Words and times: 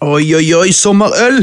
Oi, 0.00 0.30
oi, 0.32 0.46
oi, 0.56 0.70
sommerøl! 0.72 1.42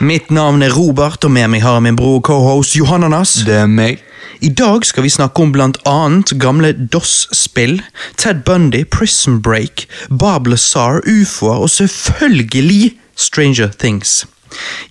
Mitt 0.00 0.30
navn 0.32 0.62
er 0.64 0.72
Robert, 0.72 1.26
og 1.28 1.32
med 1.36 1.50
meg 1.52 1.60
har 1.60 1.76
jeg 1.76 1.84
min 1.84 1.98
bror 1.98 2.22
cohost 2.24 2.72
Johannanas. 2.72 3.34
Det 3.44 3.58
er 3.60 3.68
meg. 3.68 4.00
I 4.40 4.48
dag 4.48 4.86
skal 4.88 5.04
vi 5.04 5.12
snakke 5.12 5.44
om 5.44 5.52
blant 5.52 5.76
annet 5.84 6.32
gamle 6.40 6.72
DOS-spill, 6.72 7.82
Ted 8.16 8.46
Bundy, 8.48 8.86
Prison 8.88 9.42
Break, 9.44 9.84
Bob 10.08 10.48
Lazar, 10.48 11.04
ufoer 11.04 11.66
og 11.66 11.74
selvfølgelig 11.76 12.94
Stranger 13.12 13.68
Things. 13.76 14.22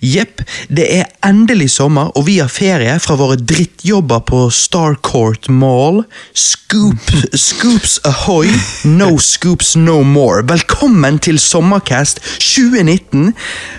Jepp, 0.04 0.42
det 0.68 0.86
er 0.98 1.08
endelig 1.26 1.70
sommer, 1.76 2.10
og 2.16 2.26
vi 2.28 2.38
har 2.42 2.50
ferie 2.52 2.98
fra 3.02 3.16
våre 3.18 3.36
drittjobber 3.40 4.24
på 4.28 4.50
Starcourt 4.52 5.48
Mall. 5.48 6.02
Scoop, 6.34 7.10
scoops 7.34 7.98
ahoy, 8.04 8.50
no 8.84 9.18
scoops 9.18 9.74
no 9.76 10.02
more. 10.02 10.42
Velkommen 10.48 11.18
til 11.18 11.38
Sommercast 11.38 12.20
2019, 12.40 13.32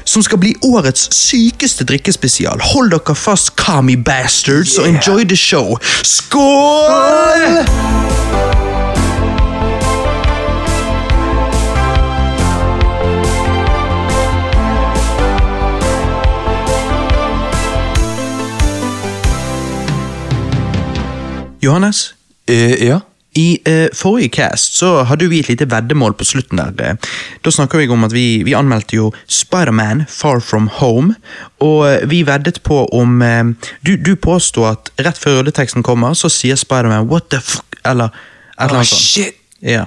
som 0.05 0.25
skal 0.25 0.41
bli 0.41 0.55
årets 0.65 1.09
sykeste 1.15 1.85
drikkespesial. 1.85 2.63
Hold 2.73 2.93
dere 2.95 3.15
fast, 3.15 3.55
Kami 3.59 3.95
bastards, 3.95 4.77
og 4.79 4.87
enjoy 4.89 5.23
the 5.27 5.37
show. 5.37 5.77
Skål! 6.03 7.63
Johannes, 21.65 22.13
Eh, 22.47 22.75
ja. 22.85 22.99
i 23.35 23.57
eh, 23.65 23.87
forrige 23.97 24.29
cast 24.37 24.75
så 24.77 25.03
hadde 25.09 25.25
vi 25.31 25.39
et 25.41 25.47
lite 25.49 25.65
veddemål 25.71 26.13
på 26.15 26.23
slutten 26.29 26.59
der. 26.61 26.73
Eh, 26.91 26.95
Da 27.43 27.51
snakka 27.51 27.77
vi 27.81 27.87
om 27.89 28.03
at 28.05 28.13
vi, 28.13 28.43
vi 28.45 28.53
anmeldte 28.53 28.95
jo 28.99 29.07
Spiderman 29.27 30.05
Far 30.07 30.39
From 30.39 30.69
Home, 30.77 31.15
og 31.59 31.87
eh, 31.89 32.05
vi 32.09 32.21
veddet 32.27 32.61
på 32.63 32.83
om 32.93 33.21
eh, 33.25 33.43
Du, 33.85 33.95
du 33.97 34.13
påsto 34.15 34.67
at 34.69 34.91
rett 35.01 35.17
før 35.17 35.39
rulleteksten 35.41 35.83
kommer, 35.83 36.13
så 36.13 36.29
sier 36.29 36.55
Spiderman 36.55 37.09
what 37.09 37.29
the 37.33 37.41
fuck, 37.41 37.65
eller 37.83 38.13
et 38.13 38.69
eller 38.69 38.77
annet 38.79 38.87
sånt. 38.93 39.01
shit! 39.01 39.41
Ja. 39.65 39.85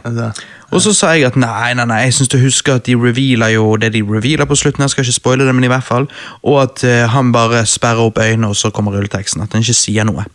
Og 0.70 0.82
så 0.84 0.92
sa 0.92 1.14
jeg 1.16 1.24
at 1.30 1.36
nei, 1.40 1.72
nei, 1.76 1.86
nei, 1.88 2.02
jeg 2.04 2.18
syns 2.18 2.30
du 2.32 2.36
husker 2.42 2.76
at 2.76 2.84
de 2.88 2.96
revealer 2.98 3.54
jo 3.54 3.70
det 3.80 3.92
de 3.94 4.02
revealer 4.04 4.48
på 4.48 4.56
slutten. 4.58 4.84
Jeg 4.84 4.92
skal 4.92 5.06
ikke 5.06 5.16
spoile 5.16 5.46
det, 5.48 5.54
men 5.56 5.64
i 5.64 5.70
hvert 5.72 5.86
fall. 5.86 6.08
Og 6.42 6.60
at 6.62 6.84
uh, 6.84 7.06
han 7.08 7.32
bare 7.32 7.64
sperrer 7.66 8.04
opp 8.04 8.20
øynene, 8.20 8.50
og 8.52 8.56
så 8.56 8.70
kommer 8.74 8.92
rulleteksten. 8.96 9.42
At 9.42 9.56
han 9.56 9.64
ikke 9.64 9.78
sier 9.78 10.04
noe. 10.08 10.26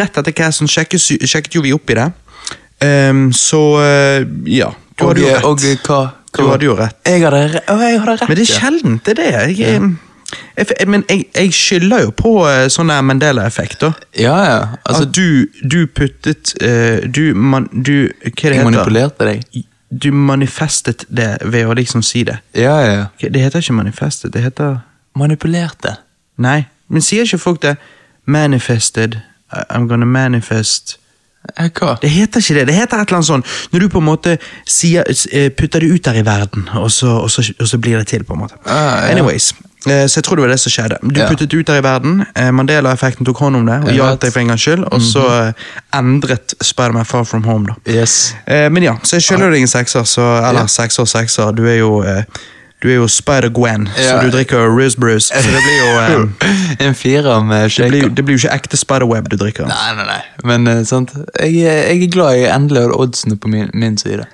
Rett 0.00 0.18
etter 0.18 0.34
casten 0.34 0.70
sjekket, 0.70 1.04
sjekket 1.30 1.58
jo 1.60 1.62
vi 1.66 1.74
opp 1.76 1.94
i 1.94 1.98
det. 2.00 2.08
Um, 2.82 3.28
så 3.34 3.62
uh, 3.78 4.26
ja. 4.50 4.72
Du 4.98 5.06
hadde 5.06 5.22
jo 5.22 5.30
rett. 5.30 5.46
og 5.46 5.62
hva, 5.62 6.02
Du 6.34 6.44
hadde 6.50 6.66
jo 6.66 6.74
rett. 6.78 6.98
Jeg 7.06 7.22
hadde, 7.22 7.62
å, 7.70 7.78
jeg 7.78 8.02
hadde 8.02 8.16
rett. 8.16 8.28
Men 8.28 8.40
det 8.40 8.48
er 8.48 8.54
sjeldent, 8.58 9.04
det 9.06 9.14
er 9.14 9.22
det. 9.22 9.30
Jeg, 9.30 9.58
ja. 9.60 9.74
jeg, 9.76 9.92
men 10.86 11.04
jeg, 11.08 11.24
jeg 11.34 11.52
skylder 11.56 12.02
jo 12.02 12.10
på 12.16 12.32
eh, 12.48 12.66
sånn 12.72 12.90
der 12.92 13.04
Mandela-effekter. 13.06 13.94
Ja, 14.18 14.36
ja. 14.44 14.58
Altså, 14.84 15.06
at 15.06 15.14
du, 15.16 15.48
du 15.64 15.86
puttet 15.86 16.52
eh, 16.60 17.06
Du, 17.08 17.32
man, 17.34 17.68
du 17.72 18.10
Hva 18.10 18.32
det 18.34 18.42
jeg 18.42 18.58
heter 18.58 18.68
manipulerte 18.68 19.28
deg. 19.30 19.64
Du 19.88 20.10
manifestet 20.12 21.06
det 21.08 21.30
ved 21.48 21.64
å 21.64 21.76
liksom 21.78 22.04
si 22.04 22.26
det. 22.28 22.36
Ja, 22.58 22.76
ja. 22.84 23.06
Det 23.22 23.40
heter 23.40 23.64
ikke 23.64 23.78
manifestet, 23.78 24.34
det 24.34 24.44
heter 24.44 24.82
Manipulerte. 25.18 25.96
Nei, 26.38 26.66
men 26.92 27.02
sier 27.02 27.24
ikke 27.24 27.40
folk 27.40 27.62
det? 27.64 27.78
Manifested. 28.28 29.16
I'm 29.72 29.88
gonna 29.88 30.06
manifest 30.06 30.98
Eh, 31.56 31.70
Hva? 31.72 31.94
Det 32.02 32.10
heter 32.10 32.42
ikke 32.42 32.54
det. 32.58 32.66
Det 32.68 32.74
heter 32.76 33.00
et 33.00 33.08
eller 33.08 33.20
annet 33.20 33.28
sånn 33.28 33.44
når 33.72 33.84
du 33.84 33.88
på 33.92 34.02
en 34.02 34.08
måte 34.08 34.34
sier, 34.68 35.06
putter 35.56 35.84
det 35.84 35.90
ut 35.94 36.04
der 36.04 36.20
i 36.20 36.24
verden, 36.26 36.66
og 36.76 36.90
så, 36.92 37.14
og 37.22 37.30
så, 37.32 37.44
og 37.56 37.70
så 37.70 37.80
blir 37.80 37.96
det 38.00 38.08
til, 38.10 38.24
på 38.26 38.36
en 38.36 38.42
måte. 38.42 38.58
Ah, 38.66 39.06
ja. 39.06 39.14
Anyways, 39.14 39.52
så 39.84 40.18
jeg 40.18 40.24
tror 40.26 40.36
det 40.36 40.42
var 40.42 40.50
det 40.52 40.58
som 40.60 40.72
skjedde. 40.74 40.96
Du 41.02 41.20
Ja. 41.20 41.28
puttet 41.28 41.48
det 41.50 41.56
ut 41.60 41.66
der 41.66 41.78
i 41.78 41.84
verden, 41.86 42.26
eh, 42.34 42.50
Mandela-effekten 42.50 43.24
tok 43.24 43.38
hånd 43.38 43.56
om 43.56 43.66
det, 43.66 43.76
og 43.84 43.90
hjalp 43.94 44.20
deg 44.20 44.32
for 44.32 44.40
en 44.40 44.48
gangs 44.48 44.60
skyld, 44.66 44.84
og 44.92 45.00
så 45.00 45.22
eh, 45.48 45.52
endret 45.94 46.54
Spiderman 46.60 47.04
Far 47.06 47.24
From 47.24 47.44
Home, 47.44 47.66
da. 47.66 47.74
Yes. 47.92 48.34
Eh, 48.46 48.68
men 48.68 48.82
ja, 48.82 48.96
så 49.02 49.16
jeg 49.16 49.22
skylder 49.28 49.50
deg 49.54 49.62
en 49.62 49.68
sekser, 49.70 50.02
så, 50.04 50.26
eller 50.48 50.60
Ja. 50.66 50.66
sekser 50.66 51.02
og 51.02 51.08
sekser. 51.08 51.52
Du 51.54 51.64
er 51.66 51.78
jo, 51.78 52.02
eh, 52.02 52.22
du 52.82 52.88
er 52.90 52.94
jo 52.94 53.06
Spider-Gwen, 53.08 53.88
så 53.96 54.20
du 54.22 54.30
drikker 54.30 54.68
Riz 54.76 54.94
Bruce. 54.96 55.30
Så 55.34 55.42
det 55.50 55.62
blir 55.62 55.78
jo 55.78 56.18
um, 56.22 56.34
En 56.80 56.94
firer 56.94 57.40
med 57.44 57.62
det, 57.64 57.72
shaker. 57.72 57.90
blir, 57.90 58.08
det 58.14 58.24
blir 58.24 58.36
jo 58.38 58.46
ikke 58.46 58.54
ekte 58.54 58.76
Spider-Web 58.76 59.28
du 59.30 59.36
drikker. 59.36 59.66
Nei, 59.66 59.94
nei, 59.96 60.04
nei. 60.06 60.20
Men 60.44 60.66
uh, 60.78 60.84
sant. 60.84 61.10
Jeg, 61.40 61.54
jeg 61.54 62.02
er 62.02 62.10
glad 62.10 62.36
jeg 62.38 62.50
endelig 62.54 62.82
har 62.82 62.94
oddsene 62.98 63.36
på 63.38 63.48
min, 63.48 63.70
min 63.74 63.96
side. 63.98 64.26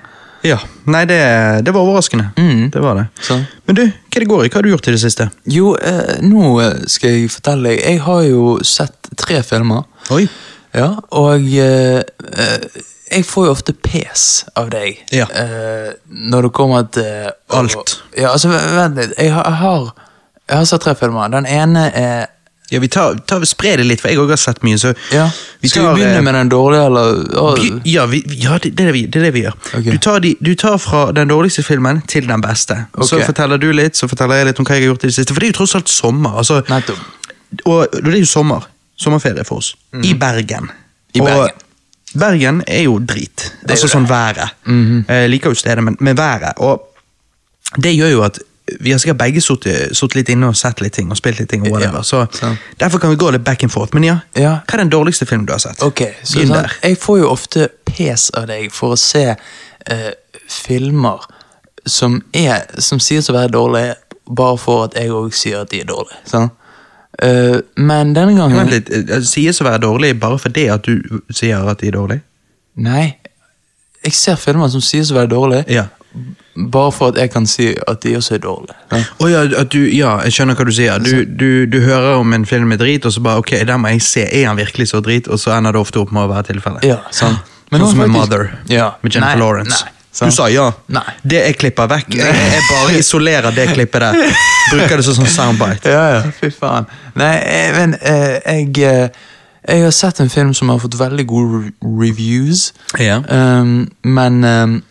Ja, 0.44 0.58
Nei, 0.92 1.04
det, 1.08 1.18
det 1.64 1.72
var 1.72 1.80
overraskende. 1.86 2.26
Mm. 2.36 2.66
Det 2.70 2.80
var 2.84 2.98
det. 2.98 3.04
Så. 3.24 3.38
Men 3.66 3.76
du, 3.78 3.82
hva 3.88 4.20
det 4.20 4.28
går 4.28 4.42
i? 4.44 4.48
Hva 4.52 4.58
har 4.60 4.66
du 4.66 4.72
gjort 4.74 4.88
i 4.90 4.92
det 4.92 5.00
siste? 5.00 5.28
Jo, 5.48 5.70
eh, 5.80 6.18
nå 6.20 6.50
eh, 6.60 6.82
skal 6.92 7.14
jeg 7.16 7.30
fortelle 7.32 7.70
deg. 7.72 7.80
Jeg 7.80 8.02
har 8.04 8.22
jo 8.28 8.42
sett 8.68 9.08
tre 9.16 9.38
filmer. 9.46 9.86
Oi. 10.12 10.26
Ja, 10.76 10.90
og 11.16 11.46
eh, 11.48 12.02
eh, 12.02 12.82
jeg 13.14 13.24
får 13.28 13.46
jo 13.48 13.54
ofte 13.54 13.72
pes 13.78 14.26
av 14.58 14.68
deg 14.74 15.00
Ja. 15.14 15.26
eh, 15.32 15.92
når 16.10 16.48
det 16.48 16.52
kommer 16.56 16.88
til 16.92 17.30
å- 17.30 17.60
Alt. 17.62 17.96
Ja, 18.18 18.32
altså, 18.34 18.50
vent 18.52 18.96
litt. 19.00 19.16
Jeg 19.18 19.32
har, 19.32 19.44
jeg 19.48 19.60
har, 19.62 19.92
jeg 20.50 20.56
har 20.58 20.64
sett 20.68 20.82
tre 20.84 20.94
filmer. 20.98 21.30
Den 21.32 21.46
ene 21.48 21.86
er 21.94 22.26
Ja, 22.70 22.80
vi 22.80 22.88
tar, 22.88 23.14
tar 23.28 23.44
Spre 23.44 23.74
det 23.76 23.84
litt, 23.84 24.00
for 24.00 24.08
jeg 24.08 24.18
òg 24.22 24.30
har 24.32 24.40
sett 24.40 24.62
mye. 24.64 24.78
så 24.80 24.94
ja. 25.12 25.26
vi 25.60 25.68
Skal 25.68 25.84
tar, 25.84 25.94
vi 25.94 26.02
eh, 26.02 26.08
begynne 26.08 26.22
med 26.24 26.34
den 26.34 26.48
dårlige, 26.48 26.86
eller? 26.88 27.82
Ja, 27.84 28.06
vi, 28.10 28.22
ja 28.40 28.56
det, 28.58 28.72
det, 28.76 28.86
er 28.86 28.92
det, 28.92 28.94
vi, 28.96 29.02
det 29.06 29.20
er 29.20 29.26
det 29.28 29.32
vi 29.34 29.42
gjør. 29.44 29.58
Okay. 29.68 29.90
Du, 29.92 29.98
tar 29.98 30.20
de, 30.24 30.34
du 30.40 30.54
tar 30.54 30.78
fra 30.80 31.02
den 31.12 31.28
dårligste 31.28 31.62
filmen 31.62 32.00
til 32.08 32.28
den 32.28 32.40
beste. 32.44 32.86
Og 32.94 33.08
Så 33.08 33.20
forteller 33.26 33.60
du 33.60 33.68
litt, 33.72 33.96
så 34.00 34.08
forteller 34.08 34.40
jeg 34.40 34.48
litt 34.52 34.62
om 34.62 34.68
hva 34.68 34.78
jeg 34.78 34.86
har 34.86 34.94
gjort 34.94 35.04
i 35.04 35.10
det 35.12 35.16
siste. 35.18 35.34
For 35.36 35.44
det 35.44 35.50
er 35.50 35.52
jo 35.52 35.58
tross 35.60 35.74
alt 35.78 35.92
sommer. 35.92 36.38
altså. 36.40 36.62
Og 37.64 37.86
det 37.92 38.14
er 38.14 38.18
jo 38.24 38.30
sommer. 38.32 38.64
Sommerferie 38.96 39.44
for 39.44 39.60
oss. 39.60 39.74
I 40.02 40.14
Bergen. 40.14 40.70
I 41.14 41.18
I 41.18 41.20
Og 41.20 41.28
Bergen. 41.28 41.62
Bergen 42.14 42.62
er 42.66 42.82
jo 42.86 42.98
drit. 43.02 43.52
er 43.64 43.70
altså 43.74 43.88
jo 43.88 43.92
sånn 43.92 44.08
været. 44.08 44.54
Mhm. 44.64 45.04
Jeg 45.08 45.30
liker 45.30 45.50
jo 45.50 45.54
stedet, 45.58 45.84
men 45.84 45.96
med 46.00 46.16
været. 46.16 46.52
Og 46.62 46.80
det 47.82 47.94
gjør 47.96 48.12
jo 48.12 48.22
at 48.22 48.38
vi 48.80 48.92
har 48.92 48.98
sikkert 48.98 49.18
begge 49.20 49.40
sittet 49.44 50.14
litt 50.16 50.28
inne 50.32 50.48
og 50.48 50.56
sett 50.56 50.80
litt 50.80 50.94
ting 50.96 51.10
og 51.12 51.18
spilt 51.18 51.38
litt 51.38 51.50
ting. 51.50 51.66
og 51.66 51.72
whatever. 51.74 52.02
Så. 52.02 52.22
Derfor 52.80 52.98
kan 52.98 53.10
vi 53.10 53.16
gå 53.20 53.30
litt 53.30 53.44
back 53.44 53.62
and 53.62 53.72
forth. 53.72 53.94
Men 53.94 54.04
ja, 54.04 54.18
Ja. 54.34 54.60
hva 54.66 54.74
er 54.78 54.84
den 54.84 54.90
dårligste 54.90 55.26
filmen 55.26 55.46
du 55.46 55.52
har 55.52 55.58
sett? 55.60 55.82
Ok, 55.82 56.00
så 56.24 56.46
sånn. 56.46 56.70
Jeg 56.82 56.98
får 56.98 57.18
jo 57.18 57.28
ofte 57.28 57.68
pes 57.84 58.30
av 58.34 58.46
deg 58.46 58.72
for 58.72 58.94
å 58.94 58.98
se 58.98 59.36
eh, 59.86 60.10
filmer 60.48 61.20
som, 61.86 62.22
er, 62.32 62.64
som 62.80 62.98
sies 63.00 63.28
å 63.28 63.34
være 63.36 63.52
dårlige, 63.52 63.96
bare 64.26 64.56
for 64.58 64.84
at 64.84 64.94
jeg 64.96 65.10
òg 65.12 65.34
sier 65.36 65.60
at 65.60 65.70
de 65.70 65.80
er 65.80 65.84
dårlige. 65.90 66.16
Sånn? 66.30 66.50
Uh, 67.22 67.60
men 67.76 68.10
denne 68.16 68.34
gangen 68.34 68.56
Vent 68.58 68.72
litt, 68.72 68.88
eh, 68.90 69.20
Sies 69.22 69.60
å 69.62 69.64
være 69.68 69.78
dårlig 69.84 70.16
bare 70.18 70.38
fordi 70.42 70.64
at 70.72 70.82
du 70.82 71.20
sier 71.30 71.62
at 71.70 71.78
de 71.78 71.86
er 71.92 71.94
dårlige? 71.94 72.22
Nei. 72.82 73.04
Jeg 74.02 74.16
ser 74.18 74.40
filmer 74.40 74.68
som 74.72 74.82
sies 74.82 75.12
å 75.12 75.20
være 75.20 75.30
dårlige, 75.30 75.68
Ja. 75.70 75.84
Bare 76.72 76.92
for 76.94 77.08
at 77.10 77.16
jeg 77.18 77.30
kan 77.34 77.46
si 77.50 77.72
at 77.88 78.02
de 78.04 78.12
også 78.16 78.34
er 78.36 78.38
dårlige. 78.44 78.74
Ja. 78.92 79.00
Oh, 79.18 79.30
ja, 79.30 79.40
at 79.60 79.72
du, 79.72 79.80
ja, 79.90 80.12
jeg 80.22 80.32
skjønner 80.36 80.54
hva 80.58 80.64
du 80.68 80.72
sier. 80.76 80.98
Du, 81.02 81.24
du, 81.24 81.66
du 81.66 81.80
hører 81.82 82.20
om 82.20 82.32
en 82.36 82.46
film 82.46 82.68
med 82.70 82.78
drit, 82.78 83.06
og 83.06 83.12
så 83.12 83.20
bare 83.24 83.42
ok, 83.42 83.50
den 83.66 83.80
må 83.82 83.88
jeg 83.94 84.02
se. 84.06 84.22
Er 84.30 84.46
han 84.48 84.56
virkelig 84.60 84.88
så 84.92 85.00
drit? 85.02 85.26
Og 85.28 85.40
så 85.42 85.50
ender 85.56 85.74
det 85.74 85.80
ofte 85.82 85.98
opp 86.04 86.12
med 86.14 86.22
å 86.28 86.30
være 86.30 86.52
tilfellet. 86.52 86.86
Ja, 86.86 87.00
Sånn, 87.10 87.36
Men 87.72 87.80
sånn 87.80 87.90
som 87.90 87.98
faktisk- 88.04 88.14
Mother 88.20 88.46
Ja. 88.70 88.92
med 89.02 89.12
Jennifer 89.14 89.34
Nei, 89.36 89.42
Lawrence. 89.42 89.84
Nei, 89.84 90.28
du 90.30 90.30
sa 90.36 90.46
ja. 90.48 90.68
Nei. 90.94 91.02
Det 91.26 91.40
jeg 91.48 91.58
klipper 91.58 91.88
vekk. 91.90 92.14
Jeg, 92.14 92.34
jeg 92.54 92.62
bare 92.70 92.98
isolerer 93.00 93.50
det 93.56 93.68
klippet 93.74 94.00
der. 94.00 94.14
Bruker 94.70 94.96
det 94.96 95.04
som 95.04 95.14
sånn 95.18 95.26
soundbite. 95.26 95.90
Ja, 95.90 96.04
ja, 96.14 96.22
fy 96.38 96.50
faen. 96.54 96.86
Nei, 97.18 97.34
eh, 97.42 97.72
men 97.74 97.96
jeg, 97.98 98.42
jeg 98.46 98.78
eh, 98.94 99.08
Jeg 99.66 99.80
har 99.82 99.90
sett 99.96 100.18
en 100.20 100.28
film 100.28 100.50
som 100.54 100.68
har 100.68 100.78
fått 100.78 100.92
veldig 101.00 101.24
gode 101.26 101.72
reviews, 101.82 102.72
Ja. 103.00 103.22
um, 103.28 103.88
men 104.04 104.44
um, 104.44 104.82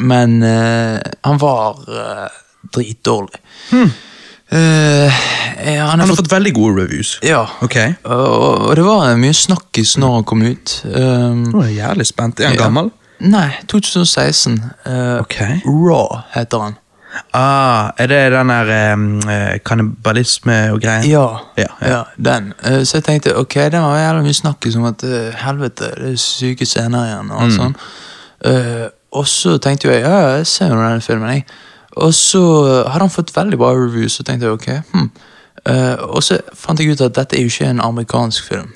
Men 0.00 0.42
uh, 0.42 0.98
han 1.24 1.38
var 1.38 1.80
uh, 1.88 2.28
dritdårlig. 2.74 3.40
Hmm. 3.70 3.90
Uh, 4.52 5.10
han, 5.10 5.76
Han 5.76 5.88
har 5.88 5.96
har 5.98 6.06
fått, 6.06 6.16
fått 6.16 6.32
veldig 6.32 6.52
gode 6.54 6.82
reviews. 6.82 7.18
Ja. 7.22 7.48
okay. 7.62 7.94
Og, 8.04 8.68
og 8.68 8.76
det 8.78 8.84
var 8.86 9.16
mye 9.18 9.34
snakkis 9.34 9.96
når 9.98 10.14
han 10.20 10.24
kom 10.28 10.42
ut. 10.46 10.76
Um, 10.86 11.44
Nå 11.50 11.62
er 11.64 11.70
jeg 11.72 11.80
jævlig 11.80 12.06
spent. 12.06 12.40
Er 12.40 12.50
han 12.52 12.58
Ja. 12.58 12.62
gammel? 12.68 12.90
Nei, 13.20 13.48
2016. 13.66 14.58
Eh, 14.84 15.20
Ok. 15.22 15.38
Raw 15.64 16.18
heter 16.34 16.58
han. 16.66 16.74
Ah, 17.32 17.92
er 17.98 18.06
det 18.12 18.18
den 18.34 18.50
der 18.52 18.92
um, 18.92 19.04
kannibalisme 19.64 20.56
og 20.74 20.80
greier? 20.82 21.06
Ja, 21.08 21.38
Ja, 21.56 21.70
ja. 21.80 22.02
den. 22.20 22.52
Uh, 22.60 22.82
så 22.84 22.98
jeg 23.00 23.04
tenkte 23.06 23.32
ok, 23.40 23.54
det 23.72 23.80
var 23.80 23.96
jævlig 23.98 24.22
mye 24.28 24.36
snakkis 24.36 24.76
om 24.76 24.84
at 24.84 25.02
uh, 25.08 25.32
helvete, 25.46 25.88
det 25.96 26.12
er 26.12 26.20
syke 26.20 26.66
scener 26.68 27.06
igjen. 27.08 27.30
Og 27.32 27.42
Mm. 27.48 27.56
sånn. 27.56 27.74
Eh, 28.44 28.86
og 29.16 29.28
så 29.30 29.56
tenkte 29.62 29.90
jeg 29.90 30.04
ja, 30.04 30.18
jeg 30.36 30.46
ser 30.50 30.72
jo 30.72 30.80
denne 30.80 31.04
filmen, 31.04 31.32
jeg. 31.32 31.46
Og 31.96 32.12
så 32.14 32.42
hadde 32.84 33.06
han 33.06 33.12
fått 33.12 33.32
veldig 33.36 33.58
bra 33.60 33.72
reviews, 33.72 34.18
så 34.18 34.26
tenkte 34.26 34.50
jeg 34.50 34.58
ok. 34.58 34.68
hmm. 34.92 35.10
Uh, 35.66 35.96
og 36.14 36.22
så 36.22 36.36
fant 36.54 36.78
jeg 36.78 36.94
ut 36.94 37.00
at 37.02 37.16
dette 37.16 37.34
er 37.34 37.42
jo 37.42 37.50
ikke 37.50 37.66
en 37.72 37.80
amerikansk 37.82 38.44
film. 38.46 38.68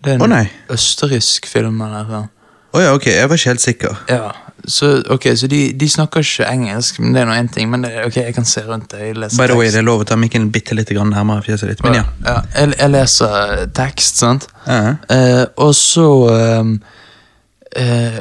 Det 0.00 0.14
er 0.14 0.22
en 0.22 0.32
oh, 0.32 0.54
østerriksk 0.72 1.48
film. 1.50 1.80
eller 1.84 2.08
noe. 2.08 2.28
Å 2.76 2.80
ja, 2.80 2.92
ok, 2.96 3.06
jeg 3.10 3.28
var 3.28 3.40
ikke 3.40 3.52
helt 3.52 3.64
sikker. 3.64 3.98
Ja, 4.08 4.30
så, 4.68 5.02
ok, 5.12 5.26
så 5.38 5.48
de, 5.50 5.60
de 5.78 5.88
snakker 5.88 6.24
ikke 6.24 6.48
engelsk, 6.50 6.98
men 7.00 7.14
det 7.14 7.22
er 7.22 7.28
nå 7.28 7.34
én 7.36 7.50
ting. 7.52 7.68
Men 7.72 7.84
det, 7.84 7.92
ok, 8.06 8.16
jeg 8.16 8.34
kan 8.34 8.48
se 8.48 8.64
rundt 8.66 8.90
det. 8.92 9.12
By 9.36 9.46
the 9.50 9.58
way, 9.58 9.70
det 9.70 9.80
er 9.80 9.86
lov 9.86 10.02
å 10.02 10.08
ta 10.08 10.18
mikken 10.18 10.48
bitte 10.54 10.76
litt 10.76 10.90
nærmere 10.96 11.44
fjeset 11.46 11.72
ditt. 11.72 11.84
Men 11.86 12.00
ja. 12.00 12.04
Ja, 12.24 12.38
jeg, 12.54 12.74
jeg 12.78 12.92
leser 12.94 13.66
tekst, 13.76 14.22
sant? 14.22 14.48
Ja. 14.66 14.96
uh, 15.12 15.44
og 15.66 15.74
så 15.76 16.08
um, 16.60 16.74
eh, 17.76 18.18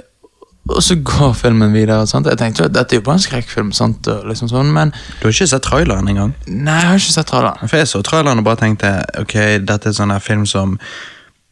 Og 0.70 0.82
så 0.84 0.96
går 1.04 1.34
filmen 1.38 1.74
videre. 1.74 2.08
sant? 2.08 2.26
Jeg 2.26 2.38
tenkte 2.42 2.64
jo 2.64 2.66
at 2.66 2.74
dette 2.74 2.96
er 2.96 2.98
jo 2.98 3.06
bare 3.06 3.20
en 3.20 3.26
skrekkfilm, 3.26 3.72
sant? 3.72 4.08
Liksom 4.26 4.50
sånn, 4.50 4.72
men 4.74 4.94
Du 5.22 5.28
har 5.28 5.32
ikke 5.36 5.48
sett 5.48 5.62
traileren 5.62 6.08
engang? 6.10 6.32
nei, 6.48 6.80
jeg 6.82 6.88
har 6.90 6.96
ikke 7.04 7.14
sett 7.20 7.28
traileren. 7.30 7.70
For 7.70 7.78
jeg 7.78 7.88
så 7.92 8.02
traileren 8.02 8.40
og 8.42 8.46
bare 8.48 8.58
tenkte 8.64 8.96
ok, 9.22 9.36
dette 9.62 9.90
er 9.92 9.94
sånn 9.94 10.12
her 10.12 10.20
film 10.26 10.46
som 10.50 10.80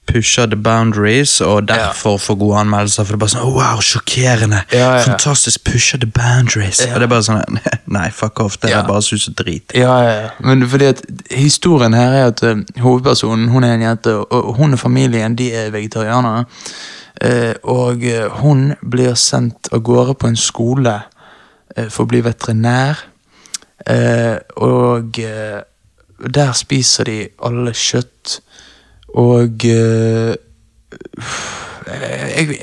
pusher 0.05 0.45
the 0.49 0.55
boundaries, 0.57 1.39
og 1.41 1.67
derfor 1.69 2.17
får 2.19 2.35
gode 2.41 2.57
anmeldelser. 2.59 3.05
For 3.05 3.13
det 3.13 3.19
er 3.19 3.21
bare 3.21 3.31
sånn, 3.35 3.45
oh, 3.45 3.53
wow, 3.55 3.79
sjokkerende, 3.85 4.63
Ja, 4.73 4.89
ja. 4.97 5.03
fantastisk, 5.05 5.61
pusher 5.63 5.97
the 6.01 6.09
boundaries. 6.09 6.81
Ja. 6.83 6.89
Og 6.95 6.99
det 6.99 7.07
er 7.07 7.13
bare 7.13 7.23
sånn, 7.23 7.59
nei, 7.97 8.09
fuck 8.11 8.41
off, 8.43 8.57
det 8.59 8.73
er 8.73 8.83
bare 8.89 9.01
sus 9.05 9.29
og 9.29 9.37
drit. 9.39 9.71
Ja, 9.77 9.93
ja, 10.03 10.17
ja. 10.25 10.33
Men 10.43 10.65
fordi 10.67 10.89
at 10.91 11.05
historien 11.31 11.93
her 11.95 12.17
er 12.19 12.33
at 12.33 12.43
eh, 12.43 12.65
hovedpersonen 12.83 13.47
hun 13.53 13.63
er 13.63 13.77
en 13.77 13.85
jente, 13.87 14.17
og 14.27 14.55
hun 14.57 14.73
og 14.75 14.79
familien 14.81 15.37
de 15.39 15.51
er 15.53 15.71
vegetarianere. 15.71 16.43
Eh, 17.23 17.55
og 17.63 18.03
eh, 18.03 18.27
hun 18.41 18.73
blir 18.81 19.13
sendt 19.15 19.69
av 19.71 19.79
gårde 19.85 20.13
på 20.19 20.27
en 20.27 20.39
skole 20.39 20.97
eh, 21.75 21.87
for 21.87 22.03
å 22.03 22.07
bli 22.11 22.21
veterinær. 22.25 23.09
Og 24.63 25.17
der 26.33 26.51
spiser 26.55 27.03
de 27.09 27.17
alle 27.43 27.73
kjøtt. 27.75 28.39
Og 29.19 29.63
jeg, 29.63 30.37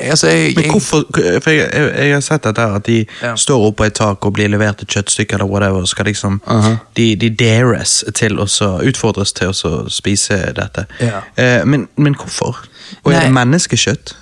altså, 0.01 0.29
jeg, 0.29 0.55
Men 0.57 0.71
hvorfor, 0.71 1.05
for 1.43 1.51
jeg, 1.51 1.69
jeg, 1.75 2.15
har 2.15 2.21
sett 2.25 2.45
dette 2.45 2.63
at 2.63 2.87
de 2.87 3.07
Ja. 3.23 3.37
står 3.37 3.67
oppe 3.67 3.77
på 3.77 3.85
et 3.91 3.95
tak 3.95 4.27
og 4.27 4.33
blir 4.33 4.49
levert 4.49 4.83
et 4.83 4.89
kjøttstykke 4.89 5.35
eller 5.37 5.45
whatever, 5.45 5.85
skal 5.85 6.05
liksom, 6.09 6.41
Aha. 6.47 6.77
de, 6.97 7.17
de 7.17 7.31
dares 7.31 8.05
til 8.15 8.41
å 8.41 8.47
utfordres 8.81 9.33
til 9.37 9.53
å 9.53 9.89
spise 9.93 10.53
dette. 10.57 10.87
Ja. 11.01 11.21
Eh, 11.37 11.67
men, 11.67 11.89
men 11.97 12.15
hvorfor? 12.17 12.57
Og 13.05 13.13
er 13.13 13.21
det 13.21 13.33
menneskekjøtt? 13.37 14.17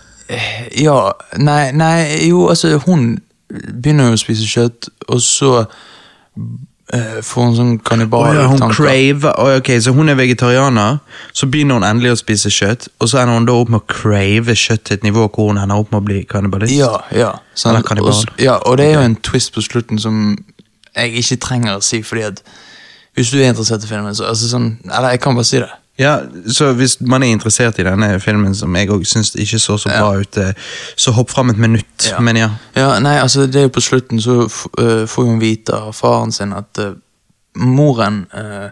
Ja, 0.77 1.13
nei, 1.41 1.71
nei, 1.73 2.29
jo, 2.29 2.49
altså 2.53 2.77
hun 2.85 3.15
begynner 3.49 4.11
jo 4.11 4.19
å 4.19 4.21
spise 4.21 4.45
kjøtt, 4.49 4.91
og 5.09 5.23
så 5.25 5.53
eh, 6.93 7.21
får 7.25 7.47
hun 7.47 7.57
sånn 7.57 7.73
Å 7.81 8.21
ja, 8.37 8.45
hun 8.51 8.61
craver, 8.61 8.75
crave, 8.77 9.33
ok, 9.57 9.71
Så 9.81 9.95
hun 9.97 10.13
er 10.13 10.19
vegetarianer, 10.19 11.01
så 11.33 11.49
begynner 11.49 11.81
hun 11.81 11.89
endelig 11.89 12.13
å 12.13 12.21
spise 12.21 12.53
kjøtt, 12.53 12.91
og 13.01 13.09
så 13.09 13.23
ender 13.23 13.41
hun 13.41 13.49
da 13.49 13.57
opp 13.57 13.73
med 13.73 13.81
å 13.81 13.89
crave 13.89 14.57
kjøtt 14.59 14.85
til 14.91 15.01
et 15.01 15.09
nivå 15.09 15.27
hvor 15.27 15.53
hun 15.53 15.63
ender 15.63 15.81
opp 15.81 15.93
med 15.95 16.03
å 16.03 16.07
bli 16.11 16.21
kannibalist? 16.29 16.77
Ja, 16.77 16.93
ja. 17.17 17.33
Sånn. 17.57 17.81
Og 17.81 18.39
Ja, 18.43 18.61
og 18.61 18.79
det 18.79 18.91
er 18.91 18.99
jo 19.01 19.09
en 19.09 19.19
twist 19.25 19.55
på 19.57 19.65
slutten 19.65 20.01
som 20.03 20.37
jeg 20.99 21.21
ikke 21.23 21.41
trenger 21.49 21.79
å 21.79 21.85
si, 21.85 22.03
fordi 22.05 22.29
at 22.29 22.43
hvis 23.17 23.33
du 23.33 23.41
er 23.41 23.49
interessert 23.51 23.83
i 23.83 23.91
filmen, 23.91 24.15
så 24.15 24.29
altså 24.31 24.47
sånn 24.47 24.67
Eller 24.87 25.17
jeg 25.17 25.21
kan 25.25 25.35
bare 25.35 25.49
si 25.49 25.59
det. 25.59 25.71
Ja, 25.99 26.19
så 26.47 26.73
Hvis 26.73 27.01
man 27.01 27.23
er 27.23 27.27
interessert 27.27 27.79
i 27.79 27.83
denne 27.83 28.21
filmen, 28.21 28.55
som 28.55 28.77
jeg 28.77 28.91
òg 28.91 29.03
syns 29.07 29.35
ikke 29.35 29.59
så 29.59 29.77
så 29.79 29.89
bra 29.89 30.21
ut, 30.21 30.37
eh, 30.37 30.53
så 30.97 31.11
hopp 31.11 31.31
fram 31.31 31.51
et 31.51 31.59
minutt. 31.59 32.07
Ja. 32.11 32.21
Men 32.21 32.37
ja. 32.37 32.51
Ja, 32.77 32.99
nei, 32.99 33.17
altså 33.19 33.47
det 33.47 33.57
er 33.57 33.67
jo 33.67 33.75
på 33.75 33.81
slutten 33.81 34.21
så 34.23 34.47
øh, 34.79 35.09
får 35.09 35.23
hun 35.23 35.41
vite 35.41 35.75
av 35.75 35.93
faren 35.93 36.33
sin 36.33 36.53
at 36.53 36.79
uh, 36.79 36.95
moren 37.55 38.27
øh, 38.35 38.71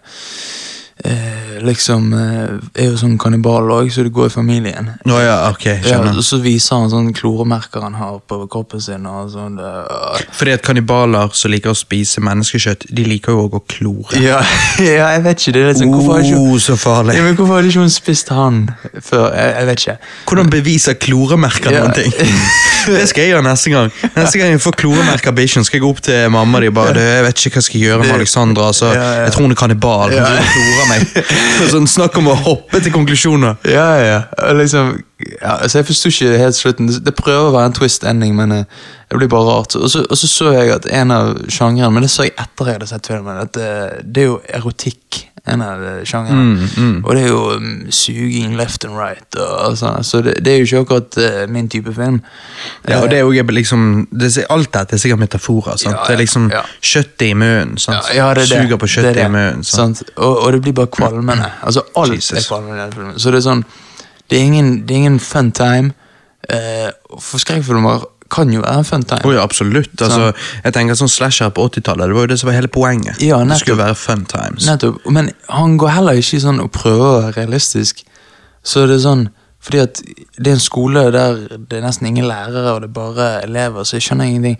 øh, 1.05 1.63
liksom 1.67 2.13
øh, 2.15 2.61
er 2.75 2.87
jo 2.91 2.97
sånn 3.01 3.17
kannibal 3.21 3.69
òg, 3.73 3.91
så 3.93 4.03
det 4.07 4.13
går 4.13 4.27
i 4.27 4.33
familien. 4.33 4.91
Oh, 5.07 5.19
ja, 5.23 5.49
ok, 5.51 5.65
Ja, 5.67 5.77
skjønner. 5.83 6.17
og 6.17 6.25
så 6.25 6.39
viser 6.43 6.77
han 6.81 6.91
sånne 6.93 7.13
kloremerker 7.17 7.83
han 7.85 7.95
har 7.95 8.19
på 8.29 8.39
kroppen 8.53 8.81
sin. 8.81 9.07
og 9.07 9.31
sånn. 9.31 9.59
øh. 9.61 10.21
Fordi 10.33 10.53
at 10.57 10.63
kannibaler 10.63 11.29
som 11.37 11.51
liker 11.51 11.71
å 11.71 11.77
spise 11.77 12.21
menneskekjøtt, 12.21 12.87
de 12.97 13.05
liker 13.05 13.33
jo 13.33 13.45
òg 13.49 13.59
å 13.59 13.63
klore. 13.69 14.21
Ja, 14.23 14.41
ja, 14.81 15.11
jeg 15.17 15.25
vet 15.25 15.41
ikke. 15.41 15.53
det 15.53 15.63
er 15.63 15.69
litt 15.73 15.79
sånn, 15.83 15.93
hvorfor, 15.95 16.13
har 16.21 16.25
ikke, 16.25 16.41
Oh, 16.47 16.59
så 16.59 16.77
farlig. 16.77 17.17
ja, 17.17 17.23
men 17.23 17.37
hvorfor 17.37 17.57
hadde 17.61 17.69
ikke 17.73 17.81
hun 17.87 17.91
spist 17.91 18.29
han 18.29 18.63
før? 19.03 19.33
Jeg, 19.35 19.55
jeg 19.61 19.67
vet 19.67 19.85
ikke. 19.85 19.99
Hvordan 20.27 20.51
beviser 20.51 20.95
kloremerker 20.95 21.73
Ja. 21.73 21.85
noen 21.85 21.93
ting? 21.95 22.13
Det 22.87 23.07
skal 23.11 23.25
jeg 23.25 23.35
gjøre 23.35 23.45
neste 23.47 23.73
gang. 23.73 23.91
Neste 24.17 24.41
gang 24.41 24.55
jeg 24.55 24.63
får 24.63 24.77
kloremerka 24.83 25.33
bikkjen, 25.37 25.67
skal 25.67 25.79
jeg 25.79 25.85
gå 25.85 25.91
opp 25.95 26.03
til 26.07 26.31
mamma 26.33 26.63
di 26.63 26.71
bare 26.75 27.03
Jeg 27.03 27.25
vet 27.27 27.43
ikke 27.43 27.57
hva 27.57 27.63
jeg 27.63 27.69
skal 27.71 27.85
gjøre 27.87 27.99
med 28.05 28.15
Alexandra. 28.19 28.71
Så 28.77 28.93
Ja, 28.93 29.03
ja. 29.03 29.25
Jeg 29.27 29.35
tror 29.35 29.49
hun 29.49 29.57
er 29.57 29.61
kannibal. 29.63 30.15
Hun 30.15 30.53
klorer 30.53 30.89
meg. 30.93 31.27
Sånn, 31.73 31.91
snakk 31.91 32.17
om 32.21 32.31
å 32.33 32.39
hoppe 32.47 32.83
til 32.85 32.95
konklusjoner. 32.95 33.59
Ja, 33.71 33.91
ja, 34.03 34.23
liksom 34.57 34.97
ja, 35.17 35.57
altså 35.63 35.79
Jeg 35.79 35.87
forsto 35.89 36.11
ikke 36.13 36.39
helt 36.39 36.57
slutten. 36.59 36.91
Det, 36.93 37.15
prøver 37.17 37.49
å 37.49 37.55
være 37.55 37.71
en 37.71 37.77
twist 37.77 38.05
ending, 38.05 38.35
men 38.37 38.53
eh, 38.53 38.83
det 39.11 39.21
blir 39.21 39.31
bare 39.33 39.49
rart. 39.49 39.77
Og 39.79 39.89
så, 39.91 40.03
og 40.05 40.19
så 40.21 40.29
så 40.29 40.53
jeg 40.53 40.75
at 40.75 40.89
en 40.93 41.15
av 41.15 41.31
sjangrene, 41.49 41.89
men 41.95 42.05
det 42.05 42.11
så 42.13 42.27
jeg 42.27 42.35
etter 42.37 42.69
jeg 42.69 42.79
hadde 42.79 42.91
sett 42.91 43.09
filmen, 43.09 43.41
at 43.41 43.55
det, 43.57 43.71
det 44.05 44.27
er 44.27 44.29
jo 44.29 44.37
erotikk. 44.61 45.23
En 45.47 45.63
av 45.63 45.83
eh, 45.85 46.01
sjangrene. 46.03 46.67
Mm, 46.77 46.95
Og 47.05 47.15
det 47.15 47.21
er 47.23 47.29
jo 47.29 47.43
um, 47.55 47.67
suging 47.95 48.57
left 48.59 48.85
and 48.85 48.97
right. 48.99 49.37
Og, 49.39 49.77
sånn, 49.79 50.03
så 50.03 50.19
det, 50.27 50.33
det 50.43 50.53
er 50.53 50.59
jo 50.59 50.67
ikke 50.67 50.81
akkurat 50.83 51.19
uh, 51.23 51.43
min 51.55 51.69
type 51.71 51.93
film. 51.95 52.17
Ja, 52.89 52.99
og 53.03 53.11
det 53.13 53.21
er 53.21 53.23
jo 53.29 53.45
liksom 53.55 54.09
det, 54.11 54.33
Alt 54.51 54.73
dette 54.75 54.97
er 54.97 55.03
sikkert 55.05 55.23
metaforer. 55.23 55.77
sant? 55.79 55.93
Ja, 55.95 56.01
ja, 56.01 56.07
Det 56.09 56.17
er 56.17 56.23
liksom 56.25 56.49
ja. 56.51 56.63
kjøttet 56.83 57.27
i 57.29 57.35
munnen. 57.35 57.79
sant? 57.79 58.11
Ja, 58.15 58.27
det 58.35 58.43
er 58.49 58.57
det. 58.57 58.65
Suger 58.67 58.81
på 58.83 58.91
kjøttet 58.97 59.23
i 59.23 59.29
munnen. 59.29 59.63
sant? 59.65 60.03
Sant? 60.03 60.11
Og, 60.17 60.35
og 60.43 60.53
det 60.57 60.63
blir 60.67 60.73
bare 60.81 60.91
kvalmende. 60.99 61.53
Altså, 61.67 61.87
alt 61.97 62.15
Jesus. 62.19 62.41
er 62.43 62.49
kvalmende 62.49 62.81
i 62.81 62.83
den 62.85 62.93
filmen. 62.99 63.15
Så 63.23 63.31
det 63.31 63.39
er 63.39 63.47
sånn 63.47 63.65
Det 64.31 64.39
er 64.41 64.43
ingen, 64.51 64.75
det 64.87 64.95
er 64.95 64.99
ingen 65.05 65.21
fun 65.23 65.53
time. 65.55 65.93
Uh, 66.51 66.91
for 67.23 67.39
skrekkfilmer 67.43 68.03
kan 68.31 68.53
jo 68.53 68.63
være 68.65 68.85
fun 68.85 69.05
time. 69.07 69.25
Oh, 69.25 69.35
ja, 69.35 69.43
absolutt. 69.43 69.95
Altså, 70.03 70.33
jeg 70.65 70.75
tenker 70.75 70.99
sånn 70.99 71.11
Slasher 71.13 71.53
på 71.55 71.69
80-tallet, 71.71 72.11
det 72.11 72.17
var 72.17 72.27
jo 72.27 72.33
det 72.33 72.39
som 72.41 72.51
var 72.51 72.59
hele 72.59 72.71
poenget. 72.73 73.23
Ja, 73.23 73.39
det 73.47 73.61
skulle 73.61 73.81
være 73.81 73.97
fun 73.99 74.27
times. 74.31 74.67
Nettopp. 74.67 75.03
Men 75.11 75.31
han 75.53 75.77
går 75.81 75.95
heller 75.99 76.21
ikke 76.21 76.43
sånn 76.43 76.63
og 76.63 76.73
prøver 76.75 77.07
å 77.07 77.17
være 77.21 77.35
realistisk. 77.41 78.03
Så 78.67 78.87
det 78.91 78.99
er 78.99 79.05
sånn 79.07 79.29
Fordi 79.67 79.79
at 79.83 79.99
det 80.39 80.51
er 80.51 80.55
en 80.55 80.63
skole 80.63 81.01
der 81.11 81.39
det 81.57 81.79
er 81.79 81.83
nesten 81.83 82.07
ingen 82.07 82.29
lærere, 82.29 82.77
og 82.77 82.83
det 82.85 82.91
er 82.91 82.95
bare 82.95 83.29
elever, 83.43 83.83
så 83.83 83.97
jeg 83.97 84.05
skjønner 84.07 84.29
ingenting. 84.31 84.59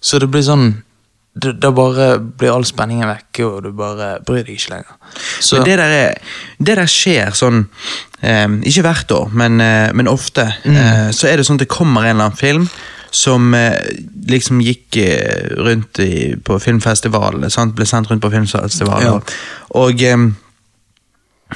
Så 0.00 0.20
det 0.22 0.30
blir 0.32 0.44
sånn 0.46 0.70
Da 1.36 1.68
bare 1.76 2.14
blir 2.18 2.54
all 2.54 2.64
spenningen 2.64 3.10
vekke, 3.10 3.44
og 3.44 3.66
du 3.66 3.72
bare 3.76 4.14
bryr 4.24 4.46
deg 4.46 4.56
ikke 4.56 4.72
lenger. 4.72 4.94
Så, 5.44 5.60
det 5.66 5.76
der, 5.76 5.92
er, 5.92 6.38
det 6.56 6.78
der 6.78 6.88
skjer 6.88 7.36
sånn 7.36 7.66
eh, 8.24 8.48
Ikke 8.70 8.86
hvert 8.86 9.12
år, 9.12 9.34
men, 9.36 9.60
eh, 9.60 9.92
men 9.92 10.08
ofte. 10.08 10.46
Mm. 10.64 10.78
Eh, 10.80 11.08
så 11.12 11.28
er 11.28 11.36
det 11.36 11.44
sånn 11.48 11.60
at 11.60 11.66
det 11.66 11.72
kommer 11.74 12.06
en 12.06 12.14
eller 12.14 12.30
annen 12.30 12.40
film 12.40 12.68
som 13.16 13.54
eh, 13.54 13.72
liksom 14.28 14.60
gikk 14.60 14.96
eh, 15.00 15.54
rundt 15.56 15.98
i, 16.04 16.36
på 16.44 16.58
filmfestivalene. 16.60 17.48
Sant? 17.52 17.76
Ble 17.76 17.86
sendt 17.88 18.10
rundt 18.10 18.24
på 18.24 18.32
filmfestivaler. 18.34 19.06
Ja. 19.06 19.38
Og, 19.80 20.02
eh, 20.04 20.26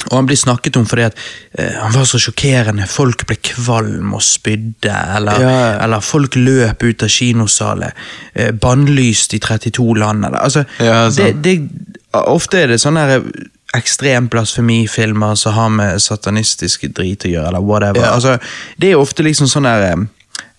og 0.06 0.14
han 0.14 0.28
blir 0.30 0.38
snakket 0.38 0.78
om 0.78 0.86
fordi 0.86 1.08
at 1.08 1.16
han 1.58 1.92
var 1.92 2.06
så 2.06 2.20
sjokkerende. 2.22 2.86
Folk 2.88 3.26
ble 3.28 3.36
kvalm 3.42 4.14
og 4.16 4.22
spydde, 4.24 4.94
eller, 5.16 5.42
Ja, 5.42 5.56
eller 5.84 6.04
folk 6.04 6.38
løp 6.38 6.84
ut 6.86 7.02
av 7.02 7.10
kinosalet. 7.10 8.04
Eh, 8.32 8.52
bannlyst 8.54 9.34
i 9.34 9.40
32 9.42 9.96
land. 9.98 10.28
Altså, 10.30 10.64
Ja, 10.78 11.08
det, 11.10 11.32
det, 11.44 11.56
ofte 12.12 12.62
er 12.62 12.72
det 12.72 12.80
sånne 12.80 13.08
her 13.10 13.26
ekstrem 13.76 14.30
blasfemifilmer 14.30 15.34
som 15.38 15.54
har 15.54 15.68
med 15.74 16.00
satanistisk 16.02 16.88
drit 16.94 17.26
å 17.26 17.34
gjøre, 17.34 17.52
eller 17.52 17.66
whatever. 17.66 18.06
Altså, 18.08 18.38
det 18.80 18.94
er 18.94 19.02
ofte 19.02 19.26
liksom 19.26 19.50
sånn 19.50 19.68
der 19.68 20.06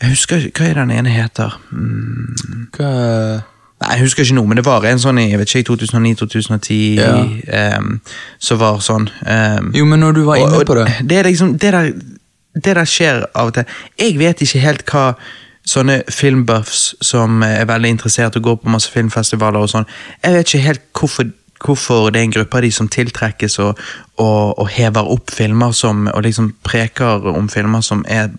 Jeg 0.02 0.10
husker 0.16 0.50
hva 0.58 0.68
er 0.70 0.74
den 0.82 0.92
ene 0.92 1.10
heter. 1.14 1.58
Mm, 1.72 2.68
hva 2.78 2.92
nei, 3.82 3.96
jeg 3.96 4.04
husker 4.06 4.24
ikke 4.24 4.36
noe, 4.38 4.48
men 4.48 4.58
det 4.60 4.66
var 4.66 4.86
en 4.86 5.00
sånn 5.02 5.20
i 5.20 5.30
jeg 5.32 5.40
vet 5.42 5.56
ikke, 5.56 5.76
2009-2010 5.76 6.96
Ja. 7.00 7.78
um, 7.80 8.00
som 8.40 8.60
var 8.62 8.80
sånn. 8.86 9.10
Um, 9.26 9.72
Jo, 9.74 9.86
men 9.86 10.00
når 10.00 10.12
du 10.14 10.24
var 10.24 10.38
og- 10.38 10.48
inne 10.48 10.60
og 10.62 10.66
på 10.68 10.76
det 10.76 11.08
Det 11.10 11.26
liksom, 11.26 11.58
det 11.58 11.72
der, 11.74 11.92
det 12.56 12.76
der 12.76 12.86
skjer 12.86 13.26
av 13.36 13.48
og 13.48 13.54
til. 13.54 13.66
Jeg 14.00 14.18
vet 14.20 14.42
ikke 14.42 14.60
helt 14.60 14.86
hva 14.86 15.16
sånne 15.66 16.04
filmbuffs 16.10 16.96
som 17.02 17.44
er 17.44 17.66
veldig 17.66 17.90
interessert 17.90 18.36
og 18.36 18.44
går 18.44 18.56
på 18.64 18.70
masse 18.74 18.90
filmfestivaler 18.92 19.60
og 19.62 19.70
sånn, 19.70 19.86
jeg 20.24 20.34
vet 20.34 20.46
ikke 20.54 20.66
helt 20.66 20.82
hvorfor 20.94 21.32
Hvorfor 21.62 22.10
det 22.10 22.20
er 22.20 22.24
en 22.24 22.32
gruppe 22.32 22.58
av 22.58 22.62
de 22.64 22.72
som 22.72 22.88
tiltrekkes 22.90 23.60
og, 23.60 23.78
og, 24.18 24.60
og 24.60 24.68
hever 24.74 25.06
opp 25.14 25.30
filmer 25.30 25.72
som, 25.78 26.08
og 26.08 26.24
liksom 26.24 26.56
preker 26.66 27.28
om 27.38 27.48
filmer 27.54 27.82
som 27.86 28.02
er 28.10 28.32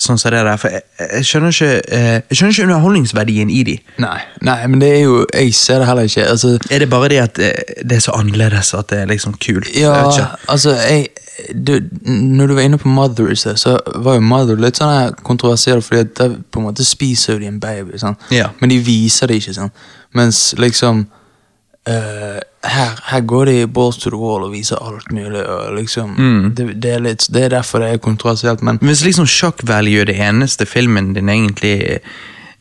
sånn 0.00 0.20
som 0.20 0.32
det 0.34 0.42
der. 0.46 0.58
For 0.60 0.72
jeg, 0.72 0.82
jeg, 1.00 1.26
skjønner 1.28 1.54
ikke, 1.54 1.70
eh, 1.98 2.18
jeg 2.30 2.38
skjønner 2.38 2.56
ikke 2.56 2.66
underholdningsverdien 2.68 3.50
i 3.52 3.62
de. 3.68 3.76
Nei, 4.02 4.18
nei, 4.48 4.58
men 4.66 4.82
det 4.82 4.90
er 4.96 5.00
jo 5.04 5.22
Jeg 5.32 5.54
ser 5.54 5.82
det 5.82 5.88
heller 5.88 6.08
ikke. 6.08 6.26
Altså, 6.28 6.58
Er 6.70 6.78
det 6.84 6.90
bare 6.90 7.08
det 7.12 7.20
at 7.22 7.38
eh, 7.42 7.80
det 7.82 7.98
er 7.98 8.04
så 8.04 8.16
annerledes 8.18 8.74
at 8.74 8.90
det 8.90 9.02
er 9.02 9.10
liksom 9.10 9.34
kult? 9.40 9.68
Ja, 9.76 9.94
jeg 10.10 10.28
altså 10.48 10.76
jeg, 10.76 11.08
du, 11.54 11.80
Når 12.06 12.46
du 12.46 12.54
var 12.54 12.62
inne 12.62 12.78
på 12.78 12.88
Mother 12.88 13.30
i 13.32 13.36
sted, 13.36 13.56
så 13.56 13.78
var 13.94 14.14
jo 14.18 14.20
Mother 14.20 14.60
litt 14.60 14.80
sånn 14.80 15.16
kontroversiell, 15.24 15.82
fordi 15.82 16.04
at 16.04 16.14
der 16.18 16.36
på 16.50 16.60
en 16.60 16.68
måte 16.68 16.84
spiser 16.86 17.40
de 17.40 17.48
en 17.48 17.60
baby, 17.60 17.98
sånn. 17.98 18.16
Ja. 18.30 18.50
men 18.60 18.70
de 18.70 18.78
viser 18.84 19.30
det 19.30 19.40
ikke. 19.40 19.56
sånn. 19.56 19.72
Mens 20.18 20.52
liksom 20.60 21.06
eh, 21.88 22.40
her, 22.64 22.98
her 23.10 23.20
går 23.20 23.44
de 23.46 23.66
balls 23.66 23.96
to 23.98 24.10
the 24.10 24.16
wall 24.18 24.44
og 24.46 24.52
viser 24.52 24.76
alt 24.82 25.10
mulig. 25.12 25.42
Og 25.46 25.74
liksom, 25.76 26.14
Mm. 26.18 26.54
det, 26.54 26.68
det, 26.82 26.92
er 26.94 27.00
litt, 27.00 27.26
det 27.34 27.44
er 27.44 27.48
derfor 27.48 27.78
det 27.82 27.92
er 27.92 27.96
kontroversielt, 27.98 28.62
men 28.62 28.78
Hvis 28.82 29.04
liksom 29.04 29.26
shock 29.26 29.62
value 29.66 30.00
er 30.00 30.04
det 30.04 30.16
eneste 30.20 30.66
filmen 30.66 31.12
din 31.14 31.28
egentlig 31.28 31.98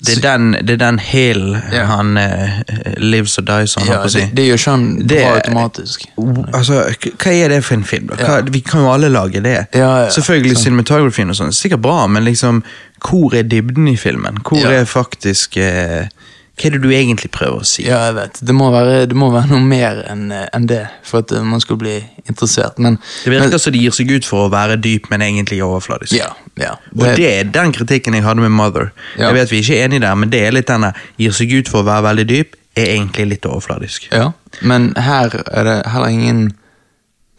Det 0.02 0.18
er 0.18 0.22
den, 0.38 0.52
det 0.66 0.70
er 0.74 0.78
den 0.82 0.98
hælen 1.00 1.60
yeah. 1.74 1.86
han 1.88 2.18
uh, 2.18 2.62
lives 2.98 3.38
and 3.38 3.46
dies 3.48 3.78
on, 3.78 3.84
Ja, 3.86 4.00
det, 4.04 4.12
si. 4.12 4.24
det, 4.34 4.46
gjør 4.48 4.58
ikke 4.58 4.72
han 4.72 5.08
Det- 5.08 5.20
bra 5.22 5.36
automatisk. 5.36 6.06
Altså, 6.54 6.80
Hva 7.22 7.32
er 7.44 7.48
det 7.50 7.60
for 7.64 7.74
en 7.76 7.84
film? 7.84 8.08
da? 8.08 8.16
Hva, 8.16 8.36
Ja. 8.40 8.42
Vi 8.52 8.60
kan 8.62 8.82
jo 8.82 8.90
alle 8.94 9.10
lage 9.10 9.40
det. 9.44 9.68
Ja, 9.76 9.92
ja, 10.04 10.10
Selvfølgelig 10.10 10.56
sånn. 10.58 10.64
cinematografien 10.64 11.30
og 11.30 11.36
sånn, 11.36 11.52
sikkert 11.54 11.82
bra, 11.82 12.08
men 12.08 12.24
liksom, 12.26 12.64
hvor 13.00 13.36
er 13.38 13.44
dybden 13.44 13.88
i 13.88 13.96
filmen? 13.96 14.38
Hvor 14.44 14.66
er 14.66 14.86
faktisk 14.86 15.58
eh, 15.58 16.08
Hva 16.62 16.68
er 16.70 16.76
det 16.76 16.82
du 16.84 16.92
egentlig 16.94 17.32
prøver 17.34 17.64
å 17.64 17.66
si? 17.66 17.84
Ja, 17.88 18.04
jeg 18.12 18.16
vet. 18.20 18.40
Det 18.46 18.54
må 18.54 18.68
være, 18.70 19.08
det 19.10 19.18
må 19.18 19.32
være 19.34 19.50
noe 19.50 19.64
mer 19.66 20.04
enn 20.12 20.28
en 20.32 20.68
det 20.70 20.84
for 21.08 21.24
at 21.26 21.32
eh, 21.34 21.42
man 21.42 21.60
skal 21.64 21.80
bli 21.82 21.96
interessert. 22.30 22.78
Men, 22.78 23.00
Det 23.24 23.34
virker 23.34 23.50
men, 23.50 23.60
som 23.66 23.74
de 23.74 23.82
gir 23.82 23.96
seg 23.98 24.12
ut 24.14 24.28
for 24.30 24.46
å 24.46 24.52
være 24.54 24.78
dyp, 24.78 25.10
men 25.10 25.26
egentlig 25.26 25.58
overfladisk. 25.66 26.14
Ja, 26.20 26.30
ja. 26.62 26.76
Og 26.94 27.06
det 27.18 27.28
er 27.32 27.50
den 27.50 27.74
kritikken 27.74 28.14
jeg 28.14 28.24
hadde 28.28 28.46
med 28.46 28.54
Mother. 28.54 28.92
Ja. 29.18 29.32
Jeg 29.32 29.40
vet 29.42 29.52
vi 29.56 29.58
er 29.64 29.66
ikke 29.66 29.84
enige 29.88 30.06
der, 30.06 30.16
men 30.22 30.30
det 30.30 30.46
er 30.46 30.54
litt 30.56 30.70
denne 30.70 30.94
gir 31.18 31.34
seg 31.34 31.52
ut 31.58 31.72
for 31.72 31.82
å 31.82 31.90
være 31.90 32.06
veldig 32.12 32.28
dyp, 32.30 32.56
er 32.78 32.94
egentlig 32.94 33.26
litt 33.34 33.46
overfladisk. 33.50 34.12
ja. 34.14 34.30
Men 34.62 34.92
her 35.00 35.32
er 35.48 35.64
det 35.64 35.78
heller 35.88 36.12
ingen 36.12 36.52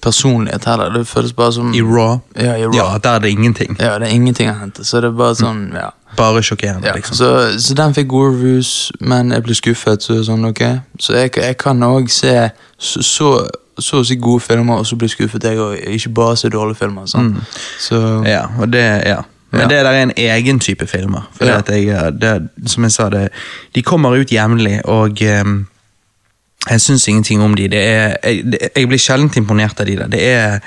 personlighet 0.03 0.65
heller. 0.65 0.91
Det 0.91 1.07
føles 1.07 1.33
bare 1.37 1.53
som 1.53 1.75
I 1.75 1.83
Raw, 1.83 2.21
Ja, 2.35 2.57
i 2.57 2.65
Raw. 2.65 2.75
ja, 2.77 2.99
der 2.99 3.11
er 3.15 3.19
det 3.21 3.31
ingenting. 3.31 3.77
Ja, 3.79 3.99
det 3.99 4.09
er 4.09 4.15
ingenting 4.15 4.51
å 4.51 4.57
hente. 4.59 4.85
Så 4.85 5.01
det 5.01 5.13
er 5.13 5.19
bare 5.19 5.37
sånn, 5.39 5.61
ja. 5.77 5.91
Bare 6.17 6.43
sjokkerende, 6.43 6.87
ja. 6.89 6.95
liksom. 6.95 7.17
Så, 7.17 7.59
så 7.59 7.75
den 7.75 7.95
fikk 7.95 8.09
gode 8.09 8.33
reviews, 8.37 8.93
men 9.01 9.33
jeg 9.33 9.43
ble 9.43 9.55
skuffet. 9.55 10.03
Så 10.03 10.19
sånn, 10.27 10.45
okay? 10.45 10.81
Så 11.01 11.15
jeg, 11.17 11.31
jeg 11.37 11.57
kan 11.57 11.83
òg 11.83 12.09
se 12.13 12.51
så, 12.79 13.03
så, 13.03 13.31
så 13.79 14.01
å 14.03 14.05
si 14.07 14.17
gode 14.21 14.41
filmer, 14.45 14.83
og 14.83 14.87
så 14.87 14.97
blir 15.01 15.09
skuffet, 15.09 15.45
jeg 15.45 15.59
òg. 15.59 15.77
Ikke 15.97 16.13
bare 16.15 16.37
se 16.37 16.49
dårlige 16.53 16.79
filmer. 16.83 17.07
Sant? 17.07 17.41
Så 17.81 18.01
Ja, 18.29 18.47
det, 18.67 18.87
ja. 19.09 19.23
Men 19.53 19.61
Ja. 19.61 19.67
det 19.69 19.85
der 19.85 19.91
er 19.91 20.03
en 20.03 20.13
egen 20.17 20.59
type 20.61 20.87
filmer. 20.87 21.29
For 21.37 21.45
Ja. 21.45 21.61
jeg, 21.69 22.13
det, 22.21 22.49
som 22.67 22.83
jeg 22.85 22.93
sa, 22.93 23.09
det, 23.11 23.29
de 23.75 23.83
kommer 23.83 24.11
ut 24.17 24.33
jevnlig, 24.33 24.81
og 24.85 25.19
um, 25.45 25.67
jeg 26.71 26.81
syns 26.81 27.09
ingenting 27.09 27.43
om 27.43 27.55
de. 27.55 27.69
Det 27.69 27.83
er, 27.89 28.17
jeg, 28.25 28.45
jeg 28.77 28.89
blir 28.89 28.99
sjelden 28.99 29.31
imponert 29.37 29.81
av 29.81 29.87
de 29.87 29.97
der. 29.97 30.07
Det 30.09 30.23
er 30.29 30.59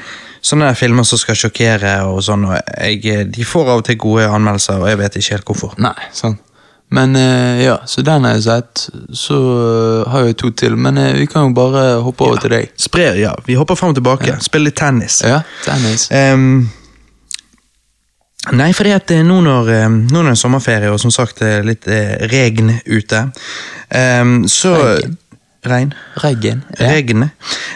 sånne 0.45 0.71
filmer 0.77 1.05
som 1.07 1.19
skal 1.21 1.37
sjokkere, 1.39 1.97
og 2.09 2.21
sånn, 2.25 2.45
og 2.49 2.57
jeg, 2.77 3.29
de 3.33 3.47
får 3.47 3.71
av 3.71 3.81
og 3.81 3.87
til 3.87 3.97
gode 4.01 4.27
anmeldelser, 4.29 4.81
og 4.81 4.91
jeg 4.91 5.01
vet 5.01 5.21
ikke 5.21 5.37
helt 5.37 5.51
hvorfor. 5.51 5.77
Nei, 5.81 5.97
sant. 6.15 6.41
Men 6.93 7.15
eh, 7.15 7.63
ja, 7.65 7.81
så 7.85 8.01
den 8.01 8.23
har 8.23 8.35
jeg 8.37 8.43
sett. 8.45 8.85
Så 9.17 9.35
eh, 9.35 10.11
har 10.11 10.27
jeg 10.27 10.37
to 10.39 10.51
til, 10.53 10.77
men 10.77 10.99
eh, 11.01 11.15
vi 11.17 11.27
kan 11.27 11.47
jo 11.47 11.55
bare 11.57 11.83
hoppe 12.05 12.27
over 12.27 12.43
til 12.43 12.53
deg. 12.53 12.71
Spre, 12.79 13.09
ja, 13.19 13.33
Vi 13.45 13.57
hopper 13.57 13.77
frem 13.79 13.93
og 13.93 13.97
tilbake. 13.97 14.37
Spiller 14.45 14.69
litt 14.69 14.77
tennis. 14.79 15.19
Ja, 15.25 15.41
tennis. 15.65 16.07
Um, 16.13 16.69
nei, 18.53 18.69
fordi 18.77 18.93
at 18.95 19.11
eh, 19.17 19.25
nå 19.25 19.41
når, 19.43 19.73
eh, 19.73 19.89
nå 19.89 20.13
når 20.13 20.29
det 20.29 20.37
er 20.37 20.41
sommerferie, 20.45 20.93
og 20.93 21.01
som 21.01 21.13
sagt 21.13 21.41
litt 21.65 21.89
eh, 21.89 22.15
regn 22.31 22.75
ute, 22.85 23.25
um, 24.21 24.37
så 24.51 24.77
Regn? 24.77 25.19
Regn. 25.69 25.93
Regn. 26.24 26.60
Ja. 26.79 26.86
Regnene. 26.91 27.29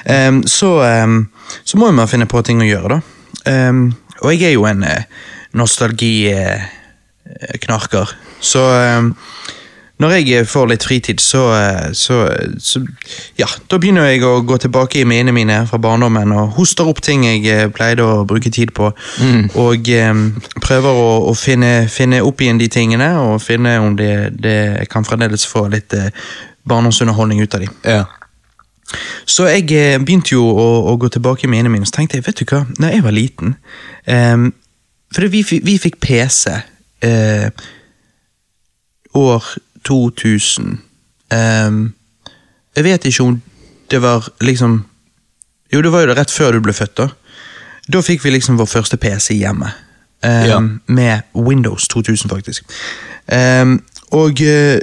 Um, 0.05 0.43
så, 0.47 0.69
um, 1.03 1.29
så 1.63 1.77
må 1.81 1.85
man 1.91 2.11
finne 2.11 2.27
på 2.29 2.41
ting 2.45 2.61
å 2.63 2.69
gjøre, 2.69 2.89
da. 2.97 3.01
Um, 3.49 3.79
og 4.19 4.27
jeg 4.33 4.41
er 4.49 4.53
jo 4.57 4.65
en 4.69 4.83
uh, 4.83 5.03
nostalgiknarker, 5.57 8.07
så 8.39 8.61
ehm, 8.75 9.15
når 9.99 10.13
jeg 10.15 10.45
får 10.47 10.69
litt 10.71 10.85
fritid, 10.87 11.19
så, 11.19 11.41
eh, 11.57 11.89
så, 11.91 12.21
så 12.63 12.79
Ja, 13.39 13.47
da 13.67 13.77
begynner 13.77 14.07
jeg 14.07 14.23
å 14.23 14.39
gå 14.47 14.57
tilbake 14.57 15.01
i 15.01 15.07
minnene 15.07 15.35
mine 15.35 15.57
fra 15.67 15.79
barndommen 15.81 16.31
og 16.31 16.53
hoster 16.55 16.87
opp 16.87 17.01
ting 17.03 17.25
jeg 17.27 17.43
eh, 17.51 17.67
pleide 17.67 18.05
å 18.07 18.23
bruke 18.27 18.51
tid 18.51 18.71
på. 18.75 18.93
Og 19.59 19.91
um, 19.99 20.23
prøver 20.63 21.01
å, 21.03 21.09
å 21.27 21.33
finne, 21.35 21.89
finne 21.91 22.21
opp 22.23 22.39
igjen 22.39 22.61
de 22.61 22.69
tingene, 22.71 23.11
og 23.19 23.43
finne 23.43 23.75
om 23.83 23.97
det, 23.99 24.31
det 24.39 24.87
kan 24.91 25.03
fremdeles 25.03 25.43
få 25.49 25.67
litt 25.73 25.91
eh, 25.97 26.13
barndomsunderholdning 26.67 27.41
ut 27.41 27.53
av 27.55 27.59
dem. 27.65 27.75
Ja. 27.83 28.05
Så 29.29 29.45
jeg 29.45 29.69
eh, 29.71 29.99
begynte 30.01 30.33
jo 30.33 30.43
å, 30.49 30.67
å 30.89 30.95
gå 30.97 31.09
tilbake 31.13 31.45
i 31.45 31.49
minnene 31.51 31.69
mine, 31.69 31.85
så 31.85 31.99
tenkte 31.99 32.17
jeg, 32.17 32.25
vet 32.25 32.41
du 32.41 32.45
hva, 32.49 32.63
da 32.79 32.89
jeg 32.89 33.03
var 33.05 33.13
liten 33.13 33.53
um, 34.07 34.47
For 35.13 35.29
vi, 35.29 35.43
vi 35.45 35.75
fikk 35.81 35.99
PC 36.01 36.55
uh, 37.05 37.49
år 39.13 39.45
2000. 39.85 40.79
Um, 41.29 41.79
jeg 42.75 42.87
vet 42.87 43.05
ikke 43.05 43.27
om 43.27 43.37
det 43.89 44.01
var 44.01 44.25
liksom 44.41 44.83
Jo, 45.73 45.81
det 45.85 45.91
var 45.93 46.01
jo 46.01 46.09
det 46.09 46.17
rett 46.17 46.33
før 46.33 46.57
du 46.57 46.63
ble 46.65 46.73
født, 46.73 46.97
da. 46.97 47.09
Da 47.89 48.01
fikk 48.05 48.23
vi 48.25 48.33
liksom 48.33 48.57
vår 48.57 48.69
første 48.69 48.97
PC 48.97 49.37
hjemme. 49.37 49.69
Um, 50.25 50.47
Ja. 50.49 50.59
Med 50.89 51.21
Windows 51.37 51.87
2000, 51.87 52.29
faktisk. 52.29 52.65
Ehm, 53.29 53.79
og 54.11 54.41
eh, 54.41 54.79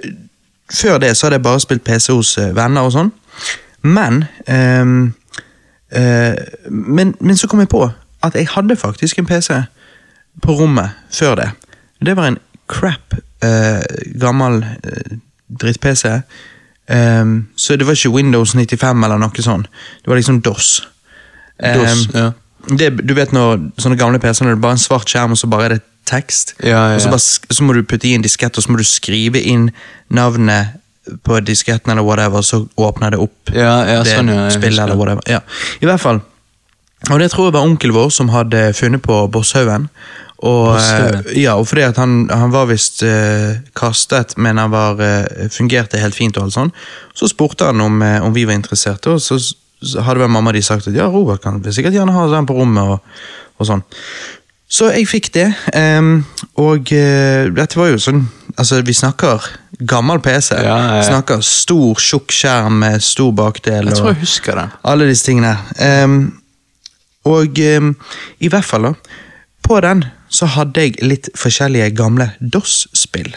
før 0.72 0.98
det 0.98 1.16
så 1.16 1.26
hadde 1.26 1.38
jeg 1.38 1.46
bare 1.46 1.60
spilt 1.60 1.84
PC 1.84 2.12
hos 2.12 2.38
eh, 2.38 2.54
venner 2.56 2.86
og 2.86 2.94
sånn. 2.94 3.12
Men 3.86 4.24
um, 4.48 5.14
uh, 5.94 6.34
men, 6.70 7.14
men 7.20 7.36
så 7.38 7.46
kom 7.46 7.62
jeg 7.62 7.70
på 7.70 7.84
at 8.26 8.34
jeg 8.34 8.48
hadde 8.50 8.76
faktisk 8.76 9.20
en 9.20 9.28
PC 9.28 9.60
på 10.42 10.56
rommet 10.58 10.96
før 11.14 11.36
det. 11.38 11.50
Det 12.02 12.16
var 12.16 12.32
en 12.32 12.40
crap 12.72 13.14
uh, 13.44 13.84
gammel 14.20 14.64
uh, 14.64 15.16
dritt-PC. 15.60 16.16
Um, 16.90 17.48
så 17.56 17.76
det 17.76 17.86
var 17.86 17.94
ikke 17.94 18.14
Windows 18.16 18.54
95 18.54 19.04
eller 19.04 19.22
noe 19.22 19.42
sånt. 19.44 19.70
Det 20.02 20.10
var 20.10 20.18
liksom 20.18 20.42
DOS. 20.42 20.80
DOS, 20.80 20.90
Ehm, 21.62 22.10
ja. 22.14 22.32
det, 22.76 22.90
du 23.08 23.14
vet 23.16 23.32
når 23.32 23.60
sånne 23.80 23.98
gamle 23.98 24.20
PC-er 24.20 24.50
det 24.50 24.56
er 24.56 24.64
bare 24.64 24.76
en 24.76 24.82
svart 24.82 25.08
skjerm, 25.10 25.36
og 25.36 25.40
så 25.40 25.48
bare 25.50 25.68
er 25.68 25.76
det 25.76 25.82
tekst. 26.06 26.54
Ja, 26.62 26.92
ja, 26.92 26.96
Og 26.96 27.04
så, 27.04 27.12
bare, 27.12 27.54
så 27.58 27.66
må 27.66 27.76
du 27.76 27.82
putte 27.86 28.08
i 28.08 28.14
en 28.16 28.24
diskett, 28.24 28.56
og 28.56 28.64
så 28.64 28.72
må 28.72 28.80
du 28.80 28.86
skrive 28.86 29.42
inn 29.42 29.70
navnet 30.08 30.78
på 31.26 31.40
disketten, 31.46 31.92
eller 31.92 32.02
whatever, 32.02 32.42
så 32.42 32.64
åpner 32.74 33.14
det 33.14 33.20
opp 33.22 33.52
Ja, 33.54 33.84
det 33.86 34.10
sånn, 34.10 34.32
spillet, 34.50 34.82
eller 34.82 34.98
whatever. 34.98 35.22
Ja. 35.30 35.42
I 35.80 35.86
hvert 35.86 36.02
fall. 36.02 36.22
Og 37.10 37.20
det 37.20 37.30
tror 37.30 37.48
jeg 37.48 37.54
var 37.54 37.66
onkel 37.66 37.92
vår 37.94 38.08
som 38.14 38.32
hadde 38.32 38.70
funnet 38.74 39.04
på 39.04 39.18
Bosshaugen. 39.30 39.90
Og, 40.36 40.72
Bosshaugen? 40.74 41.20
eh, 41.28 41.36
ja, 41.44 41.54
og 41.60 41.68
fordi 41.70 41.84
at 41.86 42.00
han, 42.00 42.16
han 42.32 42.50
var 42.54 42.66
visst 42.70 43.04
uh, 43.06 43.60
kastet, 43.78 44.34
men 44.40 44.58
han 44.58 44.72
var, 44.72 44.98
uh, 44.98 45.46
fungerte 45.52 46.00
helt 46.02 46.16
fint. 46.16 46.36
og 46.36 46.48
alt 46.48 46.56
sånn. 46.56 46.72
Så 47.14 47.30
spurte 47.30 47.68
han 47.70 47.80
om, 47.84 48.00
uh, 48.02 48.24
om 48.26 48.34
vi 48.34 48.46
var 48.48 48.58
interesserte, 48.58 49.14
og 49.14 49.22
så, 49.22 49.38
så 49.38 50.06
hadde 50.06 50.24
vel 50.24 50.32
mamma 50.32 50.54
de 50.56 50.64
sagt 50.64 50.88
at 50.90 50.96
ja, 50.96 51.06
Robert 51.12 51.44
kan 51.44 51.62
sikkert 51.68 51.94
gjerne 51.94 52.16
ha 52.16 52.26
den 52.32 52.48
på 52.48 52.56
rommet. 52.58 52.96
og, 52.96 53.22
og 53.56 53.70
sånn. 53.70 53.86
Så 54.68 54.90
jeg 54.90 55.06
fikk 55.06 55.30
det, 55.36 55.46
um, 55.76 56.24
og 56.58 56.90
uh, 56.90 57.46
dette 57.54 57.78
var 57.78 57.92
jo 57.92 58.02
sånn 58.02 58.26
Altså, 58.56 58.78
vi 58.80 58.94
snakker 58.96 59.42
gammel 59.84 60.16
PC. 60.24 60.54
Ja, 60.56 60.76
ja, 60.80 60.92
ja. 60.96 61.02
Snakker 61.04 61.42
stor, 61.44 61.98
tjukk 62.00 62.32
skjerm 62.32 62.78
med 62.80 63.02
stor 63.04 63.34
bakdel. 63.36 63.90
Jeg 63.90 63.98
tror 63.98 64.14
jeg 64.14 64.22
husker 64.22 64.56
det. 64.56 64.64
alle 64.80 65.08
disse 65.10 65.26
tingene. 65.28 65.50
Um, 65.76 66.14
og 67.28 67.60
um, 67.76 67.90
i 68.40 68.48
hvert 68.48 68.64
fall, 68.64 68.88
da. 68.88 69.18
På 69.60 69.82
den 69.84 70.06
så 70.32 70.48
hadde 70.56 70.86
jeg 70.86 71.04
litt 71.04 71.28
forskjellige 71.36 71.90
gamle 71.98 72.30
DOS-spill. 72.40 73.28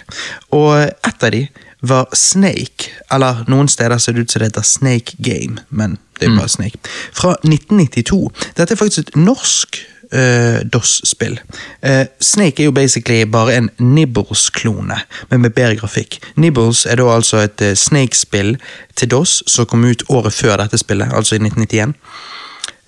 Og 0.55 0.87
ett 0.87 1.27
av 1.27 1.35
de 1.35 1.43
var 1.79 2.09
Snake, 2.15 2.89
eller 3.11 3.43
noen 3.51 3.67
steder 3.71 3.99
ser 3.99 4.15
det 4.15 4.23
ut 4.23 4.31
som 4.31 4.43
det 4.43 4.53
heter 4.53 4.67
Snake 4.67 5.19
Game, 5.23 5.59
men 5.69 5.97
det 6.19 6.27
er 6.27 6.35
bare 6.35 6.51
Snake. 6.51 6.79
Fra 7.15 7.35
1992. 7.43 8.19
Dette 8.57 8.75
er 8.75 8.79
faktisk 8.79 9.07
et 9.07 9.19
norsk 9.19 9.79
eh, 10.11 10.61
DOS-spill. 10.73 11.39
Uh, 11.85 12.05
Snake 12.19 12.63
er 12.63 12.69
jo 12.69 12.71
basically 12.75 13.23
bare 13.25 13.55
en 13.57 13.69
Nibbles-klone, 13.77 14.97
men 15.29 15.41
med 15.41 15.53
bedre 15.55 15.75
grafikk. 15.75 16.19
Nibbles 16.35 16.85
er 16.85 16.99
da 17.01 17.09
altså 17.13 17.43
et 17.45 17.61
uh, 17.61 17.73
Snake-spill 17.77 18.57
til 18.95 19.11
DOS 19.11 19.43
som 19.47 19.65
kom 19.69 19.85
ut 19.85 20.03
året 20.09 20.33
før 20.33 20.57
dette 20.63 20.77
spillet, 20.81 21.13
altså 21.13 21.35
i 21.35 21.43
1991. 21.43 21.93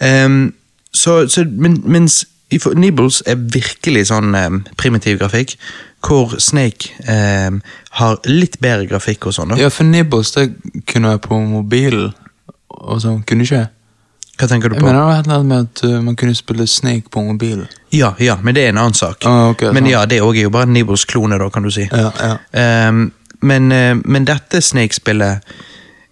Um, 0.02 0.54
så, 0.94 1.28
så, 1.30 1.46
men, 1.46 1.82
mens 1.86 2.26
Nibbles 2.76 3.22
er 3.30 3.40
virkelig 3.40 4.10
sånn 4.10 4.36
um, 4.36 4.64
primitiv 4.78 5.22
grafikk, 5.22 5.56
hvor 6.02 6.34
Snake 6.42 6.90
ehm, 7.06 7.62
har 8.00 8.18
litt 8.26 8.58
bedre 8.62 8.88
grafikk 8.90 9.28
og 9.30 9.36
sånn. 9.38 9.54
da. 9.54 9.60
Ja, 9.62 9.70
for 9.70 9.88
Nibbles 9.88 10.34
det 10.34 10.48
kunne 10.90 11.14
være 11.14 11.22
på 11.28 11.38
mobilen. 11.46 12.10
Og 12.82 13.02
sånn, 13.04 13.22
kunne 13.28 13.46
ikke? 13.46 13.68
Hva 14.42 14.48
tenker 14.50 14.72
du 14.74 14.80
på? 14.80 14.88
Jeg 14.88 14.96
mener 14.98 15.22
det 15.22 15.30
var 15.30 15.44
med 15.46 15.68
at 15.68 15.84
uh, 15.86 16.00
man 16.02 16.16
kunne 16.18 16.34
spille 16.36 16.66
Snake 16.68 17.12
på 17.14 17.22
mobilen. 17.22 17.68
Ja, 17.94 18.16
ja, 18.18 18.40
men 18.42 18.56
det 18.58 18.64
er 18.66 18.74
en 18.74 18.80
annen 18.82 18.98
sak. 18.98 19.26
Ah, 19.30 19.52
okay, 19.52 19.70
men 19.70 19.84
sånn. 19.86 19.92
ja, 19.92 20.06
det 20.10 20.18
er 20.18 20.40
jo 20.42 20.54
bare 20.54 20.66
Nibbles 20.66 21.06
klone, 21.06 21.38
da, 21.38 21.50
kan 21.54 21.68
du 21.68 21.70
si. 21.70 21.86
Ja, 21.86 22.10
ja. 22.18 22.88
Um, 22.90 23.12
men, 23.42 23.72
eh, 23.72 23.96
men 24.06 24.26
dette 24.26 24.62
Snake-spillet 24.62 25.42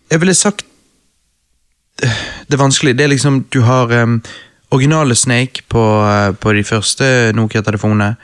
Jeg 0.10 0.22
ville 0.22 0.34
sagt 0.34 0.64
Det 2.02 2.56
er 2.56 2.58
vanskelig. 2.58 2.96
Det 2.98 3.06
er 3.06 3.12
liksom 3.12 3.44
Du 3.54 3.62
har 3.62 3.92
um, 3.94 4.22
originale 4.72 5.16
Snake 5.16 5.66
på, 5.70 5.84
eh, 6.06 6.32
på 6.34 6.54
de 6.54 6.64
første 6.64 7.06
Nokia-telefonene. 7.34 8.16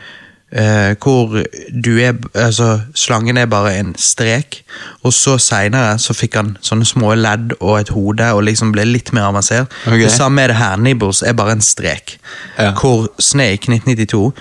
Eh, 0.55 0.95
hvor 1.03 1.43
du 1.83 1.91
er 1.99 2.13
Altså, 2.33 2.79
slangen 2.95 3.37
er 3.37 3.45
bare 3.45 3.75
en 3.79 3.95
strek. 3.97 4.63
Og 5.03 5.13
så 5.13 5.37
seinere 5.37 5.97
så 5.99 6.15
fikk 6.15 6.35
han 6.39 6.55
sånne 6.61 6.85
små 6.87 7.13
ledd 7.19 7.55
og 7.59 7.79
et 7.79 7.91
hode 7.95 8.31
og 8.33 8.43
liksom 8.47 8.71
ble 8.75 8.87
litt 8.87 9.13
mer 9.13 9.29
avansert. 9.29 9.71
Okay. 9.85 10.05
Det 10.05 10.11
samme 10.11 10.41
er 10.41 10.53
det 10.53 10.59
her. 10.59 10.77
Nibbles 10.77 11.21
er 11.21 11.33
bare 11.33 11.57
en 11.57 11.61
strek. 11.61 12.17
Ja. 12.57 12.71
Hvor 12.79 13.09
Snake 13.19 13.71
1992, 13.71 14.31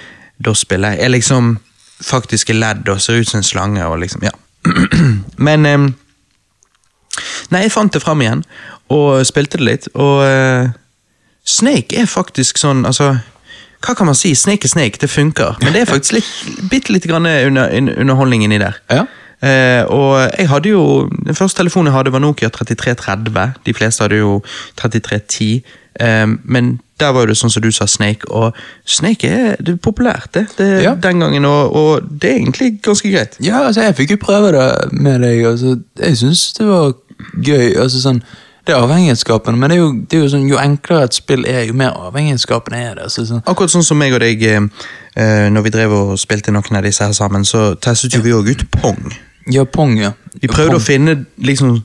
da 0.44 0.54
spiller 0.54 0.94
jeg, 0.94 1.04
er 1.04 1.14
liksom 1.14 1.58
faktiske 2.04 2.54
ledd 2.56 2.88
og 2.88 3.00
ser 3.00 3.20
ut 3.20 3.28
som 3.28 3.40
en 3.40 3.46
slange 3.46 3.84
og 3.86 3.98
liksom, 4.02 4.24
ja. 4.26 4.34
Men 5.48 5.66
eh, 5.66 5.78
Nei, 7.52 7.60
jeg 7.62 7.70
fant 7.70 7.94
det 7.94 8.02
fram 8.02 8.22
igjen, 8.24 8.40
og 8.90 9.20
spilte 9.26 9.60
det 9.60 9.66
litt, 9.68 9.84
og 9.94 10.24
eh, 10.26 10.72
Snake 11.46 12.00
er 12.00 12.08
faktisk 12.10 12.58
sånn, 12.58 12.82
altså 12.88 13.12
Hva 13.84 13.94
kan 13.98 14.08
man 14.08 14.16
si? 14.16 14.34
Snake 14.34 14.64
er 14.64 14.72
Snake, 14.72 14.98
det 15.00 15.10
funker. 15.12 15.58
Men 15.62 15.74
det 15.74 15.84
er 15.84 15.90
faktisk 15.90 16.16
litt, 16.16 16.32
bitte 16.70 16.92
lite 16.92 17.10
grann 17.10 17.26
under, 17.26 17.68
underholdning 18.00 18.44
inni 18.44 18.58
der. 18.62 18.80
Ja. 18.90 19.04
Eh, 19.44 19.84
og 19.92 20.30
jeg 20.38 20.48
hadde 20.48 20.68
jo 20.68 21.10
Den 21.26 21.34
første 21.34 21.58
telefonen 21.58 21.90
jeg 21.90 21.96
hadde, 21.98 22.12
var 22.12 22.18
Nokia 22.18 22.48
3330. 22.48 23.52
De 23.66 23.74
fleste 23.74 24.02
hadde 24.02 24.16
jo 24.22 24.42
3310. 24.80 25.62
Eh, 26.00 26.26
men 26.44 26.80
der 27.00 27.12
var 27.12 27.24
jo 27.24 27.32
det 27.32 27.36
sånn 27.36 27.52
som 27.52 27.62
du 27.62 27.70
sa, 27.74 27.86
Snake. 27.90 28.28
Og 28.30 28.54
Snake 28.86 29.28
er, 29.28 29.56
det 29.60 29.74
er 29.74 29.82
populært, 29.82 30.30
det. 30.34 30.46
det 30.58 30.68
Ja. 30.82 30.94
Den 30.94 31.20
gangen, 31.20 31.44
og, 31.44 31.74
og 31.74 32.08
det 32.22 32.30
er 32.30 32.36
egentlig 32.36 32.78
ganske 32.82 33.10
greit. 33.10 33.36
Ja, 33.42 33.66
altså, 33.66 33.82
jeg 33.82 33.96
fikk 33.96 34.14
jo 34.16 34.22
prøve 34.22 34.52
det 34.54 34.92
med 34.92 35.20
deg. 35.20 35.44
Altså, 35.50 35.76
jeg 35.98 36.16
syns 36.16 36.52
det 36.58 36.66
var 36.66 36.94
gøy. 37.34 37.74
Altså, 37.74 38.00
sånn, 38.00 38.22
det 38.66 38.72
er 38.72 38.80
avhengighetsskapende, 38.80 39.58
men 39.60 39.70
det 39.70 39.76
er, 39.76 39.80
jo, 39.82 39.92
det 40.10 40.18
er 40.18 40.22
jo 40.22 40.28
sånn, 40.32 40.48
jo 40.48 40.56
enklere 40.60 41.04
et 41.04 41.14
spill 41.14 41.44
er, 41.44 41.64
jo 41.68 41.74
mer 41.76 41.96
avhengighetsskapende 42.08 42.80
er 42.80 42.94
det. 43.02 43.10
Så, 43.12 43.26
sånn. 43.28 43.42
Akkurat 43.44 43.72
sånn 43.74 43.84
som 43.84 43.98
meg 44.00 44.14
og 44.16 44.22
deg, 44.24 44.42
eh, 44.48 44.60
eh, 45.20 45.48
når 45.52 45.66
vi 45.66 45.72
drev 45.74 45.92
og 45.92 46.14
spilte 46.20 46.54
noen 46.54 46.78
av 46.80 46.86
disse 46.86 47.04
her 47.04 47.12
sammen, 47.12 47.44
så 47.44 47.74
testet 47.76 48.16
jo 48.16 48.22
vi 48.24 48.32
òg 48.32 48.48
ut 48.54 48.64
Pong. 48.78 49.12
Ja, 49.52 49.66
Pong, 49.68 49.98
ja. 50.00 50.14
Vi 50.40 50.48
prøvde 50.48 50.78
Pong, 50.78 50.80
å 50.80 50.84
finne 50.84 51.18
liksom 51.36 51.82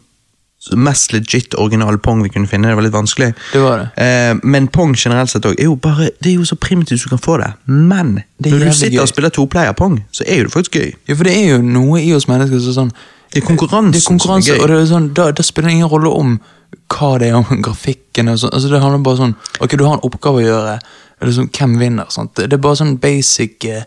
mest 0.76 1.14
legit 1.14 1.56
original 1.56 1.98
Pong 2.04 2.24
vi 2.24 2.30
kunne 2.30 2.48
finne. 2.48 2.68
Det 2.68 2.76
var 2.76 2.84
litt 2.84 2.96
vanskelig. 2.96 3.34
Det 3.54 3.62
var 3.64 3.78
det. 3.78 4.04
Eh, 4.04 4.40
men 4.44 4.68
Pong 4.68 4.96
generelt 4.96 5.32
sett 5.32 5.46
også 5.46 5.60
er 5.60 5.70
jo 5.70 5.76
bare 5.76 6.10
Det 6.20 6.32
er 6.32 6.36
jo 6.36 6.46
så 6.46 6.56
primitivt 6.56 7.04
du 7.04 7.10
kan 7.10 7.20
få 7.20 7.38
det. 7.38 7.54
Men 7.66 8.24
Det 8.38 8.52
når 8.52 8.66
du 8.66 8.74
sitter 8.74 8.98
gøy. 8.98 9.02
og 9.02 9.08
spiller 9.08 9.30
toplayer 9.30 9.72
Pong, 9.72 10.04
så 10.12 10.24
er 10.28 10.38
jo 10.38 10.44
det 10.44 10.54
faktisk 10.54 10.76
gøy. 10.76 10.94
Ja, 11.08 11.14
for 11.16 11.24
det 11.24 11.36
er 11.38 11.58
jo 11.58 11.62
noe 11.62 12.02
i 12.04 12.14
oss 12.14 12.28
mennesker 12.28 12.60
som 12.60 12.74
sånn 12.74 12.92
Det 13.34 13.44
er 13.44 13.48
konkurransen 13.48 13.92
Det 13.94 14.04
er 14.04 14.08
konkurranse, 14.08 14.46
som 14.48 14.56
er 14.56 14.58
gøy. 14.58 14.64
og 14.64 14.70
det 14.70 14.82
er 14.82 14.86
sånn, 14.94 15.14
da, 15.14 15.32
da 15.32 15.44
spiller 15.44 15.70
det 15.70 15.76
ingen 15.76 15.92
rolle 15.92 16.10
om 16.10 16.40
hva 16.89 17.12
det 17.22 17.29
er 17.29 17.38
om 17.39 17.62
grafikken. 17.65 18.29
Og 18.34 18.39
sånn. 18.41 18.53
altså, 18.53 18.69
det 18.72 18.81
handler 18.81 19.03
bare 19.05 19.17
sånn 19.22 19.36
Ok, 19.62 19.75
du 19.77 19.84
har 19.86 19.98
en 19.98 20.05
oppgave 20.08 20.41
å 20.41 20.46
gjøre, 20.48 20.77
eller 21.22 21.36
sånn, 21.36 21.50
hvem 21.55 21.77
vinner? 21.79 22.10
Sant? 22.13 22.36
Det 22.39 22.53
er 22.53 22.63
bare 22.63 22.79
sånn 22.79 22.96
basic 23.01 23.65
eh, 23.69 23.84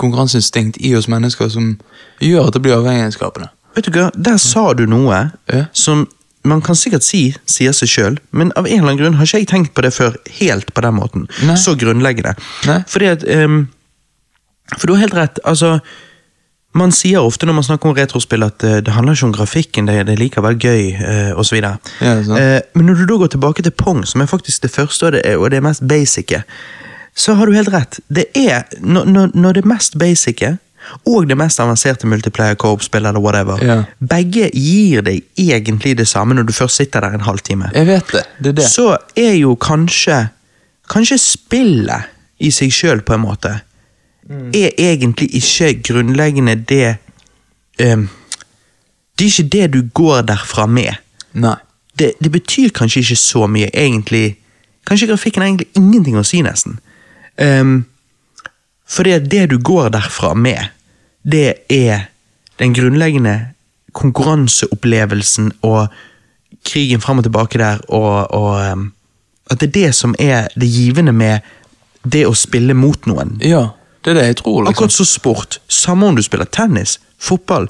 konkurranseinstinkt 0.00 0.80
i 0.80 0.94
oss 0.98 1.08
mennesker 1.10 1.48
som 1.52 1.76
gjør 2.22 2.48
at 2.50 2.56
det 2.56 2.62
blir 2.64 2.76
avhengighetsskapende. 2.78 3.50
Vet 3.76 3.86
du 3.88 3.94
hva, 3.96 4.10
Der 4.14 4.36
sa 4.42 4.72
du 4.76 4.86
noe 4.86 5.30
Ja. 5.52 5.64
som 5.72 6.06
man 6.44 6.60
kan 6.60 6.74
sikkert 6.74 7.04
si 7.06 7.36
sier 7.46 7.70
seg 7.72 7.88
sjøl, 7.88 8.16
men 8.32 8.50
av 8.56 8.66
en 8.66 8.72
eller 8.80 8.88
annen 8.90 8.98
grunn 8.98 9.14
har 9.20 9.24
ikke 9.28 9.38
jeg 9.44 9.48
tenkt 9.52 9.74
på 9.76 9.82
det 9.86 9.92
før 9.94 10.16
helt 10.40 10.72
på 10.74 10.82
den 10.82 10.96
måten. 10.96 11.28
Nei. 11.46 11.54
Så 11.54 11.76
grunnleggende. 11.78 12.34
Nei. 12.66 12.80
Fordi 12.90 13.06
at 13.12 13.22
um, 13.44 13.68
For 14.76 14.86
du 14.88 14.94
har 14.96 15.04
helt 15.04 15.14
rett. 15.14 15.38
altså 15.44 15.76
man 16.72 16.92
sier 16.94 17.20
ofte 17.20 17.46
når 17.46 17.56
man 17.58 17.64
snakker 17.66 17.90
om 17.90 17.96
retrospill 17.96 18.46
at 18.46 18.64
eh, 18.64 18.78
det 18.84 18.94
handler 18.94 19.16
ikke 19.16 19.28
om 19.28 19.34
grafikken, 19.36 19.86
det, 19.90 19.98
det 20.08 20.14
er 20.16 20.20
likevel 20.22 20.56
gøy, 20.56 20.84
uh, 20.96 21.38
osv. 21.40 21.58
Ja, 21.60 21.74
det 22.00 22.12
er 22.12 22.22
sant. 22.28 22.38
Eh, 22.40 22.58
men 22.78 22.88
når 22.88 23.02
du 23.02 23.06
da 23.10 23.18
går 23.20 23.32
tilbake 23.34 23.64
til 23.66 23.74
Pong, 23.76 24.04
som 24.08 24.24
er 24.24 24.30
faktisk 24.30 24.62
det 24.64 24.70
første 24.72 25.06
og 25.10 25.12
det, 25.16 25.22
og 25.36 25.50
det 25.52 25.62
mest 25.62 25.84
basice, 25.88 26.42
så 27.14 27.34
har 27.36 27.46
du 27.46 27.52
helt 27.52 27.72
rett. 27.74 28.00
Det 28.08 28.30
er, 28.38 28.62
når, 28.80 29.04
når, 29.04 29.34
når 29.36 29.58
det 29.60 29.64
mest 29.68 29.98
basice 30.00 30.54
og 31.06 31.28
det 31.28 31.36
mest 31.38 31.60
avanserte 31.62 32.08
multiplayer 32.10 32.56
co-op-spill 32.58 33.04
eller 33.06 33.20
whatever, 33.22 33.60
Ja. 33.62 33.82
begge 34.00 34.48
gir 34.50 35.04
deg 35.06 35.22
egentlig 35.38 35.96
det 36.00 36.08
samme 36.08 36.34
når 36.34 36.48
du 36.48 36.52
først 36.56 36.80
sitter 36.80 37.04
der 37.04 37.14
en 37.14 37.26
halvtime. 37.28 37.70
Jeg 37.74 37.86
vet 37.86 38.12
det. 38.16 38.24
Det 38.38 38.48
er 38.48 38.56
det. 38.62 38.64
Så 38.70 38.96
er 39.16 39.34
jo 39.38 39.54
kanskje 39.54 40.28
Kanskje 40.92 41.16
spillet 41.16 42.08
i 42.42 42.50
seg 42.52 42.72
sjøl, 42.74 43.00
på 43.06 43.14
en 43.14 43.22
måte, 43.22 43.52
er 44.30 44.70
egentlig 44.78 45.28
ikke 45.34 45.82
grunnleggende 45.82 46.54
det 46.54 46.96
um, 47.82 48.08
Det 49.18 49.24
er 49.24 49.30
ikke 49.30 49.48
det 49.48 49.72
du 49.72 49.82
går 49.94 50.22
derfra 50.22 50.66
med. 50.66 50.94
Nei. 51.32 51.56
Det, 51.98 52.12
det 52.24 52.32
betyr 52.32 52.68
kanskje 52.68 53.00
ikke 53.00 53.16
så 53.16 53.46
mye, 53.46 53.68
egentlig. 53.74 54.36
Kanskje 54.86 55.06
grafikken 55.06 55.42
har 55.42 55.46
egentlig 55.46 55.68
ingenting 55.76 56.16
å 56.16 56.24
si, 56.24 56.40
nesten. 56.42 56.78
Um, 57.36 57.84
for 58.88 59.04
det, 59.04 59.30
det 59.30 59.50
du 59.50 59.58
går 59.58 59.92
derfra 59.92 60.32
med, 60.34 60.72
det 61.22 61.54
er 61.68 62.08
den 62.58 62.74
grunnleggende 62.74 63.52
konkurranseopplevelsen 63.92 65.52
og 65.62 65.92
krigen 66.64 67.00
fram 67.00 67.18
og 67.20 67.24
tilbake 67.28 67.58
der, 67.58 67.84
og, 67.88 68.32
og 68.32 68.72
um, 68.72 68.88
at 69.50 69.60
det 69.60 69.68
er 69.68 69.72
det 69.72 69.94
som 69.94 70.14
er 70.18 70.48
det 70.56 70.68
givende 70.72 71.12
med 71.12 71.40
det 72.02 72.24
å 72.26 72.34
spille 72.34 72.74
mot 72.74 73.06
noen. 73.06 73.36
Ja, 73.44 73.68
det 74.04 74.10
er 74.10 74.14
det 74.18 74.26
jeg 74.26 74.36
tror. 74.42 74.62
liksom. 74.64 74.72
Akkurat 74.74 74.92
som 74.92 75.06
sport. 75.06 75.58
Samme 75.68 76.06
om 76.06 76.16
du 76.16 76.22
spiller 76.22 76.44
tennis, 76.50 76.98
fotball, 77.18 77.68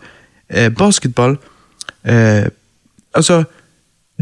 eh, 0.50 0.68
basketball 0.70 1.36
eh, 2.04 2.46
Altså, 3.14 3.42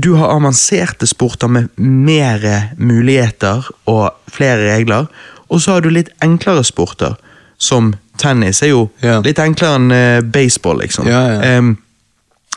du 0.03 0.15
har 0.19 0.33
avanserte 0.35 1.07
sporter 1.07 1.47
med 1.49 1.69
mer 1.79 2.73
muligheter 2.77 3.69
og 3.87 4.11
flere 4.27 4.73
regler, 4.75 5.07
og 5.49 5.61
så 5.63 5.77
har 5.77 5.81
du 5.85 5.91
litt 5.95 6.09
enklere 6.23 6.65
sporter, 6.67 7.15
som 7.59 7.93
tennis 8.19 8.63
er 8.63 8.73
jo 8.73 8.91
Ja. 9.03 9.21
litt 9.21 9.39
enklere 9.39 9.77
enn 9.79 9.93
eh, 9.93 10.21
baseball, 10.23 10.81
liksom. 10.83 11.07
Ja, 11.07 11.21
ja. 11.37 11.41
Em, 11.59 11.77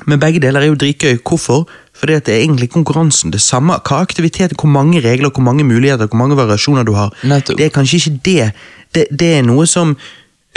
men 0.07 0.19
begge 0.19 0.39
deler 0.41 0.61
er 0.61 0.71
jo 0.71 0.75
dritgøy. 0.75 1.19
Hvorfor? 1.21 1.67
Fordi 2.03 2.17
at 2.19 2.25
det 2.27 2.33
er 2.35 2.41
egentlig 2.43 2.67
konkurransen. 2.73 3.31
Det 3.31 3.39
samme, 3.41 3.77
hva 3.79 4.01
aktivitet, 4.03 4.57
hvor 4.59 4.67
mange 4.67 4.99
regler, 4.99 5.31
hvor 5.31 5.45
mange 5.45 5.63
muligheter, 5.63 6.09
hvor 6.11 6.19
mange 6.19 6.35
variasjoner 6.35 6.83
du 6.83 6.91
har. 6.97 7.13
Nettopp. 7.23 7.55
Det 7.57 7.69
er 7.69 7.71
kanskje 7.71 8.01
ikke 8.01 8.19
det. 8.25 8.49
Det, 8.95 9.05
det 9.07 9.29
er 9.37 9.45
noe 9.47 9.63
som 9.69 9.95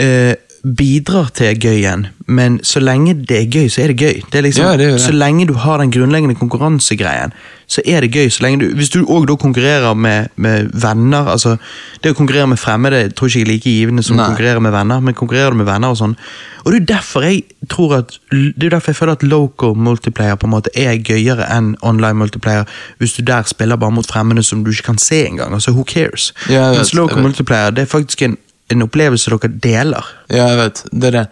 eh, 0.03 0.33
bidrar 0.63 1.29
til 1.33 1.59
gøyen, 1.59 2.07
men 2.27 2.59
så 2.63 2.79
lenge 2.79 3.13
det 3.27 3.37
er 3.37 3.45
gøy, 3.51 3.67
så 3.69 3.81
er 3.83 3.87
det 3.93 3.97
gøy. 3.97 4.21
Det 4.31 4.39
er 4.39 4.41
liksom, 4.41 4.65
Ja, 4.65 4.77
det 4.77 4.87
er. 4.93 4.97
Så 4.97 5.11
lenge 5.11 5.47
du 5.47 5.53
har 5.53 5.77
den 5.77 5.91
grunnleggende 5.91 6.35
konkurransegreien, 6.35 7.31
så 7.67 7.81
er 7.85 8.01
det 8.01 8.11
gøy. 8.11 8.29
Så 8.29 8.43
lenge 8.43 8.59
du, 8.59 8.75
hvis 8.75 8.89
du 8.89 9.05
òg 9.05 9.27
da 9.27 9.35
konkurrerer 9.35 9.93
med, 9.93 10.27
med 10.35 10.69
venner 10.73 11.27
altså 11.27 11.57
Det 12.03 12.11
å 12.11 12.15
konkurrere 12.15 12.47
med 12.47 12.59
fremmede 12.59 13.09
tror 13.11 13.27
ikke 13.27 13.39
jeg 13.39 13.47
er 13.47 13.51
like 13.51 13.69
givende 13.69 14.03
som 14.03 14.19
å 14.19 14.25
konkurrere 14.29 14.61
med 14.63 14.71
venner, 14.71 14.99
men 15.03 15.13
konkurrerer 15.13 15.51
du 15.51 15.59
med 15.59 15.67
venner 15.67 15.91
og 15.91 15.97
sånn 15.99 16.15
Og 16.63 16.71
det 16.71 16.81
er 16.81 16.85
derfor 16.93 17.27
jeg 17.27 17.43
tror 17.69 17.97
at 17.97 18.15
Det 18.31 18.69
er 18.69 18.69
derfor 18.69 18.91
jeg 18.93 18.99
føler 19.01 19.19
at 19.19 19.23
local 19.23 19.75
multiplayer 19.75 20.35
på 20.35 20.47
en 20.47 20.55
måte 20.55 20.71
er 20.75 20.95
gøyere 20.95 21.47
enn 21.57 21.75
online 21.81 22.17
multiplayer, 22.21 22.63
hvis 22.97 23.17
du 23.17 23.23
der 23.27 23.43
spiller 23.47 23.75
bare 23.75 23.91
mot 23.91 24.07
fremmede 24.07 24.43
som 24.43 24.63
du 24.63 24.71
ikke 24.71 24.91
kan 24.91 24.97
se 24.97 25.25
engang. 25.27 25.53
Altså, 25.53 25.71
who 25.71 25.83
cares? 25.83 26.33
Ja, 26.49 26.69
vet, 26.69 26.77
Mens 26.77 26.93
local 26.93 27.21
multiplayer 27.23 27.71
det 27.71 27.81
er 27.81 27.91
faktisk 27.91 28.21
en, 28.21 28.37
en 28.73 28.81
opplevelse 28.83 29.31
dere 29.31 29.51
deler. 29.63 30.09
Ja, 30.29 30.47
jeg 30.51 30.57
vet. 30.57 30.83
Det 30.91 31.07
er 31.13 31.17
det. 31.21 31.25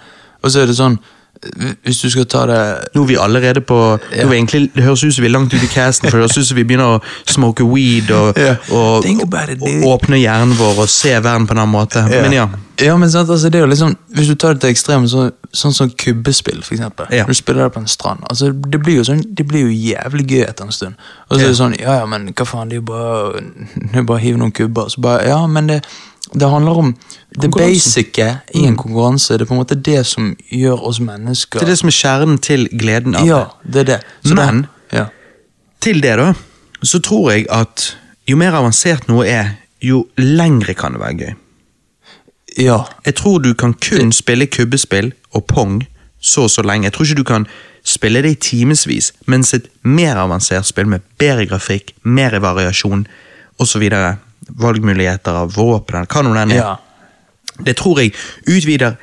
Og 0.44 0.52
så 0.54 0.62
er 0.62 0.70
det 0.70 0.78
sånn 0.78 0.98
Hvis 1.84 2.00
du 2.02 2.10
skal 2.10 2.26
ta 2.32 2.46
det 2.50 2.60
Nå 2.96 3.02
er 3.04 3.08
vi 3.10 3.16
allerede 3.22 3.62
på 3.66 3.76
ja. 4.14 4.22
er 4.24 4.30
vi 4.30 4.38
egentlig, 4.38 4.70
Det 4.76 4.84
høres 4.86 5.04
ut 5.04 5.14
som 5.14 5.22
vi 5.26 5.28
er 5.30 5.34
langt 5.34 5.54
ute 5.54 5.66
i 5.66 5.70
casten, 5.70 6.10
for 6.10 6.18
det 6.18 6.26
høres 6.28 6.38
ut 6.38 6.48
som 6.48 6.58
vi 6.58 6.64
begynner 6.64 6.96
å 6.96 7.02
smoke 7.30 7.66
weed 7.70 8.10
og, 8.16 8.38
Ja. 8.40 8.56
og, 8.72 9.06
it, 9.06 9.22
og 9.62 9.86
åpne 9.92 10.22
hjernen 10.22 10.56
vår 10.58 10.80
og 10.86 10.90
se 10.90 11.12
verden 11.20 11.46
på 11.50 11.54
en 11.58 11.62
annen 11.66 11.76
måte. 11.76 12.06
Men 12.10 12.34
ja. 12.34 12.48
Ja, 12.82 12.98
men 12.98 13.12
sant, 13.12 13.30
altså, 13.30 13.50
det 13.50 13.60
er 13.60 13.64
jo 13.64 13.70
liksom 13.72 13.96
Hvis 14.16 14.28
du 14.28 14.36
tar 14.36 14.54
det 14.54 14.62
til 14.62 14.70
ekstremt, 14.74 15.10
så, 15.10 15.30
sånn 15.56 15.74
som 15.74 15.90
kubbespill, 15.90 16.64
for 16.64 16.76
eksempel. 16.76 17.06
Ja. 17.14 17.26
Du 17.26 17.34
spiller 17.34 17.64
det 17.64 17.74
på 17.76 17.80
en 17.80 17.88
strand. 17.88 18.26
Altså, 18.30 18.50
det 18.52 18.82
blir 18.84 18.98
jo 19.00 19.06
sånn 19.08 19.22
Det 19.36 19.46
blir 19.48 19.68
jo 19.68 19.94
jævlig 19.94 20.26
gøy 20.28 20.44
etter 20.48 20.66
en 20.68 20.72
stund. 20.76 20.96
Og 21.30 21.38
så 21.38 21.46
er 21.46 21.48
det 21.54 21.60
sånn 21.62 21.78
Ja, 21.80 22.00
ja, 22.02 22.10
men 22.10 22.28
hva 22.34 22.48
faen, 22.50 22.70
det 22.70 22.80
er 22.80 22.84
jo 22.84 22.88
bare 22.90 23.46
Det 23.76 24.02
er 24.02 24.04
bare 24.04 24.20
å 24.20 24.24
hive 24.26 24.42
noen 24.42 24.52
kubber. 24.56 24.90
Så 24.92 25.02
bare 25.06 25.24
Ja, 25.28 25.46
men 25.48 25.68
det 25.72 25.82
det 26.34 26.50
handler 26.50 26.78
om 26.82 26.96
det 27.42 27.52
basice 27.54 28.40
i 28.56 28.66
en 28.66 28.76
konkurranse. 28.76 29.38
Det 29.38 29.46
er 29.46 29.46
på 29.46 29.54
en 29.54 29.60
måte 29.60 29.76
det 29.78 30.06
som 30.10 30.32
gjør 30.52 30.82
oss 30.90 31.00
mennesker 31.00 31.60
Det 31.60 31.68
er 31.68 31.72
det 31.72 31.78
som 31.80 31.92
er 31.92 31.96
kjernen 31.96 32.40
til 32.42 32.68
gleden 32.74 33.16
av 33.16 33.28
Ja, 33.28 33.44
det. 33.64 33.72
det 33.72 33.80
er 33.80 33.86
det. 33.86 34.00
Så 34.26 34.36
Men- 34.36 34.62
det, 34.62 34.98
ja. 34.98 35.06
Til 35.80 36.02
det, 36.02 36.18
da, 36.18 36.34
så 36.84 37.00
tror 37.00 37.32
jeg 37.32 37.46
at 37.50 37.96
jo 38.28 38.36
mer 38.36 38.52
avansert 38.52 39.08
noe 39.08 39.26
er, 39.28 39.58
jo 39.82 40.08
lengre 40.18 40.74
kan 40.74 40.94
det 40.94 41.02
være 41.02 41.18
gøy. 41.18 41.36
Ja. 42.58 42.84
Jeg 43.06 43.16
tror 43.16 43.40
du 43.40 43.54
kan 43.54 43.74
kun 43.74 44.12
spille 44.12 44.48
kubbespill 44.48 45.14
og 45.34 45.46
pong 45.46 45.84
så 46.20 46.42
og 46.48 46.50
så 46.50 46.62
lenge. 46.62 46.86
Jeg 46.86 46.94
tror 46.94 47.06
ikke 47.06 47.22
du 47.22 47.24
kan 47.28 47.48
spille 47.86 48.22
det 48.22 48.32
i 48.32 48.36
timevis, 48.42 49.12
mens 49.28 49.54
et 49.54 49.68
mer 49.84 50.18
avansert 50.18 50.66
spill 50.66 50.88
med 50.90 51.04
bedre 51.20 51.46
grafikk, 51.46 51.94
mer 52.04 52.40
variasjon 52.40 53.06
osv. 53.60 53.90
Valgmuligheter 54.50 55.38
av 55.42 55.54
våpen, 55.58 56.06
hva 56.06 56.22
nå 56.24 56.34
den 56.34 56.52
er. 56.52 56.62
ja. 56.64 56.76
Det 57.66 57.78
tror 57.80 58.02
jeg 58.02 58.12
utvider 58.52 58.98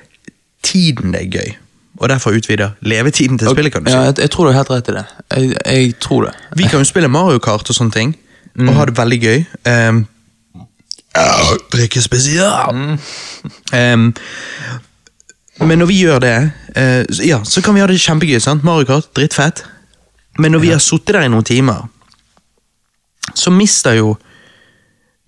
tiden 0.62 1.14
det 1.14 1.22
er 1.22 1.30
gøy, 1.38 1.52
og 1.98 2.08
derfor 2.08 2.34
utvider 2.36 2.74
levetiden 2.80 3.38
til 3.38 3.48
spillet. 3.48 3.72
kan 3.72 3.84
du 3.84 3.90
si. 3.90 3.96
ja 3.96 4.02
jeg, 4.02 4.18
jeg 4.18 4.30
tror 4.30 4.44
du 4.44 4.50
har 4.50 4.58
helt 4.58 4.70
rett 4.70 4.88
i 4.88 4.92
det. 4.92 5.04
Jeg, 5.30 5.54
jeg 5.66 5.94
tror 6.00 6.26
det. 6.26 6.32
Vi 6.56 6.62
kan 6.62 6.78
jo 6.78 6.84
spille 6.84 7.08
Mario 7.08 7.38
Kart 7.38 7.70
og 7.70 7.74
sånne 7.74 7.90
ting, 7.90 8.12
og 8.58 8.74
ha 8.76 8.84
det 8.84 8.98
veldig 8.98 9.20
gøy. 9.22 9.44
Um, 9.64 10.04
drikke 11.72 12.02
spesial! 12.02 12.74
Um, 13.72 14.12
men 15.62 15.78
når 15.78 15.86
vi 15.90 16.00
gjør 16.02 16.18
det, 16.24 16.36
uh, 16.76 17.04
så- 17.12 17.26
ja, 17.26 17.40
så 17.44 17.62
kan 17.62 17.74
vi 17.74 17.80
ha 17.80 17.86
det 17.86 18.00
kjempegøy. 18.00 18.38
sant? 18.40 18.64
Mario 18.64 18.84
Kart, 18.86 19.12
drittfett. 19.14 19.64
Men 20.38 20.52
når 20.52 20.58
vi 20.60 20.70
har 20.70 20.78
sittet 20.80 21.12
der 21.14 21.22
i 21.26 21.28
noen 21.28 21.44
timer, 21.44 21.88
så 23.34 23.50
mister 23.52 23.92
jo 23.94 24.16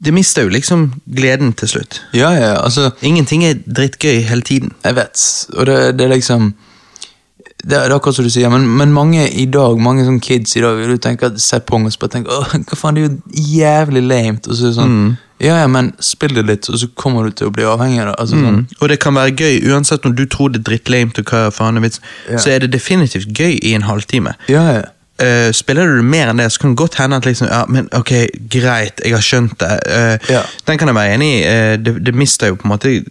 det 0.05 0.13
mister 0.13 0.43
jo 0.43 0.49
liksom 0.53 1.01
gleden 1.17 1.53
til 1.57 1.69
slutt. 1.69 2.01
Ja, 2.13 2.31
ja, 2.33 2.55
altså 2.65 2.91
Ingenting 3.03 3.45
er 3.45 3.55
drittgøy 3.55 4.21
hele 4.27 4.43
tiden. 4.43 4.73
Jeg 4.85 4.95
vet, 4.97 5.47
og 5.57 5.67
det, 5.67 5.99
det 5.99 6.05
er 6.05 6.15
liksom 6.15 6.55
det 7.65 7.79
er, 7.79 7.95
akkurat 7.95 8.15
som 8.15 8.25
du 8.27 8.31
sier, 8.31 8.51
men, 8.53 8.67
men 8.77 8.93
mange 8.93 9.23
i 9.31 9.47
dag, 9.49 9.79
mange 9.81 10.05
sånne 10.05 10.21
kids 10.21 10.57
i 10.57 10.61
dag, 10.61 10.77
vil 10.77 10.89
du 10.89 10.97
tenke 11.01 11.27
at 11.31 11.41
se 11.41 11.61
Pong 11.65 11.87
og 11.87 11.93
så 11.95 11.99
bare 12.03 12.11
tenke 12.19 12.29
åh, 12.35 12.51
hva 12.53 12.77
faen, 12.77 12.95
det 12.99 13.05
er 13.05 13.09
jo 13.09 13.47
jævlig 13.55 14.03
lamet. 14.05 14.49
Og 14.49 14.57
så 14.59 14.67
er 14.67 14.69
det 14.69 14.77
sånn, 14.77 14.99
ja 15.41 15.57
ja, 15.61 15.67
men 15.67 15.93
spill 16.01 16.35
det 16.35 16.45
litt, 16.47 16.69
og 16.71 16.79
så 16.79 16.87
kommer 16.95 17.25
du 17.25 17.31
til 17.31 17.47
å 17.49 17.53
bli 17.53 17.65
avhengig 17.65 18.01
av 18.01 18.07
det. 18.13 18.17
Altså, 18.21 18.37
sånn, 18.37 18.55
Mm. 18.65 18.67
Og 18.81 18.89
det 18.89 18.99
kan 19.01 19.15
være 19.15 19.35
gøy, 19.37 19.61
uansett 19.73 20.07
om 20.07 20.15
du 20.15 20.25
tror 20.27 20.49
det 20.53 20.61
er 20.63 20.71
drittlame 20.71 21.13
og 21.19 21.25
hva 21.25 21.51
faen 21.53 21.77
er 21.77 21.81
vits, 21.81 22.01
Ja. 22.31 22.37
så 22.39 22.51
er 22.55 22.59
det 22.61 22.71
definitivt 22.73 23.27
gøy 23.39 23.59
i 23.63 23.75
en 23.75 23.83
halvtime. 23.83 24.35
Ja, 24.49 24.63
ja. 24.73 24.83
Uh, 25.23 25.53
spiller 25.53 25.87
du 25.87 26.03
mer 26.03 26.27
enn 26.33 26.39
det, 26.39 26.49
så 26.53 26.59
kan 26.59 26.71
det 26.73 26.77
godt 26.77 26.95
hende 26.99 27.17
at 27.17 27.25
liksom, 27.25 27.47
ja, 27.47 27.65
men 27.69 27.87
ok, 27.95 28.11
greit, 28.51 28.99
jeg 29.05 29.13
har 29.15 29.23
skjønt 29.23 29.59
det. 29.61 29.81
Uh, 29.87 30.33
Ja. 30.33 30.41
Den 30.67 30.79
kan 30.79 30.89
jeg 30.89 30.95
være 30.97 31.15
enig 31.15 31.29
i. 31.37 31.43
Uh, 31.45 31.77
det, 31.85 32.05
det 32.07 32.15
mister 32.15 32.47
jo 32.51 32.57
på 32.57 32.67
en 32.67 32.73
måte 32.75 33.05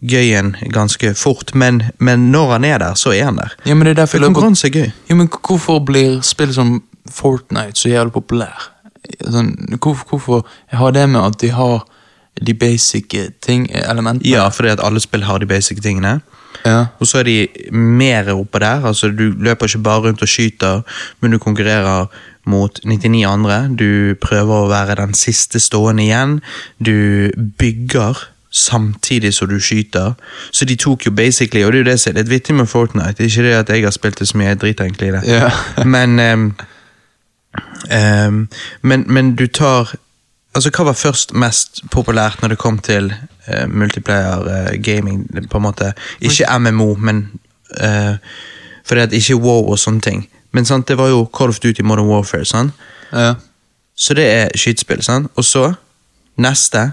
gøyen 0.00 0.56
ganske 0.72 1.14
fort, 1.14 1.54
men, 1.54 1.82
men 1.98 2.30
når 2.32 2.52
han 2.52 2.64
er 2.64 2.78
der, 2.78 2.94
så 2.94 3.12
er 3.12 3.24
han 3.24 3.36
der. 3.36 3.52
ja, 3.66 3.74
men 3.74 3.84
det 3.86 3.90
er 3.90 3.94
derfor 4.06 4.18
konkurranse 4.24 4.66
er 4.66 4.70
gøy. 4.70 4.90
Ja, 5.08 5.14
men 5.14 5.28
hvorfor 5.28 5.84
blir 5.84 6.20
spill 6.22 6.54
som 6.54 6.82
Fortnite 7.10 7.76
så 7.76 7.88
jævlig 7.90 8.12
populær? 8.12 8.71
Sånn, 9.20 9.54
hvorfor, 9.78 10.06
hvorfor 10.10 10.46
har 10.72 10.94
det 10.96 11.08
med 11.10 11.22
at 11.22 11.40
de 11.42 11.52
har 11.54 11.82
de 12.40 12.54
basic 12.54 13.14
eh, 13.14 13.30
ting, 13.44 13.68
elementene? 13.70 14.28
Ja, 14.28 14.48
fordi 14.48 14.72
at 14.72 14.84
alle 14.84 15.02
spill 15.02 15.26
har 15.28 15.42
de 15.42 15.48
basic 15.50 15.82
tingene. 15.84 16.20
Ja. 16.64 16.86
Og 17.00 17.08
så 17.10 17.22
er 17.22 17.28
de 17.28 17.70
mer 17.74 18.28
oppå 18.34 18.58
der. 18.62 18.86
altså 18.86 19.10
Du 19.10 19.32
løper 19.38 19.66
ikke 19.66 19.82
bare 19.82 20.08
rundt 20.08 20.22
og 20.22 20.28
skyter, 20.28 20.82
men 21.20 21.32
du 21.32 21.38
konkurrerer 21.38 22.06
mot 22.44 22.80
99 22.84 23.24
andre. 23.26 23.68
Du 23.78 24.14
prøver 24.20 24.64
å 24.64 24.70
være 24.70 24.98
den 25.00 25.14
siste 25.14 25.60
stående 25.60 26.02
igjen. 26.02 26.40
Du 26.78 27.30
bygger 27.58 28.28
samtidig 28.52 29.34
som 29.34 29.48
du 29.48 29.60
skyter. 29.60 30.12
Så 30.50 30.64
de 30.68 30.76
tok 30.76 31.06
jo 31.06 31.10
basically 31.10 31.64
Og 31.64 31.72
det 31.72 31.78
er 31.78 31.84
jo 31.84 31.90
det 31.90 32.00
som 32.00 32.10
er 32.12 32.20
litt 32.20 32.30
vittig 32.30 32.54
med 32.54 32.68
Fortnite. 32.68 33.24
Ikke 33.24 33.42
det 33.42 33.54
at 33.56 33.68
jeg 33.68 33.84
har 33.84 33.94
spilt 33.94 34.18
det 34.18 34.28
så 34.28 34.38
mye, 34.38 34.52
jeg 34.52 34.60
driter 34.60 34.84
egentlig 34.84 35.08
i 35.08 35.12
det. 35.12 35.22
Ja. 35.26 35.50
Men 35.84 36.18
ehm, 36.26 36.52
ehm, 37.90 38.48
men, 38.82 39.04
men 39.08 39.36
du 39.36 39.46
tar 39.46 39.94
Altså, 40.54 40.68
hva 40.68 40.84
var 40.84 40.92
først 40.92 41.30
mest 41.32 41.78
populært 41.88 42.42
når 42.42 42.48
det 42.52 42.58
kom 42.60 42.76
til 42.78 43.06
uh, 43.48 43.64
multiplayer 43.72 44.42
uh, 44.44 44.82
gaming, 44.84 45.22
på 45.48 45.56
en 45.56 45.62
måte? 45.64 45.94
Ikke 46.20 46.44
MMO, 46.58 46.94
men 47.00 47.30
uh, 47.80 48.20
Fordi 48.84 49.00
at 49.00 49.12
ikke 49.16 49.36
WoW 49.36 49.70
og 49.72 49.78
sånne 49.78 50.00
ting. 50.04 50.28
Men 50.52 50.68
sant, 50.68 50.88
det 50.88 50.98
var 50.98 51.08
jo 51.08 51.24
Call 51.38 51.48
of 51.48 51.58
Duty 51.58 51.80
Modern 51.82 52.06
Warfare, 52.06 52.44
sant? 52.44 52.72
ja. 53.12 53.34
Så 53.96 54.14
det 54.14 54.24
er 54.28 54.48
skytespill, 54.56 55.02
sant? 55.02 55.30
Og 55.36 55.44
så, 55.44 55.72
neste 56.36 56.92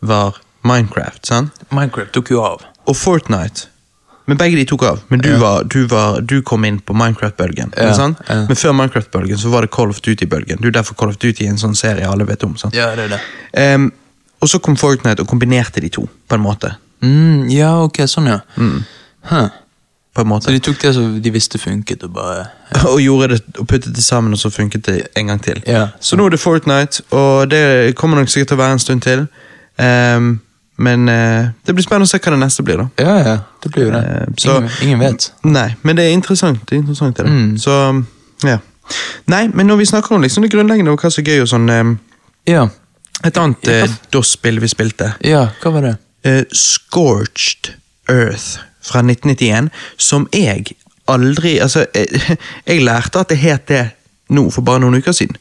var 0.00 0.40
Minecraft, 0.64 1.26
sant? 1.26 1.62
Minecraft 1.72 2.12
tok 2.12 2.30
jo 2.30 2.42
av. 2.44 2.64
Og 2.86 2.96
Fortnite. 2.96 3.68
Men 4.30 4.38
begge 4.38 4.56
de 4.60 4.64
tok 4.70 4.82
av. 4.86 5.00
Men 5.10 5.22
du, 5.24 5.28
Ja. 5.32 5.38
var, 5.42 5.64
du, 5.66 5.80
var, 5.90 6.20
du 6.22 6.36
kom 6.46 6.64
inn 6.68 6.78
på 6.86 6.94
Minecraft-bølgen. 6.94 7.72
Ja, 7.76 7.90
ja. 7.98 8.36
Men 8.48 8.56
før 8.56 8.72
Minecraft-bølgen 8.78 9.38
så 9.42 9.50
var 9.50 9.66
det 9.66 9.70
Call 9.74 9.90
of 9.90 9.98
Duty-bølgen. 10.06 10.60
Du 10.62 10.68
er 10.70 10.76
derfor 10.78 10.94
Call 11.00 11.10
of 11.10 11.18
Duty 11.18 11.46
er 11.48 11.50
en 11.54 11.58
sånn 11.58 11.74
serie 11.78 12.06
alle 12.06 12.26
vet 12.28 12.44
om. 12.46 12.54
sant? 12.60 12.74
Ja, 12.78 12.92
det 12.98 13.08
er 13.08 13.16
det. 13.16 13.74
Um, 13.74 13.88
og 14.40 14.48
så 14.52 14.60
kom 14.62 14.76
Fortnite 14.80 15.24
og 15.24 15.28
kombinerte 15.28 15.82
de 15.82 15.90
to, 15.92 16.06
på 16.28 16.38
en 16.38 16.44
måte. 16.44 16.70
Mm, 17.02 17.48
ja, 17.52 17.72
ok, 17.82 18.04
sånn 18.08 18.30
ja. 18.30 18.38
Huh. 19.30 19.48
På 20.14 20.22
en 20.24 20.30
måte. 20.30 20.48
Så 20.48 20.54
de 20.54 20.60
tok 20.64 20.78
det 20.82 20.94
som 20.96 21.10
de 21.22 21.30
visste 21.34 21.58
funket, 21.60 22.02
og 22.06 22.14
bare 22.16 22.46
Og 22.92 23.00
gjorde 23.02 23.28
det, 23.34 23.40
og 23.58 23.66
puttet 23.70 23.94
det 23.94 24.02
sammen, 24.04 24.32
og 24.32 24.40
så 24.40 24.50
funket 24.50 24.86
det 24.88 24.96
en 25.16 25.26
gang 25.32 25.42
til. 25.44 25.60
Ja. 25.66 25.88
Så 26.00 26.16
nå 26.18 26.26
er 26.26 26.34
det 26.36 26.40
Fortnite, 26.42 27.02
og 27.10 27.50
det 27.50 27.96
kommer 27.98 28.18
nok 28.22 28.30
sikkert 28.32 28.52
til 28.54 28.58
å 28.58 28.62
være 28.62 28.78
en 28.78 28.82
stund 28.86 29.02
til. 29.06 29.26
Ehm, 29.80 30.30
men 30.80 31.08
eh, 31.12 31.50
det 31.66 31.74
blir 31.76 31.84
spennende 31.84 32.08
å 32.08 32.10
se 32.10 32.18
hva 32.22 32.32
det 32.32 32.40
neste 32.40 32.64
blir, 32.64 32.80
da. 32.80 32.88
Ja, 33.04 33.14
ja, 33.26 33.36
det 33.62 33.70
blir 33.74 33.84
jo 33.88 33.92
det. 33.94 34.00
Eh, 34.08 34.26
så- 34.40 34.56
ingen, 34.56 34.70
ingen 34.86 34.98
vet. 35.04 35.26
Nei, 35.44 35.68
men 35.84 35.96
det 35.98 36.06
er 36.08 36.14
interessant. 36.16 36.62
Det 36.66 36.76
er 36.78 36.80
interessant 36.82 37.16
det. 37.20 37.26
Mm. 37.28 37.54
Så, 37.60 37.76
ja. 38.48 38.58
Nei, 39.30 39.42
men 39.54 39.66
når 39.70 39.76
vi 39.82 39.84
snakker 39.92 40.16
om 40.16 40.22
liksom 40.24 40.42
det 40.42 40.50
grunnleggende 40.54 40.90
og 40.94 40.98
hva 41.04 41.10
som 41.12 41.22
er 41.22 41.28
gøy 41.30 41.42
og 41.44 41.50
sånn 41.52 41.68
eh, 41.70 41.90
Ja, 42.50 42.68
Et 43.22 43.36
annet 43.36 43.66
Ja. 43.68 43.84
eh, 43.84 43.90
DOS-spill 44.10 44.58
vi 44.62 44.68
spilte, 44.72 45.12
ja, 45.28 45.42
hva 45.62 45.70
var 45.74 45.82
det? 45.84 45.96
eh, 46.24 46.44
Scorched 46.56 47.74
Earth 48.08 48.58
fra 48.82 49.02
1991, 49.02 49.68
som 49.98 50.26
jeg 50.32 50.72
aldri 51.08 51.58
Altså, 51.60 51.84
jeg, 51.94 52.38
jeg 52.66 52.82
lærte 52.86 53.20
at 53.20 53.28
det 53.28 53.38
het 53.38 53.66
det 53.68 53.82
nå 54.30 54.46
for 54.54 54.62
bare 54.62 54.80
noen 54.80 54.94
uker 55.02 55.12
siden. 55.12 55.36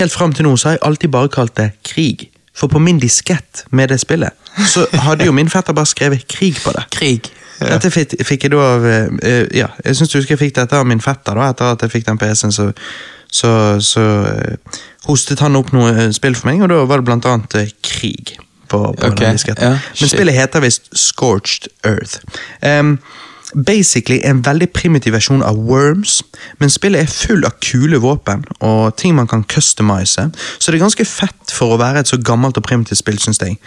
Helt 0.00 0.12
fram 0.12 0.32
til 0.32 0.46
nå 0.48 0.54
så 0.56 0.70
har 0.70 0.78
jeg 0.78 0.84
alltid 0.88 1.10
bare 1.12 1.28
kalt 1.28 1.54
det 1.60 1.70
krig. 1.84 2.30
For 2.56 2.68
på 2.68 2.80
min 2.82 2.98
diskett 2.98 3.64
med 3.70 3.92
det 3.92 4.00
spillet, 4.02 4.34
så 4.68 4.86
hadde 5.06 5.24
jo 5.28 5.32
min 5.32 5.50
fetter 5.50 5.76
bare 5.76 5.86
skrevet 5.86 6.26
krig 6.28 6.58
på 6.64 6.72
det. 6.76 6.84
Krig. 6.90 7.30
Dette 7.60 7.90
fikk, 7.92 8.16
fikk 8.24 8.46
jeg 8.46 8.54
da 8.54 8.60
av 8.64 8.84
eh, 8.88 9.46
Ja, 9.56 9.68
jeg 9.84 9.98
syns 9.98 10.12
du 10.12 10.18
husker 10.18 10.36
jeg 10.36 10.42
fikk 10.46 10.54
dette 10.56 10.76
av 10.76 10.86
min 10.88 11.02
fetter. 11.04 11.36
da 11.36 11.50
Etter 11.52 11.74
at 11.74 11.84
jeg 11.84 11.92
fikk 11.92 12.06
den 12.08 12.20
PC-en, 12.20 12.54
så, 12.56 12.70
så, 13.28 13.52
så 13.84 14.04
uh, 14.24 14.78
hostet 15.08 15.42
han 15.44 15.58
opp 15.60 15.72
noe 15.76 15.92
eh, 15.92 16.12
spill 16.16 16.36
for 16.38 16.50
meg, 16.50 16.62
og 16.64 16.72
da 16.72 16.80
var 16.88 17.02
det 17.02 17.08
blant 17.10 17.28
annet 17.28 17.58
uh, 17.60 17.74
krig. 17.84 18.36
På, 18.70 18.84
på 18.94 19.08
okay, 19.08 19.24
den 19.26 19.34
disketten. 19.34 19.66
ja, 19.66 19.94
Men 19.98 20.10
spillet 20.12 20.36
heter 20.36 20.62
visst 20.62 20.84
Scorched 20.94 21.72
Earth. 21.82 22.20
Em, 22.62 23.00
basically 23.54 24.20
en 24.24 24.42
veldig 24.42 24.70
primitiv 24.72 25.14
versjon 25.16 25.42
av 25.42 25.58
Worms, 25.68 26.20
men 26.58 26.72
spillet 26.72 27.04
er 27.04 27.12
full 27.12 27.44
av 27.46 27.56
kule 27.64 28.00
våpen 28.02 28.44
og 28.60 28.96
ting 29.00 29.14
man 29.16 29.28
kan 29.30 29.44
customize, 29.44 30.28
så 30.58 30.70
det 30.70 30.78
er 30.78 30.84
ganske 30.84 31.06
fett 31.08 31.54
for 31.54 31.74
å 31.74 31.80
være 31.80 32.02
et 32.02 32.10
så 32.10 32.20
gammelt 32.20 32.58
og 32.60 32.66
primitivt 32.66 33.00
spill, 33.02 33.18
syns 33.22 33.42
jeg. 33.42 33.58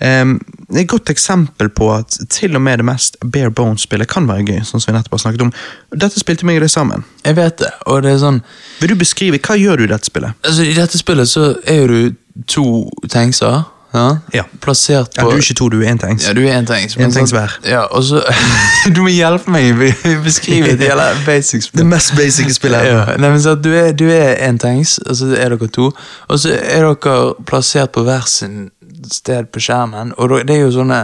Um, 0.00 0.38
det 0.70 0.78
er 0.78 0.84
et 0.86 0.92
godt 0.92 1.10
eksempel 1.12 1.68
på 1.76 1.90
at 1.92 2.14
til 2.32 2.56
og 2.56 2.62
med 2.64 2.80
det 2.80 2.86
mest 2.88 3.18
bare 3.20 3.52
bones-spillet 3.52 4.08
kan 4.08 4.28
være 4.28 4.46
gøy, 4.48 4.62
sånn 4.64 4.80
som 4.80 4.92
vi 4.92 4.96
nettopp 4.96 5.18
har 5.18 5.24
snakket 5.26 5.44
om. 5.44 5.50
Dette 5.92 6.22
spilte 6.22 6.48
meg 6.48 6.60
og 6.60 6.64
det 6.64 6.70
sammen. 6.72 7.04
Jeg 7.26 7.36
vet 7.36 7.58
det, 7.60 7.72
og 7.86 8.00
det 8.04 8.14
er 8.14 8.22
sånn 8.22 8.40
Vil 8.80 8.94
du 8.94 9.00
beskrive, 9.02 9.40
hva 9.44 9.58
gjør 9.60 9.82
du 9.82 9.84
i 9.84 9.90
dette 9.92 10.08
spillet? 10.08 10.38
Altså, 10.46 10.64
I 10.64 10.76
dette 10.78 11.00
spillet 11.00 11.28
så 11.28 11.50
er 11.68 11.92
du 11.92 12.16
to 12.48 12.64
tankser. 13.12 13.60
Ja? 13.92 14.18
Ja. 14.32 14.44
Plassert 14.62 15.16
Ja, 15.16 15.24
du 15.26 15.34
er 15.34 15.42
ikke 15.42 15.54
to, 15.58 15.68
du 15.68 15.80
er 15.82 15.90
én 15.90 15.98
tanks. 15.98 16.26
Ja, 16.28 16.32
du 16.32 16.42
er 16.46 16.52
en 16.58 16.66
tanks. 16.66 16.96
En 16.96 17.10
tanks 17.10 17.32
sånn- 17.32 17.38
hver. 17.38 17.56
Ja, 17.66 17.84
og 17.90 18.04
så 18.06 18.22
Du 18.94 19.02
må 19.02 19.10
hjelpe 19.10 19.50
meg 19.50 19.72
å 19.74 20.14
beskrive 20.24 20.76
det 20.78 20.90
hele 20.92 21.06
basic 21.26 21.70
Det 21.74 21.86
mest 21.86 22.14
basic 22.16 22.52
spillet. 22.54 22.86
Ja, 22.90 23.16
nei, 23.18 23.30
men 23.30 23.40
så 23.42 23.54
du 23.58 23.72
er, 23.74 23.92
du 23.92 24.06
er 24.10 24.38
og 24.50 25.16
så 25.16 25.30
er 25.34 25.54
dere 25.54 25.68
to. 25.68 25.90
Og 26.28 26.38
så 26.38 26.54
er 26.54 26.86
dere 26.86 27.16
plassert 27.46 27.92
på 27.92 28.04
hver 28.06 28.26
sin 28.30 28.70
sted 29.10 29.50
på 29.52 29.60
skjermen. 29.60 30.12
Og 30.18 30.36
det 30.46 30.56
er 30.56 30.62
jo 30.64 30.74
sånne 30.74 31.00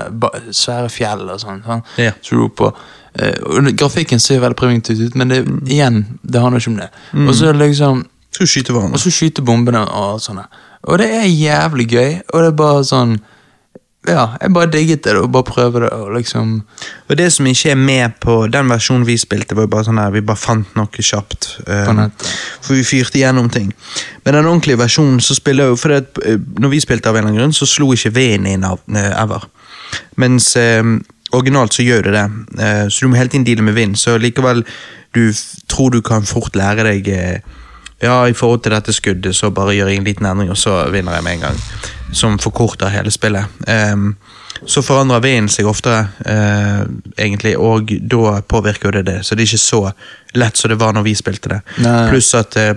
svære 0.54 0.90
fjell 0.92 1.26
og 1.30 1.40
sånn. 1.40 1.62
sånn 1.66 1.82
Ja. 1.98 2.12
Så 2.22 2.36
du 2.36 2.48
på 2.48 2.72
Uh, 3.16 3.70
Grafikken 3.72 4.20
ser 4.20 4.42
veldig 4.42 4.56
primitivt 4.60 5.00
ut, 5.00 5.14
men 5.16 5.30
det, 5.32 5.38
igjen, 5.72 6.02
det 6.20 6.40
handler 6.40 6.60
ikke 6.60 6.68
om 6.74 6.76
det. 6.82 6.88
Og 7.16 7.30
så 7.34 7.46
det 7.52 7.68
liksom 7.70 8.02
Så 8.36 8.44
skyter 8.44 8.74
og 8.76 8.98
så 9.00 9.08
skyte 9.08 9.40
bombene 9.40 9.80
og 9.88 10.20
sånne. 10.20 10.44
Og 10.82 10.98
det 10.98 11.08
er 11.14 11.24
jævlig 11.24 11.88
gøy, 11.90 12.12
og 12.32 12.42
det 12.42 12.52
er 12.52 12.60
bare 12.60 12.84
sånn 12.86 13.16
Ja, 14.06 14.36
jeg 14.38 14.52
bare 14.54 14.70
digget 14.70 15.02
det, 15.02 15.16
og 15.18 15.32
bare 15.34 15.42
prøve 15.48 15.80
det, 15.82 15.88
og 15.90 16.12
liksom 16.14 16.60
Og 17.08 17.16
det 17.18 17.32
som 17.32 17.46
ikke 17.46 17.70
er 17.70 17.80
med 17.80 18.20
på 18.22 18.46
den 18.46 18.68
versjonen 18.70 19.06
vi 19.06 19.16
spilte, 19.18 19.56
var 19.56 19.66
jo 19.66 19.72
bare 19.72 19.88
sånn 19.88 19.98
her, 19.98 20.14
vi 20.14 20.22
bare 20.22 20.38
fant 20.38 20.76
noe 20.78 21.02
kjapt. 21.08 21.48
Um, 21.66 22.04
For 22.60 22.74
vi 22.74 22.84
fyrte 22.86 23.18
gjennom 23.18 23.50
ting. 23.50 23.72
Men 24.24 24.34
den 24.34 24.46
ordentlige 24.46 24.78
versjonen 24.78 25.20
så 25.20 25.34
spiller 25.34 25.72
jo 25.72 25.76
For 25.76 25.94
det, 25.94 26.22
eh, 26.24 26.38
når 26.38 26.74
vi 26.76 26.80
spilte 26.80 27.10
av 27.10 27.16
en 27.16 27.24
eller 27.24 27.32
annen 27.32 27.42
grunn, 27.42 27.56
så 27.56 27.66
slo 27.66 27.92
ikke 27.94 28.14
veden 28.14 28.46
inn 28.46 28.64
av 28.64 28.78
eh, 28.94 29.12
ever. 29.22 29.48
Mens 30.16 30.54
um, 30.56 31.00
originalt 31.34 31.74
så 31.74 31.82
gjør 31.82 32.08
det 32.08 32.14
det. 32.14 32.26
Uh, 32.58 32.86
så 32.88 33.02
du 33.02 33.10
må 33.10 33.18
hele 33.18 33.32
tiden 33.32 33.46
deale 33.46 33.66
med 33.66 33.74
vind. 33.74 33.98
Så 33.98 34.18
likevel, 34.18 34.64
du 35.16 35.32
tror 35.70 35.90
du 35.90 36.02
kan 36.04 36.26
fort 36.26 36.56
lære 36.56 36.86
deg 36.86 37.08
eh, 37.08 37.54
Ja, 38.02 38.28
i 38.28 38.34
forhold 38.36 38.62
til 38.62 38.74
dette 38.76 38.92
skuddet, 38.92 39.36
så 39.36 39.50
bare 39.50 39.74
gjør 39.74 39.88
jeg 39.88 40.00
en 40.00 40.04
liten 40.04 40.26
endring, 40.28 40.50
og 40.52 40.58
så 40.60 40.82
vinner 40.92 41.16
jeg 41.16 41.24
med 41.24 41.38
en 41.38 41.46
gang. 41.46 41.60
Som 42.12 42.38
forkorter 42.38 42.92
hele 42.92 43.10
spillet. 43.10 43.46
Um, 43.92 44.16
så 44.66 44.82
forandrer 44.84 45.22
vinden 45.24 45.48
seg 45.52 45.68
oftere, 45.68 46.06
uh, 46.28 46.84
egentlig, 47.18 47.56
og 47.56 47.92
da 48.10 48.40
påvirker 48.40 48.98
det 48.98 49.06
det. 49.06 49.18
Så 49.24 49.34
det 49.34 49.46
er 49.46 49.52
ikke 49.52 49.64
så 49.64 49.82
lett 50.36 50.60
som 50.60 50.72
det 50.72 50.80
var 50.80 50.92
når 50.96 51.08
vi 51.08 51.16
spilte 51.16 51.54
det. 51.56 51.60
Pluss 52.10 52.34
at 52.36 52.56
eh, 52.60 52.76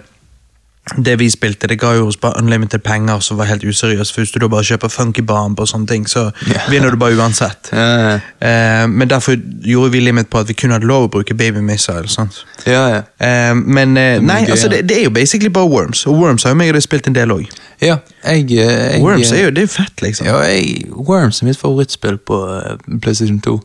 det 0.97 1.19
vi 1.19 1.30
spilte, 1.30 1.67
det 1.67 1.80
ga 1.80 1.91
jo 1.97 2.08
oss 2.08 2.17
bare 2.17 2.39
unlimited 2.41 2.84
penger 2.84 3.19
som 3.19 3.38
var 3.38 3.49
helt 3.49 3.63
useriøst. 3.63 4.13
For 4.13 4.23
hvis 4.23 4.32
du 4.32 4.39
da 4.39 4.47
bare 4.52 4.65
kjøper 4.65 4.91
funky 4.91 5.21
bomb 5.25 5.60
og 5.60 5.67
sånne 5.67 5.88
ting, 5.88 6.08
så 6.10 6.30
yeah. 6.47 6.69
vinner 6.71 6.91
du 6.91 6.97
bare 6.97 7.17
uansett. 7.17 7.71
Yeah. 7.73 8.21
Eh, 8.39 8.86
men 8.89 9.10
derfor 9.10 9.38
gjorde 9.65 9.91
vi 9.91 9.99
limit 9.99 10.30
på 10.30 10.39
at 10.39 10.49
vi 10.49 10.54
kun 10.58 10.71
hadde 10.71 10.88
lov 10.89 11.08
å 11.08 11.12
bruke 11.17 11.38
baby 11.38 11.62
missile. 11.62 12.08
sant? 12.08 12.43
Yeah, 12.67 12.89
ja. 12.95 13.02
Eh, 13.28 13.54
men 13.56 13.97
eh, 13.97 14.15
Det 14.17 14.25
nei, 14.25 14.41
gøy, 14.45 14.56
altså 14.56 14.71
det, 14.71 14.82
det 14.89 14.97
er 14.99 15.04
jo 15.04 15.13
basically 15.15 15.49
bare 15.49 15.69
Worms, 15.69 16.06
og 16.06 16.17
Worms 16.21 16.43
har 16.43 16.56
jo 16.56 16.62
meg 16.62 16.73
og 16.73 16.80
deg 16.80 16.88
spilt 16.88 17.08
en 17.08 17.15
del 17.15 17.36
òg. 17.36 17.45
ja 17.82 17.99
jeg, 18.23 18.49
eh, 18.52 18.95
jeg 18.95 19.04
Worms 19.04 19.32
er 19.32 19.45
jo 19.45 19.54
det 19.56 19.63
er 19.63 19.71
fett, 19.71 20.02
liksom. 20.02 20.28
Ja, 20.28 20.39
jeg, 20.47 20.89
Worms 20.91 21.41
er 21.41 21.45
mitt 21.52 21.60
favorittspill 21.60 22.17
på 22.17 22.41
eh, 22.56 22.99
PlayStation 23.02 23.39
2, 23.39 23.56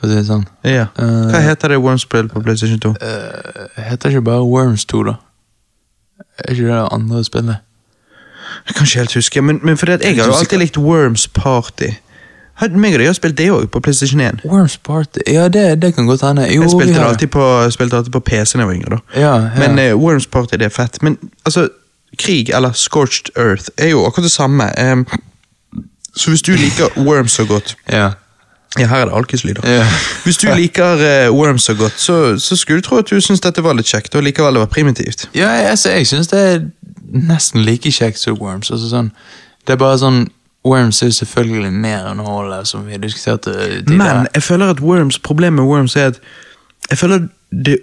for 0.00 0.08
å 0.08 0.12
si 0.12 0.20
det 0.20 0.28
sånn. 0.28 0.46
Ja. 0.64 0.86
Hva 0.96 1.40
Eh, 1.40 1.48
heter 1.48 1.74
det 1.74 1.80
Worms-spill 1.80 2.28
på 2.32 2.42
PlayStation 2.44 2.80
2? 2.80 2.94
Uh, 3.00 3.82
heter 3.90 4.14
ikke 4.14 4.28
bare 4.30 4.46
Worms 4.46 4.84
2, 4.88 5.02
da? 5.10 5.18
Er 6.38 6.52
ikke 6.52 6.62
det 6.62 6.72
det 6.72 6.88
andre 6.92 7.24
spillet? 7.24 7.56
Jeg 8.66 8.74
kan 8.74 8.86
ikke 8.86 8.98
helt 8.98 9.14
huske, 9.14 9.42
men, 9.42 9.60
men 9.62 9.76
fordi 9.76 9.92
at 9.92 10.04
jeg 10.04 10.16
har 10.16 10.26
jo 10.26 10.38
alltid 10.38 10.58
likt 10.58 10.78
Worms 10.78 11.28
Party. 11.28 11.90
Hadde 12.60 12.76
Meg 12.78 12.94
og 12.94 13.00
deg 13.00 13.14
spilt 13.16 13.38
det 13.38 13.46
òg, 13.50 13.68
på 13.72 13.80
PlayStation 13.80 14.20
1. 14.20 14.42
Worms 14.44 14.76
Party 14.84 15.22
Ja, 15.26 15.48
det, 15.48 15.82
det 15.82 15.94
kan 15.94 16.06
godt 16.06 16.20
hende. 16.20 16.44
Jo, 16.52 16.62
Jeg 16.62 16.70
spilte 16.70 16.94
det 16.94 17.06
alltid 17.06 17.28
på, 17.32 17.44
spilte 17.70 17.96
alltid 17.96 18.12
på 18.12 18.20
PC 18.20 18.52
da 18.52 18.58
jeg 18.58 18.68
var 18.68 18.74
yngre. 18.74 18.98
da. 18.98 19.20
Ja, 19.20 19.34
ja. 19.36 19.68
Men 19.68 19.78
uh, 19.78 20.02
Worms 20.02 20.26
Party 20.26 20.58
det 20.60 20.68
er 20.68 20.74
fett. 20.74 21.02
Men 21.02 21.16
altså, 21.44 21.68
krig, 22.18 22.50
eller 22.50 22.72
Scorched 22.72 23.30
Earth, 23.36 23.70
er 23.78 23.88
jo 23.88 24.04
akkurat 24.06 24.28
det 24.28 24.32
samme. 24.32 24.92
Um, 24.92 25.06
så 26.16 26.30
hvis 26.30 26.42
du 26.42 26.52
liker 26.52 26.92
Worms 27.08 27.32
så 27.32 27.44
godt 27.44 27.76
ja. 27.88 28.10
Ja, 28.78 28.86
her 28.86 28.96
er 28.96 29.04
det 29.04 29.14
alkislyder. 29.14 29.64
Ja. 29.66 29.86
Hvis 30.24 30.36
du 30.38 30.46
liker 30.54 31.00
uh, 31.00 31.34
Worms 31.34 31.62
så 31.62 31.74
godt, 31.74 31.96
så, 31.98 32.38
så 32.38 32.56
skulle 32.56 32.80
du 32.80 32.86
tro 32.86 33.00
at 33.02 33.10
du 33.10 33.20
syns 33.20 33.42
dette 33.42 33.64
var 33.64 33.74
litt 33.74 33.90
kjekt, 33.90 34.14
og 34.14 34.22
likevel 34.22 34.54
det 34.54 34.62
var 34.62 34.70
primitivt. 34.70 35.26
Ja, 35.34 35.48
altså, 35.70 35.90
jeg 35.90 36.06
syns 36.06 36.30
det 36.30 36.40
er 36.40 36.60
nesten 37.10 37.64
like 37.66 37.90
kjekt 37.90 38.22
som 38.22 38.38
Worms. 38.38 38.70
Altså, 38.70 38.92
sånn, 38.92 39.10
det 39.66 39.74
er 39.74 39.80
bare 39.82 39.98
sånn 39.98 40.28
Worms 40.66 41.02
er 41.02 41.08
jo 41.08 41.16
selvfølgelig 41.18 41.72
mer 41.72 42.06
underholdende, 42.10 42.66
som 42.66 42.86
vi 42.86 43.00
diskuterte 43.00 43.52
tidligere. 43.52 43.96
Men 43.98 44.28
jeg 44.34 44.42
føler 44.42 44.70
at 44.70 44.80
Worms, 44.84 45.18
problemet 45.18 45.62
med 45.62 45.64
Worms 45.64 45.96
er 45.96 46.12
at 46.12 46.20
jeg 46.90 46.98
føler 46.98 47.20
at 47.22 47.28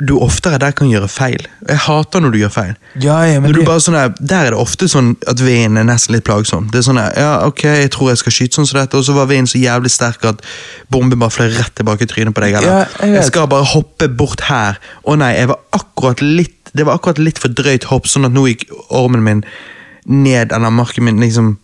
du 0.07 0.13
oftere 0.23 0.57
der 0.59 0.71
kan 0.71 0.87
gjøre 0.87 1.07
feil. 1.11 1.41
Jeg 1.67 1.79
hater 1.83 2.21
når 2.23 2.31
du 2.31 2.37
gjør 2.39 2.51
feil. 2.55 2.73
ja, 3.03 3.17
ja, 3.27 3.39
men 3.39 3.49
Når 3.49 3.53
du 3.57 3.59
det, 3.61 3.67
bare 3.67 3.83
sånn 3.83 3.97
der, 3.97 4.13
der 4.19 4.47
er 4.47 4.55
det 4.55 4.59
ofte 4.61 4.87
sånn 4.87 5.09
at 5.27 5.41
veien 5.43 5.75
er 5.79 5.83
nesten 5.87 6.15
litt 6.15 6.23
plagsom. 6.27 6.69
Det 6.71 6.79
er 6.79 6.85
sånn 6.87 6.99
der, 6.99 7.11
ja, 7.19 7.33
ok, 7.47 7.63
jeg 7.83 7.91
tror 7.91 8.11
jeg 8.13 8.21
skal 8.21 8.35
skyte 8.37 8.59
sånn 8.59 8.69
som 8.69 8.79
dette, 8.79 8.95
og 8.99 9.03
så 9.07 9.15
var 9.17 9.27
veien 9.27 9.47
så 9.47 9.59
jævlig 9.59 9.91
sterk 9.91 10.23
at 10.29 10.43
bomben 10.93 11.19
bare 11.19 11.35
fløy 11.35 11.49
rett 11.57 11.75
tilbake 11.75 12.07
i 12.07 12.11
trynet 12.13 12.35
på 12.35 12.43
deg. 12.45 12.59
Eller, 12.61 12.67
Ja, 12.85 13.05
jeg 13.07 13.17
jeg 13.19 13.29
skal 13.31 13.47
bare 13.51 13.67
hoppe 13.73 14.07
bort 14.07 14.45
her. 14.47 14.79
Å 15.03 15.17
nei, 15.19 15.33
jeg 15.35 15.51
var 15.51 15.59
akkurat 15.75 16.23
litt, 16.23 16.71
det 16.73 16.87
var 16.87 16.95
akkurat 16.99 17.19
litt 17.19 17.39
for 17.43 17.51
drøyt 17.51 17.89
hopp, 17.91 18.07
sånn 18.07 18.27
at 18.27 18.35
nå 18.35 18.47
gikk 18.47 18.67
ormen 18.89 19.23
min 19.23 19.43
ned, 20.07 20.51
eller 20.55 20.71
marken 20.71 21.03
min 21.07 21.19
liksom 21.19 21.57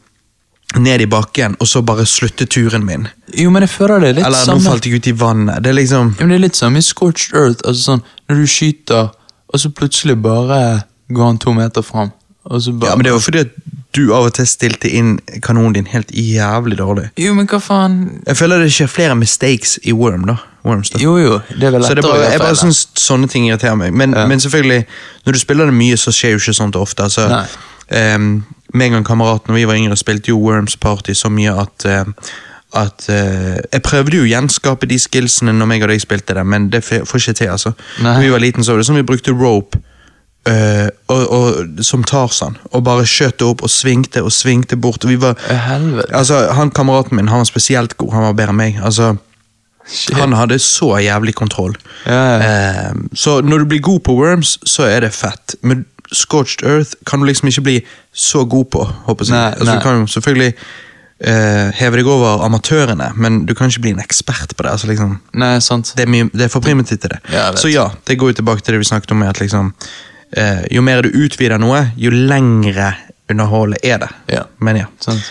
ned 0.80 1.02
i 1.02 1.06
bakken, 1.06 1.56
og 1.60 1.68
så 1.68 1.82
bare 1.86 2.06
slutte 2.06 2.46
turen 2.50 2.86
min. 2.86 3.08
jo, 3.38 3.50
men 3.50 3.62
jeg 3.62 3.70
føler 3.70 4.00
det 4.00 4.16
litt 4.16 4.26
Eller 4.26 4.46
nå 4.48 4.60
falt 4.64 4.86
jeg 4.86 4.96
ut 4.96 5.08
i 5.08 5.12
vannet. 5.12 5.62
Det 5.64 5.70
er 5.70 5.78
liksom 5.78 6.16
Jo, 6.20 6.26
men 6.26 6.30
det 6.30 6.36
er 6.40 6.46
litt 6.48 6.56
samme 6.58 6.78
i 6.78 6.82
Scorched 6.82 7.36
Earth. 7.36 7.62
Altså 7.68 7.82
sånn, 7.92 8.02
Når 8.30 8.36
du 8.42 8.48
skyter, 8.48 9.10
og 9.54 9.60
så 9.60 9.70
plutselig 9.70 10.16
bare 10.22 10.84
går 11.14 11.26
han 11.26 11.38
to 11.38 11.54
meter 11.54 11.82
fram. 11.86 12.12
Bare 12.50 12.60
Ja, 12.90 12.96
men 12.96 13.04
det 13.06 13.14
var 13.14 13.20
fordi 13.20 13.40
at 13.46 13.52
du 13.94 14.08
av 14.16 14.26
og 14.26 14.34
til 14.34 14.48
stilte 14.50 14.90
inn 14.90 15.20
kanonen 15.46 15.74
din 15.74 15.86
helt 15.86 16.10
jævlig 16.12 16.78
dårlig. 16.80 17.10
Jo, 17.22 17.34
men 17.38 17.46
hva 17.48 17.60
faen 17.62 18.22
Jeg 18.26 18.36
føler 18.40 18.60
det 18.64 18.72
skjer 18.74 18.88
flere 18.90 19.16
mistakes 19.16 19.78
i 19.84 19.94
Worm, 19.94 20.26
da. 20.26 20.38
Worms, 20.66 20.90
da. 20.90 21.00
Jo, 21.00 21.18
jo, 21.20 21.38
det 21.60 21.68
er 21.68 21.72
vel 21.76 21.84
så 21.84 21.94
det 21.94 22.02
lettere 22.04 22.12
bare, 22.18 22.32
jeg 22.32 22.40
bare 22.40 22.56
sånn, 22.56 22.74
sånne 22.98 23.30
ting 23.30 23.46
irriterer 23.48 23.76
meg. 23.78 23.94
Men, 23.94 24.14
Ja. 24.18 24.26
men 24.28 24.40
selvfølgelig, 24.40 24.86
når 25.26 25.34
du 25.34 25.40
spiller 25.40 25.66
det 25.66 25.74
mye, 25.74 25.98
så 25.98 26.10
skjer 26.12 26.32
jo 26.34 26.38
ikke 26.42 26.54
sånt 26.58 26.76
ofte. 26.76 27.04
Altså, 27.04 27.46
um, 28.16 28.46
meg 28.74 28.94
og 28.94 29.02
en 29.02 29.08
kamerat 29.08 29.48
når 29.48 29.60
vi 29.60 29.68
var 29.70 29.80
yngre, 29.80 30.00
spilte 30.00 30.34
jo 30.34 30.42
Worms 30.42 30.76
Party 30.78 31.16
så 31.18 31.32
mye 31.34 31.54
at 31.66 31.86
eh, 31.90 32.04
at 32.74 33.06
eh, 33.10 33.60
Jeg 33.70 33.84
prøvde 33.86 34.18
jo 34.18 34.24
å 34.26 34.30
gjenskape 34.32 34.88
de 34.90 34.98
skillsene 34.98 35.54
når 35.54 35.70
meg 35.70 35.84
og 35.86 35.92
deg 35.92 36.02
spilte 36.02 36.34
det, 36.34 36.46
men 36.46 36.72
det 36.74 36.82
får 36.82 37.20
ikke 37.20 37.36
til. 37.38 37.52
altså. 37.54 37.74
Nei. 38.02 38.16
Når 38.16 38.24
vi 38.24 38.32
var 38.34 38.42
liten, 38.42 38.66
så 38.66 38.74
var 38.74 38.82
det 38.82 38.88
sånn 38.90 39.02
vi 39.02 39.10
brukte 39.14 39.36
rope 39.38 39.82
Uh, 40.44 40.90
og, 41.08 41.22
og, 41.32 41.84
som 41.88 42.02
Tarzan, 42.04 42.58
og 42.76 42.82
bare 42.84 43.06
skjøt 43.08 43.38
det 43.40 43.46
opp 43.48 43.62
og 43.64 43.70
svingte 43.72 44.20
og 44.28 44.34
svingte 44.36 44.76
bort. 44.76 45.06
og 45.06 45.14
vi 45.14 45.16
var... 45.16 45.38
Helvete. 45.48 46.12
Altså, 46.12 46.42
han 46.52 46.72
Kameraten 46.76 47.16
min 47.16 47.30
han 47.32 47.40
var 47.40 47.48
spesielt 47.48 47.96
god, 47.96 48.12
han 48.12 48.26
var 48.28 48.36
bedre 48.36 48.52
enn 48.52 48.60
meg. 48.60 48.82
altså 48.84 49.14
Shit. 49.88 50.18
han 50.20 50.36
hadde 50.36 50.58
så 50.60 50.98
jævlig 51.00 51.32
kontroll. 51.40 51.78
Ja, 52.04 52.20
ja. 52.20 52.52
Uh, 52.92 53.06
så 53.16 53.38
når 53.40 53.64
du 53.64 53.72
blir 53.72 53.86
god 53.88 54.04
på 54.04 54.18
Worms, 54.20 54.58
så 54.68 54.84
er 54.84 55.08
det 55.08 55.14
fett. 55.16 55.56
Men 55.62 55.86
Scorched 56.14 56.64
Earth 56.68 56.98
kan 57.10 57.20
du 57.20 57.28
liksom 57.28 57.50
ikke 57.52 57.62
bli 57.62 57.76
så 58.14 58.46
god 58.46 58.66
på. 58.72 58.86
håper 59.08 59.26
jeg. 59.26 59.36
Nei, 59.36 59.52
altså, 59.52 59.66
nei. 59.70 59.76
Du 59.76 59.86
kan 59.86 60.00
jo 60.00 60.08
selvfølgelig 60.08 60.54
uh, 60.54 61.70
heve 61.80 62.00
deg 62.00 62.10
over 62.10 62.44
amatørene, 62.46 63.12
men 63.16 63.44
du 63.46 63.54
kan 63.58 63.72
ikke 63.72 63.86
bli 63.88 63.96
en 63.96 64.04
ekspert 64.04 64.56
på 64.58 64.66
det. 64.66 64.72
altså 64.72 64.90
liksom 64.92 65.18
Nei, 65.34 65.60
sant. 65.60 65.94
det 65.98 66.08
er, 66.08 66.12
mye, 66.12 66.30
det 66.34 66.48
er 66.48 66.54
for 66.54 66.64
primitivt 66.64 67.06
til 67.06 67.16
det. 67.16 67.22
Ja, 67.34 67.52
så 67.56 67.72
ja, 67.72 67.90
det 68.08 68.20
går 68.20 68.34
jo 68.34 68.42
tilbake 68.42 68.62
til 68.62 68.76
det 68.78 68.84
vi 68.84 68.92
snakket 68.92 69.12
om. 69.12 69.24
at 69.24 69.40
liksom, 69.40 69.74
uh, 70.38 70.64
Jo 70.72 70.82
mer 70.82 71.02
du 71.02 71.10
utvider 71.26 71.58
noe, 71.58 71.88
jo 71.98 72.12
lengre 72.12 72.94
underholdet 73.32 73.80
er 73.84 73.98
det. 73.98 74.10
Ja. 74.30 74.44
Men 74.60 74.78
ja. 74.84 74.86
sant. 75.00 75.24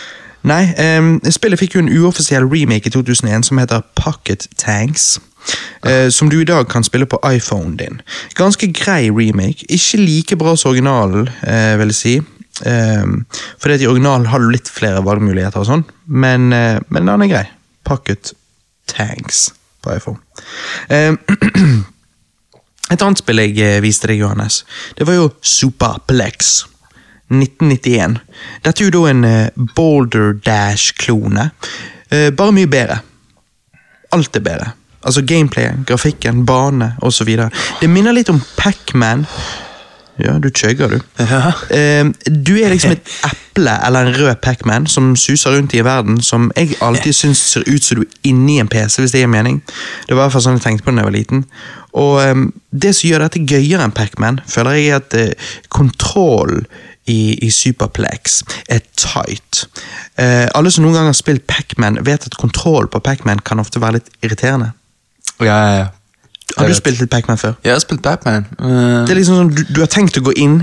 Nei, 0.43 0.73
um, 0.99 1.21
spillet 1.31 1.59
fikk 1.59 1.77
jo 1.77 1.83
en 1.85 1.91
uoffisiell 2.01 2.43
remake 2.43 2.89
i 2.89 2.91
2001 2.91 3.47
som 3.47 3.61
heter 3.61 3.85
Pocket 3.95 4.47
Tanks. 4.59 5.19
Eh, 5.85 6.09
som 6.09 6.29
du 6.29 6.39
i 6.41 6.47
dag 6.47 6.69
kan 6.69 6.83
spille 6.83 7.07
på 7.09 7.19
iPhonen 7.25 7.77
din. 7.77 8.01
Ganske 8.35 8.69
grei 8.73 9.09
remake. 9.11 9.65
Ikke 9.69 10.01
like 10.01 10.37
bra 10.39 10.55
som 10.55 10.71
originalen, 10.71 11.29
eh, 11.41 11.77
vil 11.79 11.93
jeg 11.93 11.99
si. 11.99 12.15
Eh, 12.65 13.05
fordi 13.59 13.73
at 13.73 13.81
i 13.81 13.89
originalen 13.89 14.29
har 14.31 14.39
du 14.39 14.49
litt 14.51 14.69
flere 14.69 15.03
valgmuligheter 15.05 15.63
og 15.63 15.69
sånn, 15.69 15.85
men, 16.07 16.53
eh, 16.53 16.79
men 16.89 17.05
den 17.05 17.25
er 17.27 17.31
grei. 17.31 17.47
Pocket 17.83 18.33
Tanks 18.87 19.51
på 19.83 19.95
iPhone. 19.95 20.19
Eh, 20.89 21.13
et 22.93 23.01
annet 23.01 23.17
spill 23.23 23.41
jeg 23.43 23.57
eh, 23.59 23.81
viste 23.83 24.07
deg, 24.07 24.21
Johannes, 24.21 24.63
det 24.97 25.07
var 25.07 25.19
jo 25.19 25.33
Superplex. 25.41 26.65
1991. 27.33 28.19
Dette 28.63 28.83
er 28.83 28.89
jo 28.89 28.93
da 28.93 29.09
en 29.09 29.25
eh, 29.25 29.65
Boulder 29.75 30.35
Dash-klone. 30.45 31.49
Eh, 32.11 32.29
bare 32.35 32.55
mye 32.55 32.69
bedre. 32.69 32.99
Alt 34.13 34.37
er 34.37 34.45
bedre. 34.45 34.73
Altså 35.03 35.21
gameplayet, 35.27 35.85
grafikken, 35.87 36.45
bane 36.45 36.93
osv. 37.03 37.35
Det 37.81 37.89
minner 37.89 38.15
litt 38.15 38.31
om 38.31 38.41
Pac-Man. 38.57 39.27
Ja, 40.21 40.35
du 40.37 40.49
chugger, 40.53 40.87
du. 40.93 40.99
Ja. 41.17 41.51
Eh, 41.73 42.05
du 42.29 42.53
er 42.61 42.69
liksom 42.69 42.93
et 42.93 43.09
eple 43.29 43.73
eller 43.85 44.05
en 44.05 44.15
rød 44.15 44.35
Pac-Man 44.45 44.85
som 44.87 45.15
suser 45.17 45.55
rundt 45.55 45.73
i 45.73 45.81
verden, 45.85 46.21
som 46.21 46.51
jeg 46.55 46.77
alltid 46.85 47.13
syns 47.17 47.41
ser 47.53 47.65
ut 47.67 47.83
som 47.83 47.99
du 47.99 48.05
er 48.05 48.29
inni 48.29 48.59
en 48.61 48.69
PC, 48.69 49.01
hvis 49.01 49.15
det 49.15 49.23
gir 49.23 49.31
mening. 49.31 49.63
Det 50.07 50.15
var 50.15 50.21
i 50.21 50.25
hvert 50.27 50.35
fall 50.37 50.45
sånn 50.45 50.59
jeg 50.59 50.65
tenkte 50.67 50.85
på 50.85 50.93
da 50.93 51.01
jeg 51.01 51.09
var 51.09 51.17
liten. 51.17 51.45
Og 51.97 52.15
eh, 52.21 52.45
det 52.71 52.93
som 52.95 53.09
gjør 53.09 53.25
dette 53.25 53.41
gøyere 53.41 53.87
enn 53.87 53.95
Pac-Man, 53.97 54.41
føler 54.49 54.77
jeg 54.77 54.91
er 54.91 55.01
at 55.01 55.17
eh, 55.17 55.53
kontroll 55.73 56.61
i, 57.09 57.33
i 57.41 57.49
Superplex 57.51 58.43
er 58.71 58.85
tight. 58.95 59.65
Eh, 60.15 60.45
alle 60.53 60.71
som 60.71 60.85
noen 60.85 60.99
gang 60.99 61.09
har 61.09 61.17
spilt 61.17 61.47
Pac-Man, 61.49 61.99
vet 62.05 62.29
at 62.29 62.39
kontroll 62.39 62.87
på 62.87 63.01
Pac-Man 63.03 63.41
kan 63.43 63.61
ofte 63.63 63.81
være 63.81 63.99
litt 63.99 64.13
irriterende. 64.21 64.71
Ja, 65.41 65.45
ja, 65.45 65.77
ja. 65.77 65.87
Har 66.57 66.67
du 66.69 66.73
spilt 66.77 66.99
litt 67.01 67.09
Pac-Man 67.09 67.37
før? 67.41 67.53
Jeg 67.63 67.73
har 67.73 67.79
spilt 67.81 68.01
Batman. 68.05 68.45
Uh, 68.59 68.67
Det 69.07 69.09
er 69.15 69.15
liksom 69.17 69.39
sånn, 69.39 69.49
du, 69.55 69.63
du 69.73 69.79
har 69.81 69.87
tenkt 69.89 70.17
å 70.19 70.21
gå 70.21 70.33
inn, 70.37 70.59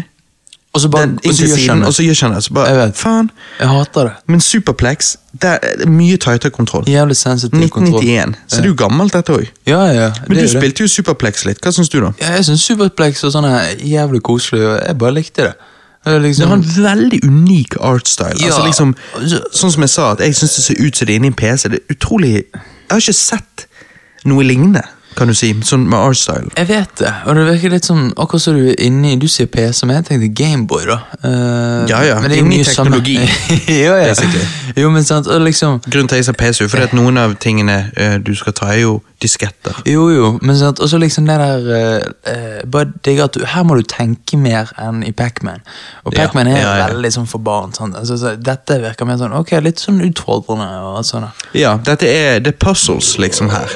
og 0.71 0.81
så 0.85 0.89
bare 0.93 1.09
den, 1.09 1.17
og 1.19 1.33
så 1.35 1.41
til 1.43 1.49
gjør 1.51 1.57
siden, 1.59 1.81
og 1.89 1.95
så 1.97 2.05
gjør 2.05 2.15
ikke 2.15 2.27
han 2.29 2.35
det. 2.37 2.43
Så 2.45 2.51
Jeg 2.53 2.55
bare, 2.55 2.75
vet. 2.79 2.97
faen. 3.01 3.31
Jeg 3.59 3.69
hater 3.73 4.05
det. 4.07 4.13
Men 4.31 4.41
Superplex, 4.41 5.09
det 5.43 5.51
er 5.57 5.77
det 5.81 5.89
mye 5.91 6.17
tightere 6.23 6.51
kontroll. 6.55 6.85
Jævlig 6.87 7.17
sensitiv 7.19 7.69
kontroll. 7.75 8.05
1991. 8.05 8.39
Så 8.47 8.57
det 8.61 8.65
er 8.65 8.69
jo 8.71 8.77
gammelt, 8.79 9.13
dette 9.17 9.35
òg. 9.35 9.49
Ja, 9.67 9.81
ja. 9.91 10.07
Men 10.29 10.37
det 10.37 10.45
du 10.45 10.47
jo 10.47 10.47
det. 10.47 10.63
spilte 10.63 10.85
jo 10.87 10.93
Superplex 10.95 11.43
litt. 11.49 11.59
Hva 11.65 11.73
syns 11.75 11.91
du, 11.91 11.99
da? 12.05 12.13
Ja, 12.23 12.37
jeg 12.39 12.47
syns 12.53 12.63
Superplex 12.71 13.25
og 13.27 13.35
sånn 13.35 13.49
er 13.51 13.75
jævlig 13.83 14.23
koselig, 14.31 14.63
og 14.63 14.79
jeg 14.87 14.99
bare 15.03 15.17
likte 15.19 15.49
det. 15.49 15.55
Det 16.05 16.13
er 16.15 16.19
Det 16.21 16.23
liksom, 16.29 16.49
har 16.49 16.57
en 16.63 16.85
veldig 16.85 17.19
unik 17.27 17.75
artstyle. 17.81 18.39
Ja. 18.39 18.47
Altså 18.55 18.63
liksom, 18.71 18.95
sånn 19.53 19.75
som 19.75 19.83
jeg 19.83 19.91
sa, 19.91 20.13
at 20.15 20.23
jeg 20.23 20.39
syns 20.39 20.55
det 20.55 20.65
ser 20.65 20.79
ut 20.87 20.97
som 20.97 21.07
det 21.11 21.17
er 21.17 21.19
inni 21.19 21.33
en 21.35 21.37
PC. 21.43 21.69
Det 21.75 21.81
er 21.83 21.95
utrolig 21.99 22.31
Jeg 22.47 22.95
har 22.95 23.03
ikke 23.03 23.13
sett 23.19 23.67
noe 24.29 24.45
lignende, 24.45 24.83
kan 25.17 25.27
du 25.27 25.35
si, 25.35 25.49
sånn 25.67 25.89
med 25.91 25.99
artstyle. 25.99 26.53
Jeg 26.57 26.69
vet 26.69 26.93
det, 27.01 27.11
og 27.27 27.35
det 27.35 27.43
virker 27.49 27.73
litt 27.75 27.85
sånn 27.89 28.13
Akkurat 28.15 28.45
som 28.45 28.55
du 28.55 28.69
er 28.71 28.77
inni 28.87 29.17
Du 29.19 29.27
sier 29.29 29.49
PC, 29.51 29.83
men 29.89 29.97
jeg 29.99 30.05
tenkte 30.07 30.29
Gameboy, 30.39 30.85
da. 30.87 31.01
Uh, 31.25 31.89
Ja, 31.91 31.99
ja, 32.07 32.21
men 32.23 32.31
det 32.31 32.39
er 32.39 32.45
jo 32.47 32.65
samme- 32.65 33.01
teknologi, 33.03 33.17
jo, 33.85 33.97
ja. 33.99 34.15
Jo, 34.79 34.91
men 34.95 35.05
sant, 35.05 35.27
og 35.27 35.43
liksom 35.43 35.81
Grunnen 35.91 36.09
til 36.09 36.15
at 36.15 36.21
jeg 36.23 36.29
sa 36.31 36.33
PC, 36.39 36.63
er 36.65 36.71
fordi 36.71 36.87
at 36.87 36.95
noen 36.97 37.19
av 37.19 37.35
tingene 37.43 37.91
uh, 37.99 38.17
du 38.23 38.31
skal 38.39 38.55
ta, 38.55 38.71
er 38.71 38.85
jo 38.85 39.01
disketter. 39.21 39.83
Jo, 39.85 40.07
jo, 40.15 40.29
men 40.47 40.57
sant, 40.57 40.79
og 40.81 40.89
så 40.89 40.97
liksom 41.03 41.27
det 41.29 41.37
der 41.43 41.67
uh, 41.75 42.63
Bare 42.71 42.93
digg 43.05 43.19
at 43.21 43.35
du 43.37 43.43
Her 43.45 43.67
må 43.67 43.77
du 43.77 43.83
tenke 43.91 44.39
mer 44.41 44.71
enn 44.81 45.03
i 45.05 45.11
Pac-Man. 45.13 45.61
Og 46.07 46.15
Ja, 46.15 46.23
Pac-Man 46.23 46.49
er 46.55 46.61
ja, 46.63 46.71
ja. 46.85 46.87
veldig 46.95 47.11
sånn 47.19 47.27
for 47.29 47.43
barn. 47.45 47.75
Sant? 47.77 47.99
Altså, 47.99 48.17
så 48.17 48.37
dette 48.39 48.79
virker 48.81 49.11
mer 49.11 49.19
sånn 49.21 49.35
Ok, 49.37 49.53
litt 49.61 49.83
sånn 49.83 49.99
utfordrende 50.07 50.71
og 50.95 51.03
sånn. 51.05 51.27
Ja, 51.59 51.75
dette 51.85 52.09
er, 52.09 52.39
det 52.41 52.55
er 52.55 52.61
puzzles, 52.63 53.17
liksom, 53.21 53.51
her. 53.53 53.75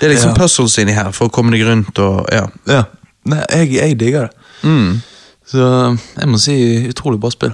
Det 0.00 0.08
er 0.08 0.14
liksom 0.14 0.32
Ja. 0.32 0.40
puzzles 0.40 0.78
inni 0.80 0.92
her 0.96 1.12
for 1.12 1.28
å 1.28 1.32
komme 1.34 1.52
deg 1.52 1.66
rundt 1.68 1.98
og 2.00 2.26
ja. 2.32 2.46
Ja. 2.66 2.84
Nei, 3.28 3.42
jeg, 3.52 3.72
jeg 3.76 3.98
digger 4.00 4.28
det. 4.28 4.30
Mm. 4.64 5.02
Så 5.50 5.64
jeg 6.16 6.28
må 6.30 6.38
si 6.40 6.54
utrolig 6.88 7.20
bra 7.20 7.30
spill. 7.30 7.52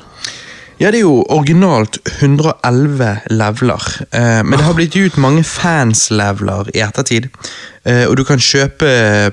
Ja, 0.78 0.90
det 0.92 0.98
er 0.98 1.06
jo 1.06 1.22
originalt 1.32 1.96
111 2.20 3.22
leveler, 3.32 3.84
eh, 4.12 4.42
men 4.44 4.58
det 4.58 4.64
har 4.66 4.74
blitt 4.76 4.92
gitt 4.92 5.14
ut 5.14 5.22
mange 5.24 5.40
fans-leveler 5.48 6.68
i 6.74 6.82
ettertid. 6.84 7.30
Eh, 7.88 8.04
og 8.04 8.16
du 8.18 8.24
kan 8.28 8.36
kjøpe 8.38 8.90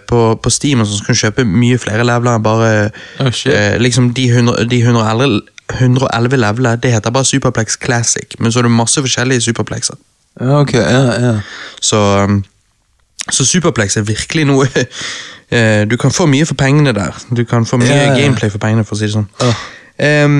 på, 0.08 0.21
på 0.39 0.49
Steam 0.54 0.80
og 0.80 0.88
sånn, 0.88 1.02
så 1.02 1.06
kan 1.10 1.17
du 1.17 1.21
kjøpe 1.26 1.45
mye 1.49 1.82
flere 1.84 2.06
leveler 2.08 2.38
enn 2.39 2.45
bare 2.45 2.71
Oh, 3.19 3.28
eh, 3.52 3.76
liksom 3.84 4.13
de, 4.15 4.30
100, 4.32 4.63
de 4.71 4.80
111, 4.86 5.41
111 5.82 6.39
levelene, 6.39 6.78
det 6.80 6.93
heter 6.95 7.12
bare 7.12 7.28
Superplex 7.28 7.76
Classic, 7.76 8.39
men 8.39 8.52
så 8.52 8.62
er 8.63 8.69
det 8.69 8.76
masse 8.80 9.04
forskjellige 9.04 9.43
Superplexer. 9.49 9.99
Ja, 10.39 10.62
ok, 10.63 10.73
ja, 10.80 11.04
ja. 11.28 11.36
Så, 11.84 11.99
um, 12.23 12.39
så 13.31 13.45
Superplex 13.47 13.97
er 13.97 14.07
virkelig 14.07 14.45
noe 14.49 14.67
uh, 14.67 15.83
Du 15.91 15.95
kan 16.01 16.12
få 16.12 16.25
mye 16.27 16.45
for 16.49 16.57
pengene 16.59 16.91
der. 16.95 17.15
Du 17.36 17.43
kan 17.45 17.65
få 17.65 17.77
mye 17.77 17.93
ja. 17.93 18.13
gameplay 18.17 18.51
for 18.51 18.59
pengene, 18.59 18.83
for 18.88 18.97
å 18.97 18.99
si 18.99 19.07
det 19.07 19.15
sånn. 19.15 19.29
Uh. 19.43 19.63
Um, 20.25 20.38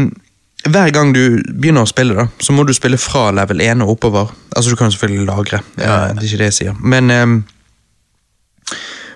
hver 0.63 0.93
gang 0.95 1.11
du 1.15 1.41
begynner 1.59 1.83
å 1.83 1.89
spille, 1.89 2.15
da, 2.15 2.27
så 2.39 2.55
må 2.55 2.63
du 2.63 2.71
spille 2.75 2.97
fra 2.97 3.27
level 3.35 3.61
1 3.61 3.83
og 3.83 3.97
oppover. 3.97 4.31
Altså, 4.55 4.71
du 4.71 4.79
kan 4.79 4.91
selvfølgelig 4.91 5.27
lagre, 5.27 5.59
Ja. 5.77 6.07
det 6.13 6.23
er 6.23 6.29
ikke 6.29 6.37
det 6.37 6.49
jeg 6.51 6.57
sier. 6.59 6.77
Men, 6.79 7.11
um, 7.11 7.43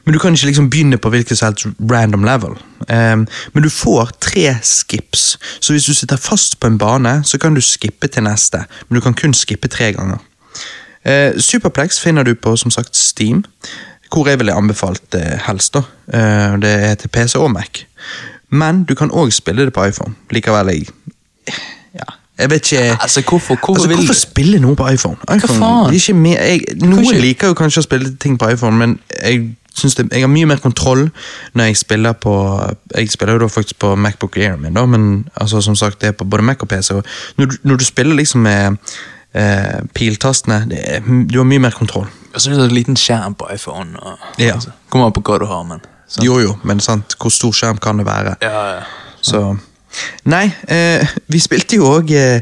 men 0.06 0.14
du 0.14 0.20
kan 0.20 0.36
ikke 0.36 0.50
liksom 0.50 0.70
begynne 0.70 1.00
på 1.00 1.10
hvilket 1.10 1.40
som 1.40 1.48
helst 1.48 1.68
random 1.92 2.24
level. 2.28 2.58
Um, 2.90 3.28
men 3.54 3.64
du 3.64 3.70
får 3.70 4.12
tre 4.20 4.58
skips, 4.64 5.38
så 5.60 5.74
hvis 5.74 5.88
du 5.88 5.94
sitter 5.94 6.20
fast 6.20 6.60
på 6.60 6.68
en 6.68 6.78
bane, 6.78 7.22
så 7.24 7.40
kan 7.40 7.56
du 7.56 7.62
skippe 7.62 8.08
til 8.08 8.24
neste. 8.28 8.66
Men 8.90 9.00
du 9.00 9.02
kan 9.04 9.16
kun 9.16 9.34
skippe 9.34 9.72
tre 9.72 9.94
ganger. 9.96 10.20
Eh, 11.08 11.34
Superplex 11.40 12.00
finner 12.04 12.24
du 12.28 12.34
på 12.36 12.56
som 12.60 12.72
sagt 12.72 12.96
Steam, 12.98 13.44
hvor 14.12 14.28
jeg 14.28 14.40
ville 14.40 14.54
anbefalt 14.54 15.02
det 15.12 15.24
helst. 15.48 15.74
da. 15.74 15.82
Eh, 16.14 16.58
det 16.62 16.72
er 16.90 16.96
til 16.96 17.10
PC 17.10 17.36
og 17.40 17.52
Mac. 17.52 17.84
Men 18.50 18.84
du 18.84 18.96
kan 18.96 19.12
òg 19.12 19.32
spille 19.32 19.66
det 19.66 19.74
på 19.74 19.84
iPhone. 19.88 20.16
Likevel, 20.32 20.68
jeg 20.68 20.88
ja, 21.96 22.04
Jeg 22.40 22.50
vet 22.50 22.72
ikke 22.72 22.98
Altså, 23.02 23.22
hvorfor, 23.30 23.56
hvorfor 23.56 23.74
Altså, 23.74 23.96
Hvorfor 23.96 24.14
spille 24.14 24.60
noe 24.60 24.76
på 24.76 24.88
iPhone? 24.94 25.18
iPhone 25.36 25.60
faen? 25.60 25.86
det 25.94 25.96
er 25.96 26.02
ikke 26.02 26.14
mer, 26.14 26.44
jeg, 26.44 26.62
noen 26.82 27.04
ikke- 27.04 27.22
liker 27.22 27.48
jo 27.48 27.54
kanskje 27.54 27.80
å 27.80 27.84
spille 27.88 28.16
ting 28.20 28.38
på 28.40 28.50
iPhone, 28.54 28.78
men 28.78 29.00
jeg 29.24 29.56
det, 29.78 30.08
jeg 30.12 30.22
har 30.22 30.28
mye 30.28 30.46
mer 30.46 30.58
kontroll 30.58 31.10
når 31.54 31.64
jeg 31.64 31.78
spiller 31.78 32.14
på 32.14 32.32
Jeg 32.96 33.10
spiller 33.12 33.34
jo 33.34 33.40
da 33.40 33.46
faktisk 33.46 33.80
på 33.80 33.96
Macbook 33.96 34.38
Air 34.38 34.56
min, 34.58 34.74
da, 34.74 34.86
men 34.86 35.30
altså, 35.42 35.62
som 35.62 35.76
sagt, 35.76 36.02
det 36.02 36.08
er 36.08 36.12
på 36.12 36.26
både 36.26 36.44
Mac 36.44 36.58
og 36.62 36.68
PC. 36.68 36.92
Og 36.92 37.04
når, 37.38 37.46
du, 37.46 37.56
når 37.64 37.76
du 37.78 37.86
spiller 37.86 38.16
liksom 38.16 38.42
med 38.42 38.78
eh, 39.38 39.82
piltastene, 39.94 40.64
det 40.72 40.82
du 41.30 41.38
har 41.40 41.46
mye 41.48 41.62
mer 41.68 41.76
kontroll. 41.78 42.08
Og 42.34 42.42
så 42.42 42.52
er 42.52 42.58
det 42.60 42.68
en 42.70 42.76
liten 42.76 42.98
skjerm 43.00 43.36
på 43.38 43.48
iPhone. 43.54 43.96
Og, 44.02 44.18
Ja. 44.42 44.54
altså, 44.58 44.74
Kommer 44.90 45.06
an 45.10 45.14
på 45.16 45.22
hva 45.26 45.40
du 45.42 45.46
har, 45.50 45.64
men 45.64 45.80
sant? 46.08 46.26
Jo 46.26 46.40
jo, 46.44 46.56
men 46.64 46.80
sant, 46.84 47.16
hvor 47.22 47.30
stor 47.34 47.52
skjerm 47.56 47.78
kan 47.82 47.98
det 48.02 48.06
være? 48.08 48.36
Ja, 48.42 48.66
ja. 48.78 48.82
Så 49.22 49.58
Nei, 50.30 50.52
eh, 50.70 51.08
vi 51.32 51.40
spilte 51.42 51.78
jo 51.80 51.88
òg 51.98 52.12
eh, 52.14 52.42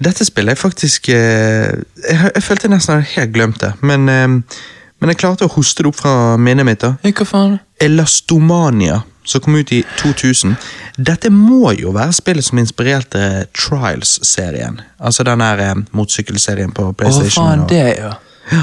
Dette 0.00 0.24
spillet 0.24 0.54
er 0.54 0.60
faktisk 0.60 1.08
eh, 1.12 1.74
jeg, 2.08 2.30
jeg 2.34 2.42
følte 2.46 2.68
nesten 2.72 2.94
hadde 2.94 3.10
helt 3.16 3.32
glemt 3.34 3.60
det, 3.60 3.72
men, 3.82 4.04
men 4.06 5.10
jeg 5.12 5.18
klarte 5.20 5.44
å 5.48 5.52
hoste 5.56 5.82
det 5.82 5.90
opp 5.90 5.96
fra 6.00 6.36
minnet 6.36 6.64
mitt. 6.68 6.80
da 6.84 6.94
Hva 7.02 7.26
faen? 7.28 7.58
Elastomania, 7.80 9.02
som 9.24 9.40
kom 9.44 9.56
ut 9.56 9.72
i 9.72 9.82
2000. 9.98 10.54
Dette 10.96 11.28
må 11.30 11.72
jo 11.76 11.90
være 11.92 12.12
spillet 12.16 12.44
som 12.44 12.58
inspirerte 12.58 13.46
Trials-serien. 13.56 14.80
Altså 15.00 15.24
den 15.28 15.42
der 15.44 15.58
eh, 15.70 15.74
motsykkelserien 15.92 16.72
på 16.72 16.88
Å, 16.90 16.92
PlayStation. 16.96 17.44
faen, 17.44 17.60
og- 17.66 17.68
det, 17.68 17.98
ja. 17.98 18.62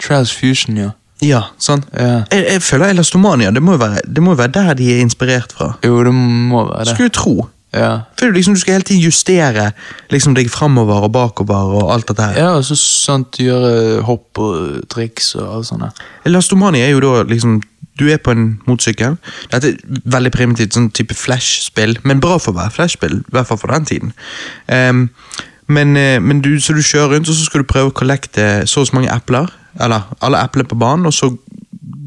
Trials 0.00 0.32
Fusion, 0.36 0.76
ja. 0.76 0.90
Ja, 1.20 1.42
sånn. 1.60 1.82
Ja. 1.92 2.22
Jeg, 2.32 2.46
jeg 2.48 2.62
føler 2.64 2.94
Elastomania, 2.94 3.50
det 3.52 3.60
må, 3.62 3.74
jo 3.76 3.82
være, 3.82 4.00
det 4.08 4.22
må 4.24 4.32
jo 4.32 4.38
være 4.40 4.52
der 4.54 4.74
de 4.78 4.86
er 4.94 5.00
inspirert 5.04 5.52
fra. 5.52 5.74
Jo, 5.84 5.98
det 6.04 6.12
må 6.16 6.62
være 6.70 6.84
det. 6.88 6.94
Skulle 6.94 7.10
du 7.10 7.16
tro. 7.18 7.34
Ja. 7.76 7.90
For 8.16 8.24
det 8.26 8.30
er 8.32 8.36
liksom, 8.38 8.54
Du 8.56 8.60
skal 8.60 8.72
hele 8.78 8.86
tiden 8.88 9.02
justere 9.04 9.66
liksom 10.10 10.34
deg 10.34 10.48
framover 10.50 11.04
og 11.06 11.12
bakover 11.14 11.76
og 11.78 11.92
alt 11.94 12.08
dette 12.08 12.24
her. 12.24 12.38
ja, 12.40 12.48
og 12.56 12.64
så 12.64 12.74
sant 12.80 13.36
gjøre 13.38 14.00
hopp 14.08 14.40
og 14.42 14.80
triks 14.90 15.34
og 15.36 15.52
alt 15.58 15.68
sånt. 15.68 16.00
Elastomania 16.26 16.88
er 16.88 16.96
jo 16.96 17.00
da 17.04 17.22
liksom 17.30 17.60
Du 17.98 18.06
er 18.08 18.20
på 18.22 18.32
en 18.32 18.60
motorsykkel. 18.66 19.16
Dette 19.52 19.74
er 19.74 20.00
veldig 20.12 20.32
primitivt, 20.32 20.76
sånn 20.76 20.90
type 20.96 21.16
Flash-spill, 21.16 21.98
men 22.06 22.22
bra 22.22 22.38
for 22.40 22.54
å 22.54 22.60
være 22.60 22.74
Flash-spill. 22.76 23.20
I 23.20 23.34
hvert 23.34 23.50
fall 23.50 23.60
for 23.60 23.74
den 23.74 23.88
tiden. 23.88 24.12
Um, 24.66 25.08
men 25.70 25.96
eh, 25.96 26.18
men 26.20 26.40
du, 26.42 26.56
så 26.60 26.74
du 26.74 26.82
kjører 26.82 27.14
rundt, 27.14 27.28
og 27.28 27.36
så 27.36 27.46
skal 27.46 27.62
du 27.62 27.68
prøve 27.70 27.92
å 27.92 27.94
kollekte 27.94 28.66
så 28.66 28.82
og 28.82 28.88
så 28.88 28.96
mange 28.96 29.12
epler. 29.14 29.50
Eller 29.80 30.08
alle 30.24 30.40
eplene 30.42 30.66
på 30.66 30.78
banen, 30.78 31.06
og 31.06 31.14
så 31.14 31.30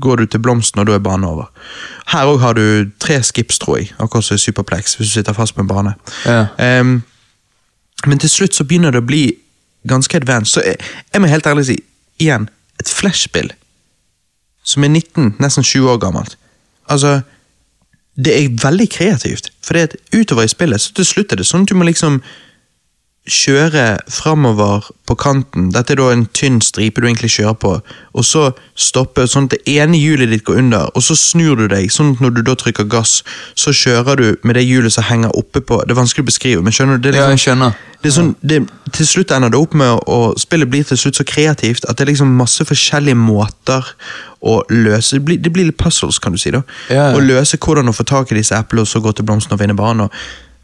går 0.03 0.19
du 0.19 0.25
til 0.25 0.43
blomsten, 0.43 0.81
og 0.81 0.89
da 0.89 0.97
er 0.97 1.03
banen 1.03 1.29
over. 1.29 1.47
Her 2.11 2.27
òg 2.27 2.41
har 2.43 2.57
du 2.59 2.91
tre 2.99 3.21
skips, 3.23 3.61
tror 3.63 3.79
jeg, 3.79 3.93
akkurat 4.03 4.27
som 4.27 4.35
i 4.35 4.43
Superplex, 4.43 4.97
hvis 4.99 5.13
du 5.13 5.19
sitter 5.19 5.37
fast 5.37 5.55
på 5.55 5.63
en 5.63 5.71
bane. 5.71 5.95
Ja. 6.27 6.47
Um, 6.81 7.03
men 8.05 8.19
til 8.19 8.29
slutt 8.29 8.55
så 8.55 8.67
begynner 8.67 8.91
det 8.91 8.99
å 8.99 9.07
bli 9.07 9.23
ganske 9.87 10.19
advanced. 10.19 10.57
Så 10.57 10.65
jeg, 10.65 10.79
jeg 11.13 11.23
må 11.23 11.31
helt 11.31 11.47
ærlig 11.47 11.69
si, 11.69 11.77
igjen, 12.19 12.49
et 12.83 12.91
flashspill 12.91 13.53
som 14.63 14.83
er 14.83 14.91
19, 14.91 15.35
nesten 15.43 15.63
20 15.63 15.91
år 15.91 15.99
gammelt. 16.01 16.37
Altså, 16.89 17.21
det 18.15 18.33
er 18.33 18.55
veldig 18.63 18.89
kreativt. 18.89 19.51
For 19.63 19.79
utover 20.15 20.43
i 20.43 20.51
spillet, 20.51 20.81
så 20.81 20.93
til 20.93 21.07
slutt 21.07 21.31
er 21.33 21.41
det 21.41 21.47
sånn 21.49 21.65
at 21.65 21.71
du 21.71 21.77
må 21.77 21.87
liksom 21.87 22.21
kjøre 23.23 23.97
framover 24.11 24.89
på 25.07 25.15
kanten. 25.15 25.69
Dette 25.71 25.93
er 25.93 25.99
da 26.01 26.09
en 26.11 26.25
tynn 26.35 26.57
stripe 26.63 26.99
du 26.99 27.07
egentlig 27.07 27.29
kjører 27.31 27.55
på. 27.55 27.71
Og 28.13 28.25
så 28.27 28.49
stoppe 28.75 29.23
sånn 29.31 29.47
at 29.47 29.55
det 29.55 29.75
ene 29.79 29.95
hjulet 29.95 30.27
ditt 30.33 30.43
går 30.43 30.59
under, 30.59 30.89
og 30.91 31.05
så 31.05 31.15
snur 31.15 31.55
du 31.61 31.69
deg. 31.71 31.87
sånn 31.91 32.13
at 32.15 32.23
når 32.23 32.35
du 32.35 32.41
da 32.43 32.55
trykker 32.59 32.89
gass, 32.91 33.21
så 33.55 33.71
kjører 33.71 34.19
du 34.19 34.27
med 34.43 34.55
det 34.59 34.65
hjulet 34.67 34.91
som 34.91 35.07
henger 35.07 35.31
oppe 35.39 35.61
på 35.63 35.79
Det 35.87 35.95
er 35.95 36.01
vanskelig 36.01 36.25
å 36.25 36.31
beskrive, 36.33 36.61
men 36.63 36.75
skjønner 36.75 36.99
du? 36.99 37.07
Det 37.07 37.15
er 37.15 37.21
Ja, 37.21 37.29
liksom, 37.29 37.31
jeg 37.31 37.45
skjønner. 37.47 37.73
det 38.03 38.11
er 38.11 38.15
sånn, 38.17 38.35
det, 38.43 38.61
til 38.91 39.07
slutt 39.07 39.31
ender 39.31 39.49
det 39.49 39.59
opp 39.59 39.73
med 39.73 39.99
og 40.07 40.39
Spillet 40.39 40.69
blir 40.69 40.83
til 40.83 40.97
slutt 40.97 41.15
så 41.15 41.23
kreativt 41.23 41.85
at 41.87 41.97
det 41.97 42.03
er 42.03 42.11
liksom 42.11 42.35
masse 42.35 42.65
forskjellige 42.67 43.15
måter 43.15 43.93
å 44.43 44.63
løse 44.69 45.15
Det 45.15 45.25
blir, 45.25 45.37
det 45.39 45.53
blir 45.53 45.65
litt 45.71 45.77
puzzles, 45.79 46.19
kan 46.19 46.33
du 46.33 46.37
si. 46.37 46.51
da 46.51 46.63
Ja, 46.89 47.11
ja. 47.11 47.15
Å 47.15 47.23
løse 47.23 47.57
hvordan 47.57 47.87
å 47.87 47.95
få 47.95 48.03
tak 48.03 48.31
i 48.31 48.35
disse 48.35 48.55
eplene, 48.55 48.83
og 48.83 48.87
så 48.87 48.99
gå 48.99 49.15
til 49.15 49.23
blomsten 49.23 49.55
og 49.55 49.59
vinne 49.63 49.75
banen. 49.79 50.09
Og, 50.09 50.11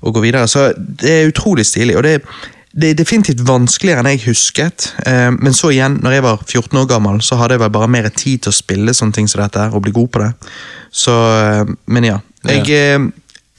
og 0.02 0.16
gå 0.16 0.24
videre 0.24 0.48
Så 0.48 0.72
det 0.78 1.12
er 1.12 1.30
utrolig 1.30 1.66
stilig. 1.68 1.98
Og 1.98 2.04
det, 2.04 2.22
det 2.72 2.92
er 2.92 3.00
definitivt 3.00 3.42
vanskeligere 3.48 4.04
enn 4.04 4.12
jeg 4.14 4.26
husket. 4.28 4.92
Eh, 5.06 5.30
men 5.36 5.56
så 5.56 5.72
igjen, 5.74 6.00
når 6.04 6.18
jeg 6.18 6.26
var 6.26 6.44
14 6.46 6.82
år 6.82 6.90
gammel, 6.90 7.22
så 7.26 7.40
hadde 7.40 7.58
jeg 7.58 7.64
vel 7.66 7.74
bare 7.76 7.92
mer 7.92 8.10
tid 8.14 8.46
til 8.46 8.54
å 8.54 8.60
spille 8.60 8.96
sånne 8.96 9.18
ting 9.18 9.30
som 9.30 9.44
dette 9.44 9.70
og 9.74 9.84
bli 9.86 9.96
god 9.96 10.12
på 10.14 10.24
det. 10.24 10.30
Så 10.92 11.16
eh, 11.16 11.66
Men 11.86 12.08
ja. 12.08 12.20
Jeg, 12.48 12.70
eh, 12.72 13.10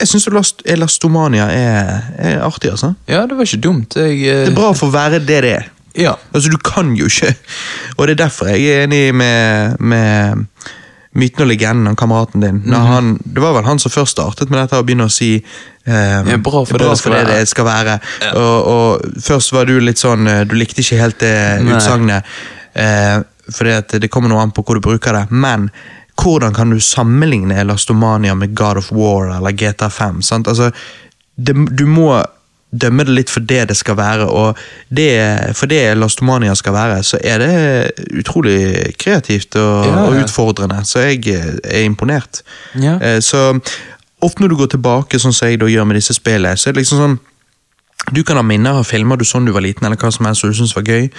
jeg 0.01 0.09
syns 0.09 0.55
Elastomania 0.65 1.51
er, 1.53 1.91
er 2.17 2.41
artig, 2.47 2.71
altså. 2.73 2.95
Ja, 3.11 3.27
det 3.29 3.37
var 3.37 3.45
ikke 3.45 3.61
dumt. 3.61 3.97
Jeg, 3.97 4.23
uh... 4.25 4.47
Det 4.47 4.55
er 4.55 4.57
bra 4.57 4.73
for 4.73 4.89
å 4.89 4.95
være 4.95 5.21
det 5.21 5.43
det 5.45 5.53
er. 5.59 5.69
Ja. 5.99 6.15
Altså, 6.33 6.49
du 6.49 6.59
kan 6.63 6.93
jo 6.95 7.09
ikke 7.11 7.33
Og 7.97 8.07
det 8.07 8.13
er 8.15 8.21
derfor 8.21 8.47
jeg 8.53 8.63
er 8.71 8.85
enig 8.85 9.11
med, 9.15 9.81
med 9.83 10.47
myten 11.19 11.43
og 11.43 11.51
legenden 11.51 11.91
om 11.91 11.97
kameraten 11.99 12.45
din. 12.45 12.63
Når 12.71 12.87
han, 12.87 13.11
det 13.25 13.43
var 13.43 13.57
vel 13.57 13.67
han 13.67 13.81
som 13.83 13.91
først 13.91 14.15
startet 14.15 14.51
med 14.51 14.61
dette 14.63 14.79
og 14.79 14.87
begynne 14.87 15.09
å 15.09 15.13
si 15.13 15.33
eh, 15.37 16.29
Ja, 16.31 16.39
bra 16.39 16.63
for 16.69 16.79
det 16.79 16.87
det 16.87 16.99
skal 17.01 17.17
det 17.17 17.25
det 17.33 17.49
skal 17.51 17.67
være. 17.67 17.97
Og, 18.39 18.69
og 18.75 19.23
først 19.25 19.55
var 19.57 19.67
du 19.67 19.81
litt 19.83 19.99
sånn 19.99 20.29
eh, 20.31 20.45
Du 20.47 20.55
likte 20.59 20.85
ikke 20.85 21.01
helt 21.01 21.19
det 21.23 21.35
utsagnet. 21.67 22.29
Eh, 22.79 23.17
at 23.51 23.97
det 23.99 24.11
kommer 24.13 24.31
noe 24.31 24.45
an 24.45 24.55
på 24.55 24.63
hvor 24.63 24.79
du 24.79 24.85
bruker 24.85 25.17
det. 25.17 25.25
Men 25.35 25.71
hvordan 26.21 26.55
kan 26.55 26.71
du 26.71 26.79
sammenligne 26.81 27.59
Elastomania 27.59 28.35
med 28.39 28.55
God 28.55 28.79
of 28.79 28.93
War 28.95 29.33
eller 29.37 29.51
GTA5? 29.51 30.21
Sant? 30.23 30.49
Altså, 30.49 30.71
det, 31.35 31.57
du 31.75 31.87
må 31.91 32.13
dømme 32.73 33.05
det 33.05 33.15
litt 33.17 33.31
for 33.31 33.41
det 33.41 33.65
det 33.69 33.77
skal 33.77 33.97
være, 33.99 34.27
og 34.31 34.57
det, 34.95 35.09
for 35.59 35.67
det 35.67 35.97
Lastomania 35.99 36.55
skal 36.55 36.73
være, 36.73 37.03
så 37.03 37.19
er 37.25 37.39
det 37.43 37.91
utrolig 38.21 38.95
kreativt 38.99 39.57
og, 39.57 39.87
Ja, 39.87 40.05
og 40.07 40.21
utfordrende. 40.23 40.85
Så 40.87 40.99
jeg 41.03 41.27
er 41.65 41.83
imponert. 41.85 42.43
Ja. 42.79 42.99
Eh, 43.03 43.19
Så 43.21 43.59
ofte 44.23 44.41
når 44.43 44.49
du 44.49 44.57
går 44.57 44.67
tilbake, 44.77 45.19
sånn 45.19 45.33
som 45.35 45.49
jeg 45.49 45.59
da 45.61 45.67
gjør 45.67 45.85
med 45.87 45.97
disse 45.97 46.15
spillene, 46.15 46.57
så 46.57 46.69
er 46.69 46.73
det 46.77 46.83
liksom 46.85 46.99
sånn 47.03 47.19
du 48.15 48.23
kan 48.25 48.37
ha 48.37 48.43
minner 48.43 48.79
av 48.81 48.87
filmer 48.89 49.17
du 49.21 49.25
sånn 49.29 49.45
du 49.45 49.53
var 49.53 49.61
liten, 49.61 49.85
eller 49.87 49.97
hva 50.01 50.09
som 50.13 50.25
helst, 50.27 50.45
og 50.45 50.51
du 50.51 50.57
synes 50.57 50.73
var 50.77 50.83
gøy. 50.89 51.11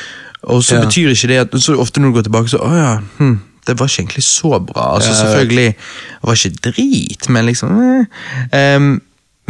Og 0.49 0.63
så 0.63 0.75
Ja. 0.79 0.81
betyr 0.85 1.11
ikke 1.13 1.27
det 1.27 1.37
at 1.37 1.51
så 1.61 1.75
ofte 1.77 1.99
når 2.01 2.07
du 2.09 2.13
går 2.17 2.23
tilbake, 2.29 2.49
så 2.49 2.57
Å 2.57 2.71
ja, 2.75 2.99
hm, 3.19 3.39
det 3.67 3.75
var 3.79 3.87
ikke 3.87 4.01
egentlig 4.01 4.23
så 4.23 4.59
bra. 4.65 4.95
Altså. 4.95 5.13
Selvfølgelig 5.13 5.75
det 5.75 6.23
var 6.23 6.33
ikke 6.33 6.71
drit, 6.71 7.29
men 7.29 7.45
liksom 7.45 7.69
eh. 7.99 8.05
Em, 8.75 9.01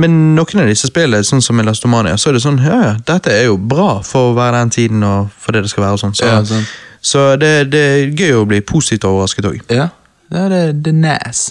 Men 0.01 0.15
noen 0.37 0.63
av 0.63 0.69
disse 0.69 0.89
spillene, 0.89 1.25
sånn 1.27 1.43
som 1.45 1.59
Elastomania, 1.61 2.17
så 2.17 2.31
er 2.31 2.37
det 2.37 2.43
sånn 2.45 2.61
Ja, 2.63 2.79
ja, 2.85 2.93
dette 3.07 3.33
er 3.35 3.49
jo 3.49 3.57
bra 3.57 3.99
for 4.05 4.31
å 4.31 4.37
være 4.37 4.63
den 4.63 4.73
tiden 4.73 5.05
og 5.07 5.29
for 5.37 5.55
det 5.55 5.65
det 5.65 5.73
skal 5.73 5.85
være. 5.85 5.99
og 5.99 6.03
sånn. 6.03 6.15
Så, 6.17 6.29
Ja, 6.29 6.41
sånn. 6.47 6.65
så 7.01 7.25
det, 7.41 7.53
det 7.73 7.83
er 7.91 8.15
gøy 8.17 8.39
å 8.39 8.47
bli 8.49 8.61
positivt 8.65 9.05
overrasket 9.09 9.49
òg. 9.51 9.61
Ja, 9.69 9.91
ja 10.33 10.47
det, 10.49 10.63
det 10.85 10.95
er 11.05 11.43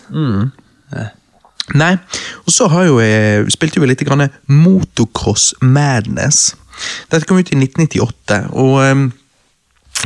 Ja. 0.90 1.06
Nei, 1.74 1.92
og 2.46 2.50
så 2.50 2.66
har 2.66 2.88
jo 2.88 2.98
jeg, 2.98 3.46
spilte 3.54 3.78
jo 3.78 3.86
litt 3.86 4.02
grann 4.02 4.26
Motocross 4.50 5.52
Madness. 5.62 6.56
Dette 7.12 7.28
kom 7.28 7.38
ut 7.38 7.52
i 7.52 7.58
1998, 7.58 8.40
og 8.58 8.80
um, 8.82 9.04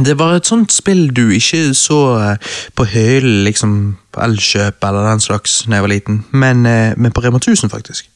det 0.04 0.16
var 0.18 0.34
et 0.34 0.48
sånt 0.48 0.74
spill 0.74 1.06
du 1.14 1.28
ikke 1.36 1.68
så 1.78 1.98
eh, 2.18 2.54
på 2.74 2.86
hyllen, 2.90 3.44
liksom 3.46 3.76
Elkjøp 4.18 4.82
eller 4.86 5.06
den 5.06 5.22
slags 5.22 5.60
da 5.68 5.78
jeg 5.78 5.84
var 5.86 5.92
liten, 5.92 6.24
men, 6.34 6.66
eh, 6.66 6.96
men 6.98 7.14
på 7.14 7.22
Rema 7.22 7.38
1000, 7.38 7.70
faktisk. 7.70 8.08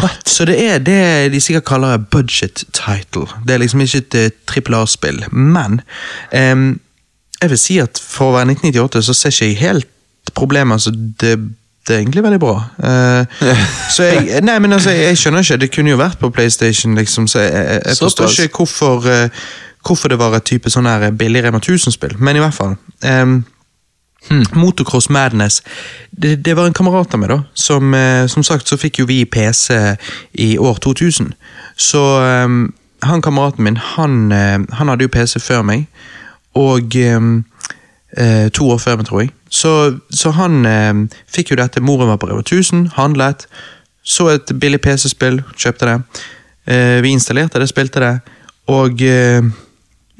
What? 0.00 0.28
Så 0.28 0.44
det 0.48 0.58
er 0.60 0.78
det 0.78 1.32
de 1.32 1.40
sikkert 1.40 1.64
kaller 1.64 1.96
budget 1.96 2.64
title. 2.72 3.26
Det 3.46 3.54
er 3.54 3.62
liksom 3.62 3.80
ikke 3.80 3.98
et 3.98 4.14
eh, 4.14 4.30
trippel 4.46 4.74
A-spill, 4.74 5.24
men 5.32 5.80
um, 6.32 6.80
jeg 7.42 7.50
vil 7.50 7.58
si 7.58 7.78
at 7.82 7.98
for 7.98 8.30
å 8.30 8.36
være 8.36 8.54
1998 8.54 9.02
så 9.08 9.16
ser 9.16 9.34
ikke 9.34 9.48
jeg 9.50 9.60
helt 9.62 9.88
problemet. 10.34 10.78
Altså, 10.78 10.92
det, 10.92 11.34
det 11.88 11.94
er 11.96 12.04
egentlig 12.04 12.22
veldig 12.22 12.40
bra. 12.42 12.54
Uh, 12.78 13.48
så 13.96 14.06
jeg, 14.10 14.44
nei, 14.46 14.58
men 14.62 14.76
altså, 14.76 14.94
jeg 14.94 15.18
skjønner 15.18 15.44
ikke, 15.44 15.60
det 15.64 15.72
kunne 15.74 15.94
jo 15.94 16.00
vært 16.00 16.20
på 16.20 16.30
PlayStation, 16.30 16.94
liksom, 16.98 17.26
så 17.26 17.42
jeg, 17.42 17.52
jeg, 17.52 17.82
jeg 17.86 17.98
forstår 17.98 18.36
ikke 18.46 18.62
hvorfor, 18.62 19.08
uh, 19.08 19.48
hvorfor 19.86 20.12
det 20.12 20.20
var 20.20 20.38
et 20.38 20.46
type 20.46 20.70
sånn 20.70 20.86
her 20.90 21.10
billig 21.18 21.42
Rema 21.44 21.58
1000-spill, 21.62 22.14
men 22.22 22.38
i 22.38 22.44
hvert 22.44 22.56
fall. 22.56 22.76
Ehm, 24.30 24.44
Motocross 24.52 25.08
Madness. 25.08 25.62
Det, 26.10 26.36
det 26.44 26.54
var 26.56 26.66
en 26.66 26.76
kamerat 26.76 27.14
av 27.14 27.20
meg, 27.20 27.32
da. 27.32 27.42
Som, 27.54 27.94
eh, 27.94 28.26
som 28.26 28.42
sagt 28.42 28.68
så 28.68 28.78
fikk 28.80 29.02
jo 29.02 29.08
vi 29.10 29.24
PC 29.24 29.96
i 30.32 30.58
år 30.58 30.80
2000. 30.84 31.32
Så 31.76 32.02
eh, 32.22 32.48
han 33.02 33.22
kameraten 33.22 33.64
min, 33.64 33.76
han, 33.76 34.32
eh, 34.32 34.58
han 34.78 34.88
hadde 34.88 35.08
jo 35.08 35.12
PC 35.12 35.40
før 35.40 35.62
meg. 35.66 35.86
Og 36.54 36.96
eh, 36.96 38.48
to 38.52 38.70
år 38.70 38.78
før 38.78 38.98
meg, 39.00 39.06
tror 39.08 39.24
jeg. 39.24 39.32
Så, 39.52 39.98
så 40.10 40.32
han 40.36 40.66
eh, 40.66 40.94
fikk 41.28 41.52
jo 41.52 41.60
dette. 41.60 41.80
Moren 41.80 42.12
var 42.12 42.20
på 42.20 42.30
Reva 42.30 42.44
1000, 42.44 42.92
handlet. 42.98 43.46
Så 44.02 44.28
et 44.32 44.50
billig 44.60 44.80
PC-spill, 44.82 45.42
kjøpte 45.56 45.88
det. 45.88 45.98
Eh, 46.66 46.98
vi 47.02 47.14
installerte 47.14 47.60
det, 47.62 47.68
spilte 47.70 48.02
det, 48.02 48.12
og 48.70 49.02
eh, 49.02 49.42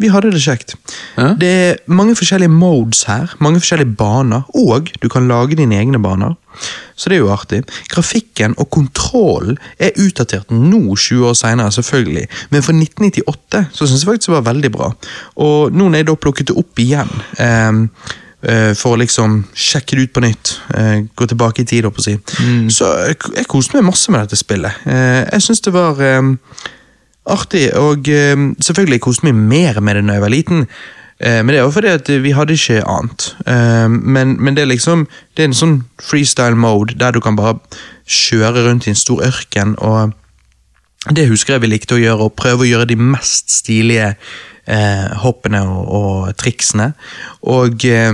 vi 0.01 0.09
hadde 0.11 0.33
det 0.33 0.41
kjekt. 0.43 0.75
Ja. 1.17 1.33
Det 1.39 1.49
er 1.49 1.77
mange 1.87 2.17
forskjellige 2.19 2.53
modes 2.53 3.05
her, 3.09 3.35
mange 3.45 3.61
forskjellige 3.61 3.95
baner, 3.99 4.47
og 4.57 4.91
du 5.03 5.09
kan 5.13 5.29
lage 5.29 5.59
dine 5.59 5.79
egne 5.79 6.01
baner. 6.03 6.35
Så 6.97 7.11
det 7.11 7.17
er 7.17 7.23
jo 7.23 7.33
artig. 7.33 7.63
Grafikken 7.93 8.55
og 8.61 8.71
kontrollen 8.73 9.59
er 9.79 9.95
utdatert 10.01 10.51
nå, 10.53 10.97
20 10.97 11.29
år 11.29 11.37
senere, 11.39 11.73
selvfølgelig, 11.73 12.27
men 12.51 12.65
for 12.65 12.77
1998 12.77 13.63
så 13.73 13.87
syns 13.87 14.03
jeg 14.03 14.11
faktisk 14.11 14.33
det 14.33 14.37
var 14.39 14.51
veldig 14.51 14.73
bra. 14.73 14.91
Og 15.45 15.73
nå 15.73 15.89
når 15.89 16.03
jeg 16.03 16.11
da 16.11 16.19
plukket 16.25 16.51
det 16.51 16.59
opp 16.61 16.83
igjen 16.83 17.11
ehm, 17.43 17.87
eh, 18.43 18.73
for 18.79 18.97
å 18.97 19.01
liksom 19.01 19.43
sjekke 19.55 19.97
det 19.97 20.09
ut 20.09 20.15
på 20.17 20.25
nytt, 20.25 20.55
eh, 20.77 20.99
gå 21.17 21.29
tilbake 21.31 21.65
i 21.65 21.69
tid, 21.69 21.89
holdt 21.89 21.99
på 21.99 22.05
å 22.05 22.09
si, 22.11 22.19
så 22.75 22.93
jeg, 23.09 23.19
jeg 23.39 23.51
koste 23.51 23.79
meg 23.79 23.91
masse 23.91 24.13
med 24.13 24.25
dette 24.25 24.41
spillet. 24.41 24.87
Eh, 24.87 25.25
jeg 25.27 25.49
syns 25.49 25.65
det 25.65 25.75
var 25.77 26.01
ehm, 26.07 26.37
artig, 27.27 27.69
og 27.79 28.09
eh, 28.09 28.37
selvfølgelig 28.61 29.01
koste 29.05 29.29
meg 29.29 29.39
mer 29.39 29.81
med 29.81 29.99
det 29.99 30.07
da 30.09 30.19
jeg 30.19 30.25
var 30.25 30.35
liten. 30.35 30.67
Eh, 31.23 31.39
men 31.43 31.53
det 31.53 31.61
er 31.61 31.67
jo 31.67 31.75
fordi 31.75 31.93
at 31.93 32.09
vi 32.23 32.35
hadde 32.35 32.57
ikke 32.59 32.83
annet. 32.89 33.29
Eh, 33.47 33.89
men, 33.91 34.37
men 34.43 34.57
det 34.57 34.63
er 34.63 34.73
liksom 34.73 35.07
Det 35.37 35.45
er 35.45 35.51
en 35.51 35.57
sånn 35.57 35.77
freestyle 36.03 36.59
mode 36.59 36.99
der 36.99 37.15
du 37.15 37.21
kan 37.21 37.37
bare 37.39 37.61
kjøre 38.09 38.67
rundt 38.67 38.87
i 38.87 38.93
en 38.93 38.99
stor 38.99 39.23
ørken, 39.25 39.77
og 39.79 40.13
det 41.11 41.29
husker 41.31 41.55
jeg 41.55 41.63
vi 41.63 41.71
likte 41.73 41.97
å 41.97 42.03
gjøre, 42.03 42.27
og 42.27 42.37
prøve 42.39 42.63
å 42.63 42.69
gjøre 42.69 42.91
de 42.91 42.97
mest 42.99 43.51
stilige 43.51 44.13
eh, 44.67 45.09
hoppene 45.23 45.63
og, 45.67 45.89
og 45.99 46.37
triksene. 46.41 46.93
Og, 47.43 47.85
eh, 47.89 48.13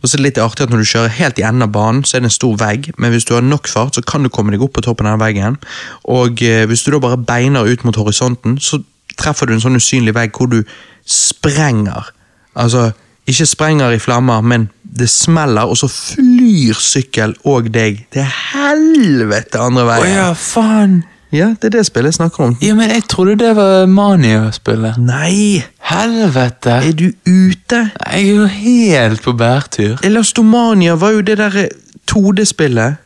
og 0.00 0.04
så 0.08 0.14
er 0.14 0.20
det 0.20 0.26
litt 0.26 0.42
artig 0.42 0.66
at 0.66 0.74
når 0.74 0.84
du 0.84 0.90
kjører 0.92 1.16
helt 1.20 1.40
i 1.40 1.46
enden 1.46 1.66
av 1.68 1.72
banen, 1.76 2.04
så 2.04 2.16
er 2.16 2.24
det 2.24 2.30
en 2.30 2.36
stor 2.36 2.58
vegg, 2.60 2.90
men 2.98 3.14
hvis 3.14 3.28
du 3.28 3.34
har 3.36 3.46
nok 3.46 3.70
fart, 3.70 3.96
så 3.96 4.04
kan 4.04 4.26
du 4.26 4.32
komme 4.32 4.54
deg 4.54 4.64
opp 4.64 4.76
på 4.76 4.84
toppen 4.86 5.08
av 5.10 5.22
veggen. 5.22 5.58
Og 6.04 6.42
eh, 6.44 6.66
hvis 6.68 6.84
du 6.84 6.92
da 6.94 7.02
bare 7.02 7.20
beiner 7.20 7.68
ut 7.68 7.86
mot 7.88 7.96
horisonten, 7.96 8.58
så 8.60 8.82
treffer 9.16 9.48
du 9.48 9.56
en 9.56 9.64
sånn 9.64 9.80
usynlig 9.80 10.14
vegg 10.16 10.36
hvor 10.36 10.50
du 10.52 10.60
sprenger. 11.08 12.12
Altså, 12.56 12.90
ikke 13.26 13.46
sprenger 13.48 13.94
i 13.96 14.00
flammer, 14.02 14.44
men 14.44 14.68
det 14.96 15.08
smeller, 15.10 15.68
og 15.68 15.76
så 15.80 15.88
flyr 15.90 16.78
sykkel 16.80 17.34
og 17.48 17.68
deg 17.74 18.04
til 18.14 18.24
helvete 18.52 19.60
andre 19.60 19.84
Å 19.84 19.88
veien. 19.90 20.12
ja, 20.14 20.30
faen! 20.38 20.96
Ja, 21.36 21.48
det 21.60 21.68
er 21.68 21.74
det 21.78 21.86
spillet 21.88 22.14
jeg 22.14 22.18
snakker 22.20 22.44
om. 22.48 22.54
Ja, 22.64 22.74
men 22.78 22.90
jeg 22.94 23.04
trodde 23.12 23.36
det 23.40 23.52
var 23.58 23.86
Mania-spillet. 23.90 24.96
Nei, 25.02 25.62
Helvete! 25.90 26.78
er 26.82 26.92
du 26.96 27.10
ute? 27.26 27.80
Jeg 27.92 28.22
er 28.22 28.28
jo 28.30 28.46
helt 28.50 29.22
på 29.22 29.34
bærtur. 29.36 29.98
Elastomania 30.06 30.96
var 30.98 31.12
jo 31.18 31.20
det 31.26 31.36
derre 31.42 31.68
2D-spillet. 32.10 33.02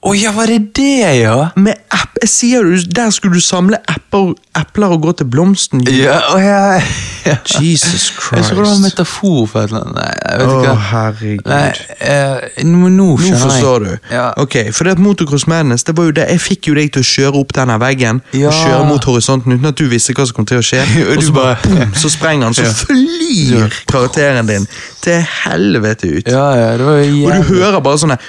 Å 0.00 0.12
ja, 0.16 0.32
var 0.32 0.48
det 0.48 0.74
det, 0.76 1.20
ja? 1.20 1.50
Med 1.60 1.80
jeg 2.22 2.28
sier 2.28 2.62
du, 2.66 2.74
Der 2.96 3.10
skulle 3.10 3.34
du 3.34 3.40
samle 3.40 3.78
epler, 3.88 4.34
epler 4.58 4.92
og 4.96 5.02
gå 5.02 5.12
til 5.20 5.26
blomsten. 5.30 5.80
Ja, 5.88 6.18
å 6.34 6.38
ja. 6.42 6.80
ja. 7.24 7.36
Jesus 7.60 8.10
Jeg 8.32 8.44
tror 8.44 8.60
det 8.60 8.66
var 8.66 8.74
en 8.76 8.82
metafor 8.84 9.46
for 9.48 9.60
et 9.62 9.70
eller 9.70 9.86
annet. 9.86 9.94
Nei, 9.96 10.12
jeg 10.20 10.40
vet 10.40 10.54
ikke. 10.58 10.74
herregud. 10.90 11.46
Nei, 11.46 11.72
eh, 12.00 12.64
nå, 12.68 12.88
nå 12.92 13.06
Nå 13.20 13.38
forstår 13.44 13.86
jeg. 13.86 14.00
du. 14.02 14.14
Ja. 14.14 14.26
Ok, 14.42 14.56
for 14.76 14.84
det 14.88 14.92
at 14.98 15.02
Motocross 15.02 15.46
Madness, 15.50 15.84
det 15.88 15.96
var 15.96 16.10
jo 16.10 16.14
det, 16.20 16.26
jeg 16.34 16.40
fikk 16.44 16.70
jo 16.72 16.74
deg 16.80 16.92
til 16.96 17.04
å 17.04 17.08
kjøre 17.10 17.40
opp 17.44 17.54
denne 17.56 17.78
veggen 17.80 18.20
Ja. 18.36 18.48
og 18.50 18.58
kjøre 18.60 18.84
mot 18.90 19.04
horisonten 19.10 19.56
uten 19.56 19.70
at 19.72 19.78
du 19.80 19.86
visste 19.90 20.12
hva 20.16 20.26
som 20.28 20.36
kom 20.40 20.46
til 20.50 20.60
å 20.60 20.64
skje. 20.66 20.82
Og 21.16 21.22
så 21.24 21.32
bare, 21.36 21.56
boom, 21.64 21.94
så 21.96 22.10
sprenger 22.12 22.50
han, 22.50 22.54
så 22.58 22.68
flyr 22.84 23.68
karakteren 23.90 24.46
din 24.50 24.66
til 25.04 25.22
helvete 25.44 26.10
ut. 26.18 26.28
Ja, 26.28 26.50
ja, 26.58 26.70
det 26.76 26.84
var 26.86 27.00
jo 27.00 27.24
Og 27.26 27.32
du 27.48 27.54
hører 27.54 27.80
bare 27.84 27.98
sånn 28.02 28.12
her 28.16 28.20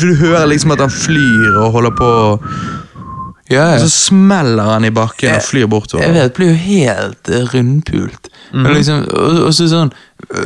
Du 0.00 0.14
hører 0.18 0.46
liksom 0.50 0.74
at 0.74 0.82
han 0.84 0.92
flyr 0.92 1.58
og 1.62 1.72
holder 1.76 1.94
på 1.98 2.10
Ja, 3.50 3.74
ja. 3.74 3.74
Og 3.76 3.84
så 3.84 3.90
smeller 3.92 4.70
han 4.72 4.86
i 4.88 4.92
bakken 4.94 5.34
og 5.36 5.42
flyr 5.44 5.66
Jeg 5.68 6.00
vet, 6.00 6.14
vet, 6.14 6.34
blir 6.38 6.48
jo 6.48 6.54
helt 6.54 7.28
eh, 7.28 7.44
rundpult. 7.54 8.30
Mhm. 8.52 8.66
og, 8.66 8.74
liksom, 8.74 9.04
og, 9.10 9.38
og 9.48 9.54
så 9.54 9.66
sånn 9.68 9.92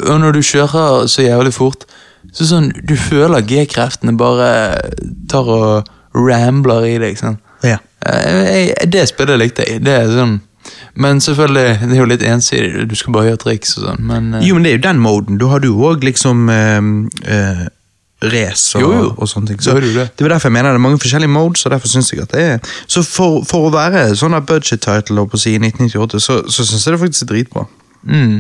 Og 0.08 0.20
når 0.20 0.32
du 0.38 0.42
kjører 0.42 1.06
så 1.10 1.22
jævlig 1.22 1.52
fort, 1.54 1.84
så 2.32 2.46
sånn 2.48 2.70
Du 2.88 2.96
føler 2.96 3.44
G-kreftene 3.46 4.16
bare 4.18 4.50
tar 5.30 5.48
og 5.48 5.88
rambler 6.14 6.86
i 6.88 6.98
deg. 6.98 7.18
sånn. 7.20 7.38
Ja. 7.62 7.78
Jeg, 8.06 8.68
jeg, 8.72 8.90
det 8.92 9.08
spillet 9.10 9.38
likte 9.40 9.66
jeg. 9.66 9.82
Det 9.84 9.94
er 9.94 10.12
sånn 10.12 10.38
Men 10.98 11.20
selvfølgelig, 11.22 11.78
det 11.88 11.94
er 11.96 12.00
jo 12.00 12.08
litt 12.10 12.24
ensidig. 12.26 12.86
Du 12.90 12.94
skal 12.98 13.14
bare 13.14 13.30
gjøre 13.30 13.42
triks 13.44 13.76
og 13.78 13.84
sånn, 13.86 14.06
men 14.08 14.32
eh, 14.34 14.46
Jo, 14.48 14.56
men 14.56 14.66
det 14.66 14.72
er 14.72 14.78
jo 14.78 14.84
den 14.88 15.02
moden. 15.02 15.38
Du 15.40 15.46
har 15.52 15.64
jo 15.64 15.76
òg 15.90 16.04
liksom 16.06 16.48
eh, 16.52 16.88
eh, 17.34 17.66
race 18.22 18.74
og, 18.76 18.82
Jo, 18.82 18.92
jo. 18.92 19.14
og 19.16 19.28
sånne 19.30 19.46
ting. 19.52 19.62
Så 19.62 19.74
det. 19.80 19.92
det 19.94 20.24
var 20.24 20.28
derfor 20.34 20.48
jeg 20.48 20.52
mener 20.52 20.70
det 20.72 20.74
er 20.80 20.84
mange 20.88 20.98
forskjellige 20.98 21.30
modes, 21.30 21.64
og 21.66 21.70
derfor 21.70 21.88
synes 21.88 22.12
jeg 22.12 22.20
at 22.22 22.32
det 22.32 22.42
er 22.42 22.58
Så 22.86 23.02
for, 23.06 23.44
for 23.46 23.68
å 23.68 23.72
være 23.72 24.16
sånn 24.18 24.34
budget 24.46 24.80
title 24.82 25.26
på 25.30 25.36
siden 25.38 25.64
i 25.64 25.70
1998, 25.70 26.20
så, 26.20 26.40
så 26.50 26.64
syns 26.66 26.86
jeg 26.86 26.92
det 26.96 27.00
faktisk 27.00 27.22
er 27.22 27.32
dritbra. 27.34 27.64
mm, 28.02 28.38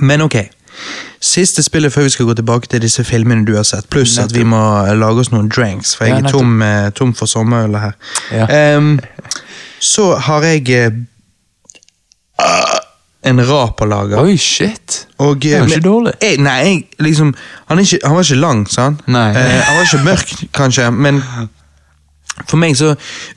Men 0.00 0.20
ok. 0.24 0.36
Siste 1.20 1.62
spillet 1.62 1.92
før 1.92 2.02
vi 2.02 2.10
skal 2.10 2.26
gå 2.26 2.34
tilbake 2.34 2.66
til 2.66 2.80
disse 2.82 3.04
filmene 3.04 3.44
du 3.46 3.52
har 3.56 3.62
sett, 3.62 3.86
pluss 3.92 4.16
at 4.18 4.32
vi 4.34 4.42
må 4.44 4.58
lage 4.98 5.20
oss 5.22 5.30
noen 5.30 5.48
drinks, 5.48 5.94
for 5.96 6.04
jeg 6.08 6.16
Ja, 6.16 6.26
er 6.26 6.32
tom, 6.32 6.62
eh, 6.62 6.90
tom 6.90 7.12
for 7.14 7.26
sommerøl 7.30 7.76
her. 7.78 7.92
Ja. 8.32 8.76
Um, 8.76 8.98
så 9.80 10.14
har 10.16 10.42
jeg 10.42 10.68
eh, 10.70 10.90
en 13.24 13.40
rap 13.48 13.80
å 13.80 13.88
lage. 13.88 14.20
Oi, 14.20 14.36
shit! 14.40 15.00
Og, 15.18 15.38
Det 15.40 15.50
jo 15.54 15.56
eh, 15.58 15.66
ikke 15.66 15.78
men- 15.78 15.84
dårlig. 15.88 16.14
Jeg, 16.20 16.38
nei, 16.44 16.56
jeg, 16.66 16.80
liksom, 17.06 17.34
han, 17.70 17.80
ikke, 17.80 18.00
han 18.04 18.16
var 18.18 18.26
ikke 18.28 18.40
lang, 18.42 18.64
sant? 18.70 19.04
Nei. 19.08 19.28
Eh, 19.32 19.60
han 19.64 19.78
var 19.78 19.86
ikke 19.88 20.02
mørk, 20.04 20.34
kanskje, 20.56 20.90
men 20.92 21.22
for 22.50 22.58
meg 22.58 22.74
så 22.74 22.88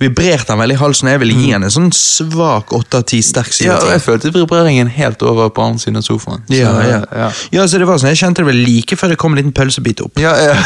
vibrerte 0.02 0.50
han 0.50 0.58
veldig 0.60 0.74
i 0.74 0.80
halsen. 0.82 1.10
Jeg 1.12 1.22
ville 1.22 1.36
gi 1.38 1.52
han 1.54 1.64
en 1.68 1.74
sånn 1.74 1.92
svak 1.94 2.72
åtte 2.74 2.98
av 2.98 3.04
ti, 3.12 3.20
sterk 3.22 3.52
syv 3.54 3.68
Ja, 3.70 3.76
og 3.78 3.92
jeg 3.94 4.02
følte 4.02 4.32
vibreringen 4.34 4.90
helt 4.96 5.22
over 5.22 5.52
på 5.54 5.68
andre 5.68 5.84
siden 5.84 6.00
av 6.02 6.06
sofaen. 6.08 6.42
Så, 6.50 6.58
Ja, 6.58 6.72
ja. 6.82 7.02
ja. 7.14 7.28
ja, 7.54 7.68
så 7.70 7.78
det 7.78 7.86
var 7.88 8.00
sånn, 8.02 8.10
Jeg 8.10 8.18
kjente 8.24 8.42
det 8.42 8.48
vel 8.50 8.64
like 8.66 8.98
før 8.98 9.14
det 9.14 9.20
kom 9.22 9.36
en 9.36 9.42
liten 9.44 9.54
pølsebit 9.54 10.02
opp. 10.02 10.18
Ja, 10.20 10.34
ja. 10.42 10.58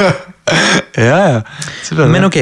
ja, 1.10 1.18
ja. 1.34 2.06
Men 2.06 2.28
ok, 2.30 2.38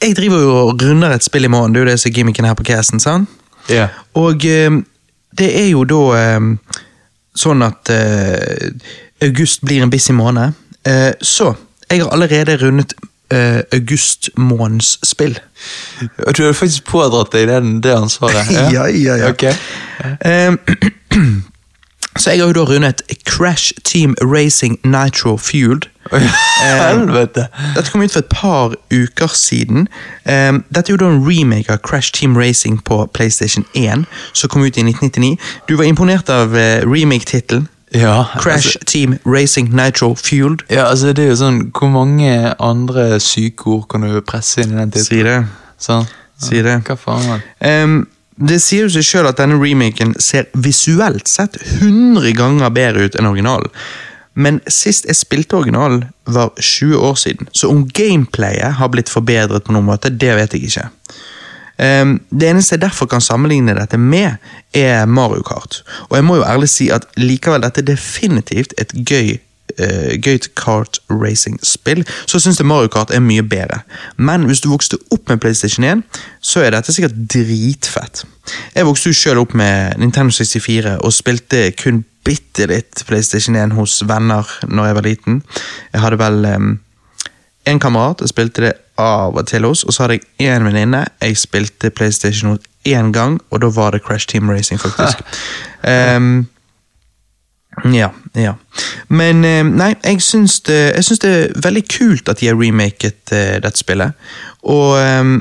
jeg 0.00 0.16
driver 0.16 0.40
jo 0.46 0.54
og 0.70 0.82
runder 0.86 1.12
et 1.18 1.26
spill 1.26 1.44
i 1.44 1.52
morgen, 1.52 1.74
det 1.74 1.82
er 1.82 1.84
jo 1.88 1.90
det 1.90 1.98
som 2.00 2.12
er 2.12 2.16
gimmicken 2.20 2.46
her 2.48 2.54
på 2.56 2.64
casten, 2.70 3.02
sant? 3.02 3.28
Ja. 3.68 3.90
Og 4.18 4.46
eh, 4.48 4.70
det 5.40 5.50
er 5.62 5.68
jo 5.72 5.84
da 5.88 6.00
eh, 6.20 6.40
sånn 7.40 7.64
at 7.64 7.90
eh, 7.94 8.70
august 9.24 9.64
blir 9.66 9.84
en 9.84 9.92
busy 9.92 10.14
måned. 10.16 10.58
Eh, 10.86 11.12
så 11.20 11.54
jeg 11.90 12.02
har 12.04 12.12
allerede 12.14 12.56
rundet 12.60 12.94
eh, 13.32 13.60
augustmånedens 13.72 14.98
spill. 15.06 15.38
Og 16.26 16.36
du 16.36 16.44
har 16.44 16.56
faktisk 16.56 16.86
pådratt 16.90 17.32
deg 17.34 17.48
den, 17.50 17.78
det 17.84 17.96
ansvaret? 17.96 18.50
Ja, 18.74 18.86
ja, 18.86 19.16
ja. 19.16 19.30
Ok. 19.32 19.48
Eh, 20.20 20.52
så 22.20 22.30
jeg 22.30 22.40
har 22.40 22.46
jo 22.46 22.52
da 22.52 22.64
rundet 22.68 23.02
Crash 23.24 23.72
Team 23.84 24.14
Racing 24.22 24.78
Nitro 24.84 25.36
Fueled. 25.36 25.88
Oi, 26.12 26.20
Helvete! 26.60 27.46
Dette 27.76 27.90
kom 27.90 28.02
ut 28.02 28.12
for 28.12 28.20
et 28.20 28.28
par 28.30 28.74
uker 28.92 29.32
siden. 29.34 29.88
Um, 30.28 30.64
dette 30.74 30.90
er 30.90 30.96
jo 30.96 31.00
da 31.00 31.08
en 31.08 31.22
remake 31.24 31.72
av 31.72 31.80
Crash 31.86 32.12
Team 32.12 32.36
Racing 32.36 32.82
på 32.84 33.06
PlayStation 33.14 33.64
1, 33.74 34.04
som 34.32 34.52
kom 34.52 34.62
ut 34.62 34.76
i 34.76 34.84
1999. 34.84 35.38
Du 35.68 35.76
var 35.76 35.88
imponert 35.88 36.28
av 36.28 36.52
uh, 36.52 36.84
remake-tittelen. 36.84 37.68
Ja, 37.94 38.24
Crash 38.38 38.76
Team 38.86 39.18
Racing 39.26 39.74
Nitro 39.74 40.14
Fueled. 40.14 40.60
Altså, 40.60 40.74
ja, 40.74 40.84
altså 40.84 41.12
det 41.12 41.24
er 41.24 41.32
jo 41.32 41.38
sånn 41.40 41.56
Hvor 41.74 41.90
mange 41.90 42.52
andre 42.62 43.16
sykeord 43.18 43.88
kan 43.90 44.06
du 44.06 44.20
presse 44.22 44.62
inn 44.62 44.76
i 44.76 44.78
den 44.78 44.92
tittelen? 44.94 45.08
Si 45.08 45.24
det. 45.26 45.38
Sånn. 45.82 46.06
Si 46.40 46.62
det. 46.62 46.76
Hva 46.86 46.96
faen? 47.00 47.26
man? 47.26 47.42
Um, 47.58 47.96
det 48.40 48.60
sier 48.64 48.86
jo 48.86 48.92
seg 48.94 49.04
sjøl 49.04 49.28
at 49.28 49.40
denne 49.40 49.58
remaken 49.60 50.14
ser 50.22 50.48
visuelt 50.56 51.28
sett 51.28 51.58
100 51.80 52.32
ganger 52.38 52.72
bedre 52.72 53.08
ut 53.08 53.18
enn 53.18 53.28
originalen. 53.28 53.68
Men 54.40 54.60
sist 54.70 55.08
jeg 55.08 55.18
spilte 55.18 55.58
originalen, 55.58 56.06
var 56.24 56.54
20 56.56 57.02
år 57.04 57.18
siden, 57.18 57.50
så 57.52 57.68
om 57.68 57.82
gameplayet 57.84 58.78
har 58.78 58.92
blitt 58.92 59.10
forbedret 59.12 59.66
på 59.66 59.74
noen 59.74 59.88
måte, 59.90 60.12
det 60.12 60.36
vet 60.38 60.54
jeg 60.54 60.70
ikke. 60.70 60.86
Um, 61.80 62.18
det 62.30 62.48
eneste 62.50 62.76
jeg 62.76 62.84
derfor 62.84 63.08
kan 63.10 63.24
sammenligne 63.24 63.74
dette 63.76 63.98
med, 63.98 64.38
er 64.76 65.06
Mario 65.10 65.42
Kart. 65.44 65.80
Og 66.08 66.16
jeg 66.16 66.26
må 66.28 66.38
jo 66.38 66.46
ærlig 66.46 66.70
si 66.70 66.90
at 66.94 67.08
likevel 67.20 67.64
dette 67.64 67.84
definitivt 67.84 68.76
et 68.78 68.94
gøy 68.94 69.38
uh, 69.78 70.12
gøyt 70.22 70.50
kart 70.58 71.00
racing-spill, 71.10 72.04
så 72.26 72.40
syns 72.42 72.60
jeg 72.60 72.68
Mario 72.68 72.90
Kart 72.92 73.12
er 73.14 73.22
mye 73.24 73.44
bedre. 73.46 73.82
Men 74.16 74.48
hvis 74.48 74.62
du 74.64 74.70
vokste 74.72 74.98
opp 75.14 75.30
med 75.30 75.40
PlayStation 75.42 75.86
1, 75.86 76.04
så 76.40 76.64
er 76.64 76.74
dette 76.74 76.94
sikkert 76.94 77.16
dritfett. 77.32 78.24
Jeg 78.74 78.88
vokste 78.88 79.12
jo 79.12 79.20
selv 79.20 79.44
opp 79.44 79.56
med 79.58 79.98
Nintendo 80.00 80.34
64 80.34 80.98
og 80.98 81.14
spilte 81.14 81.68
kun 81.78 82.04
bitte 82.26 82.66
litt 82.68 83.04
PlayStation 83.08 83.56
1 83.56 83.74
hos 83.78 84.00
venner 84.08 84.46
når 84.68 84.90
jeg 84.90 84.98
var 84.98 85.08
liten. 85.08 85.42
Jeg 85.94 86.04
hadde 86.04 86.20
vel 86.20 86.46
én 87.68 87.80
kamerat 87.80 88.22
jeg 88.24 88.32
spilte 88.32 88.64
det 88.64 88.74
av 89.00 89.36
og 89.36 89.46
til 89.48 89.64
hos, 89.64 89.84
og 89.84 89.94
så 89.94 90.04
hadde 90.04 90.18
jeg 90.18 90.50
én 90.52 90.66
venninne 90.66 91.04
jeg 91.22 91.38
spilte 91.40 91.92
PlayStation 91.94 92.54
hos 92.54 92.66
én 92.88 93.12
gang, 93.12 93.40
og 93.50 93.62
da 93.62 93.68
var 93.72 93.90
det 93.94 94.02
Crash 94.04 94.28
Team 94.28 94.50
Racing, 94.50 94.80
faktisk. 94.80 95.20
Em, 95.88 96.46
ja, 97.84 98.10
ja. 98.34 98.54
Men 99.08 99.44
eh, 99.44 99.62
nei, 99.64 99.94
jeg 100.04 100.22
syns, 100.22 100.60
det, 100.66 100.78
jeg 100.96 101.04
syns 101.06 101.22
det 101.22 101.30
er 101.30 101.62
veldig 101.64 101.84
kult 101.90 102.28
at 102.28 102.40
de 102.40 102.50
har 102.50 102.58
remaket 102.58 103.32
eh, 103.32 103.56
dette 103.62 103.78
spillet. 103.78 104.12
Og 104.62 104.98
ehm, 105.00 105.38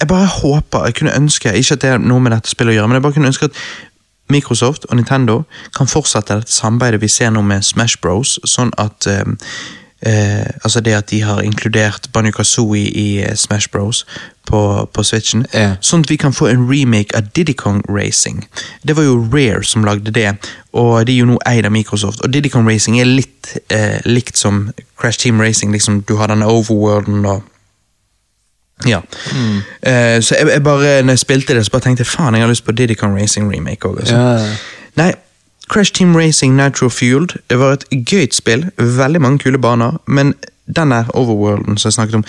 jeg 0.00 0.08
bare 0.08 0.26
håper, 0.26 0.84
jeg 0.84 0.94
kunne 0.94 1.16
ønske, 1.16 1.52
ikke 1.52 1.74
at 1.74 1.82
det 1.82 1.90
er 1.90 2.02
noe 2.02 2.22
med 2.22 2.32
dette 2.32 2.50
spillet 2.50 2.76
å 2.76 2.78
gjøre, 2.78 2.88
men 2.88 2.98
jeg 2.98 3.06
bare 3.06 3.18
kunne 3.18 3.32
ønske 3.32 3.50
at 3.50 3.62
Microsoft 4.30 4.84
og 4.88 4.96
Nintendo 4.96 5.42
kan 5.76 5.88
fortsette 5.88 6.36
dette 6.36 6.52
samarbeidet 6.52 7.00
vi 7.02 7.08
ser 7.08 7.32
nå 7.32 7.42
med 7.42 7.64
Smash 7.64 8.00
Bros, 8.02 8.36
sånn 8.44 8.72
at 8.78 9.08
ehm, 9.10 9.38
eh, 10.02 10.46
Altså 10.64 10.80
det 10.80 10.94
at 10.94 11.10
de 11.10 11.22
har 11.22 11.40
inkludert 11.40 12.08
Banjo 12.12 12.32
Kazooie 12.32 12.90
i 12.90 13.22
eh, 13.22 13.34
Smash 13.34 13.70
Bros 13.72 14.06
på, 14.46 14.88
på 14.92 15.02
Switchen. 15.02 15.46
Yeah. 15.54 15.76
Sånn 15.84 16.06
at 16.06 16.10
vi 16.10 16.16
kan 16.16 16.32
få 16.32 16.48
en 16.48 16.64
remake 16.70 17.16
av 17.16 17.28
Diddy 17.36 17.52
Kong 17.52 17.82
Racing. 17.88 18.46
Det 18.82 18.96
var 18.96 19.04
jo 19.04 19.18
Rare 19.32 19.64
som 19.64 19.84
lagde 19.84 20.14
det, 20.14 20.30
og 20.72 21.06
de 21.06 21.12
er 21.18 21.20
jo 21.20 21.28
nå 21.28 21.36
eid 21.46 21.68
av 21.68 21.74
Microsoft. 21.74 22.22
Og 22.24 22.32
Diddy 22.32 22.48
Kong 22.52 22.68
Racing 22.68 22.96
er 23.00 23.10
litt 23.10 23.56
eh, 23.68 24.00
likt 24.08 24.40
som 24.40 24.70
Crash 24.96 25.20
Team 25.20 25.40
Racing. 25.40 25.72
liksom 25.72 26.02
Du 26.08 26.16
har 26.16 26.32
denne 26.32 26.48
overworlden 26.48 27.26
og 27.26 27.42
ja. 28.86 29.00
Eh, 29.82 30.22
så 30.22 30.36
jeg, 30.38 30.48
jeg 30.52 30.62
bare, 30.62 31.02
når 31.02 31.16
jeg 31.16 31.18
spilte 31.18 31.54
det, 31.54 31.64
så 31.66 31.70
bare 31.74 31.82
tenkte 31.82 32.04
jeg 32.06 32.12
faen, 32.12 32.34
jeg 32.34 32.42
har 32.42 32.50
lyst 32.50 32.64
på 32.64 32.72
Diddy 32.72 32.94
Kong 32.94 33.16
Racing 33.18 33.50
remake 33.52 33.88
òg. 33.88 34.04
Ja. 34.06 34.38
Nei, 34.98 35.12
Crash 35.68 35.92
Team 35.92 36.16
Racing 36.16 36.56
Natural 36.56 36.90
Fueled 36.90 37.36
var 37.50 37.72
et 37.72 37.84
gøyt 37.90 38.34
spill. 38.34 38.70
Veldig 38.78 39.20
mange 39.20 39.38
kule 39.38 39.58
baner, 39.58 39.98
men 40.06 40.34
den 40.76 40.90
der 40.90 41.10
overworlden 41.14 41.78
som 41.78 41.88
jeg 41.88 41.92
snakket 41.92 42.14
om 42.14 42.24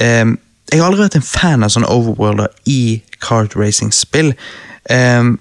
um, 0.00 0.38
Jeg 0.72 0.80
har 0.80 0.86
aldri 0.86 1.02
vært 1.02 1.16
en 1.18 1.26
fan 1.26 1.62
av 1.62 1.72
sånne 1.74 1.88
overworlder 1.90 2.48
i 2.70 3.02
kart 3.20 3.56
racing-spill. 3.58 4.32
Um, 4.90 5.38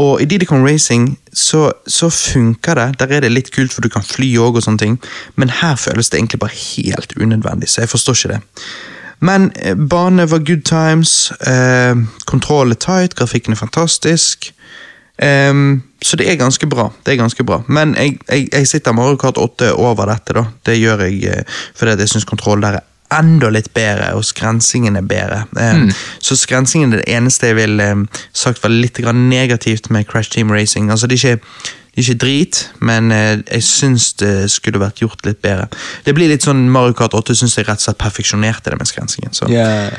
og 0.00 0.22
i 0.22 0.24
Diddy 0.24 0.46
Kong 0.46 0.64
Racing 0.66 1.18
så, 1.32 1.72
så 1.86 2.10
funker 2.10 2.74
det. 2.74 2.86
Der 3.00 3.12
er 3.16 3.20
det 3.20 3.32
litt 3.32 3.50
kult, 3.54 3.72
for 3.72 3.82
du 3.82 3.90
kan 3.92 4.06
fly 4.06 4.32
òg, 4.38 4.56
og 4.56 4.64
sånne 4.64 4.82
ting. 4.82 4.96
Men 5.36 5.52
her 5.60 5.76
føles 5.78 6.10
det 6.10 6.18
egentlig 6.18 6.40
bare 6.40 6.56
helt 6.56 7.14
unødvendig, 7.20 7.68
så 7.68 7.84
jeg 7.84 7.92
forstår 7.92 8.18
ikke 8.18 8.32
det. 8.32 8.40
Men 9.20 9.50
eh, 9.56 9.76
bane 9.76 10.30
var 10.30 10.46
good 10.48 10.64
times, 10.64 11.32
eh, 11.46 11.96
kontroll 12.26 12.72
er 12.72 12.80
tight, 12.80 13.14
grafikken 13.14 13.52
er 13.52 13.60
fantastisk. 13.60 14.52
Ehm, 15.20 15.82
så 16.02 16.16
det 16.16 16.30
er 16.30 16.38
ganske 16.40 16.66
bra. 16.66 16.90
det 17.04 17.12
er 17.12 17.16
ganske 17.20 17.44
bra. 17.44 17.62
Men 17.68 17.94
jeg, 17.94 18.18
jeg, 18.28 18.48
jeg 18.52 18.68
sitter 18.68 18.92
Mario 18.92 19.16
Kart 19.16 19.38
8 19.38 19.74
over 19.76 20.06
dette, 20.08 20.32
da. 20.36 20.46
Det 20.66 20.78
gjør 20.78 21.04
jeg 21.06 21.24
eh, 21.28 21.58
fordi 21.76 22.00
jeg 22.00 22.08
syns 22.14 22.24
kontroll 22.24 22.62
der 22.64 22.80
er 22.80 22.86
enda 23.18 23.48
litt 23.50 23.72
bedre, 23.74 24.12
og 24.14 24.24
skrensingen 24.24 24.96
er 24.96 25.02
bedre. 25.02 25.42
Ehm, 25.58 25.90
Så 26.22 26.36
skrensingen 26.38 26.92
er 26.92 27.02
det 27.02 27.16
eneste 27.16 27.50
jeg 27.50 27.56
vil 27.56 27.80
um, 27.80 28.08
sagt 28.32 28.62
var 28.62 28.70
litt 28.70 29.00
grann 29.02 29.28
negativt 29.28 29.90
med 29.90 30.06
Crash 30.06 30.30
Team 30.30 30.50
Racing. 30.50 30.90
Altså 30.90 31.06
det 31.06 31.18
er 31.18 31.34
ikke 31.34 31.42
det 31.90 32.04
er 32.04 32.06
ikke 32.06 32.22
drit, 32.22 32.58
men 32.78 33.10
eh, 33.10 33.40
jeg 33.50 33.62
syns 33.66 34.12
det 34.22 34.50
skulle 34.50 34.78
vært 34.78 35.02
gjort 35.02 35.26
litt 35.26 35.40
bedre. 35.42 35.66
Det 36.06 36.14
blir 36.14 36.30
litt 36.30 36.46
sånn 36.46 36.68
Mario 36.70 36.94
Kart 36.94 37.16
8 37.18 37.34
syns 37.34 37.58
jeg 37.58 37.66
rett 37.66 37.82
og 37.82 37.88
slett 37.88 37.98
perfeksjonerte 37.98 38.70
det 38.70 38.78
med 38.78 38.88
skrensingen. 38.88 39.34
Så. 39.34 39.50
Ja. 39.50 39.90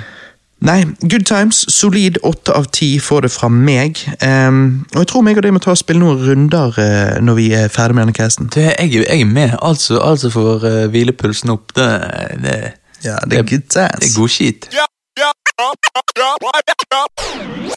Nei, 0.62 0.84
good 1.10 1.26
times. 1.26 1.64
Solid 1.74 2.18
åtte 2.24 2.54
av 2.54 2.68
ti 2.70 3.00
får 3.02 3.22
det 3.26 3.32
fra 3.34 3.48
meg. 3.50 3.98
Um, 4.22 4.60
og 4.94 5.00
jeg 5.02 5.08
tror 5.10 5.24
meg 5.26 5.40
og 5.40 5.44
deg 5.48 5.56
må 5.56 5.62
ta 5.64 5.74
og 5.74 5.80
spille 5.82 6.04
noen 6.04 6.22
runder 6.22 6.76
uh, 6.78 7.16
når 7.26 7.40
vi 7.40 7.48
er 7.58 7.72
ferdig 7.74 7.98
med 7.98 8.06
denne 8.06 8.14
casten. 8.18 8.50
Det, 8.54 8.68
jeg, 8.78 8.92
er- 9.02 9.08
jeg 9.10 9.26
er 9.26 9.32
med. 9.32 9.56
Altså, 9.62 9.98
altså 10.06 10.30
får 10.30 10.68
uh, 10.68 10.86
hvilepulsen 10.94 11.50
opp. 11.56 11.74
Det, 11.76 11.90
det, 12.46 12.56
Ja, 13.04 13.16
det 13.26 13.40
er 13.40 13.48
good 13.50 13.66
times. 13.74 14.00
det 14.04 14.12
er 14.12 14.18
god 14.20 14.30
skit. 14.30 14.70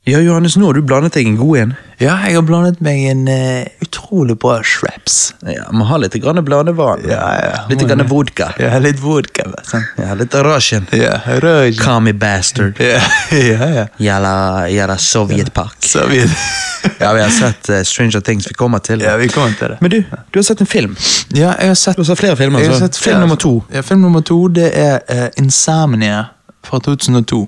Ja, 0.04 0.18
Johannes, 0.18 0.56
nå 0.56 0.66
har 0.66 0.76
du 0.76 0.82
blandet 0.84 1.14
deg 1.16 1.28
en 1.30 1.36
god 1.40 1.58
en. 1.58 1.70
Ja, 2.00 2.16
jeg 2.26 2.36
har 2.36 2.42
blandet 2.44 2.80
meg 2.84 3.04
en 3.08 3.22
uh, 3.30 3.64
utrolig 3.84 4.34
bra 4.42 4.58
shreps. 4.66 5.30
Ja, 5.48 5.64
Må 5.72 5.86
ha 5.88 5.96
litt 6.02 6.16
grann 6.20 6.40
blandevann. 6.44 7.04
Ja, 7.08 7.22
ja. 7.40 7.62
Litt 7.70 7.84
grann 7.86 8.02
vodka. 8.10 8.50
Ja, 8.60 8.76
litt 8.84 9.00
vodka. 9.00 9.46
vet. 9.52 9.72
Ja, 10.00 10.12
litt 10.18 10.34
Russian. 10.44 10.84
Ja, 10.92 11.16
Russian. 11.44 12.04
Me 12.04 12.12
bastard. 12.12 12.80
Ja, 12.82 13.00
ja, 13.38 13.70
ja. 13.78 13.86
Jalla, 13.96 14.34
jævla 14.68 14.98
Sovjetpark. 14.98 15.80
Vi, 16.10 16.20
Ja, 17.00 17.14
vi 17.16 17.22
har 17.22 17.30
sett 17.32 17.68
uh, 17.72 17.80
Stranger 17.82 18.20
Things. 18.20 18.50
Vi 18.50 18.54
kommer 18.54 18.78
til 18.84 18.98
det. 19.00 19.08
ja, 19.08 19.16
vi 19.16 19.28
kommer 19.32 19.56
til 19.58 19.72
det. 19.72 19.80
Men 19.80 19.90
du, 19.90 20.02
du 20.04 20.38
har 20.38 20.44
sett 20.44 20.60
en 20.60 20.68
film. 20.68 20.96
Ja, 21.32 21.54
jeg 21.60 21.72
har 21.72 21.74
sett, 21.80 21.96
Du 21.96 22.04
har 22.04 22.12
sett 22.12 22.20
flere 22.20 22.36
filmer. 22.36 22.60
jeg 22.60 22.68
har 22.74 22.80
så. 22.80 22.86
sett 22.90 23.00
Film 23.00 23.20
nummer 23.24 23.40
to. 23.40 23.62
Ja, 23.72 23.80
film 23.80 24.04
nummer 24.04 24.20
to, 24.20 24.48
det 24.52 24.68
er 24.76 25.00
uh, 25.08 25.28
Insomnia 25.40 26.24
fra 26.66 26.80
2002. 26.84 27.44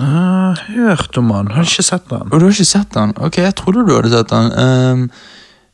Ah, 0.00 0.54
hørt 0.72 1.16
om 1.20 1.30
han. 1.34 1.50
Har 1.52 1.66
ikke 1.68 1.84
sett 1.84 2.08
han. 2.10 2.28
Og 2.30 2.40
du 2.40 2.46
har 2.46 2.52
ikke 2.54 2.64
sett 2.64 2.94
den? 2.94 3.12
Ok, 3.20 3.38
jeg 3.42 3.54
trodde 3.58 3.82
du 3.88 3.92
hadde 3.96 4.12
sett 4.14 4.30
den. 4.32 4.52
Um, 4.56 5.02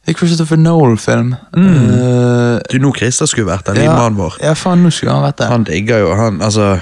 det 0.06 0.14
er 0.14 0.18
Christopher 0.18 0.56
Noel-film. 0.58 1.34
Uh, 1.54 2.56
Du, 2.72 2.78
nå 2.82 2.90
Christer 2.96 3.28
skulle 3.30 3.46
vært 3.50 3.66
den 3.68 3.76
ja, 3.78 3.90
livmannen 3.90 4.16
vår. 4.18 4.38
ja, 4.42 4.54
faen, 4.58 4.82
nå 4.82 4.90
skulle 4.94 5.12
han 5.14 5.22
vært 5.26 5.38
det. 5.42 5.48
Han 5.52 5.66
digger 5.68 6.00
jo 6.02 6.14
han, 6.18 6.40
altså 6.42 6.78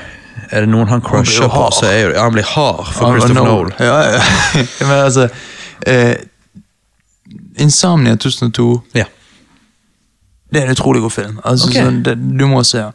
Er 0.52 0.62
det 0.62 0.68
noen 0.70 0.86
han 0.88 1.02
crusher 1.02 1.48
på, 1.50 1.64
så 1.74 1.88
er 1.90 1.98
jo 2.04 2.10
ja, 2.14 2.22
han 2.22 2.32
blir 2.36 2.46
hard 2.46 2.86
for 2.94 3.08
Han 3.10 3.16
Christopher 3.18 3.42
Noel. 3.42 3.72
Noel. 3.72 3.74
Ja, 3.82 3.98
ja. 4.14 4.22
Men 4.86 4.96
altså 5.02 5.26
uh, 5.26 6.14
Insomnia 7.58 8.16
2002 8.16 8.80
Ja. 8.94 9.04
Det 10.50 10.60
er 10.60 10.68
en 10.68 10.70
utrolig 10.76 11.02
god 11.02 11.10
film. 11.10 11.38
Altså, 11.44 11.68
okay. 11.68 11.82
sånn, 11.82 12.02
det, 12.06 12.14
du 12.38 12.46
må 12.46 12.62
se 12.64 12.78
den. 12.78 12.92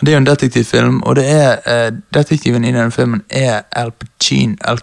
Det 0.00 0.08
er 0.08 0.12
jo 0.12 0.20
en 0.22 0.26
detektivfilm, 0.26 1.00
og 1.02 1.16
det 1.18 1.24
er 1.30 1.56
eh, 1.66 1.88
detektiven 2.14 2.64
i 2.64 2.70
denne 2.70 2.94
filmen 2.94 3.24
er 3.28 3.64
Al 3.76 3.90
Pacino. 3.92 4.56
Al, 4.64 4.78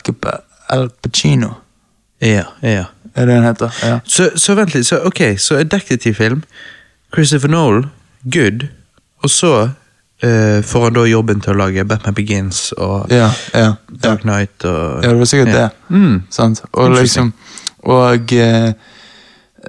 Al 0.69 0.89
Pacino, 1.01 1.53
Ja, 2.21 2.43
ja. 2.61 2.85
er 3.15 3.25
det 3.25 3.35
han 3.37 3.47
heter? 3.47 3.75
Ja. 3.83 3.99
Så, 4.03 4.29
så 4.35 4.55
vent 4.59 4.75
litt, 4.75 4.87
så 4.87 4.99
ok, 5.07 5.21
så 5.39 5.61
en 5.61 5.71
detektivfilm. 5.71 6.43
Christopher 7.15 7.49
Noel, 7.49 7.85
good. 8.33 8.67
Og 9.23 9.29
så 9.29 9.53
eh, 10.23 10.59
får 10.63 10.83
han 10.83 10.93
da 10.99 11.05
jobben 11.07 11.41
til 11.43 11.55
å 11.55 11.59
lage 11.59 11.85
Batman 11.87 12.15
Begins 12.17 12.69
og 12.77 13.11
Ja, 13.13 13.31
ja, 13.55 13.73
Dark 14.03 14.25
Knight 14.27 14.65
og 14.67 15.03
ja, 15.03 15.09
det 15.13 15.19
var 15.19 15.31
sikkert 15.31 15.53
det. 15.55 15.65
Mm. 15.89 16.21
Sant? 16.29 16.61
Og 16.71 16.93
liksom 16.95 17.33
Og 17.87 18.33
eh, 18.35 18.73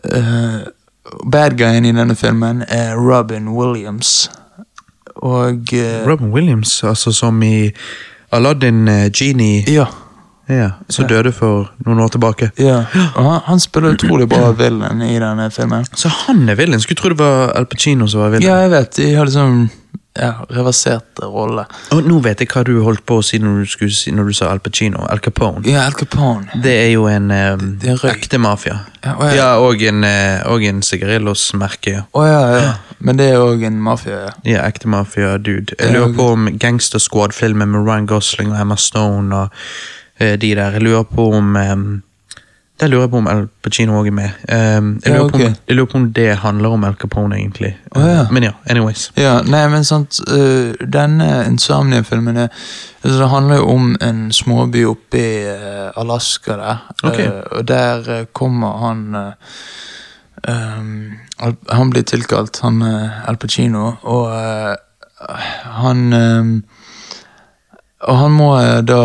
eh, 0.05 0.61
Bad 1.31 1.57
guyen 1.59 1.85
i 1.85 1.93
denne 1.93 2.15
filmen 2.17 2.65
er 2.69 2.95
Robin 2.97 3.49
Williams. 3.49 4.31
Og 5.17 5.73
uh, 5.75 6.07
Robin 6.11 6.31
Williams, 6.33 6.85
altså 6.85 7.13
som 7.13 7.43
i 7.43 7.71
Aladdin 8.33 8.89
uh, 8.89 9.09
Genie, 9.13 9.65
Ja. 9.69 9.87
ja, 10.49 10.71
som 10.89 11.05
Ja. 11.05 11.09
døde 11.17 11.33
for 11.33 11.71
noen 11.87 12.01
år 12.01 12.09
tilbake. 12.09 12.51
ja. 12.59 12.85
Og 13.17 13.25
han, 13.25 13.41
han 13.45 13.61
spiller 13.61 13.95
utrolig 13.95 14.29
bra 14.29 14.53
villain 14.53 15.03
i 15.03 15.19
denne 15.19 15.51
filmen. 15.51 15.85
Så 15.95 16.09
han 16.09 16.49
er 16.49 16.55
villain? 16.55 16.81
Skulle 16.81 16.97
tro 16.97 17.09
det 17.09 17.19
var 17.19 17.53
Al 17.59 17.67
Pacino 17.67 18.07
som 18.07 18.21
var 18.21 18.31
villain. 18.31 18.49
Ja, 18.49 18.57
jeg 18.63 18.71
vet. 18.71 18.97
De 18.97 19.15
har 19.15 19.25
liksom 19.27 19.69
ja, 20.21 20.35
reverserte 20.53 21.25
rolle. 21.27 21.65
Og 21.97 22.05
nå 22.05 22.19
vet 22.23 22.43
jeg 22.45 22.51
hva 22.53 22.63
du 22.69 22.75
holdt 22.85 23.03
på 23.09 23.17
å 23.21 23.25
si 23.25 23.39
når 23.41 23.63
du, 23.63 23.69
skulle 23.73 23.95
si, 23.97 24.13
når 24.13 24.29
du 24.31 24.37
sa 24.37 24.51
Al 24.53 24.61
Pacino. 24.61 25.07
Al 25.09 25.23
Capone. 25.25 25.63
Ja, 25.67 25.87
Al 25.89 25.97
Capone. 25.97 26.61
Det 26.63 26.75
er 26.85 26.91
jo 26.93 27.07
en 27.09 27.31
um, 27.33 27.65
Det 27.81 27.95
er 27.95 27.97
røyk. 28.03 28.19
ekte 28.21 28.39
mafia. 28.39 28.77
Ja, 29.05 29.15
og 29.17 29.25
jeg- 29.31 29.37
Ja, 29.41 29.49
og 29.65 29.83
en, 29.83 30.05
eh, 30.05 30.43
og 30.47 30.63
en 30.69 30.83
sigarillos-merke. 30.83 31.95
Ja. 31.95 32.03
Å 32.15 32.27
ja, 32.29 32.41
ja. 32.61 32.75
Men 33.01 33.17
det 33.17 33.31
er 33.33 33.41
òg 33.41 33.65
en 33.65 33.81
mafia, 33.81 34.19
ja. 34.27 34.33
ja, 34.45 34.67
ekte 34.69 34.87
mafia-dude. 34.93 35.73
Jeg 35.81 35.95
lurer 35.95 36.13
på 36.15 36.27
om 36.35 36.51
Gangster 36.61 37.01
Squad-filmen 37.01 37.71
med 37.73 37.87
Ryan 37.87 38.07
Gosling 38.07 38.53
og 38.53 38.61
Emma 38.61 38.77
Stone 38.77 39.33
og 39.35 39.49
eh, 40.21 40.37
de 40.37 40.55
der. 40.55 40.77
Jeg 40.77 40.83
lurer 40.85 41.05
på 41.09 41.31
om 41.39 41.57
um, 41.57 42.03
Der 42.81 42.89
lurer 42.89 43.03
jeg 43.03 43.11
på 43.11 43.17
om 43.21 43.27
Al 43.29 43.43
Pacino 43.63 43.99
òg 44.01 44.07
er 44.09 44.15
med. 44.17 44.29
Um, 44.49 45.01
jeg, 45.05 45.13
Ja, 45.13 45.19
lurer 45.19 45.29
på 45.29 45.37
om, 45.37 45.57
jeg 45.69 45.77
lurer 45.77 45.87
på 45.93 45.99
om 45.99 46.13
det 46.17 46.29
handler 46.39 46.69
om 46.69 46.85
Al 46.85 46.95
Capone, 46.95 47.37
egentlig. 47.37 47.77
Oh, 47.97 48.03
ja. 48.03 48.27
Men 48.33 48.43
ja, 48.43 48.51
anyways. 48.67 49.13
Ja, 49.17 49.41
nei, 49.43 49.69
men 49.69 49.85
sant 49.85 50.21
uh, 50.29 50.73
Denne 50.93 51.45
Insomnia-filmen 51.47 52.37
altså, 52.37 53.19
Det 53.19 53.29
handler 53.29 53.57
jo 53.57 53.69
om 53.69 53.97
en 54.01 54.33
småby 54.33 54.85
oppe 54.89 55.19
i 55.19 55.45
uh, 55.45 55.91
Alaska 56.01 56.57
der. 56.57 56.93
okay. 57.05 57.29
uh, 57.29 57.59
og 57.59 57.69
der 57.69 58.25
kommer 58.33 58.79
han 58.87 59.17
um, 60.49 61.13
Han 61.69 61.91
blir 61.91 62.03
tilkalt, 62.03 62.61
han 62.63 62.83
Al 63.27 63.37
Pacino, 63.37 63.93
og 64.03 64.33
han 65.65 66.13
øh, 66.13 66.63
og 68.03 68.17
han 68.19 68.31
må 68.33 68.53
øh, 68.61 68.83
da 68.89 69.01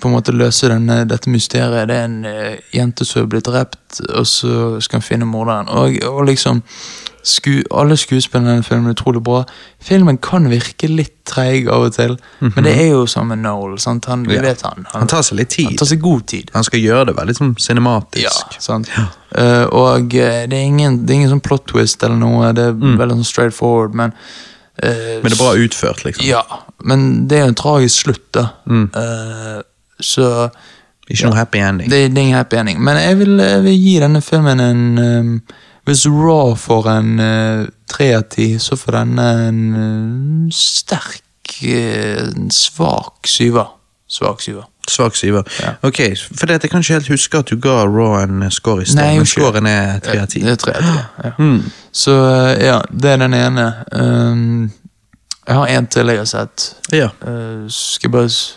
på 0.00 0.08
en 0.08 0.12
måte 0.16 0.32
løse 0.36 0.68
denne, 0.68 1.04
dette 1.08 1.30
mysteriet. 1.32 1.88
Det 1.88 1.96
er 1.96 2.04
en 2.04 2.24
øh, 2.28 2.56
jente 2.74 3.04
som 3.08 3.22
er 3.22 3.30
blitt 3.32 3.46
drept, 3.48 4.00
og 4.12 4.26
så 4.26 4.80
skal 4.84 5.00
han 5.00 5.06
finne 5.06 5.24
morderen. 5.28 5.68
Og, 5.68 5.96
og 6.08 6.26
liksom 6.28 6.62
Sku, 7.24 7.60
alle 7.70 7.94
skuespillerne 7.96 8.48
i 8.50 8.52
denne 8.56 8.64
filmen 8.66 8.88
er 8.90 8.96
utrolig 8.96 9.20
bra. 9.22 9.44
Filmen 9.80 10.16
kan 10.18 10.48
virke 10.50 10.88
litt 10.90 11.20
treig 11.30 11.68
av 11.70 11.84
og 11.86 11.92
til, 11.94 12.16
men 12.42 12.64
det 12.66 12.72
er 12.82 12.88
jo 12.96 13.04
som 13.06 13.28
med 13.30 13.38
Noel. 13.44 13.76
Sant? 13.78 14.08
Han, 14.10 14.24
Mhm. 14.26 14.32
Ja. 14.34 14.40
vet 14.42 14.62
han, 14.66 14.86
Han 14.92 15.06
tar 15.06 15.22
seg 15.22 15.38
litt 15.38 15.48
tid. 15.54 15.66
han 15.68 15.76
tar 15.78 15.86
seg 15.86 16.00
god 16.02 16.26
tid. 16.26 16.50
Han 16.54 16.64
skal 16.66 16.80
gjøre 16.82 17.06
det 17.06 17.16
veldig 17.16 17.36
sånn 17.38 17.54
cinematisk. 17.62 18.24
Ja, 18.26 18.58
sant. 18.58 18.90
Eh, 19.38 19.64
og 19.70 20.12
eh, 20.18 20.46
det 20.50 20.58
er 20.58 20.66
ingen, 20.66 21.06
det 21.06 21.14
er 21.14 21.20
ingen 21.20 21.30
sånn 21.30 21.40
plot 21.46 21.66
twist 21.70 22.02
eller 22.02 22.16
noe, 22.18 22.50
det 22.52 22.64
er 22.64 22.72
veldig 22.74 23.20
sånn 23.20 23.24
straight 23.30 23.54
forward, 23.54 23.94
men 23.94 24.12
eh, 24.82 24.88
Mm. 24.90 25.22
Men 25.22 25.30
det 25.30 25.38
er 25.38 25.44
bra 25.44 25.54
utført, 25.54 26.02
liksom. 26.04 26.24
Ja, 26.26 26.42
men 26.84 27.28
det 27.30 27.38
er 27.38 27.44
jo 27.46 27.52
en 27.52 27.58
tragisk 27.58 28.06
slutt, 28.06 28.28
da. 28.34 28.46
Mm. 28.66 28.86
Uh, 28.96 29.60
så 30.02 30.28
Ikke 31.08 31.28
noe 31.28 31.36
happy 31.36 31.60
ending. 31.62 31.90
det, 31.90 32.08
det 32.10 32.18
er 32.18 32.28
ingen 32.28 32.38
happy 32.38 32.56
ending. 32.60 32.80
Men 32.82 32.96
jeg 33.00 33.18
vil, 33.18 33.36
jeg 33.38 33.62
vil 33.64 33.78
gi 33.78 33.98
denne 34.02 34.22
filmen 34.22 34.60
en 34.60 34.98
um, 34.98 35.36
Hvis 35.84 36.06
Raw 36.06 36.54
får 36.54 36.88
en 36.92 37.12
uh, 37.18 37.68
tre 37.90 38.12
av 38.14 38.28
ti, 38.30 38.52
så 38.62 38.76
får 38.78 39.00
denne 39.00 39.28
en 39.48 39.62
uh, 39.74 40.50
sterk, 40.54 41.56
uh, 41.66 42.28
svak 42.54 43.26
syver. 43.26 43.72
Svak 44.06 44.44
syver. 44.44 44.68
Svak 44.88 45.16
syver. 45.16 45.42
Ja. 45.62 45.74
Ok, 45.82 46.00
for 46.34 46.46
det, 46.46 46.62
jeg 46.62 46.70
kan 46.70 46.82
ikke 46.82 46.92
helt 46.92 47.08
huske 47.08 47.38
at 47.38 47.50
du 47.50 47.58
ga 47.58 47.82
Raw 47.86 48.14
en 48.22 48.46
score 48.50 48.82
i 48.82 48.86
sted, 48.86 49.00
Nei, 49.00 49.16
men 49.18 49.26
scoren 49.26 49.66
er 49.66 49.98
tre 50.02 50.20
av 50.22 50.30
ti. 50.30 50.42
Mm. 51.38 51.58
Så 51.92 52.14
ja, 52.60 52.80
det 52.90 53.10
er 53.10 53.20
den 53.22 53.34
ene. 53.34 53.66
Um, 53.92 54.70
jeg 55.46 55.54
har 55.58 55.66
en 55.76 55.86
til 55.90 56.06
jeg 56.12 56.18
har 56.22 56.28
sett. 56.30 56.66
Ja. 56.92 57.08
Uh, 57.26 57.64
skal 57.72 58.08
jeg 58.08 58.12
bare 58.12 58.30
s- 58.30 58.56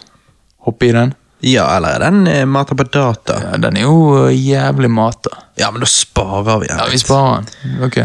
hoppe 0.65 0.88
i 0.89 0.91
den? 0.91 1.13
ja, 1.45 1.65
eller 1.77 1.89
er 1.99 1.99
den 1.99 2.27
eh, 2.27 2.45
mata 2.49 2.73
på 2.75 2.83
data? 2.89 3.36
Ja, 3.43 3.57
den 3.61 3.77
er 3.77 3.81
jo 3.86 4.25
uh, 4.25 4.31
jævlig 4.33 4.89
mata. 4.89 5.29
Ja, 5.59 5.67
men 5.71 5.83
da 5.83 5.86
sparer 5.89 6.59
vi. 6.63 6.69
Ja, 6.71 6.86
vi 6.89 6.97
sparer 6.97 7.43
den. 7.45 7.83
Ok. 7.86 7.99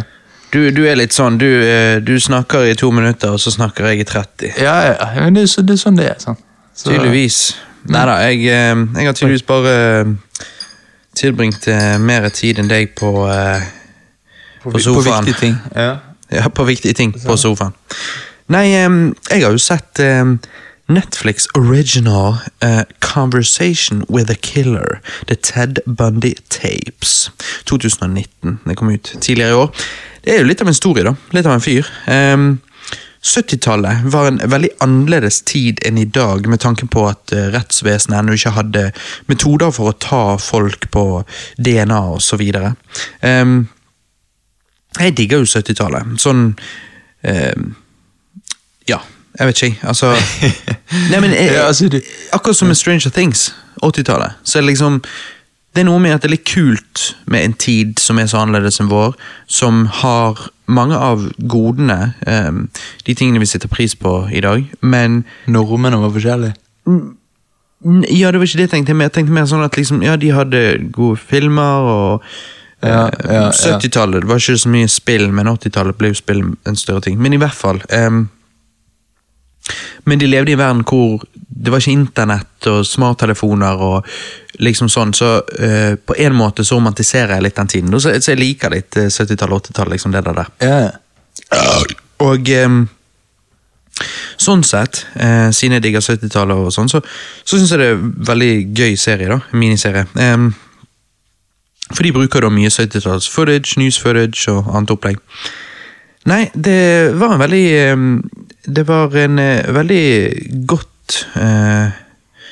Du, 0.53 0.59
du 0.75 0.83
er 0.91 0.97
litt 0.99 1.15
sånn, 1.15 1.39
du, 1.39 1.47
eh, 1.47 2.01
du 2.03 2.17
snakker 2.21 2.67
i 2.69 2.75
to 2.77 2.91
minutter, 2.93 3.31
og 3.33 3.41
så 3.41 3.53
snakker 3.55 3.87
jeg 3.93 4.01
i 4.03 4.05
30. 4.09 4.51
Ja, 4.61 4.75
ja, 4.91 5.11
men 5.23 5.37
det 5.39 5.45
er, 5.47 5.51
så, 5.53 5.63
det 5.63 5.77
er 5.77 5.81
sånn 5.85 5.97
det 6.01 6.09
er. 6.11 6.19
sant? 6.21 6.41
Så- 6.75 6.91
Tydeligvis. 6.91 7.39
Nei 7.89 8.03
da, 8.11 8.17
jeg, 8.27 8.43
eh, 8.51 8.83
jeg 8.99 9.07
har 9.09 9.17
tydeligvis 9.17 9.47
bare 9.49 9.77
eh, 10.03 10.49
tilbringt 11.17 11.69
eh, 11.71 11.95
mer 12.03 12.29
tid 12.35 12.59
enn 12.61 12.69
deg 12.69 12.93
på, 12.99 13.13
eh, 13.31 13.63
på 14.65 14.75
På 14.75 14.83
sofaen. 14.83 15.25
viktige 15.25 15.41
ting. 15.47 15.57
Ja. 15.77 15.93
Ja, 16.31 16.49
på 16.53 16.67
viktige 16.69 16.95
ting 16.99 17.15
på 17.15 17.37
sofaen. 17.41 17.73
Nei, 18.51 18.65
jeg 18.75 19.45
har 19.45 19.55
jo 19.55 19.61
sett 19.63 20.01
Netflix 20.91 21.47
original 21.55 22.41
uh, 22.65 22.83
Conversation 22.99 24.05
with 24.09 24.31
a 24.31 24.35
Killer. 24.35 25.01
The 25.27 25.37
Ted 25.37 25.79
Bundy 25.87 26.35
Tapes. 26.49 27.31
2019. 27.65 28.59
Det 28.65 28.77
kom 28.77 28.91
ut 28.91 29.17
tidligere 29.21 29.51
i 29.51 29.55
år. 29.55 29.71
Det 30.25 30.35
er 30.35 30.43
jo 30.43 30.49
litt 30.51 30.61
av 30.61 30.69
en 30.69 30.75
story, 30.75 31.05
da. 31.07 31.15
Litt 31.31 31.47
av 31.47 31.55
en 31.55 31.65
fyr. 31.65 31.87
Um, 32.11 32.59
70-tallet 33.23 34.03
var 34.11 34.27
en 34.27 34.41
veldig 34.51 34.71
annerledes 34.81 35.43
tid 35.43 35.83
enn 35.87 35.99
i 36.01 36.09
dag, 36.09 36.47
med 36.49 36.61
tanke 36.61 36.87
på 36.89 37.03
at 37.05 37.35
eh, 37.37 37.51
rettsvesenet 37.53 38.17
ennå 38.17 38.33
ikke 38.33 38.55
hadde 38.57 38.85
metoder 39.29 39.75
for 39.77 39.91
å 39.91 39.99
ta 40.01 40.23
folk 40.41 40.87
på 40.95 41.05
DNA 41.61 42.01
osv. 42.17 42.41
Um, 43.21 43.59
jeg 44.97 45.17
digger 45.21 45.45
jo 45.45 45.51
70-tallet. 45.53 46.17
Sånn 46.25 46.47
eh, 47.21 47.53
Ja, 48.89 48.99
jeg 49.39 49.47
vet 49.47 49.63
ikke. 49.63 49.87
Altså 49.89 50.13
Nei, 51.11 51.21
men 51.21 51.31
jeg, 51.35 51.53
Ja, 51.55 51.67
altså, 51.69 51.89
du- 51.89 52.01
Akkurat 52.33 52.57
som 52.57 52.69
med 52.69 52.77
Stranger 52.77 53.11
Things, 53.11 53.55
80-tallet, 53.83 54.33
så 54.45 54.59
er 54.59 54.63
det 54.63 54.69
liksom 54.73 55.03
Det 55.75 55.81
er 55.81 55.87
noe 55.87 55.99
med 56.03 56.11
at 56.17 56.23
det 56.23 56.31
er 56.31 56.35
litt 56.35 56.49
kult 56.51 57.15
med 57.31 57.45
en 57.45 57.53
tid 57.55 57.99
som 58.03 58.19
er 58.19 58.27
så 58.27 58.41
annerledes 58.43 58.81
enn 58.83 58.89
vår, 58.91 59.13
som 59.47 59.85
har 60.01 60.49
mange 60.67 60.97
av 60.99 61.29
godene, 61.51 62.15
um, 62.27 62.65
de 63.07 63.15
tingene 63.15 63.39
vi 63.39 63.47
setter 63.47 63.69
pris 63.71 63.95
på 63.95 64.29
i 64.35 64.41
dag, 64.43 64.65
men 64.83 65.25
Normene 65.47 65.99
var 66.03 66.11
forskjellige. 66.11 66.55
Ja, 68.11 68.31
det 68.31 68.39
var 68.41 68.47
ikke 68.47 68.59
det 68.61 68.67
jeg 68.67 68.73
tenkte. 68.75 68.97
Jeg 68.99 69.13
tenkte 69.15 69.33
mer 69.35 69.47
sånn 69.49 69.63
at 69.65 69.77
liksom, 69.79 70.03
ja, 70.05 70.17
de 70.21 70.33
hadde 70.37 70.63
gode 70.93 71.17
filmer 71.23 71.87
og 71.95 72.27
Ja, 72.83 73.07
eh, 73.07 73.33
ja, 73.35 73.47
ja. 73.53 73.79
70-tallet 73.79 74.23
det 74.25 74.29
var 74.31 74.41
ikke 74.43 74.59
så 74.59 74.69
mye 74.73 74.89
spill, 74.89 75.27
men 75.37 75.47
80-tallet 75.49 75.99
ble 76.01 76.11
jo 76.13 76.19
spill 76.19 76.43
en 76.67 76.77
større 76.81 77.03
ting. 77.07 77.19
Men 77.21 77.33
i 77.37 77.41
hvert 77.41 77.55
fall 77.57 77.79
em, 77.95 78.25
Men 80.05 80.21
de 80.21 80.29
levde 80.31 80.53
i 80.53 80.57
en 80.57 80.63
verden 80.63 80.85
hvor 80.89 81.25
det 81.61 81.73
var 81.73 81.83
ikke 81.83 81.93
internett 81.93 82.69
og 82.71 82.87
smarttelefoner 82.89 83.83
og 83.85 84.07
liksom 84.65 84.89
sånn, 84.93 85.13
så 85.17 85.33
uh, 85.41 85.97
på 85.97 86.17
en 86.21 86.37
måte 86.37 86.65
så 86.65 86.79
romantiserer 86.79 87.37
jeg 87.37 87.47
litt 87.47 87.59
den 87.59 87.73
tiden. 87.75 87.99
Så, 88.01 88.15
så 88.21 88.33
jeg 88.33 88.41
liker 88.41 88.73
litt 88.73 88.97
eh, 88.97 89.11
70-tallet, 89.13 89.71
80-tallet, 89.71 89.95
liksom 89.97 90.15
det 90.15 90.25
der. 90.27 90.41
Ja. 90.65 90.81
Og 92.25 92.51
um, 92.65 92.81
sånn 94.41 94.65
sett, 94.67 95.05
uh, 95.17 95.49
siden 95.53 95.79
jeg 95.79 95.87
digger 95.89 96.05
70-tallet 96.05 96.65
og 96.65 96.73
sånn, 96.75 96.91
så, 96.93 97.03
så 97.45 97.57
syns 97.59 97.75
jeg 97.75 97.83
det 97.83 97.89
er 97.91 97.97
en 97.99 98.11
veldig 98.31 98.53
gøy 98.77 98.99
serie, 99.01 99.31
da. 99.33 99.41
Miniserie. 99.57 100.07
Um, 100.17 100.53
for 101.91 102.07
de 102.07 102.15
bruker 102.15 102.45
da 102.45 102.53
mye 102.53 102.71
70-talls 102.71 103.29
footage, 103.33 103.77
news 103.81 103.99
footage 104.01 104.47
og 104.53 104.69
annet 104.71 104.95
opplegg. 104.95 105.21
Nei, 106.31 106.45
det 106.55 107.17
var 107.19 107.35
en 107.35 107.41
veldig 107.41 107.65
ehm, 107.81 108.09
Det 108.71 108.87
var 108.89 109.15
en 109.19 109.39
eh, 109.43 109.67
veldig 109.75 110.05
godt 110.71 111.25
eh, 111.41 111.95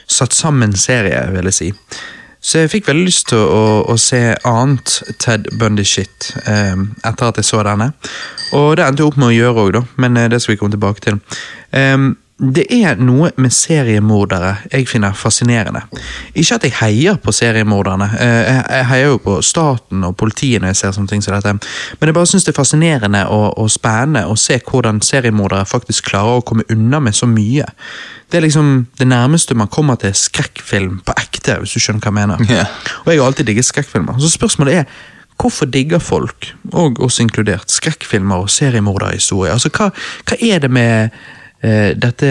satt 0.09 0.35
sammen 0.35 0.75
serie, 0.77 1.21
vil 1.35 1.51
jeg 1.51 1.57
si. 1.59 1.69
Så 2.41 2.63
jeg 2.63 2.71
fikk 2.73 2.89
veldig 2.89 3.07
lyst 3.09 3.29
til 3.33 3.43
å, 3.43 3.83
å 3.91 3.97
se 4.01 4.21
annet 4.47 4.95
Ted 5.23 5.49
Bundy-shit 5.59 6.31
eh, 6.47 6.79
etter 7.07 7.31
at 7.31 7.41
jeg 7.41 7.49
så 7.49 7.63
denne. 7.67 7.91
Og 8.57 8.77
det 8.79 8.87
endte 8.87 9.03
jeg 9.03 9.11
opp 9.11 9.19
med 9.21 9.33
å 9.33 9.37
gjøre 9.37 9.67
òg, 9.67 9.81
men 10.01 10.17
eh, 10.17 10.31
det 10.33 10.41
skal 10.43 10.55
vi 10.55 10.61
komme 10.61 10.75
tilbake 10.75 11.05
til. 11.05 11.19
Em, 11.77 12.13
det 12.39 12.69
er 12.71 13.01
noe 13.03 13.33
med 13.37 13.51
seriemordere 13.51 14.53
jeg 14.71 14.87
finner 14.87 15.17
fascinerende. 15.19 15.81
Ikke 16.39 16.55
at 16.55 16.67
jeg 16.69 16.75
heier 16.79 17.17
på 17.19 17.33
seriemorderne. 17.35 18.07
eh, 18.15 18.51
Jeg, 18.79 18.85
heier 18.87 19.09
jo 19.09 19.19
på 19.19 19.43
staten 19.43 20.05
og 20.07 20.17
politiet 20.17 20.63
når 20.63 20.69
jeg 20.69 20.77
ser 20.77 20.93
sånne 20.95 21.11
ting 21.11 21.23
som 21.25 21.35
dette. 21.35 21.57
Men 21.99 22.07
jeg 22.07 22.15
bare 22.15 22.31
syns 22.31 22.47
det 22.47 22.55
er 22.55 22.61
fascinerende 22.61 23.25
og, 23.27 23.59
og 23.59 23.71
spennende 23.71 24.27
å 24.31 24.37
se 24.39 24.61
hvordan 24.63 25.03
seriemordere 25.03 25.67
faktisk 25.67 26.13
klarer 26.13 26.39
å 26.39 26.45
komme 26.47 26.67
unna 26.71 27.01
med 27.01 27.17
så 27.19 27.27
mye. 27.27 27.67
Det 28.31 28.39
er 28.39 28.47
liksom 28.47 28.87
det 29.01 29.09
nærmeste 29.09 29.57
man 29.59 29.71
kommer 29.73 29.99
til 29.99 30.15
skrekkfilm 30.15 31.01
på 31.03 31.17
ekte, 31.19 31.59
hvis 31.59 31.75
du 31.75 31.81
skjønner 31.83 32.05
hva 32.07 32.13
jeg 32.13 32.19
mener. 32.21 32.51
Yeah. 32.53 32.67
Og 33.03 33.13
jeg 33.13 33.19
har 33.19 33.27
alltid 33.33 33.51
digget 33.51 33.67
skrekkfilmer. 33.67 34.21
Så 34.23 34.31
spørsmålet 34.39 34.83
er 34.85 34.85
Hvorfor 35.39 35.69
digger 35.71 36.01
folk, 36.03 36.49
og 36.75 36.97
oss 36.99 37.21
inkludert, 37.23 37.71
skrekkfilmer 37.71 38.41
og 38.43 38.49
seriemorderhistorier? 38.51 39.53
Altså, 39.55 39.71
hva, 39.71 39.93
hva 40.27 40.39
er 40.43 40.65
det 40.65 40.71
med 40.75 41.15
dette 41.61 42.29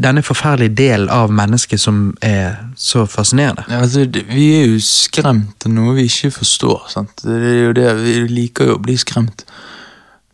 denne 0.00 0.22
forferdelige 0.24 0.74
delen 0.74 1.10
av 1.12 1.32
mennesket 1.32 1.80
som 1.80 2.12
er 2.24 2.56
så 2.78 3.04
fascinerende? 3.10 3.64
Ja, 3.68 3.82
altså, 3.84 4.06
vi 4.30 4.46
er 4.56 4.68
jo 4.70 4.78
skremt 4.84 5.66
av 5.66 5.74
noe 5.74 5.96
vi 5.98 6.06
ikke 6.08 6.32
forstår. 6.40 6.86
sant? 6.92 7.24
Det 7.24 7.36
er 7.36 7.58
jo 7.66 7.72
det, 7.76 7.88
Vi 8.04 8.14
liker 8.30 8.70
jo 8.70 8.76
å 8.78 8.82
bli 8.82 8.96
skremt, 9.00 9.44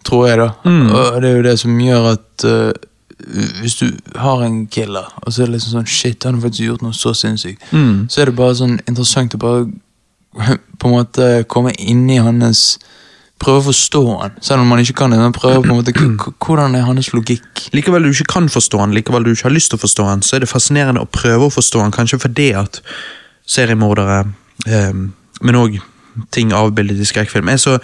tror 0.07 0.29
jeg, 0.29 0.39
da. 0.39 0.51
Og 0.93 1.23
det 1.23 1.31
er 1.31 1.37
jo 1.37 1.47
det 1.49 1.57
som 1.63 1.81
gjør 1.81 2.13
at 2.13 2.47
uh, 2.47 2.71
hvis 3.63 3.79
du 3.81 3.87
har 4.21 4.45
en 4.45 4.67
killer, 4.67 5.09
og 5.23 5.33
så 5.33 5.43
er 5.43 5.51
det 5.51 5.57
liksom 5.57 5.79
sånn 5.79 5.91
Shit, 5.91 6.25
han 6.25 6.37
har 6.37 6.47
faktisk 6.47 6.69
gjort 6.69 6.85
noe 6.85 6.95
så 6.95 7.15
sinnssykt. 7.17 7.65
Mm. 7.73 8.07
Så 8.13 8.23
er 8.23 8.31
det 8.31 8.39
bare 8.39 8.59
sånn 8.61 8.79
interessant 8.85 9.35
å 9.35 9.43
bare 9.43 9.67
på 10.79 10.91
en 10.91 10.95
måte 10.99 11.31
komme 11.49 11.73
inn 11.81 12.07
i 12.13 12.21
hans 12.23 12.77
Prøve 13.43 13.61
å 13.61 13.67
forstå 13.67 14.01
han, 14.23 14.37
selv 14.41 14.65
om 14.65 14.71
man 14.73 14.81
ikke 14.81 14.97
kan 15.03 15.13
det. 15.13 15.19
Men 15.21 15.35
prøve 15.37 15.61
på 15.61 15.69
en 15.69 15.77
måte, 15.77 15.93
Hvordan 16.47 16.79
er 16.79 16.87
hans 16.87 17.13
logikk? 17.13 17.67
Likevel 17.77 18.09
du 18.09 18.13
ikke 18.15 18.31
kan 18.37 18.49
forstå 18.53 18.81
han, 18.81 18.95
likevel 18.97 19.27
du 19.27 19.35
ikke 19.35 19.51
har 19.51 19.57
lyst 19.57 19.73
til 19.73 19.81
å 19.81 19.85
forstå 19.85 20.07
han, 20.09 20.25
så 20.25 20.39
er 20.39 20.45
det 20.45 20.51
fascinerende 20.51 21.05
å 21.05 21.11
prøve 21.11 21.51
å 21.51 21.53
forstå 21.53 21.85
han, 21.85 21.95
kanskje 21.95 22.23
fordi 22.23 22.51
at 22.57 22.81
seriemordere, 23.47 24.23
eh, 24.67 24.97
men 25.45 25.61
òg 25.61 25.79
ting 26.33 26.55
avbildet 26.57 27.03
i 27.03 27.09
skrekkfilm, 27.09 27.53
er 27.53 27.61
så 27.61 27.77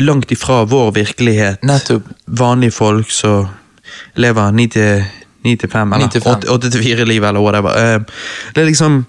langt 0.00 0.32
ifra 0.32 0.62
vår 0.68 0.94
virkelighet. 0.96 1.62
Nettopp. 1.62 2.08
Vanlige 2.26 2.76
folk 2.76 3.12
som 3.12 3.50
lever 4.16 4.50
9 4.52 4.68
til 4.72 5.04
9 5.46 5.56
til 5.56 5.70
5, 5.70 5.92
eller 5.92 6.06
åtte 6.06 6.18
til 6.18 6.22
5. 6.22 6.48
8 6.54 6.70
til 6.70 6.80
4-liv, 6.80 7.24
eller 7.24 7.40
whatever. 7.40 7.70
Eh, 7.70 8.00
det 8.54 8.62
er 8.62 8.72
liksom 8.72 9.04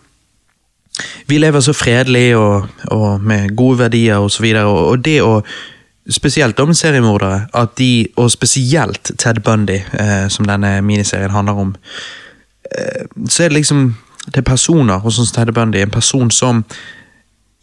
Vi 1.27 1.38
lever 1.38 1.59
så 1.59 1.73
fredelig 1.73 2.38
og, 2.38 2.67
og 2.88 3.21
med 3.21 3.55
gode 3.55 3.79
verdier 3.79 4.17
og 4.17 4.31
så 4.31 4.41
videre, 4.41 4.65
og, 4.65 4.88
og 4.88 5.05
det 5.05 5.19
å 5.21 5.43
Spesielt 6.10 6.60
om 6.60 6.74
seriemordere, 6.74 7.47
at 7.53 7.78
de, 7.78 8.08
og 8.16 8.32
spesielt 8.32 9.12
Ted 9.20 9.41
Bundy, 9.43 9.82
eh, 9.99 10.28
som 10.32 10.47
denne 10.47 10.82
miniserien 10.82 11.32
handler 11.32 11.53
om, 11.53 11.76
eh, 12.72 13.05
så 13.30 13.43
er 13.43 13.49
det 13.49 13.58
liksom 13.58 13.95
Det 14.28 14.38
er 14.38 14.41
personer, 14.41 15.05
og 15.05 15.12
sånn 15.12 15.30
Ted 15.32 15.53
Bundy, 15.53 15.80
en 15.80 15.89
person 15.89 16.32
som 16.32 16.66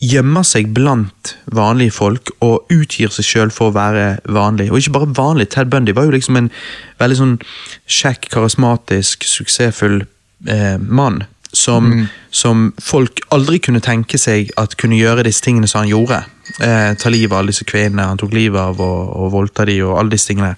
gjemmer 0.00 0.42
seg 0.42 0.70
blant 0.72 1.34
vanlige 1.52 1.92
folk 1.92 2.30
og 2.40 2.64
utgir 2.72 3.12
seg 3.12 3.24
sjøl 3.24 3.50
for 3.52 3.68
å 3.68 3.74
være 3.74 4.18
vanlig. 4.24 4.70
Og 4.70 4.78
ikke 4.78 4.94
bare 4.96 5.12
vanlig, 5.12 5.50
Ted 5.52 5.68
Bundy 5.68 5.92
var 5.92 6.04
jo 6.04 6.14
liksom 6.14 6.38
en 6.40 6.50
veldig 6.98 7.18
sånn 7.18 7.36
kjekk, 7.84 8.30
karismatisk, 8.32 9.28
suksessfull 9.28 10.06
eh, 10.48 10.78
mann 10.80 11.26
som, 11.56 12.06
som 12.30 12.68
folk 12.82 13.22
aldri 13.34 13.60
kunne 13.62 13.82
tenke 13.84 14.18
seg 14.20 14.52
at 14.60 14.76
kunne 14.80 14.98
gjøre 14.98 15.24
disse 15.26 15.44
tingene 15.44 15.68
som 15.70 15.84
han 15.84 15.92
gjorde. 15.92 16.20
Eh, 16.60 16.90
ta 17.00 17.12
livet 17.12 17.32
av 17.32 17.40
alle 17.40 17.54
disse 17.54 17.66
kvinnene 17.68 18.08
han 18.10 18.20
tok 18.20 18.34
livet 18.34 18.60
av, 18.60 18.80
og, 18.82 19.14
og 19.16 19.32
voldta 19.34 19.66
de, 19.68 19.80
og 19.86 19.98
alle 20.00 20.14
disse 20.16 20.30
tingene. 20.30 20.54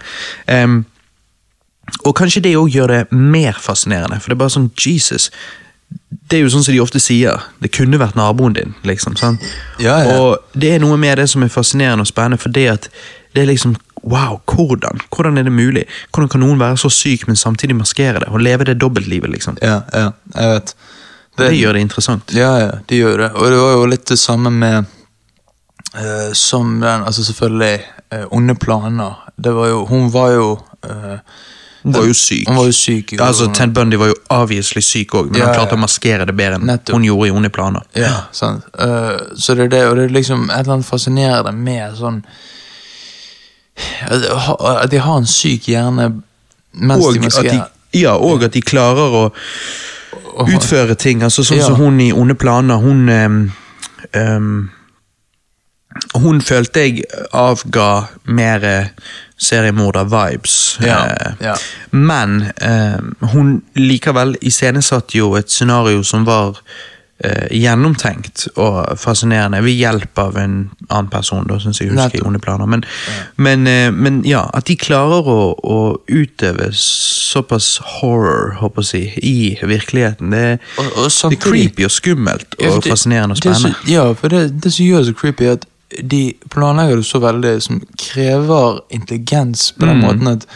Um, 0.51 0.83
og 2.03 2.17
kanskje 2.19 2.43
det 2.49 2.57
òg 2.59 2.73
gjør 2.75 2.93
det 2.93 3.03
mer 3.15 3.59
fascinerende, 3.63 4.19
for 4.21 4.33
det 4.33 4.37
er 4.37 4.43
bare 4.43 4.57
sånn 4.57 4.71
Jesus. 4.75 5.31
Det 6.27 6.39
er 6.41 6.43
jo 6.43 6.51
sånn 6.51 6.65
som 6.67 6.75
de 6.75 6.83
ofte 6.83 7.01
sier, 7.03 7.45
det 7.63 7.71
kunne 7.75 8.01
vært 8.03 8.19
naboen 8.19 8.57
din, 8.57 8.75
liksom. 8.89 9.15
sant? 9.21 9.45
Ja, 9.79 10.01
ja. 10.03 10.17
Og 10.19 10.59
det 10.59 10.75
er 10.75 10.83
noe 10.83 10.99
med 10.99 11.21
det 11.21 11.29
som 11.31 11.45
er 11.47 11.53
fascinerende 11.53 12.03
og 12.03 12.11
spennende, 12.11 12.43
for 12.43 12.51
det 12.55 12.67
at 12.73 12.89
det 13.37 13.45
er 13.45 13.53
liksom 13.53 13.77
Wow, 14.07 14.39
hvordan? 14.47 15.01
Hvordan 15.11 15.39
er 15.39 15.43
det 15.43 15.53
mulig? 15.53 15.85
Hvordan 16.15 16.29
kan 16.31 16.41
noen 16.41 16.61
være 16.61 16.77
så 16.79 16.91
syk, 16.95 17.27
men 17.27 17.37
samtidig 17.37 17.75
maskere 17.77 18.21
det? 18.23 18.29
Og 18.31 18.41
leve 18.41 18.65
det 18.65 18.79
dobbeltlivet, 18.81 19.31
liksom. 19.31 19.59
Ja, 19.63 19.81
ja, 19.93 20.11
jeg 20.35 20.53
vet. 20.53 20.75
Det, 21.39 21.51
gjør 21.53 21.73
det 21.73 21.81
interessant. 21.81 22.33
Ja, 22.35 22.53
ja, 22.59 22.71
de 22.89 22.97
gjør 22.97 23.19
det. 23.19 23.33
Og 23.35 23.51
det 23.51 23.59
var 23.61 23.75
jo 23.75 23.89
litt 23.91 24.07
det 24.09 24.19
samme 24.19 24.51
med 24.51 24.87
uh, 24.87 26.33
Som 26.33 26.79
den, 26.81 27.05
altså 27.05 27.25
selvfølgelig 27.25 27.83
uh, 28.15 28.25
Onde 28.31 28.55
planer. 28.55 29.19
Det 29.37 29.53
var 29.53 29.69
jo 29.69 29.85
Hun 29.85 30.09
var 30.13 30.31
jo 30.31 30.47
uh, 30.87 31.19
Hun 31.83 31.93
var 31.93 32.07
jo 32.07 32.15
syk. 32.15 32.49
Var 32.49 32.65
jo 32.71 32.73
syk. 32.73 33.13
jo. 33.13 33.23
Altså, 33.25 33.51
Ted 33.53 33.75
Bundy 33.75 33.97
var 33.97 34.07
jo 34.07 34.17
obviously 34.29 34.81
syk 34.81 35.15
òg, 35.15 35.29
men 35.31 35.43
Ja, 35.43 35.51
han 35.51 35.55
klarte 35.59 35.77
ja. 35.77 35.83
å 35.83 35.85
maskere 35.85 36.25
det 36.25 36.35
bedre 36.35 36.57
enn 36.57 36.67
Nettopp. 36.71 36.97
hun 36.97 37.05
gjorde 37.05 37.29
i 37.29 37.37
Onde 37.37 37.51
planer. 37.53 37.85
Ja, 37.95 38.15
sant. 38.33 38.65
Uh, 38.81 39.35
så 39.37 39.55
det 39.55 39.69
er 39.69 39.75
det, 39.75 39.87
og 39.91 39.97
det 39.97 40.09
er 40.09 40.17
liksom 40.17 40.49
et 40.49 40.63
eller 40.63 40.79
annet 40.79 40.89
fascinerende 40.89 41.53
med 41.53 42.01
sånn 42.01 42.23
at 44.11 44.91
de 44.91 44.99
har 44.99 45.19
en 45.19 45.27
syk 45.27 45.69
hjerne 45.69 46.23
mens 46.77 47.05
Og 47.05 47.15
de 47.15 47.21
maskerer. 47.21 47.69
ja, 47.95 48.17
og 48.17 48.45
at 48.45 48.53
de 48.53 48.61
klarer 48.61 49.21
å 49.21 49.25
utføre 50.45 50.95
ting. 50.95 51.23
altså 51.23 51.45
Sånn 51.45 51.63
som 51.63 51.79
hun 51.81 52.01
i 52.01 52.13
Onde 52.13 52.35
planer. 52.35 52.77
Hun 52.77 53.09
ehm, 53.09 54.71
Hun 56.15 56.41
følte 56.45 56.81
jeg 56.81 57.05
avga 57.33 58.07
mer 58.25 58.65
eh, 58.65 58.89
seriemorder-vibes. 59.41 60.79
Ja, 60.85 60.99
eh, 61.07 61.33
ja. 61.41 61.55
Men 61.91 62.51
um, 62.61 63.15
hun 63.33 63.63
likevel 63.75 64.37
iscenesatte 64.41 65.17
jo 65.17 65.35
et 65.41 65.51
scenario 65.51 66.03
som 66.05 66.27
var 66.29 66.61
gjennomtenkt 67.51 68.47
og 68.61 68.99
fascinerende, 69.01 69.63
ved 69.65 69.73
hjelp 69.79 70.19
av 70.21 70.37
en 70.37 70.57
annen 70.91 71.09
person, 71.11 71.47
da, 71.49 71.57
syns 71.59 71.81
jeg 71.81 71.91
husker 71.91 72.19
i 72.21 72.25
Onde 72.27 72.39
planer. 72.45 72.67
Men, 72.67 72.85
men, 73.37 73.67
eh, 73.67 73.91
men 73.91 74.23
ja, 74.29 74.43
at 74.55 74.67
de 74.69 74.77
klarer 74.77 75.25
å, 75.27 75.55
å 75.65 75.79
utøve 76.09 76.69
såpass 76.77 77.79
horror, 78.01 78.55
håper 78.61 78.83
jeg 78.83 78.87
å 78.87 78.91
si, 78.91 79.05
i 79.23 79.59
virkeligheten, 79.63 80.31
det, 80.31 80.59
Og- 80.79 80.93
og 80.99 81.09
det 81.31 81.39
er 81.39 81.51
creepy 81.51 81.85
og 81.85 81.91
skummelt 81.91 82.55
Ja, 82.61 82.71
og 82.71 82.83
det- 82.83 82.93
fascinerende 82.93 83.33
og 83.37 83.47
er 83.47 83.51
så- 83.51 83.61
spennende. 83.61 83.89
ja, 83.91 84.13
for 84.15 84.29
det, 84.29 84.61
det 84.61 84.73
som 84.73 84.85
gjør 84.87 85.05
det 85.05 85.15
så 85.15 85.21
creepy, 85.21 85.45
er 85.47 85.53
at 85.53 85.67
de 86.03 86.35
planlegger 86.51 86.97
det 86.97 87.07
så 87.07 87.21
veldig, 87.21 87.63
som 87.63 87.81
krever 87.97 88.81
intelligens 88.91 89.73
på 89.73 89.87
den 89.87 90.01
Mm. 90.01 90.05
måten 90.05 90.29
at 90.29 90.47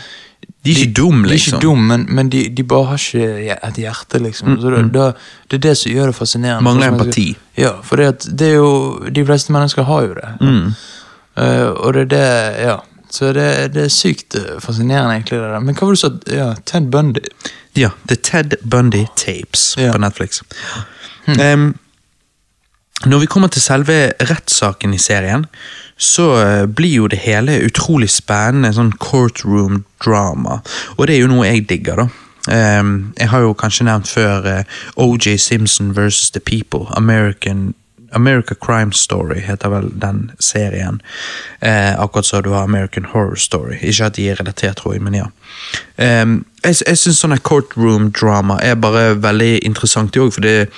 De 0.65 0.71
er 0.75 0.77
ikke 0.83 0.93
dum, 0.99 1.23
De 1.23 1.29
er 1.29 1.33
liksom. 1.33 1.57
ikke 1.57 1.63
dum, 1.67 1.79
men, 1.89 2.03
men 2.09 2.29
de, 2.33 2.43
de 2.53 2.63
bare 2.69 2.85
har 2.91 3.01
ikke 3.01 3.57
et 3.71 3.79
hjerte, 3.81 4.19
liksom. 4.21 4.59
Så 4.61 4.71
det, 4.75 4.83
da, 4.93 5.07
det 5.49 5.57
er 5.57 5.63
det 5.71 5.73
som 5.81 5.93
gjør 5.95 6.11
det 6.13 6.17
fascinerende. 6.19 6.65
Mangler 6.67 6.85
jeg 6.91 6.95
empati. 6.99 7.25
Ja, 7.57 7.71
for 7.83 7.97
det, 7.97 8.07
at 8.15 8.27
det 8.39 8.49
er 8.51 8.59
jo 8.59 9.09
De 9.09 9.25
fleste 9.25 9.53
mennesker 9.57 9.89
har 9.89 10.03
jo 10.05 10.15
det. 10.19 10.33
Mm. 10.41 10.73
Uh, 11.41 11.69
og 11.81 11.95
det 11.97 12.03
er 12.03 12.11
det 12.15 12.29
Ja. 12.67 12.77
Så 13.11 13.33
det, 13.35 13.73
det 13.75 13.89
er 13.89 13.89
sykt 13.91 14.37
eh, 14.39 14.61
fascinerende, 14.63 15.17
egentlig. 15.17 15.41
det 15.41 15.49
der. 15.51 15.63
Men 15.67 15.75
hva 15.75 15.87
var 15.89 15.97
det 15.97 15.99
du 15.99 16.29
sa? 16.29 16.35
Ja, 16.37 16.45
Ted 16.65 16.91
Bundy. 16.93 17.25
Ja, 17.75 17.89
The 18.07 18.15
Ted 18.17 18.55
Bundy 18.63 19.07
Tapes 19.19 19.75
Ja. 19.81 19.91
på 19.93 19.99
Netflix. 19.99 20.43
Em, 21.27 21.73
når 23.07 23.19
vi 23.25 23.27
kommer 23.27 23.49
til 23.51 23.63
selve 23.65 24.13
rettssaken 24.31 24.95
i 24.95 24.99
serien, 25.03 25.47
så 26.01 26.27
eh, 26.41 26.67
blir 26.67 26.95
jo 26.95 27.09
det 27.13 27.21
hele 27.27 27.59
utrolig 27.67 28.09
spennende, 28.11 28.73
sånn 28.73 28.95
courtroom 29.03 29.85
drama. 30.01 30.63
Og 30.97 31.07
det 31.07 31.19
er 31.19 31.25
jo 31.27 31.33
noe 31.35 31.51
jeg 31.51 31.67
digger, 31.69 32.05
da. 32.05 32.09
Um, 32.49 33.13
jeg 33.21 33.29
har 33.29 33.43
jo 33.45 33.53
kanskje 33.53 33.85
nevnt 33.85 34.09
før 34.09 34.47
uh, 34.49 34.79
OJ 34.97 35.37
Simpson 35.45 35.91
versus 35.97 36.31
The 36.33 36.41
People. 36.41 36.87
American 36.97 37.75
America 38.13 38.55
Crime 38.55 38.93
Story 38.93 39.41
heter 39.41 39.69
vel 39.69 39.91
den 40.01 40.31
serien. 40.39 41.03
Eh, 41.61 42.01
akkurat 42.01 42.27
så 42.27 42.41
du 42.41 42.51
har 42.51 42.63
American 42.63 43.05
Horror 43.05 43.35
Story. 43.37 43.77
Ikke 43.83 44.05
at 44.05 44.17
de 44.17 44.29
er 44.31 44.41
relatert, 44.41 44.77
tror 44.77 44.93
jeg, 44.93 45.03
men 45.03 45.15
ja. 45.15 45.27
Em, 45.99 46.45
jeg 46.65 46.75
jeg 46.87 46.99
syns 46.99 47.21
sånne 47.23 47.39
courtroom 47.39 48.11
drama 48.13 48.59
er 48.63 48.75
bare 48.75 49.23
veldig 49.23 49.61
interessant 49.63 50.17
òg, 50.17 50.33
for 50.33 50.41
det, 50.41 50.71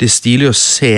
det 0.00 0.06
er 0.06 0.12
stilig 0.12 0.50
å 0.50 0.56
se 0.56 0.94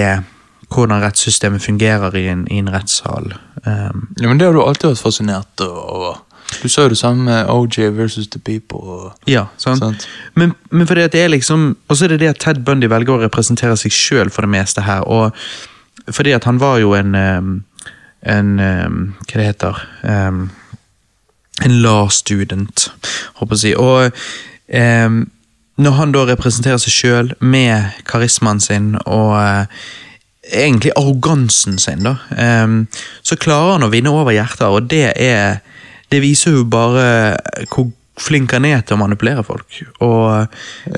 hvordan 0.73 1.03
rettssystemet 1.03 1.63
fungerer 1.63 2.17
i 2.17 2.27
en, 2.33 2.47
i 2.51 2.59
en 2.63 2.71
rettssal. 2.73 3.35
Um, 3.67 4.09
Ja, 4.21 4.29
men 4.29 4.39
det 4.39 4.47
har 4.47 4.55
du 4.57 4.63
alltid 4.63 4.91
vært 4.91 5.03
fascinert 5.03 5.61
over. 5.67 6.23
Du 6.63 6.69
sa 6.69 6.83
jo 6.83 6.93
det 6.93 6.99
samme 6.99 7.25
med 7.25 7.49
OJ 7.49 7.79
versus 7.97 8.29
The 8.29 8.39
People. 8.39 8.79
Og, 8.79 9.13
ja, 9.27 9.47
sant? 9.57 9.79
Sant. 9.79 10.09
Men, 10.35 10.53
men 10.71 10.87
fordi 10.87 11.01
at 11.07 11.13
det 11.13 11.23
er 11.23 11.29
liksom 11.33 11.77
Og 11.89 11.97
så 11.97 12.05
er 12.05 12.09
det 12.13 12.21
det 12.21 12.29
at 12.29 12.41
Ted 12.41 12.65
Bundy 12.65 12.91
velger 12.93 13.15
å 13.15 13.23
representere 13.23 13.77
seg 13.77 13.95
sjøl 13.95 14.31
for 14.31 14.45
det 14.45 14.53
meste 14.53 14.85
her. 14.85 15.07
Og 15.09 15.33
fordi 16.13 16.35
at 16.37 16.45
han 16.45 16.61
var 16.61 16.79
jo 16.83 16.93
en 16.99 17.15
em, 17.15 17.53
En 18.23 18.59
Hva 18.59 19.39
det 19.39 19.47
heter 19.47 19.81
um, 20.03 20.51
En 21.65 21.79
law 21.83 22.09
student, 22.11 22.91
håper 23.41 23.57
jeg 23.57 23.59
å 23.59 23.63
si. 23.63 23.73
Og 23.79 25.07
um, 25.07 25.19
når 25.77 25.97
han 25.97 26.13
da 26.13 26.25
representerer 26.29 26.81
seg 26.81 26.93
sjøl 26.95 27.33
med 27.41 27.97
karismaen 28.09 28.61
sin 28.61 28.95
og 29.07 29.67
egentlig 30.51 30.93
arrogansen 30.97 31.79
sin, 31.79 32.03
da, 32.03 32.17
Um, 32.31 32.87
så 33.23 33.37
klarer 33.37 33.77
han 33.77 33.87
å 33.87 33.91
vinne 33.93 34.11
over 34.11 34.33
hjerter, 34.35 34.67
og 34.73 34.89
det 34.91 35.13
er 35.17 35.61
Det 36.13 36.21
viser 36.21 36.53
jo 36.53 36.65
bare 36.69 37.37
hvor 37.73 37.87
flink 38.21 38.53
han 38.53 38.67
er 38.69 38.83
til 38.85 38.97
å 38.97 39.01
manipulere 39.01 39.43
folk. 39.45 39.65
Og 40.01 40.47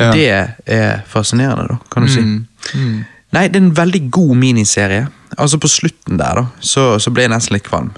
Ja. 0.00 0.10
det 0.12 0.56
er 0.66 1.02
fascinerende, 1.06 1.68
da, 1.68 1.76
kan 1.90 2.02
du 2.02 2.08
si. 2.08 2.20
Mm, 2.20 2.46
mm. 2.74 3.04
Nei, 3.32 3.48
det 3.48 3.56
er 3.56 3.62
en 3.62 3.76
veldig 3.76 4.10
god 4.10 4.36
miniserie. 4.36 5.06
Altså 5.38 5.58
På 5.58 5.68
slutten 5.68 6.18
der 6.18 6.34
da, 6.34 6.46
så, 6.60 6.98
så 6.98 7.10
ble 7.14 7.22
jeg 7.22 7.30
nesten 7.30 7.54
litt 7.54 7.68
kvalm. 7.68 7.92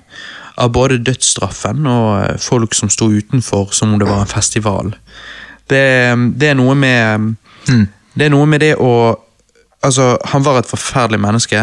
Av 0.58 0.70
både 0.72 0.98
dødsstraffen 1.04 1.86
og 1.86 2.20
eh, 2.20 2.36
folk 2.38 2.74
som 2.74 2.88
sto 2.92 3.08
utenfor 3.08 3.72
som 3.72 3.92
om 3.92 3.98
det 3.98 4.08
var 4.08 4.20
en 4.20 4.26
festival. 4.26 4.94
Det, 5.68 5.84
det 6.36 6.48
er 6.50 6.54
noe 6.54 6.74
med 6.74 7.34
Mm. 7.68 7.88
Det 8.14 8.26
er 8.26 8.30
noe 8.30 8.46
med 8.46 8.60
det 8.60 8.76
å 8.78 9.16
Altså, 9.86 10.16
han 10.32 10.44
var 10.46 10.60
et 10.60 10.70
forferdelig 10.70 11.20
menneske, 11.22 11.62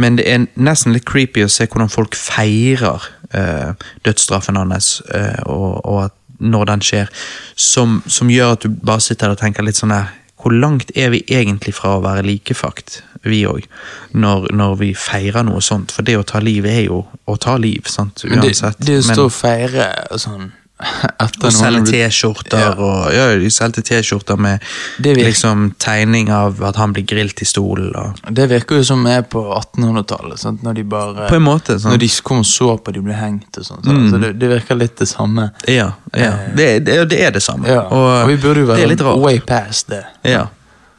men 0.00 0.16
det 0.18 0.26
er 0.30 0.46
nesten 0.54 0.94
litt 0.94 1.06
creepy 1.08 1.44
å 1.44 1.50
se 1.52 1.66
hvordan 1.68 1.90
folk 1.92 2.16
feirer 2.18 3.04
eh, 3.36 3.74
dødsstraffen 4.06 4.58
hans, 4.60 4.94
eh, 5.14 5.42
og, 5.50 5.82
og 5.84 6.04
at 6.06 6.18
når 6.42 6.70
den 6.72 6.82
skjer, 6.82 7.10
som, 7.54 8.00
som 8.10 8.30
gjør 8.32 8.56
at 8.56 8.64
du 8.64 8.72
bare 8.82 9.02
sitter 9.04 9.28
der 9.28 9.36
og 9.36 9.42
tenker 9.42 9.66
litt 9.66 9.78
sånn 9.78 9.94
der 9.94 10.10
Hvor 10.42 10.50
langt 10.50 10.88
er 10.98 11.12
vi 11.12 11.20
egentlig 11.30 11.70
fra 11.76 11.92
å 11.94 12.00
være 12.02 12.24
likefakt, 12.26 12.96
vi 13.22 13.44
òg, 13.46 13.68
når, 14.10 14.48
når 14.50 14.72
vi 14.80 14.88
feirer 14.98 15.46
noe 15.46 15.62
sånt? 15.62 15.94
For 15.94 16.02
det 16.02 16.16
å 16.18 16.24
ta 16.26 16.40
liv 16.42 16.66
er 16.66 16.80
jo 16.88 17.04
å 17.30 17.36
ta 17.38 17.54
liv, 17.62 17.86
sant? 17.86 18.24
Men 18.26 18.42
det, 18.42 18.50
Uansett. 18.50 18.80
det 18.82 18.96
å 18.98 19.04
stå 19.06 19.28
og 19.28 19.36
feire 19.36 19.86
sånn 20.18 20.50
etter 21.22 21.48
og 21.48 21.54
selge 21.54 21.84
T-skjorter 21.88 22.58
Ja. 22.58 22.70
og 22.76 23.12
Ja, 23.14 23.26
de 23.38 23.50
solgte 23.50 23.82
T-skjorter 23.86 24.36
med 24.40 24.60
liksom 25.02 25.74
tegning 25.78 26.30
av 26.32 26.62
at 26.62 26.76
han 26.76 26.92
blir 26.92 27.06
grilt 27.06 27.42
i 27.42 27.48
stolen. 27.48 27.94
Og, 27.96 28.18
Det 28.34 28.48
virker 28.50 28.80
jo 28.80 28.84
som 28.84 29.06
er 29.06 29.22
på 29.22 29.42
1800-tallet. 29.54 30.38
sant? 30.38 30.62
Når 30.62 30.74
de 30.74 30.84
bare 30.84 31.28
på 31.28 31.38
en 31.38 31.42
måte. 31.46 31.78
sant? 31.78 31.92
Når 31.94 31.98
de 31.98 32.10
kom 32.22 32.42
og 32.42 32.46
så 32.46 32.76
på 32.82 32.92
de 32.92 33.02
ble 33.04 33.14
hengt 33.14 33.58
og 33.58 33.64
sånn. 33.66 33.84
Mm. 33.84 34.08
Så 34.10 34.20
det, 34.22 34.32
det 34.40 34.48
virker 34.50 34.78
litt 34.78 34.96
det 34.98 35.08
samme. 35.08 35.50
Ja, 35.68 35.92
ja. 36.12 36.32
Eh. 36.32 36.48
Det, 36.56 36.66
det, 36.86 36.96
det 37.12 37.20
er 37.22 37.30
det 37.36 37.42
samme. 37.42 37.68
Ja. 37.70 37.84
Og, 37.86 38.28
vi 38.28 38.36
burde 38.42 38.64
jo 38.64 38.66
være 38.72 39.14
way 39.22 39.38
past 39.40 39.92
det. 39.92 40.04
Ja. 40.26 40.48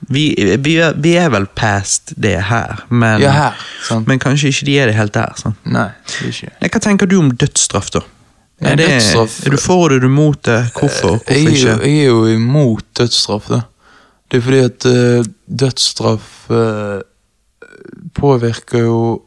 Vi, 0.10 0.58
vi, 0.60 0.78
er, 0.84 0.94
vi 1.00 1.14
er 1.16 1.30
vel 1.32 1.46
past 1.56 2.14
det 2.20 2.36
her, 2.50 2.84
men, 2.90 3.22
Ja, 3.24 3.32
her. 3.32 4.04
Men 4.08 4.20
kanskje 4.20 4.52
ikke 4.52 4.66
de 4.68 4.80
er 4.80 4.92
det 4.92 4.96
helt 4.98 5.14
der. 5.16 5.32
Sånn. 5.40 5.56
Nei, 5.64 5.90
det 6.20 6.34
ikke 6.34 6.72
Hva 6.74 6.82
tenker 6.84 7.10
du 7.10 7.18
om 7.22 7.32
dødsstraff, 7.32 7.92
da? 7.96 8.04
Er, 8.66 8.76
det, 8.80 8.88
dødsstraff- 8.88 9.46
er 9.46 9.56
du 9.56 9.58
for 9.58 9.88
det, 9.90 10.02
du 10.02 10.10
mot 10.10 10.46
det? 10.46 10.60
Hvorfor? 10.80 11.18
Hvorfor 11.18 11.34
jeg, 11.34 11.40
ikke? 11.54 11.78
jeg 11.84 12.00
er 12.00 12.06
jo 12.06 12.26
imot 12.28 12.86
dødsstraff, 12.98 13.50
da. 13.50 13.62
Det 14.32 14.38
er 14.38 14.42
fordi 14.42 14.60
at 14.60 14.86
uh, 14.86 15.26
dødsstraff 15.60 16.50
uh, 16.50 17.00
påvirker 18.16 18.80
jo 18.80 19.22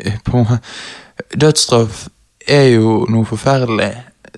eh, 0.00 0.18
på, 0.24 0.46
Dødsstraff 1.40 2.06
er 2.48 2.68
jo 2.74 3.06
noe 3.10 3.26
forferdelig 3.26 3.92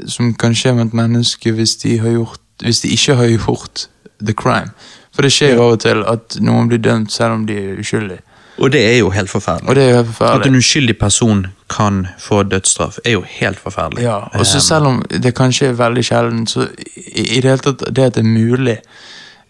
som 0.07 0.34
kan 0.34 0.54
skje 0.54 0.74
med 0.76 0.90
et 0.90 0.96
menneske 0.96 1.52
hvis 1.52 1.76
de, 1.82 1.98
har 1.98 2.11
gjort, 2.11 2.40
hvis 2.62 2.80
de 2.80 2.88
ikke 2.88 3.14
har 3.14 3.30
gjort 3.32 3.88
the 4.20 4.32
crime. 4.32 4.70
For 5.14 5.24
det 5.24 5.32
skjer 5.32 5.57
jo 5.57 5.64
av 5.64 5.76
og 5.76 5.80
til 5.80 6.02
at 6.09 6.36
noen 6.44 6.68
blir 6.68 6.82
dømt 6.84 7.12
selv 7.12 7.38
om 7.38 7.46
de 7.48 7.57
er 7.57 7.80
uskyldige. 7.80 8.20
Og 8.61 8.72
det 8.72 8.82
er 8.84 8.98
jo 8.98 9.11
helt 9.12 9.30
forferdelig. 9.30 9.68
Og 9.68 9.76
det 9.76 9.84
er 9.84 9.88
jo 9.90 9.96
helt 9.96 10.12
forferdelig. 10.12 10.40
At 10.40 10.46
en 10.46 10.61
uskyldig 10.61 10.98
person 10.98 11.46
kan 11.68 12.06
få 12.18 12.42
dødsstraff, 12.42 12.98
er 13.04 13.10
jo 13.16 13.22
helt 13.26 13.58
forferdelig. 13.58 14.02
Ja, 14.04 14.16
og 14.38 14.46
så 14.46 14.56
Um, 14.58 14.60
selv 14.60 14.86
om 14.86 15.02
det 15.22 15.34
kanskje 15.34 15.68
er 15.68 15.72
veldig 15.72 16.04
sjelden, 16.04 16.46
så 16.46 16.68
i, 17.14 17.36
i 17.36 17.40
det 17.40 17.50
hele 17.50 17.58
tatt 17.58 17.82
det 17.96 18.04
at 18.04 18.14
det 18.14 18.24
er 18.24 18.28
mulig 18.30 18.78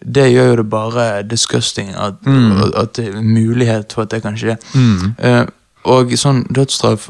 det 0.05 0.27
gjør 0.31 0.47
jo 0.49 0.55
det 0.55 0.69
bare 0.69 1.23
disgusting 1.23 1.89
at, 1.97 2.13
at 2.77 2.95
det 2.95 3.07
er 3.07 3.21
mulighet 3.21 3.93
for 3.93 4.01
at 4.05 4.11
det 4.11 4.21
kan 4.21 4.35
skje. 4.37 4.53
Eh, 5.19 5.45
og 5.89 6.11
sånn 6.17 6.43
dødsstraff 6.53 7.09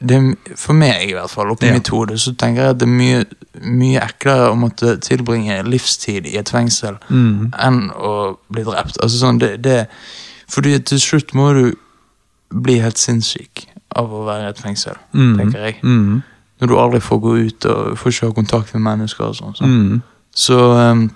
det, 0.00 0.16
er- 0.16 0.56
For 0.56 0.72
meg, 0.72 1.10
i 1.10 1.12
hvert 1.12 1.30
fall, 1.30 1.50
oppi 1.50 1.66
Ja. 1.66 1.72
mitt 1.72 1.88
hode, 1.88 2.16
så 2.18 2.32
tenker 2.38 2.62
jeg 2.62 2.70
at 2.70 2.78
det 2.78 2.86
er 2.88 2.94
mye, 2.94 3.24
mye 3.66 4.00
eklere 4.00 4.50
å 4.52 4.56
måtte 4.56 4.94
tilbringe 5.02 5.58
livstid 5.66 6.26
i 6.26 6.36
et 6.38 6.48
fengsel 6.48 6.96
enn 7.10 7.90
å 7.98 8.36
bli 8.48 8.62
drept. 8.64 8.96
Altså 9.02 9.18
sånn, 9.18 9.38
det, 9.42 9.62
det 9.62 9.86
Fordi 10.48 10.78
til 10.78 10.98
slutt 11.00 11.34
må 11.34 11.52
du 11.52 11.74
bli 12.50 12.78
helt 12.80 12.98
sinnssyk 12.98 13.66
av 13.96 14.12
å 14.14 14.24
være 14.26 14.46
i 14.46 14.50
et 14.50 14.60
fengsel, 14.62 14.98
tenker 15.12 15.64
jeg. 15.64 15.78
Mm. 15.82 16.22
Når 16.60 16.68
du 16.68 16.76
aldri 16.78 17.00
får 17.00 17.18
gå 17.18 17.34
ut 17.36 17.66
og 17.70 17.98
får 17.98 18.12
ikke 18.12 18.28
ha 18.28 18.36
kontakt 18.36 18.74
med 18.74 18.84
mennesker 18.84 19.24
og 19.24 19.36
sånn. 19.38 19.54
Så, 19.56 19.64
Mm. 19.64 20.02
Så 20.34 20.56
um, 20.56 21.10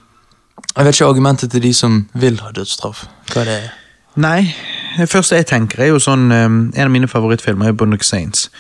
jeg 0.76 0.84
vet 0.84 0.94
ikke 0.94 1.06
argumentet 1.06 1.50
til 1.50 1.62
de 1.62 1.74
som 1.74 2.08
vil 2.14 2.40
ha 2.42 2.50
dødsstraff. 2.50 3.04
Hva 3.32 3.44
det 3.46 3.58
er. 3.60 3.68
Nei, 4.16 4.54
det 4.98 5.08
første 5.10 5.36
jeg 5.36 5.46
tenker 5.46 5.82
er 5.82 5.88
jo 5.92 5.98
sånn 5.98 6.30
um, 6.30 6.58
En 6.76 6.86
av 6.86 6.90
mine 6.90 7.08
favorittfilmer 7.10 7.68
er 7.68 7.72
Boondock 7.78 8.02
Saints. 8.02 8.50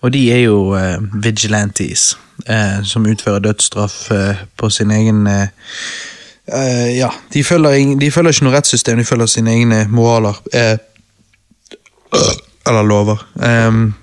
Og 0.00 0.12
de 0.12 0.22
er 0.32 0.44
jo 0.46 0.74
uh, 0.76 0.96
vigilantes 1.24 2.14
uh, 2.48 2.84
som 2.84 3.06
utfører 3.08 3.44
dødsstraff 3.44 4.10
uh, 4.12 4.44
på 4.56 4.70
sin 4.70 4.90
egen 4.90 5.26
Ja, 6.48 7.10
de 7.32 7.44
følger, 7.44 7.98
de 8.00 8.10
følger 8.10 8.32
ikke 8.32 8.44
noe 8.46 8.54
rettssystem, 8.54 8.96
de 8.96 9.04
følger 9.04 9.26
sine 9.28 9.52
egne 9.52 9.82
moraler. 9.92 10.38
Eh, 10.56 10.78
eller 12.68 12.86
lover. 12.86 13.24
Um, 13.34 13.94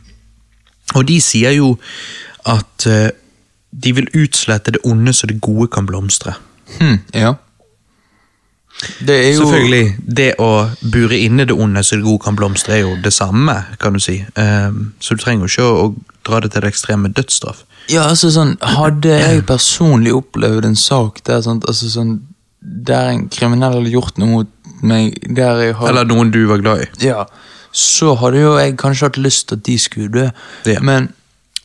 og 0.96 1.08
de 1.08 1.20
sier 1.22 1.56
jo 1.58 1.76
at 2.46 2.88
uh, 2.90 3.10
de 3.76 3.96
vil 3.98 4.12
utslette 4.16 4.76
det 4.76 4.84
onde 4.88 5.14
så 5.14 5.28
det 5.28 5.42
gode 5.44 5.68
kan 5.74 5.88
blomstre. 5.90 6.36
Hmm, 6.80 7.00
ja. 7.14 7.36
Det 9.08 9.16
er 9.16 9.30
jo 9.36 9.46
Selvfølgelig, 9.46 9.96
det 10.18 10.32
å 10.44 10.68
bure 10.92 11.18
inne 11.18 11.46
det 11.48 11.56
onde 11.56 11.84
så 11.84 11.96
det 11.96 12.04
gode 12.04 12.24
kan 12.26 12.36
blomstre, 12.36 12.76
er 12.76 12.84
jo 12.84 12.96
det 13.04 13.14
samme, 13.16 13.56
kan 13.80 13.96
du 13.96 14.04
si. 14.04 14.20
Um, 14.36 14.94
så 15.00 15.16
du 15.16 15.24
trenger 15.24 15.46
jo 15.46 15.52
ikke 15.52 15.68
å, 15.70 15.86
å 15.86 16.20
dra 16.28 16.42
det 16.44 16.52
til 16.54 16.66
det 16.66 16.74
ekstreme 16.74 17.12
dødsstraff. 17.16 17.64
Ja, 17.92 18.08
altså 18.10 18.32
sånn, 18.34 18.56
Hadde 18.66 19.16
jeg 19.24 19.46
personlig 19.48 20.16
opplevd 20.18 20.68
en 20.68 20.80
sak 20.80 21.24
der 21.28 21.44
sånn, 21.46 21.64
altså 21.70 21.92
sånn, 21.94 22.18
der 22.60 23.14
en 23.14 23.28
kriminell 23.32 23.78
hadde 23.80 23.94
gjort 23.94 24.20
noe 24.22 24.32
mot 24.32 24.52
meg 24.86 25.16
der 25.24 25.62
jeg 25.64 25.76
har, 25.80 25.90
Eller 25.90 26.08
noen 26.10 26.34
du 26.34 26.42
var 26.50 26.62
glad 26.62 26.84
i. 26.84 26.90
Ja, 27.08 27.24
så 27.76 28.14
hadde 28.22 28.40
jo 28.40 28.54
jeg 28.56 28.78
kanskje 28.80 29.10
hatt 29.10 29.18
lyst 29.20 29.50
til 29.50 29.60
at 29.60 29.66
de 29.68 29.78
skulle 29.80 30.12
dø. 30.14 30.28
Ja. 30.66 30.80
Men, 30.80 31.10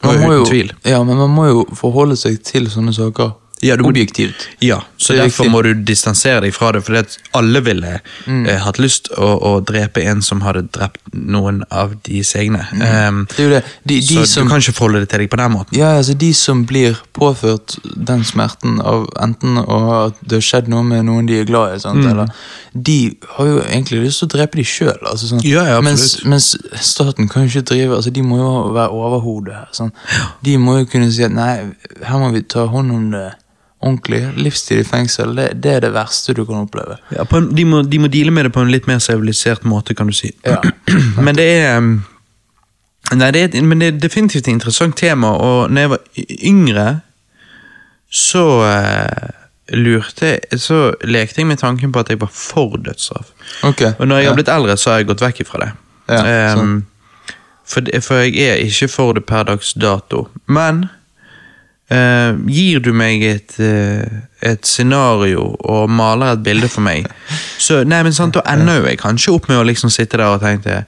man 0.03 0.21
må 0.21 0.33
jo, 0.41 0.47
ja, 0.85 1.03
men 1.05 1.17
man 1.17 1.31
må 1.31 1.47
jo 1.47 1.65
forholde 1.79 2.17
seg 2.19 2.41
til 2.47 2.67
sånne 2.73 2.95
saker 2.97 3.37
Ja, 3.63 3.77
du 3.77 3.83
må- 3.83 3.91
objektivt. 3.91 4.47
Ja, 4.65 4.79
så 4.97 5.13
er 5.15 5.27
derfor 5.29 5.49
må 5.53 5.63
du 5.63 5.75
distansere 5.85 6.41
deg 6.41 6.55
fra 6.57 6.73
det, 6.73 6.81
fordi 6.87 6.99
at 6.99 7.17
alle 7.37 7.61
ville 7.61 8.01
eh, 8.27 8.57
hatt 8.65 8.79
lyst 8.79 9.11
å, 9.19 9.29
å 9.37 9.61
drepe 9.65 10.01
en 10.09 10.23
som 10.23 10.41
hadde 10.41 10.63
drept 10.73 11.01
noen 11.13 11.63
av 11.71 11.93
deres 12.07 12.35
egne. 12.41 12.63
Ehm, 12.81 13.27
Det 13.29 13.39
er 13.39 13.49
jo 13.49 13.51
det. 13.57 13.65
De, 13.85 13.99
de 14.01 14.15
så 14.21 14.25
som, 14.27 14.45
du 14.47 14.51
kan 14.55 14.61
ikke 14.65 14.73
forholde 14.79 15.01
det 15.05 15.11
til 15.13 15.19
deg 15.25 15.31
på 15.31 15.37
den 15.43 15.53
måten. 15.53 15.77
ja, 15.77 15.91
altså 15.99 16.15
de 16.17 16.33
som 16.33 16.65
blir 16.65 16.97
påført 17.13 17.77
den 18.07 18.25
smerten 18.25 18.81
av 18.81 19.07
enten 19.21 19.59
at 19.61 20.15
det 20.25 20.39
har 20.41 20.47
skjedd 20.49 20.69
noe 20.73 20.83
med 20.83 21.05
noen 21.05 21.27
de 21.29 21.41
er 21.41 21.45
glad 21.45 21.77
i, 21.77 21.81
sant, 21.81 22.01
Mm. 22.01 22.09
eller, 22.11 22.33
de 22.73 23.17
har 23.37 23.47
jo 23.47 23.59
egentlig 23.61 24.01
lyst 24.07 24.19
til 24.23 24.29
å 24.29 24.33
drepe 24.39 24.57
de 24.57 24.65
sjøl. 24.65 24.97
Altså, 25.05 25.29
sånn. 25.35 25.45
Ja, 25.45 25.67
ja, 25.69 25.81
mens, 25.85 26.25
mens 26.25 26.57
staten 26.81 27.29
kan 27.29 27.45
jo 27.47 27.49
ikke 27.61 27.67
drive 27.75 27.97
altså 27.97 28.11
De 28.13 28.23
må 28.23 28.39
jo 28.39 28.73
være 28.73 28.89
overhodet 28.91 29.53
her. 29.55 29.69
Sånn. 29.73 29.93
De 30.43 30.57
må 30.57 30.79
jo 30.79 30.87
kunne 30.87 31.13
si 31.13 31.23
at 31.25 31.33
nei, 31.33 31.75
her 32.07 32.19
må 32.19 32.33
vi 32.33 32.41
ta 32.43 32.65
hånd 32.67 32.91
om 32.93 33.11
det 33.11 33.27
ordentlig. 33.81 34.21
Livstid 34.37 34.81
i 34.81 34.85
fengsel, 34.85 35.35
det, 35.37 35.49
det 35.65 35.73
er 35.77 35.85
det 35.87 35.93
verste 35.95 36.35
du 36.37 36.45
kan 36.47 36.65
oppleve. 36.65 36.99
Ja, 37.17 37.25
på 37.25 37.41
en, 37.41 37.51
de, 37.57 37.65
må, 37.65 37.83
de 37.83 38.01
må 38.03 38.11
deale 38.13 38.33
med 38.35 38.49
det 38.49 38.55
på 38.55 38.63
en 38.65 38.73
litt 38.73 38.89
mer 38.91 39.01
sivilisert 39.03 39.65
måte, 39.69 39.97
kan 39.97 40.11
du 40.11 40.17
si. 40.17 40.33
Ja. 40.47 40.61
men 41.25 41.37
det 41.39 41.51
er 41.65 41.83
Nei, 43.11 43.33
det 43.35 43.41
er, 43.43 43.63
men 43.67 43.81
det 43.81 43.87
er 43.89 43.97
definitivt 43.99 44.45
et 44.45 44.53
interessant 44.53 44.95
tema, 44.95 45.33
og 45.35 45.73
når 45.73 45.83
jeg 45.83 45.91
var 45.91 46.27
yngre, 46.47 46.85
så 48.11 48.45
uh, 48.63 49.31
lurte 49.75 50.37
Så 50.59 50.93
lekte 51.03 51.41
jeg 51.41 51.47
med 51.47 51.59
tanken 51.59 51.93
på 51.93 52.03
at 52.03 52.11
jeg 52.11 52.21
var 52.21 52.31
for 52.35 52.77
dødsstraff. 52.77 53.33
Ok. 53.67 53.83
Og 53.99 54.07
når 54.09 54.19
jeg 54.19 54.29
har 54.29 54.39
blitt 54.39 54.53
eldre, 54.53 54.77
så 54.77 54.93
har 54.93 55.03
jeg 55.03 55.11
gått 55.11 55.25
vekk 55.25 55.43
ifra 55.43 55.65
det. 55.65 55.71
Ja, 56.11 56.55
um, 56.59 56.85
for, 57.67 57.87
for 58.03 58.23
jeg 58.27 58.47
er 58.51 58.63
ikke 58.63 58.89
for 58.91 59.15
det 59.19 59.25
per 59.27 59.47
dags 59.47 59.73
dato. 59.75 60.29
Men 60.47 60.85
eh, 61.91 62.33
gir 62.47 62.81
du 62.85 62.93
meg 62.97 63.23
et, 63.27 63.57
uh, 63.61 64.21
et 64.47 64.67
scenario 64.67 65.49
og 65.61 65.91
maler 65.91 66.37
et 66.37 66.43
bilde 66.47 66.69
for 66.71 66.85
meg, 66.87 67.07
så 67.67 67.83
nei, 67.85 68.03
men 68.07 68.13
sant, 68.17 68.35
da 68.39 68.45
ender 68.53 68.81
jo 68.81 68.89
jeg 68.89 68.99
kanskje 69.03 69.35
opp 69.37 69.49
med 69.51 69.61
å 69.61 69.67
liksom 69.69 69.93
sitte 69.93 70.21
der 70.21 70.37
og 70.37 70.43
tenke 70.45 70.85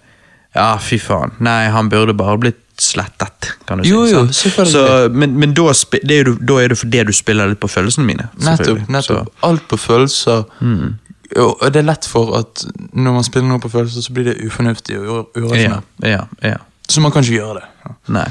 ja, 0.53 0.75
fy 0.77 0.99
faen. 1.01 1.31
Nei, 1.41 1.71
han 1.73 1.89
burde 1.89 2.13
bare 2.13 2.37
blitt 2.37 2.59
slettet, 2.83 3.55
kan 3.65 3.81
du 3.81 3.87
Jo, 3.89 4.03
si. 4.05 4.13
jo? 4.13 4.67
Så, 4.69 4.83
men 5.13 5.33
men 5.41 5.55
da, 5.57 5.65
er 6.03 6.27
du, 6.29 6.35
da 6.41 6.59
er 6.61 6.73
det 6.75 6.77
fordi 6.81 7.05
du 7.09 7.13
spiller 7.17 7.49
litt 7.49 7.61
på 7.63 7.71
følelsene 7.73 8.05
mine. 8.05 8.27
Nettopp. 8.37 8.83
nettopp. 8.93 9.31
Alt 9.49 9.65
på 9.71 9.79
følelser. 9.81 10.45
Mm. 10.61 10.99
Og 11.41 11.63
det 11.73 11.81
er 11.81 11.87
lett 11.89 12.05
for 12.05 12.35
at 12.37 12.67
når 12.93 13.15
man 13.17 13.25
spiller 13.25 13.49
noe 13.49 13.63
på 13.65 13.71
følelser, 13.73 14.05
så 14.05 14.13
blir 14.13 14.29
det 14.29 14.37
ufornuftig 14.45 14.99
og 15.01 15.33
ur- 15.41 15.57
ja, 15.57 15.79
ja, 16.05 16.27
ja. 16.45 16.59
Så 16.89 17.01
man 17.01 17.13
kan 17.15 17.25
ikke 17.25 17.39
gjøre 17.39 17.61
det. 17.63 17.69
Ja. 17.85 17.95
Nei. 18.15 18.27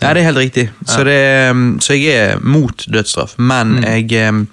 Nei, 0.00 0.12
det 0.14 0.22
er 0.22 0.26
helt 0.30 0.38
riktig. 0.40 0.66
Så, 0.86 1.02
det, 1.04 1.50
um, 1.50 1.66
så 1.80 1.96
jeg 1.98 2.14
er 2.16 2.40
mot 2.40 2.86
dødsstraff, 2.88 3.34
men 3.38 3.76
jeg, 3.84 4.28
um, 4.28 4.46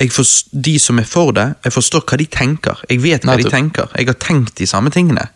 jeg 0.00 0.10
forst- 0.10 0.48
De 0.52 0.78
som 0.78 0.98
er 0.98 1.04
for 1.06 1.32
det, 1.36 1.54
jeg 1.64 1.72
forstår 1.72 2.04
hva 2.08 2.16
de 2.18 2.26
tenker. 2.26 2.82
Jeg 2.90 3.02
vet 3.02 3.22
hva 3.24 3.36
Nei, 3.36 3.42
de 3.44 3.50
tenker. 3.50 3.88
Jeg 3.96 4.06
har 4.10 4.14
tenkt 4.14 4.54
de 4.58 4.66
samme 4.66 4.90
tingene. 4.90 5.28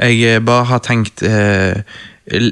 Jeg 0.00 0.22
eh, 0.24 0.38
bare 0.40 0.64
har 0.64 0.80
tenkt 0.80 1.22
eh, 1.22 1.82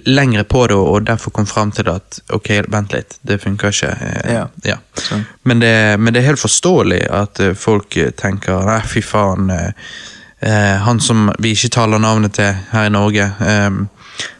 lengre 0.07 0.45
på 0.45 0.67
det, 0.69 0.77
og 0.77 1.05
derfor 1.07 1.31
kom 1.31 1.47
fram 1.47 1.71
til 1.73 1.89
at 1.89 2.21
ok, 2.35 2.49
vent 2.69 2.93
litt, 2.93 3.19
det 3.25 3.41
funker 3.41 3.69
ikke. 3.73 3.91
eh, 4.01 4.31
Ja. 4.65 4.77
Sånn. 4.97 5.25
Men, 5.45 5.61
det, 5.61 5.99
men 6.01 6.13
det 6.15 6.23
er 6.23 6.27
helt 6.33 6.43
forståelig 6.43 7.03
at 7.11 7.41
eh, 7.41 7.55
folk 7.55 7.97
tenker 8.21 8.65
nei, 8.69 8.81
fy 8.87 9.01
faen. 9.03 9.51
eh, 9.51 10.77
han 10.85 11.01
som 11.01 11.31
vi 11.43 11.53
ikke 11.57 11.71
taler 11.75 11.99
navnet 11.99 12.33
til 12.39 12.53
her 12.73 12.87
i 12.87 12.93
Norge. 12.95 13.25
eh, 13.41 13.71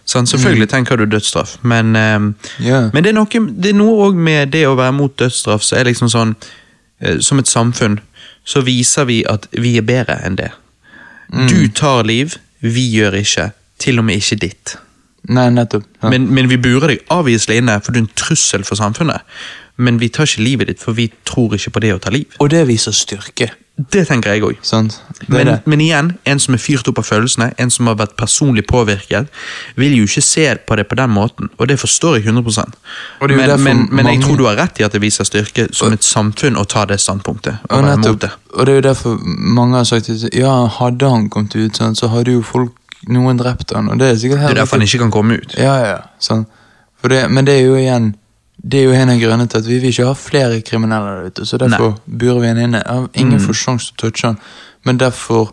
sånn, 0.09 0.27
selvfølgelig 0.27 0.69
tenker 0.73 0.97
du 0.97 1.07
dødsstraff, 1.07 1.57
men, 1.63 1.97
eh, 1.97 2.19
Ja. 2.65 2.91
men 2.93 3.03
det 3.05 3.11
er 3.11 3.19
noe, 3.19 3.27
det 3.61 3.71
er 3.73 3.79
noe 3.79 4.13
med 4.13 4.51
det 4.51 4.65
å 4.67 4.77
være 4.77 4.93
mot 4.95 5.17
dødsstraff, 5.17 5.63
så 5.63 5.77
er 5.79 5.85
liksom 5.85 6.09
sånn 6.09 6.37
eh, 7.01 7.19
Som 7.21 7.39
et 7.39 7.47
samfunn 7.47 8.01
så 8.45 8.63
viser 8.65 9.05
vi 9.07 9.25
at 9.29 9.47
vi 9.53 9.77
er 9.77 9.83
bedre 9.83 10.17
enn 10.25 10.37
det. 10.37 10.51
Du 11.51 11.69
tar 11.69 12.03
liv, 12.09 12.39
vi 12.63 12.87
gjør 12.97 13.13
ikke. 13.21 13.53
Til 13.79 13.99
og 14.01 14.05
med 14.09 14.17
ikke 14.17 14.39
ditt. 14.41 14.77
Nei, 15.29 15.51
nettopp. 15.51 15.85
Ja. 16.03 16.09
Men, 16.09 16.31
men 16.35 16.49
vi 16.49 16.57
burer 16.57 16.89
deg 16.95 17.03
avviselig 17.13 17.59
inne, 17.61 17.77
for 17.85 17.93
du 17.93 17.99
er 18.01 18.07
en 18.07 18.13
trussel 18.17 18.65
for 18.65 18.81
samfunnet. 18.81 19.21
Men 19.77 20.01
vi 20.01 20.09
tar 20.09 20.25
ikke 20.27 20.43
livet 20.47 20.71
ditt, 20.71 20.81
for 20.83 20.97
vi 20.97 21.11
tror 21.29 21.55
ikke 21.59 21.75
på 21.77 21.83
det 21.85 21.93
å 21.95 22.01
ta 22.03 22.11
liv. 22.15 22.25
Og 22.41 22.49
det 22.55 22.65
viser 22.71 22.97
styrke. 22.97 23.51
Det 23.79 24.03
tenker 24.09 24.33
jeg 24.35 24.43
òg. 24.43 24.57
Men, 25.31 25.51
men 25.65 25.81
igjen, 25.81 26.09
en 26.27 26.41
som 26.43 26.57
er 26.57 26.59
fyrt 26.59 26.89
opp 26.91 26.99
av 26.99 27.07
følelsene, 27.07 27.53
en 27.63 27.71
som 27.71 27.87
har 27.87 27.95
vært 28.01 28.17
personlig 28.19 28.65
påvirket, 28.67 29.29
vil 29.79 29.95
jo 29.95 30.09
ikke 30.09 30.25
se 30.27 30.47
på 30.67 30.79
det 30.81 30.89
på 30.91 30.99
den 30.99 31.13
måten, 31.15 31.51
og 31.59 31.71
det 31.71 31.79
forstår 31.79 32.19
jeg 32.19 32.27
100 32.27 32.43
Og 33.21 33.29
det 33.29 33.39
er 33.39 33.53
jo 33.53 33.57
men, 33.63 33.87
men, 33.91 34.03
mange... 34.03 34.17
jeg 34.17 34.25
tror 34.25 34.37
du 34.41 34.45
har 34.49 34.59
rett 34.59 34.83
i 34.83 34.87
at 34.87 34.97
det 34.97 35.03
viser 35.03 35.29
styrke 35.29 35.69
som 35.71 35.95
et 35.95 36.03
samfunn 36.03 36.59
å 36.59 36.67
ta 36.67 36.85
det 36.91 36.99
standpunktet. 37.01 37.63
Og 37.71 37.79
Og, 37.79 37.87
nettopp, 37.87 38.21
det. 38.21 38.31
og 38.55 38.67
det 38.67 38.73
er 38.73 38.83
jo 38.83 38.87
derfor 38.89 39.19
mange 39.59 39.77
har 39.77 39.87
sagt 39.87 40.11
at 40.11 40.29
ja, 40.35 40.55
hadde 40.81 41.15
han 41.15 41.31
kommet 41.31 41.55
ut, 41.55 41.79
sånn, 41.79 41.95
så 41.95 42.11
hadde 42.11 42.35
jo 42.35 42.43
folk 42.43 42.75
noen 43.07 43.39
drept 43.39 43.77
han, 43.77 43.93
og 43.93 44.01
det 44.03 44.11
er 44.11 44.17
sikkert 44.19 44.43
Det 44.43 44.57
er 44.57 44.65
derfor 44.65 44.81
han 44.81 44.89
ikke 44.89 45.05
kan 45.07 45.15
komme 45.15 45.39
ut. 45.39 45.55
Ja, 45.55 45.79
ja, 45.87 45.99
sånn. 46.19 46.49
Det, 47.07 47.29
men 47.31 47.47
det 47.47 47.61
er 47.61 47.69
jo 47.69 47.77
igjen 47.79 48.17
Det 48.63 48.81
er 48.81 48.89
jo 48.89 48.93
en 48.93 49.13
av 49.13 49.21
grunnene 49.21 49.47
til 49.49 49.61
at 49.63 49.67
vi 49.69 49.79
vil 49.79 49.93
ikke 49.93 50.09
ha 50.09 50.15
flere 50.19 50.61
kriminelle 50.67 51.13
der 51.15 51.31
ute, 51.31 51.47
så 51.47 51.59
derfor 51.61 51.95
burer 52.07 52.41
vi 52.43 52.49
han 52.51 52.59
inne. 52.59 52.83
Ingen 52.83 53.09
Ingen 53.15 53.41
får 53.41 53.55
sjanse 53.55 53.93
til 53.95 54.09
å 54.09 54.11
touche 54.11 54.27
han, 54.27 54.39
men 54.85 54.99
derfor 54.99 55.53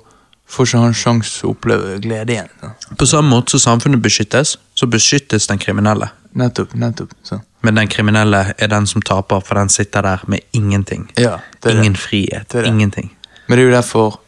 får 0.49 0.65
ikke 0.67 0.81
han 0.81 0.93
sjanse 0.97 1.39
til 1.39 1.49
å 1.49 1.53
oppleve 1.53 1.99
glede 2.01 2.33
igjen. 2.33 2.49
Så. 2.61 2.95
På 2.97 3.05
samme 3.09 3.29
måte 3.29 3.53
som 3.55 3.59
samfunnet 3.59 4.01
beskyttes, 4.01 4.55
så 4.73 4.87
beskyttes 4.89 5.47
den 5.47 5.61
kriminelle. 5.61 6.09
Nettopp, 6.35 6.73
nettopp. 6.73 7.13
Så. 7.23 7.39
Men 7.61 7.75
den 7.79 7.87
kriminelle 7.87 8.41
er 8.57 8.67
den 8.67 8.87
som 8.87 9.01
taper, 9.01 9.39
for 9.45 9.55
den 9.55 9.69
sitter 9.69 10.01
der 10.01 10.25
med 10.27 10.39
ingenting. 10.51 11.11
Ja, 11.17 11.39
det 11.63 11.71
Ingen 11.77 11.93
det. 11.93 11.99
frihet. 11.99 12.49
Det 12.51 12.63
det. 12.63 12.67
Ingenting. 12.67 13.13
Men 13.47 13.57
det 13.57 13.63
er 13.63 13.69
jo 13.69 13.75
derfor 13.75 14.19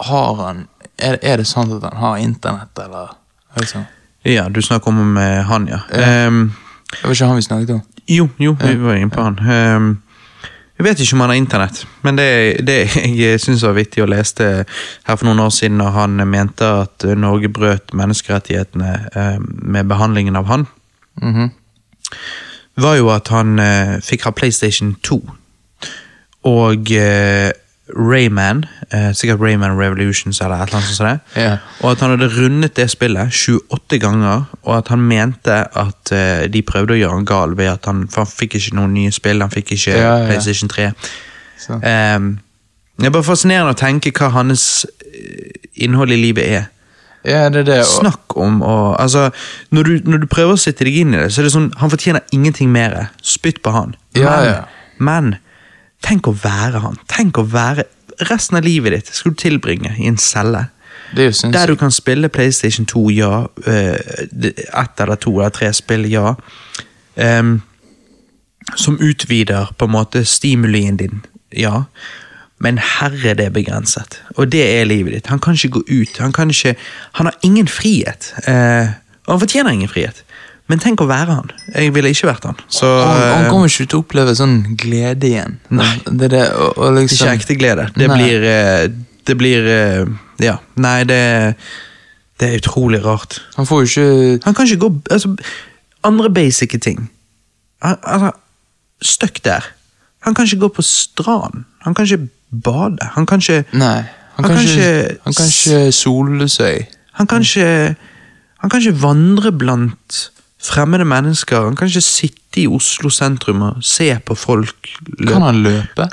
Har 0.00 0.34
han 0.34 0.68
Er, 0.98 1.18
er 1.22 1.36
det 1.36 1.46
sant 1.46 1.72
at 1.72 1.82
han 1.82 1.96
har 1.96 2.16
internett, 2.16 2.78
eller? 2.78 3.16
Er 3.56 3.66
sånn? 3.66 3.86
Ja, 4.24 4.48
du 4.48 4.60
snakker 4.62 4.88
om 4.88 5.16
eh, 5.18 5.42
han, 5.42 5.66
ja. 5.68 5.80
Ja. 5.92 6.26
Um, 6.26 6.52
Det 6.90 7.02
var 7.02 7.10
ikke 7.14 7.26
han 7.26 7.36
vi 7.36 7.42
snakket 7.42 7.70
om? 7.70 7.82
Jo, 8.08 8.28
jo, 8.38 8.56
vi 8.60 8.74
var 8.80 8.94
inne 8.98 9.10
på 9.10 9.22
han. 9.22 9.38
Ehm, 9.38 9.88
jeg 10.78 10.84
vet 10.88 11.00
ikke 11.00 11.14
om 11.14 11.20
han 11.20 11.30
har 11.30 11.38
internett, 11.38 11.84
men 12.02 12.16
det, 12.18 12.26
det 12.66 12.78
jeg 13.22 13.40
syns 13.40 13.62
var 13.62 13.76
vittig 13.76 14.02
å 14.02 14.08
lese 14.10 14.48
her 15.06 15.16
for 15.16 15.24
noen 15.28 15.40
år 15.44 15.52
siden 15.54 15.78
når 15.78 15.90
han 15.94 16.16
mente 16.28 16.66
at 16.82 17.06
Norge 17.16 17.48
brøt 17.48 17.94
menneskerettighetene 17.94 18.92
eh, 19.14 19.36
med 19.40 19.86
behandlingen 19.92 20.36
av 20.36 20.46
han, 20.50 20.66
Mhm. 21.22 21.50
var 22.76 22.96
jo 22.98 23.08
at 23.14 23.28
han 23.30 23.58
eh, 23.62 24.00
fikk 24.02 24.24
ha 24.26 24.32
PlayStation 24.34 24.96
2. 25.02 25.20
Og 26.50 26.90
eh, 26.90 27.52
Rayman, 27.88 28.64
eh, 28.90 29.12
sikkert 29.12 29.40
Rayman 29.40 29.78
Revolutions 29.78 30.40
eller 30.40 30.54
et 30.54 30.68
eller 30.68 30.76
annet 30.76 30.96
sånt. 30.96 31.20
Ja. 31.36 31.56
Og 31.80 31.90
at 31.90 32.00
han 32.00 32.10
hadde 32.10 32.30
rundet 32.32 32.76
det 32.76 32.90
spillet 32.90 33.32
28 33.32 33.98
ganger, 34.00 34.44
og 34.62 34.76
at 34.76 34.88
han 34.88 35.04
mente 35.04 35.58
at 35.76 36.12
eh, 36.12 36.46
de 36.48 36.62
prøvde 36.62 36.96
å 36.96 36.96
gjøre 36.96 37.18
han 37.18 37.28
gal 37.28 37.56
ved 37.58 37.68
at 37.74 37.84
han, 37.90 38.06
han 38.16 38.30
fikk 38.30 38.56
ikke 38.56 38.78
noen 38.78 38.94
nye 38.96 39.12
spill, 39.12 39.44
han 39.44 39.52
fikk 39.52 39.74
ikke 39.76 39.98
Ja, 39.98 40.16
ja. 40.16 40.26
PlayStation 40.30 40.72
3. 40.72 40.90
Så. 41.60 41.80
Ehm, 41.84 42.38
det 42.96 43.10
er 43.10 43.12
bare 43.12 43.26
fascinerende 43.26 43.74
å 43.74 43.78
tenke 43.78 44.14
hva 44.16 44.32
hans 44.32 44.86
eh, 45.04 45.52
innhold 45.84 46.14
i 46.14 46.20
livet 46.22 46.48
er. 46.48 46.70
Ja, 47.24 47.48
det 47.52 47.64
er 47.64 47.68
det. 47.68 47.78
Snakk 47.88 48.36
om 48.36 48.60
å 48.64 48.94
altså, 49.00 49.30
når, 49.72 49.82
du, 49.82 50.10
når 50.10 50.24
du 50.24 50.26
prøver 50.28 50.56
å 50.56 50.60
sitte 50.60 50.84
deg 50.88 51.02
inn 51.04 51.14
i 51.14 51.20
det, 51.20 51.30
så 51.32 51.40
er 51.40 51.48
det 51.48 51.54
sånn 51.54 51.70
Han 51.80 51.92
fortjener 51.92 52.24
ingenting 52.36 52.68
mer. 52.72 53.10
Spytt 53.24 53.62
på 53.64 53.72
han. 53.72 53.94
Ja, 54.16 54.28
men, 54.28 54.48
ja. 54.48 54.58
men 54.98 55.30
tenk 56.04 56.28
å 56.28 56.36
være 56.36 56.84
han. 56.84 57.00
Tenk 57.10 57.40
å 57.40 57.48
være 57.48 57.88
Resten 58.28 58.54
av 58.54 58.62
livet 58.62 58.92
ditt 58.94 59.08
skal 59.10 59.32
du 59.32 59.40
tilbringe 59.42 59.90
i 59.98 60.06
en 60.06 60.18
celle. 60.22 60.68
er 61.26 61.32
Der 61.50 61.66
du 61.66 61.74
kan 61.74 61.90
spille 61.90 62.28
PlayStation 62.28 62.86
2, 62.86 63.10
ja. 63.10 63.46
eh, 63.66 63.98
Ett 64.54 65.00
eller 65.00 65.16
to 65.16 65.32
eller 65.40 65.50
tre 65.50 65.72
spill, 65.74 66.06
ja. 66.06 66.36
Um, 67.16 67.62
som 68.76 69.00
utvider 69.00 69.74
på 69.78 69.84
en 69.84 69.90
måte 69.90 70.24
stimulien 70.24 70.96
din, 70.96 71.24
ja. 71.52 71.82
Men 72.58 72.78
herre, 72.78 73.34
det 73.34 73.48
er 73.48 73.50
begrenset. 73.50 74.22
Og 74.36 74.52
det 74.52 74.62
er 74.80 74.84
livet 74.84 75.12
ditt. 75.12 75.26
Han 75.26 75.42
kan 75.42 75.54
ikke 75.58 75.68
gå 75.68 75.82
ut. 75.88 76.18
Han 76.18 76.32
kan 76.32 76.50
ikke 76.50 76.76
Han 77.12 77.26
har 77.26 77.34
ingen 77.42 77.68
frihet. 77.68 78.34
Uh, 78.48 78.94
og 79.26 79.32
han 79.32 79.40
fortjener 79.40 79.70
ingen 79.70 79.88
frihet. 79.88 80.23
Men 80.72 80.80
tenk 80.80 81.02
å 81.04 81.06
være 81.08 81.34
han. 81.36 81.50
Jeg 81.74 81.92
ville 81.92 82.08
ikke 82.14 82.28
vært 82.30 82.46
han. 82.48 82.60
Så 82.72 82.88
han, 82.88 83.18
han 83.20 83.42
eh, 83.44 83.50
kommer 83.52 83.68
ikke 83.68 83.84
til 83.84 83.98
å 83.98 84.04
oppleve 84.04 84.34
sånn 84.38 84.54
glede 84.80 85.28
igjen. 85.28 85.58
Nei. 85.76 85.90
Det 86.06 86.30
det, 86.32 86.44
og, 86.56 86.78
og 86.80 86.94
liksom, 86.96 87.28
ikke 87.28 87.34
ekte 87.36 87.56
glede. 87.60 87.88
Det 87.96 88.08
Nei. 88.08 88.16
blir 88.16 88.46
eh, 88.48 88.84
Det 89.24 89.36
blir 89.40 89.68
eh, 89.74 90.06
Ja. 90.44 90.56
Nei, 90.80 90.96
det 91.08 91.20
Det 92.40 92.48
er 92.48 92.56
utrolig 92.62 93.02
rart. 93.04 93.42
Han 93.58 93.68
får 93.68 93.84
jo 93.84 93.90
ikke 93.90 94.40
Han 94.46 94.56
kan 94.56 94.66
ikke 94.70 94.80
gå 94.86 94.90
altså, 95.12 95.34
Andre 96.04 96.32
basice 96.32 96.80
ting. 96.80 97.10
Altså, 97.84 98.32
Støkk 99.04 99.44
der. 99.44 99.68
Han 100.24 100.34
kan 100.34 100.48
ikke 100.48 100.64
gå 100.64 100.68
på 100.78 100.82
stranden. 100.82 101.66
Han 101.84 101.94
kan 101.94 102.08
ikke 102.08 102.28
bade. 102.64 103.04
Han 103.12 103.26
kan 103.28 103.44
ikke 103.44 103.64
Nei. 103.76 104.00
Han, 104.34 104.44
Han 104.44 104.56
kan 104.56 104.64
ikke, 104.64 104.80
ikke 104.80 105.18
han 105.24 105.34
kan 105.36 105.52
ikke 105.52 105.92
sole 105.92 106.48
seg. 106.48 106.88
Han 107.20 107.28
kan 107.28 107.44
ikke 107.44 107.96
Han 108.64 108.70
kan 108.70 108.80
ikke 108.80 109.02
vandre 109.02 109.52
blant 109.52 110.30
fremmede 110.64 111.04
mennesker. 111.04 111.64
Han 111.68 111.76
kan 111.76 111.88
ikke 111.90 112.00
sitte 112.04 112.62
i 112.62 112.66
Oslo 112.70 113.10
sentrum 113.12 113.62
og 113.66 113.82
se 113.84 114.12
på 114.24 114.36
folk 114.38 114.88
løpe. 115.18 115.32
Kan 115.32 115.42
han 115.42 115.62
løpe? 115.66 116.08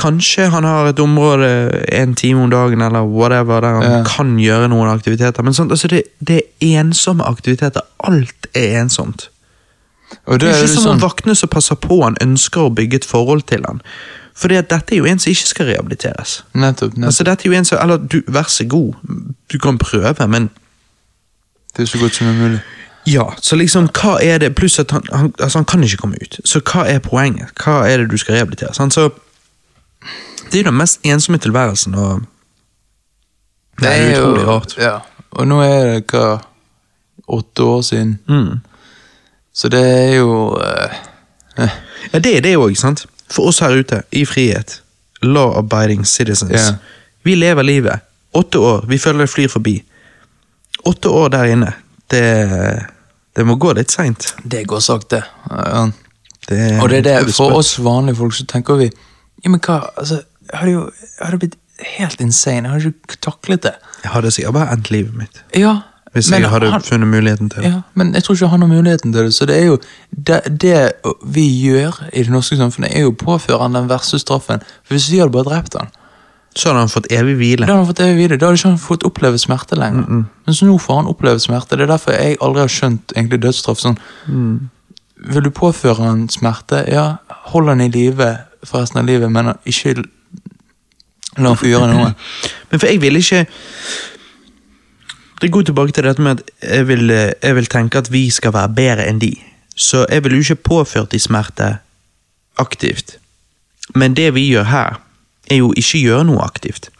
Kanskje 0.00 0.46
han 0.52 0.64
har 0.64 0.86
et 0.88 1.00
område 1.02 1.48
en 1.92 2.14
time 2.16 2.44
om 2.44 2.50
dagen 2.52 2.80
eller 2.82 3.02
whatever 3.10 3.60
der 3.60 3.74
han 3.80 3.82
Ja. 3.98 4.04
kan 4.06 4.36
gjøre 4.38 4.68
noen 4.68 4.88
aktiviteter. 4.88 5.42
Men 5.42 5.54
sånt, 5.54 5.70
altså 5.72 5.88
det, 5.88 6.02
det 6.20 6.36
er 6.60 6.80
ensomme 6.80 7.24
aktiviteter. 7.26 7.80
Alt 8.04 8.46
er 8.54 8.80
ensomt. 8.82 9.28
Og 10.26 10.40
Det 10.40 10.48
er 10.48 10.54
ikke 10.62 10.68
som 10.68 10.84
sånn- 10.84 10.92
om 10.94 11.00
voktne 11.00 11.34
som 11.36 11.48
passer 11.48 11.74
på 11.76 12.02
han, 12.04 12.16
ønsker 12.20 12.60
å 12.60 12.74
bygge 12.74 12.94
et 12.96 13.04
forhold 13.04 13.42
til 13.46 13.62
han. 13.66 13.82
Fordi 14.34 14.56
at 14.56 14.70
dette 14.70 14.94
er 14.94 14.98
jo 14.98 15.04
en 15.04 15.18
som 15.18 15.30
ikke 15.30 15.46
skal 15.46 15.66
rehabiliteres. 15.66 16.42
Nettopp. 16.54 16.94
nettopp. 16.96 17.04
Altså 17.04 17.24
dette 17.24 17.46
er 17.46 17.52
jo 17.52 17.58
en 17.58 17.64
som, 17.64 17.78
eller 17.82 17.96
du, 17.98 18.22
Vær 18.28 18.48
så 18.48 18.64
god, 18.68 18.94
du 19.52 19.58
kan 19.58 19.78
prøve, 19.78 20.28
men 20.28 20.50
det 21.76 21.82
er 21.82 21.86
så 21.86 21.98
godt 22.00 22.14
som 22.14 22.26
er 22.26 22.32
mulig. 22.32 22.60
Ja. 23.12 23.26
Så 23.42 23.56
liksom, 23.56 23.88
hva 23.96 24.18
er 24.22 24.38
det 24.38 24.54
Pluss 24.54 24.78
at 24.78 24.90
han, 24.90 25.02
han, 25.12 25.32
altså 25.38 25.58
han 25.58 25.64
kan 25.64 25.84
ikke 25.84 25.96
komme 25.96 26.20
ut. 26.22 26.40
Så 26.44 26.60
hva 26.60 26.86
er 26.88 26.98
poenget? 27.04 27.52
Hva 27.64 27.82
er 27.88 28.02
det 28.02 28.10
du 28.10 28.16
skal 28.20 28.34
rehabilitere? 28.38 28.74
Sant? 28.74 28.94
Så 28.94 29.10
Det 30.50 30.58
er 30.58 30.64
jo 30.64 30.70
den 30.70 30.78
mest 30.80 31.00
ensomme 31.06 31.38
tilværelsen, 31.38 31.94
og 31.94 32.22
det 33.80 33.88
er 33.88 34.16
jo- 34.16 34.22
utrolig 34.22 34.46
rart. 34.48 34.76
Ja. 34.78 34.98
Og 35.30 35.46
nå 35.46 35.60
er 35.62 35.84
det 35.84 36.06
hva 36.10 36.40
Åtte 37.30 37.62
år 37.62 37.82
siden. 37.82 38.18
Mm. 38.28 38.60
Så 39.54 39.68
det 39.68 39.80
er 39.80 40.14
jo 40.16 40.56
uh, 40.58 40.94
eh, 41.56 41.70
Ja, 42.12 42.18
det 42.18 42.36
er 42.36 42.40
det 42.40 42.56
òg, 42.56 42.74
sant? 42.74 43.06
For 43.30 43.46
oss 43.46 43.60
her 43.62 43.76
ute, 43.78 44.02
i 44.12 44.24
frihet. 44.24 44.82
Law-abiding 45.22 46.04
citizens. 46.04 46.50
yeah. 46.50 46.74
Vi 47.22 47.34
lever 47.34 47.62
livet. 47.62 48.00
Åtte 48.34 48.58
år, 48.58 48.84
vi 48.88 48.98
føler 48.98 49.18
det 49.18 49.30
flyr 49.30 49.48
forbi. 49.48 49.82
Åtte 50.84 51.08
år 51.08 51.28
der 51.28 51.44
inne, 51.44 51.72
det, 52.10 52.86
det 53.36 53.46
må 53.46 53.54
gå 53.62 53.72
litt 53.76 53.90
seint. 53.94 54.34
Det 54.44 54.64
går 54.66 54.80
sakte. 54.80 55.22
Ja. 55.50 55.84
Det, 56.48 56.80
Og 56.82 56.88
det 56.90 56.98
er 56.98 57.02
det, 57.26 57.34
for 57.36 57.52
oss 57.60 57.76
vanlige 57.78 58.16
folk 58.16 58.34
så 58.34 58.46
tenker 58.48 58.78
vi 58.80 58.86
Ja, 59.44 59.50
men 59.50 59.60
hva, 59.60 59.76
altså 59.96 60.22
Jeg 60.50 60.58
hadde 60.58 60.72
jo 60.72 60.80
jeg 60.90 61.26
hadde 61.26 61.38
blitt 61.38 61.54
helt 61.96 62.20
insane. 62.20 62.66
Jeg 62.68 62.72
hadde 62.72 62.90
ikke 62.94 63.20
taklet 63.22 63.62
det. 63.62 63.74
Jeg 64.02 64.10
hadde 64.12 64.30
sikkert 64.34 64.52
bare 64.56 64.72
endt 64.74 64.90
livet 64.90 65.14
mitt. 65.16 65.42
Ja, 65.56 65.76
Hvis 66.12 66.30
men 66.30 66.42
jeg 66.42 66.50
hadde 66.50 66.70
han- 66.72 66.82
funnet 66.82 67.08
muligheten 67.08 67.50
til 67.50 67.62
det. 67.62 67.70
Ja, 67.70 67.80
men 67.94 68.12
jeg 68.14 68.24
tror 68.24 68.34
ikke 68.34 68.48
han 68.48 68.60
har 68.60 68.68
muligheten 68.68 69.12
til 69.12 69.24
det. 69.24 69.34
Så 69.34 69.46
det 69.46 69.56
er 69.62 69.66
jo 69.66 69.78
det, 70.26 70.40
det 70.60 70.92
vi 71.24 71.46
gjør 71.68 72.00
i 72.12 72.22
det 72.24 72.30
norske 72.34 72.56
samfunnet, 72.58 72.90
er 72.96 73.00
jo 73.06 73.12
å 73.12 73.16
påføre 73.24 73.60
han 73.62 73.72
den 73.78 73.88
verste 73.88 74.18
straffen. 74.18 74.60
For 74.84 74.94
hvis 74.96 75.08
vi 75.12 75.18
hadde 75.22 75.32
bare 75.32 75.44
drept 75.48 75.76
han, 75.78 75.88
Så 76.56 76.68
hadde 76.68 76.80
han 76.82 76.90
fått 76.90 77.06
evig 77.14 77.36
hvile. 77.38 77.66
da 77.66 77.72
hadde 77.72 77.84
han 77.84 77.90
fått 77.92 78.00
evig 78.04 78.16
hvile, 78.18 78.36
Da 78.36 78.46
hadde 78.46 78.58
ikke 78.58 78.68
han 78.72 78.78
fått 78.82 79.04
oppleve 79.06 79.38
smerte 79.38 79.76
lenger. 79.78 80.06
Men 80.46 80.54
så 80.54 80.66
nå 80.66 80.78
får 80.82 80.96
han 80.96 81.10
oppleve 81.10 81.38
smerte. 81.40 81.76
Det 81.76 81.86
er 81.86 81.92
derfor 81.92 82.12
jeg 82.16 82.38
aldri 82.42 82.60
har 82.64 82.72
skjønt 82.74 83.14
egentlig 83.16 83.40
dødsstraff. 83.44 83.78
Sånn, 83.78 83.98
Vil 85.20 85.42
du 85.44 85.50
påføre 85.50 86.00
han 86.00 86.28
smerte, 86.28 86.84
ja, 86.88 87.16
hold 87.52 87.68
han 87.68 87.80
i 87.80 87.88
live 87.88 88.38
for 88.64 88.80
resten 88.80 88.98
av 88.98 89.06
livet, 89.06 89.30
men 89.30 89.52
ikke 89.64 90.02
la 91.38 91.52
han 91.52 91.56
få 91.60 91.68
gjøre 91.68 91.90
noe. 91.92 92.14
Men 92.70 92.80
for 92.80 92.86
jeg 92.86 93.00
ville 93.00 93.18
ikke 93.18 93.46
Det 95.40 95.50
går 95.52 95.62
tilbake 95.62 95.92
til 95.92 96.04
dette 96.04 96.22
med 96.22 96.40
at 96.40 96.50
jeg 96.62 96.88
vil, 96.88 97.08
jeg 97.42 97.54
vil 97.56 97.66
tenke 97.66 97.98
at 97.98 98.10
vi 98.12 98.30
skal 98.30 98.52
være 98.52 98.74
bedre 98.76 99.06
enn 99.08 99.20
de. 99.20 99.34
Så 99.76 100.06
jeg 100.10 100.24
vil 100.24 100.32
jo 100.32 100.38
ikke 100.38 100.54
påført 100.68 101.12
de 101.12 101.18
smerte 101.18 101.78
aktivt. 102.58 103.16
Men 103.94 104.14
det 104.14 104.34
vi 104.34 104.50
gjør 104.50 104.64
her, 104.68 105.00
er 105.50 105.60
jo 105.60 105.72
ikke 105.76 106.02
gjøre 106.04 106.26
noe 106.28 106.44
aktivt. 106.44 106.90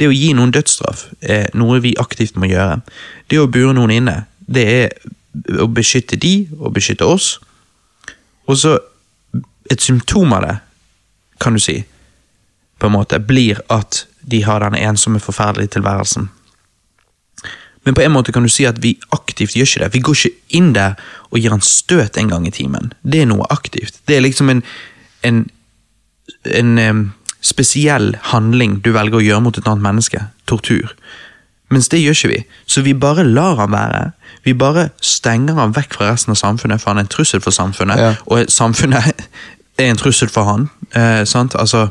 Det 0.00 0.08
å 0.08 0.14
gi 0.14 0.32
noen 0.34 0.52
dødsstraff 0.54 1.08
er 1.20 1.50
noe 1.58 1.80
vi 1.84 1.92
aktivt 2.00 2.38
må 2.40 2.48
gjøre. 2.50 2.80
Det 3.28 3.40
å 3.40 3.50
bure 3.52 3.74
noen 3.76 3.92
inne, 3.94 4.16
det 4.40 4.66
er 4.66 5.60
å 5.60 5.68
beskytte 5.70 6.18
de 6.18 6.48
og 6.58 6.74
beskytte 6.74 7.06
oss. 7.06 7.36
Og 8.48 8.58
så 8.58 8.78
et 9.70 9.80
symptom 9.80 10.32
av 10.34 10.42
det, 10.46 10.56
kan 11.40 11.54
du 11.54 11.60
si, 11.62 11.78
på 12.80 12.88
en 12.88 12.96
måte, 12.96 13.20
blir 13.22 13.60
at 13.70 14.04
de 14.20 14.42
har 14.44 14.64
denne 14.64 14.80
ensomme, 14.82 15.20
forferdelige 15.22 15.76
tilværelsen. 15.76 16.26
Men 17.84 17.96
på 17.96 18.02
en 18.04 18.12
måte 18.12 18.32
kan 18.32 18.44
du 18.44 18.50
si 18.52 18.66
at 18.68 18.80
vi 18.82 18.96
aktivt 19.14 19.54
gjør 19.56 19.68
ikke 19.68 19.84
det. 19.84 19.92
Vi 19.94 20.02
går 20.04 20.18
ikke 20.18 20.58
inn 20.58 20.72
der 20.76 20.98
og 21.30 21.38
gir 21.38 21.54
han 21.54 21.64
støt 21.64 22.18
en 22.20 22.28
gang 22.32 22.48
i 22.48 22.52
timen. 22.52 22.92
Det 23.02 23.22
er 23.22 23.30
noe 23.30 23.46
aktivt. 23.52 24.02
Det 24.08 24.18
er 24.18 24.24
liksom 24.26 24.50
en, 24.52 24.60
en, 25.24 25.38
en 26.44 26.74
spesiell 27.40 28.14
handling 28.32 28.80
du 28.84 28.92
velger 28.94 29.20
å 29.20 29.24
gjøre 29.24 29.44
mot 29.44 29.58
et 29.58 29.68
annet 29.68 29.84
menneske. 29.84 30.22
Tortur. 30.50 30.94
Mens 31.70 31.88
det 31.88 32.00
gjør 32.02 32.16
ikke 32.16 32.32
vi. 32.32 32.40
Så 32.66 32.82
vi 32.82 32.94
bare 32.98 33.24
lar 33.24 33.60
han 33.60 33.72
være. 33.72 34.10
Vi 34.44 34.54
bare 34.58 34.88
stenger 35.04 35.58
han 35.60 35.74
vekk 35.76 35.94
fra 35.98 36.10
resten 36.10 36.34
av 36.34 36.40
samfunnet, 36.40 36.82
for 36.82 36.90
han 36.90 37.00
er 37.00 37.06
en 37.06 37.12
trussel 37.12 37.42
for 37.44 37.54
samfunnet. 37.54 38.00
Ja. 38.00 38.10
Og 38.26 38.50
samfunnet 38.50 39.12
er 39.80 39.92
en 39.92 40.00
trussel 40.00 40.32
for 40.32 40.48
han. 40.48 40.68
Eh, 40.96 41.22
sant? 41.28 41.54
Altså, 41.54 41.88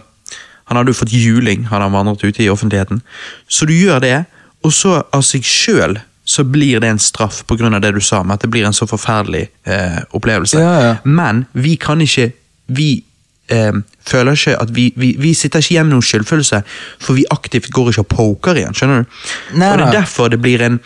han 0.70 0.78
hadde 0.78 0.94
jo 0.94 1.00
fått 1.00 1.16
juling, 1.16 1.70
hadde 1.72 1.88
han 1.88 1.96
vandret 1.96 2.26
ute 2.28 2.44
i 2.44 2.52
offentligheten. 2.52 3.02
Så 3.48 3.66
du 3.66 3.74
gjør 3.74 4.04
det, 4.04 4.18
og 4.66 4.76
så 4.76 5.00
av 5.16 5.24
seg 5.26 5.48
sjøl 5.48 5.98
så 6.30 6.44
blir 6.46 6.82
det 6.84 6.92
en 6.92 7.02
straff 7.02 7.42
av 7.50 7.82
det 7.82 7.92
du 7.96 8.02
sa, 8.02 8.22
med 8.24 8.38
at 8.38 8.44
det 8.44 8.52
blir 8.54 8.68
en 8.68 8.76
så 8.76 8.86
forferdelig 8.86 9.48
eh, 9.66 10.02
opplevelse. 10.14 10.60
Ja, 10.62 10.74
ja. 10.84 10.96
Men 11.04 11.46
vi 11.54 11.76
kan 11.76 12.02
ikke 12.02 12.32
Vi 12.70 13.04
eh, 13.50 13.74
føler 14.10 14.38
ikke 14.38 14.56
at 14.62 14.76
vi, 14.76 14.90
vi, 14.96 15.14
vi 15.20 15.34
sitter 15.38 15.64
ikke 15.64 15.76
igjen 15.76 15.90
med 15.90 15.98
noen 15.98 16.08
skyldfølelse, 16.10 16.62
for 17.02 17.20
vi 17.20 17.28
aktivt 17.34 17.72
går 17.76 17.92
ikke 17.94 18.06
og 18.06 18.14
poker 18.14 18.62
igjen, 18.62 18.78
skjønner 18.78 19.04
du? 19.04 19.20
Nei, 19.60 19.74
og 19.74 19.82
det 19.82 19.90
er 19.90 20.00
derfor 20.02 20.32
det 20.34 20.42
blir 20.44 20.66
en 20.66 20.80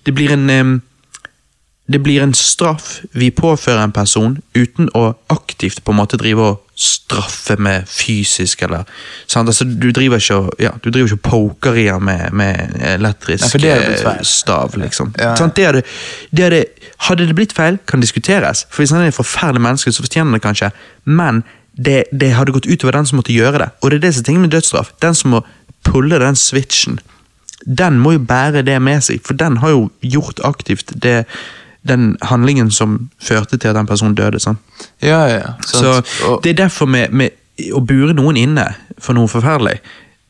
Det 0.00 0.14
blir 0.16 0.32
en 0.32 0.50
eh, 0.50 0.78
det 1.90 1.98
blir 1.98 2.22
en 2.22 2.34
straff 2.34 3.00
vi 3.18 3.30
påfører 3.34 3.82
en 3.82 3.92
person 3.92 4.36
uten 4.54 4.90
å 4.94 5.08
aktivt 5.32 5.82
på 5.82 5.90
en 5.90 5.98
måte 5.98 6.18
drive 6.20 6.44
og 6.52 6.60
straffe 6.80 7.56
med 7.60 7.88
fysisk 7.90 8.62
eller 8.62 8.86
sant? 9.26 9.50
Altså, 9.50 9.66
du 9.66 9.90
driver 9.90 10.22
ikke 10.22 10.36
og 10.38 10.62
ja, 10.62 10.70
du 10.84 10.90
driver 10.90 11.10
ikke 11.10 11.18
og 11.18 11.24
poker 11.26 11.80
i 11.82 11.88
han 11.90 12.04
med, 12.06 12.30
med 12.36 12.78
elektrisk 12.94 13.58
Nei, 13.58 13.62
det 13.64 13.98
feil. 14.04 14.22
stav, 14.24 14.78
liksom. 14.78 15.10
Ja. 15.18 15.34
Sant? 15.40 15.56
Det 15.58 15.66
hadde, 15.66 15.82
det 16.30 16.46
hadde, 16.46 16.62
hadde 17.08 17.26
det 17.26 17.36
blitt 17.36 17.56
feil, 17.56 17.80
kan 17.90 18.04
diskuteres. 18.04 18.66
For 18.70 18.84
Hvis 18.84 18.94
han 18.94 19.02
er 19.02 19.10
et 19.10 19.18
forferdelig 19.18 19.64
menneske, 19.66 19.92
så 19.92 20.06
fortjener 20.06 20.30
han 20.30 20.38
det 20.38 20.44
kanskje, 20.46 20.70
men 21.04 21.42
det, 21.76 22.04
det 22.12 22.32
hadde 22.34 22.52
gått 22.52 22.66
utover 22.66 22.96
den 22.98 23.06
som 23.06 23.20
måtte 23.20 23.34
gjøre 23.34 23.62
det. 23.62 23.70
Og 23.80 23.90
det 23.90 24.00
er 24.00 24.06
det 24.06 24.14
som 24.14 24.22
er 24.22 24.26
tingen 24.26 24.44
med 24.46 24.52
dødsstraff. 24.54 24.92
Den 25.02 25.14
som 25.14 25.34
må 25.36 25.44
pulle 25.86 26.18
den 26.20 26.36
switchen, 26.36 27.00
den 27.64 27.98
må 28.00 28.14
jo 28.16 28.22
bære 28.24 28.64
det 28.66 28.76
med 28.82 29.04
seg, 29.04 29.20
for 29.24 29.36
den 29.36 29.58
har 29.60 29.72
jo 29.74 29.88
gjort 30.00 30.40
aktivt 30.44 30.92
det, 31.02 31.24
den 31.88 32.16
handlingen 32.22 32.70
som 32.70 33.10
førte 33.22 33.56
til 33.56 33.72
at 33.72 33.78
den 33.78 33.88
personen 33.88 34.14
døde. 34.14 34.40
sant? 34.40 34.58
Ja, 35.02 35.24
ja. 35.28 35.54
Så 35.64 35.80
sant. 35.80 36.06
Så 36.06 36.40
Det 36.44 36.50
er 36.50 36.62
derfor 36.64 36.86
med, 36.86 37.10
med 37.10 37.30
å 37.72 37.80
bure 37.84 38.14
noen 38.16 38.36
inne 38.36 38.66
for 38.98 39.16
noe 39.16 39.28
forferdelig, 39.28 39.80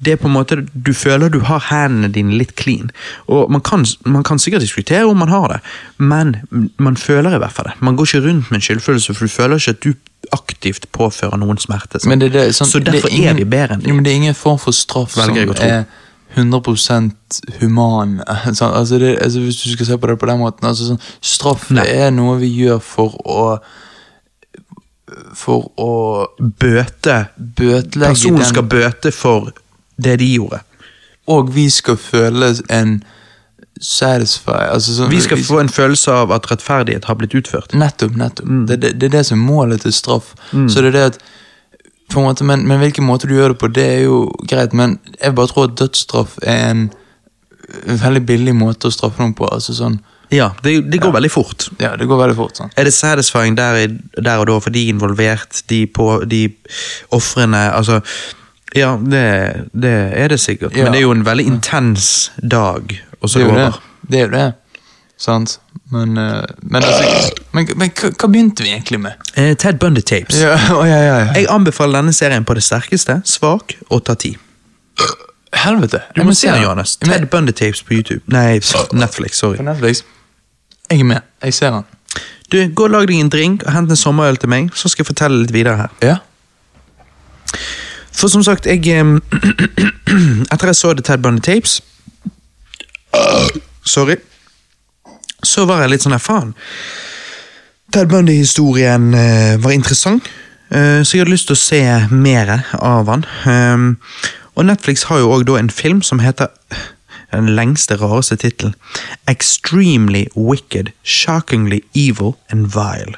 det 0.01 0.15
er 0.15 0.21
på 0.21 0.29
en 0.31 0.33
måte 0.33 0.57
Du 0.73 0.93
føler 0.97 1.29
du 1.29 1.41
har 1.45 1.61
hendene 1.69 2.09
dine 2.13 2.33
litt 2.39 2.55
clean. 2.57 2.91
Og 3.29 3.51
man 3.53 3.61
kan, 3.61 3.85
man 4.05 4.25
kan 4.25 4.39
sikkert 4.41 4.65
diskutere 4.65 5.05
om 5.05 5.19
man 5.21 5.29
har 5.29 5.49
det, 5.53 5.59
men 5.99 6.37
man 6.79 6.97
føler 6.97 7.37
i 7.37 7.41
hvert 7.43 7.53
fall 7.53 7.69
det. 7.69 7.75
Man 7.81 7.97
går 7.97 8.09
ikke 8.09 8.23
rundt 8.29 8.51
med 8.51 8.61
en 8.61 8.65
skyldfølelse, 8.65 9.15
for 9.15 9.29
du 9.29 9.35
føler 9.35 9.61
ikke 9.61 9.77
at 9.77 9.85
du 9.85 9.93
aktivt 10.37 10.89
påfører 10.93 11.41
noen 11.41 11.61
smerte. 11.61 12.01
Sånn. 12.01 12.17
Det, 12.21 12.33
det, 12.33 12.47
er 12.49 12.55
sånn, 12.57 12.69
Så 12.69 12.81
derfor 12.85 13.13
det 13.13 13.27
er 13.29 13.37
vi 13.37 13.49
bedre 13.49 13.77
enn 13.77 13.85
de. 13.85 13.93
Men 13.93 14.07
det 14.07 14.13
er 14.13 14.23
ingen 14.23 14.39
form 14.39 14.61
for 14.61 14.77
straff 14.77 15.17
som 15.17 15.37
er 15.37 15.85
100 16.35 17.11
human. 17.61 18.21
Altså 18.61 18.99
det, 18.99 19.19
altså 19.21 19.41
hvis 19.41 19.57
du 19.57 19.73
skal 19.73 19.87
se 19.87 19.99
på 19.99 20.07
det 20.07 20.19
på 20.19 20.27
den 20.27 20.39
måten 20.39 20.69
altså 20.69 20.93
sånn, 20.93 21.01
Straff 21.21 21.71
Nei. 21.71 21.85
det 21.85 21.97
er 22.05 22.13
noe 22.15 22.39
vi 22.41 22.53
gjør 22.55 22.79
for 22.85 23.17
å 23.27 23.47
For 25.35 25.73
å 25.83 25.93
Bøte. 26.39 27.17
Personen 27.59 28.45
skal 28.47 28.63
bøte 28.71 29.11
for 29.11 29.51
det 30.03 30.19
de 30.23 30.29
gjorde. 30.35 30.61
Og 31.31 31.51
vi 31.55 31.69
skal 31.71 31.97
føle 32.01 32.53
en 32.75 33.01
satisfy 33.81 34.57
altså 34.75 34.93
sånn, 34.97 35.11
Vi 35.13 35.21
skal 35.25 35.41
få 35.47 35.61
en 35.63 35.71
følelse 35.73 36.13
av 36.13 36.33
at 36.37 36.49
rettferdighet 36.51 37.07
har 37.09 37.17
blitt 37.21 37.35
utført. 37.39 37.73
Nettopp, 37.79 38.17
nettopp. 38.21 38.49
Mm. 38.49 38.65
Det, 38.69 38.77
det, 38.83 38.91
det 39.01 39.09
er 39.09 39.15
det 39.19 39.23
som 39.31 39.39
er 39.41 39.47
målet 39.53 39.85
til 39.87 39.95
straff. 39.97 40.35
Så 40.53 40.83
det 40.83 40.91
er 40.93 40.97
det 40.99 41.05
at 41.15 41.21
måte, 42.17 42.45
men, 42.45 42.65
men 42.67 42.81
hvilken 42.83 43.07
måte 43.07 43.29
du 43.31 43.37
gjør 43.37 43.55
det 43.55 43.61
på, 43.63 43.69
det 43.73 43.85
er 43.87 44.01
jo 44.09 44.17
greit, 44.51 44.73
men 44.77 44.99
jeg 45.21 45.35
bare 45.39 45.49
tror 45.53 45.69
at 45.71 45.77
dødsstraff 45.79 46.39
er 46.43 46.65
en 46.75 46.89
veldig 48.03 48.25
billig 48.27 48.55
måte 48.59 48.91
å 48.91 48.95
straffe 48.95 49.23
noen 49.23 49.37
på. 49.39 49.47
altså 49.47 49.77
sånn, 49.79 50.01
Ja, 50.35 50.51
det, 50.65 50.77
det 50.91 50.99
går 51.03 51.15
veldig 51.15 51.31
fort. 51.31 51.69
Ja, 51.83 51.93
det 51.99 52.09
går 52.11 52.19
veldig 52.25 52.37
fort. 52.39 52.59
sånn. 52.59 52.73
Er 52.77 52.85
det 52.89 52.93
satisfying 52.97 53.55
der, 53.59 53.87
der 54.19 54.43
og 54.43 54.47
da 54.51 54.59
for 54.61 54.75
de 54.75 54.89
involvert, 54.91 55.63
de, 55.71 55.85
på- 55.87 56.25
de 56.27 56.49
ofrene 57.15 57.63
Altså, 57.71 58.01
ja, 58.77 58.95
det, 59.03 59.25
det 59.73 59.95
er 60.15 60.29
det 60.29 60.41
sikkert. 60.41 60.77
Ja. 60.77 60.85
Men 60.85 60.93
det 60.95 61.01
er 61.01 61.07
jo 61.07 61.15
en 61.15 61.27
veldig 61.27 61.47
intens 61.47 62.33
dag, 62.43 62.95
og 63.21 63.31
så 63.31 63.39
Det 63.39 63.47
er 63.47 63.51
jo 63.51 63.59
det. 63.59 63.71
Det 64.11 64.19
er 64.19 64.27
jo 64.27 64.33
det. 64.35 64.49
Sant? 65.21 65.59
Men, 65.93 66.17
eh, 66.17 66.45
men, 66.63 66.83
altså, 66.83 67.35
men, 67.53 67.69
men 67.77 67.91
hva, 67.91 68.29
begynte 68.29 68.65
vi 68.65 68.71
egentlig 68.73 69.01
med? 69.01 69.19
Eh, 69.35 69.57
Ted 69.57 69.81
Bundy 69.83 70.01
Tapes. 70.01 70.39
Ja, 70.41 70.55
å, 70.79 70.85
ja, 70.89 71.01
ja. 71.05 71.19
Jeg 71.37 71.49
anbefaler 71.53 72.01
denne 72.01 72.15
serien 72.17 72.47
på 72.47 72.57
det 72.57 72.65
sterkeste. 72.65 73.21
Svak 73.29 73.77
og 73.91 74.05
ta 74.09 74.15
tid. 74.15 74.39
Helvete. 75.53 76.01
Du 76.17 76.23
må 76.25 76.33
se 76.39 76.49
den. 76.49 76.63
Johannes. 76.63 76.97
Ted 77.03 77.27
Bundy 77.31 77.53
Tapes 77.53 77.83
på 77.83 77.99
YouTube. 77.99 78.23
Nei, 78.33 78.61
Netflix. 78.95 79.41
På 79.41 79.51
Sorry. 79.51 79.67
Netflix. 79.67 80.05
Jeg 80.91 81.03
er 81.03 81.11
med. 81.11 81.27
Jeg 81.43 81.55
ser 81.55 81.75
den. 81.75 81.89
Du, 82.51 82.57
Gå 82.75 82.89
og 82.89 82.95
lag 82.95 83.07
deg 83.07 83.21
en 83.23 83.31
drink 83.31 83.67
og 83.67 83.75
hent 83.75 83.93
en 83.93 83.99
sommerøl 83.99 84.39
til 84.41 84.51
meg, 84.51 84.73
så 84.75 84.91
skal 84.91 85.05
jeg 85.05 85.11
fortelle 85.13 85.45
litt 85.45 85.53
videre 85.55 85.85
her. 85.85 85.93
Ja. 86.03 86.17
For 88.21 88.29
som 88.29 88.43
sagt, 88.45 88.67
jeg 88.69 88.85
Etter 90.53 90.71
jeg 90.71 90.77
så 90.77 90.93
The 90.93 91.03
Ted 91.03 91.23
Bundy 91.25 91.41
Tapes 91.41 91.81
Sorry. 93.95 94.17
Så 95.43 95.65
var 95.65 95.81
jeg 95.81 95.95
litt 95.95 96.05
sånn 96.05 96.13
her, 96.15 96.21
faen. 96.23 96.53
Ted 97.91 98.11
Bundy-historien 98.13 99.09
eh, 99.17 99.55
var 99.59 99.73
interessant, 99.75 100.29
eh, 100.69 101.01
så 101.01 101.17
jeg 101.17 101.25
hadde 101.25 101.33
lyst 101.33 101.49
til 101.49 101.57
å 101.57 101.63
se 101.63 101.81
mer 102.13 102.53
av 102.77 103.09
han. 103.11 103.25
Og 104.55 104.69
Netflix 104.69 105.09
har 105.09 105.23
jo 105.23 105.33
òg 105.33 105.51
en 105.57 105.73
film 105.73 106.05
som 106.07 106.21
heter 106.23 106.53
den 107.33 107.49
lengste, 107.49 107.97
rareste 108.01 108.37
tittelen. 108.37 108.75
Extremely 109.29 110.27
Wicked, 110.37 110.93
Shockingly 111.03 111.81
Evil 111.95 112.35
and 112.51 112.67
Vile. 112.75 113.15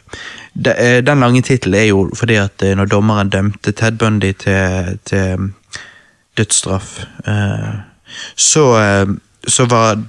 Eh, 0.76 1.04
den 1.04 1.20
lange 1.20 1.42
tittelen 1.42 1.80
er 1.80 1.84
jo 1.84 2.10
fordi 2.14 2.34
at 2.34 2.62
eh, 2.62 2.76
når 2.76 2.84
dommeren 2.84 3.30
dømte 3.30 3.72
Ted 3.72 3.98
Bundy 3.98 4.32
til, 4.32 4.98
til 5.04 5.52
dødsstraff, 6.36 7.00
eh, 7.26 7.74
så, 8.36 8.64
så 9.48 9.64
var 9.64 10.02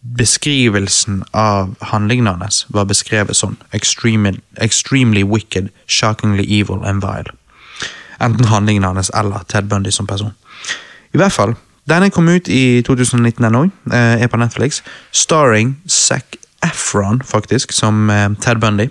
beskrivelsen 0.00 1.24
av 1.32 1.74
handlingen 1.92 2.26
hans 2.26 2.64
var 2.68 2.88
beskrevet 2.88 3.36
sånn. 3.36 3.58
Extremely, 3.76 4.40
extremely 4.56 5.22
wicked, 5.22 5.68
shockingly 5.86 6.46
evil 6.48 6.84
and 6.84 7.04
vile. 7.04 7.36
Enten 8.20 8.48
handlingen 8.48 8.84
hans 8.84 9.10
eller 9.16 9.44
Ted 9.48 9.68
Bundy 9.68 9.92
som 9.92 10.06
person. 10.06 10.32
I 11.12 11.20
hvert 11.20 11.32
fall, 11.32 11.54
denne 11.88 12.10
kom 12.10 12.28
ut 12.28 12.48
i 12.48 12.82
2019 12.86 13.44
ennå, 13.44 13.64
eh, 13.92 14.22
er 14.22 14.26
på 14.26 14.36
Netflix. 14.36 14.82
Starring 15.12 15.76
Zac 15.88 16.36
Efron, 16.62 17.22
faktisk, 17.24 17.72
som 17.72 18.10
eh, 18.10 18.28
Ted 18.40 18.60
Bundy. 18.60 18.88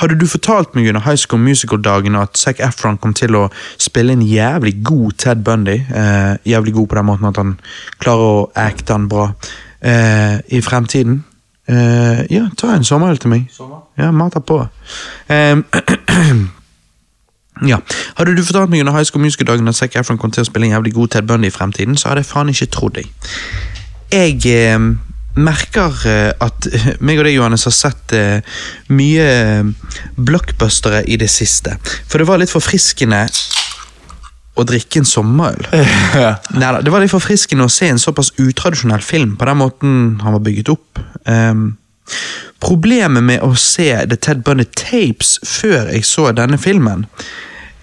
Hadde 0.00 0.16
du 0.18 0.26
fortalt 0.26 0.74
meg 0.74 0.88
under 0.88 1.04
High 1.04 1.18
School 1.20 1.40
Musical-dagene 1.40 2.22
at 2.22 2.38
Zac 2.38 2.60
Efron 2.64 2.98
kom 2.98 3.12
til 3.14 3.36
å 3.36 3.48
spille 3.80 4.16
en 4.16 4.24
jævlig 4.24 4.78
god 4.84 5.18
Ted 5.18 5.44
Bundy, 5.44 5.78
eh, 5.88 6.36
jævlig 6.48 6.74
god 6.74 6.88
på 6.88 6.98
den 6.98 7.06
måten 7.06 7.28
at 7.28 7.36
han 7.36 7.52
klarer 8.02 8.30
å 8.32 8.48
acte 8.54 8.96
han 8.96 9.08
bra, 9.08 9.32
eh, 9.80 10.40
i 10.48 10.60
fremtiden 10.60 11.22
eh, 11.68 12.24
Ja, 12.30 12.48
ta 12.56 12.74
en 12.74 12.84
sommerøl 12.84 13.18
til 13.18 13.30
meg. 13.30 13.50
Ja, 13.98 14.10
mat 14.10 14.38
på. 14.46 14.58
Eh, 15.28 15.56
Ja. 17.60 17.78
Hadde 18.16 18.34
du 18.36 18.42
fortalt 18.46 18.72
meg 18.72 18.82
under 18.82 18.96
High 18.96 19.06
School 19.06 19.22
Musical-dagen 19.22 19.68
at 19.68 19.76
Zac 19.78 19.96
Efron 20.00 20.18
kom 20.18 20.32
til 20.32 20.42
å 20.42 20.48
spille 20.48 20.70
en 20.70 20.76
jævlig 20.78 20.94
god 20.96 21.12
Ted 21.14 21.28
Bundy 21.28 21.50
i 21.50 21.54
fremtiden, 21.54 21.98
så 22.00 22.10
hadde 22.10 22.24
jeg 22.24 22.32
faen 22.32 22.52
ikke 22.52 22.70
trodd 22.72 22.96
deg. 22.98 23.10
Jeg 24.12 24.40
eh, 24.48 24.78
merker 25.38 26.04
eh, 26.08 26.30
at 26.42 26.68
meg 27.04 27.20
og 27.20 27.26
deg, 27.28 27.36
Johannes, 27.36 27.66
har 27.68 27.76
sett 27.76 28.14
eh, 28.16 28.60
mye 28.92 29.26
eh, 29.26 29.90
blockbustere 30.16 31.04
i 31.08 31.18
det 31.20 31.30
siste. 31.32 31.76
For 32.08 32.20
det 32.20 32.28
var 32.28 32.42
litt 32.42 32.52
forfriskende 32.52 33.24
å 34.52 34.66
drikke 34.68 35.00
en 35.00 35.08
sommerøl. 35.08 35.68
Neida, 36.60 36.82
det 36.84 36.92
var 36.92 37.04
litt 37.04 37.12
forfriskende 37.12 37.64
å 37.64 37.72
se 37.72 37.88
en 37.88 38.00
såpass 38.00 38.34
utradisjonell 38.42 39.04
film 39.04 39.36
på 39.40 39.48
den 39.48 39.60
måten 39.60 39.94
han 40.20 40.36
var 40.36 40.44
bygget 40.44 40.74
opp. 40.74 41.00
Ehm, 41.24 41.70
problemet 42.62 43.24
med 43.26 43.42
å 43.42 43.54
se 43.58 43.90
The 44.06 44.18
Ted 44.18 44.44
Bunny 44.46 44.66
Tapes 44.78 45.38
før 45.46 45.90
jeg 45.90 46.06
så 46.06 46.30
denne 46.36 46.60
filmen, 46.60 47.06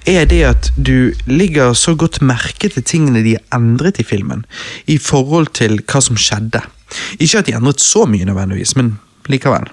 er 0.08 0.26
det 0.30 0.40
at 0.48 0.70
du 0.80 1.12
ligger 1.30 1.76
så 1.78 1.94
godt 2.00 2.22
merke 2.26 2.70
til 2.72 2.86
tingene 2.88 3.24
de 3.26 3.36
har 3.36 3.60
endret 3.60 4.00
i 4.00 4.08
filmen, 4.08 4.46
i 4.88 4.98
forhold 4.98 5.52
til 5.60 5.82
hva 5.84 6.02
som 6.02 6.18
skjedde. 6.18 6.64
Ikke 7.20 7.42
at 7.42 7.50
de 7.50 7.58
endret 7.58 7.84
så 7.84 8.06
mye 8.10 8.26
nødvendigvis, 8.26 8.76
men 8.80 8.96
likevel. 9.30 9.68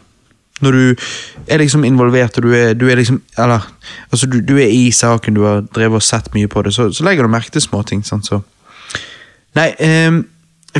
Når 0.65 0.73
du 0.73 1.07
er 1.53 1.61
liksom 1.61 1.85
involvert, 1.85 2.39
og 2.39 2.49
du 2.49 2.55
er, 2.57 2.73
du 2.73 2.87
er 2.89 2.97
liksom 2.97 3.19
Eller, 3.39 3.61
altså 4.11 4.27
du, 4.27 4.39
du 4.41 4.55
er 4.57 4.73
i 4.73 4.91
saken, 4.91 5.35
du 5.37 5.43
har 5.45 5.67
drevet 5.69 6.01
og 6.01 6.05
sett 6.05 6.33
mye 6.35 6.49
på 6.49 6.63
det, 6.65 6.73
så, 6.75 6.89
så 6.93 7.05
legger 7.05 7.27
du 7.27 7.33
merke 7.33 7.53
til 7.53 7.65
småting. 7.65 8.05
sant, 8.05 8.27
så 8.27 8.41
Nei, 9.57 9.71
ehm, 9.81 10.23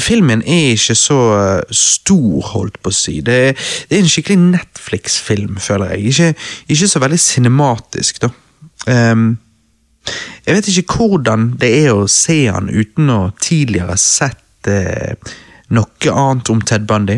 filmen 0.03 0.43
er 0.43 0.73
ikke 0.75 0.95
så 0.99 1.19
eh, 1.37 1.75
stor, 1.75 2.41
holdt 2.53 2.79
på 2.83 2.93
å 2.93 2.97
si. 2.97 3.21
Det, 3.25 3.37
er- 3.49 3.57
det 3.91 3.99
er 3.99 4.03
en 4.05 4.11
skikkelig 4.13 4.39
Netflix-film, 4.51 5.57
føler 5.63 5.95
jeg. 5.97 6.07
Ikke, 6.13 6.29
ikke 6.75 6.89
så 6.93 7.03
veldig 7.03 7.19
cinematisk, 7.23 8.23
da. 8.27 8.31
Um, 8.87 9.27
jeg 10.47 10.55
vet 10.55 10.69
ikke 10.71 11.01
hvordan 11.01 11.49
det 11.59 11.73
er 11.85 11.93
å 11.97 12.07
se 12.11 12.45
han 12.47 12.69
uten 12.71 13.09
å 13.11 13.21
tidligere 13.43 13.95
ha 13.97 13.99
sett 13.99 14.69
uh, 14.71 15.15
noe 15.75 16.13
annet 16.13 16.51
om 16.53 16.61
Ted 16.63 16.85
Bundy. 16.87 17.17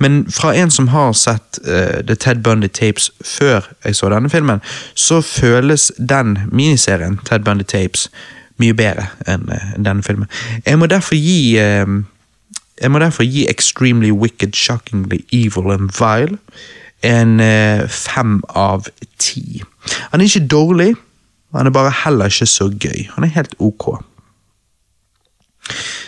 Men 0.00 0.22
fra 0.32 0.54
en 0.56 0.70
som 0.72 0.88
har 0.94 1.12
sett 1.18 1.60
uh, 1.66 2.00
The 2.08 2.16
Ted 2.16 2.40
Bundy 2.42 2.70
Tapes 2.72 3.10
før 3.20 3.68
jeg 3.84 3.98
så 3.98 4.08
denne 4.14 4.30
filmen, 4.32 4.62
så 4.96 5.20
føles 5.22 5.90
den 5.98 6.38
miniserien, 6.50 7.18
Ted 7.28 7.44
Bundy 7.44 7.68
Tapes, 7.68 8.08
mye 8.62 8.74
bedre 8.78 9.04
enn 9.28 9.44
uh, 9.52 9.68
denne 9.76 10.02
filmen. 10.06 10.30
Jeg 10.64 10.80
må 10.80 10.88
derfor 10.88 11.18
gi 11.20 11.58
eh, 11.60 11.84
jeg 12.80 12.90
må 12.90 12.98
derfor 12.98 13.26
gi 13.26 13.46
Extremely 13.50 14.10
Wicked, 14.10 14.54
Shockingly 14.56 15.24
Evil 15.32 15.72
and 15.74 15.90
Vile 15.98 16.38
en 17.02 17.40
eh, 17.40 17.88
fem 17.88 18.40
av 18.48 18.86
ti. 19.18 19.62
Han 20.12 20.20
er 20.20 20.28
ikke 20.28 20.46
dårlig, 20.46 20.94
han 21.52 21.68
er 21.68 21.74
bare 21.74 21.92
heller 22.04 22.30
ikke 22.30 22.48
så 22.48 22.70
gøy. 22.70 23.08
Han 23.16 23.26
er 23.26 23.34
helt 23.34 23.54
ok. 23.58 23.90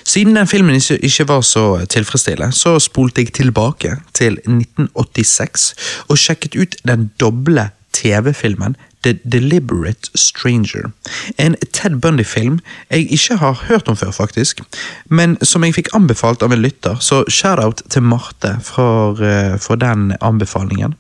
Siden 0.05 0.37
den 0.37 0.47
filmen 0.47 0.75
ikke, 0.75 1.29
var 1.29 1.41
så 1.41 1.85
tilfredsstillende, 1.91 2.53
så 2.53 2.79
spolte 2.79 3.23
jeg 3.23 3.33
tilbake 3.33 3.97
til 4.15 4.39
1986 4.45 5.75
og 6.09 6.19
sjekket 6.19 6.57
ut 6.61 6.77
den 6.87 7.11
doble 7.21 7.71
TV-filmen 7.95 8.77
The 9.05 9.19
Deliberate 9.25 10.11
Stranger. 10.15 10.91
En 11.39 11.57
Ted 11.73 12.01
Bundy-film 12.01 12.61
jeg 12.91 13.13
ikke 13.13 13.37
har 13.37 13.65
hørt 13.69 13.89
om 13.89 13.97
før, 13.97 14.11
faktisk, 14.11 14.61
men 15.09 15.37
som 15.45 15.65
jeg 15.65 15.75
fikk 15.77 15.93
anbefalt 15.95 16.43
av 16.43 16.53
en 16.53 16.63
lytter, 16.63 16.97
så 17.01 17.25
shout-out 17.29 17.83
til 17.91 18.03
Marte 18.03 18.57
for, 18.65 19.23
eh, 19.23 19.59
for 19.59 19.77
den 19.77 20.13
anbefalingen. 20.21 20.95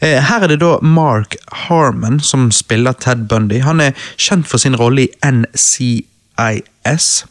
Eh, 0.00 0.22
Her 0.22 0.42
er 0.42 0.48
det 0.48 0.60
da 0.60 0.78
Mark 0.82 1.36
Harmon 1.52 2.20
som 2.20 2.50
spiller 2.50 2.92
Ted 2.92 3.28
Bundy. 3.28 3.60
Han 3.60 3.80
er 3.80 3.92
kjent 4.16 4.46
for 4.46 4.58
sin 4.58 4.76
rolle 4.76 5.02
i 5.02 5.08
NCIS. 5.22 7.24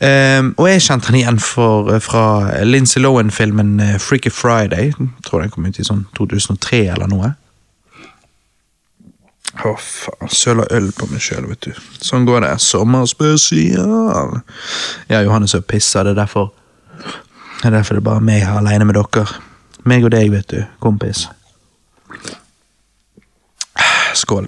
Um, 0.00 0.54
og 0.56 0.68
jeg 0.68 0.82
kjente 0.84 1.10
han 1.10 1.16
igjen 1.18 1.40
for, 1.42 1.90
fra 1.98 2.62
Lindsay 2.64 3.02
Lohan-filmen 3.02 3.80
eh, 3.80 3.98
Freaky 3.98 4.30
Friday. 4.30 4.92
Jeg 4.94 5.24
tror 5.26 5.42
den 5.42 5.50
kom 5.50 5.66
ut 5.66 5.78
i 5.78 5.86
sånn 5.86 6.04
2003 6.14 6.84
eller 6.94 7.10
noe. 7.10 7.32
Å, 9.58 9.74
faen. 9.82 10.30
Søler 10.30 10.70
øl 10.74 10.90
på 10.94 11.08
meg 11.10 11.22
sjøl, 11.22 11.48
vet 11.50 11.66
du. 11.66 11.72
Sånn 12.04 12.26
går 12.28 12.44
det. 12.46 12.52
Sommerspesial. 12.62 14.38
Ja, 15.10 15.22
Johannes 15.24 15.56
er 15.58 15.64
pissa, 15.66 16.04
det 16.06 16.14
er 16.14 16.22
derfor 16.22 16.52
Det 17.58 17.66
er 17.66 17.74
derfor 17.74 17.98
det 17.98 18.04
er 18.04 18.06
bare 18.06 18.22
meg 18.22 18.44
her 18.46 18.60
aleine 18.60 18.86
med 18.86 18.94
dere. 18.94 19.26
Meg 19.88 20.04
og 20.06 20.12
deg, 20.14 20.30
vet 20.30 20.52
du, 20.52 20.60
kompis. 20.82 21.26
Skål. 24.14 24.46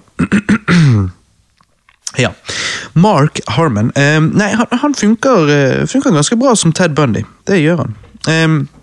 ja. 2.23 2.31
Mark 2.93 3.39
Harmon 3.47 3.91
eh, 3.95 4.19
Nei, 4.19 4.49
han, 4.59 4.67
han 4.81 4.95
funker, 4.95 5.51
eh, 5.51 5.83
funker 5.87 6.15
ganske 6.15 6.35
bra 6.39 6.55
som 6.55 6.73
Ted 6.75 6.95
Bundy. 6.95 7.23
Det 7.47 7.59
gjør 7.59 7.83
han. 7.83 7.97
Eh, 8.31 8.80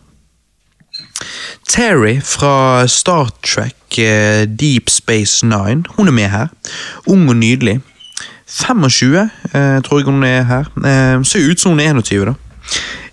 Terry 1.68 2.20
fra 2.24 2.88
Star 2.88 3.30
Trek 3.42 3.98
eh, 3.98 4.48
Deep 4.48 4.90
Space 4.90 5.46
Nine, 5.46 5.84
hun 5.96 6.08
er 6.08 6.12
med 6.12 6.28
her. 6.28 6.46
Ung 7.06 7.28
og 7.28 7.36
nydelig. 7.36 7.80
25, 8.48 9.30
eh, 9.52 9.82
tror 9.82 9.98
jeg 9.98 10.04
hun 10.04 10.24
er 10.24 10.42
her. 10.42 10.70
Eh, 10.76 11.24
ser 11.24 11.50
ut 11.50 11.60
som 11.60 11.70
hun 11.70 11.80
er 11.80 11.92
21, 11.94 12.24
da. 12.24 12.34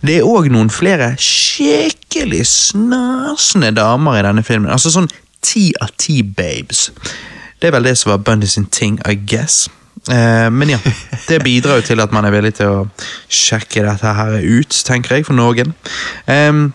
Det 0.06 0.18
er 0.18 0.28
òg 0.28 0.50
noen 0.52 0.70
flere 0.70 1.16
skikkelig 1.18 2.44
snasende 2.48 3.72
damer 3.76 4.20
i 4.20 4.26
denne 4.26 4.44
filmen. 4.44 4.72
Altså 4.72 4.92
sånn 4.94 5.10
ti 5.42 5.72
av 5.82 5.92
ti 5.98 6.22
babes. 6.24 6.92
Det 7.60 7.70
er 7.70 7.76
vel 7.76 7.90
det 7.90 7.98
som 7.98 8.12
var 8.14 8.24
Bundy 8.24 8.48
sin 8.48 8.66
ting, 8.66 9.00
I 9.06 9.16
guess. 9.16 9.68
Men 10.08 10.70
ja, 10.70 10.78
det 11.30 11.42
bidrar 11.42 11.80
jo 11.80 11.88
til 11.88 12.02
at 12.04 12.12
man 12.14 12.28
er 12.28 12.36
villig 12.36 12.54
til 12.60 12.70
å 12.70 12.88
sjekke 13.32 13.82
dette 13.88 14.12
her 14.14 14.36
ut, 14.38 14.82
tenker 14.86 15.16
jeg, 15.16 15.26
for 15.26 15.34
noen. 15.34 15.74
Um, 16.30 16.68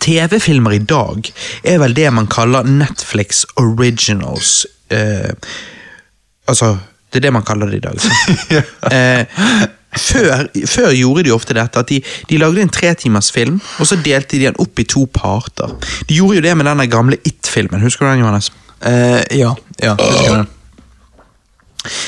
TV-filmer 0.00 0.76
i 0.76 0.78
dag 0.78 1.28
er 1.64 1.82
vel 1.82 1.94
det 1.96 2.08
man 2.14 2.30
kaller 2.30 2.66
Netflix 2.68 3.44
originals. 3.60 4.66
Eh, 4.92 5.30
altså, 6.48 6.76
det 7.12 7.20
er 7.20 7.28
det 7.28 7.36
man 7.36 7.46
kaller 7.46 7.70
det 7.70 7.82
i 7.82 7.86
dag. 7.86 8.00
sant? 8.02 8.92
eh, 8.92 9.26
før, 9.98 10.46
før 10.66 10.94
gjorde 10.96 11.26
de 11.26 11.34
ofte 11.34 11.56
dette, 11.56 11.78
at 11.78 11.92
de, 11.92 12.00
de 12.28 12.40
lagde 12.40 12.62
en 12.62 12.72
tretimers 12.72 13.32
film, 13.32 13.60
og 13.78 13.88
så 13.88 13.98
delte 14.00 14.38
de 14.38 14.46
den 14.46 14.58
opp 14.62 14.80
i 14.80 14.88
to 14.88 15.04
parter. 15.12 15.74
De 16.08 16.16
gjorde 16.16 16.40
jo 16.40 16.46
det 16.46 16.56
med 16.56 16.68
den 16.70 16.88
gamle 16.90 17.20
It-filmen. 17.28 17.82
Husker 17.84 18.06
du 18.06 18.12
den, 18.12 18.24
Johannes? 18.24 18.52
Eh, 18.80 19.20
ja, 19.38 19.54
ja, 19.82 19.96
husker 20.00 20.40
den. 20.40 20.48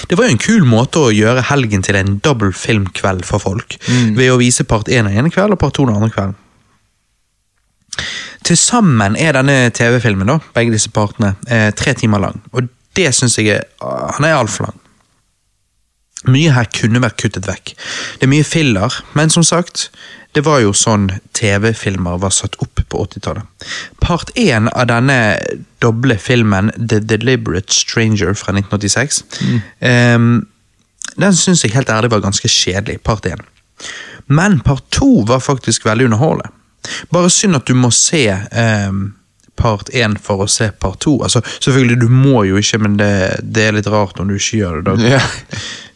det. 0.08 0.16
Var 0.16 0.24
jo 0.24 0.32
en 0.32 0.40
kul 0.42 0.64
måte 0.68 1.02
å 1.02 1.12
gjøre 1.14 1.44
helgen 1.50 1.84
til 1.84 1.98
en 1.98 2.16
double 2.24 2.54
filmkveld 2.56 3.26
for 3.28 3.42
folk, 3.42 3.76
ved 4.16 4.32
å 4.32 4.40
vise 4.40 4.64
part 4.64 4.88
én 4.88 5.10
av 5.10 5.14
ene 5.14 5.32
kveld 5.34 5.54
og 5.54 5.60
part 5.60 5.76
to 5.76 5.86
den 5.86 5.98
andre 5.98 6.10
kvelden. 6.14 6.40
Til 8.44 8.58
sammen 8.60 9.16
er 9.16 9.36
denne 9.36 9.70
TV-filmen, 9.74 10.28
da, 10.28 10.38
begge 10.56 10.74
disse 10.74 10.92
partene, 10.92 11.34
eh, 11.48 11.70
tre 11.76 11.94
timer 11.96 12.22
lang. 12.26 12.40
Og 12.52 12.68
det 12.96 13.10
syns 13.16 13.38
jeg 13.38 13.56
er 13.56 13.64
ah, 13.82 14.12
Han 14.16 14.26
er 14.28 14.36
altfor 14.38 14.68
lang. 14.68 14.80
Mye 16.24 16.52
her 16.56 16.68
kunne 16.72 17.02
vært 17.04 17.18
kuttet 17.20 17.48
vekk. 17.48 17.74
Det 18.18 18.26
er 18.26 18.32
mye 18.32 18.46
filler, 18.48 18.94
men 19.16 19.32
som 19.32 19.44
sagt, 19.44 19.90
det 20.34 20.42
var 20.46 20.62
jo 20.64 20.72
sånn 20.74 21.10
TV-filmer 21.36 22.18
var 22.22 22.32
satt 22.34 22.56
opp 22.64 22.80
på 22.80 23.02
80-tallet. 23.04 23.44
Part 24.02 24.32
én 24.40 24.70
av 24.72 24.88
denne 24.90 25.18
doble 25.84 26.16
filmen, 26.18 26.72
The 26.78 27.02
Deliberate 27.04 27.72
Stranger 27.72 28.32
fra 28.38 28.56
1986, 28.56 29.22
ehm, 29.84 30.32
den 31.20 31.36
syns 31.38 31.62
jeg 31.62 31.74
helt 31.76 31.92
ærlig 31.92 32.10
var 32.14 32.24
ganske 32.24 32.50
kjedelig, 32.50 33.02
part 33.06 33.28
én. 33.30 33.44
Men 34.26 34.58
part 34.64 34.86
to 34.94 35.22
var 35.28 35.44
faktisk 35.44 35.84
veldig 35.86 36.08
underholdende. 36.08 36.50
Bare 37.12 37.30
synd 37.32 37.56
at 37.56 37.66
du 37.66 37.74
må 37.78 37.90
se 37.94 38.24
eh, 38.30 38.90
part 39.56 39.88
én 39.94 40.16
for 40.20 40.44
å 40.44 40.48
se 40.50 40.70
part 40.82 40.98
to. 41.04 41.16
Altså, 41.22 41.40
selvfølgelig, 41.60 42.00
du 42.02 42.08
må 42.10 42.44
jo 42.48 42.58
ikke, 42.60 42.80
men 42.82 42.96
det, 43.00 43.10
det 43.42 43.68
er 43.68 43.76
litt 43.78 43.86
rart 43.92 44.18
om 44.20 44.28
du 44.28 44.34
ikke 44.36 44.58
gjør 44.64 44.82
det. 44.82 44.84
da. 44.98 45.16
Ja. 45.16 45.24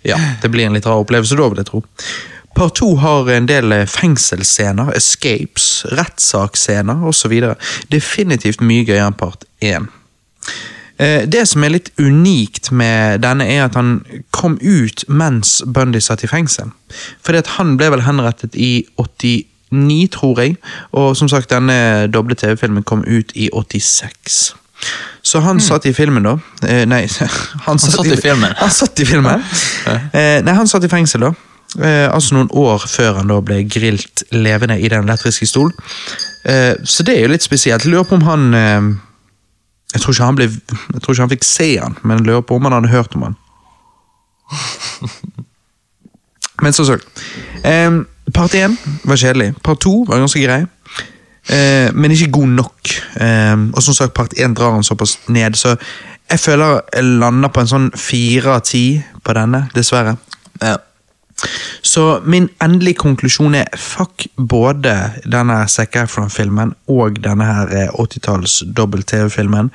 Ja, 0.09 0.17
det 0.41 0.49
blir 0.55 0.65
en 0.69 0.77
litt 0.79 0.87
rar 0.87 1.01
opplevelse 1.03 1.37
da, 1.37 1.49
vil 1.51 1.59
jeg 1.61 1.67
tro. 1.69 1.81
Part 2.57 2.77
to 2.79 2.93
har 3.03 3.29
en 3.35 3.47
del 3.51 3.73
eh, 3.75 3.85
fengselsscener, 3.91 4.95
escapes, 4.97 5.83
rettssaksscener 5.95 7.03
osv. 7.11 7.35
Definitivt 7.93 8.63
mye 8.65 8.87
gøyere 8.89 9.11
enn 9.11 9.19
part 9.19 9.45
én. 9.61 9.89
Eh, 10.99 11.27
Det 11.31 11.45
som 11.51 11.63
er 11.67 11.75
litt 11.75 11.91
unikt 11.99 12.71
med 12.75 13.21
denne, 13.27 13.45
er 13.47 13.67
at 13.67 13.77
han 13.79 13.99
kom 14.35 14.57
ut 14.63 15.05
mens 15.11 15.59
Bundy 15.67 16.01
satt 16.03 16.25
i 16.25 16.31
fengsel. 16.31 16.71
Fordi 17.23 17.43
at 17.43 17.53
han 17.59 17.77
ble 17.79 17.91
vel 17.95 18.07
henrettet 18.07 18.57
i 18.59 18.87
89, 19.71 20.09
tror 20.13 20.41
jeg, 20.41 20.57
og 20.93 21.17
som 21.17 21.29
sagt, 21.29 21.51
denne 21.51 22.07
doble 22.13 22.35
TV-filmen 22.35 22.83
kom 22.83 23.05
ut 23.07 23.33
i 23.35 23.51
86. 23.53 24.55
Så 25.23 25.41
han 25.41 25.61
satt 25.61 25.87
i 25.87 25.93
filmen, 25.93 26.25
da. 26.25 26.37
Eh, 26.69 26.85
nei, 26.89 27.03
han, 27.67 27.79
satt 27.79 28.07
i 28.07 28.17
filmen. 28.17 28.55
Han 28.57 28.71
satt 28.71 29.01
i 29.01 29.07
filmen. 29.07 29.45
Eh, 30.13 30.39
nei, 30.45 30.55
han 30.55 30.71
satt 30.71 30.87
i 30.87 30.91
fengsel, 30.93 31.27
da. 31.27 31.33
Eh, 31.77 32.07
altså 32.09 32.37
noen 32.37 32.49
år 32.57 32.87
før 32.89 33.19
han 33.19 33.29
da 33.29 33.43
ble 33.45 33.61
grilt 33.69 34.23
levende 34.33 34.79
i 34.81 34.89
den 34.89 35.05
elektriske 35.05 35.49
stol. 35.51 35.75
Eh, 36.49 36.75
så 36.85 37.05
det 37.05 37.19
er 37.19 37.27
jo 37.27 37.35
litt 37.35 37.45
spesielt. 37.45 37.85
Lurer 37.85 38.07
på 38.09 38.17
om 38.17 38.25
han 38.29 38.47
eh, 38.57 38.87
jeg, 39.93 40.01
tror 40.01 40.15
ikke 40.15 40.31
han 40.31 40.39
ble, 40.39 40.49
jeg 40.49 41.03
tror 41.03 41.15
ikke 41.15 41.27
han 41.27 41.35
fikk 41.35 41.47
se 41.49 41.69
han, 41.77 41.99
men 42.09 42.25
lurer 42.25 42.47
på 42.47 42.57
om 42.57 42.69
han 42.69 42.79
hadde 42.79 42.95
hørt 42.95 43.19
om 43.19 43.29
han. 43.29 43.39
Men 46.59 46.75
så 46.75 46.83
sagt 46.89 47.21
eh, 47.63 48.01
Part 48.35 48.55
én 48.55 48.77
var 49.05 49.17
kjedelig. 49.17 49.55
Part 49.63 49.81
to 49.81 50.05
var 50.09 50.21
ganske 50.21 50.43
grei. 50.43 50.65
Eh, 51.49 51.95
men 51.95 52.13
ikke 52.13 52.31
god 52.31 52.49
nok. 52.49 52.95
Eh, 53.21 53.57
og 53.73 53.83
som 53.83 53.95
sagt, 53.95 54.15
part 54.15 54.35
én 54.39 54.55
drar 54.55 54.75
han 54.77 54.85
såpass 54.85 55.19
ned, 55.29 55.57
så 55.57 55.77
jeg 56.31 56.41
føler 56.41 56.81
jeg 56.95 57.05
lander 57.05 57.49
på 57.49 57.63
en 57.65 57.71
sånn 57.71 57.89
fire 57.97 58.59
av 58.59 58.67
ti 58.69 59.01
på 59.25 59.37
denne, 59.37 59.65
dessverre. 59.75 60.19
Ja. 60.61 60.77
Så 61.83 62.21
min 62.27 62.49
endelige 62.61 62.99
konklusjon 62.99 63.55
er 63.55 63.69
fuck 63.79 64.27
både 64.37 64.95
denne 65.25 65.61
Zac 65.71 65.97
Efron-filmen 65.97 66.75
og 66.91 67.21
denne 67.25 67.47
her 67.47 67.73
eh, 67.73 67.93
80-talls 67.95 68.63
dobbelt-TV-filmen. 68.77 69.71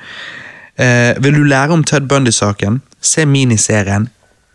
Eh, 0.78 1.14
vil 1.24 1.40
du 1.40 1.44
lære 1.48 1.72
om 1.72 1.84
Ted 1.84 2.06
Bundy-saken, 2.10 2.82
se 3.00 3.26
miniserien 3.26 4.08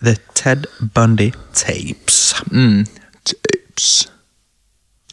The 0.05 0.15
Ted 0.35 0.69
Bundy 0.95 1.31
Tapes. 1.53 2.35
Mm. 2.51 2.85
Tapes. 3.79 4.11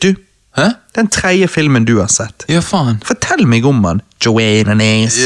Du, 0.03 0.15
Hæ? 0.57 0.71
den 0.95 1.09
tredje 1.09 1.49
filmen 1.49 1.85
du 1.85 2.01
har 2.01 2.07
sett. 2.07 2.45
Ja, 2.49 2.61
faen. 2.61 3.03
Fortell 3.05 3.47
meg 3.47 3.65
om 3.65 3.85
han, 3.85 4.01
Joanna 4.27 4.75
Nace. 4.75 5.21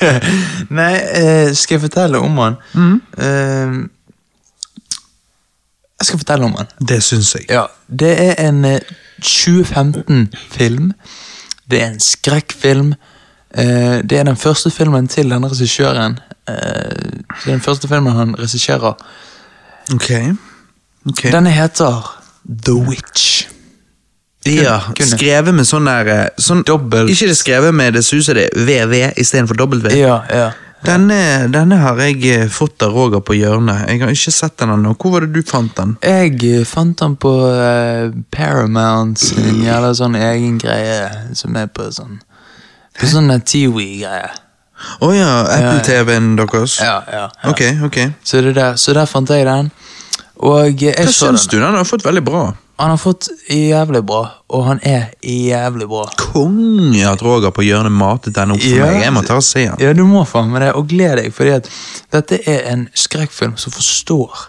Nei, 0.78 0.94
uh, 0.94 1.54
skal 1.54 1.74
jeg 1.74 1.80
fortelle 1.80 2.18
om 2.18 2.38
han? 2.38 2.56
Uh, 2.74 3.88
jeg 6.00 6.06
skal 6.08 6.18
fortelle 6.18 6.44
om 6.44 6.54
han. 6.58 6.70
Det 6.88 7.02
syns 7.02 7.34
jeg. 7.34 7.48
Ja, 7.50 7.66
Det 7.88 8.14
er 8.28 8.48
en 8.48 8.64
uh, 8.64 8.78
2015-film. 9.22 10.92
Det 11.70 11.82
er 11.82 11.86
en 11.86 12.00
skrekkfilm. 12.00 12.94
Eh, 13.54 14.02
det 14.02 14.18
er 14.18 14.24
den 14.26 14.36
første 14.36 14.70
filmen 14.70 15.08
til 15.08 15.30
denne 15.30 15.48
regissøren. 15.48 16.18
Eh, 16.48 16.54
det 17.44 17.46
den 17.46 17.60
første 17.60 17.88
filmen 17.88 18.12
han 18.12 18.34
regisserer. 18.38 18.94
Okay. 19.94 20.34
Okay. 21.08 21.32
Denne 21.32 21.50
heter 21.50 22.23
The 22.44 22.76
Witch. 22.88 23.46
ja, 24.44 24.76
skrevet 25.00 25.54
med 25.56 25.64
sånn 25.64 25.88
der 25.88 26.10
eh, 26.12 26.26
sånn, 26.36 26.60
Dobbelt. 26.68 27.08
Ikke 27.08 27.30
det 27.30 27.38
skrevet 27.38 27.72
med 27.72 27.96
det 27.96 28.04
suser 28.04 28.36
det 28.36 28.50
VV 28.52 29.14
istedenfor 29.16 29.56
W. 29.62 29.94
Ja, 29.96 30.20
ja. 30.28 30.50
Denne, 30.84 31.48
denne 31.48 31.78
har 31.80 32.00
jeg 32.02 32.18
eh, 32.28 32.44
fått 32.52 32.84
av 32.84 32.92
Roger 32.92 33.22
på 33.24 33.36
hjørnet. 33.38 33.86
Jeg 33.88 34.02
har 34.02 34.12
ikke 34.12 34.34
sett 34.36 34.58
den 34.60 34.74
ennå. 34.74 34.92
Hvor 35.00 35.14
var 35.14 35.24
det 35.24 35.32
du 35.32 35.48
fant 35.48 35.72
den? 35.78 35.96
Jeg 36.04 36.36
eh, 36.44 36.66
fant 36.68 36.98
den 37.00 37.16
på 37.16 37.32
uh, 37.48 38.12
Paramount 38.34 39.20
sin 39.20 39.62
jævla 39.64 39.94
sånn 39.96 40.18
egen 40.20 40.58
greie, 40.60 41.08
som 41.38 41.56
er 41.56 41.70
på 41.72 41.88
sånn 41.94 42.20
På 43.00 43.08
sånn 43.08 43.32
Tiwi-greie. 43.32 44.28
Å 45.00 45.08
ja, 45.14 45.30
Apple-TV-en 45.54 46.34
deres? 46.36 46.76
Ja, 46.84 46.98
ja, 47.08 47.24
ja. 47.32 47.50
Ok, 47.50 47.62
ok. 47.88 47.98
Så, 48.22 48.42
det 48.44 48.52
der, 48.58 48.76
så 48.76 48.92
der 48.92 49.08
fant 49.08 49.32
jeg 49.32 49.48
den. 49.48 49.72
Og 50.42 50.80
jeg 50.82 50.94
Hva 50.98 51.06
så 51.06 51.28
syns 51.30 51.46
den. 51.48 51.60
du? 51.60 51.66
Den 51.66 51.74
har 51.74 51.84
fått 51.84 52.04
veldig 52.04 52.24
bra. 52.26 52.44
Han 52.78 52.90
har 52.90 52.98
fått 52.98 53.28
jævlig 53.48 54.00
bra, 54.06 54.22
og 54.50 54.64
han 54.66 54.80
er 54.82 55.12
jævlig 55.22 55.86
bra. 55.88 56.08
Konge 56.18 57.04
at 57.06 57.22
Roger 57.22 57.52
på 57.54 57.62
hjørnet 57.62 57.92
matet 57.94 58.34
den 58.34 58.50
opp 58.50 58.60
for 58.60 58.66
Ja. 58.76 58.86
meg. 58.90 59.02
Jeg 59.04 59.12
må 59.14 59.22
ta 59.26 59.36
og 59.36 59.44
se 59.46 59.62
den. 59.68 59.76
Ja, 59.78 59.92
du 59.92 60.02
må 60.04 60.24
faen 60.26 60.50
med 60.50 60.60
det, 60.62 60.72
og 60.74 60.88
gled 60.88 61.16
deg, 61.22 61.32
fordi 61.32 61.50
at 61.54 61.68
dette 62.12 62.40
er 62.50 62.72
en 62.72 62.88
skrekkfilm 62.94 63.56
som 63.56 63.72
forstår 63.72 64.48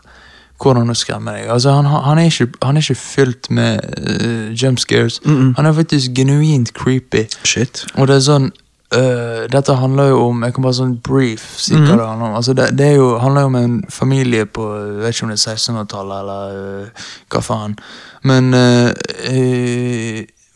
hvordan 0.57 0.89
å 0.89 0.95
skremme 0.95 1.33
deg. 1.35 1.49
Altså, 1.51 1.69
han, 1.75 1.85
han, 1.85 2.17
er, 2.17 2.31
ikke, 2.31 2.47
han 2.63 2.77
er 2.77 2.81
ikke 2.81 2.95
fylt 2.95 3.51
med 3.51 3.79
uh, 4.01 4.53
jump 4.55 4.79
scares. 4.79 5.19
Han 5.25 5.65
er 5.65 5.73
faktisk 5.73 6.13
genuint 6.15 6.73
creepy. 6.73 7.27
Shit. 7.43 7.85
Og 7.95 8.07
det 8.07 8.15
er 8.15 8.25
sånn 8.25 8.51
øh, 8.93 9.51
Dette 9.51 9.75
handler 9.75 10.03
jo 10.03 10.27
om 10.27 10.43
Jeg 10.43 10.53
kan 10.53 10.63
bare 10.63 10.77
sånn 10.77 10.97
brief 11.03 11.45
si 11.57 11.73
hva 11.75 11.95
det 11.95 12.07
handler 12.07 12.27
om. 12.29 12.35
Altså 12.35 12.53
det, 12.53 12.69
det 12.77 12.95
jo, 12.95 13.17
handler 13.17 13.41
jo 13.41 13.51
om 13.53 13.55
en 13.55 13.77
familie 13.89 14.45
på 14.45 14.67
jeg 14.75 15.01
vet 15.01 15.15
ikke 15.15 15.25
om 15.25 15.33
det 15.33 15.39
er 15.39 15.55
1600-tallet 15.55 16.19
eller 16.19 16.43
uh, 16.83 17.07
hva 17.31 17.41
faen. 17.41 17.79
Men 18.23 18.53
uh, 18.53 18.91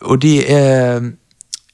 Og 0.10 0.22
de 0.22 0.34
er 0.48 1.02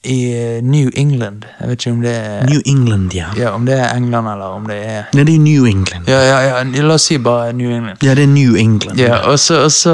i 0.06 0.62
New 0.62 0.90
England. 0.94 1.46
Jeg 1.60 1.70
vet 1.70 1.86
ikke 1.86 1.92
om 1.92 2.02
det 2.02 2.14
er 2.16 2.46
New 2.50 2.62
England, 2.66 3.14
ja. 3.14 3.26
Ja, 3.38 3.50
om 3.50 3.66
det 3.66 3.80
er 3.80 3.96
England, 3.96 4.28
eller 4.28 4.46
om 4.46 4.68
det 4.70 4.78
er 4.86 5.04
Nei, 5.14 5.24
det 5.24 5.36
er 5.36 5.40
New 5.40 5.66
England. 5.66 6.08
Ja, 6.08 6.22
ja, 6.22 6.40
ja, 6.46 6.82
la 6.86 6.94
oss 6.94 7.08
si 7.10 7.18
bare 7.18 7.54
New 7.54 7.72
England. 7.72 8.04
Ja, 8.04 8.16
det 8.16 8.24
er 8.24 8.32
New 8.34 8.56
England. 8.56 9.00
Ja, 9.00 9.24
og 9.30 9.40
så, 9.40 9.94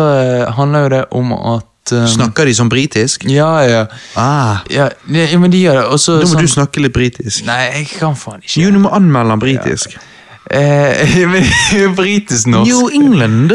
handler 0.58 0.80
jo 0.80 0.90
det 0.90 1.04
om 1.12 1.34
at 1.34 1.68
um, 1.94 2.08
Snakker 2.08 2.46
de 2.46 2.54
som 2.56 2.70
britisk? 2.70 3.26
Ja, 3.30 3.52
ja. 3.68 3.86
Ah, 4.16 4.58
Ja, 4.70 4.90
ja, 5.10 5.26
ja, 5.32 5.40
men 5.40 5.52
de 5.52 5.58
gjør 5.66 5.82
det. 5.82 5.86
Og 5.94 6.00
så 6.00 6.20
da 6.20 6.26
må 6.28 6.36
sånn, 6.36 6.48
du 6.48 6.54
snakke 6.56 6.82
litt 6.84 6.94
britisk. 6.96 7.46
Nei, 7.46 7.64
jeg 7.76 7.88
kan 8.00 8.16
faen 8.16 8.42
ikke. 8.44 8.62
Jo, 8.62 8.72
du 8.72 8.80
må 8.86 8.90
anmelde 8.96 9.36
den 9.36 9.40
britisk. 9.48 9.98
Eh, 10.52 11.14
men 11.32 11.94
britisk 11.96 12.48
norsk. 12.52 12.68
New 12.72 12.90
England. 12.92 13.54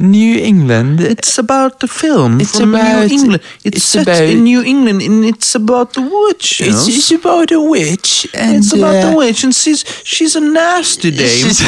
New 0.00 0.38
England. 0.40 1.00
It's 1.00 1.36
about 1.38 1.80
the 1.80 1.88
film 1.88 2.40
It's 2.40 2.56
from 2.56 2.74
about- 2.74 3.08
New 3.10 3.18
England. 3.18 3.42
It's, 3.64 3.76
it's 3.76 3.84
set 3.84 4.08
about- 4.08 4.30
in 4.30 4.44
New 4.44 4.62
England 4.62 5.02
and 5.02 5.24
it's 5.24 5.54
about 5.54 5.92
the 5.92 6.00
witch. 6.00 6.60
It's, 6.62 6.88
it's 6.88 7.10
about 7.12 7.52
a 7.52 7.60
witch. 7.60 8.28
And, 8.34 8.56
It's 8.64 8.72
about 8.72 8.96
uh, 8.96 9.10
the 9.10 9.16
witch 9.16 9.44
and 9.44 9.52
she's, 9.54 9.84
she's 10.04 10.36
a 10.36 10.40
nasty 10.40 11.10
dame. 11.10 11.50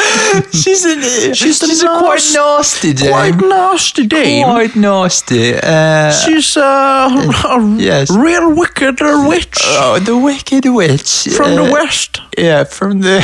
She's, 0.52 0.62
she's, 0.62 0.84
a, 0.84 1.34
She's 1.34 1.58
she's 1.58 1.82
a 1.82 1.86
quite 1.98 2.22
nasty 2.34 2.92
dame. 2.92 3.10
Quite 3.10 3.40
nasty 3.40 4.06
dame. 4.06 4.44
Quite 4.46 4.76
nasty. 4.76 5.54
Uh, 5.54 6.10
She's 6.12 6.56
a, 6.56 7.08
a 7.54 7.76
Yes. 7.78 8.10
real 8.10 8.54
wicked 8.54 8.98
witch 9.28 9.58
oh, 9.80 9.98
the 9.98 10.16
wicked 10.16 10.64
witch. 10.66 11.28
from 11.36 11.54
the 11.56 11.64
uh, 11.64 11.72
west. 11.72 12.20
Yeah, 12.38 12.64
from 12.64 13.00
the... 13.00 13.20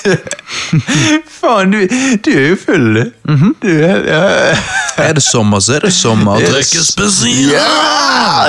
Faen, 1.40 1.70
du, 1.72 1.86
du 2.24 2.30
er 2.32 2.48
jo 2.48 2.56
full, 2.56 2.94
du. 2.94 3.10
Du 3.62 3.68
er 3.68 4.04
ja. 4.08 4.22
Er 4.98 5.12
det 5.12 5.22
sommer, 5.22 5.60
så 5.60 5.74
er 5.74 5.78
det 5.84 5.92
sommer. 5.92 6.40
Drikke 6.40 6.84
spesial. 6.84 7.52
Ja! 7.52 8.46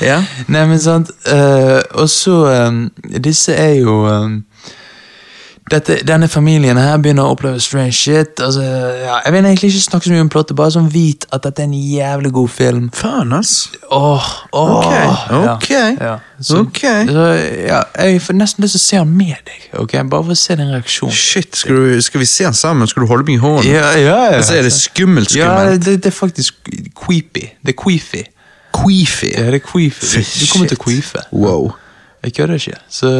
Ja. 0.00 0.18
Nei, 0.48 0.66
men 0.66 0.80
sant 0.80 1.10
Uh, 1.30 1.80
Og 2.00 2.08
så 2.10 2.32
um, 2.66 2.90
Disse 3.24 3.52
er 3.54 3.74
jo 3.82 4.00
um, 4.08 4.38
dette, 5.70 6.00
Denne 6.06 6.28
familien 6.28 6.78
her 6.80 6.96
begynner 6.98 7.28
å 7.28 7.34
oppleve 7.34 7.60
strange 7.62 7.92
shit. 7.94 8.40
Altså, 8.42 8.62
ja, 8.64 9.20
jeg 9.24 9.32
vil 9.34 9.44
egentlig 9.44 9.70
ikke 9.70 9.82
snakke 9.84 10.08
så 10.08 10.14
mye 10.14 10.24
om 10.24 10.30
plottet, 10.32 10.56
bare 10.58 10.74
sånn 10.74 10.88
vit 10.90 11.26
at 11.30 11.44
dette 11.46 11.62
er 11.62 11.68
en 11.68 11.76
jævlig 11.76 12.32
god 12.34 12.50
film. 12.54 12.88
Faen, 12.96 13.32
ass. 13.36 13.52
Åh, 13.90 14.30
åh, 14.52 14.72
Ok, 14.80 14.90
ja, 14.90 15.52
ok, 15.54 15.68
ja. 16.00 16.16
Så, 16.40 16.62
okay. 16.64 17.06
så, 17.06 17.26
ja, 17.68 17.82
jeg 18.00 18.22
får 18.24 18.38
nesten 18.38 18.64
lyst 18.64 18.78
til 18.78 18.80
å 18.80 18.84
se 18.86 19.00
den 19.02 19.14
med 19.18 19.36
deg, 19.46 19.66
ok? 19.82 19.94
bare 20.10 20.24
for 20.30 20.34
å 20.34 20.40
se 20.40 20.56
din 20.56 20.72
reaksjon. 20.72 21.12
Shit, 21.12 21.58
skal, 21.62 21.76
du, 21.76 22.00
skal 22.02 22.22
vi 22.22 22.28
se 22.30 22.46
den 22.48 22.56
sammen? 22.56 22.88
Skal 22.90 23.04
du 23.04 23.10
holde 23.10 23.28
meg 23.28 23.36
i 23.38 23.42
hånden? 23.44 23.68
Ja, 23.70 23.90
ja, 23.98 24.16
ja. 24.30 24.36
Altså, 24.40 24.56
er 24.58 24.66
det 24.66 24.72
skummelt, 24.74 25.34
Ja, 25.36 25.52
skummelt? 25.54 25.84
det, 25.86 25.96
det 26.04 26.10
er 26.10 26.16
faktisk 26.16 26.70
creepy. 26.96 27.46
Det 27.62 27.76
er 27.76 27.78
queefy. 27.82 28.24
Queefy. 28.74 29.30
Ja, 29.34 29.46
det 29.50 29.60
er 29.60 29.66
queefy. 29.66 30.06
Fy 30.06 30.24
Du 30.40 30.46
kommer 30.52 30.70
til 30.70 30.78
å 30.78 30.82
queefe. 30.84 31.22
Wow. 31.34 31.70
Jeg 32.24 32.34
kødder 32.36 32.54
ikke. 32.54 32.76
Så 32.88 33.10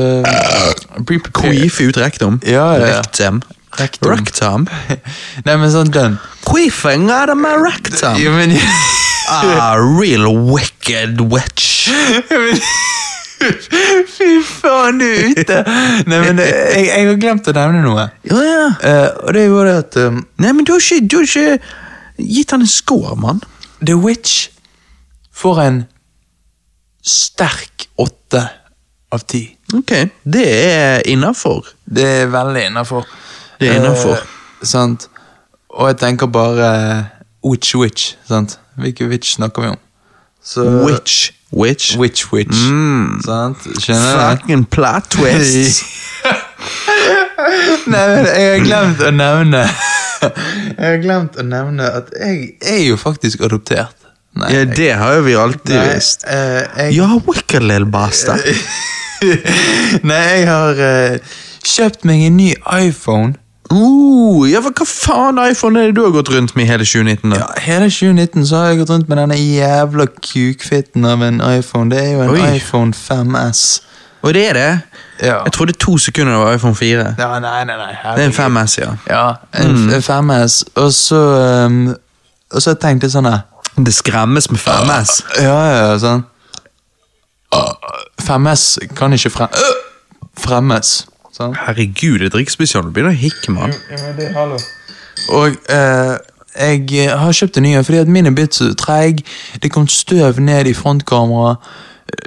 prepared. 1.07 1.33
Queefy 1.33 1.89
ut 1.89 1.97
rektum. 1.97 2.41
Ja, 2.47 2.73
ja, 2.73 2.87
ja. 2.87 2.99
Rektum. 2.99 3.43
Rektum. 3.81 4.11
Rektum. 4.11 4.69
Nei, 5.47 5.57
men 5.57 5.71
sånn 5.73 5.93
den. 5.95 6.19
Queefing 6.45 7.09
out 7.11 7.33
of 7.33 7.39
my 7.41 7.55
rectum. 7.57 8.19
Ja, 8.21 8.35
men, 8.35 8.57
Ah, 9.31 9.77
real 9.77 10.27
wicked 10.27 11.21
witch. 11.21 11.89
Fy 14.17 14.31
faen, 14.45 14.99
du 15.01 15.05
er 15.07 15.31
ute! 15.33 15.61
Nei, 16.11 16.19
men 16.19 16.41
jeg, 16.43 16.89
jeg 16.89 17.07
har 17.09 17.21
glemt 17.23 17.47
å 17.49 17.55
nevne 17.57 17.81
noe. 17.85 18.09
Ja, 18.27 18.41
ja. 18.45 18.67
Uh, 18.83 19.07
og 19.23 19.37
det 19.37 19.45
er 19.45 19.47
jo 19.49 19.63
det 19.65 19.77
at 19.85 19.99
um, 20.03 20.19
Nei, 20.43 20.51
men 20.51 20.67
du 20.67 20.75
har 20.75 20.83
ikke, 20.83 21.07
du 21.07 21.17
har 21.21 21.29
ikke 21.31 22.27
gitt 22.35 22.53
han 22.53 22.67
en 22.67 22.73
score, 22.73 23.15
mann. 23.17 23.41
The 23.81 23.97
Witch 23.97 24.51
får 25.33 25.63
en 25.65 25.79
sterk 27.07 27.87
åtte 28.03 28.43
av 29.13 29.25
ti. 29.29 29.43
Ok, 29.75 29.93
det 30.25 30.45
er 30.49 31.03
innafor. 31.11 31.67
Det 31.87 32.05
er 32.23 32.27
veldig 32.33 32.67
innafor. 32.71 33.07
Det 33.61 33.69
er 33.69 33.81
innenfor. 33.81 34.23
sant? 34.63 35.09
Og 35.71 35.89
jeg 35.89 35.97
tenker 36.03 36.27
bare 36.27 36.71
Witch 37.45 37.75
Witch. 37.77 38.15
sant? 38.29 38.59
Hvilken 38.81 39.09
witch 39.11 39.35
snakker 39.37 39.63
vi 39.63 39.69
om? 39.75 39.79
Så, 40.45 40.65
Witch. 40.87 41.31
Witch. 41.53 41.97
Witch 41.99 42.33
Witch. 42.33 42.57
Sant? 43.25 43.67
Skjønner 43.83 44.13
du? 44.15 44.21
Fucking 44.21 44.65
plot 44.71 45.11
twist. 45.11 45.85
Nei, 47.91 48.03
men 48.15 48.27
jeg 48.29 48.51
har 48.53 48.65
glemt 48.65 49.01
å 49.03 49.11
nevne 49.17 49.63
Jeg 50.77 50.85
har 50.85 50.99
glemt 51.01 51.39
å 51.41 51.45
nevne 51.49 51.87
at 52.01 52.11
jeg 52.21 52.51
er 52.61 52.83
jo 52.85 52.97
faktisk 53.01 53.41
adoptert. 53.47 53.95
Nei, 54.39 54.53
Ja, 54.55 54.65
det 54.65 54.91
har 54.95 55.15
jo 55.19 55.23
vi 55.27 55.35
alltid 55.35 55.75
Nei, 55.75 55.87
visst. 55.95 56.25
Uh, 56.25 56.63
jeg, 56.77 56.97
Ja, 57.01 57.09
wicked 57.27 57.67
little 57.67 57.91
bastard. 57.91 58.45
Nei, 60.11 60.17
jeg 60.17 60.49
har 60.49 60.81
uh, 60.81 61.37
kjøpt 61.67 62.07
meg 62.09 62.27
en 62.29 62.37
ny 62.39 62.53
iPhone. 62.79 63.35
Uh, 63.71 64.49
ja, 64.51 64.59
hva 64.65 64.87
faen 64.87 65.39
iPhone 65.45 65.79
er 65.79 65.91
det 65.91 65.99
du 65.99 66.03
har 66.03 66.15
gått 66.15 66.31
rundt 66.33 66.57
med 66.59 66.65
i 66.65 66.71
hele 66.71 66.87
2019? 66.87 67.31
da? 67.31 67.43
Ja, 67.43 67.51
Hele 67.63 67.91
2019 67.91 68.47
så 68.47 68.57
har 68.57 68.73
jeg 68.73 68.81
gått 68.81 68.91
rundt 68.91 69.11
med 69.11 69.21
denne 69.21 69.37
jævla 69.39 70.09
kukfitten 70.17 71.07
av 71.07 71.23
en 71.23 71.39
iPhone. 71.45 71.91
Det 71.93 72.01
er 72.03 72.11
jo 72.17 72.25
en 72.25 72.35
Oi. 72.35 72.57
iPhone 72.57 72.95
5S. 72.97 73.83
Og 74.23 74.35
det 74.35 74.49
er 74.49 74.59
det? 74.59 74.81
Ja. 75.23 75.37
Jeg 75.45 75.53
trodde 75.53 75.73
to 75.73 75.99
sekunder 75.99 76.33
det 76.33 76.41
var 76.41 76.55
iPhone 76.55 76.77
4. 76.77 77.15
ja 77.19 77.29
nei, 77.41 77.65
nei, 77.65 77.77
nei. 77.77 77.93
Det 78.17 78.25
er 78.25 78.27
en 78.27 78.37
5S, 78.37 78.79
ja. 78.81 78.91
Ja, 79.09 79.27
en, 79.55 79.77
mm. 79.77 79.95
5S. 80.05 80.65
Og 80.75 80.93
så 80.93 81.21
um, 81.67 81.95
Og 82.51 82.63
så 82.63 82.75
tenkte 82.75 83.07
jeg 83.07 83.15
sånn 83.15 83.29
her 83.31 83.45
Det 83.85 83.95
skremmes 83.95 84.51
med 84.51 84.61
5S. 84.61 85.13
Ja, 85.43 85.59
ja, 85.71 85.79
ja, 85.91 85.99
sånn. 85.99 86.25
5S 88.21 88.79
kan 88.97 89.13
ikke 89.13 89.31
frem, 89.31 89.49
øh, 89.57 89.79
fremmes. 90.39 91.07
Sånn. 91.35 91.55
Herregud, 91.57 92.19
det 92.21 92.31
er 92.31 92.35
drikkespesial. 92.37 92.85
Du 92.85 92.95
begynner 92.95 93.15
å 93.15 93.21
hikke, 93.21 93.55
mann. 93.55 93.73
Og 95.31 95.57
eh, 95.71 96.17
jeg 96.61 97.09
har 97.19 97.33
kjøpt 97.37 97.61
en 97.61 97.67
ny 97.69 97.77
fordi 97.85 98.03
at 98.03 98.11
min 98.11 98.27
er 98.27 98.35
blitt 98.37 98.59
så 98.59 98.73
treig. 98.79 99.23
Det 99.63 99.71
kom 99.73 99.89
støv 99.89 100.41
ned 100.43 100.69
i 100.71 100.75
frontkameraet. 100.77 101.63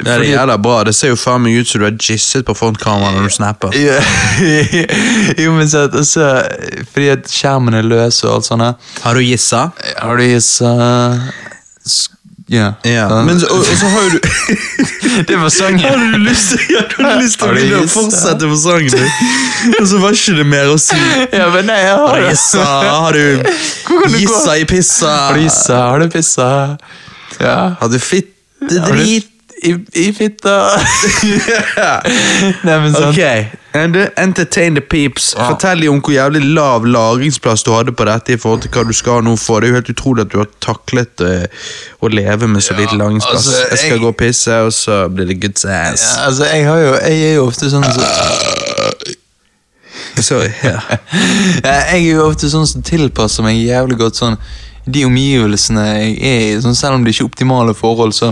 Det 0.04 0.08
er 0.12 0.24
jævla 0.24 0.58
bra. 0.58 0.84
Det 0.88 0.94
ser 0.96 1.14
jo 1.14 1.18
faen 1.20 1.44
meg 1.44 1.60
ut 1.62 1.70
som 1.70 1.82
du 1.82 1.86
har 1.88 1.96
jisset 2.00 2.46
på 2.48 2.56
frontkameraet 2.58 3.18
når 3.18 3.30
du 3.30 3.36
snapper. 3.36 3.76
Jo, 5.44 5.54
men 5.56 5.70
så 5.70 5.86
at, 5.88 5.96
og 5.96 6.06
så, 6.08 6.28
Fordi 6.94 7.08
at 7.14 7.30
skjermen 7.32 7.76
er 7.78 7.86
løs 7.88 8.24
og 8.24 8.38
alt 8.38 8.48
sånt. 8.50 8.90
Har 9.04 9.18
du 9.18 9.24
gissa? 9.24 9.70
Har 10.00 10.20
du 10.20 10.24
gissa 10.28 10.74
Ja. 12.52 12.74
Ja. 12.84 13.08
Men 13.24 13.40
så, 13.40 13.48
og, 13.48 13.64
og 13.64 13.78
så 13.80 13.90
har 13.90 14.04
jo 14.04 14.10
du 14.14 14.20
Det 15.30 15.38
var 15.40 15.50
sangen. 15.54 15.80
Hadde 15.80 16.12
du 16.14 16.18
lyst 16.26 16.50
til, 16.52 16.60
ja, 16.74 16.84
du 16.90 17.04
hadde 17.04 17.24
lyst 17.24 17.40
til 17.40 17.76
å 17.78 17.84
fortsette 17.90 18.50
på 18.50 18.58
sangen? 18.60 19.10
Og 19.80 19.88
så 19.90 20.00
var 20.02 20.16
ikke 20.18 20.38
det 20.40 20.48
mer 20.52 20.72
å 20.74 20.78
si. 20.82 20.98
Ja, 21.40 21.50
men 21.54 21.70
nei, 21.70 21.80
jeg 21.86 21.98
Har 21.98 22.08
har 22.08 22.24
du 22.24 22.30
gissa? 22.30 22.64
Har 22.92 23.20
du 24.10 24.18
gissa 24.20 24.58
i 24.58 24.66
pissa? 24.70 25.14
Har 25.28 25.38
du 25.38 25.46
gissa? 25.46 25.84
Har 25.92 26.04
du 26.04 26.10
pissa? 26.14 26.50
Ja. 27.40 27.58
Har 27.80 27.94
du 27.94 28.00
fitte 28.02 28.82
drit? 28.90 29.33
I, 29.64 29.74
i 29.96 30.12
fitta. 30.14 30.54
Nei, 32.68 32.78
men 32.84 32.94
sant. 32.94 33.06
Ok, 33.10 33.22
and 33.74 33.96
entertain 34.18 34.76
the 34.76 34.82
peeps. 34.82 35.32
Fortell 35.38 35.82
dem 35.82 35.94
om 35.96 36.02
hvor 36.04 36.14
jævlig 36.16 36.42
lav 36.56 36.86
lagringsplass 36.86 37.64
du 37.66 37.72
hadde 37.74 37.94
på 37.96 38.06
dette 38.10 38.36
i 38.36 38.40
forhold 38.42 38.62
til 38.66 38.74
hva 38.76 38.84
du 38.90 38.94
skal 38.98 39.24
nå 39.26 39.36
få. 39.40 39.60
Det 39.64 39.70
er 39.70 39.74
jo 39.74 39.80
helt 39.80 39.94
utrolig 39.96 40.26
at 40.28 40.34
du 40.34 40.38
har 40.42 40.50
taklet 40.64 41.24
uh, 41.26 41.70
å 42.04 42.12
leve 42.12 42.50
med 42.52 42.64
så 42.66 42.76
lite 42.78 42.98
lagringsplass. 43.00 43.48
altså, 43.48 43.64
jeg 43.70 43.80
skal 43.86 43.96
jeg- 43.98 44.04
gå 44.04 44.12
og 44.14 44.20
pisse, 44.20 44.60
og 44.68 44.74
så 44.76 45.00
blir 45.10 45.32
det 45.32 45.40
good 45.42 45.64
ass. 45.66 46.04
Ja, 46.18 46.28
altså, 46.28 46.50
jeg, 46.52 46.68
har 46.68 46.84
jo, 46.84 46.94
jeg 47.08 47.30
er 47.30 47.34
jo 47.40 47.48
ofte 47.48 47.72
sånn 47.74 47.88
så, 47.88 48.10
Sorry. 50.22 50.50
Ja. 50.64 50.80
Ja, 51.64 51.72
Jeg 51.72 52.04
er 52.04 52.14
jo 52.14 52.26
ofte 52.28 52.50
sånn 52.52 52.68
som 52.70 52.84
tilpasser 52.86 53.46
meg 53.46 53.58
jævlig 53.64 53.98
godt 54.00 54.20
sånn 54.20 54.36
de 54.86 55.06
omgivelsene 55.08 55.84
jeg 55.88 56.14
er 56.20 56.42
i, 56.48 56.62
sånn, 56.64 56.76
selv 56.76 56.98
om 56.98 57.06
det 57.06 57.14
ikke 57.14 57.24
er 57.24 57.32
optimale 57.32 57.76
forhold. 57.78 58.14
så 58.16 58.32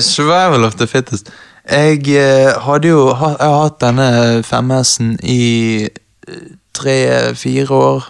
Survival 0.00 0.64
of 0.66 0.74
the 0.80 0.88
fittest. 0.90 1.30
Jeg 1.70 2.02
eh, 2.18 2.50
hadde 2.64 2.90
jo 2.90 3.12
ha, 3.14 3.34
jeg 3.36 3.52
har 3.52 3.60
hatt 3.68 3.78
denne 3.84 4.08
5S-en 4.46 5.14
i 5.22 5.88
tre-fire 6.74 7.74
år. 7.74 8.08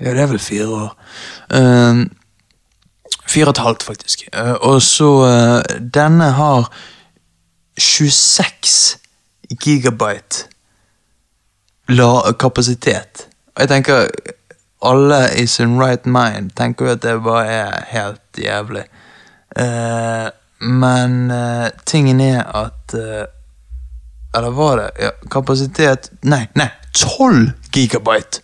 Ja, 0.00 0.10
det 0.10 0.24
er 0.24 0.32
vel 0.32 0.42
fire 0.42 0.66
år. 0.66 0.90
Uh, 1.54 2.02
fire 3.30 3.46
og 3.46 3.54
et 3.54 3.62
halvt, 3.62 3.82
faktisk. 3.82 4.26
Uh, 4.34 4.56
og 4.72 4.82
så 4.82 5.10
uh, 5.22 5.78
Denne 5.94 6.32
har 6.34 6.66
26 7.78 8.98
gigabyte 9.60 10.48
la 11.88 12.32
kapasitet. 12.40 13.28
Og 13.54 13.60
jeg 13.60 13.68
tenker 13.68 14.08
alle 14.84 15.28
i 15.40 15.46
sin 15.46 15.78
right 15.80 16.06
mind 16.06 16.54
tenker 16.56 16.88
jo 16.88 16.94
at 16.96 17.02
det 17.02 17.18
bare 17.24 17.44
er 17.46 17.84
helt 17.90 18.40
jævlig. 18.40 18.84
Eh, 19.56 20.28
men 20.64 21.30
eh, 21.30 21.68
tingen 21.86 22.20
er 22.20 22.42
at 22.42 22.94
eh, 22.94 23.26
Eller 24.34 24.50
var 24.50 24.80
det 24.80 24.86
ja, 24.98 25.10
kapasitet 25.30 26.08
Nei, 26.26 26.48
nei, 26.58 26.66
12 26.96 27.52
gigabyte! 27.72 28.40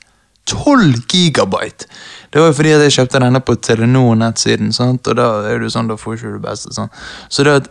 12 0.46 1.00
gigabyte! 1.10 1.88
Det 2.30 2.40
var 2.40 2.52
jo 2.52 2.58
fordi 2.60 2.76
at 2.76 2.84
jeg 2.84 2.94
kjøpte 2.94 3.22
denne 3.24 3.40
på 3.42 3.56
Telenor-nettsiden, 3.58 4.70
og 4.78 5.10
da 5.18 5.26
er 5.50 5.58
du 5.58 5.66
sånn, 5.70 5.90
da 5.90 5.96
får 5.98 6.18
ikke 6.18 6.36
det 6.36 6.42
beste. 6.44 6.70
Sant? 6.76 6.94
Så 7.26 7.42
det 7.42 7.56
at 7.62 7.70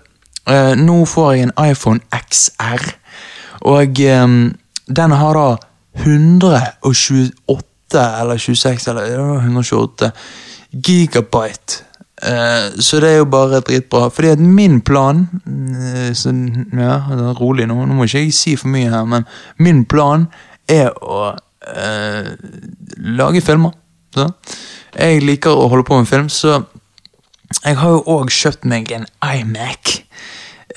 Eh, 0.49 0.75
nå 0.81 1.03
får 1.05 1.33
jeg 1.33 1.45
en 1.45 1.51
iPhone 1.61 1.99
XR, 2.15 2.85
og 3.69 3.99
eh, 4.01 4.29
den 4.99 5.11
har 5.21 5.37
da 5.37 5.49
128 5.99 7.68
eller 7.97 8.37
26 8.37 8.87
eller 8.87 9.39
128 9.39 10.11
gigabyte. 10.71 11.83
Eh, 12.21 12.79
så 12.79 12.99
det 12.99 13.09
er 13.09 13.17
jo 13.17 13.25
bare 13.25 13.61
dritbra. 13.61 14.09
Fordi 14.09 14.27
at 14.27 14.39
min 14.39 14.81
plan 14.81 15.27
eh, 15.47 16.13
så, 16.13 16.33
Ja, 16.73 16.97
rolig 17.39 17.67
nå, 17.67 17.85
nå 17.85 17.93
må 17.93 18.07
ikke 18.07 18.25
jeg 18.25 18.33
si 18.33 18.55
for 18.59 18.67
mye 18.67 18.89
her, 18.91 19.05
men 19.05 19.25
min 19.57 19.85
plan 19.85 20.27
er 20.69 20.91
å 21.01 21.31
eh, 21.75 22.33
lage 22.97 23.41
filmer. 23.41 23.71
Så. 24.15 24.27
Jeg 24.97 25.23
liker 25.23 25.53
å 25.53 25.69
holde 25.69 25.85
på 25.85 25.97
med 25.97 26.09
film, 26.09 26.29
så 26.29 26.63
jeg 27.63 27.77
har 27.77 27.89
jo 27.95 28.03
òg 28.05 28.29
kjøpt 28.33 28.65
meg 28.69 28.91
en 28.93 29.07
iMac. 29.25 29.99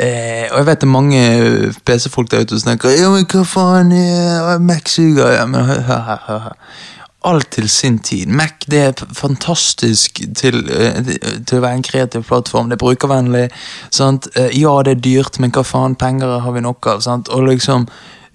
Eh, 0.00 0.48
og 0.48 0.56
jeg 0.56 0.66
vet 0.66 0.80
det 0.80 0.86
er 0.86 0.92
mange 0.92 1.20
PC-folk 1.84 2.30
der 2.32 2.46
ute 2.46 2.56
som 2.56 2.62
snakker 2.62 2.94
Ja, 2.96 3.10
men 3.12 3.26
hva 3.28 3.42
faen, 3.44 3.92
eh, 3.92 4.54
Mac 4.64 4.88
suger. 4.88 5.34
Ja, 5.34 5.44
men 5.46 5.66
hør, 5.68 5.82
hør, 5.84 6.22
hør. 6.26 6.54
Alt 7.24 7.52
til 7.54 7.68
sin 7.70 7.98
tid. 8.02 8.26
Mac 8.26 8.64
det 8.70 8.78
er 8.82 9.04
fantastisk 9.14 10.18
til, 10.34 10.56
eh, 10.70 10.96
til 11.46 11.58
å 11.58 11.62
være 11.62 11.78
en 11.78 11.84
kreativ 11.86 12.24
plattform. 12.26 12.68
Det 12.68 12.74
er 12.74 12.82
brukervennlig. 12.82 13.44
Sant? 13.94 14.26
Eh, 14.34 14.50
ja, 14.58 14.72
det 14.82 14.96
er 14.96 15.04
dyrt, 15.04 15.38
men 15.38 15.52
hva 15.54 15.62
faen, 15.62 15.94
penger 15.94 16.40
har 16.42 16.52
vi 16.52 16.64
nok 16.64 16.86
av. 16.86 17.04
Sant? 17.04 17.30
Og 17.30 17.46
liksom 17.46 17.86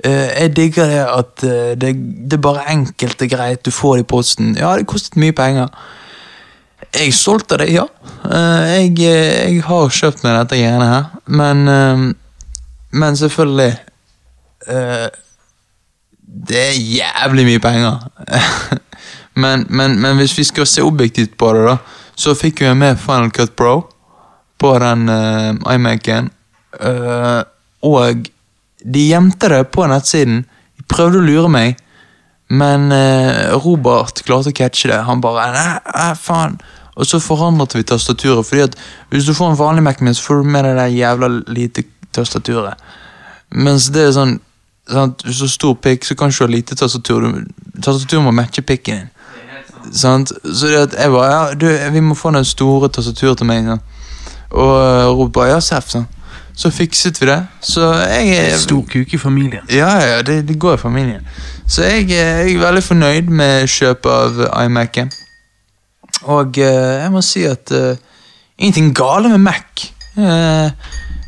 eh, 0.03 0.31
Jeg 0.39 0.55
digger 0.55 0.87
det 0.87 1.03
at 1.03 1.45
det, 1.81 1.91
det 2.29 2.39
er 2.39 2.43
bare 2.47 2.63
enkelt 2.71 3.21
og 3.21 3.29
greit. 3.29 3.65
Du 3.65 3.71
får 3.71 3.97
det 3.97 4.05
i 4.05 4.09
posten. 4.15 4.55
Ja, 4.55 4.75
det 4.77 4.87
kostet 4.87 5.19
mye 5.19 5.35
penger. 5.35 5.67
Jeg 6.93 7.09
er 7.09 7.11
stolt 7.11 7.51
av 7.51 7.59
det, 7.59 7.71
ja. 7.73 7.83
Jeg, 8.23 8.93
jeg 9.01 9.61
har 9.67 9.89
kjøpt 9.91 10.23
meg 10.23 10.37
dette 10.39 10.59
greiene 10.61 10.87
her, 10.87 11.05
men 11.25 12.15
Men 12.91 13.17
selvfølgelig 13.19 13.75
Det 16.27 16.59
er 16.59 16.75
jævlig 16.75 17.45
mye 17.47 17.59
penger. 17.63 18.07
men, 19.43 19.65
men, 19.69 19.99
men 20.01 20.19
hvis 20.19 20.37
vi 20.37 20.43
skal 20.43 20.67
se 20.67 20.83
objektivt 20.83 21.37
på 21.39 21.53
det, 21.55 21.63
da, 21.69 21.77
så 22.17 22.35
fikk 22.35 22.61
jeg 22.65 22.77
med 22.77 22.99
Final 22.99 23.31
Cut 23.31 23.55
Pro 23.55 23.75
på 24.59 24.73
den 24.81 25.09
uh, 25.09 25.73
iMac-en. 25.73 26.31
Uh, 26.81 27.41
og 27.85 28.27
de 28.83 29.03
gjemte 29.07 29.49
det 29.53 29.67
på 29.71 29.85
nettsiden. 29.89 30.41
De 30.77 30.87
prøvde 30.89 31.21
å 31.21 31.27
lure 31.27 31.51
meg. 31.53 31.77
Men 32.47 32.89
uh, 32.91 33.53
Robert 33.63 34.23
klarte 34.25 34.51
å 34.51 34.57
catche 34.57 34.89
det. 34.91 34.99
Han 35.07 35.21
bare 35.23 35.51
nei, 35.53 35.69
nei, 35.93 36.11
faen. 36.19 36.57
Og 36.97 37.05
så 37.05 37.21
forandret 37.21 37.75
vi 37.77 37.85
tastaturet. 37.85 38.47
Fordi 38.47 38.65
at 38.65 38.77
Hvis 39.13 39.29
du 39.29 39.33
får 39.37 39.53
en 39.53 39.59
vanlig 39.59 39.85
Mac-min, 39.85 40.15
så 40.17 40.29
får 40.29 40.41
du 40.41 40.51
med 40.55 40.65
deg 40.65 40.79
det 40.79 40.89
jævla 40.97 41.29
lite 41.53 41.85
tastaturet. 42.15 42.81
Mens 43.53 43.91
det 43.93 44.07
er 44.07 44.15
sånn 44.15 44.37
sant? 44.91 45.23
Hvis 45.23 45.37
du 45.37 45.43
har 45.43 45.49
stor 45.53 45.73
pikk, 45.73 46.05
så 46.05 46.15
kan 46.15 46.29
du 46.29 46.33
ikke 46.35 46.45
ha 46.45 46.51
lite 46.51 46.75
tastatur. 46.75 47.21
Du- 48.11 48.21
må 48.21 48.31
matche 48.31 48.61
pikken 48.61 48.95
din. 48.95 49.09
Sant? 49.93 50.31
Så 50.43 50.67
det 50.67 50.75
at 50.75 50.95
jeg 50.99 51.11
bare 51.11 51.31
ja, 51.31 51.53
du, 51.53 51.91
Vi 51.91 51.99
må 51.99 52.15
få 52.15 52.31
den 52.31 52.45
store 52.45 52.89
tastaturet 52.89 53.37
til 53.37 53.45
meg. 53.47 53.65
Sant? 53.65 53.81
Og 54.51 54.73
eh, 54.79 55.07
Robert 55.07 55.33
bare 55.33 55.49
ja, 55.49 55.59
Seff. 55.59 55.89
sånn. 55.91 56.07
Så 56.57 56.71
fikset 56.73 57.21
vi 57.21 57.27
det. 57.29 57.37
Så 57.61 57.93
jeg 57.93 58.29
er 58.33 58.57
Stor 58.57 58.81
kuk 58.89 59.13
i 59.13 59.17
familien. 59.17 59.61
ja, 59.69 59.91
ja, 60.01 60.21
det, 60.21 60.47
det 60.47 60.59
går 60.59 60.73
i 60.73 60.77
familien. 60.77 61.27
Så 61.67 61.83
jeg, 61.83 62.09
eh, 62.09 62.47
jeg 62.47 62.55
er 62.55 62.63
veldig 62.63 62.83
fornøyd 62.83 63.29
med 63.29 63.67
kjøpet 63.67 64.11
av 64.11 64.63
iMac-en. 64.65 65.11
Og 66.33 66.57
eh, 66.57 67.03
jeg 67.03 67.11
må 67.13 67.21
si 67.21 67.43
at 67.45 67.71
eh, 67.71 67.99
ingenting 68.57 68.95
gale 68.95 69.29
med 69.29 69.37
Mac. 69.37 69.85
Uh, 70.17 70.71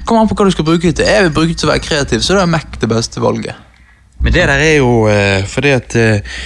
Kommer 0.09 0.25
an 0.25 0.29
på 0.31 0.35
hva 0.39 0.47
du 0.49 0.55
skal 0.55 0.65
bruke 0.65 0.89
det 0.89 0.95
til. 0.99 1.05
Jeg 1.05 1.27
vil 1.27 1.35
bruke 1.35 1.53
det 1.53 1.59
til 1.61 1.69
å 1.69 1.73
være 1.75 1.85
kreativ, 1.85 2.23
så 2.25 2.33
da 2.39 2.45
er 2.47 2.49
Mac 2.57 2.79
det 2.81 2.89
beste 2.89 3.21
valget. 3.21 3.65
Men 4.19 4.33
det 4.35 4.47
der 4.49 4.59
er 4.65 4.79
jo 4.81 4.87
uh, 5.07 5.45
fordi 5.47 5.69
at 5.77 5.93
eh, 5.95 6.39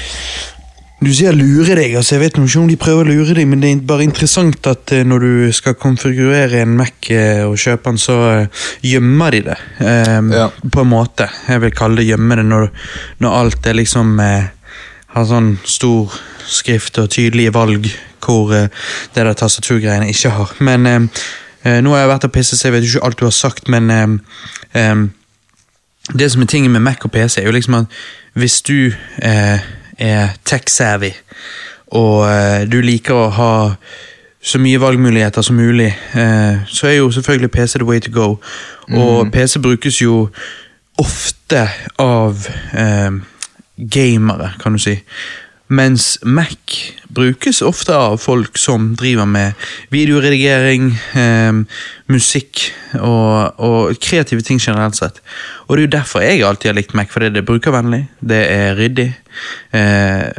Du 1.04 1.10
sier 1.12 1.34
lure 1.36 1.74
deg. 1.76 1.96
altså 2.00 2.14
Jeg 2.16 2.22
vet 2.22 2.38
ikke 2.38 2.60
om 2.62 2.68
de 2.70 2.78
prøver 2.80 3.04
å 3.04 3.16
lure 3.18 3.34
deg, 3.36 3.48
men 3.50 3.60
det 3.64 3.72
er 3.74 3.80
bare 3.90 4.06
interessant 4.06 4.68
at 4.72 4.92
eh, 4.96 5.02
når 5.04 5.20
du 5.26 5.52
skal 5.52 5.74
konfigurere 5.76 6.62
en 6.64 6.78
Mac 6.80 7.10
eh, 7.12 7.42
og 7.44 7.58
kjøpe 7.60 7.90
den, 7.92 7.98
så 8.00 8.16
eh, 8.30 8.62
gjemmer 8.88 9.36
de 9.36 9.42
det. 9.50 9.58
eh, 9.84 10.22
Ja. 10.32 10.46
På 10.72 10.86
en 10.86 10.92
måte. 10.94 11.28
Jeg 11.50 11.60
vil 11.66 11.74
kalle 11.76 12.00
det 12.00 12.06
gjemme 12.08 12.38
det 12.40 12.46
når, 12.48 12.70
når 13.20 13.36
alt 13.42 13.68
er 13.68 13.80
liksom 13.82 14.14
eh, 14.24 14.46
Har 15.14 15.26
sånn 15.30 15.58
stor 15.68 16.14
skrift 16.50 16.98
og 17.04 17.10
tydelige 17.14 17.52
valg 17.54 17.90
hvor 18.24 18.54
eh, 18.56 18.70
det 19.14 19.26
der 19.28 19.36
tastaturgreiene 19.36 20.08
ikke 20.14 20.32
har. 20.38 20.54
Men 20.64 21.10
eh, 21.66 21.80
nå 21.84 21.94
har 21.94 22.04
jeg 22.04 22.12
vært 22.12 22.28
og 22.28 22.34
pisset, 22.36 22.60
så 22.60 22.68
jeg 22.68 22.76
vet 22.78 22.88
ikke 22.88 23.04
alt 23.06 23.20
du 23.20 23.26
har 23.26 23.36
sagt, 23.36 23.70
men 23.72 23.92
eh, 23.92 24.08
eh, 24.80 24.96
det 26.14 26.32
som 26.32 26.42
er 26.42 26.52
tingen 26.52 26.72
med 26.72 26.84
Mac 26.84 27.06
og 27.06 27.12
PC, 27.12 27.38
er 27.42 27.46
jo 27.48 27.56
liksom 27.56 27.74
at 27.82 28.00
hvis 28.40 28.62
du 28.62 28.92
eh, 29.24 29.60
er 29.98 30.34
tech-savvy, 30.46 31.14
og 31.94 32.26
eh, 32.28 32.66
du 32.70 32.82
liker 32.82 33.14
å 33.14 33.30
ha 33.38 33.54
så 34.44 34.60
mye 34.60 34.82
valgmuligheter 34.82 35.42
som 35.42 35.56
mulig, 35.56 35.94
så 36.68 36.88
er 36.90 36.98
jo 36.98 37.12
selvfølgelig 37.16 37.52
PC 37.52 37.78
the 37.80 37.86
way 37.88 38.02
to 38.04 38.12
go. 38.12 38.26
Og 38.92 39.30
PC 39.32 39.62
brukes 39.64 40.02
jo 40.02 40.26
ofte 41.00 41.62
av 41.96 42.44
gamere, 43.78 44.50
kan 44.60 44.76
du 44.76 44.82
si. 44.84 44.98
Mens 45.74 46.20
Mac 46.22 46.76
brukes 47.14 47.62
ofte 47.66 47.96
av 47.96 48.20
folk 48.22 48.58
som 48.62 48.92
driver 49.00 49.26
med 49.30 49.58
videoredigering, 49.94 50.92
eh, 51.18 51.80
musikk 52.14 52.68
og, 53.00 53.58
og 53.58 53.98
kreative 54.04 54.46
ting 54.46 54.62
generelt 54.62 55.00
sett. 55.00 55.22
Og 55.68 55.76
det 55.76 55.84
er 55.84 55.88
jo 55.88 55.96
derfor 55.98 56.26
jeg 56.26 56.46
alltid 56.46 56.72
har 56.72 56.78
likt 56.78 56.96
Mac, 56.98 57.10
fordi 57.14 57.32
det 57.34 57.44
er 57.44 57.50
brukervennlig, 57.50 58.06
det 58.22 58.46
er 58.54 58.78
ryddig. 58.78 59.10
Eh, 59.74 60.30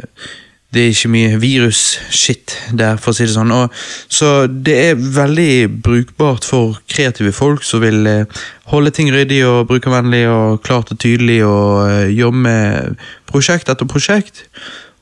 det 0.75 0.83
er 0.83 0.91
ikke 0.91 1.09
mye 1.13 1.35
virus-shit 1.39 2.53
der, 2.75 2.97
for 2.99 3.13
å 3.13 3.15
si 3.15 3.23
det 3.23 3.35
sånn. 3.35 3.53
Og, 3.55 3.71
så 4.11 4.31
det 4.49 4.75
er 4.89 4.99
veldig 4.99 5.81
brukbart 5.85 6.47
for 6.47 6.81
kreative 6.91 7.31
folk 7.35 7.63
som 7.63 7.83
vil 7.83 8.01
eh, 8.11 8.41
holde 8.73 8.91
ting 8.95 9.11
ryddig 9.13 9.39
og 9.47 9.69
brukervennlig 9.69 10.25
og 10.27 10.59
klart 10.65 10.91
og 10.91 10.99
tydelig 10.99 11.39
og 11.47 11.85
eh, 11.87 12.09
jobbe 12.17 12.43
med 12.47 13.05
prosjekt 13.31 13.71
etter 13.71 13.87
prosjekt. 13.87 14.43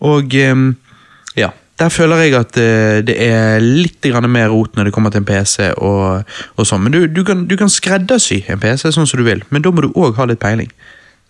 Og 0.04 0.34
ja, 1.40 1.50
der 1.80 1.90
føler 1.90 2.22
jeg 2.22 2.36
at 2.38 2.58
eh, 2.62 3.00
det 3.06 3.16
er 3.24 3.64
litt 3.64 4.06
mer 4.30 4.50
rot 4.54 4.76
når 4.78 4.86
det 4.90 4.94
kommer 4.94 5.10
til 5.14 5.24
en 5.24 5.26
PC 5.26 5.72
og, 5.78 6.24
og 6.58 6.68
sånn. 6.68 6.84
Men 6.86 6.94
du, 6.94 7.00
du, 7.08 7.24
kan, 7.26 7.48
du 7.50 7.56
kan 7.58 7.72
skreddersy 7.72 8.44
en 8.48 8.62
PC 8.62 8.92
sånn 8.94 9.08
som 9.10 9.20
du 9.20 9.26
vil, 9.26 9.42
men 9.50 9.64
da 9.66 9.72
må 9.74 9.82
du 9.82 9.90
òg 9.96 10.16
ha 10.20 10.28
litt 10.30 10.42
peiling. 10.44 10.70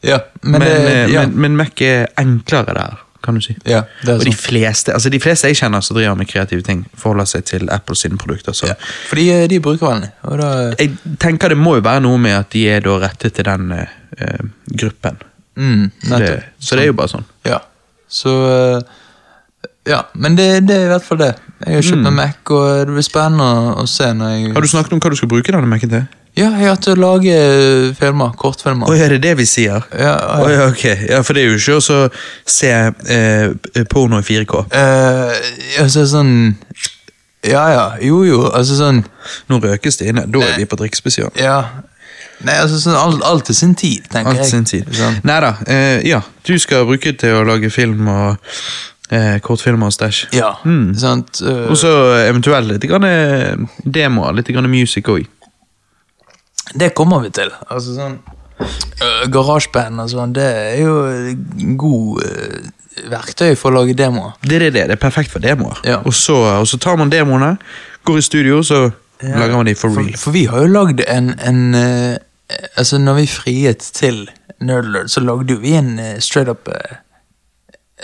Ja, 0.04 0.20
Men, 0.42 0.60
men, 0.60 0.68
det, 0.68 0.92
eh, 0.92 1.14
ja, 1.14 1.22
men, 1.24 1.38
men 1.40 1.58
Mac 1.62 1.80
er 1.82 2.10
enklere 2.20 2.76
der, 2.76 3.00
kan 3.24 3.38
du 3.40 3.42
si. 3.42 3.54
ja, 3.64 3.86
det 4.04 4.10
er 4.12 4.18
Og 4.20 4.26
de 4.28 4.34
sånn. 4.34 4.42
fleste, 4.42 4.92
altså 4.98 5.10
de 5.14 5.20
fleste 5.24 5.48
jeg 5.48 5.62
kjenner 5.62 5.80
som 5.86 5.96
driver 5.96 6.18
med 6.20 6.28
kreative 6.28 6.66
ting, 6.68 6.82
forholder 7.00 7.30
seg 7.32 7.46
til 7.48 7.70
Apple 7.72 7.96
sine 7.96 8.20
produkter. 8.20 8.52
Så 8.52 8.68
Ja, 8.68 8.76
fordi 9.08 9.30
eh, 9.32 9.46
de 9.48 9.62
er 9.62 9.64
brukervennlige. 9.64 10.12
Da 10.44 10.50
jeg 10.76 10.98
tenker 11.24 11.56
det 11.56 11.58
må 11.62 11.78
jo 11.80 11.86
være 11.88 12.04
noe 12.04 12.20
med 12.20 12.36
at 12.42 12.52
de 12.52 12.66
er 12.74 12.84
rettet 12.84 13.38
til 13.40 13.48
den 13.48 13.72
eh, 13.72 14.44
gruppen. 14.76 15.22
mm, 15.56 15.86
Det, 16.02 16.10
nettopp. 16.12 16.50
så 16.60 16.76
det 16.76 16.84
er 16.84 16.92
jo 16.92 17.00
bare 17.00 17.14
sånn. 17.16 17.30
Ja. 17.48 17.62
Så 18.14 18.34
eh, 18.48 19.00
Ja, 19.90 20.06
men 20.14 20.38
det, 20.38 20.68
det 20.68 20.76
er 20.78 20.86
i 20.86 20.92
hvert 20.94 21.04
fall 21.04 21.20
det. 21.20 21.34
Jeg 21.66 21.80
har 21.80 21.88
kjøpt 21.90 22.06
meg 22.06 22.14
Mac, 22.16 22.52
og 22.56 22.86
det 22.88 22.94
blir 22.96 23.06
spennende 23.06 23.48
å, 23.82 23.88
se 23.90 24.10
når 24.16 24.36
jeg 24.36 24.52
Har 24.56 24.64
du 24.64 24.70
snakket 24.72 24.96
om 24.96 25.02
hva 25.04 25.12
du 25.12 25.18
skal 25.20 25.32
bruke 25.32 25.56
denne 25.56 25.70
Macen 25.70 25.92
til? 25.92 26.06
Ja, 26.34 26.48
jeg 26.58 26.66
har 26.66 26.80
til 26.82 26.96
å 26.96 26.98
lage 26.98 27.34
filmer. 28.00 28.32
Kortfilmer. 28.40 28.90
Oh, 28.90 28.98
er 28.98 29.14
det 29.14 29.20
det 29.22 29.36
vi 29.38 29.46
sier? 29.46 29.84
Ja, 29.94 30.16
oh, 30.40 30.48
ja, 30.50 30.66
ok. 30.72 30.86
Ja, 31.12 31.20
for 31.22 31.38
det 31.38 31.44
er 31.44 31.52
jo 31.52 31.60
ikke 31.60 31.78
å 31.78 32.00
se 32.50 32.72
eh, 32.74 33.84
porno 33.92 34.18
i 34.18 34.26
4K. 34.26 34.64
Eh, 34.74 35.44
altså 35.84 36.08
sånn 36.10 36.34
Ja 37.46 37.68
ja, 37.70 37.86
jo 38.02 38.24
jo, 38.26 38.40
altså 38.50 38.80
sånn 38.80 39.04
Nå 39.52 39.60
røkes 39.62 40.00
det 40.02 40.10
inne. 40.10 40.26
Da 40.26 40.42
er 40.48 40.58
vi 40.58 40.66
på 40.66 40.80
drikkespesial. 40.80 41.30
Ja. 41.38 41.60
Nei, 42.44 42.56
altså 42.60 42.80
sånn 42.84 42.96
alt, 43.00 43.22
alt 43.24 43.46
til 43.50 43.56
sin 43.56 43.76
tid, 43.80 44.04
tenker 44.12 44.30
Alt 44.34 44.44
jeg. 44.44 44.50
sin 44.52 44.66
tid. 44.68 44.90
Sånn. 44.96 45.20
Nei 45.24 45.40
da. 45.44 45.54
Eh, 45.68 46.02
ja, 46.08 46.22
du 46.48 46.58
skal 46.60 46.86
bruke 46.90 47.12
det 47.14 47.20
til 47.24 47.38
å 47.40 47.46
lage 47.48 47.70
film 47.72 48.08
og 48.12 48.38
eh, 49.14 49.38
kortfilmer 49.46 49.88
og 49.88 49.96
stæsj. 49.96 50.26
Ja, 50.36 50.54
Mm. 50.66 50.94
sant. 51.00 51.40
Uh, 51.42 51.70
Og 51.72 51.78
så 51.78 51.92
eventuelt 52.28 52.68
litt 52.68 52.88
grann 52.90 53.04
eh, 53.08 53.56
demoer, 53.86 54.34
litt 54.36 54.48
grann 54.52 54.70
music 54.70 55.08
òg. 55.08 55.26
det 56.76 56.94
kommer 56.96 57.22
vi 57.24 57.30
til. 57.36 57.52
Altså 57.70 57.94
sånn 57.98 58.16
uh, 58.64 59.26
Garasjeband 59.32 60.00
og 60.04 60.10
sånn, 60.10 60.34
det 60.34 60.46
er 60.48 60.80
jo 60.82 60.96
god 61.78 62.24
uh, 62.24 62.72
verktøy 63.12 63.56
for 63.60 63.72
å 63.72 63.82
lage 63.82 63.96
demoer. 63.98 64.34
Det 64.42 64.56
er 64.60 64.66
det, 64.72 64.74
det 64.90 64.98
er 64.98 65.02
perfekt 65.02 65.32
for 65.34 65.40
demoer. 65.44 65.80
Ja. 65.88 66.00
Og, 66.06 66.14
så, 66.14 66.36
og 66.62 66.68
så 66.70 66.78
tar 66.82 66.98
man 67.00 67.10
demoene, 67.14 67.56
går 68.08 68.20
i 68.22 68.28
studio, 68.28 68.62
så 68.64 68.92
Ja. 69.24 69.38
lager 69.40 69.56
man 69.56 69.66
de 69.70 69.74
for 69.76 69.88
real. 69.96 70.10
For, 70.18 70.26
for 70.26 70.32
vi 70.36 70.42
har 70.52 70.60
jo 70.66 70.68
lagd 70.74 71.00
en, 71.08 71.30
en 71.40 71.60
eh, 71.80 72.18
Altså, 72.78 72.98
når 72.98 73.14
vi 73.22 73.28
friet 73.28 73.80
til 73.94 74.30
Nerdlord, 74.62 75.08
så 75.12 75.20
lagde 75.24 75.54
jo 75.54 75.60
vi 75.64 75.74
en 75.80 75.98
eh, 76.00 76.20
straight 76.20 76.50
up 76.50 76.68
eh, 76.72 76.96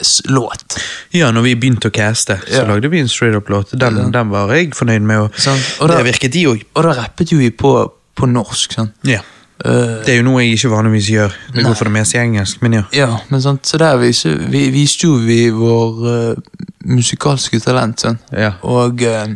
s- 0.02 0.22
låt. 0.26 0.78
Ja, 1.16 1.32
når 1.32 1.42
vi 1.48 1.56
begynte 1.56 1.90
å 1.90 1.94
caste, 1.96 2.40
så 2.48 2.62
Ja. 2.62 2.68
lagde 2.68 2.90
vi 2.92 3.00
en 3.00 3.08
straight 3.12 3.36
up-låt. 3.36 3.72
Den, 3.80 4.12
den 4.12 4.30
var 4.30 4.52
jeg 4.56 4.72
fornøyd 4.76 5.02
med, 5.02 5.18
og 5.28 5.32
Sant. 5.40 5.76
Og 5.82 5.90
da- 5.90 5.98
det 5.98 6.06
virket 6.14 6.34
de 6.34 6.46
òg. 6.48 6.64
Og 6.76 6.84
da 6.84 6.94
rappet 7.02 7.32
jo 7.32 7.38
vi 7.38 7.50
på, 7.52 7.74
på 8.16 8.26
norsk. 8.30 8.74
Sånn. 8.80 8.92
Ja. 9.04 9.22
Eh, 9.66 10.06
Det 10.06 10.14
er 10.14 10.18
jo 10.22 10.28
noe 10.30 10.44
jeg 10.44 10.56
ikke 10.56 10.72
vanligvis 10.72 11.10
gjør. 11.12 11.34
Det 11.56 11.66
går 11.66 11.74
for 11.76 11.90
det 11.90 11.94
meste 11.98 12.18
i 12.18 12.22
engelsk, 12.22 12.62
men 12.62 12.74
ja. 12.80 12.84
ja, 12.96 13.10
men 13.30 13.42
så 13.42 13.78
der 13.82 13.98
viser, 14.00 14.38
vi, 14.50 14.70
viste 14.72 15.08
jo 15.08 15.18
vi 15.20 15.50
vår 15.52 16.06
uh, 16.06 16.62
musikalske 16.88 17.60
talent. 17.60 18.00
sånn. 18.06 18.20
ja. 18.32 18.54
Og 18.64 19.04
uh, 19.04 19.28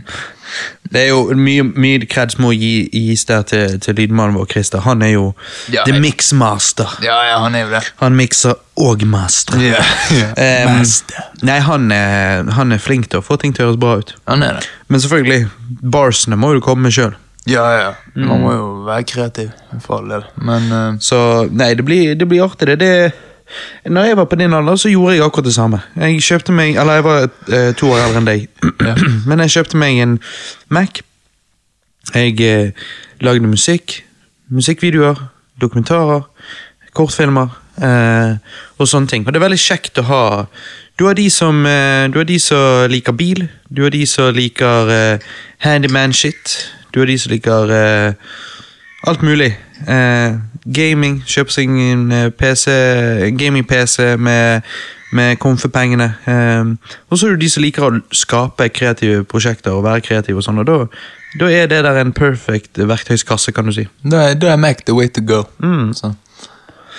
Det 0.93 1.01
er 1.01 1.07
jo 1.09 1.33
mye, 1.35 1.63
mye 1.65 2.05
kreds 2.05 2.37
må 2.37 2.51
gi, 2.53 2.87
gis 2.93 3.25
der 3.25 3.41
til, 3.49 3.79
til 3.81 3.95
lydmannen 3.97 4.35
vår, 4.37 4.45
Christer. 4.51 4.83
Han 4.85 5.01
er 5.01 5.15
jo 5.15 5.33
Ja, 5.73 5.83
the 5.87 5.97
mixmaster. 5.99 6.93
Ja, 7.01 7.17
ja, 7.27 7.39
han 7.41 7.55
er 7.55 7.65
jo 7.65 7.71
det. 7.73 7.81
Han 7.99 8.15
mikser 8.15 8.53
og 8.77 9.03
master. 9.05 9.57
Yeah. 9.59 9.83
Um, 10.33 10.77
Master. 10.79 11.27
nei, 11.45 11.59
han 11.61 11.91
er, 11.91 12.43
han 12.55 12.71
er 12.71 12.79
flink 12.81 13.09
til 13.09 13.19
å 13.19 13.25
få 13.25 13.37
ting 13.41 13.53
til 13.53 13.65
å 13.65 13.71
høres 13.71 13.79
bra 13.81 13.97
ut. 14.01 14.13
Han 14.29 14.43
er 14.45 14.59
det. 14.59 14.69
Men 14.87 15.01
selvfølgelig, 15.03 15.47
barsene 15.93 16.37
må 16.39 16.53
jo 16.53 16.61
du 16.61 16.65
komme 16.65 16.87
med 16.87 16.95
sjøl. 16.95 17.13
Ja, 17.49 17.63
ja. 17.75 17.91
Man 18.15 18.39
må 18.39 18.53
jo 18.53 18.67
være 18.87 19.03
kreativ, 19.03 19.49
for 19.83 19.99
all 19.99 20.09
del. 20.13 20.23
Men 20.39 20.71
eh, 20.71 20.99
Så 21.03 21.17
nei, 21.51 21.73
det 21.75 21.85
blir, 21.85 22.13
det 22.15 22.27
blir 22.27 22.43
artig, 22.45 22.67
det. 22.67 22.79
det. 22.79 23.11
Når 23.85 24.03
jeg 24.07 24.17
var 24.17 24.25
på 24.31 24.35
din 24.39 24.53
alder, 24.53 24.75
så 24.79 24.89
gjorde 24.89 25.15
jeg 25.15 25.25
akkurat 25.25 25.45
det 25.45 25.53
samme. 25.53 25.81
Jeg 25.99 26.21
kjøpte 26.23 26.55
meg, 26.55 26.77
eller 26.79 26.93
jeg 26.99 27.03
var 27.03 27.25
eh, 27.27 27.73
to 27.77 27.89
år 27.91 28.05
eldre 28.05 28.21
enn 28.21 28.29
deg, 28.29 28.47
men 29.29 29.43
jeg 29.43 29.57
kjøpte 29.57 29.81
meg 29.81 29.99
en 30.05 30.15
Mac. 30.73 31.01
Jeg 32.13 32.39
eh, 32.41 32.87
lagde 33.23 33.47
musikk, 33.47 33.99
musikkvideoer, 34.53 35.19
dokumentarer, 35.61 36.23
kortfilmer 36.95 37.51
eh, 37.83 38.39
og 38.79 38.89
sånne 38.89 39.11
ting. 39.11 39.27
Og 39.27 39.33
det 39.33 39.39
er 39.41 39.45
veldig 39.47 39.61
kjekt 39.61 39.99
å 40.01 40.07
ha 40.09 40.23
Du 40.99 41.07
har 41.07 41.15
de 41.17 41.25
som, 41.33 41.65
eh, 41.65 42.07
du 42.13 42.19
har 42.19 42.27
de 42.29 42.39
som 42.39 42.87
liker 42.91 43.15
bil, 43.17 43.47
du 43.69 43.83
har 43.83 43.89
de 43.89 44.05
som 44.05 44.33
liker 44.35 44.91
eh, 44.93 45.31
handyman-shit, 45.65 46.57
du 46.93 47.01
er 47.01 47.09
de 47.09 47.17
som 47.19 47.31
liker 47.33 47.71
eh, 47.73 48.33
alt 49.07 49.23
mulig. 49.25 49.51
Eh, 49.87 50.35
gaming, 50.75 51.19
kjøpe 51.27 51.51
seg 51.51 51.71
en 51.71 52.11
eh, 52.13 52.29
PC, 52.31 52.67
gaming-PC 53.39 54.13
med, 54.17 54.61
med 55.11 55.35
komfepengene. 55.43 56.13
Eh, 56.29 56.93
og 57.09 57.17
så 57.17 57.27
er 57.27 57.35
du 57.35 57.43
de 57.43 57.51
som 57.51 57.65
liker 57.65 57.87
å 57.87 57.91
skape 58.15 58.69
kreative 58.73 59.25
prosjekter 59.27 59.75
og 59.75 59.85
være 59.87 60.05
kreative 60.05 60.39
og 60.39 60.47
sånn, 60.47 60.63
og 60.63 60.69
da, 60.69 60.79
da 61.41 61.51
er 61.51 61.69
det 61.71 61.83
der 61.85 61.99
en 62.01 62.15
perfect 62.15 62.79
verktøyskasse, 62.79 63.51
kan 63.55 63.67
du 63.67 63.75
si. 63.75 63.87
da 64.05 64.29
er, 64.29 64.39
da 64.39 64.53
er 64.53 64.61
Mac 64.61 64.85
the 64.87 64.95
way 64.95 65.09
to 65.09 65.25
go. 65.25 65.43
Mm. 65.63 65.91
Så. 65.97 66.13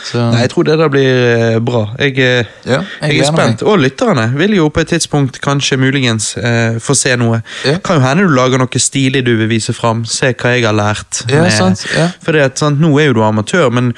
Så, 0.04 0.20
Nei, 0.20 0.42
jeg 0.44 0.50
tror 0.52 0.66
det 0.68 0.76
der 0.78 0.90
blir 0.92 1.10
eh, 1.34 1.58
bra. 1.64 1.84
Jeg, 1.98 2.18
eh, 2.20 2.50
ja, 2.68 2.80
jeg, 3.00 3.20
er 3.20 3.28
spent. 3.30 3.60
spent. 3.60 3.62
Og 3.68 3.78
lytterne 3.80 4.26
vil 4.36 4.56
jo 4.58 4.68
på 4.68 4.82
et 4.84 4.92
tidspunkt 4.92 5.40
kanskje 5.44 5.78
muligens 5.80 6.34
eh, 6.36 6.76
få 6.82 6.96
se 6.98 7.14
noe. 7.20 7.40
Ja. 7.64 7.78
Kan 7.84 8.00
jo 8.00 8.04
hende 8.04 8.26
du 8.28 8.34
lager 8.36 8.60
noe 8.60 8.82
stilig 8.82 9.24
du 9.24 9.32
vil 9.40 9.48
vise 9.48 9.72
fram. 9.76 10.04
Se 10.08 10.34
hva 10.34 10.52
jeg 10.56 10.66
har 10.66 10.76
lært. 10.76 11.24
Ja, 11.32 11.46
sant, 11.54 11.86
ja. 11.96 12.10
Fordi 12.24 12.44
at, 12.44 12.60
sant, 12.60 12.82
Nå 12.84 12.92
er 13.00 13.08
jo 13.08 13.18
du 13.20 13.22
amatør, 13.24 13.70
men 13.72 13.94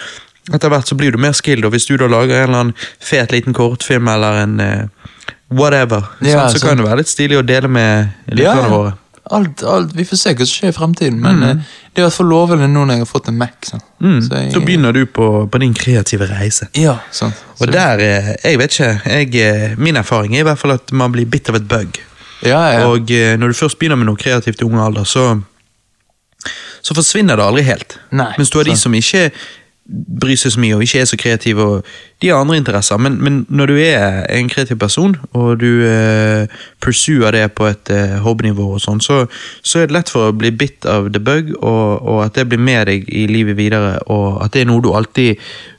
etter 0.55 0.70
hvert 0.70 0.87
så 0.87 0.95
blir 0.99 1.15
du 1.15 1.19
mer 1.19 1.35
skilled, 1.35 1.66
og 1.66 1.74
hvis 1.74 1.89
du 1.89 1.97
da 1.99 2.07
lager 2.11 2.37
en 2.39 2.51
eller 2.51 2.61
annen 2.61 2.77
fet 3.03 3.35
liten 3.35 3.57
kortfilm 3.57 4.07
eller 4.12 4.45
en 4.45 4.61
eh, 4.62 5.11
whatever, 5.51 6.07
Ja, 6.20 6.45
sant, 6.47 6.55
så 6.55 6.61
sant. 6.61 6.69
kan 6.69 6.78
det 6.78 6.87
være 6.87 7.03
litt 7.03 7.11
stilig 7.11 7.41
å 7.41 7.47
dele 7.47 7.70
med 7.70 8.15
lytterne 8.31 8.70
våre. 8.70 8.95
Alt, 9.31 9.62
alt, 9.62 9.94
vi 9.94 10.05
får 10.07 10.19
se 10.20 10.32
hva 10.36 10.44
som 10.47 10.55
skjer 10.61 10.70
i 10.70 10.74
fremtiden, 10.77 11.16
men 11.19 11.40
mm. 11.40 11.62
det 11.90 11.98
er 11.98 12.05
i 12.05 12.07
hvert 12.07 12.15
fall 12.15 12.28
lovende 12.31 12.69
nå 12.70 12.85
når 12.86 12.94
jeg 12.94 13.03
har 13.03 13.09
fått 13.11 13.31
en 13.32 13.39
Mac. 13.40 13.57
Sånn. 13.66 13.82
Mm. 13.98 14.20
så 14.23 14.39
jeg, 14.39 14.53
Så 14.55 14.62
begynner 14.62 14.94
du 14.94 15.01
på, 15.11 15.27
på 15.51 15.61
din 15.62 15.74
kreative 15.74 16.28
reise. 16.31 16.69
Ja, 16.78 16.98
sant. 17.11 17.40
Og 17.59 17.73
der, 17.74 18.03
eh, 18.05 18.31
jeg 18.44 18.61
vet 18.61 18.77
ikke, 18.77 18.93
jeg, 19.03 19.32
eh, 19.43 19.74
min 19.82 19.98
erfaring 19.98 20.36
er 20.36 20.44
i 20.44 20.47
hvert 20.47 20.62
fall 20.62 20.77
at 20.77 20.94
man 20.94 21.15
blir 21.16 21.27
bitt 21.27 21.51
av 21.51 21.59
et 21.59 21.66
bug. 21.66 21.98
ja, 22.47 22.62
ja. 22.77 22.86
Og 22.86 23.11
eh, 23.11 23.35
når 23.40 23.51
du 23.51 23.59
først 23.65 23.81
begynner 23.81 23.98
med 23.98 24.11
noe 24.12 24.20
kreativt 24.20 24.62
i 24.62 24.69
ung 24.69 24.78
alder, 24.78 25.09
så, 25.09 25.27
så 26.86 26.94
forsvinner 26.94 27.40
det 27.40 27.48
aldri 27.51 27.66
helt. 27.66 27.98
Nei, 28.15 28.31
Mens 28.39 28.55
du 28.55 28.61
har 28.61 28.70
de 28.70 28.78
som 28.78 28.94
ikke 28.94 29.32
bryr 30.20 30.36
seg 30.40 30.52
så 30.56 30.60
mye 30.62 30.74
og 30.74 30.82
ikke 30.82 31.00
er 31.04 31.04
så 31.06 31.16
kreativ. 31.20 31.58
og 31.62 31.84
de 32.22 32.28
har 32.32 32.40
andre 32.40 32.56
interesser. 32.56 32.96
Men, 32.98 33.18
men 33.22 33.46
når 33.48 33.66
du 33.70 33.76
er 33.76 34.24
en 34.32 34.48
kreativ 34.48 34.78
person, 34.80 35.16
og 35.36 35.60
du 35.60 35.84
eh, 35.86 36.46
pursuer 36.80 37.30
det 37.36 37.52
på 37.54 37.66
et 37.70 37.90
eh, 37.92 38.16
hobbynivå, 38.24 38.66
og 38.78 38.80
sånn, 38.82 39.00
så, 39.04 39.26
så 39.62 39.82
er 39.82 39.86
det 39.90 39.96
lett 39.98 40.10
for 40.12 40.30
å 40.30 40.36
bli 40.36 40.50
bitt 40.50 40.86
av 40.88 41.10
the 41.12 41.20
bug, 41.22 41.52
og, 41.60 42.02
og 42.02 42.24
at 42.24 42.34
det 42.40 42.48
blir 42.50 42.58
med 42.62 42.86
deg 42.88 43.08
i 43.12 43.26
livet 43.30 43.56
videre, 43.60 43.98
og 44.10 44.42
at 44.44 44.52
det 44.56 44.64
er 44.64 44.70
noe 44.72 44.82
du 44.84 44.92
alltid 44.96 45.36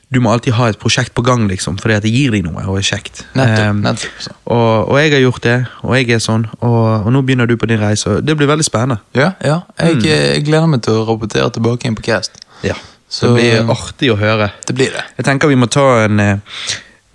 du 0.08 0.22
må 0.24 0.30
alltid 0.32 0.54
ha 0.56 0.70
et 0.72 0.78
prosjekt 0.80 1.12
på 1.12 1.20
gang, 1.20 1.42
liksom, 1.50 1.74
fordi 1.76 1.92
at 1.98 2.04
det 2.06 2.08
gir 2.14 2.30
deg 2.32 2.46
noe 2.46 2.62
og 2.64 2.78
er 2.80 2.86
kjekt. 2.88 3.26
Nettopp. 3.36 3.58
Em, 3.60 3.82
nettopp 3.84 4.30
og, 4.48 4.88
og 4.88 4.96
jeg 5.02 5.10
har 5.12 5.20
gjort 5.20 5.42
det, 5.44 5.56
og 5.84 5.92
jeg 5.98 6.14
er 6.16 6.22
sånn, 6.24 6.46
og, 6.64 6.86
og 7.04 7.10
nå 7.12 7.20
begynner 7.28 7.50
du 7.50 7.58
på 7.60 7.68
din 7.68 7.82
reise. 7.82 8.08
og 8.14 8.22
Det 8.24 8.38
blir 8.40 8.48
veldig 8.48 8.64
spennende. 8.64 9.02
Ja, 9.12 9.34
ja. 9.44 9.58
Jeg, 9.76 9.98
Mm. 9.98 10.06
eh, 10.08 10.22
jeg 10.38 10.46
gleder 10.48 10.70
meg 10.72 10.80
til 10.86 10.96
å 10.96 11.04
rapportere 11.10 11.50
tilbake 11.52 11.84
inn 11.90 11.98
på 11.98 12.06
Cast. 12.08 12.40
Ja. 12.64 12.78
Så- 13.08 13.34
det 13.34 13.40
blir 13.40 13.70
artig 13.72 14.10
å 14.12 14.18
høre. 14.20 14.50
Det 14.66 14.74
blir 14.76 14.92
det. 14.92 15.04
Jeg 15.16 15.24
tenker 15.24 15.48
vi 15.48 15.56
må 15.56 15.66
ta 15.70 16.04
en 16.04 16.20
eh, 16.20 16.38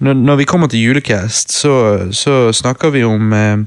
Når, 0.04 0.14
når 0.20 0.36
vi 0.42 0.46
kommer 0.50 0.68
til 0.68 0.82
julecast, 0.84 1.52
så, 1.54 2.10
så 2.12 2.52
snakker 2.52 2.92
vi 2.92 3.04
om 3.08 3.32
eh, 3.34 3.58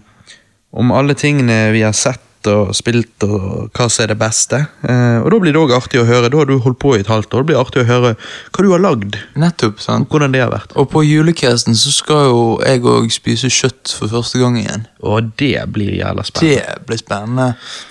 Om 0.76 0.90
alle 0.92 1.14
tingene 1.16 1.70
vi 1.72 1.80
har 1.86 1.92
sett 1.96 2.20
og 2.46 2.68
spilt, 2.76 3.24
og 3.26 3.72
hva 3.74 3.88
som 3.90 4.04
er 4.04 4.12
det 4.12 4.18
beste. 4.20 4.58
Eh, 4.86 5.16
og 5.18 5.30
da 5.32 5.38
blir 5.42 5.50
det 5.56 5.58
òg 5.58 5.72
artig 5.74 5.98
å 5.98 6.04
høre. 6.06 6.28
Da 6.30 6.36
har 6.38 6.46
du 6.46 6.58
holdt 6.62 6.78
på 6.78 6.92
i 6.94 7.00
et 7.00 7.08
halvt 7.10 7.32
år. 7.34 7.42
Det 7.42 7.48
blir 7.48 7.58
artig 7.58 7.80
å 7.82 7.86
høre 7.88 8.12
hva 8.54 8.62
du 8.62 8.68
har 8.70 8.82
lagd. 8.84 9.16
Nettopp, 9.34 9.80
sant. 9.82 10.06
Hvordan 10.12 10.30
det 10.36 10.44
har 10.44 10.52
vært. 10.52 10.76
Og 10.78 10.86
på 10.92 11.02
julecasten 11.02 11.74
så 11.74 11.90
skal 11.90 12.28
jo 12.28 12.44
jeg 12.62 12.84
òg 12.86 13.08
spise 13.10 13.50
kjøtt 13.50 13.96
for 13.98 14.12
første 14.12 14.38
gang 14.38 14.60
igjen. 14.60 14.84
Og 15.02 15.32
det 15.42 15.64
blir 15.74 15.96
jævla 15.98 16.22
spennende. 16.28 16.62
Det 16.76 16.86
blir 16.86 17.02
spennende. 17.02 17.48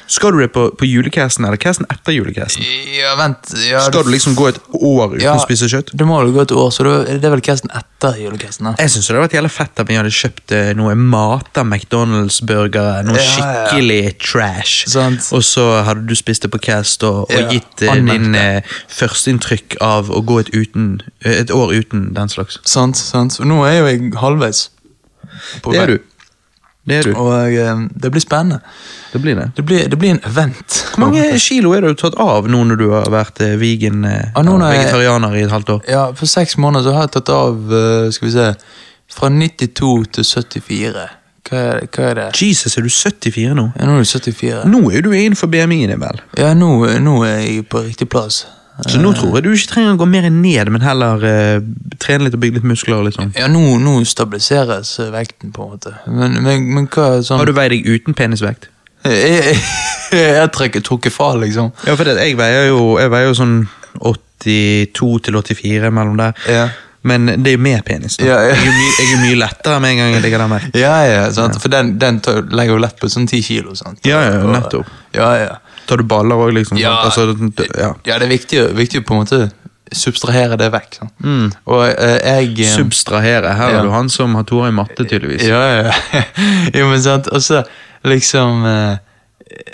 Skal 0.07 0.31
du 0.35 0.39
det 0.43 0.51
på, 0.53 0.67
på 0.77 0.85
julecasten 0.85 1.45
eller 1.47 1.57
casten 1.57 1.87
etter 1.89 2.13
julecasten? 2.13 2.61
Ja, 2.93 3.15
vent 3.17 3.49
ja, 3.65 3.79
Skal 3.87 4.03
du 4.05 4.11
liksom 4.13 4.35
gå 4.37 4.47
et 4.51 4.59
år 4.77 5.15
uten 5.15 5.23
Ja. 5.23 5.33
å 5.35 5.41
spise 5.41 5.65
kjøtt? 5.71 5.89
Det 5.97 6.05
må 6.05 6.19
jo 6.21 6.33
gå 6.35 6.43
et 6.43 6.51
år, 6.53 6.69
så 6.75 6.85
det 6.85 7.23
er 7.25 7.33
vel 7.33 7.41
casten 7.41 7.71
etter 7.73 8.19
julecasten. 8.21 8.69
Jeg 8.77 8.91
synes 8.93 9.07
det 9.07 9.15
hadde 9.15 9.23
vært 9.25 9.37
jævla 9.39 9.51
fett 9.55 9.81
om 9.81 9.89
vi 9.89 9.97
hadde 9.97 10.13
kjøpt 10.13 10.51
eh, 10.53 10.69
noe 10.77 10.93
mat 10.95 11.57
av 11.57 11.65
McDonald's-burgere. 11.65 13.01
Noe 13.07 13.17
Ja, 13.17 13.25
skikkelig 13.33 14.17
trash. 14.21 14.85
Sant. 14.93 15.29
Og 15.33 15.41
så 15.47 15.65
hadde 15.87 16.05
du 16.05 16.15
spist 16.15 16.45
det 16.45 16.51
på 16.53 16.61
cast 16.61 17.03
og, 17.07 17.25
og 17.33 17.51
gitt 17.53 17.81
eh, 17.85 17.91
anmeldt 17.95 18.27
din 18.29 18.35
eh, 18.39 18.75
førsteinntrykk 18.93 19.79
av 19.81 20.11
å 20.13 20.21
gå 20.25 20.39
et, 20.43 20.53
uten, 20.53 21.01
eh, 21.25 21.39
et 21.41 21.51
år 21.53 21.73
uten 21.75 22.11
den 22.15 22.29
slags. 22.31 22.59
Sant, 22.69 22.97
sant. 23.01 23.39
Nå 23.41 23.63
er 23.65 23.79
jo 23.79 23.87
jeg 23.89 24.11
halvveis. 24.21 24.67
på 25.65 25.73
Det 25.73 25.81
er 25.81 25.87
du. 25.95 25.97
Det 26.85 26.99
er. 27.01 27.07
Og 27.17 27.53
eh, 27.53 27.79
det 28.03 28.11
blir 28.13 28.21
spennende. 28.21 28.59
Det 29.13 29.21
blir 29.23 29.35
det. 29.39 29.47
Det 29.57 29.65
blir, 29.65 29.87
det 29.89 29.97
blir 29.97 30.11
en 30.13 30.19
event. 30.29 30.75
Hvor 30.95 31.05
mange 31.07 31.39
kilo 31.41 31.71
er 31.73 31.81
du 31.81 31.93
tatt 31.97 32.15
av 32.21 32.45
nå 32.51 32.63
når 32.69 32.77
du 32.81 32.87
har 32.91 33.09
vært 33.09 33.41
eh, 33.41 33.55
vegan, 33.57 34.03
jeg- 34.05 34.31
vegetarianer 34.35 35.35
i 35.39 35.43
et 35.47 35.51
halvt 35.51 35.69
år? 35.69 35.81
Ja, 35.89 36.11
For 36.13 36.25
seks 36.29 36.57
måneder 36.61 36.83
så 36.89 36.93
har 36.93 37.07
jeg 37.07 37.15
tatt 37.17 37.29
av 37.33 37.57
skal 38.13 38.27
vi 38.27 38.33
se, 38.35 38.49
fra 39.15 39.29
92 39.29 40.07
til 40.13 40.23
74. 40.23 41.07
Hva 41.45 41.57
er, 41.61 41.81
hva 41.93 42.03
er 42.09 42.15
det? 42.17 42.27
Jesus, 42.41 42.73
er 42.77 42.81
du 42.81 42.89
74 42.89 43.53
nå? 43.53 43.67
Ja, 43.77 43.85
nå 43.85 43.97
er 43.99 44.05
du 44.05 44.09
74. 44.09 44.63
Nå 44.65 44.79
er 44.91 45.01
du 45.05 45.11
innenfor 45.13 45.47
BMI-en 45.53 45.91
din, 45.93 45.99
vel? 46.01 46.21
Ja, 46.41 46.53
nå, 46.57 46.69
nå 47.05 47.19
er 47.27 47.35
jeg 47.45 47.67
på 47.69 47.83
riktig 47.85 48.07
plass. 48.09 48.43
Så 48.83 48.99
nå 48.99 49.13
tror 49.15 49.37
jeg 49.37 49.45
du 49.45 49.53
ikke 49.55 49.69
trenger 49.71 49.93
å 49.95 49.99
gå 50.01 50.07
mer 50.11 50.25
ned, 50.27 50.69
men 50.73 50.83
heller 50.83 51.21
uh, 51.23 51.67
trene 52.01 52.27
litt 52.27 52.35
og 52.35 52.41
bygge 52.43 52.59
litt 52.59 52.67
muskler. 52.67 53.05
liksom. 53.07 53.31
Ja, 53.39 53.47
nå, 53.51 53.61
nå 53.79 53.93
stabiliseres 54.09 54.97
eh, 54.99 55.11
vekten, 55.13 55.53
på 55.55 55.63
en 55.63 55.75
måte. 55.77 55.93
Men, 56.11 56.35
men, 56.43 56.65
men 56.75 56.89
hva 56.91 57.21
sånn 57.23 57.39
Har 57.39 57.47
du 57.47 57.55
veid 57.55 57.71
deg 57.71 57.87
uten 57.87 58.17
penisvekt? 58.17 58.67
Jeg, 59.05 59.55
jeg, 60.09 60.31
jeg 60.33 60.49
trekker 60.55 60.81
trukket 60.81 61.13
fra, 61.13 61.31
liksom. 61.37 61.69
Ja, 61.85 61.93
for 61.93 62.07
det, 62.07 62.15
jeg 62.17 62.37
veier 62.39 62.71
jo 62.71 62.95
jeg 62.97 63.11
veier 63.13 63.27
jo 63.29 63.35
sånn 63.37 63.53
82 64.01 65.19
til 65.25 65.37
84 65.37 65.91
mellom 65.93 66.17
der. 66.17 66.33
Ja. 66.49 66.65
Men 67.05 67.27
det 67.29 67.51
er 67.51 67.53
jo 67.59 67.61
med 67.61 67.83
penis. 67.85 68.15
Ja, 68.17 68.39
ja. 68.41 68.55
Jeg, 68.55 68.65
er 68.65 68.73
mye, 68.73 68.93
jeg 68.97 69.11
er 69.13 69.19
mye 69.21 69.37
lettere 69.37 69.77
med 69.83 69.93
en 69.93 69.99
gang 70.01 70.15
jeg 70.15 70.23
ligger 70.25 70.41
der 70.41 70.49
med. 70.49 70.63
Ja, 70.73 70.95
ja, 71.05 71.27
sant? 71.37 71.59
for 71.61 71.69
den, 71.69 71.99
den 72.01 72.17
tar, 72.25 72.41
legger 72.49 72.79
jo 72.79 72.81
lett 72.81 72.97
på 72.97 73.09
sånn 73.13 73.27
ti 73.29 73.43
kilo. 73.45 73.75
sant? 73.77 74.01
Ja, 74.09 74.23
ja, 74.25 74.39
nettopp. 74.49 74.89
Ja, 75.13 75.29
ja. 75.37 75.51
Tar 75.87 75.97
du 76.01 76.03
baller 76.09 76.35
òg, 76.35 76.53
liksom? 76.57 76.77
Ja. 76.81 76.95
altså, 77.05 77.27
Altså, 77.35 77.67
ja. 77.77 77.93
ja, 78.05 78.17
det 78.19 78.25
er 78.27 78.31
viktig, 78.33 78.63
viktig 78.77 79.03
på 79.05 79.13
en 79.15 79.23
måte 79.23 79.39
substrahere 79.95 80.57
det 80.57 80.71
vekk. 80.73 80.95
sant? 80.97 81.11
Og 81.69 81.83
eh, 81.87 82.17
jeg 82.25 82.59
eh, 82.65 82.71
Substrahere. 82.73 83.53
Her 83.55 83.69
Ja. 83.75 83.79
er 83.79 83.83
du 83.85 83.91
han 83.93 84.09
som 84.09 84.33
har 84.35 84.43
Tore 84.49 84.69
i 84.69 84.75
matte, 84.75 85.05
tydeligvis. 85.05 85.43
Ja, 85.47 85.61
ja. 85.91 86.23
jo, 86.79 86.87
men 86.89 87.01
sant, 87.01 87.27
og 87.27 87.41
så 87.45 87.61
liksom 88.03 88.65
eh, 88.65 88.97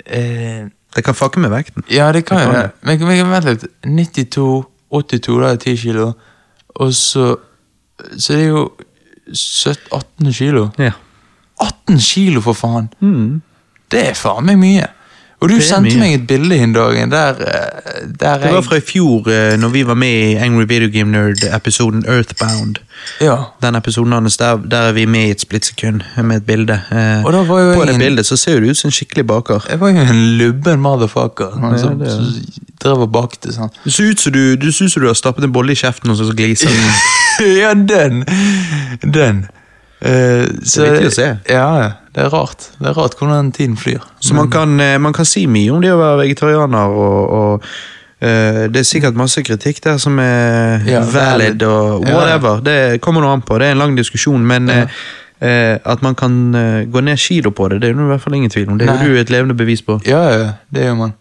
eh, 0.06 0.66
Det 0.94 1.04
kan 1.04 1.14
fucke 1.16 1.40
med 1.40 1.50
vekten. 1.50 1.82
Ja, 1.90 2.10
det 2.12 2.26
kan 2.28 2.38
Det 2.38 2.46
jo 2.46 2.52
det. 2.52 2.70
Men, 2.82 3.06
men 3.08 3.30
vent 3.32 3.44
litt. 3.48 3.64
92, 3.86 4.64
82, 4.92 5.40
da 5.40 5.46
er 5.48 5.56
det 5.56 5.60
10 5.72 5.76
kilo. 5.86 6.12
Og 6.76 6.92
så 6.94 7.36
Så 8.18 8.34
det 8.34 8.42
er 8.44 8.48
jo 8.48 8.70
17, 9.32 9.88
18 9.92 10.32
kilo. 10.32 10.70
Ja. 10.78 10.92
18 11.60 11.98
kilo, 12.00 12.40
for 12.40 12.52
faen! 12.58 12.88
Mm. 13.00 13.40
Det 13.90 14.08
er 14.10 14.14
faen 14.18 14.44
meg 14.48 14.58
mye. 14.58 14.88
Og 15.42 15.50
du 15.50 15.56
sendte 15.60 15.96
meg 15.98 16.14
et 16.14 16.26
bilde 16.30 16.54
en 16.62 16.72
dag 16.74 16.98
der, 17.10 17.40
eh, 17.42 18.06
der 18.20 18.38
Det 18.38 18.52
var 18.54 18.62
fra 18.62 18.76
i 18.78 18.80
fjor, 18.86 19.26
eh, 19.28 19.56
når 19.58 19.68
vi 19.74 19.82
var 19.86 19.94
med 19.98 20.08
i 20.08 20.34
Angry 20.38 20.64
Video 20.70 20.88
Game 20.92 21.10
Nerd-episoden 21.10 22.04
Earthbound. 22.06 22.76
Ja. 23.20 23.36
Den 23.62 23.74
episoden 23.74 24.12
hans, 24.12 24.36
der, 24.36 24.56
der 24.70 24.76
er 24.78 24.92
vi 24.92 25.04
med 25.04 25.26
i 25.26 25.30
et 25.30 25.40
splittsekund 25.40 26.00
med 26.22 26.36
et 26.36 26.46
bilde. 26.46 26.80
Eh, 26.92 27.24
Og 27.24 27.32
da 27.32 27.42
var 27.42 27.60
jo 27.60 27.74
på 27.74 27.82
en... 27.82 27.88
det 27.88 27.98
bildet 27.98 28.26
så 28.26 28.36
ser 28.36 28.60
du 28.60 28.70
ut 28.70 28.76
som 28.78 28.88
en 28.88 28.92
skikkelig 28.92 29.26
baker. 29.26 29.66
Jeg 29.70 29.80
var 29.80 29.88
jo 29.90 29.96
en 29.98 30.22
lubben 30.38 30.80
motherfucker 30.80 31.58
Ja, 31.72 31.78
som, 31.78 31.98
det 31.98 32.08
er- 32.08 32.62
drev 32.82 33.02
og 33.06 33.12
bakte 33.14 33.52
sånn. 33.54 33.70
Du 33.84 33.90
ser 33.90 34.10
ut 34.10 34.20
som 34.20 34.32
du, 34.32 34.56
du, 34.56 34.72
ser 34.72 34.84
ut 34.84 34.92
som 34.92 35.02
du 35.02 35.06
har 35.08 35.14
stappet 35.18 35.44
en 35.44 35.52
bolle 35.54 35.72
i 35.72 35.78
kjeften 35.78 36.10
og 36.10 36.16
så 36.18 36.30
gliser 36.34 36.70
den. 36.70 37.50
ja, 37.62 37.74
den! 37.74 38.24
Den. 39.12 39.44
Eh, 40.02 40.46
så, 40.66 40.82
viktig 40.82 41.10
å 41.12 41.14
se. 41.14 41.28
Ja, 41.50 41.66
det 42.12 42.24
er 42.24 42.32
rart. 42.34 42.68
Det 42.80 42.90
er 42.90 42.96
rart 42.98 43.14
hvordan 43.20 43.52
tiden 43.54 43.76
flyr. 43.78 44.02
Så 44.20 44.34
man 44.34 44.50
kan, 44.50 44.74
eh, 44.80 44.98
man 44.98 45.14
kan 45.14 45.28
si 45.28 45.46
mye 45.46 45.70
om 45.70 45.82
det 45.82 45.92
å 45.94 46.00
være 46.00 46.24
vegetarianer, 46.24 46.96
og, 46.98 47.30
og 47.38 47.66
uh, 48.22 48.66
det 48.72 48.82
er 48.82 48.86
sikkert 48.88 49.18
masse 49.18 49.42
kritikk 49.46 49.80
der 49.84 49.98
som 50.02 50.18
er 50.22 50.82
Ja, 50.90 51.04
valid 51.06 51.62
og 51.66 52.06
whatever. 52.08 52.58
Ja. 52.58 52.66
Det 52.66 53.00
kommer 53.02 53.22
noe 53.22 53.36
an 53.38 53.46
på, 53.46 53.58
det 53.62 53.70
er 53.70 53.76
en 53.76 53.82
lang 53.84 53.96
diskusjon, 53.98 54.42
men 54.46 54.68
Ja. 54.68 54.86
eh, 55.40 55.78
at 55.84 56.02
man 56.02 56.14
kan 56.14 56.52
gå 56.90 57.00
ned 57.02 57.18
kilo 57.18 57.50
på 57.50 57.68
det, 57.70 57.80
det 57.82 57.90
er 57.90 57.94
jo 57.98 58.06
i 58.06 58.12
hvert 58.12 58.22
fall 58.22 58.34
ingen 58.34 58.50
tvil 58.50 58.70
om. 58.70 58.78
Det 58.78 58.88
er 58.88 59.06
jo 59.06 59.14
du 59.14 59.20
et 59.20 59.30
levende 59.30 59.54
bevis 59.54 59.82
på. 59.82 60.00
Ja, 60.06 60.22
ja, 60.30 60.52
det 60.74 60.86
gjør 60.86 60.98
man. 60.98 61.14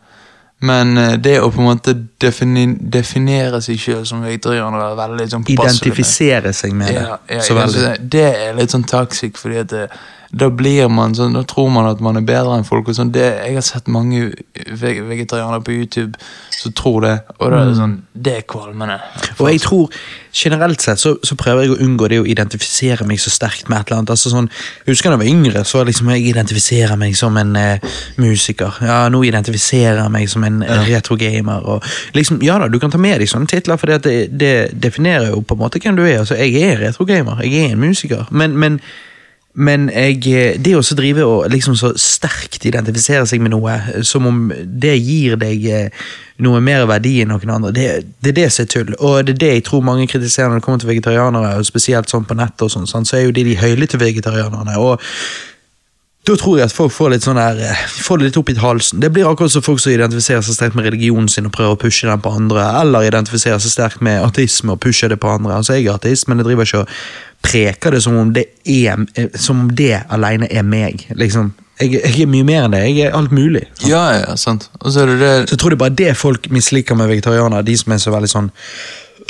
Men 0.61 0.97
eh, 0.97 1.13
det 1.17 1.39
å 1.41 1.49
på 1.49 1.63
en 1.63 1.69
måte 1.71 1.95
defini 2.21 2.67
definere 2.93 3.61
seg 3.65 3.79
selv 3.81 4.07
som 4.09 4.21
vegetarianer 4.21 4.83
er 4.91 4.97
veldig 4.99 5.27
sånn. 5.33 5.45
Identifisere 5.49 6.53
seg 6.53 6.75
med 6.77 6.93
det. 6.93 7.01
Ja, 7.01 7.17
ja, 7.41 7.95
det 7.97 8.27
er 8.29 8.57
litt 8.59 8.73
sånn 8.73 8.85
toxic, 8.89 9.39
fordi 9.41 9.61
at 9.63 9.71
det, 9.73 9.87
da 10.31 10.47
blir 10.47 10.87
man 10.87 11.11
sånn, 11.15 11.35
da 11.35 11.43
tror 11.47 11.67
man 11.73 11.89
at 11.89 11.99
man 12.03 12.15
er 12.15 12.23
bedre 12.23 12.55
enn 12.55 12.67
folk. 12.67 12.87
og 12.87 12.95
sånn. 12.95 13.11
Det, 13.11 13.25
jeg 13.43 13.57
har 13.57 13.65
sett 13.67 13.89
mange 13.91 14.29
ve- 14.55 15.01
vegetarianere 15.09 15.63
på 15.65 15.75
YouTube 15.75 16.19
som 16.55 16.73
tror 16.77 17.01
det, 17.03 17.13
og 17.39 17.51
da 17.51 17.59
er 17.59 17.71
det 17.71 17.77
sånn, 17.79 17.95
det 18.13 18.35
er 18.37 18.45
kvalmende. 18.47 18.99
Og 19.39 19.49
jeg 19.49 19.61
tror 19.63 19.97
generelt 20.31 20.83
sett 20.83 21.01
så, 21.01 21.15
så 21.25 21.35
prøver 21.35 21.65
jeg 21.65 21.73
å 21.73 21.79
unngå 21.83 22.07
det 22.11 22.21
å 22.21 22.27
identifisere 22.29 23.03
meg 23.09 23.19
så 23.19 23.33
sterkt 23.33 23.67
med 23.67 23.81
et 23.81 23.89
eller 23.89 24.01
annet. 24.01 24.13
Altså 24.15 24.31
sånn, 24.31 24.47
jeg 24.85 24.93
husker 24.93 25.11
da 25.11 25.17
jeg 25.17 25.23
var 25.23 25.31
yngre, 25.33 25.65
så 25.67 25.83
liksom 25.87 26.13
jeg 26.13 26.25
identifiserer 26.31 27.01
meg 27.01 27.17
som 27.19 27.37
en 27.41 27.53
eh, 27.59 27.91
musiker. 28.21 28.79
Ja, 28.87 29.03
nå 29.11 29.23
identifiserer 29.27 30.03
jeg 30.05 30.15
meg 30.15 30.31
som 30.31 30.47
en 30.47 30.63
ja. 30.63 30.79
retrogamer. 30.87 31.67
Og 31.75 31.91
liksom, 32.15 32.39
ja 32.45 32.59
da, 32.61 32.71
du 32.71 32.79
kan 32.79 32.93
ta 32.93 33.01
med 33.01 33.19
deg 33.19 33.31
sånne 33.31 33.51
titler, 33.51 33.81
for 33.81 33.91
det, 33.91 34.27
det 34.31 34.55
definerer 34.71 35.33
jo 35.33 35.43
på 35.43 35.57
en 35.57 35.65
måte 35.65 35.83
hvem 35.83 35.99
du 35.99 36.05
er. 36.05 36.21
Altså, 36.23 36.39
jeg 36.39 36.55
er 36.61 36.85
retrogamer, 36.87 37.43
jeg 37.43 37.65
er 37.65 37.75
en 37.75 37.83
musiker. 37.83 38.29
Men, 38.31 38.55
men 38.55 38.79
men 39.53 39.89
jeg, 39.91 40.59
det 40.63 40.73
å 40.77 40.83
drive 40.95 41.25
og 41.27 41.49
liksom 41.51 41.75
så 41.75 41.91
sterkt 41.99 42.63
identifisere 42.69 43.25
seg 43.27 43.43
med 43.43 43.51
noe, 43.51 43.75
som 44.07 44.27
om 44.29 44.45
det 44.51 44.95
gir 44.95 45.35
deg 45.41 45.65
eh, 45.67 46.09
noe 46.41 46.61
mer 46.63 46.87
verdi 46.89 47.17
enn 47.21 47.33
noen 47.33 47.51
andre, 47.57 47.73
det, 47.75 47.87
det 48.23 48.31
er 48.31 48.37
det 48.39 48.47
som 48.55 48.63
er 48.63 48.71
tull. 48.71 48.95
Og 48.97 49.27
det 49.27 49.35
er 49.35 49.41
det 49.43 49.53
jeg 49.57 49.67
tror 49.67 49.85
mange 49.85 50.07
kritiserer 50.07 50.49
når 50.49 50.61
det 50.61 50.65
kommer 50.67 50.83
til 50.83 50.93
vegetarianere, 50.93 51.53
og 51.59 51.67
spesielt 51.67 52.11
sånn 52.11 52.27
på 52.27 52.37
nettet, 52.39 52.63
og 52.69 52.71
sånn, 52.71 53.07
så 53.07 53.19
er 53.19 53.27
jo 53.27 53.35
de 53.35 53.47
de 53.51 53.59
høylytte 53.59 53.99
vegetarianerne. 54.01 54.79
og 54.79 55.01
da 56.29 56.35
tror 56.37 56.59
jeg 56.59 56.69
at 56.69 56.73
folk 56.75 56.91
får 56.93 57.09
litt 57.15 57.23
sånn 57.25 57.39
der, 57.39 57.57
eh, 57.65 57.85
får 58.05 58.19
det 58.19 58.27
litt 58.27 58.37
opp 58.37 58.49
i 58.53 58.53
halsen. 58.61 58.99
Det 59.01 59.09
blir 59.09 59.25
akkurat 59.25 59.51
som 59.51 59.63
folk 59.65 59.79
som 59.81 59.91
identifiserer 59.91 60.43
seg 60.45 60.53
sterkt 60.53 60.75
med 60.77 60.85
religionen 60.85 61.27
sin 61.27 61.49
og 61.49 61.55
prøver 61.55 61.73
å 61.73 61.79
pushe 61.81 62.05
den 62.05 62.21
på 62.21 62.33
andre, 62.37 62.61
eller 62.77 63.07
identifiserer 63.07 63.57
seg 63.57 63.73
sterkt 63.73 64.01
med 64.05 64.21
ateisme 64.21 64.75
og 64.75 64.79
pusher 64.79 65.09
det 65.09 65.19
på 65.19 65.31
andre. 65.33 65.55
Altså 65.57 65.73
Jeg 65.73 65.87
er 65.87 65.97
ateist, 65.97 66.27
men 66.27 66.37
jeg 66.37 66.45
driver 66.45 66.69
ikke 66.69 66.83
og 66.85 66.87
preker 67.41 67.91
det 67.95 68.01
som 68.03 68.15
om 68.21 68.31
det 68.35 68.45
er 68.65 69.01
eh, 69.17 69.29
Som 69.35 69.59
om 69.65 69.69
det 69.75 70.03
alene 70.09 70.47
er 70.51 70.63
meg. 70.63 71.07
liksom. 71.15 71.53
Jeg, 71.81 71.95
jeg 71.97 72.21
er 72.21 72.29
mye 72.29 72.45
mer 72.45 72.63
enn 72.67 72.71
det. 72.75 72.81
Jeg 72.93 73.07
er 73.07 73.15
alt 73.17 73.31
mulig. 73.33 73.63
Ja, 73.87 74.03
ja, 74.19 74.35
sant. 74.37 74.67
Og 74.81 74.91
så 74.93 75.01
er 75.01 75.13
det 75.13 75.19
det 75.21 75.31
Så 75.49 75.55
jeg 75.55 75.59
tror 75.63 75.69
det 75.73 75.77
er 75.79 75.83
bare 75.85 75.95
det 76.03 76.11
folk 76.19 76.49
misliker 76.53 76.95
med 76.99 77.09
vegetarianere. 77.09 77.65
De 77.65 77.77
som 77.77 77.91
er 77.95 77.97
så 78.03 78.11
veldig 78.13 78.29
sånn 78.29 78.51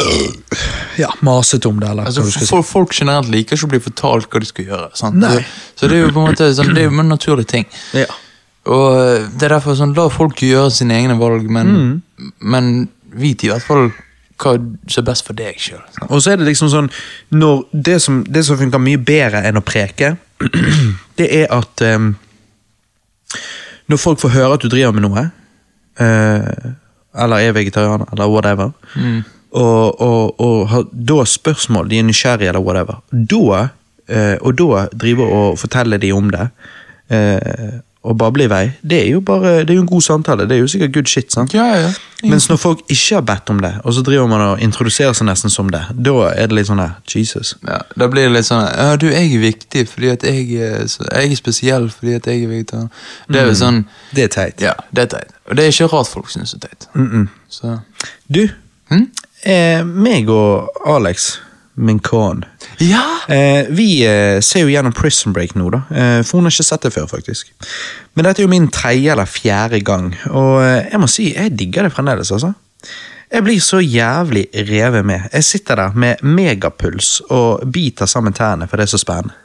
øh, 0.01 0.65
Ja, 0.99 1.07
masete 1.23 1.69
om 1.71 1.79
det, 1.79 1.89
eller 1.89 2.09
Altså, 2.09 2.25
skal 2.31 2.47
si. 2.47 2.61
folk, 2.71 2.93
generelt 2.97 3.29
liker 3.31 3.55
ikke 3.55 3.69
å 3.69 3.71
bli 3.75 3.79
fortalt 3.85 4.27
hva 4.31 4.41
de 4.43 4.49
skal 4.49 4.67
gjøre. 4.67 4.89
Sant? 4.99 5.15
Nei. 5.21 5.39
Så, 5.75 5.87
det 5.87 5.97
er 5.97 6.05
jo 6.05 6.11
på 6.15 6.21
en 6.25 6.29
måte 6.33 6.51
sånn, 6.57 6.73
det 6.75 6.83
er 6.83 6.89
jo 6.91 6.99
en 6.99 7.11
naturlig 7.13 7.47
ting. 7.51 7.65
Ja. 7.97 8.05
Og 8.67 8.87
eh, 8.99 9.27
det 9.39 9.47
er 9.47 9.55
derfor 9.55 9.77
sånn, 9.79 9.95
La 9.97 10.09
folk 10.13 10.43
gjøre 10.45 10.71
sine 10.75 10.99
egne 10.99 11.15
valg, 11.19 11.47
men, 11.49 11.71
Mm. 11.71 12.31
men 12.51 12.71
vit 13.15 13.43
i 13.43 13.49
hvert 13.49 13.63
fall 13.65 13.89
hva 14.41 14.55
som 14.89 15.01
er 15.01 15.07
best 15.07 15.27
for 15.27 15.37
deg 15.37 15.59
sjøl. 15.61 15.81
Og 16.09 16.21
så 16.21 16.33
er 16.33 16.41
det 16.41 16.47
liksom 16.49 16.71
sånn 16.71 16.89
det, 17.71 17.97
som, 18.03 18.21
det 18.27 18.43
som 18.47 18.59
funker 18.59 18.81
mye 18.81 19.01
bedre 19.01 19.43
enn 19.47 19.59
å 19.59 19.65
preke, 19.65 20.15
det 21.19 21.27
er 21.43 21.51
at 21.53 21.83
um, 21.85 22.15
Når 23.91 23.99
folk 23.99 24.21
får 24.21 24.33
høre 24.33 24.55
at 24.55 24.63
du 24.63 24.69
driver 24.71 24.95
med 24.95 25.03
noe, 25.03 25.25
uh, 25.99 26.71
eller 27.21 27.43
er 27.43 27.55
vegetarianer, 27.55 28.07
eller 28.13 28.31
whatever, 28.31 28.71
og, 29.51 30.01
og, 30.01 30.39
og 30.39 30.59
har 30.71 30.85
da 30.91 31.25
spørsmål, 31.27 31.89
de 31.91 31.99
er 31.99 32.05
nysgjerrige, 32.07 32.53
eller 32.53 32.63
whatever, 32.63 33.01
da, 33.11 33.65
uh, 33.67 34.37
og 34.39 34.55
da 34.61 34.85
driver 34.95 35.33
og 35.35 35.59
forteller 35.59 35.99
de 35.99 36.13
om 36.15 36.31
det, 36.31 36.47
eh, 37.11 37.81
og 38.03 38.15
bable 38.17 38.47
i 38.47 38.49
vei, 38.49 38.63
det 38.81 38.97
er 39.03 39.09
jo 39.11 39.19
bare 39.21 39.59
det 39.61 39.69
er 39.69 39.77
jo 39.77 39.81
en 39.83 39.89
god 39.91 40.01
samtale. 40.01 40.47
Det 40.49 40.55
er 40.55 40.59
jo 40.63 40.67
sikkert 40.71 40.93
good 40.95 41.07
shit. 41.09 41.31
sant? 41.33 41.53
Ja, 41.53 41.65
ja. 41.77 41.91
Mens 42.23 42.47
når 42.49 42.57
folk 42.57 42.79
ikke 42.89 43.15
har 43.15 43.21
bedt 43.25 43.49
om 43.49 43.59
det, 43.61 43.71
og 43.83 43.93
så 43.93 44.01
driver 44.05 44.27
man 44.29 44.41
og 44.41 44.61
introduserer 44.61 45.13
seg 45.17 45.25
nesten 45.29 45.49
som 45.53 45.69
det, 45.73 45.81
da 45.93 46.15
er 46.31 46.49
det 46.49 46.57
litt 46.57 46.67
sånn 46.69 46.81
der, 46.81 46.95
Jesus. 47.09 47.55
Ja, 47.67 47.77
Da 47.97 48.07
blir 48.09 48.25
det 48.27 48.33
litt 48.35 48.45
sånn 48.49 48.61
Ja, 48.65 48.95
du, 48.97 49.05
jeg 49.09 49.29
er 49.35 49.43
viktig 49.45 49.85
fordi 49.89 50.09
at 50.15 50.25
jeg 50.25 50.49
er, 50.57 50.85
jeg 50.85 51.31
er 51.31 51.35
spesiell 51.37 51.89
fordi 51.93 52.15
at 52.17 52.25
jeg 52.29 52.43
er 52.43 52.49
vegetarianer. 52.55 52.89
Det 53.29 53.41
er 53.41 53.47
jo 53.51 53.55
sånn 53.61 53.83
Det 54.15 54.23
er 54.25 54.33
teit. 54.33 54.61
Ja, 54.65 54.73
det 54.91 55.05
er 55.05 55.11
teit. 55.17 55.37
Og 55.49 55.57
det 55.57 55.65
er 55.65 55.73
ikke 55.73 55.89
rart 55.93 56.09
folk 56.09 56.29
syns 56.33 56.53
det 56.57 56.63
er 56.63 56.73
teit. 56.73 57.29
Så 57.49 57.77
Du, 58.29 58.47
hm? 58.89 59.07
eh, 59.45 59.83
meg 59.85 60.29
og 60.29 60.69
Alex, 60.89 61.35
min 61.75 61.99
kon, 62.03 62.43
Ja! 62.79 63.03
eh, 63.31 63.65
vi 63.69 64.03
eh, 64.05 64.39
ser 64.43 64.65
jo 64.65 64.71
gjennom 64.73 64.93
Prison 64.93 65.33
Break 65.33 65.55
nå, 65.55 65.69
da. 65.73 65.81
Eh, 65.91 66.17
for 66.23 66.37
hun 66.39 66.45
har 66.49 66.51
ikke 66.55 66.65
sett 66.67 66.83
det 66.83 66.93
før, 66.93 67.07
faktisk. 67.07 67.53
Men 68.15 68.25
dette 68.27 68.41
er 68.41 68.47
jo 68.47 68.51
min 68.51 68.67
tredje 68.73 69.11
eller 69.13 69.25
fjerde 69.29 69.79
gang, 69.87 70.11
og 70.29 70.59
eh, 70.63 70.89
jeg 70.91 70.99
må 70.99 71.07
si, 71.11 71.29
jeg 71.35 71.53
digger 71.59 71.87
det 71.87 71.93
fremdeles, 71.95 72.31
altså. 72.31 72.53
Jeg 73.31 73.43
blir 73.45 73.61
så 73.63 73.79
jævlig 73.79 74.47
revet 74.67 75.05
med. 75.07 75.29
Jeg 75.31 75.43
sitter 75.47 75.75
der 75.79 75.93
med 75.95 76.19
megapuls 76.27 77.21
og 77.29 77.61
biter 77.71 78.05
sammen 78.05 78.33
tærne, 78.35 78.67
for 78.67 78.75
det 78.75 78.83
er 78.89 78.91
så 78.91 78.99
spennende. 78.99 79.37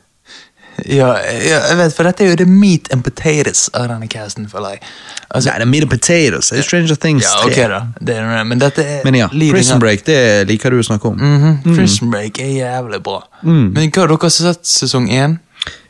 Ja, 0.84 1.14
ja, 1.24 1.60
jeg 1.70 1.76
vet, 1.78 1.94
for 1.96 2.04
dette 2.04 2.24
er 2.24 2.34
jo 2.34 2.36
the 2.42 2.46
meat 2.48 2.90
and 2.92 3.04
potatoes 3.04 3.66
av 3.72 3.88
denne 3.88 4.08
casten, 4.12 4.48
føler 4.50 4.76
jeg. 4.76 4.82
Altså, 5.30 5.48
Nei, 5.48 5.56
det 5.56 5.64
er 5.64 5.70
meat 5.70 5.86
and 5.86 5.92
potatoes. 5.94 6.50
Det 6.52 6.60
er 6.60 6.66
Stranger 6.66 7.00
Things 7.00 7.24
ja, 7.24 7.32
ok 7.46 7.56
da. 7.72 7.80
Det 8.00 8.18
er, 8.20 8.44
men 8.44 8.60
dette 8.60 8.84
er 8.84 9.00
Men 9.06 9.16
ja, 9.22 9.30
Prison. 9.32 9.80
Break, 9.80 10.04
det 10.06 10.18
liker 10.50 10.74
du 10.74 10.82
å 10.82 10.86
snakke 10.86 11.08
om. 11.08 11.16
Mhm, 11.16 11.58
Prison 11.72 12.12
Break 12.12 12.40
er 12.44 12.52
jævlig 12.58 13.00
bra. 13.06 13.22
Mm. 13.42 13.72
Men 13.72 13.88
hva, 13.88 14.04
har 14.04 14.14
dere 14.14 14.32
sett 14.34 14.68
sesong 14.68 15.08
én? 15.08 15.40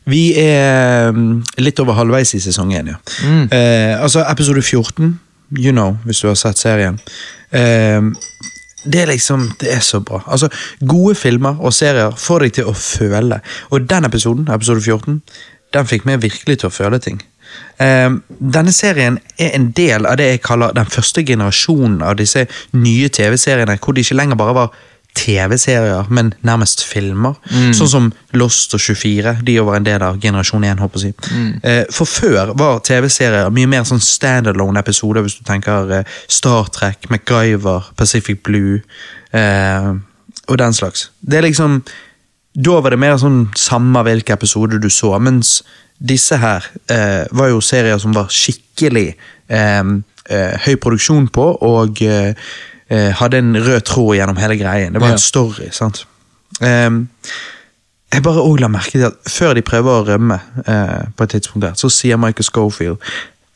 Vi 0.06 0.24
er 0.38 1.10
mm, 1.10 1.42
litt 1.58 1.80
over 1.82 1.98
halvveis 1.98 2.36
i 2.38 2.40
sesong 2.40 2.70
1, 2.78 2.92
ja. 2.92 2.98
Mm. 3.26 3.46
Eh, 3.50 3.94
altså 3.98 4.22
episode 4.30 4.62
14, 4.62 5.16
you 5.58 5.72
know, 5.74 5.96
hvis 6.06 6.22
du 6.22 6.28
har 6.30 6.38
sett 6.38 6.62
serien. 6.62 7.00
Eh, 7.50 7.98
det 8.92 9.02
er 9.02 9.10
liksom, 9.12 9.50
det 9.60 9.72
er 9.74 9.84
så 9.84 10.00
bra. 10.00 10.22
Altså, 10.26 10.48
Gode 10.86 11.14
filmer 11.18 11.60
og 11.60 11.74
serier 11.74 12.14
får 12.16 12.46
deg 12.46 12.56
til 12.58 12.70
å 12.70 12.74
føle. 12.76 13.40
Og 13.70 13.88
den 13.90 14.08
episoden, 14.08 14.48
episode 14.52 14.82
14, 14.82 15.20
den 15.74 15.88
fikk 15.88 16.06
meg 16.08 16.22
virkelig 16.22 16.60
til 16.60 16.70
å 16.70 16.74
føle 16.74 17.00
ting. 17.02 17.20
Um, 17.78 18.22
denne 18.28 18.72
serien 18.74 19.18
er 19.38 19.54
en 19.56 19.70
del 19.76 20.06
av 20.08 20.18
det 20.20 20.30
jeg 20.30 20.42
kaller 20.44 20.74
den 20.76 20.88
første 20.90 21.22
generasjonen 21.24 22.02
av 22.04 22.16
disse 22.18 22.46
nye 22.76 23.08
TV-seriene, 23.12 23.78
hvor 23.80 23.96
det 23.96 24.06
ikke 24.06 24.18
lenger 24.18 24.40
bare 24.40 24.56
var 24.56 24.82
TV-serier, 25.16 26.06
men 26.12 26.32
nærmest 26.46 26.82
filmer. 26.84 27.34
Sånn 27.74 27.88
som 27.90 28.08
Lost 28.36 28.74
og 28.76 28.80
24. 28.82 29.36
De 29.46 29.56
var 29.64 29.78
en 29.78 29.86
del 29.86 30.02
av 30.04 30.18
generasjon 30.22 30.64
1, 30.68 30.82
håper 30.82 31.00
jeg 31.06 31.14
Mm. 31.32 31.60
Eh, 31.62 31.84
For 31.90 32.04
før 32.06 32.52
var 32.58 32.80
TV-serier 32.84 33.50
mye 33.50 33.66
mer 33.66 33.84
sånn 33.88 34.02
standalone-episoder, 34.02 35.22
hvis 35.24 35.38
du 35.38 35.44
tenker 35.44 35.90
eh, 35.92 36.04
Star 36.28 36.68
Trek, 36.72 37.08
MacGyver, 37.10 37.88
Pacific 37.96 38.42
Blue 38.44 38.80
eh, 39.32 39.92
og 40.48 40.58
den 40.58 40.72
slags. 40.76 41.10
Det 41.20 41.38
er 41.38 41.42
liksom 41.48 41.82
Da 42.56 42.80
var 42.80 42.90
det 42.90 42.98
mer 42.98 43.18
sånn 43.20 43.50
samme 43.56 44.00
hvilke 44.06 44.32
episoder 44.32 44.78
du 44.80 44.88
så, 44.88 45.18
mens 45.20 45.62
disse 46.00 46.36
her 46.40 46.64
eh, 46.88 47.26
var 47.32 47.48
jo 47.48 47.60
serier 47.60 47.98
som 47.98 48.14
var 48.16 48.28
skikkelig 48.32 49.14
høy 49.48 50.74
produksjon 50.82 51.28
på, 51.28 51.44
og 51.62 52.00
eh, 52.90 53.06
eh, 53.08 53.12
hadde 53.14 53.38
en 53.38 53.56
rød 53.56 53.80
tråd 53.80 54.16
gjennom 54.16 54.36
hele 54.36 54.56
greien. 54.56 54.92
Det 54.92 55.00
var 55.00 55.16
en 55.16 55.18
story, 55.18 55.70
sant. 55.70 56.06
Ehm, 56.62 57.08
jeg 58.12 58.22
bare 58.22 58.42
også 58.42 58.62
la 58.62 58.68
merke 58.68 58.90
til 58.90 59.08
at 59.08 59.12
før 59.28 59.54
de 59.54 59.62
prøver 59.62 59.90
å 59.90 60.06
rømme, 60.06 60.40
eh, 60.66 61.04
på 61.16 61.24
et 61.24 61.30
tidspunkt 61.30 61.66
der, 61.66 61.74
så 61.74 61.88
sier 61.88 62.16
Michael 62.16 62.44
Schofield 62.44 62.96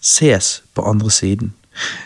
ses 0.01 0.63
på 0.75 0.83
andre 0.89 1.11
siden. 1.11 1.53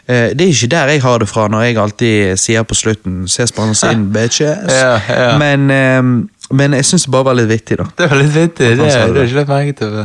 Eh, 0.07 0.31
det 0.37 0.41
er 0.41 0.53
ikke 0.53 0.71
der 0.71 0.93
jeg 0.93 1.03
har 1.03 1.19
det 1.19 1.29
fra 1.29 1.49
når 1.49 1.63
jeg 1.63 1.79
alltid 1.79 2.37
sier 2.39 2.63
på 2.63 2.75
slutten 2.75 3.29
ses 3.29 3.53
på 3.53 3.63
andre 3.63 3.75
siden, 3.75 4.11
bitches. 4.15 4.71
Ja, 4.71 5.01
ja. 5.09 5.39
Men, 5.39 5.71
ehm, 5.71 6.29
men 6.51 6.75
jeg 6.75 6.85
syns 6.85 7.03
det 7.09 7.13
bare 7.13 7.25
var 7.25 7.39
litt 7.39 7.49
vittig, 7.49 7.79
da. 7.81 7.89
Det 7.99 8.11
var 8.11 8.21
litt 8.21 8.35
vittig. 8.35 8.69
Det, 8.77 8.77
det, 8.77 8.93
det 9.15 9.23
er 9.23 9.25
ikke 9.25 9.41
lett 9.41 9.49
merke 9.49 9.79
til. 9.81 9.97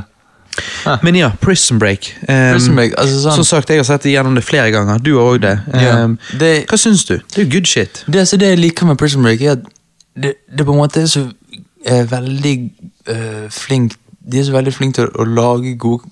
Men 1.03 1.15
ja, 1.15 1.29
Prison 1.41 1.79
Break. 1.79 2.11
Um, 2.27 2.35
Prison 2.53 2.75
Break, 2.75 2.93
altså 2.97 3.19
sånn- 3.23 3.35
Som 3.35 3.43
sagt, 3.49 3.69
jeg 3.69 3.77
har 3.81 3.83
sett 3.87 4.05
igjennom 4.05 4.35
det 4.35 4.43
flere 4.43 4.71
ganger. 4.71 4.97
Du 5.03 5.15
har 5.17 5.33
òg 5.33 5.41
det. 5.41 5.55
Um, 5.73 6.17
Det- 6.39 6.65
Hva 6.69 6.77
syns 6.77 7.05
du? 7.05 7.17
Det 7.17 7.37
er 7.37 7.45
jo 7.45 7.51
good 7.57 7.67
shit. 7.67 8.03
Det, 8.07 8.19
altså, 8.19 8.37
det 8.37 8.47
jeg 8.53 8.59
liker 8.59 8.85
med 8.85 8.97
Prison 8.97 9.23
Break, 9.23 9.41
er 9.41 9.51
at 9.51 9.59
det, 10.15 10.33
det 10.57 10.65
på 10.65 10.71
en 10.73 10.77
måte 10.81 11.01
er 11.01 11.07
så 11.07 11.27
er 11.85 12.05
veldig 12.11 12.71
uh, 13.09 13.47
flink 13.49 13.93
De 14.29 14.39
er 14.39 14.43
så 14.43 14.51
veldig 14.51 14.73
flinke 14.75 14.95
til 14.99 15.07
å, 15.07 15.23
å 15.23 15.25
lage 15.25 15.77
gode 15.79 16.03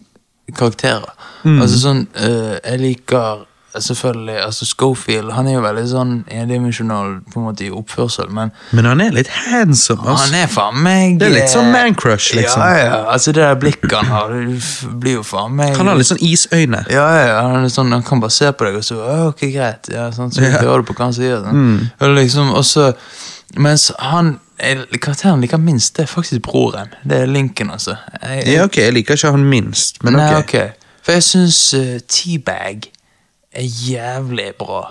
karakterer. 0.57 1.11
Mm. 1.43 1.61
Altså 1.61 1.77
sånn 1.81 2.07
uh, 2.15 2.55
Jeg 2.63 2.79
liker 2.81 3.43
selvfølgelig 3.83 4.37
altså 4.45 4.65
Schofield 4.65 5.31
Han 5.33 5.47
er 5.47 5.53
jo 5.53 5.61
veldig 5.61 5.83
sånn 5.89 6.13
endimensjonal 6.31 7.19
på 7.33 7.39
en 7.39 7.45
måte 7.47 7.65
i 7.65 7.69
oppførsel, 7.73 8.29
men 8.33 8.51
Men 8.71 8.85
han 8.85 9.01
er 9.01 9.11
litt 9.11 9.27
handsome. 9.27 10.01
altså. 10.05 10.25
han 10.25 10.35
er 10.43 10.47
faen 10.47 10.81
meg 10.83 11.19
Det 11.19 11.27
er 11.27 11.33
litt 11.35 11.49
sånn 11.53 11.71
mancrush, 11.71 11.83
man 11.83 11.95
crush, 11.95 12.35
liksom. 12.35 12.61
Ja, 12.61 12.77
ja, 12.85 12.97
altså 13.13 13.31
det 13.31 13.43
der 13.43 13.55
blikket 13.61 13.91
han 13.97 14.05
har, 14.11 14.29
det 14.33 14.99
blir 15.01 15.13
jo 15.19 15.23
faen 15.23 15.55
meg 15.55 15.75
Han 15.77 15.87
har 15.87 15.95
litt 15.99 16.07
sånn 16.11 16.21
isøyne. 16.21 16.83
ja, 16.89 17.07
ja, 17.19 17.25
ja, 17.27 17.41
han, 17.47 17.69
sånn, 17.69 17.91
han 17.91 18.03
kan 18.03 18.19
bare 18.23 18.31
se 18.31 18.51
på 18.51 18.65
deg 18.69 18.75
og 18.81 18.83
så 18.83 18.95
«Å, 18.97 19.15
Ok, 19.29 19.45
greit. 19.53 19.89
Ja, 19.93 20.09
sånn, 20.11 20.31
så 20.31 20.41
Ja. 20.41 20.57
hører 20.61 20.83
du 20.83 20.91
på 20.91 20.95
hva 20.97 21.05
han 21.09 21.13
sier. 21.13 21.37
Sånn. 21.43 21.53
Mm. 21.53 21.89
Og 22.01 22.15
liksom, 22.17 22.53
og 22.53 22.63
så- 22.65 22.93
mens 23.57 23.91
han 23.99 24.39
Karakteren 24.99 25.39
liker 25.41 25.57
minst, 25.61 25.93
det 25.95 26.03
er 26.03 26.07
faktisk 26.09 26.41
broren. 26.41 26.89
Det 27.05 27.19
er 27.21 27.27
Lincoln, 27.27 27.69
altså. 27.69 27.95
Jeg, 28.23 28.45
jeg, 28.45 28.53
Ja, 28.55 28.63
ok, 28.63 28.77
Jeg 28.77 28.93
liker 28.93 29.13
ikke 29.13 29.31
han 29.31 29.43
minst, 29.49 30.03
men 30.03 30.15
ok. 30.15 30.19
Nei, 30.21 30.33
ok. 30.39 30.55
ok. 30.55 30.71
For 31.03 31.11
jeg 31.11 31.23
syns 31.23 31.73
uh, 31.77 31.99
Teabag 32.09 32.87
er 33.53 33.63
jævlig 33.63 34.53
bra. 34.59 34.83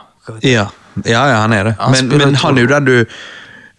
Ja, 0.42 0.66
ja, 1.04 1.22
ja 1.30 1.40
han 1.42 1.52
er 1.52 1.64
det. 1.70 1.74
Han 1.80 1.92
Men, 1.92 2.08
men 2.18 2.34
han 2.34 2.58
er 2.58 2.62
jo 2.62 2.70
den 2.70 2.84
du 2.88 2.94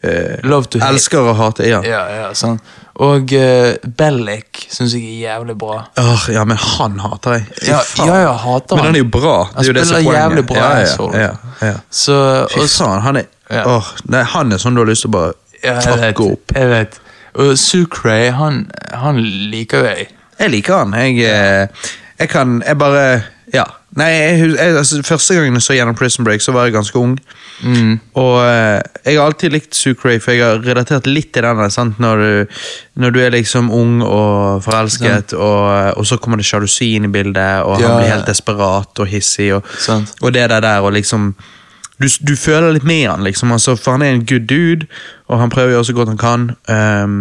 eh, 0.03 0.89
elsker 0.89 1.31
å 1.31 1.33
hate. 1.37 1.65
Ja. 1.67 1.81
Ja, 1.85 2.03
ja, 2.13 2.27
sånn. 2.37 2.59
Og 2.97 3.29
uh, 3.37 3.75
Bellic 3.97 4.63
syns 4.73 4.95
jeg 4.97 5.03
er 5.05 5.17
jævlig 5.27 5.53
bra. 5.61 5.83
Oh, 6.01 6.23
ja, 6.33 6.41
men 6.49 6.57
han 6.57 6.97
hater 7.03 7.35
jeg. 7.37 7.43
Ja, 7.69 7.81
ja, 8.07 8.15
ja, 8.23 8.31
hater 8.41 8.79
Men 8.79 8.87
han. 8.89 8.95
er 8.97 9.03
jo 9.03 9.09
bra. 9.13 9.35
Det 9.51 9.53
Han 9.53 9.65
er 9.65 9.67
er 9.67 9.85
spiller 9.85 9.93
poenget. 9.93 10.21
jævlig 10.21 10.45
bra 10.49 10.63
ja, 10.63 11.19
ja, 11.21 11.33
ja. 11.67 11.75
Så, 11.93 12.15
Fy 12.55 12.65
faen, 12.65 13.03
han 13.05 13.21
er 13.21 13.27
åh, 13.69 13.91
nei, 14.09 14.23
Han 14.33 14.51
er 14.51 14.61
sånn 14.63 14.75
du 14.75 14.81
har 14.81 14.89
lyst 14.89 15.05
til 15.05 15.13
å 15.13 15.17
bare 15.17 15.35
fucke 15.85 16.25
opp. 16.31 16.55
jeg 16.57 16.71
vet. 16.73 16.97
Og 17.37 17.53
Sucre, 17.61 18.17
han, 18.33 18.63
han 18.97 19.21
liker 19.53 19.85
jeg. 19.91 20.09
Jeg 20.39 20.53
liker 20.53 20.81
han. 20.81 20.97
Jeg, 20.97 21.21
eh, 21.21 21.89
jeg 22.17 22.29
kan 22.33 22.61
Jeg 22.65 22.77
bare 22.81 23.03
Ja. 23.53 23.65
Nei, 23.98 24.07
jeg, 24.14 24.49
jeg, 24.53 24.76
altså, 24.78 25.02
Første 25.06 25.36
gangen 25.38 25.57
jeg 25.57 25.65
så 25.65 25.74
gjennom 25.74 25.95
Prison 25.98 26.26
Break, 26.28 26.44
så 26.45 26.53
var 26.53 26.68
jeg 26.68 26.76
ganske 26.76 26.99
ung. 26.99 27.15
Mm. 27.65 27.95
Og 28.22 28.36
eh, 28.44 28.82
jeg 29.07 29.18
har 29.18 29.26
alltid 29.26 29.56
likt 29.56 29.78
Sucre, 29.78 30.19
for 30.22 30.36
jeg 30.36 30.45
har 30.45 30.61
relatert 30.61 31.10
litt 31.10 31.32
til 31.34 31.48
den. 31.48 31.64
Sant? 31.74 31.98
Når, 32.03 32.22
du, 32.22 32.61
når 33.02 33.15
du 33.15 33.19
er 33.24 33.34
liksom 33.34 33.72
ung 33.74 33.99
og 34.06 34.61
forelsket, 34.65 35.34
og, 35.34 35.98
og 35.98 36.07
så 36.07 36.19
kommer 36.22 36.38
det 36.38 36.45
sjalusi 36.45 36.94
inn 36.98 37.10
i 37.10 37.14
bildet, 37.14 37.64
og 37.65 37.82
Ja, 37.82 37.90
han 37.90 38.02
blir 38.03 38.14
helt 38.14 38.30
desperat 38.30 39.02
og 39.02 39.10
hissig, 39.10 39.49
og, 39.57 39.65
og 40.22 40.34
det 40.34 40.49
der 40.52 40.61
der, 40.61 40.86
og 40.86 40.94
liksom 40.94 41.32
du, 41.98 42.06
du 42.06 42.36
føler 42.38 42.76
litt 42.76 42.86
med 42.86 43.07
han, 43.10 43.24
liksom, 43.26 43.52
altså, 43.52 43.74
for 43.76 43.98
han 43.98 44.06
er 44.06 44.14
en 44.14 44.26
good 44.30 44.45
dude, 44.45 44.86
og 45.28 45.41
han 45.41 45.49
prøver 45.49 45.74
å 45.74 45.80
gjøre 45.80 45.90
så 45.90 45.95
godt 45.98 46.14
han 46.14 46.22
kan. 46.22 46.44
ehm, 46.69 47.18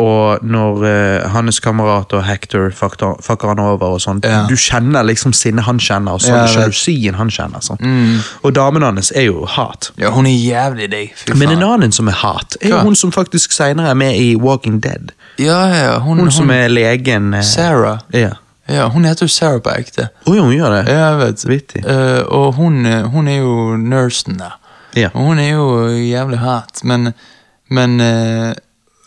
og 0.00 0.42
når 0.46 0.80
uh, 0.84 1.30
hans 1.34 1.60
kamerat 1.60 2.12
og 2.16 2.24
Hector 2.24 2.70
fucker, 2.74 3.46
han 3.48 3.60
over, 3.62 3.94
og 3.96 4.00
sånn, 4.02 4.20
Ja. 4.24 4.46
du 4.48 4.56
kjenner 4.56 5.04
liksom 5.06 5.32
sinnet 5.36 5.64
han 5.68 5.78
kjenner, 5.78 6.16
og 6.18 6.24
sånn, 6.24 6.36
Ja, 6.40 6.46
sjalusien 6.48 7.14
han 7.18 7.30
kjenner. 7.30 7.60
Sånn. 7.64 7.78
Mm. 7.80 8.18
Og 8.42 8.54
damen 8.56 8.82
hans 8.82 9.12
er 9.12 9.28
jo 9.28 9.44
hat. 9.46 9.90
Ja, 10.00 10.10
hun 10.10 10.26
er 10.26 10.36
jævlig 10.36 10.90
deg. 10.90 11.12
Men 11.36 11.50
en 11.56 11.62
annen 11.62 11.92
som 11.92 12.08
er 12.08 12.18
hat, 12.22 12.56
er 12.60 12.68
jo 12.72 12.76
Hva? 12.76 12.84
hun 12.88 12.96
som 12.96 13.12
faktisk 13.12 13.52
senere 13.52 13.90
er 13.90 13.98
med 13.98 14.16
i 14.18 14.36
Walking 14.36 14.80
Dead. 14.80 15.12
Ja, 15.38 15.60
ja, 15.72 15.98
hun, 15.98 16.18
Hun, 16.18 16.30
som 16.30 16.50
er 16.50 16.68
legen 16.68 17.34
uh, 17.34 17.42
Sarah. 17.42 18.00
Ja. 18.12 18.30
Ja, 18.68 18.88
hun 18.88 19.04
heter 19.04 19.26
jo 19.26 19.28
Sarah 19.28 19.60
på 19.60 19.70
ekte. 19.74 20.08
Oi, 20.26 20.38
hun 20.38 20.52
gjør 20.54 20.76
det? 20.78 20.92
Ja, 20.92 21.10
jeg 21.10 21.18
vet. 21.18 21.44
Vittig. 21.48 21.84
Uh, 21.86 22.22
og 22.28 22.54
hun, 22.54 22.84
hun 23.10 23.28
er 23.28 23.40
jo 23.40 23.76
nursen 23.76 24.38
der. 24.38 24.56
Ja. 24.94 25.08
Og 25.14 25.24
hun 25.32 25.38
er 25.38 25.52
jo 25.54 25.88
jævlig 25.88 26.38
hat, 26.38 26.80
men 26.84 27.12
Men 27.70 28.00
eh, 28.00 28.52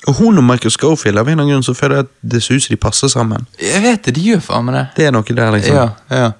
Og 0.07 0.17
hun 0.19 0.38
og 0.38 0.43
Michael 0.43 0.71
Schofield 0.71 1.17
av 1.17 1.27
en 1.27 1.31
eller 1.38 1.43
annen 1.43 1.53
grunn 1.55 1.63
så 1.63 1.73
føler 1.77 1.95
jeg 1.95 2.05
at 2.07 2.13
det 2.34 2.41
ser 2.43 2.55
ut 2.59 2.63
som 2.65 2.73
de 2.73 2.80
passer 2.81 3.07
sammen. 3.07 3.45
jeg 3.61 3.81
vet 3.84 4.03
det, 4.03 4.15
de 4.17 4.21
gjør 4.34 4.41
faen 4.43 4.65
meg 4.67 4.75
det. 4.75 4.85
Det 4.97 5.05
er 5.07 5.11
noe 5.15 5.23
der, 5.38 5.51
liksom. 5.55 5.75
Ja, 5.75 5.85
ja, 6.09 6.31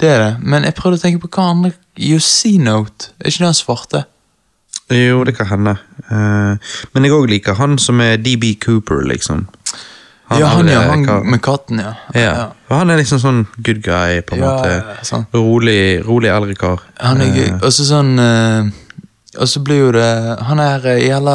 det 0.00 0.08
er 0.12 0.18
det. 0.24 0.32
Men 0.42 0.64
jeg 0.68 0.74
prøvde 0.76 0.98
å 0.98 1.02
tenke 1.06 1.22
på 1.24 1.30
hva 1.32 1.46
andre 1.54 1.72
Yosi-note, 1.96 3.12
er 3.20 3.30
ikke 3.30 3.38
det 3.44 3.48
han 3.48 3.56
svarte? 3.56 4.04
Jo, 4.92 5.24
det 5.24 5.32
kan 5.38 5.48
hende. 5.50 5.72
Eh, 6.12 6.74
men 6.94 7.04
jeg 7.08 7.12
òg 7.16 7.28
liker 7.32 7.56
han 7.58 7.78
som 7.82 8.00
er 8.04 8.16
DB 8.22 8.52
Cooper, 8.62 9.00
liksom. 9.08 9.46
ja, 10.30 10.46
han, 10.52 10.68
ja, 10.68 10.80
han 10.90 11.06
med 11.30 11.40
katten, 11.42 11.80
ja. 11.80 11.94
ja. 12.14 12.50
Han 12.68 12.90
er 12.90 13.00
liksom 13.00 13.18
sånn 13.22 13.44
good 13.62 13.80
guy, 13.82 14.20
på 14.26 14.36
en 14.36 14.42
Ja, 14.44 14.52
måte. 14.52 14.96
sånn. 15.08 15.24
Rolig, 15.34 16.02
rolig 16.06 16.30
eldre 16.34 16.54
kar. 16.58 16.84
Han 17.00 17.22
er 17.24 17.32
gøy. 17.32 17.48
Eh, 17.54 17.60
Og 17.62 17.72
så 17.72 17.86
sånn 17.88 18.18
eh, 18.18 18.68
Og 19.40 19.48
så 19.48 19.60
blir 19.62 19.78
jo 19.86 19.90
det 19.92 20.06
Han 20.48 20.58
er 20.64 20.86
jævla 20.98 21.34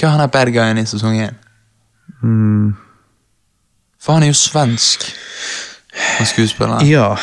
Hva 0.00 0.06
er 0.08 0.10
han 0.16 0.20
er 0.24 0.26
bad 0.32 0.48
guyen 0.54 0.78
i 0.80 0.84
sesong 0.88 1.18
én? 1.20 1.34
mm, 2.22 2.74
For 4.00 4.12
han 4.16 4.22
er 4.22 4.30
jo 4.32 4.36
svensk. 4.38 5.04
Han 6.18 6.26
skuespilleren. 6.26 6.86
ja. 6.88 7.14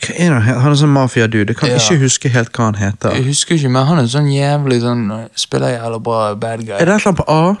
Hva 0.00 0.14
er 0.16 0.30
det? 0.32 0.42
Han 0.62 0.72
er 0.72 0.76
sånn 0.80 0.94
mafia-dude. 0.94 1.52
Jeg 1.52 1.56
kan 1.60 1.68
Ja. 1.68 1.76
ikke 1.76 1.98
huske 2.00 2.28
helt 2.32 2.52
hva 2.56 2.64
han 2.70 2.74
heter. 2.80 3.10
Jeg 3.12 3.24
husker 3.26 3.54
ikke, 3.54 3.68
men 3.68 3.84
han 3.86 3.98
er 3.98 4.06
sånn 4.08 4.30
jævlig 4.32 4.80
sånn 4.80 5.28
Spiller 5.36 5.68
jævlig 5.76 6.02
bra 6.02 6.34
bad 6.34 6.64
guy. 6.64 6.72
Er 6.80 6.84
det 6.86 6.94
et 6.94 7.06
eller 7.06 7.06
annet 7.06 7.16
på 7.16 7.28
A? 7.28 7.56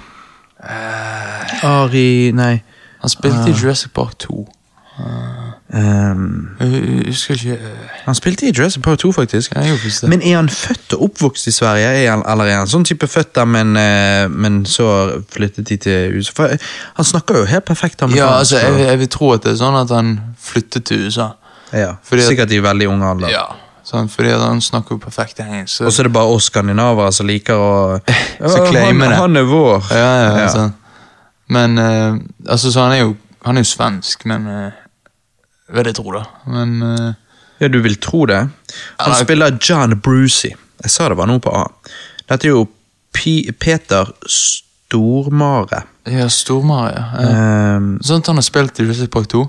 Eh, 0.62 1.64
Ari 1.64 2.32
Nei. 2.32 2.62
han 3.00 3.08
spilte 3.10 3.48
i 3.50 3.52
Jurassic 3.52 3.92
Park 3.92 4.16
2. 4.18 4.46
ehm, 5.74 6.48
Jeg 6.60 7.06
husker 7.06 7.34
ikke 7.34 7.52
eh, 7.52 7.88
han 8.06 8.14
spilte 8.14 8.46
i 8.48 8.52
Dress 8.52 8.78
Power 8.82 8.96
2, 8.96 9.12
faktisk. 9.12 9.54
Men 10.08 10.22
er 10.22 10.36
han 10.36 10.48
født 10.48 10.92
og 10.96 11.02
oppvokst 11.08 11.46
i 11.46 11.50
Sverige, 11.54 11.86
er 12.04 12.10
han, 12.10 12.22
eller 12.28 12.44
er 12.50 12.56
han 12.58 12.66
sånn 12.70 12.84
type 12.84 13.06
født 13.06 13.34
der, 13.34 13.44
men, 13.44 13.76
eh, 13.76 14.26
men 14.28 14.64
så 14.66 14.88
flyttet 15.30 15.68
de 15.68 15.76
til 15.76 16.16
USA? 16.18 16.32
For 16.36 16.44
eh, 16.56 16.58
han 16.96 17.04
snakker 17.04 17.38
jo 17.42 17.44
helt 17.50 17.64
perfekt 17.64 18.02
amerikansk. 18.02 18.26
Ja, 18.26 18.38
altså, 18.38 18.58
jeg, 18.58 18.86
jeg 18.88 18.98
vil 18.98 19.08
tro 19.08 19.32
at 19.36 19.42
det 19.46 19.52
er 19.52 19.60
sånn 19.62 19.78
at 19.82 19.90
han 19.94 20.14
flyttet 20.38 20.84
til 20.90 21.06
USA. 21.06 21.30
ja, 21.72 21.90
at- 22.02 22.22
Sikkert 22.26 22.50
i 22.52 22.58
veldig 22.58 22.88
ung 22.90 23.02
alder. 23.06 23.30
Ja, 23.30 23.46
sånn, 23.86 24.08
fordi 24.10 24.30
han 24.38 24.60
snakker 24.60 24.96
jo 24.96 24.98
perfekt 24.98 25.38
engelsk. 25.40 25.76
så- 25.76 25.86
Og 25.86 25.92
så 25.92 26.02
er 26.02 26.08
det 26.10 26.12
bare 26.12 26.34
oss 26.34 26.44
skandinavere 26.50 27.12
som 27.12 27.26
liker 27.26 27.54
å 27.54 28.00
Så 28.40 28.64
han, 28.66 28.98
det. 28.98 29.16
han 29.16 29.36
er 29.36 29.42
vår. 29.46 29.82
Ja, 29.90 30.10
ja, 30.24 30.36
Ja. 30.44 30.48
Sånn. 30.48 30.74
Men 31.50 31.78
uh, 31.78 32.14
altså, 32.48 32.70
så 32.70 32.80
han 32.84 32.92
er 32.92 33.00
jo 33.00 33.16
Han 33.44 33.56
er 33.56 33.62
jo 33.64 33.70
svensk, 33.70 34.24
men 34.26 34.46
uh, 34.46 34.70
Vil 35.70 35.86
jeg 35.90 35.94
tro, 35.94 36.12
da. 36.16 36.24
Men 36.50 36.82
uh, 36.82 37.12
Ja, 37.60 37.68
du 37.68 37.80
vil 37.84 37.96
tro 38.00 38.24
det. 38.26 38.40
Han 38.98 39.12
Ja, 39.12 39.18
spiller 39.20 39.58
John 39.60 39.98
Brucey. 40.00 40.54
Jeg 40.82 40.90
sa 40.90 41.08
det 41.12 41.16
var 41.20 41.28
noe 41.28 41.42
på 41.44 41.52
A. 41.52 41.66
Dette 42.30 42.48
er 42.48 42.54
jo 42.54 42.66
P 43.12 43.50
Peter 43.60 44.08
Stormare. 44.26 45.82
ja, 46.08 46.28
Stormare, 46.32 46.92
ja. 46.94 47.04
ja. 47.22 47.30
Ehm, 47.76 47.88
Sånn 48.02 48.22
at 48.22 48.30
han 48.32 48.38
har 48.40 48.46
spilt 48.46 48.80
i 48.80 48.86
Jurassic 48.86 49.10
Park 49.12 49.28
2? 49.32 49.42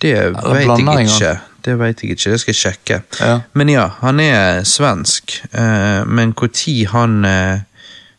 det 0.00 0.14
veit 0.32 0.68
vet 0.68 0.78
jeg 0.80 1.08
ikke. 1.10 1.32
Det 1.60 1.74
vet 1.76 2.02
jeg 2.02 2.14
ikke, 2.14 2.30
det 2.32 2.38
skal 2.40 2.54
jeg 2.54 2.60
sjekke. 2.60 2.96
Ja. 3.20 3.34
Men 3.52 3.68
ja, 3.68 3.82
han 4.00 4.20
er 4.24 4.62
svensk. 4.64 5.34
Uh, 5.52 6.06
men 6.08 6.32
når 6.32 6.86
han 6.94 7.18
uh, 7.28 7.60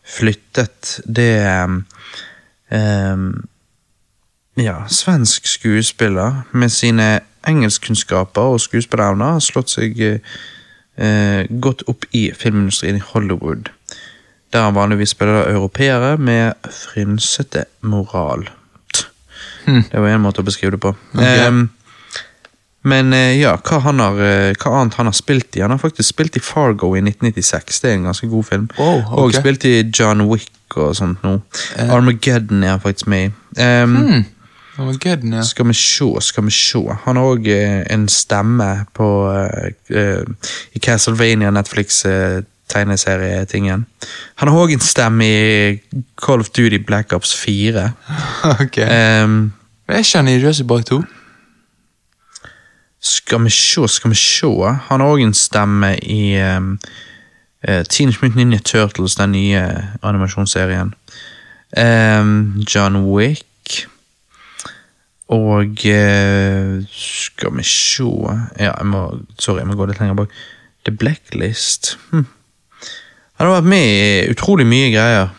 flyttet, 0.06 1.00
det 1.06 1.32
ehm, 2.70 3.40
Ja, 4.56 4.82
svensk 4.88 5.46
skuespiller 5.46 6.42
med 6.52 6.68
sine 6.68 7.20
engelskkunnskaper 7.48 8.54
og 8.54 8.60
skuespillerevner 8.60 9.36
har 9.36 9.44
slått 9.44 9.72
seg 9.72 10.00
eh, 10.00 10.34
eh, 11.00 11.46
godt 11.60 11.86
opp 11.88 12.04
i 12.12 12.28
filmindustrien 12.36 13.00
i 13.00 13.06
Hollywood. 13.12 13.70
Der 14.52 14.66
han 14.66 14.76
vanligvis 14.76 15.14
spiller 15.16 15.48
europeere 15.48 16.16
med 16.18 16.52
frynsete 16.68 17.64
moral. 17.80 18.50
Hm. 19.64 19.84
Det 19.92 20.00
var 20.00 20.08
en 20.10 20.24
måte 20.26 20.42
å 20.42 20.46
beskrive 20.46 20.76
det 20.76 20.82
på. 20.82 20.92
Okay. 21.14 21.46
Ehm, 21.46 21.70
men 22.84 23.12
eh, 23.14 23.38
ja, 23.38 23.54
hva, 23.56 23.78
han 23.86 24.02
har, 24.02 24.20
eh, 24.20 24.52
hva 24.58 24.74
annet 24.82 24.98
han 24.98 25.08
har 25.08 25.16
spilt 25.16 25.56
i? 25.56 25.62
Han 25.62 25.72
har 25.72 25.80
faktisk 25.80 26.10
spilt 26.12 26.36
i 26.36 26.42
Fargo 26.44 26.92
i 26.98 27.00
1996. 27.00 27.80
Det 27.80 27.90
er 27.90 27.96
en 27.96 28.08
ganske 28.10 28.28
god 28.28 28.44
film. 28.44 28.68
Oh, 28.76 29.00
okay. 29.00 29.22
Og 29.22 29.34
spilt 29.38 29.64
i 29.64 29.74
John 29.88 30.26
Wick 30.28 30.76
og 30.76 30.96
sånt 30.98 31.22
nå. 31.24 31.38
Eh. 31.78 31.94
Armageddon 31.94 32.64
er 32.66 32.76
han 32.76 32.84
faktisk 32.84 33.08
med 33.08 33.30
i. 33.30 33.34
Um, 33.62 33.96
Hmm. 33.96 34.24
Ja. 35.36 35.42
Skal 35.42 35.68
vi 35.68 35.74
se, 35.74 36.20
skal 36.20 36.44
vi 36.44 36.50
se. 36.50 36.78
Han 37.04 37.16
har 37.16 37.24
òg 37.34 37.46
en 37.92 38.08
stemme 38.08 38.84
på 38.96 39.32
eh, 39.32 39.66
eh, 39.96 40.24
I 40.74 40.78
Castlevania 40.78 41.50
Netflix-tegneserietingen. 41.50 43.86
han 44.34 44.48
har 44.48 44.58
òg 44.58 44.72
en 44.72 44.80
stemme 44.80 45.24
i 45.24 45.80
Call 46.16 46.40
of 46.40 46.50
Duty 46.50 46.78
Black 46.86 47.12
Ops 47.12 47.36
4. 47.36 47.92
ok. 48.64 48.78
Um, 49.24 49.52
jeg 49.88 50.04
kjenner 50.04 50.38
Jurassic 50.38 50.66
Park 50.68 50.84
2? 50.90 51.02
skal 53.02 53.42
vi 53.42 53.50
se, 53.50 53.88
skal 53.88 54.10
vi 54.10 54.16
se. 54.16 54.46
Han 54.88 55.00
har 55.00 55.10
òg 55.10 55.24
en 55.24 55.34
stemme 55.34 55.96
i 56.06 56.38
um, 56.38 56.76
Teenage 57.62 58.22
Mutant 58.22 58.36
Ninja 58.36 58.60
Turtles, 58.62 59.16
den 59.18 59.34
nye 59.34 59.62
animasjonsserien. 60.02 60.94
Um, 61.76 62.62
John 62.74 62.96
Wick. 63.10 63.42
Og 65.28 65.84
eh, 65.88 66.82
skal 66.92 67.54
vi 67.56 67.64
se 67.64 68.04
Ja, 68.58 68.72
jeg 68.72 68.86
må, 68.86 69.02
sorry, 69.38 69.62
jeg 69.62 69.70
må 69.70 69.76
gå 69.78 69.86
litt 69.86 70.00
lenger 70.00 70.18
bak. 70.18 70.34
The 70.84 70.92
Blacklist. 70.92 71.96
Hm. 72.10 72.26
Han 73.38 73.46
har 73.46 73.60
vært 73.60 73.70
med 73.70 73.86
i 73.86 74.30
utrolig 74.32 74.66
mye 74.66 74.90
greier. 74.92 75.30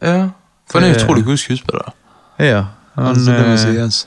Ja. 0.00 0.30
For 0.70 0.80
han 0.80 0.90
er 0.90 0.98
utrolig 0.98 1.24
god 1.26 1.40
skuespiller. 1.40 1.92
Ja, 2.40 2.64
han 2.96 3.06
Altså, 3.12 3.32
eh. 3.36 4.00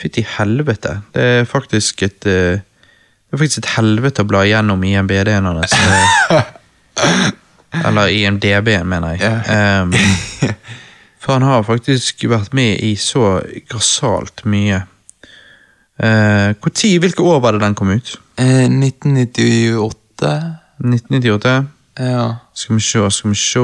Fytti 0.00 0.24
helvete. 0.36 1.00
Det 1.14 1.22
er 1.22 1.44
faktisk 1.44 2.02
et 2.02 2.26
eh, 2.26 2.60
Det 2.60 3.36
er 3.36 3.38
faktisk 3.38 3.62
et 3.64 3.74
helvete 3.76 4.24
å 4.24 4.28
bla 4.28 4.44
gjennom 4.48 4.82
IMBD-en 4.84 5.46
hans. 5.46 5.74
Eller 7.86 8.10
IMDb-en, 8.10 8.88
mener 8.88 9.14
jeg. 9.14 9.20
Ja. 9.22 9.82
Ehm, 9.82 9.92
for 11.20 11.36
han 11.36 11.44
har 11.44 11.66
faktisk 11.68 12.24
vært 12.30 12.54
med 12.56 12.80
i 12.80 12.94
så 12.96 13.40
grassat 13.68 14.44
mye. 14.48 14.82
Tid, 16.00 16.94
hvilke 17.02 17.22
år 17.28 17.42
var 17.44 17.52
det 17.52 17.60
den 17.60 17.76
kom 17.76 17.90
ut? 17.92 18.14
Eh, 18.40 18.64
1998 18.72 20.60
1998? 20.80 21.66
Ja. 21.98 22.36
Skal 22.54 22.76
vi 22.76 22.80
se, 22.80 23.10
skal 23.10 23.30
vi 23.30 23.36
se. 23.36 23.60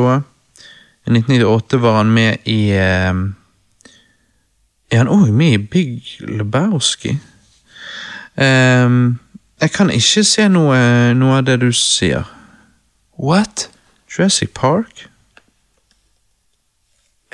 I 1.06 1.10
1998 1.10 1.80
var 1.80 1.96
han 1.96 2.12
med 2.12 2.36
i 2.44 2.70
eh, 2.70 3.14
Er 4.90 4.98
han 4.98 5.08
òg 5.08 5.32
med 5.32 5.52
i 5.52 5.58
Big 5.58 6.02
Lebowski? 6.20 7.16
Ehm, 8.36 9.18
jeg 9.60 9.70
kan 9.70 9.90
ikke 9.90 10.22
se 10.24 10.48
noe, 10.48 10.76
noe 11.14 11.38
av 11.40 11.46
det 11.48 11.56
du 11.60 11.72
sier. 11.72 12.28
What? 13.18 13.68
Jurassic 14.06 14.52
Park? 14.54 15.08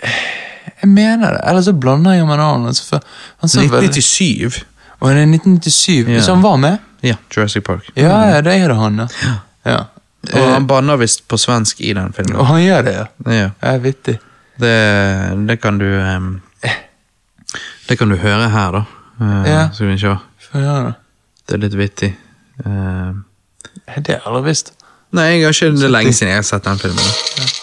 Jeg 0.03 0.89
mener 0.91 1.31
det. 1.37 1.41
Eller 1.49 1.63
så 1.63 1.73
blander 1.73 2.17
jeg 2.17 2.27
med 2.27 2.35
en 2.35 2.41
annen. 2.45 2.67
Altså, 2.73 2.99
han 3.43 3.49
ser 3.51 3.69
veldig... 3.71 3.89
1997. 3.93 4.65
Og 5.03 5.09
det 5.11 5.17
er 5.23 5.31
1997. 5.31 6.09
Ja. 6.17 6.21
Så 6.23 6.35
han 6.35 6.43
var 6.43 6.57
med? 6.63 6.79
Ja, 7.03 7.17
Jurassic 7.37 7.65
Park. 7.67 7.89
Ja, 7.99 8.17
ja, 8.31 8.41
det 8.47 8.53
er 8.61 8.69
det 8.71 8.77
han, 8.79 8.99
ja. 9.03 9.35
ja. 9.67 9.79
Og 10.23 10.39
Eh, 10.39 10.53
han 10.53 10.67
banner 10.71 10.97
visst 11.01 11.25
på 11.29 11.35
svensk 11.39 11.81
i 11.83 11.93
den 11.99 12.13
filmen. 12.15 12.37
og 12.39 12.47
han 12.47 12.61
gjør 12.63 12.83
det, 12.87 12.93
ja. 12.95 13.07
Ja, 13.27 13.49
Det 13.59 13.71
er 13.73 13.79
vittig. 13.83 14.19
det, 14.63 14.75
det 15.49 15.57
kan 15.61 15.79
du 15.79 15.87
um, 15.87 16.29
Det 17.89 17.97
kan 17.99 18.09
du 18.09 18.17
høre 18.17 18.49
her, 18.51 18.71
da. 18.73 18.85
Uh, 19.21 19.49
Ja. 19.49 19.65
Skal 19.75 19.87
vi 19.91 19.99
se. 19.99 20.15
Det. 20.53 20.95
Er 21.55 21.59
litt 21.59 21.75
vittig. 21.75 22.13
Uh, 22.65 23.19
Det 23.87 23.97
har 23.97 24.03
jeg 24.09 24.21
aldri 24.27 24.43
visst. 24.53 24.73
Nei, 25.13 25.27
jeg 25.35 25.43
har 25.45 25.53
ikke, 25.59 25.75
det 25.77 25.85
er 25.91 25.97
lenge 25.99 26.13
siden 26.15 26.31
jeg 26.31 26.39
har 26.39 26.47
sett 26.49 26.65
den 26.71 26.79
filmen. 26.79 27.59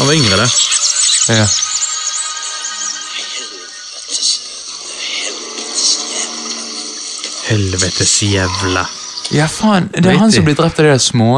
Han 0.00 0.06
var 0.08 0.14
yngre, 0.16 0.36
det. 0.40 0.48
Ja. 1.36 1.46
Helvetes 7.48 8.22
jævla. 8.22 8.84
ja, 9.32 9.46
faen. 9.46 9.88
Det 9.94 10.06
er 10.06 10.18
han 10.18 10.32
som 10.32 10.44
blir 10.46 10.56
drept 10.58 10.78
av 10.78 10.84
de 10.86 10.90
der 10.92 10.98
små. 11.02 11.30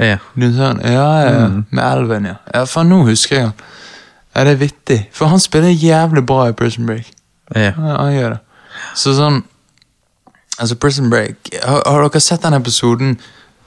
Ja. 0.00 0.16
Du 0.34 0.46
sa 0.56 0.70
han, 0.72 0.80
ja, 0.84 1.06
ja, 1.20 1.30
ja. 1.34 1.48
Med 1.70 1.84
elven, 1.84 2.26
ja. 2.30 2.34
Ja, 2.54 2.64
faen, 2.66 2.88
nå 2.90 3.02
husker 3.08 3.36
jeg 3.36 3.44
han. 3.50 3.54
Ja, 4.34 4.44
det 4.46 4.54
er 4.56 4.60
vittig. 4.62 4.98
For 5.14 5.26
han 5.30 5.40
spiller 5.42 5.68
jævlig 5.74 6.22
bra 6.26 6.48
i 6.48 6.52
Prison 6.56 6.86
Break. 6.86 7.10
ja. 7.54 7.70
Ja, 7.70 7.96
han 8.00 8.12
gjør 8.14 8.36
det. 8.36 8.40
Så 8.96 9.14
sånn 9.18 9.42
Altså, 10.60 10.76
Prison 10.76 11.08
Break 11.10 11.48
Har, 11.64 11.80
har 11.86 12.02
dere 12.04 12.20
sett 12.20 12.42
den 12.42 12.54
episoden 12.54 13.14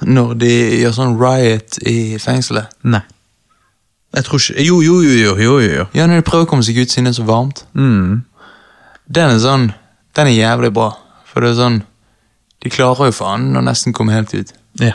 når 0.05 0.34
de 0.39 0.49
gjør 0.80 0.93
sånn 0.95 1.15
riot 1.19 1.77
i 1.89 2.17
fengselet? 2.21 2.69
Nei. 2.85 3.01
Jeg 4.14 4.26
tror 4.27 4.40
ikke 4.41 4.64
Jo, 4.65 4.81
jo, 4.81 4.99
jo, 5.02 5.14
jo, 5.18 5.34
jo, 5.41 5.60
jo. 5.60 5.85
Ja, 5.98 6.06
når 6.07 6.22
de 6.22 6.26
prøver 6.27 6.45
å 6.45 6.49
komme 6.49 6.65
seg 6.65 6.77
ut 6.77 6.91
siden 6.91 7.10
det 7.10 7.15
er 7.15 7.19
så 7.22 7.26
varmt. 7.27 7.64
Mm. 7.73 8.22
Den 9.10 9.34
er 9.35 9.40
sånn 9.41 9.72
Den 10.15 10.30
er 10.30 10.38
jævlig 10.38 10.73
bra. 10.76 10.91
For 11.30 11.41
det 11.41 11.53
er 11.53 11.60
sånn 11.61 11.80
De 12.64 12.72
klarer 12.72 13.10
jo 13.10 13.15
faen 13.18 13.49
å 13.57 13.64
nesten 13.65 13.95
komme 13.95 14.14
helt 14.15 14.34
ut. 14.34 14.53
Ja. 14.80 14.94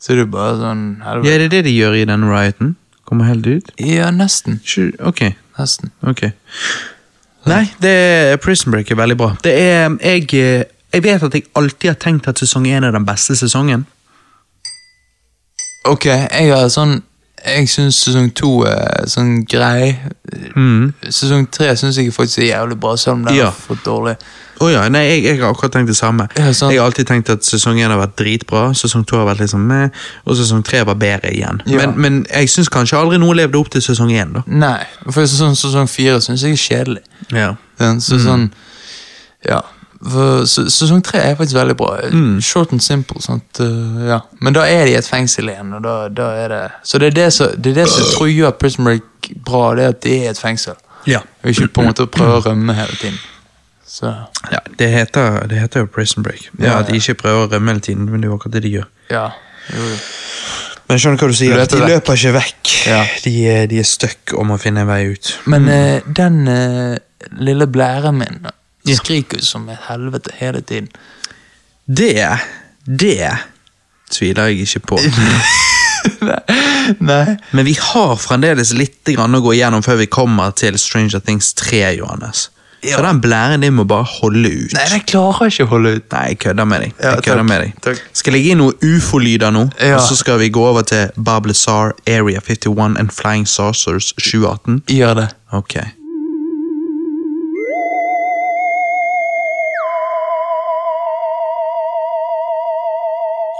Så 0.00 0.12
det 0.12 0.20
er 0.20 0.24
jo 0.24 0.30
bare 0.32 0.56
sånn 0.60 0.84
ja, 1.00 1.06
helvete. 1.08 1.32
er 1.34 1.42
det 1.44 1.50
det 1.56 1.64
de 1.66 1.72
gjør 1.74 1.96
i 1.98 2.04
den 2.08 2.28
rioten? 2.30 2.76
Kommer 3.08 3.26
helt 3.26 3.46
ut? 3.48 3.72
Ja, 3.82 4.12
nesten. 4.14 4.60
Ok. 5.02 5.24
Nesten. 5.58 5.90
ok. 6.06 6.28
Nei, 7.50 7.64
det 7.82 7.90
er, 7.90 8.36
Prison 8.40 8.70
Break 8.72 8.92
er 8.92 9.00
veldig 9.00 9.16
bra. 9.18 9.32
Det 9.42 9.52
er 9.56 9.90
Jeg, 10.04 10.28
eh, 10.36 10.64
jeg 10.92 11.02
vet 11.02 11.22
at 11.22 11.34
jeg 11.34 11.48
alltid 11.56 11.90
har 11.90 11.98
tenkt 11.98 12.28
at 12.28 12.38
sesong 12.38 12.68
én 12.68 12.84
er 12.86 12.92
den 12.94 13.04
beste 13.08 13.34
sesongen. 13.36 13.86
Ok, 15.88 16.06
jeg 16.06 16.52
har 16.52 16.68
sånn 16.68 17.00
Jeg 17.44 17.68
syns 17.72 17.96
sesong 18.04 18.28
to 18.36 18.50
er 18.68 19.06
sånn 19.08 19.44
grei. 19.48 19.94
Mm. 20.56 20.92
Sesong 21.08 21.46
tre 21.52 21.72
syns 21.80 21.96
jeg 21.96 22.12
faktisk 22.12 22.42
er 22.44 22.50
jævlig 22.50 22.76
bra, 22.80 22.96
selv 23.00 23.14
om 23.18 23.24
den 23.24 23.34
Ja. 23.38 23.46
er 23.48 23.50
for 23.52 23.78
dårlig. 23.84 24.16
Oh 24.60 24.68
ja, 24.68 24.82
nei, 24.92 25.00
jeg, 25.08 25.22
jeg 25.24 25.38
har 25.40 25.54
akkurat 25.54 25.72
tenkt 25.72 25.88
det 25.88 25.96
samme. 25.96 26.26
Ja, 26.36 26.52
sant. 26.52 26.72
Jeg 26.74 26.80
har 26.82 26.86
alltid 26.90 27.06
tenkt 27.08 27.30
at 27.32 27.46
sesong 27.48 27.78
én 27.80 27.88
har 27.88 27.96
vært 27.96 28.18
dritbra, 28.20 28.74
sesong 28.76 29.06
to 29.08 29.16
har 29.16 29.24
vært 29.24 29.40
liksom 29.40 29.62
meh, 29.70 29.88
og 30.26 30.36
sesong 30.36 30.60
tre 30.68 30.82
var 30.84 30.98
bedre 31.00 31.32
igjen. 31.32 31.62
Ja. 31.66 31.86
Men, 31.86 31.94
men 31.96 32.18
jeg 32.28 32.50
syns 32.52 32.68
kanskje 32.68 32.98
aldri 33.00 33.16
noe 33.22 33.34
levde 33.38 33.56
opp 33.56 33.70
til 33.72 33.80
sesong 33.80 34.12
én. 34.12 34.36
Nei, 34.46 34.84
for 35.08 35.24
sesong, 35.24 35.56
sesong 35.56 35.88
fire 35.88 36.20
syns 36.20 36.44
jeg 36.44 36.52
er 36.58 36.64
kjedelig. 36.66 37.02
Ja. 37.32 37.54
Så 38.04 38.20
sånn 38.20 38.50
Ja. 39.48 39.62
Sesong 40.00 41.02
tre 41.04 41.18
er 41.20 41.34
faktisk 41.36 41.58
veldig 41.58 41.74
bra. 41.76 41.90
Short 42.40 42.72
and 42.72 42.80
simple. 42.80 43.20
Sant? 43.20 43.60
Uh, 43.60 44.06
ja. 44.08 44.20
Men 44.40 44.54
da 44.56 44.62
er 44.64 44.86
de 44.88 44.94
i 44.94 44.98
et 45.00 45.08
fengsel 45.08 45.50
igjen. 45.52 45.74
Og 45.76 45.82
da, 45.84 45.96
da 46.08 46.30
er 46.40 46.48
det 46.54 46.60
Så 46.88 46.98
det 46.98 47.10
er 47.10 47.16
det 47.18 47.26
som 47.36 47.50
det 47.56 47.74
er 47.74 47.82
det 47.82 47.88
som 47.92 48.06
tror 48.14 48.30
gjør 48.32 48.54
Prison 48.60 48.84
Break 48.88 49.32
bra, 49.44 49.74
det 49.76 49.84
er 49.84 49.92
at 49.92 50.00
de 50.02 50.14
er 50.16 50.24
i 50.24 50.30
et 50.32 50.40
fengsel. 50.40 50.78
Ja. 51.06 51.20
Og 51.44 51.52
ikke 51.52 51.68
på 51.68 51.84
en 51.84 51.90
måte 51.92 52.06
prøver 52.06 52.40
å 52.40 52.46
rømme 52.48 52.74
hele 52.76 52.96
tiden. 53.00 53.20
Så 53.90 54.06
ja 54.52 54.58
det, 54.78 54.88
heter, 54.94 55.42
det 55.50 55.58
heter 55.60 55.84
jo 55.84 55.86
Prison 55.92 56.22
Break. 56.24 56.48
Ja, 56.58 56.64
Ja, 56.64 56.78
At 56.78 56.88
de 56.88 56.96
ikke 56.96 57.14
prøver 57.26 57.44
å 57.44 57.50
rømme 57.52 57.74
hele 57.74 57.84
tiden, 57.84 58.08
men 58.08 58.20
det 58.22 58.28
er 58.28 58.32
jo 58.32 58.38
akkurat 58.40 58.56
det 58.56 58.62
de 58.68 58.74
gjør. 58.78 58.90
ja. 59.12 59.28
Jo, 59.70 59.82
jo. 59.84 59.96
Men 60.88 60.96
jeg 60.96 61.02
skjønner 61.04 61.20
hva 61.22 61.26
du 61.30 61.34
sier. 61.38 61.52
De 61.54 61.76
vekk. 61.78 61.88
løper 61.92 62.16
ikke 62.18 62.30
vekk. 62.34 62.70
Ja. 62.90 63.02
De, 63.22 63.32
de 63.70 63.76
er 63.78 63.84
stuck 63.86 64.32
og 64.34 64.46
må 64.48 64.56
finne 64.58 64.82
en 64.82 64.88
vei 64.88 65.04
ut. 65.12 65.28
Men 65.52 65.68
eh, 65.70 66.00
den 66.16 66.40
uh, 66.50 66.96
lille 67.38 67.68
blæren 67.70 68.18
min 68.18 68.40
Ja. 68.94 69.00
skriker 69.00 69.40
jo 69.40 69.46
som 69.46 69.68
et 69.68 69.88
helvete 69.88 70.34
hele 70.40 70.60
tiden. 70.60 70.88
Det 71.86 72.38
Det 72.86 73.30
tviler 74.10 74.50
jeg 74.50 74.66
ikke 74.66 74.80
på. 74.80 75.00
Nei. 77.00 77.36
Men 77.52 77.64
vi 77.66 77.74
har 77.78 78.16
fremdeles 78.16 78.72
litt 78.72 79.10
å 79.12 79.42
gå 79.44 79.52
igjennom 79.54 79.84
før 79.84 80.00
vi 80.00 80.08
kommer 80.10 80.54
til 80.56 80.78
Stranger 80.80 81.20
Things 81.20 81.52
3, 81.54 81.82
Johannes. 81.98 82.48
Ja. 82.80 82.96
Så 82.96 83.02
den 83.04 83.20
blæren 83.20 83.60
din 83.60 83.74
må 83.76 83.84
bare 83.84 84.06
holde 84.08 84.48
ut. 84.48 84.72
Nei, 84.72 84.86
den 84.88 85.02
klarer 85.04 85.50
ikke 85.52 85.66
å 85.66 85.70
holde 85.74 85.92
ut. 85.98 86.06
Nei, 86.14 86.22
jeg 86.32 86.38
kødder 86.46 86.68
med 86.68 86.80
deg. 86.86 86.94
Ja, 86.96 87.10
jeg 87.10 87.26
takk. 87.26 87.44
med 87.50 87.60
deg. 87.60 87.74
Takk. 87.84 88.02
Skal 88.16 88.38
jeg 88.38 88.46
gi 88.46 88.54
noe 88.56 88.72
ufo-lyder 88.80 89.52
nå? 89.52 89.66
Ja. 89.76 89.98
Og 89.98 90.06
så 90.08 90.16
skal 90.16 90.40
vi 90.40 90.48
gå 90.54 90.64
over 90.64 90.86
til 90.88 91.12
Bob 91.16 91.46
Area 92.08 92.40
51 92.40 92.96
and 92.96 93.12
Flying 93.12 93.44
Saucers 93.48 94.14
2018? 94.16 94.82
Gjør 94.88 95.14
det. 95.20 95.28
Ok. 95.52 95.76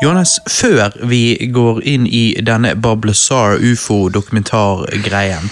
Johannes, 0.01 0.39
før 0.49 0.95
vi 1.05 1.51
går 1.53 1.83
inn 1.85 2.07
i 2.09 2.33
denne 2.41 2.73
Bob 2.75 3.05
Lazar 3.05 3.59
ufo-dokumentargreien, 3.61 5.51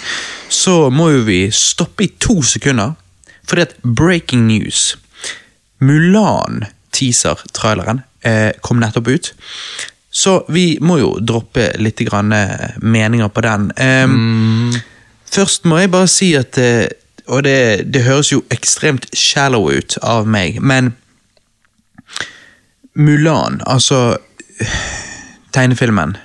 så 0.48 0.88
må 0.88 1.10
jo 1.12 1.26
vi 1.26 1.40
stoppe 1.52 2.06
i 2.06 2.12
to 2.20 2.40
sekunder, 2.42 2.94
fordi 3.44 3.66
at 3.66 3.74
breaking 3.82 4.46
news 4.48 4.96
Mulan 5.84 6.64
teaser-traileren 6.96 8.00
eh, 8.24 8.50
kom 8.60 8.80
nettopp 8.80 9.08
ut. 9.08 9.34
Så 10.10 10.40
vi 10.48 10.78
må 10.80 10.96
jo 10.98 11.10
droppe 11.20 11.68
litt 11.78 12.00
eh, 12.00 12.78
meninger 12.80 13.28
på 13.28 13.44
den. 13.44 13.68
Em, 13.76 14.72
Først 15.28 15.68
må 15.68 15.78
jeg 15.78 15.92
bare 15.92 16.08
si 16.08 16.32
at 16.40 16.56
eh, 16.58 16.88
Og 17.28 17.42
det, 17.44 17.92
det 17.92 18.06
høres 18.06 18.30
jo 18.32 18.40
ekstremt 18.48 19.04
shallow 19.12 19.68
ut 19.68 19.98
av 20.00 20.24
meg, 20.24 20.62
men 20.64 20.94
Mulan, 22.96 23.60
altså 23.68 24.16
Tegnefilmen. 25.52 26.16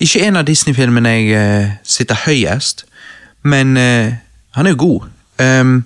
Ikke 0.00 0.22
en 0.26 0.36
av 0.36 0.46
Disney-filmene 0.48 1.12
jeg 1.12 1.30
uh, 1.36 1.72
sitter 1.84 2.18
høyest, 2.24 2.84
men 3.42 3.76
uh, 3.76 4.12
han 4.56 4.66
er 4.66 4.74
jo 4.74 4.80
god. 4.80 5.08
Um, 5.40 5.84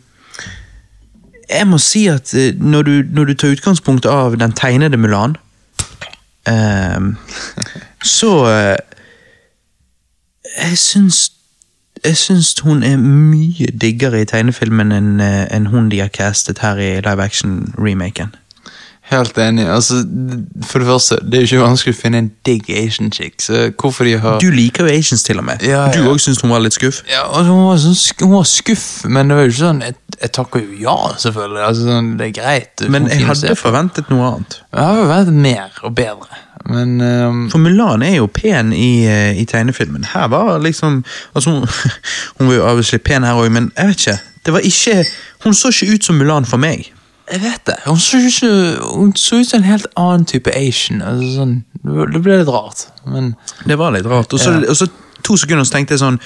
jeg 1.50 1.66
må 1.66 1.78
si 1.78 2.06
at 2.06 2.34
uh, 2.34 2.60
når, 2.60 2.82
du, 2.82 3.02
når 3.10 3.24
du 3.24 3.34
tar 3.34 3.54
utgangspunkt 3.54 4.06
av 4.06 4.38
den 4.38 4.52
tegnede 4.52 4.96
Mulan, 4.96 5.36
um, 6.48 7.16
så 8.18 8.32
Jeg 10.54 10.78
syns 10.78 11.30
jeg 12.04 12.16
syns 12.16 12.60
hun 12.60 12.82
er 12.82 12.96
mye 13.00 13.66
diggere 13.80 14.20
i 14.20 14.26
tegnefilmen 14.28 14.92
enn 14.92 15.20
en 15.24 15.66
hun 15.72 15.88
de 15.88 16.02
har 16.02 16.12
castet 16.12 16.58
her 16.60 16.76
i 16.76 17.00
live 17.00 17.22
action-remaken. 17.24 18.34
Helt 19.04 19.38
enig. 19.38 19.66
Altså, 19.68 19.98
for 20.64 20.80
det 20.80 20.86
første, 20.88 21.18
det 21.22 21.34
er 21.34 21.42
jo 21.42 21.48
ikke 21.48 21.64
vanskelig 21.66 21.92
å 21.92 21.98
finne 21.98 22.20
en 22.22 22.30
digg 22.46 22.70
Asian 22.72 23.10
chick, 23.12 23.34
så 23.44 23.66
hvorfor 23.76 24.08
de 24.08 24.14
har 24.22 24.38
Du 24.40 24.48
liker 24.50 24.88
jo 24.88 24.94
Asians 24.94 25.22
til 25.26 25.42
og 25.42 25.44
med. 25.44 25.60
Ja, 25.62 25.90
Du 25.92 26.00
ja. 26.00 26.06
òg 26.08 26.22
syns 26.24 26.40
hun 26.40 26.54
var 26.54 26.64
litt 26.64 26.76
skuff. 26.78 27.02
Ja, 27.10 27.26
altså, 27.28 27.52
hun, 27.52 27.66
var 27.68 27.82
sånn, 27.82 27.98
hun 28.22 28.32
var 28.38 28.48
skuff, 28.48 28.86
men 29.04 29.28
det 29.28 29.36
var 29.36 29.44
jo 29.44 29.52
ikke 29.52 29.60
sånn 29.60 29.82
Jeg, 29.84 29.98
jeg 30.22 30.32
takker 30.38 30.64
jo 30.64 30.80
ja, 30.86 30.96
selvfølgelig. 31.26 31.60
Altså, 31.66 31.84
sånn, 31.90 32.10
det 32.16 32.30
er 32.30 32.32
greit. 32.40 32.86
Men 32.88 33.10
jeg 33.12 33.20
å 33.20 33.36
se 33.36 33.52
hadde 33.52 33.60
forventet 33.60 34.08
noe 34.14 34.30
annet. 34.30 34.58
Jeg 34.72 34.88
hadde 34.88 35.04
forventet 35.04 35.40
mer 35.50 35.78
og 35.84 35.96
bedre, 36.00 36.42
men 36.64 36.96
um... 37.04 37.44
For 37.52 37.60
Mulan 37.60 38.02
er 38.08 38.16
jo 38.22 38.32
pen 38.32 38.72
i, 38.72 39.04
eh, 39.04 39.36
i 39.36 39.44
tegnefilmen. 39.44 40.08
Her 40.14 40.30
var 40.32 40.56
liksom 40.64 41.02
altså 41.36 41.58
Hun, 41.58 41.68
hun 42.38 42.48
var 42.48 42.56
jo 42.56 42.66
obviously 42.72 43.02
pen 43.04 43.28
her 43.28 43.36
òg, 43.36 43.52
men 43.52 43.68
jeg 43.76 43.92
vet 43.92 44.06
ikke. 44.06 44.18
Det 44.44 44.52
var 44.52 44.64
ikke 44.64 45.00
Hun 45.44 45.54
så 45.56 45.68
ikke 45.68 45.92
ut 45.92 46.08
som 46.08 46.16
Mulan 46.16 46.48
for 46.48 46.56
meg. 46.56 46.88
Jeg 47.32 47.40
vet 47.40 47.62
det. 47.66 47.76
Hun 47.86 47.98
så, 47.98 48.18
ikke, 48.20 48.50
hun 48.94 49.14
så 49.16 49.36
ut 49.40 49.46
som 49.48 49.62
en 49.62 49.64
helt 49.64 49.86
annen 49.96 50.26
type 50.28 50.50
Asian. 50.56 51.00
Altså, 51.02 51.30
sånn, 51.38 51.54
det 52.12 52.20
ble 52.22 52.36
litt 52.42 52.50
rart, 52.52 52.86
men 53.08 53.34
Det 53.64 53.78
var 53.80 53.94
litt 53.96 54.06
rart. 54.06 54.32
Og 54.32 54.40
så, 54.40 54.52
Ja. 54.52 54.68
og 54.70 54.76
så 54.76 54.88
to 55.24 55.36
sekunder 55.40 55.64
så 55.64 55.72
tenkte 55.78 55.94
jeg 55.96 56.00
sånn 56.04 56.18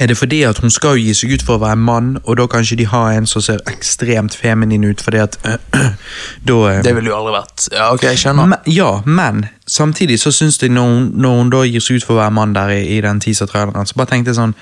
Er 0.00 0.06
det 0.06 0.16
fordi 0.18 0.42
at 0.46 0.58
hun 0.62 0.70
skal 0.70 0.94
gi 0.98 1.12
seg 1.14 1.32
ut 1.34 1.42
for 1.42 1.56
å 1.58 1.62
være 1.62 1.76
mann, 1.76 2.18
og 2.24 2.36
da 2.38 2.46
kan 2.46 2.62
ikke 2.62 2.76
de 2.78 2.84
ha 2.86 3.00
en 3.16 3.26
som 3.26 3.42
ser 3.42 3.58
ekstremt 3.66 4.34
feminin 4.36 4.84
ut, 4.86 5.00
fordi 5.02 5.18
at 5.18 5.38
da 6.48 6.52
øh, 6.54 6.82
det 6.84 6.94
ville 6.94 7.10
jo 7.10 7.16
aldri 7.16 7.32
vært 7.34 7.68
Ja, 7.72 7.88
ok, 7.94 8.02
jeg 8.02 8.18
skjønner. 8.18 8.46
Men, 8.46 8.58
ja, 8.66 9.00
men 9.04 9.46
samtidig 9.66 10.20
så 10.22 10.30
syns 10.30 10.58
jeg 10.62 10.70
når 10.70 10.82
hun, 10.92 11.08
når 11.18 11.36
hun 11.40 11.50
da 11.50 11.62
gir 11.66 11.80
seg 11.82 11.96
ut 11.98 12.06
for 12.06 12.14
å 12.14 12.20
være 12.22 12.30
mann 12.36 12.54
der 12.54 12.68
i, 12.76 12.84
i 12.98 13.00
den 13.00 13.18
teaser-traileren, 13.20 13.86
så 13.90 13.94
bare 13.98 14.06
tenkte 14.12 14.30
jeg 14.30 14.38
sånn 14.38 14.54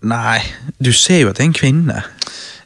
Nei, 0.00 0.38
du 0.78 0.92
ser 0.94 1.24
jo 1.24 1.30
at 1.30 1.38
det 1.38 1.42
er 1.42 1.48
en 1.48 1.58
kvinne. 1.58 2.02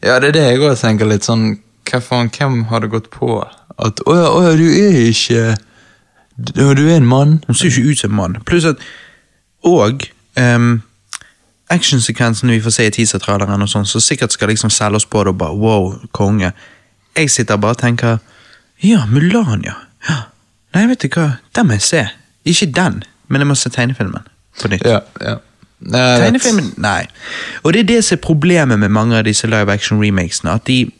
Ja, 0.02 0.18
det 0.20 0.32
er 0.32 0.36
det 0.36 0.42
jeg 0.42 0.60
også 0.60 0.88
tenker 0.88 1.08
litt 1.08 1.24
sånn 1.24 1.60
Hva 1.88 2.00
faen, 2.02 2.30
hvem 2.34 2.64
har 2.70 2.82
det 2.82 2.90
gått 2.92 3.08
på 3.14 3.38
at 3.42 4.02
Å 4.04 4.16
ja, 4.16 4.24
å 4.28 4.40
ja, 4.42 4.54
du 4.58 4.66
er 4.66 4.96
ikke 5.08 5.54
Du, 6.36 6.64
du 6.74 6.82
er 6.88 6.96
en 6.96 7.06
mann? 7.06 7.38
Hun 7.46 7.56
ser 7.56 7.70
jo 7.70 7.84
ikke 7.84 7.92
ut 7.92 8.02
som 8.02 8.10
en 8.12 8.18
mann. 8.18 8.36
Pluss 8.48 8.66
at 8.68 8.82
Og 9.62 10.04
um, 10.36 10.82
actionsekvensene 11.72 12.56
vi 12.56 12.64
får 12.64 12.74
se 12.76 12.86
i 12.86 12.92
teasertraileren, 12.92 13.62
og 13.62 13.70
sånn, 13.70 13.86
så 13.88 14.02
sikkert 14.02 14.34
skal 14.34 14.50
liksom 14.52 14.72
selge 14.74 15.00
oss 15.00 15.08
på 15.08 15.22
det 15.24 15.32
og 15.32 15.38
bare 15.40 15.56
wow, 15.56 15.86
konge. 16.12 16.50
Jeg 17.16 17.30
sitter 17.32 17.56
bare 17.56 17.78
og 17.78 17.80
tenker 17.80 18.18
Ja, 18.82 19.06
Mulan, 19.08 19.62
ja. 19.64 19.78
ja. 20.08 20.18
Nei, 20.74 20.84
vet 20.90 21.06
du 21.06 21.08
hva, 21.14 21.38
den 21.56 21.70
må 21.70 21.78
jeg 21.78 21.86
se. 21.86 22.02
Ikke 22.48 22.68
den, 22.74 23.00
men 23.28 23.44
jeg 23.44 23.48
må 23.48 23.56
se 23.56 23.72
tegnefilmen 23.72 24.26
på 24.60 24.72
nytt. 24.72 24.84
Ja, 24.84 25.00
ja. 25.22 25.38
Vet. 25.82 26.20
Tegnefilmen, 26.22 26.72
nei. 26.76 27.06
Og 27.62 27.72
det 27.74 27.80
er 27.80 27.88
det 27.88 28.04
som 28.04 28.16
er 28.16 28.22
problemet 28.22 28.78
med 28.78 28.92
mange 28.94 29.18
av 29.18 29.24
disse 29.26 29.46
live 29.46 29.72
action 29.72 30.02
remakesene. 30.02 30.54
At 30.54 30.66
de 30.66 30.90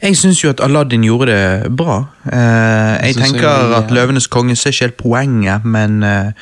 Jeg 0.00 0.16
syns 0.16 0.40
jo 0.44 0.48
at 0.48 0.60
Aladdin 0.64 1.04
gjorde 1.04 1.26
det 1.28 1.76
bra. 1.76 1.98
Eh, 2.32 3.06
jeg 3.06 3.16
tenker 3.18 3.74
at 3.76 3.90
Løvenes 3.90 4.26
konge 4.26 4.56
ser 4.56 4.72
ikke 4.72 4.84
helt 4.84 4.96
poenget, 4.96 5.64
men, 5.64 6.02
eh, 6.02 6.32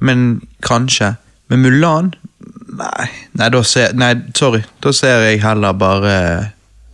men 0.00 0.40
kanskje. 0.62 1.16
Men 1.48 1.60
Mulan 1.60 2.14
Nei, 2.74 3.06
nei, 3.38 3.48
da 3.48 3.62
ser, 3.62 3.92
nei, 3.94 4.14
sorry. 4.34 4.64
Da 4.82 4.90
ser 4.92 5.20
jeg 5.22 5.42
heller 5.44 5.72
bare 5.72 6.14
eh, 6.14 6.46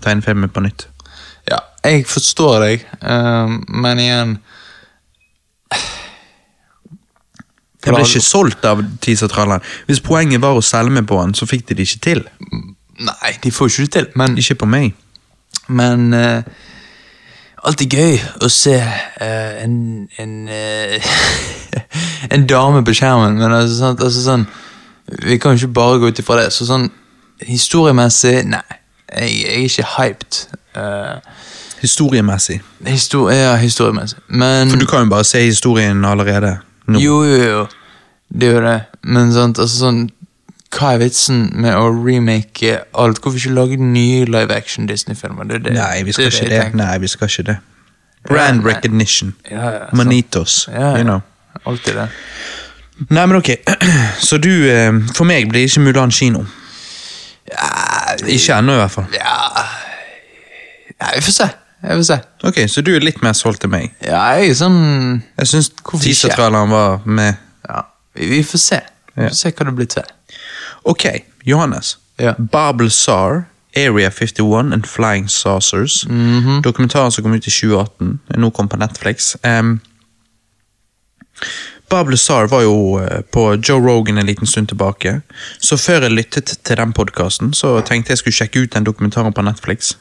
tegnefilmen 0.05 0.51
på 0.53 0.61
nytt. 0.61 0.89
Ja, 1.49 1.59
jeg 1.85 2.05
forstår 2.07 2.61
deg, 2.61 2.85
men 3.69 3.99
igjen 3.99 4.35
Jeg 7.87 7.95
ble 7.95 8.05
ikke 8.05 8.21
solgt 8.21 8.65
av 8.69 8.83
teasertralleren. 9.01 9.65
Hvis 9.89 10.03
poenget 10.05 10.43
var 10.43 10.57
å 10.59 10.65
selge 10.65 11.03
på 11.09 11.21
den, 11.23 11.35
så 11.35 11.49
fikk 11.49 11.69
de 11.69 11.79
det 11.79 11.87
ikke 11.89 12.03
til. 12.05 12.25
Nei, 13.01 13.31
de 13.43 13.53
får 13.53 13.71
ikke 13.71 13.87
det 13.87 13.93
til, 13.95 14.09
men, 14.21 14.37
Ikke 14.39 14.59
på 14.61 14.69
meg. 14.69 14.93
men 15.69 16.13
uh, 16.13 16.43
Alltid 17.65 17.93
gøy 17.97 18.19
å 18.45 18.49
se 18.53 18.77
uh, 18.77 19.65
en 19.65 20.09
en, 20.21 20.35
uh, 20.49 21.13
en 22.35 22.47
dame 22.47 22.85
på 22.85 22.97
skjermen, 22.97 23.41
men 23.41 23.53
altså, 23.53 23.79
sånn, 23.79 23.97
altså 23.97 24.25
sånn 24.25 24.47
Vi 25.25 25.39
kan 25.41 25.57
jo 25.57 25.65
ikke 25.65 25.79
bare 25.81 25.99
gå 25.99 26.13
ut 26.13 26.21
ifra 26.21 26.43
det. 26.43 26.53
Så 26.53 26.69
sånn 26.69 26.91
historiemessig, 27.41 28.45
nei. 28.47 28.63
Jeg, 29.11 29.31
jeg 29.41 29.55
er 29.57 29.65
ikke 29.67 29.89
hyped. 29.97 30.43
Uh, 30.77 31.17
Historiemessig. 31.81 32.61
histori 32.87 33.39
ja, 33.39 33.55
historiemessig. 33.57 34.19
Men 34.29 34.71
For 34.71 34.79
du 34.79 34.87
kan 34.87 35.07
jo 35.07 35.11
bare 35.11 35.25
se 35.25 35.41
historien 35.43 36.05
allerede. 36.05 36.59
Nå. 36.89 36.99
Jo, 37.01 37.23
jo, 37.25 37.37
jo. 37.43 37.67
Det 38.33 38.49
gjør 38.53 38.67
det. 38.67 38.79
Men 39.03 39.33
sant, 39.33 39.59
altså 39.59 39.77
sånn 39.87 40.01
Hva 40.71 40.93
er 40.95 40.99
vitsen 41.03 41.49
med 41.59 41.75
å 41.75 41.89
remake 41.91 42.77
alt? 42.95 43.19
Hvorfor 43.21 43.41
ikke 43.41 43.55
lage 43.57 43.77
nye 43.83 44.25
live 44.25 44.55
action 44.55 44.87
Disney-filmer? 44.87 45.45
Det 45.49 45.55
er 45.57 45.65
det- 45.65 45.73
Nei, 45.75 46.03
vi 46.07 46.13
skal 46.13 46.25
det 46.31 46.35
ikke 46.35 46.49
det. 46.49 46.75
Nei, 46.79 46.99
vi 46.99 47.09
skal 47.11 47.29
ikke 47.29 47.43
det. 47.49 47.57
Brand 48.29 48.65
recognition. 48.67 49.35
Ja, 49.51 49.71
ja. 49.71 49.85
Manitos. 49.93 50.69
You 50.71 51.03
know. 51.03 51.21
Alltid 51.67 51.95
det. 51.95 52.09
Nei, 53.11 53.27
men 53.27 53.37
ok. 53.37 53.51
Så 54.29 54.39
du 54.39 54.51
eh, 54.71 54.93
For 55.17 55.25
meg 55.25 55.49
blir 55.51 55.65
ikke 55.67 55.81
Mulan 55.81 56.11
kino. 56.15 56.45
Ja, 57.51 58.15
Ikke 58.29 58.55
ennå, 58.61 58.73
i 58.77 58.77
hvert 58.85 58.91
fall. 58.95 59.07
ja. 59.15 59.65
ja, 61.01 61.07
vi 61.17 61.21
får 61.25 61.33
se. 61.33 61.49
Jeg 61.83 61.97
vil 61.97 62.05
se. 62.05 62.19
Ok, 62.45 62.59
Så 62.69 62.83
du 62.85 62.91
er 62.95 63.01
litt 63.01 63.23
mer 63.23 63.33
solgt 63.33 63.65
enn 63.65 63.73
meg. 63.73 63.93
Ja, 64.05 64.21
jeg 64.37 64.51
er 64.51 64.59
sånn 64.59 64.81
Jeg 65.39 65.49
syns 65.49 65.71
teasertraileren 65.81 66.71
var 66.71 67.07
med. 67.09 67.39
Ja, 67.69 67.87
vi, 68.15 68.29
vi 68.35 68.43
får 68.45 68.59
se. 68.65 68.81
Vi 69.15 69.29
får 69.29 69.39
se 69.39 69.53
hva 69.57 69.67
det 69.69 69.77
blir 69.79 69.89
til. 69.91 70.11
Ok, 70.85 71.07
Johannes. 71.49 71.97
Ja. 72.21 72.35
Bob 72.39 72.81
Lazar, 72.85 73.47
Area 73.77 74.11
51 74.11 74.75
and 74.75 74.87
Flying 74.87 75.29
Saucers. 75.31 76.05
Mhm. 76.09 76.61
Dokumentaren 76.63 77.13
som 77.13 77.25
kom 77.25 77.33
ut 77.33 77.47
i 77.47 77.51
2018. 77.51 78.19
er 78.29 78.39
Nå 78.41 78.51
kom 78.51 78.69
på 78.69 78.77
Netflix. 78.81 79.37
Um, 79.45 79.81
Bob 81.91 82.11
Lazar 82.11 82.47
var 82.47 82.63
jo 82.63 83.01
eh, 83.03 83.21
på 83.21 83.57
Joe 83.69 83.81
Rogan 83.81 84.19
en 84.19 84.27
liten 84.27 84.47
stund 84.47 84.69
tilbake. 84.69 85.21
Så 85.59 85.77
før 85.77 86.05
jeg 86.07 86.15
lyttet 86.15 86.53
til 86.65 86.77
den 86.79 86.93
podkasten, 86.93 87.51
så 87.55 87.81
tenkte 87.81 88.13
jeg 88.13 88.21
skulle 88.21 88.37
sjekke 88.37 88.63
ut 88.63 88.75
den 88.75 88.87
dokumentaren 88.87 89.33
på 89.35 89.43
Netflix. 89.43 89.97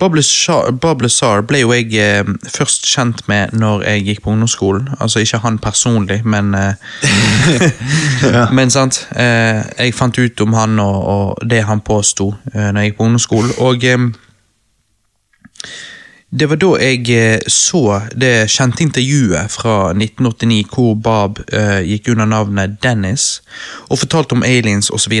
Bob 0.00 0.14
Lazar, 0.14 0.70
Bob 0.70 1.02
Lazar 1.02 1.42
ble 1.44 1.60
jo 1.60 1.74
jeg 1.76 1.92
eh, 2.00 2.24
først 2.48 2.88
kjent 2.88 3.20
med 3.28 3.52
når 3.52 3.84
jeg 3.84 4.06
gikk 4.06 4.22
på 4.24 4.32
ungdomsskolen. 4.32 4.88
Altså 5.00 5.20
ikke 5.20 5.42
han 5.44 5.58
personlig, 5.58 6.22
men 6.24 6.54
eh, 6.54 6.74
Men 8.58 8.70
sant, 8.70 9.02
eh, 9.16 9.60
jeg 9.78 9.94
fant 9.94 10.18
ut 10.18 10.40
om 10.40 10.56
han 10.56 10.80
og, 10.80 10.98
og 11.12 11.48
det 11.50 11.62
han 11.68 11.84
påsto 11.84 12.32
eh, 12.54 12.72
når 12.72 12.80
jeg 12.80 12.90
gikk 12.90 12.98
på 12.98 13.08
ungdomsskolen. 13.10 13.54
Og 13.58 13.88
det 16.30 16.44
var 16.50 16.58
da 16.60 16.68
jeg 16.76 17.06
eh, 17.08 17.40
så 17.48 18.02
det 18.12 18.50
kjente 18.52 18.84
intervjuet 18.84 19.48
fra 19.48 19.94
1989 19.94 20.66
hvor 20.74 20.98
Bob 21.00 21.40
uh, 21.54 21.80
gikk 21.80 22.10
under 22.12 22.28
navnet 22.28 22.74
Dennis 22.84 23.40
og 23.88 24.02
fortalte 24.02 24.36
om 24.36 24.44
aliens 24.44 24.90
osv. 24.92 25.14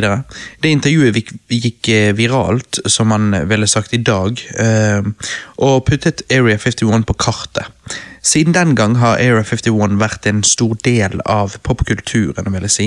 Det 0.60 0.68
intervjuet 0.68 1.16
gikk, 1.16 1.32
gikk 1.48 1.90
eh, 1.94 2.10
viralt, 2.16 2.82
som 2.84 3.08
man 3.08 3.32
ville 3.48 3.66
sagt 3.66 3.96
i 3.96 4.02
dag, 4.04 4.36
uh, 4.60 5.32
og 5.56 5.86
puttet 5.88 6.26
Area 6.28 6.60
51 6.60 7.08
på 7.08 7.16
kartet. 7.16 7.72
Siden 8.22 8.54
den 8.54 8.76
gang 8.76 8.96
har 8.98 9.16
Area 9.16 9.42
51 9.42 9.98
vært 10.00 10.26
en 10.26 10.42
stor 10.44 10.74
del 10.84 11.20
av 11.26 11.54
popkulturen, 11.62 12.52
vil 12.52 12.66
jeg 12.66 12.70
si. 12.70 12.86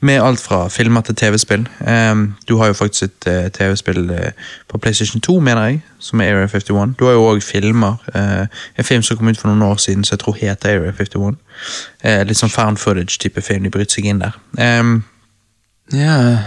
Med 0.00 0.22
alt 0.22 0.40
fra 0.40 0.68
filmer 0.68 1.00
til 1.00 1.14
TV-spill. 1.14 1.66
Um, 1.80 2.34
du 2.48 2.56
har 2.56 2.66
jo 2.66 2.72
faktisk 2.78 3.02
et 3.02 3.26
eh, 3.26 3.50
TV-spill 3.50 4.10
eh, 4.10 4.32
på 4.68 4.78
PlayStation 4.78 5.20
2, 5.20 5.38
mener 5.40 5.64
jeg, 5.66 5.80
som 5.98 6.20
er 6.20 6.34
Area 6.34 6.46
51. 6.46 6.94
Du 6.98 7.04
har 7.04 7.12
jo 7.12 7.26
òg 7.32 7.42
filmer. 7.42 7.96
eh, 8.14 8.46
en 8.78 8.84
film 8.84 9.02
som 9.02 9.16
kom 9.16 9.28
ut 9.28 9.38
for 9.38 9.48
noen 9.50 9.62
år 9.62 9.76
siden 9.76 10.04
som 10.04 10.14
jeg 10.16 10.20
tror 10.24 10.36
heter 10.40 10.68
Area 10.78 10.92
51. 10.92 11.36
Eh, 12.04 12.22
litt 12.26 12.38
sånn 12.38 12.50
found 12.54 12.78
footage-type 12.78 13.42
film. 13.42 13.62
De 13.66 13.70
bryter 13.70 13.98
seg 13.98 14.04
inn 14.04 14.22
der. 14.24 14.38
Um, 14.58 15.04
Ja, 15.92 16.38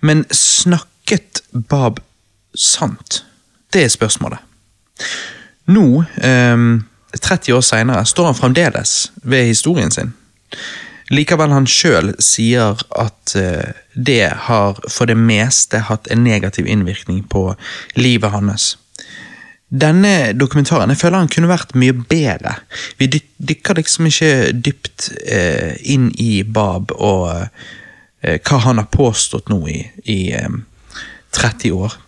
men 0.00 0.24
snakket 0.34 1.42
Bob 1.52 2.00
sant? 2.54 3.24
Det 3.72 3.84
er 3.84 3.88
spørsmålet. 3.88 4.38
Nå, 5.70 6.04
ehm, 6.22 6.84
30 7.14 7.56
år 7.56 7.64
seinere, 7.64 8.04
står 8.06 8.30
han 8.30 8.38
fremdeles 8.38 9.12
ved 9.22 9.48
historien 9.48 9.90
sin. 9.90 10.12
Likevel 11.08 11.54
han 11.54 11.66
sjøl 11.68 12.12
sier 12.20 12.76
at 13.00 13.34
eh, 13.38 13.72
det 13.94 14.28
har 14.48 14.76
for 14.92 15.08
det 15.08 15.16
meste 15.16 15.80
hatt 15.88 16.10
en 16.12 16.20
negativ 16.24 16.68
innvirkning 16.68 17.22
på 17.32 17.54
livet 17.96 18.34
hans. 18.34 18.74
Denne 19.68 20.32
dokumentaren 20.32 20.88
jeg 20.92 21.00
føler 21.02 21.20
han 21.20 21.32
kunne 21.32 21.50
vært 21.50 21.74
mye 21.76 21.96
bedre. 22.08 22.54
Vi 22.96 23.10
dykker 23.10 23.76
liksom 23.76 24.08
ikke 24.08 24.52
dypt 24.52 25.10
eh, 25.28 25.76
inn 25.92 26.08
i 26.16 26.42
Bab 26.42 26.94
og 26.96 27.28
eh, 28.22 28.38
hva 28.40 28.60
han 28.64 28.80
har 28.80 28.88
påstått 28.92 29.52
nå 29.52 29.60
i, 29.68 29.82
i 30.08 30.20
eh, 30.36 30.48
30 31.36 31.76
år. 31.76 31.98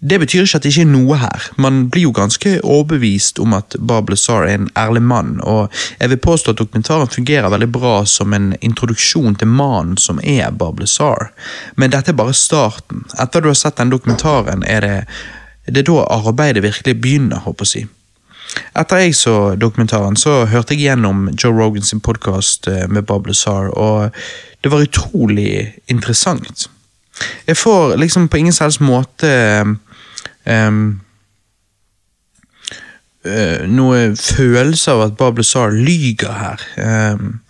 Det 0.00 0.18
betyr 0.22 0.44
ikke 0.44 0.60
at 0.60 0.62
det 0.62 0.70
ikke 0.70 0.84
er 0.86 0.90
noe 0.92 1.16
her. 1.18 1.46
Man 1.58 1.88
blir 1.90 2.04
jo 2.04 2.12
ganske 2.14 2.52
overbevist 2.62 3.40
om 3.42 3.56
at 3.56 3.74
Bob 3.82 4.12
Lazar 4.12 4.44
er 4.46 4.60
en 4.60 4.68
ærlig 4.78 5.02
mann, 5.02 5.40
og 5.42 5.74
jeg 5.98 6.12
vil 6.12 6.20
påstå 6.22 6.54
at 6.54 6.60
dokumentaren 6.60 7.10
fungerer 7.10 7.50
veldig 7.50 7.68
bra 7.74 8.04
som 8.06 8.34
en 8.34 8.52
introduksjon 8.62 9.34
til 9.40 9.50
mannen 9.50 9.98
som 9.98 10.20
er 10.22 10.54
Bob 10.54 10.78
Lazar. 10.78 11.32
Men 11.74 11.90
dette 11.90 12.14
er 12.14 12.20
bare 12.20 12.36
starten. 12.36 13.08
Etter 13.18 13.42
du 13.42 13.50
har 13.50 13.58
sett 13.58 13.80
den 13.82 13.90
dokumentaren, 13.90 14.62
er 14.62 14.86
det 14.86 14.96
det 15.68 15.82
er 15.82 15.90
da 15.90 16.06
arbeidet 16.14 16.62
virkelig 16.62 16.94
begynner, 16.96 17.42
håper 17.44 17.66
jeg 17.66 17.68
å 17.68 17.72
si. 17.72 17.82
Etter 18.78 19.02
jeg 19.02 19.18
så 19.18 19.34
dokumentaren, 19.60 20.16
så 20.16 20.46
hørte 20.48 20.72
jeg 20.72 20.86
gjennom 20.86 21.26
Joe 21.34 21.52
Rogans 21.52 21.92
podkast 22.00 22.70
med 22.88 23.04
Bob 23.04 23.26
Lazar, 23.26 23.68
og 23.74 24.14
det 24.62 24.72
var 24.72 24.86
utrolig 24.86 25.74
interessant. 25.90 26.70
Jeg 27.44 27.58
får 27.58 27.98
liksom 27.98 28.30
på 28.30 28.40
ingen 28.40 28.54
selvs 28.54 28.80
måte 28.80 29.28
um, 30.48 31.00
noe 33.68 34.14
følelse 34.16 34.94
av 34.94 35.02
at 35.08 35.16
Bob 35.18 35.40
Lazar 35.40 35.74
lyger 35.74 36.32
her. 36.38 36.62
Um, 36.78 37.40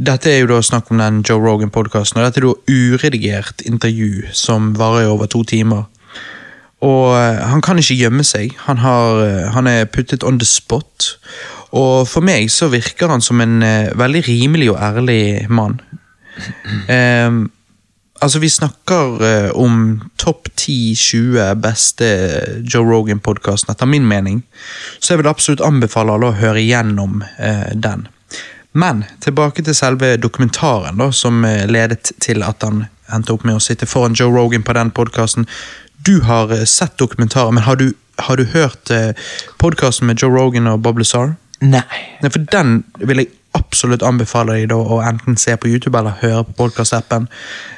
dette 0.00 0.30
er 0.32 0.40
jo 0.40 0.50
da 0.54 0.60
snakk 0.64 0.90
om 0.90 1.00
den 1.02 1.20
Joe 1.28 1.42
Rogan-podkasten, 1.42 2.20
og 2.20 2.26
dette 2.26 2.40
er 2.40 2.48
da 2.48 2.54
uredigert 2.72 3.62
intervju 3.68 4.30
som 4.32 4.72
varer 4.78 5.04
i 5.04 5.10
over 5.10 5.28
to 5.30 5.44
timer. 5.44 5.84
Og 6.80 7.12
uh, 7.12 7.42
han 7.52 7.60
kan 7.60 7.78
ikke 7.78 7.98
gjemme 7.98 8.24
seg. 8.24 8.56
Han, 8.66 8.80
har, 8.80 9.20
uh, 9.20 9.52
han, 9.54 9.68
er 9.68 9.90
puttet 9.92 10.24
on 10.24 10.40
the 10.40 10.48
spot. 10.48 11.12
Og 11.76 12.08
for 12.08 12.24
meg 12.24 12.48
så 12.50 12.70
virker 12.72 13.12
han 13.12 13.22
som 13.22 13.40
en 13.44 13.60
veldig 13.94 14.24
rimelig 14.26 14.72
og 14.72 14.80
ærlig 14.82 15.46
mann. 15.52 15.76
Um, 16.88 17.44
Altså, 18.20 18.38
vi 18.38 18.50
snakker 18.50 19.22
uh, 19.22 19.50
om 19.56 20.00
topp 20.16 20.48
10-20 20.56 21.54
beste 21.54 22.08
Joe 22.68 22.84
Rogan-podkasten, 22.84 23.72
etter 23.72 23.88
min 23.88 24.08
mening. 24.08 24.42
Så 24.98 25.14
jeg 25.14 25.22
vil 25.22 25.30
absolutt 25.30 25.64
anbefale 25.64 26.12
alle 26.12 26.28
å 26.28 26.36
høre 26.36 26.60
igjennom 26.60 27.22
uh, 27.24 27.70
den. 27.72 28.04
Men 28.76 29.06
tilbake 29.24 29.64
til 29.64 29.74
selve 29.74 30.12
dokumentaren, 30.20 31.00
da, 31.00 31.08
som 31.16 31.40
uh, 31.48 31.64
ledet 31.64 32.12
til 32.20 32.44
at 32.44 32.60
han 32.66 32.84
endte 33.10 33.32
opp 33.32 33.48
med 33.48 33.56
å 33.56 33.64
sitte 33.64 33.88
foran 33.88 34.18
Joe 34.18 34.36
Rogan 34.36 34.68
på 34.68 34.76
den 34.76 34.92
podkasten. 34.92 35.48
Du 36.04 36.20
har 36.28 36.52
sett 36.68 36.98
dokumentaren, 37.00 37.56
men 37.56 37.64
har 37.64 37.80
du, 37.80 37.88
har 38.28 38.36
du 38.36 38.44
hørt 38.52 38.92
uh, 38.92 39.16
podkasten 39.64 40.12
med 40.12 40.20
Joe 40.20 40.36
Rogan 40.36 40.68
og 40.68 40.84
Bob 40.84 41.00
Lazar? 41.00 41.38
Nei. 41.64 41.86
Nei. 42.20 42.28
For 42.28 42.44
den 42.52 42.82
vil 43.00 43.24
jeg 43.24 43.32
absolutt 43.58 44.02
anbefaler 44.06 44.66
deg 44.66 44.76
å 44.76 45.00
enten 45.02 45.36
se 45.40 45.56
på 45.56 45.70
YouTube 45.70 45.98
eller 45.98 46.18
høre 46.20 46.44
på 46.48 46.56
podkast-appen. 46.62 47.26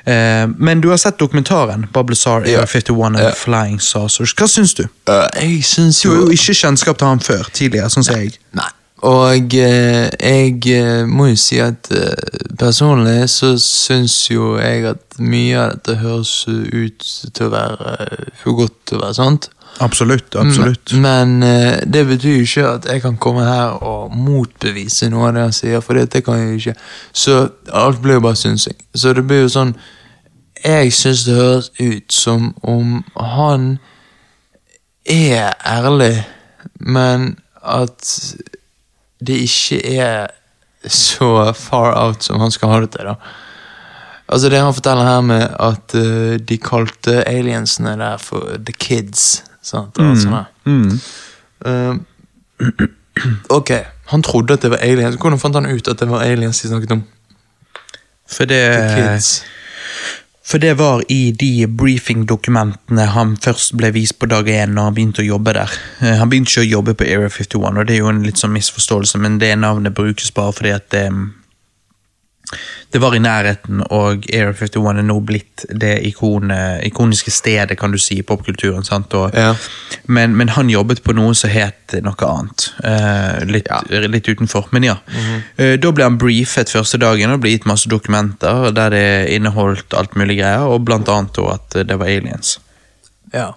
Eh, 0.04 0.44
men 0.56 0.80
du 0.80 0.90
har 0.92 1.00
sett 1.00 1.18
dokumentaren 1.18 1.86
Bob 1.92 2.10
Lazar, 2.10 2.46
Ja. 2.48 2.66
51 2.66 3.16
and 3.16 3.24
Ja. 3.24 3.32
Flying 3.32 3.80
Saucers. 3.80 4.34
Hva 4.34 4.48
syns 4.48 4.74
du? 4.74 4.84
Uh, 5.08 5.28
jeg 5.40 5.64
syns 5.64 6.02
Du 6.02 6.10
har 6.10 6.22
jo 6.22 6.30
ikke 6.30 6.54
kjennskap 6.54 6.98
til 6.98 7.06
han 7.06 7.20
før, 7.20 7.48
tidligere, 7.52 7.90
sånn 7.90 8.04
som 8.04 8.16
jeg. 8.16 8.38
Nei. 8.52 8.70
Og 9.02 9.54
eh, 9.58 10.10
jeg 10.22 10.60
eh, 10.70 11.06
må 11.10 11.32
jo 11.32 11.38
si 11.40 11.58
at 11.58 11.88
eh, 11.90 12.44
personlig 12.58 13.24
så 13.32 13.56
syns 13.58 14.14
jo 14.30 14.52
jeg 14.62 14.84
at 14.92 15.18
mye 15.18 15.58
av 15.58 15.72
dette 15.72 15.96
høres 15.98 16.34
ut 16.46 17.08
til 17.34 17.48
å 17.48 17.50
være 17.50 17.96
for 18.44 18.60
godt 18.60 18.76
til 18.86 19.00
å 19.00 19.02
være 19.02 19.18
sant. 19.18 19.50
Absolutt, 19.80 20.34
absolutt. 20.36 20.92
Men, 20.92 21.38
men 21.38 21.42
eh, 21.42 21.78
det 21.86 22.04
betyr 22.06 22.36
jo 22.36 22.42
ikke 22.46 22.66
at 22.68 22.88
jeg 22.92 23.02
kan 23.02 23.16
komme 23.16 23.44
her 23.46 23.78
og 23.82 24.12
motbevise 24.14 25.08
noe 25.10 25.30
av 25.30 25.34
det 25.36 25.46
han 25.46 25.56
sier, 25.56 25.80
for 25.80 25.98
det, 25.98 26.24
kan 26.24 26.38
jeg 26.38 26.60
ikke. 26.60 26.74
Så 27.12 27.38
alt 27.72 28.02
blir 28.02 28.20
jo 28.20 28.26
bare 28.26 28.38
synsing. 28.38 28.76
Så 28.94 29.14
det 29.16 29.24
blir 29.26 29.46
jo 29.46 29.52
sånn 29.52 29.74
Jeg 30.62 30.92
syns 30.94 31.24
det 31.26 31.34
høres 31.34 31.70
ut 31.80 32.12
som 32.14 32.52
om 32.62 33.00
han 33.18 33.78
er 35.10 35.56
ærlig, 35.66 36.22
men 36.78 37.32
at 37.62 38.06
det 39.18 39.40
ikke 39.48 39.80
er 39.98 40.30
så 40.86 41.52
far 41.54 41.96
out 41.98 42.22
som 42.22 42.40
han 42.40 42.54
skal 42.54 42.70
ha 42.70 42.80
det 42.84 42.92
til, 42.94 43.10
da. 43.10 43.16
Altså 44.32 44.48
Det 44.48 44.60
han 44.60 44.74
forteller 44.74 45.04
her 45.04 45.20
med 45.20 45.42
at 45.60 45.94
uh, 45.94 46.38
de 46.38 46.58
kalte 46.58 47.22
aliensene 47.28 47.96
der 47.98 48.16
for 48.16 48.56
the 48.56 48.72
kids. 48.72 49.42
Sant? 49.62 49.98
Og 49.98 50.10
alt 50.10 50.22
sånt 50.22 50.34
der. 50.34 50.44
Mm. 50.66 51.00
Eh, 51.66 51.94
ok, 53.58 53.70
han 54.12 54.22
trodde 54.22 54.54
at 54.58 54.62
det 54.62 54.70
var 54.74 54.82
aliens. 54.82 55.16
Hvordan 55.16 55.40
fant 55.40 55.54
han 55.54 55.70
ut 55.70 55.88
at 55.88 56.00
det 56.00 56.10
var 56.10 56.24
aliens 56.26 56.60
de 56.62 56.68
snakket 56.68 56.96
om? 56.98 57.02
For 58.32 58.48
det 58.48 58.62
For 60.42 60.58
det 60.58 60.72
var 60.78 61.02
i 61.08 61.30
de 61.38 61.66
briefing-dokumentene 61.66 63.04
han 63.14 63.36
først 63.40 63.76
ble 63.78 63.92
vist 63.94 64.18
på 64.18 64.26
dag 64.26 64.48
én 64.50 64.74
når 64.74 64.88
han 64.88 64.96
begynte 64.96 65.22
å 65.22 65.24
jobbe 65.24 65.54
der. 65.54 65.70
Eh, 66.00 66.18
Han 66.18 66.28
begynte 66.28 66.50
ikke 66.50 66.64
å 66.66 66.72
jobbe 66.72 66.94
på 66.98 67.06
Area 67.06 67.28
51, 67.30 67.78
og 67.78 67.86
det 67.86 67.94
er 67.94 68.02
jo 68.02 68.10
en 68.10 68.24
litt 68.26 68.42
sånn 68.42 68.52
misforståelse, 68.52 69.18
men 69.22 69.38
det 69.38 69.54
navnet 69.56 69.94
brukes 69.94 70.34
bare 70.34 70.52
fordi 70.52 70.74
at 70.74 70.90
det, 70.90 71.06
det 72.92 73.00
var 73.00 73.14
i 73.16 73.20
nærheten, 73.22 73.80
og 73.90 74.26
Area 74.32 74.52
51 74.52 74.98
er 75.00 75.06
nå 75.08 75.16
blitt 75.24 75.64
det 75.80 75.94
ikone, 76.06 76.80
ikoniske 76.84 77.30
stedet, 77.32 77.78
kan 77.80 77.92
du 77.94 77.98
si, 77.98 78.18
i 78.20 78.22
popkulturen. 78.26 78.84
sant? 78.84 79.14
Og, 79.14 79.30
Ja. 79.34 79.54
men, 80.06 80.36
men 80.36 80.48
han 80.48 80.70
jobbet 80.70 81.02
på 81.02 81.14
noe 81.16 81.34
som 81.34 81.50
het 81.50 81.94
noe 82.02 82.28
annet. 82.28 82.66
Uh, 82.84 83.44
litt, 83.48 83.68
litt 83.90 84.28
utenfor. 84.28 84.68
Men 84.72 84.82
ja. 84.84 84.96
Eh, 85.56 85.78
da 85.80 85.90
ble 85.92 86.04
han 86.04 86.18
briefet 86.20 86.70
første 86.72 86.98
dagen 87.00 87.30
og 87.32 87.40
ble 87.40 87.50
gitt 87.54 87.66
masse 87.68 87.88
dokumenter 87.88 88.70
der 88.76 88.90
det 88.90 89.08
inneholdt 89.34 89.94
alt 89.94 90.16
mulig 90.16 90.38
greier, 90.40 90.68
og 90.68 90.84
blant 90.84 91.08
annet 91.08 91.38
også 91.38 91.56
at 91.56 91.88
det 91.88 91.98
var 91.98 92.06
aliens. 92.12 92.58
Ja. 93.32 93.52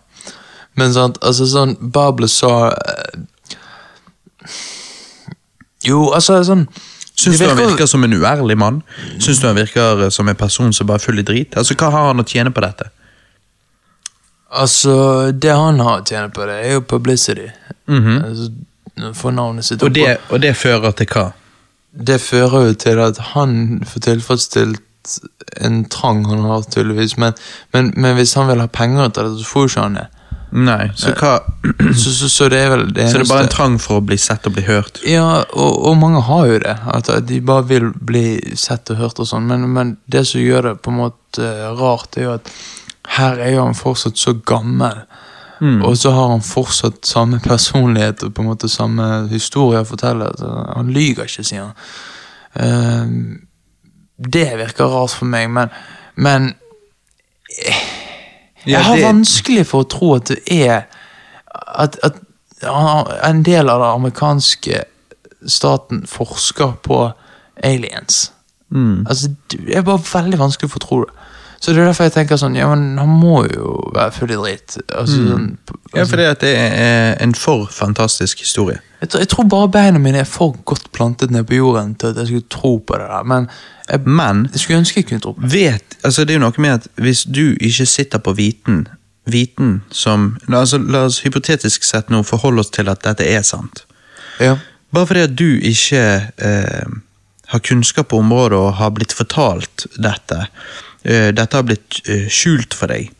Men 0.76 0.94
sant, 0.94 1.18
altså 1.24 1.46
sånn 1.48 1.78
Bable 1.80 2.28
sa 2.28 2.72
uh, 2.72 3.22
Jo, 5.86 6.10
altså 6.16 6.40
sånn 6.48 6.66
Syns 7.16 7.40
du 7.40 7.46
han 7.48 7.58
virker- 7.58 7.88
som 7.88 8.04
en 8.04 8.14
uærlig 8.14 8.58
mann? 8.60 8.82
Syns 9.20 9.40
du 9.40 9.48
han 9.48 9.56
virker 9.56 10.04
eh, 10.06 10.10
som 10.12 10.28
en 10.30 10.36
person 10.36 10.74
som 10.74 10.88
bare 10.88 11.00
er 11.00 11.06
full 11.06 11.20
i 11.20 11.24
drit? 11.24 11.56
Altså, 11.58 11.76
Hva 11.80 11.90
har 11.92 12.08
han 12.12 12.20
å 12.20 12.28
tjene 12.28 12.52
på 12.52 12.62
dette? 12.66 12.90
Altså, 14.56 15.32
det 15.32 15.52
han 15.56 15.80
har 15.84 16.02
å 16.02 16.06
tjene 16.06 16.30
på, 16.32 16.46
det 16.48 16.60
er 16.66 16.74
jo 16.78 16.82
publicity. 16.82 17.48
altså, 17.88 18.52
for 19.14 19.32
navnet 19.32 19.66
sitt. 19.66 19.84
Og 19.84 19.92
det, 19.96 20.18
og 20.30 20.42
det 20.42 20.56
fører 20.56 20.92
til 20.92 21.08
hva? 21.12 21.32
det 21.96 22.20
fører 22.22 22.66
jo 22.68 22.74
til 22.74 23.00
at 23.00 23.18
han 23.32 23.82
får 23.88 24.02
tilfredsstilt 24.04 24.82
en 25.64 25.86
trang 25.86 26.26
han 26.26 26.42
har, 26.50 26.66
tydeligvis. 26.68 27.18
Men, 27.22 27.34
men, 27.74 27.94
men 27.96 28.16
hvis 28.18 28.34
han 28.36 28.48
vil 28.50 28.60
ha 28.60 28.68
penger 28.68 29.10
til 29.16 29.30
det, 29.30 29.40
så 29.40 29.46
får 29.52 29.62
jo 29.62 29.70
ikke 29.72 29.82
han 29.86 29.96
det. 30.00 30.06
Nei, 30.52 30.92
så 30.96 31.12
hva 31.18 31.40
Så, 32.00 32.12
så, 32.14 32.30
så 32.30 32.48
det 32.52 32.60
er 32.62 32.70
vel 32.72 32.86
det 32.94 33.08
Så 33.10 33.20
det 33.20 33.26
er 33.26 33.32
bare 33.32 33.48
en 33.48 33.52
trang 33.52 33.76
for 33.82 34.00
å 34.00 34.06
bli 34.06 34.18
sett 34.22 34.46
og 34.48 34.56
bli 34.56 34.64
hørt? 34.68 35.02
Ja, 35.08 35.44
og, 35.52 35.80
og 35.90 35.98
mange 36.00 36.22
har 36.28 36.48
jo 36.48 36.60
det. 36.64 36.76
At 36.94 37.10
de 37.28 37.42
bare 37.44 37.66
vil 37.68 37.90
bli 37.96 38.56
sett 38.60 38.92
og 38.94 39.02
hørt 39.02 39.20
og 39.20 39.30
sånn. 39.30 39.48
Men, 39.50 39.68
men 39.76 39.96
det 40.12 40.26
som 40.30 40.44
gjør 40.44 40.70
det 40.70 40.76
på 40.86 40.94
en 40.94 41.02
måte 41.02 41.52
rart, 41.80 42.18
er 42.18 42.28
jo 42.28 42.36
at 42.38 42.52
her 43.18 43.42
er 43.42 43.56
jo 43.56 43.66
han 43.66 43.78
fortsatt 43.78 44.22
så 44.22 44.36
gammel. 44.48 45.04
Og 45.62 45.98
så 45.98 46.12
har 46.12 46.30
han 46.30 46.44
fortsatt 46.44 47.06
samme 47.08 47.40
personlighet 47.44 48.24
og 48.26 48.34
på 48.36 48.44
en 48.44 48.50
måte 48.50 48.70
samme 48.70 49.06
historie 49.32 49.82
å 49.82 49.88
fortelle. 49.88 50.30
Han 50.76 50.92
lyger 50.94 51.30
ikke, 51.30 51.46
sier 51.48 51.70
han. 51.70 51.76
Uh, 52.56 53.40
det 54.16 54.48
virker 54.60 54.92
rart 54.92 55.16
for 55.16 55.28
meg, 55.28 55.50
men, 55.52 55.72
men 56.16 56.54
Ja, 58.66 58.72
Jeg 58.78 58.84
har 58.86 58.96
det- 58.96 59.06
vanskelig 59.06 59.66
for 59.68 59.84
å 59.84 59.90
tro 59.90 60.14
at 60.16 60.28
du 60.28 60.36
er 60.52 60.82
At, 61.78 61.98
at 62.04 62.14
en 63.24 63.44
del 63.44 63.70
av 63.70 63.80
den 63.80 63.90
amerikanske 63.90 64.84
staten 65.48 66.06
forsker 66.08 66.74
på 66.84 67.12
aliens. 67.64 68.32
Mm. 68.72 69.06
Altså, 69.10 69.30
Det 69.52 69.76
er 69.78 69.82
bare 69.82 70.00
veldig 70.00 70.40
vanskelig 70.40 70.70
for 70.72 70.80
å 70.80 70.88
tro 70.88 71.00
det. 71.06 71.14
Så 71.60 71.74
det 71.74 71.82
er 71.82 71.86
derfor 71.88 72.04
jeg 72.06 72.14
tenker 72.14 72.38
sånn 72.38 72.56
Ja, 72.58 72.68
men 72.76 72.98
han 73.00 73.10
må 73.10 73.46
jo 73.50 73.76
være 73.96 74.12
full 74.14 74.32
i 74.32 74.36
dritt. 74.38 74.76
Altså, 74.94 75.16
sånn, 75.30 75.58
Ja, 75.96 76.04
fordi 76.06 76.26
at 76.30 76.40
det 76.42 76.52
er 76.58 77.16
en 77.24 77.34
for 77.34 77.66
fantastisk 77.72 78.40
historie. 78.40 78.80
jeg, 79.02 79.10
tror- 79.10 79.20
jeg 79.20 79.30
tror 79.30 79.48
bare 79.50 79.70
beina 79.70 80.00
mine 80.00 80.20
er 80.20 80.24
for 80.30 80.56
godt 80.66 80.92
plantet 80.92 81.32
ned 81.32 81.46
på 81.48 81.56
jorden 81.56 81.96
til 81.96 82.08
at 82.08 82.16
jeg 82.18 82.28
skulle 82.28 82.50
tro 82.50 82.78
på 82.80 82.94
det 83.00 83.08
der. 83.10 83.24
Men 83.24 83.48
jeg, 83.90 84.00
Men 84.08 84.50
jeg 84.52 84.60
skulle 84.60 84.80
ønske 84.80 84.98
jeg 84.98 85.08
kunne 85.08 85.20
tro 85.22 85.32
på 85.34 85.42
det. 85.42 85.52
vet 85.54 85.98
altså 86.04 86.26
Det 86.26 86.30
er 86.36 86.40
jo 86.40 86.46
noe 86.50 86.62
med 86.62 86.70
at 86.74 86.88
hvis 86.98 87.24
du 87.26 87.56
ikke 87.62 87.86
sitter 87.86 88.18
på 88.20 88.34
viten 88.36 88.88
Viten 89.28 89.82
som 89.92 90.38
la, 90.48 90.60
altså, 90.60 90.78
la 90.78 91.06
oss 91.06 91.22
hypotetisk 91.26 91.84
sett 91.84 92.10
nå 92.10 92.22
forholde 92.24 92.60
oss 92.60 92.70
til 92.70 92.88
at 92.90 93.02
dette 93.02 93.26
er 93.26 93.42
sant. 93.42 93.84
Ja. 94.40 94.58
Bare 94.94 95.08
fordi 95.08 95.20
at 95.24 95.36
du 95.36 95.58
ikke 95.66 96.30
eh, 96.38 96.86
har 97.48 97.60
kunnskap 97.60 98.08
på 98.10 98.20
området 98.20 98.54
og 98.60 98.74
har 98.78 98.92
blitt 98.92 99.14
fortalt 99.18 99.88
dette, 99.98 100.46
dette 101.06 101.54
har 101.60 101.64
blitt 101.68 102.02
eh, 102.10 102.28
skjult 102.30 102.74
for 102.74 102.88
deg, 102.92 103.12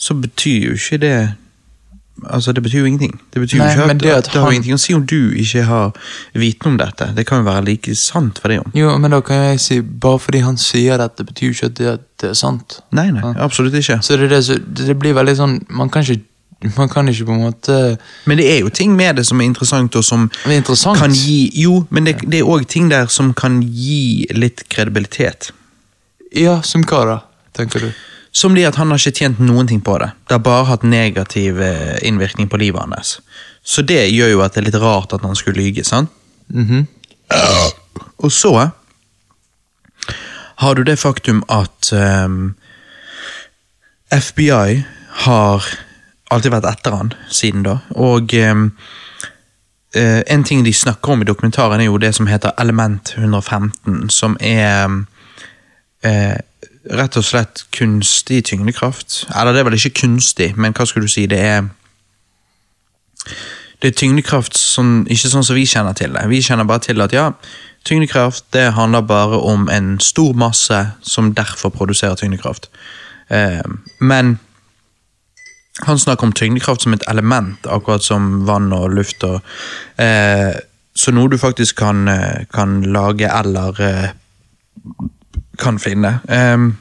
så 0.00 0.14
betyr 0.14 0.70
jo 0.70 0.78
ikke 0.78 1.00
det 1.02 1.14
Altså, 2.20 2.52
det 2.52 2.60
betyr 2.62 2.82
jo 2.82 2.84
ingenting. 2.84 3.14
Det 3.32 3.40
betyr 3.40 3.56
jo 3.56 3.64
ikke 3.64 3.84
at, 3.84 3.88
det 3.96 4.00
det, 4.02 4.10
at 4.12 4.26
har 4.26 4.34
jo 4.34 4.44
han- 4.44 4.52
ingenting 4.52 4.74
å 4.74 4.78
si 4.82 4.92
om 4.92 5.06
du 5.08 5.30
ikke 5.40 5.62
har 5.64 5.92
viten 6.36 6.66
om 6.68 6.76
dette. 6.76 7.06
Det 7.16 7.24
kan 7.26 7.38
jo 7.40 7.46
være 7.50 7.64
like 7.64 7.94
sant 7.96 8.38
for 8.42 8.48
deg 8.52 8.58
om. 8.60 8.72
Jo, 8.76 8.90
men 9.00 9.10
da 9.10 9.22
kan 9.24 9.36
jeg 9.46 9.60
si 9.64 9.78
bare 9.80 10.18
fordi 10.20 10.42
han 10.44 10.58
sier 10.60 10.98
dette, 11.00 11.24
betyr 11.24 11.46
jo 11.48 11.54
ikke 11.56 11.66
at 11.70 11.74
det, 11.78 11.94
det 12.20 12.28
er 12.30 12.34
sant. 12.36 12.80
Nei, 12.92 13.06
nei, 13.10 13.22
Ja. 13.24 13.32
absolutt 13.46 13.72
ikke. 13.72 14.02
Så 14.04 14.18
det, 14.20 14.28
det, 14.34 14.42
så 14.44 14.58
det 14.58 14.86
det 14.90 14.98
blir 15.00 15.14
veldig 15.16 15.36
sånn 15.38 15.54
Man 15.70 15.88
kan 15.88 16.02
ikke, 16.04 16.20
man 16.76 16.88
kan 16.92 17.08
ikke 17.08 17.24
på 17.24 17.32
en 17.32 17.40
måte 17.46 17.78
Men 18.26 18.36
det 18.36 18.50
er 18.52 18.60
jo 18.60 18.68
ting 18.68 18.92
med 18.96 19.16
det 19.16 19.24
som 19.24 19.40
er 19.40 19.44
interessant, 19.48 19.96
og 19.96 20.04
som 20.04 20.28
er 20.44 20.58
interessant. 20.60 20.98
kan 21.00 21.10
gi 21.16 21.50
Jo, 21.62 21.86
men 21.90 22.04
det, 22.04 22.18
det 22.28 22.40
er 22.42 22.44
òg 22.52 22.66
ting 22.68 22.90
der 22.90 23.06
som 23.06 23.32
kan 23.32 23.62
gi 23.62 24.26
litt 24.34 24.66
kredibilitet. 24.68 25.52
Ja, 26.36 26.60
som 26.62 26.84
hva 26.86 27.04
da, 27.08 27.18
tenker 27.56 27.88
du? 27.88 27.90
som 28.32 28.54
de 28.54 28.64
at 28.66 28.78
han 28.78 28.92
har 28.92 29.00
ikke 29.00 29.24
tjent 29.24 29.40
noen 29.42 29.66
ting 29.66 29.80
på 29.82 29.96
det. 29.98 30.12
Det 30.28 30.36
har 30.36 30.44
bare 30.44 30.68
hatt 30.68 30.86
negativ 30.86 31.60
eh, 31.62 31.98
innvirkning 32.06 32.48
på 32.50 32.60
livet 32.62 32.86
hans. 32.86 33.18
Så 33.62 33.82
det 33.82 34.04
gjør 34.10 34.36
jo 34.36 34.42
at 34.44 34.54
det 34.54 34.62
er 34.62 34.68
litt 34.70 34.82
rart 34.82 35.14
at 35.16 35.26
han 35.26 35.36
skulle 35.38 35.60
lyge, 35.60 35.84
sant? 35.84 36.12
Og 38.20 38.32
så 38.32 38.52
har 40.60 40.74
du 40.76 40.82
det 40.84 40.98
faktum 41.00 41.42
at 41.48 41.90
um, 41.92 42.54
FBI 44.12 44.82
har 45.26 45.68
alltid 46.30 46.52
vært 46.52 46.68
etter 46.70 46.94
han 46.94 47.12
siden 47.32 47.64
da, 47.66 47.78
og 47.98 48.34
ehm, 48.36 48.68
eh, 49.96 50.20
en 50.30 50.44
ting 50.46 50.62
de 50.66 50.72
snakker 50.74 51.14
om 51.14 51.22
i 51.22 51.26
dokumentaren 51.26 51.80
er 51.80 51.88
jo 51.88 51.98
det 52.02 52.12
som 52.14 52.28
heter 52.30 52.54
Element 52.60 53.14
115, 53.16 54.10
som 54.10 54.36
er 54.40 54.86
eh, 56.04 56.38
rett 56.96 57.16
og 57.16 57.24
slett 57.24 57.64
kunstig 57.76 58.44
tyngdekraft. 58.50 59.24
Eller 59.36 59.52
det 59.52 59.62
er 59.62 59.68
vel 59.68 59.78
ikke 59.78 60.00
kunstig, 60.02 60.52
men 60.56 60.74
hva 60.76 60.86
skulle 60.88 61.08
du 61.08 61.12
si, 61.12 61.26
det 61.30 61.40
er 61.40 61.68
det 63.80 63.88
er 63.88 63.96
tyngdekraft 63.96 64.56
som, 64.58 65.06
ikke 65.08 65.30
sånn 65.32 65.44
som 65.46 65.56
vi 65.56 65.64
kjenner 65.68 65.96
til 65.96 66.12
det. 66.12 66.26
Vi 66.28 66.42
kjenner 66.44 66.68
bare 66.68 66.84
til 66.84 67.00
at 67.00 67.14
ja, 67.16 67.30
tyngdekraft 67.88 68.44
det 68.52 68.74
handler 68.76 69.06
bare 69.08 69.38
om 69.40 69.68
en 69.72 69.94
stor 70.04 70.36
masse 70.36 70.80
som 71.00 71.32
derfor 71.36 71.72
produserer 71.72 72.18
tyngdekraft. 72.20 72.68
Eh, 73.32 73.64
men 74.00 74.36
han 75.86 75.98
snakker 75.98 76.28
om 76.28 76.32
tyngdekraft 76.36 76.84
som 76.84 76.92
et 76.92 77.06
element, 77.08 77.66
akkurat 77.66 78.04
som 78.04 78.46
vann 78.46 78.72
og 78.76 78.90
luft. 78.92 79.24
Og, 79.24 79.40
eh, 79.96 80.52
så 80.94 81.14
noe 81.16 81.30
du 81.30 81.38
faktisk 81.38 81.76
kan, 81.76 82.08
eh, 82.08 82.44
kan 82.52 82.82
lage 82.82 83.30
eller 83.32 83.80
eh, 83.80 84.10
kan 85.60 85.78
finne. 85.78 86.18
Ehm, 86.28 86.72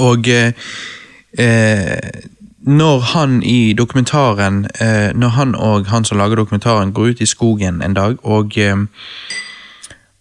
og 0.00 0.28
eh, 0.28 0.52
eh, 1.38 2.20
når 2.62 3.00
han 3.12 3.42
i 3.42 3.72
dokumentaren 3.74 4.66
eh, 4.80 5.10
Når 5.14 5.28
han 5.28 5.54
og 5.54 5.86
han 5.90 6.04
som 6.04 6.18
lager 6.18 6.36
dokumentaren 6.38 6.92
går 6.92 7.06
ut 7.06 7.20
i 7.20 7.26
skogen 7.26 7.82
en 7.82 7.94
dag, 7.94 8.16
og, 8.22 8.52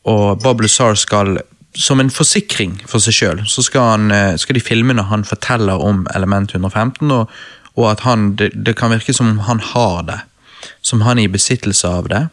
og 0.04 0.42
Bob 0.44 0.62
Lazar 0.62 0.94
skal 0.94 1.38
som 1.76 2.00
en 2.00 2.10
forsikring 2.10 2.82
for 2.84 3.00
seg 3.00 3.14
sjøl, 3.16 3.44
så 3.48 3.64
skal, 3.64 3.82
han, 3.82 4.38
skal 4.38 4.58
de 4.58 4.64
filme 4.64 4.94
når 4.94 5.04
han 5.08 5.24
forteller 5.24 5.80
om 5.80 6.08
element 6.16 6.52
115, 6.52 7.12
og, 7.12 7.30
og 7.78 7.92
at 7.92 8.00
han, 8.04 8.36
det, 8.36 8.50
det 8.66 8.76
kan 8.76 8.92
virke 8.92 9.14
som 9.14 9.30
om 9.30 9.40
han 9.48 9.62
har 9.64 10.02
det. 10.04 10.20
Som 10.82 11.02
han 11.02 11.20
er 11.20 11.30
i 11.30 11.32
besittelse 11.32 11.88
av 11.88 12.10
det. 12.12 12.26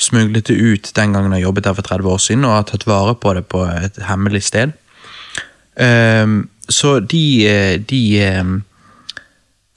Smuglet 0.00 0.48
det 0.48 0.56
ut 0.56 0.92
den 0.96 1.12
gangen 1.12 1.34
jeg 1.36 1.44
jobbet 1.44 1.66
der 1.66 1.76
for 1.76 1.86
30 1.86 2.08
år 2.08 2.22
siden, 2.24 2.46
og 2.48 2.56
har 2.56 2.64
tatt 2.70 2.86
vare 2.88 3.14
på 3.14 3.34
det 3.36 3.44
på 3.52 3.66
et 3.68 4.00
hemmelig 4.08 4.42
sted. 4.48 4.72
Um, 5.76 6.48
så 6.70 7.00
de, 7.00 7.46
eh, 7.48 7.80
de 7.80 8.00
ehm, 8.22 8.62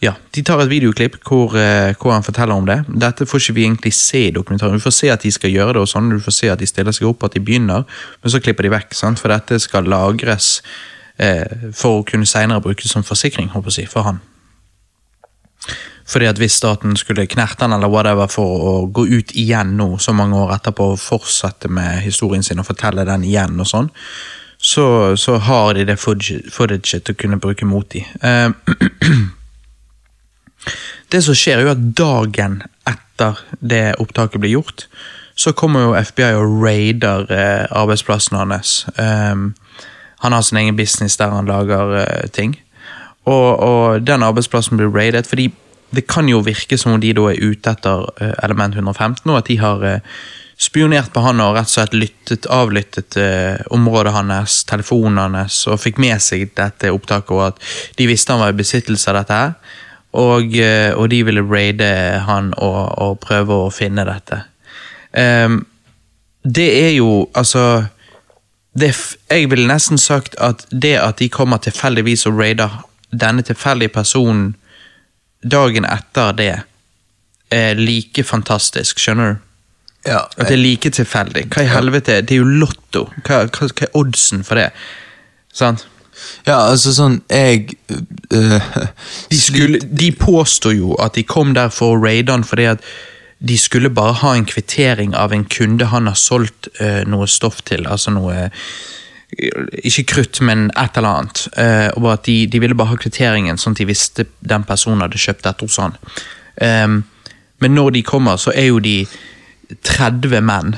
ja, 0.04 0.14
De 0.36 0.42
tar 0.44 0.60
et 0.60 0.70
videoklipp 0.70 1.16
hvor, 1.24 1.56
eh, 1.58 1.96
hvor 2.02 2.12
han 2.12 2.24
forteller 2.24 2.54
om 2.54 2.66
det. 2.66 2.84
Dette 2.88 3.26
får 3.26 3.40
ikke 3.40 3.54
vi 3.54 3.64
egentlig 3.64 3.94
se 3.94 4.28
i 4.28 4.34
dokumentaren. 4.36 4.76
Du 4.76 4.84
får 4.84 4.96
se 4.98 5.10
at 5.10 5.24
de 5.24 5.32
skal 5.32 5.54
gjøre 5.54 5.74
det, 5.74 5.82
og 5.82 5.88
sånn, 5.88 6.10
du 6.12 6.20
får 6.20 6.36
se 6.36 6.50
at 6.52 6.60
de 6.60 6.68
stiller 6.68 6.92
seg 6.92 7.08
opp, 7.08 7.24
at 7.24 7.34
de 7.34 7.40
begynner, 7.40 7.86
men 8.22 8.32
så 8.32 8.42
klipper 8.44 8.68
de 8.68 8.74
vekk. 8.74 8.94
Sant? 8.94 9.22
For 9.22 9.32
dette 9.32 9.60
skal 9.64 9.88
lagres 9.88 10.62
eh, 11.18 11.72
for 11.72 12.02
å 12.02 12.06
kunne 12.08 12.28
senere 12.28 12.62
brukes 12.62 12.92
som 12.92 13.06
forsikring 13.08 13.54
håper 13.56 13.80
jeg, 13.80 13.90
for 13.92 14.10
han. 14.10 14.20
Fordi 16.10 16.28
at 16.28 16.38
Hvis 16.38 16.58
staten 16.60 16.98
skulle 17.00 17.28
knerte 17.28 17.64
han 17.64 17.74
eller 17.74 17.92
whatever 17.92 18.28
for 18.28 18.66
å 18.68 18.74
gå 18.92 19.06
ut 19.08 19.32
igjen 19.40 19.78
nå, 19.78 19.98
så 19.98 20.14
mange 20.14 20.36
år 20.36 20.56
etterpå 20.58 20.94
og 20.94 21.00
fortsette 21.00 21.72
med 21.72 22.02
historien 22.04 22.44
sin 22.44 22.60
og 22.60 22.68
fortelle 22.68 23.06
den 23.08 23.24
igjen, 23.24 23.60
og 23.60 23.70
sånn, 23.70 23.90
så, 24.64 25.16
så 25.20 25.38
har 25.44 25.74
de 25.76 25.86
det 25.88 26.00
footaget 26.00 26.92
til 26.92 27.16
å 27.16 27.20
kunne 27.20 27.40
bruke 27.40 27.66
mot 27.68 27.88
de. 27.92 28.04
Eh, 28.24 28.52
Det 31.14 31.22
som 31.22 31.36
skjer, 31.38 31.60
er 31.60 31.68
jo 31.68 31.74
at 31.76 31.82
dagen 31.94 32.62
etter 32.90 33.38
det 33.62 33.84
opptaket 34.02 34.42
blir 34.42 34.56
gjort, 34.56 34.88
så 35.38 35.54
kommer 35.54 35.84
jo 35.84 35.98
FBI 35.98 36.32
og 36.40 36.56
raider 36.64 37.28
eh, 37.30 37.66
arbeidsplassen 37.70 38.38
hans. 38.40 38.72
Um, 38.98 39.52
han 40.24 40.34
har 40.34 40.42
sin 40.42 40.58
egen 40.62 40.78
business 40.78 41.18
der 41.18 41.34
han 41.34 41.50
lager 41.50 41.94
eh, 42.02 42.30
ting. 42.34 42.56
Og, 43.26 43.60
og, 43.60 44.08
den 44.08 44.26
arbeidsplassen 44.26 44.78
blir 44.78 44.90
raidet, 44.90 45.28
fordi 45.30 45.52
det 45.94 46.08
kan 46.10 46.30
jo 46.30 46.42
virke 46.46 46.78
som 46.80 46.96
om 46.96 47.02
de 47.02 47.14
da 47.16 47.28
er 47.32 47.42
ute 47.42 47.74
etter 47.74 48.08
eh, 48.22 48.34
element 48.46 48.76
115, 48.76 49.30
og 49.30 49.38
at 49.40 49.50
de 49.52 49.60
har 49.62 49.86
eh, 49.88 50.18
spionert 50.60 51.12
på 51.14 51.24
han 51.26 51.42
og 51.44 51.58
rett 51.58 51.70
og 51.70 51.74
slett 51.76 51.96
lyttet, 51.98 52.48
avlyttet 52.52 53.18
eh, 53.20 53.62
området 53.74 54.14
hans, 54.16 54.62
telefonen 54.70 55.36
hans, 55.38 55.64
og 55.68 55.82
fikk 55.82 56.00
med 56.02 56.22
seg 56.24 56.52
dette 56.58 56.94
opptaket, 56.94 57.34
og 57.36 57.48
at 57.52 58.00
de 58.00 58.08
visste 58.10 58.34
han 58.34 58.44
var 58.44 58.54
i 58.54 58.60
besittelse 58.62 59.12
av 59.12 59.22
dette 59.22 59.42
her. 59.42 59.54
Og, 60.14 60.56
eh, 60.62 60.92
og, 60.94 61.08
de 61.10 61.24
ville 61.26 61.42
raide 61.42 61.90
han 62.28 62.52
og, 62.62 62.82
og, 63.02 63.20
prøve 63.24 63.64
å 63.66 63.72
finne 63.74 64.06
dette. 64.06 64.44
Um, 65.14 65.64
det 66.44 66.68
er 66.84 66.92
jo 66.96 67.30
altså 67.38 67.86
det, 68.74 68.90
Jeg 69.30 69.50
ville 69.52 69.70
nesten 69.70 70.00
sagt 70.02 70.34
at 70.42 70.66
det 70.70 70.96
at 70.98 71.20
de 71.22 71.30
kommer 71.30 71.62
tilfeldigvis 71.62 72.26
og 72.30 72.40
raider 72.42 72.80
denne 73.14 73.46
tilfeldige 73.46 73.94
personen 73.94 74.56
dagen 75.44 75.86
etter 75.86 76.38
det, 76.38 76.54
er 77.54 77.80
like 77.80 78.24
fantastisk, 78.26 79.00
skjønner 79.00 79.34
du? 79.34 79.42
Ja, 80.10 80.26
At 80.36 80.50
det 80.50 80.58
er 80.58 80.60
like 80.60 80.90
tilfeldig. 80.92 81.46
Hva 81.54 81.64
i 81.64 81.72
helvete? 81.72 82.20
Det 82.28 82.36
er 82.36 82.42
jo 82.42 82.60
lotto. 82.66 83.06
Hva, 83.24 83.46
hva, 83.48 83.70
hva 83.70 83.86
er 83.86 83.96
oddsen 83.96 84.44
for 84.44 84.60
det? 84.60 84.70
Sant? 85.54 85.86
Ja, 86.48 86.70
altså 86.70 86.94
sånn 86.96 87.18
Jeg 87.32 87.74
øh, 87.90 88.68
De, 89.32 89.40
skulle, 89.40 89.80
de 89.82 90.12
påstår 90.16 90.76
jo 90.78 90.98
at 91.02 91.18
de 91.18 91.24
kom 91.28 91.54
der 91.58 91.72
for 91.74 91.96
å 91.96 92.04
raide 92.04 92.32
han 92.32 92.46
fordi 92.48 92.68
at 92.76 92.86
de 93.44 93.58
skulle 93.60 93.92
bare 93.92 94.22
ha 94.22 94.34
en 94.38 94.46
kvittering 94.48 95.16
av 95.20 95.34
en 95.36 95.44
kunde 95.52 95.90
han 95.92 96.08
har 96.08 96.16
solgt 96.16 96.70
øh, 96.80 97.02
noe 97.12 97.28
stoff 97.28 97.60
til. 97.68 97.84
Altså 97.92 98.14
noe 98.16 98.46
Ikke 99.34 100.04
krutt, 100.04 100.42
men 100.46 100.68
et 100.78 100.98
eller 100.98 101.10
annet. 101.10 101.44
Uh, 101.58 101.90
og 102.02 102.12
at 102.14 102.26
de, 102.28 102.38
de, 102.48 102.62
ville 102.62 102.78
bare 102.78 102.94
ha 102.94 103.00
kvitteringen, 103.00 103.58
sånn 103.58 103.76
at 103.76 103.82
de 103.82 103.90
visste 103.90 104.28
den 104.46 104.66
personen 104.68 105.04
hadde 105.06 105.22
kjøpt 105.22 105.46
dette 105.48 105.66
hos 105.66 105.80
han. 105.82 105.98
Um, 106.62 107.02
men 107.64 107.76
når 107.78 107.96
de 107.98 108.04
kommer, 108.06 108.38
så 108.38 108.54
er 108.56 108.70
jo 108.70 108.82
de 108.84 109.04
30 109.88 110.44
menn. 110.46 110.76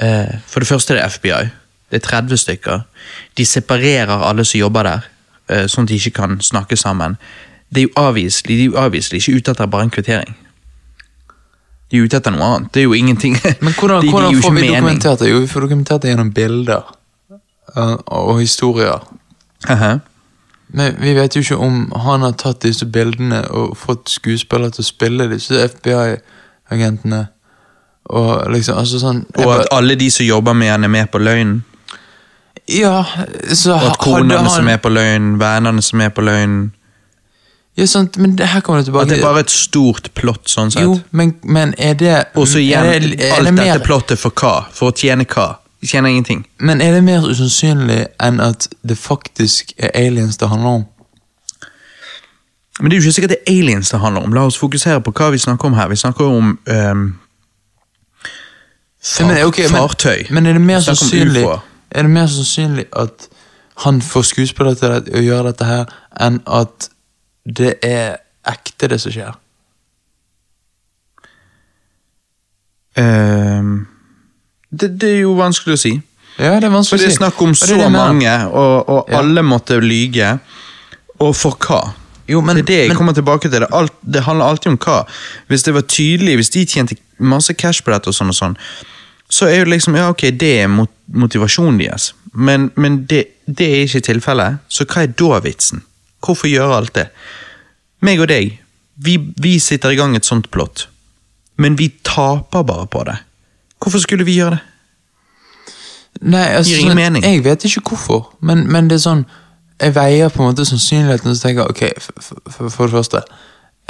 Uh, 0.00 0.40
for 0.50 0.64
det 0.64 0.70
første 0.70 0.94
er 0.94 1.02
det 1.02 1.18
FBI. 1.18 1.42
Det 1.92 2.00
er 2.00 2.06
30 2.08 2.42
stykker. 2.44 2.86
De 3.38 3.46
separerer 3.46 4.26
alle 4.30 4.46
som 4.48 4.62
jobber 4.62 4.88
der, 4.88 5.10
uh, 5.52 5.66
sånn 5.70 5.86
at 5.86 5.92
de 5.92 6.00
ikke 6.00 6.16
kan 6.22 6.40
snakke 6.42 6.78
sammen. 6.80 7.18
Det 7.70 7.84
er 7.84 7.88
jo 7.88 7.94
avviselig, 8.08 8.56
de 8.56 8.66
er 8.66 8.72
jo 8.72 8.80
avviselig 8.80 9.22
ikke 9.22 9.38
ute 9.38 9.54
etter 9.54 9.70
bare 9.70 9.86
en 9.86 9.94
kvittering. 9.94 10.34
De 11.90 12.00
er 12.00 12.08
ute 12.08 12.18
etter 12.18 12.34
noe 12.34 12.46
annet. 12.48 12.72
Det 12.74 12.82
er 12.82 12.88
jo 12.88 12.96
ingenting 12.96 13.36
Men 13.60 13.74
hvordan, 13.76 14.00
de, 14.02 14.06
de 14.06 14.12
hvordan 14.12 14.42
får 14.42 14.50
vi 14.50 14.60
mening. 14.60 14.74
dokumentert 14.74 15.22
det? 15.22 15.30
Jo, 15.30 15.40
vi 15.44 15.50
får 15.50 15.66
dokumentert 15.68 16.02
det 16.02 16.14
gjennom 16.14 16.32
bilder 16.34 16.94
og 17.74 18.40
historier. 18.40 19.02
Aha. 19.68 19.98
Men 20.74 20.96
vi 20.98 21.14
vet 21.14 21.36
jo 21.36 21.40
ikke 21.44 21.56
om 21.56 21.92
han 22.02 22.24
har 22.26 22.34
tatt 22.40 22.62
disse 22.64 22.86
bildene 22.86 23.44
og 23.50 23.76
fått 23.78 24.10
skuespillere 24.10 24.74
til 24.74 24.82
å 24.82 24.88
spille 24.88 25.28
disse 25.30 25.60
FBI-agentene. 25.68 27.26
Og 28.04 28.50
liksom, 28.52 28.78
altså 28.78 28.98
sånn 29.00 29.22
Og 29.40 29.50
at 29.54 29.70
alle 29.72 29.94
de 29.96 30.10
som 30.12 30.26
jobber 30.26 30.52
med 30.52 30.72
han, 30.74 30.84
er 30.84 30.92
med 30.92 31.08
på 31.12 31.20
løgn. 31.22 31.62
Ja, 32.68 33.04
så 33.52 33.76
Og 33.76 33.90
at 33.92 34.00
konene 34.00 34.40
han 34.40 34.50
som 34.50 34.68
er 34.68 34.80
på 34.80 34.92
løgn, 34.92 35.36
vennene 35.40 35.84
som 35.84 36.00
er 36.04 36.12
på 36.12 36.24
løgn. 36.24 36.58
Ja, 37.76 37.86
sant, 37.90 38.16
men 38.22 38.36
det 38.38 38.52
her 38.52 38.62
kommer 38.62 38.82
det 38.82 38.86
tilbake 38.86 39.08
At 39.08 39.10
det 39.10 39.18
er 39.18 39.24
bare 39.24 39.40
et 39.42 39.50
stort 39.50 40.12
plott, 40.14 40.46
sånn 40.50 40.70
sett. 40.70 40.84
Jo, 40.84 40.94
men, 41.10 41.34
men 41.42 41.74
er 41.78 41.96
det 41.98 42.12
Og 42.38 42.46
så 42.46 42.60
igjen, 42.62 42.86
er 42.86 43.02
det, 43.02 43.16
er 43.18 43.34
alt 43.34 43.50
det 43.50 43.56
dette 43.58 43.82
plottet 43.82 44.20
for 44.20 44.30
hva? 44.30 44.68
For 44.74 44.92
å 44.92 44.94
tjene 44.94 45.26
hva? 45.26 45.48
De 45.84 45.88
tjener 45.88 46.08
ingenting. 46.08 46.46
Men 46.58 46.80
er 46.80 46.94
det 46.96 47.02
mer 47.04 47.26
usannsynlig 47.28 48.06
enn 48.24 48.38
at 48.40 48.70
det 48.88 48.94
faktisk 48.96 49.74
er 49.76 49.90
aliens 49.94 50.38
det 50.40 50.48
handler 50.48 50.78
om? 50.78 50.84
Men 52.80 52.88
det 52.90 52.96
er 52.96 53.02
jo 53.02 53.04
ikke 53.04 53.12
sikkert 53.18 53.34
det 53.34 53.38
er 53.42 53.52
aliens 53.52 53.90
det 53.92 54.00
handler 54.00 54.24
om. 54.24 54.32
La 54.32 54.46
oss 54.48 54.56
fokusere 54.58 55.02
på 55.04 55.12
hva 55.12 55.28
vi 55.34 55.42
snakker 55.42 55.68
om 55.68 55.76
her. 55.76 55.90
Vi 55.92 55.98
snakker 56.00 56.24
om 56.24 56.54
um, 56.64 57.04
far, 59.02 59.26
Men, 59.28 59.44
okay, 59.44 59.68
men- 59.68 59.76
fartøy. 59.76 60.24
Men 60.30 60.46
er 60.46 60.56
det 60.56 60.64
mer 60.64 60.80
sannsynlig. 60.80 61.44
Er 61.90 62.02
det 62.08 62.10
mer 62.10 62.26
sannsynlig 62.32 62.86
at 62.96 63.28
han 63.84 64.00
får 64.02 64.22
skuespillere 64.32 64.80
til 65.04 65.18
å 65.20 65.26
gjøre 65.28 65.50
dette 65.52 65.68
her, 65.68 65.84
enn 66.20 66.40
at 66.46 66.88
det 67.44 67.74
er 67.84 68.16
ekte, 68.48 68.88
det 68.88 69.02
som 69.04 69.12
skjer? 69.12 69.36
Ehm, 72.96 73.84
det, 74.80 74.88
det 75.00 75.10
er 75.16 75.20
jo 75.24 75.34
vanskelig 75.38 75.76
å 75.76 75.80
si. 75.80 75.92
Ja, 76.38 76.56
det 76.58 76.66
er 76.66 76.70
For 76.70 76.76
vanskelig 76.78 77.06
å 77.06 77.10
si. 77.10 77.16
snakk 77.18 77.42
om 77.44 77.52
det 77.52 77.62
er 77.62 77.70
så 77.70 77.74
om 77.78 77.92
mener. 77.92 77.98
mange, 77.98 78.34
og, 78.50 78.88
og 78.88 79.10
Ja. 79.12 79.18
alle 79.20 79.42
måtte 79.46 79.78
lyge. 79.82 80.38
Og 81.22 81.34
for 81.36 81.54
hva? 81.62 81.82
Jo, 82.28 82.40
men, 82.40 82.56
det 82.56 82.62
er 82.64 82.66
det 82.70 82.78
jeg 82.80 82.88
men, 82.88 82.96
kommer 82.96 83.14
tilbake 83.14 83.50
til. 83.50 83.60
Det, 83.60 83.68
alt, 83.72 83.92
det 84.02 84.22
handler 84.24 84.46
alltid 84.50 84.72
om 84.72 84.78
hva. 84.82 85.04
Hvis 85.48 85.62
det 85.66 85.74
var 85.76 85.84
tydelig, 85.86 86.36
hvis 86.40 86.50
de 86.54 86.64
tjente 86.66 86.96
masse 87.18 87.52
cash 87.54 87.84
på 87.84 87.92
dette, 87.92 88.08
og 88.10 88.16
sånn 88.16 88.32
og 88.32 88.38
sånn, 88.38 88.56
så 89.30 89.46
er 89.48 89.62
jo 89.62 89.70
liksom 89.70 89.96
Ja, 89.96 90.08
ok, 90.12 90.26
det 90.36 90.50
er 90.64 90.68
mot 90.68 90.90
motivasjonen 91.12 91.78
deres, 91.78 92.12
men, 92.32 92.70
men 92.76 93.04
det, 93.06 93.26
det 93.46 93.68
er 93.68 93.84
ikke 93.86 94.02
tilfellet. 94.08 94.58
Så 94.68 94.84
hva 94.88 95.04
er 95.04 95.12
da 95.14 95.38
vitsen? 95.44 95.84
Hvorfor 96.24 96.48
gjøre 96.48 96.76
alt 96.80 96.94
det? 96.96 97.06
Meg 98.04 98.20
og 98.24 98.28
deg, 98.32 98.58
vi, 98.96 99.18
vi 99.40 99.58
sitter 99.60 99.92
i 99.94 99.96
gang 100.00 100.16
et 100.16 100.26
sånt 100.26 100.50
plott, 100.50 100.88
men 101.56 101.76
vi 101.76 101.90
taper 102.04 102.64
bare 102.66 102.86
på 102.90 103.04
det. 103.08 103.18
Hvorfor 103.84 104.00
skulle 104.02 104.24
vi 104.26 104.34
gjøre 104.40 104.56
det? 104.56 104.60
Nei, 106.24 106.44
altså, 106.56 106.70
Gir 106.72 106.80
ingen 106.84 106.92
sånn, 106.94 107.00
mening. 107.02 107.24
Jeg 107.26 107.42
vet 107.44 107.64
ikke 107.68 107.82
hvorfor, 107.90 108.28
men, 108.40 108.64
men 108.70 108.86
det 108.90 108.96
er 109.00 109.02
sånn 109.02 109.24
Jeg 109.82 109.94
veier 109.96 110.30
på 110.30 110.40
en 110.44 110.52
måte 110.52 110.64
sannsynligheten 110.68 111.30
og 111.32 111.36
så 111.36 111.48
tenker 111.48 111.64
jeg, 111.64 111.70
ok, 111.74 112.02
for, 112.04 112.36
for, 112.54 112.68
for 112.70 112.86
det 112.86 112.94
første 112.94 113.22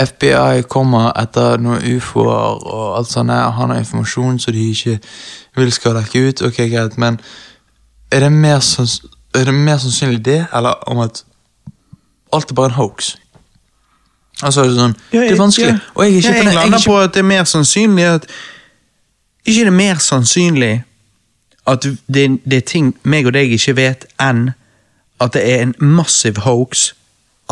FBI 0.00 0.62
kommer 0.72 1.12
etter 1.20 1.60
noen 1.62 1.84
ufoer 1.94 2.64
og 2.66 2.96
alt 2.98 3.10
sånt. 3.12 3.30
Han 3.30 3.70
har 3.70 3.78
informasjon 3.78 4.40
så 4.42 4.50
de 4.56 4.64
ikke 4.72 4.96
vil 5.60 5.70
skal 5.76 5.94
dekke 6.00 6.22
ut. 6.32 6.42
Ok, 6.48 6.56
greit, 6.72 6.96
men 6.98 7.20
er 8.10 8.24
det 8.24 8.32
mer, 8.32 8.58
sanns- 8.64 9.04
er 9.34 9.44
det 9.46 9.54
mer 9.54 9.78
sannsynlig 9.84 10.24
det, 10.26 10.40
eller 10.56 10.80
om 10.90 10.98
at 11.04 11.20
alt 12.34 12.50
er 12.50 12.54
bare 12.58 12.72
en 12.72 12.78
hoax? 12.80 13.12
Altså, 14.42 14.64
det 14.66 14.72
er 14.72 14.80
sånn, 14.80 14.96
det 15.12 15.22
er 15.30 15.38
vanskelig. 15.38 15.76
Og 15.94 16.02
jeg 16.08 16.10
er 16.10 16.16
ikke 16.16 16.26
Ja, 16.26 16.32
på 16.32 16.34
jeg 16.34 16.44
jeg 16.48 16.54
er 16.56 16.60
lander 16.64 16.82
på 16.88 16.96
at 17.04 17.14
det 17.14 17.22
er 17.22 17.28
mer 17.30 17.44
sannsynlig 17.46 18.08
at 18.16 18.26
Ikke 19.44 19.64
det 19.64 19.72
mer 19.72 20.00
sannsynlig 20.00 20.82
at 21.66 21.82
det, 21.82 22.40
det 22.44 22.56
er 22.56 22.66
ting 22.68 22.92
meg 23.02 23.26
og 23.26 23.34
deg 23.36 23.52
ikke 23.52 23.76
vet, 23.76 24.06
enn 24.20 24.52
at 25.20 25.32
det 25.36 25.44
er 25.48 25.62
en 25.62 25.74
massiv 25.80 26.42
hoax 26.44 26.92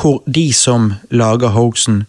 hvor 0.00 0.22
de 0.34 0.52
som 0.52 0.92
lager 1.10 1.52
hoaxen, 1.52 2.04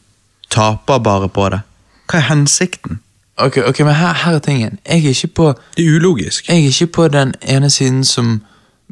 taper 0.50 0.98
bare 1.04 1.30
på 1.30 1.50
det. 1.52 1.60
Hva 2.08 2.20
er 2.20 2.30
hensikten? 2.30 3.00
Ok, 3.38 3.58
ok, 3.58 3.80
men 3.80 3.96
her, 3.96 4.14
her 4.14 4.38
er 4.38 4.40
tingen. 4.40 4.80
Jeg 4.86 5.06
er 5.06 5.10
ikke 5.10 5.28
på 5.28 5.54
Det 5.78 5.86
er 5.86 5.96
ulogisk. 5.96 6.50
Jeg 6.50 6.58
er 6.58 6.68
ikke 6.68 6.88
på 6.88 7.08
den 7.08 7.34
ene 7.42 7.70
siden 7.70 8.04
som 8.06 8.42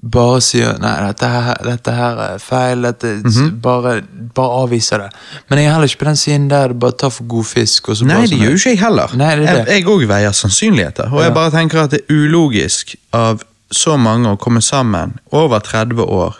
bare 0.04 0.40
sier 0.42 0.80
nei, 0.82 0.96
dette 1.08 1.28
her, 1.30 1.58
dette 1.64 1.92
her 1.94 2.18
er 2.34 2.38
feil, 2.42 2.82
dette, 2.82 3.22
Mhm. 3.24 3.62
bare, 3.62 4.02
bare 4.34 4.50
avviser 4.64 4.98
det. 4.98 5.10
Men 5.50 5.60
jeg 5.60 5.68
er 5.68 5.72
heller 5.74 5.88
ikke 5.88 6.00
på 6.00 6.06
den 6.06 6.16
siden 6.16 6.48
der 6.50 6.68
det 6.68 6.80
bare 6.80 6.92
tar 6.98 7.10
for 7.10 7.24
god 7.24 7.46
fisk. 7.46 7.90
Og 7.90 7.96
så 7.98 8.06
Nei, 8.06 8.22
det 8.22 8.30
sånn- 8.32 8.40
gjør 8.42 8.50
jo 8.50 8.56
ikke 8.56 8.70
jeg 8.70 8.80
heller. 8.80 9.16
Nei, 9.16 9.36
det 9.36 9.48
det. 9.48 9.68
Jeg 9.68 9.86
òg 9.86 10.08
veier 10.08 10.32
sannsynligheter, 10.32 11.12
og 11.14 11.20
Ja. 11.20 11.26
jeg 11.26 11.34
bare 11.34 11.52
tenker 11.52 11.84
at 11.84 11.92
det 11.92 12.02
er 12.10 12.14
ulogisk 12.14 12.96
av 13.14 13.44
så 13.72 13.98
mange 13.98 14.28
å 14.28 14.38
komme 14.40 14.62
sammen 14.62 15.20
over 15.32 15.60
30 15.60 16.04
år 16.04 16.36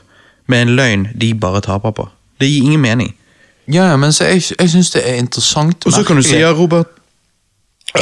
med 0.48 0.68
en 0.68 0.76
løgn 0.76 1.18
de 1.18 1.34
bare 1.34 1.62
taper 1.62 1.92
på. 1.92 2.10
Det 2.40 2.48
gir 2.50 2.64
ingen 2.64 2.82
mening. 2.82 3.14
Ja, 3.68 3.90
ja, 3.92 3.96
men 3.96 4.10
så 4.12 4.26
jeg, 4.26 4.42
jeg 4.60 4.70
syns 4.70 4.92
det 4.92 5.04
er 5.08 5.16
interessant. 5.18 5.86
Og 5.86 5.94
så 5.94 6.04
kan 6.04 6.16
du 6.16 6.24
si 6.24 6.38
ja, 6.40 6.52
Robert 6.52 6.88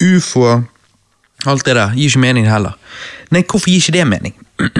Ufo 0.00 0.62
Alt 1.46 1.64
det 1.66 1.74
der 1.76 1.90
gir 1.94 2.08
ikke 2.08 2.18
mening 2.18 2.46
heller. 2.50 2.72
Nei, 3.30 3.42
hvorfor 3.50 3.68
gir 3.70 3.76
ikke 3.82 3.92
det 3.98 4.06
mening? 4.06 4.34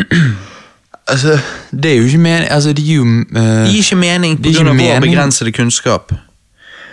Altså, 1.06 1.38
det 1.70 1.84
er 1.90 1.96
jo 1.98 2.04
ikke 2.08 2.18
mening 2.18 2.46
Altså, 2.50 2.72
det 2.72 2.84
gir 2.84 2.96
jo 2.96 3.04
eh, 3.04 3.26
Det 3.36 3.72
gir 3.74 3.82
ikke 3.82 3.96
mening 4.00 4.38
pga. 4.42 4.52
vår 4.62 4.72
mening. 4.72 5.02
begrensede 5.02 5.52
kunnskap. 5.52 6.12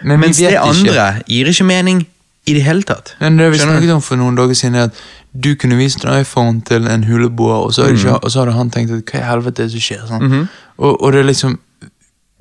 Men 0.03 0.19
Mens 0.19 0.37
det 0.37 0.49
det 0.49 0.51
ikke. 0.51 0.59
andre 0.91 1.21
gir 1.27 1.45
ikke 1.47 1.63
mening 1.63 2.07
i 2.45 2.53
det 2.53 2.63
hele 2.63 2.83
tatt. 2.83 3.15
Men 3.21 3.37
det 3.39 3.51
vi 3.51 3.57
Skjønner 3.57 3.73
du? 3.73 3.79
snakket 3.79 3.93
om 3.95 4.01
for 4.01 4.15
noen 4.19 4.35
dager 4.35 4.53
siden, 4.53 4.75
er 4.75 4.83
at 4.89 4.99
du 5.43 5.55
kunne 5.55 5.77
vist 5.77 6.03
en 6.05 6.19
iPhone 6.21 6.61
til 6.67 6.87
en 6.87 7.03
huleboer, 7.03 7.55
og 7.69 7.73
så, 7.73 7.85
ikke, 7.87 8.17
og 8.19 8.31
så 8.31 8.39
hadde 8.39 8.51
han 8.57 8.69
tenkt 8.73 8.91
at 8.91 9.03
hva 9.13 9.19
i 9.21 9.27
helvete 9.29 9.61
er 9.63 9.67
det 9.69 9.71
som 9.71 9.79
skjer? 9.87 10.01
Sånn. 10.09 10.23
Mhm. 10.27 10.47
og, 10.77 11.01
og 11.03 11.13
det 11.13 11.19
er 11.19 11.23
liksom 11.29 11.59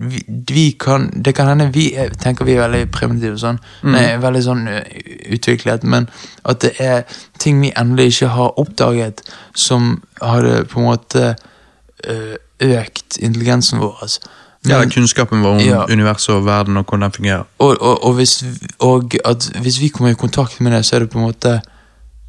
vi, 0.01 0.22
vi 0.48 0.64
kan, 0.81 1.10
Det 1.22 1.35
kan 1.36 1.48
hende 1.51 1.66
vi 1.74 1.90
er, 1.94 2.09
tenker 2.16 2.44
vi 2.48 2.55
er 2.56 2.62
veldig 2.64 2.90
primitive, 2.94 3.36
sånn. 3.39 3.59
Nei, 3.85 4.16
veldig 4.22 4.43
sånn 4.47 4.62
utviklet, 5.36 5.85
men 5.85 6.09
at 6.48 6.62
det 6.64 6.72
er 6.81 7.02
ting 7.39 7.60
vi 7.60 7.72
endelig 7.77 8.14
ikke 8.14 8.31
har 8.35 8.59
oppdaget, 8.60 9.20
som 9.55 10.02
hadde 10.22 10.64
på 10.72 10.81
en 10.81 10.89
måte 10.89 11.35
økt 12.60 13.18
intelligensen 13.20 13.78
vår. 13.81 13.98
Ja, 14.64 14.78
Men, 14.78 14.89
ja, 14.89 14.94
kunnskapen 14.94 15.43
vår 15.43 15.51
om 15.51 15.60
Ja. 15.60 15.85
universet 15.89 16.35
og 16.35 16.44
verden 16.47 16.77
og 16.77 16.85
hvordan 16.85 17.01
den 17.01 17.12
fungerer. 17.12 17.44
Og, 17.59 17.77
og, 17.81 18.05
og, 18.05 18.14
hvis, 18.14 18.44
og 18.78 19.12
hvis 19.62 19.81
vi 19.81 19.89
kommer 19.89 20.10
i 20.10 20.14
kontakt 20.14 20.60
med 20.60 20.72
det, 20.72 20.85
så 20.86 20.97
er 20.97 20.98
det 21.01 21.10
på 21.10 21.18
en 21.18 21.24
måte 21.24 21.60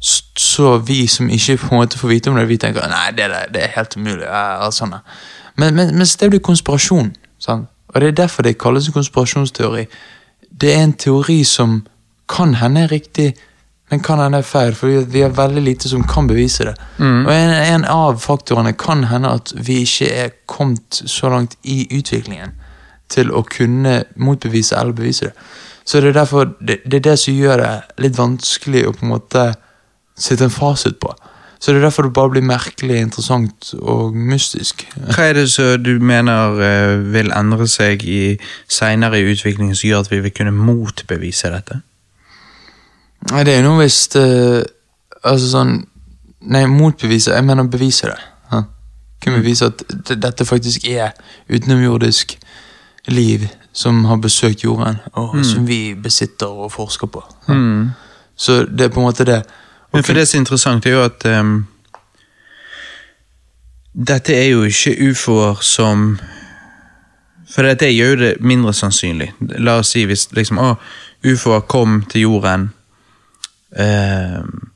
så 0.02 0.78
vi 0.78 1.06
som 1.06 1.28
ikke 1.30 1.56
på 1.56 1.74
en 1.74 1.80
måte 1.80 1.98
får 1.98 2.08
vite 2.08 2.30
om 2.30 2.36
det, 2.36 2.48
vi 2.48 2.56
tenker 2.58 2.88
nei, 2.90 3.10
det, 3.14 3.28
det 3.54 3.62
er 3.62 3.68
helt 3.76 3.96
umulig. 3.96 4.24
ja, 4.24 4.70
sånn. 4.74 4.96
Men, 5.56 5.74
men, 5.76 5.92
mens 5.96 6.16
det 6.16 6.30
blir 6.32 6.40
konspirasjon. 6.40 7.12
Sant? 7.42 7.66
Og 7.92 8.00
det 8.00 8.08
er 8.12 8.18
derfor 8.22 8.46
det 8.46 8.54
kalles 8.62 8.86
en 8.88 8.94
konspirasjonsteori. 8.94 9.86
Det 10.60 10.70
er 10.76 10.84
en 10.86 10.92
teori 10.94 11.42
som 11.44 11.80
kan 12.30 12.54
hende 12.60 12.86
er 12.86 12.92
riktig, 12.94 13.32
men 13.90 14.00
kan 14.00 14.20
hende 14.22 14.38
er 14.40 14.46
feil, 14.48 14.72
for 14.78 14.86
vi- 14.88 15.20
har 15.20 15.34
veldig 15.36 15.62
lite 15.66 15.88
som 15.90 16.04
kan 16.08 16.26
bevise 16.30 16.64
det. 16.64 16.74
Og 17.26 17.32
en, 17.34 17.50
en 17.74 17.84
av 17.84 18.20
faktorene 18.22 18.72
kan 18.78 19.04
hende 19.10 19.28
at 19.34 19.52
vi 19.56 19.80
ikke 19.82 20.08
er 20.24 20.30
kommet 20.48 21.02
så 21.06 21.28
langt 21.28 21.56
i 21.64 21.82
utviklingen 21.98 22.54
til 23.12 23.28
å 23.36 23.42
kunne 23.44 24.04
motbevise 24.16 24.78
eller 24.80 24.92
bevise 24.96 25.28
det. 25.28 25.32
Så 25.84 26.00
det 26.00 26.08
er 26.14 26.20
derfor 26.22 26.44
det, 26.60 26.78
det 26.86 26.94
er 27.02 27.10
det 27.10 27.18
som 27.18 27.34
gjør 27.34 27.56
det 27.60 27.72
litt 28.06 28.16
vanskelig 28.18 28.86
å 28.88 28.92
på 28.96 29.04
en 29.04 29.12
måte 29.12 29.44
sette 30.16 30.44
en 30.46 30.54
fasit 30.54 30.96
på. 31.02 31.12
Så 31.62 31.70
det 31.70 31.78
er 31.78 31.84
derfor 31.84 32.02
det 32.02 32.12
bare 32.12 32.30
blir 32.30 32.42
merkelig, 32.42 32.96
interessant 32.98 33.68
og 33.78 34.16
mystisk. 34.18 34.82
Hva 35.14 35.28
er 35.28 35.36
det 35.36 35.44
som 35.52 35.76
du 35.78 35.92
mener 36.02 36.58
eh, 36.58 36.96
vil 37.14 37.30
endre 37.30 37.68
seg 37.70 38.02
i 38.02 38.34
seinere 38.66 39.20
i 39.20 39.28
utviklingen 39.30 39.76
som 39.78 39.86
gjør 39.86 40.02
at 40.02 40.10
vi 40.10 40.18
vil 40.24 40.34
kunne 40.34 40.50
motbevise 40.56 41.52
dette? 41.54 41.78
Nei, 43.30 43.44
det 43.46 43.54
er 43.54 43.62
noe 43.62 43.78
hvis 43.84 44.08
det 44.16 44.26
Altså 45.22 45.52
sånn 45.52 45.76
Nei, 46.42 46.64
motbevise. 46.66 47.30
Jeg 47.30 47.46
mener 47.46 47.68
bevise 47.70 48.08
det. 48.10 48.18
Ja. 48.50 48.64
Kunne 49.22 49.38
bevise 49.44 49.68
at 49.70 49.84
dette 50.10 50.42
faktisk 50.42 50.88
er 50.90 51.12
utenomjordisk 51.46 52.34
liv 53.14 53.44
som 53.72 54.00
har 54.10 54.18
besøkt 54.18 54.64
jorden, 54.64 54.98
og 55.14 55.36
som 55.46 55.68
vi 55.68 55.94
besitter 55.94 56.50
og 56.50 56.72
forsker 56.74 57.06
på. 57.06 57.22
Ja. 57.46 57.54
Så 58.34 58.64
det 58.66 58.88
er 58.88 58.90
på 58.90 58.98
en 58.98 59.06
måte 59.06 59.28
det. 59.28 59.44
Men 59.92 60.04
for 60.04 60.16
det 60.16 60.26
som 60.28 60.38
er 60.38 60.40
interessant, 60.42 60.86
er 60.86 60.96
jo 60.96 61.04
at 61.04 61.24
um, 61.28 61.66
Dette 63.92 64.32
er 64.32 64.48
jo 64.54 64.62
ikke 64.64 65.10
ufoer 65.10 65.60
som 65.60 66.14
For 67.52 67.62
dette 67.68 67.90
gjør 67.92 68.14
jo 68.14 68.20
det 68.22 68.30
mindre 68.40 68.72
sannsynlig. 68.72 69.28
La 69.60 69.76
oss 69.82 69.92
si 69.92 70.06
hvis 70.08 70.30
liksom 70.32 70.58
å, 70.62 70.76
ufoer 71.28 71.66
kom 71.68 72.00
til 72.08 72.24
jorden, 72.24 72.70
um, 73.76 74.72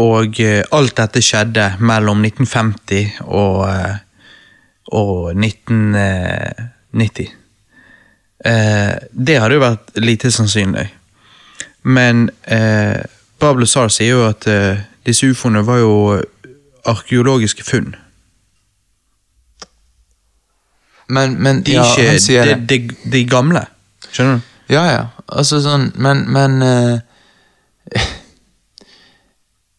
og 0.00 0.40
eh, 0.40 0.64
alt 0.74 0.96
dette 0.96 1.20
skjedde 1.22 1.76
mellom 1.84 2.24
1950 2.24 3.20
og, 3.28 3.68
eh, 3.68 3.96
og 4.96 5.36
1990. 5.36 7.28
Uh, 8.40 8.96
det 9.12 9.38
hadde 9.38 9.54
jo 9.58 9.62
vært 9.62 9.92
lite 10.00 10.30
sannsynlig. 10.32 10.88
Men 11.82 12.30
eh, 12.48 13.00
Bob 13.40 13.64
Sar 13.66 13.88
sier 13.88 14.10
jo 14.14 14.26
at 14.28 14.46
eh, 14.46 14.76
disse 15.06 15.26
ufoene 15.30 15.62
var 15.66 15.78
jo 15.80 16.22
arkeologiske 16.86 17.64
funn. 17.64 17.94
Men, 21.08 21.42
men 21.42 21.62
De, 21.66 21.72
ja, 21.72 21.82
ikke, 21.84 22.08
han 22.10 22.20
sier 22.20 22.44
de, 22.44 22.54
det. 22.68 22.68
de, 23.04 23.10
de 23.12 23.24
gamle. 23.26 23.64
Skjønner 24.12 24.34
du? 24.38 24.40
Ja, 24.70 24.84
ja. 24.86 25.00
Altså 25.28 25.58
sånn, 25.64 25.88
men 25.98 26.20
Men 26.30 26.62
eh, 26.62 26.98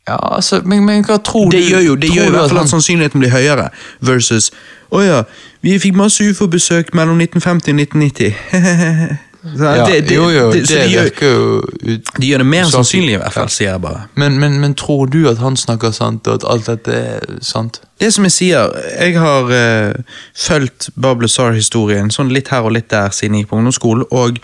Ja, 0.09 0.17
altså, 0.35 0.61
men, 0.65 0.81
men 0.85 1.03
hva 1.07 1.17
tror 1.23 1.51
Det 1.53 1.61
du? 1.61 1.69
gjør 1.71 1.83
jo 1.85 1.95
det 1.95 2.09
tror 2.09 2.15
gjør 2.17 2.25
i 2.25 2.27
du 2.27 2.35
hvert 2.35 2.49
fall 2.49 2.57
han- 2.57 2.65
at 2.67 2.71
sannsynligheten 2.73 3.19
blir 3.21 3.31
høyere. 3.31 3.69
Versus 4.01 4.49
Å 4.91 4.99
ja, 5.05 5.19
vi 5.63 5.77
fikk 5.79 5.95
masse 5.95 6.25
ufo-besøk 6.27 6.89
mellom 6.97 7.21
1950 7.21 7.71
og 7.71 7.79
1990. 7.79 9.15
Ja, 9.43 9.88
det, 9.88 10.01
det, 10.01 10.15
Jo, 10.15 10.30
jo, 10.30 10.51
det, 10.53 10.68
det, 10.69 10.84
de, 10.85 10.97
virker 10.99 11.31
jo 11.31 11.61
ut 11.81 12.09
de 12.18 12.27
gjør 12.27 12.43
det 12.43 12.45
mer 12.45 12.68
sannsynlig, 12.69 13.15
i 13.15 13.22
hvert 13.22 13.34
fall, 13.34 13.49
sier 13.49 13.72
jeg 13.72 13.81
bare. 13.81 14.03
men, 14.13 14.38
men, 14.39 14.59
men 14.61 14.76
tror 14.77 15.09
du 15.09 15.23
at 15.31 15.41
han 15.41 15.57
snakker 15.57 15.91
sant, 15.95 16.27
og 16.30 16.38
at 16.38 16.45
alt 16.45 16.69
dette 16.69 16.93
er 16.93 17.39
sant? 17.41 17.81
Det 18.01 18.11
som 18.13 18.26
jeg 18.27 18.35
sier, 18.35 18.76
jeg 18.99 19.18
har 19.18 19.49
uh, 19.49 20.19
fulgt 20.38 20.91
Bob 20.93 21.26
Lazar-historien 21.26 22.13
sånn 22.13 22.30
litt 22.34 22.53
her 22.53 22.69
og 22.69 22.76
litt 22.77 22.91
der 22.93 23.09
siden 23.13 23.39
jeg 23.39 23.45
gikk 23.45 23.51
på 23.55 23.61
ungdomsskolen, 23.61 24.05
og 24.11 24.38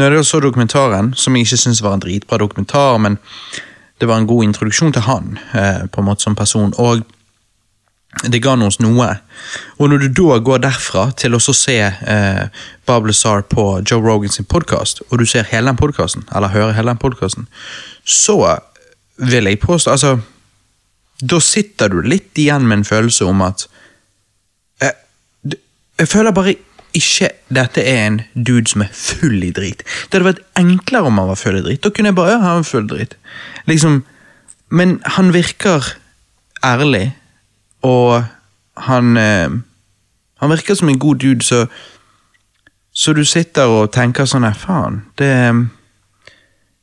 når 0.00 0.16
jeg 0.16 0.30
så 0.30 0.40
dokumentaren, 0.40 1.12
som 1.16 1.36
jeg 1.36 1.48
ikke 1.48 1.60
syns 1.60 1.84
var 1.84 1.98
en 1.98 2.04
dritbra 2.06 2.40
dokumentar, 2.40 2.96
men 2.96 3.20
det 4.00 4.08
var 4.08 4.22
en 4.22 4.28
god 4.28 4.48
introduksjon 4.48 4.96
til 4.96 5.04
han, 5.04 5.34
uh, 5.52 5.84
på 5.92 6.00
en 6.00 6.08
måte 6.08 6.24
som 6.24 6.36
person, 6.36 6.72
og 6.80 7.04
det 8.10 8.40
ga 8.42 8.56
oss 8.66 8.80
noe. 8.82 9.08
Og 9.78 9.90
når 9.90 10.02
du 10.02 10.08
da 10.18 10.38
går 10.42 10.64
derfra 10.64 11.10
til 11.16 11.36
å 11.36 11.40
se 11.40 11.78
eh, 11.78 12.64
Bob 12.86 13.06
Lazar 13.06 13.44
på 13.46 13.80
Joe 13.86 14.02
Rogans 14.02 14.40
podkast, 14.50 15.04
og 15.08 15.20
du 15.22 15.26
ser 15.26 15.46
hele 15.52 15.70
den 15.70 15.78
podkasten, 15.78 16.26
eller 16.34 16.52
hører 16.52 16.74
hele 16.74 16.90
den 16.90 17.00
podkasten, 17.00 17.46
så 18.04 18.58
vil 19.20 19.46
jeg 19.46 19.60
påstå 19.60 19.92
Altså, 19.92 20.18
da 21.20 21.38
sitter 21.44 21.92
du 21.92 22.00
litt 22.02 22.38
igjen 22.40 22.66
med 22.66 22.80
en 22.80 22.88
følelse 22.88 23.28
om 23.28 23.42
at 23.44 23.66
eh, 24.80 24.96
Jeg 26.00 26.08
føler 26.08 26.32
bare 26.32 26.56
ikke 26.96 27.28
dette 27.54 27.84
er 27.86 28.06
en 28.08 28.20
dude 28.34 28.66
som 28.66 28.82
er 28.82 28.90
full 28.90 29.44
i 29.46 29.52
drit. 29.54 29.84
Det 29.84 30.18
hadde 30.18 30.32
vært 30.32 30.46
enklere 30.58 31.06
om 31.06 31.20
han 31.20 31.28
var 31.30 31.38
full 31.38 31.60
i 31.60 31.62
drit. 31.62 31.82
Da 31.84 31.92
kunne 31.94 32.10
jeg 32.10 32.18
bare 32.18 32.40
ha 32.42 32.56
en 32.58 32.66
full 32.66 32.88
drit. 32.90 33.14
Liksom, 33.70 34.00
men 34.74 34.96
han 35.16 35.30
virker 35.36 35.92
ærlig, 36.66 37.12
og 37.82 38.24
han 38.76 39.16
eh, 39.16 39.50
Han 40.40 40.50
virker 40.50 40.74
som 40.74 40.88
en 40.88 40.98
god 40.98 41.16
dude, 41.16 41.42
så 41.44 41.66
Så 42.92 43.12
du 43.12 43.24
sitter 43.24 43.64
og 43.64 43.92
tenker 43.92 44.24
sånn 44.24 44.44
her, 44.44 44.56
faen, 44.56 45.02
det 45.18 45.30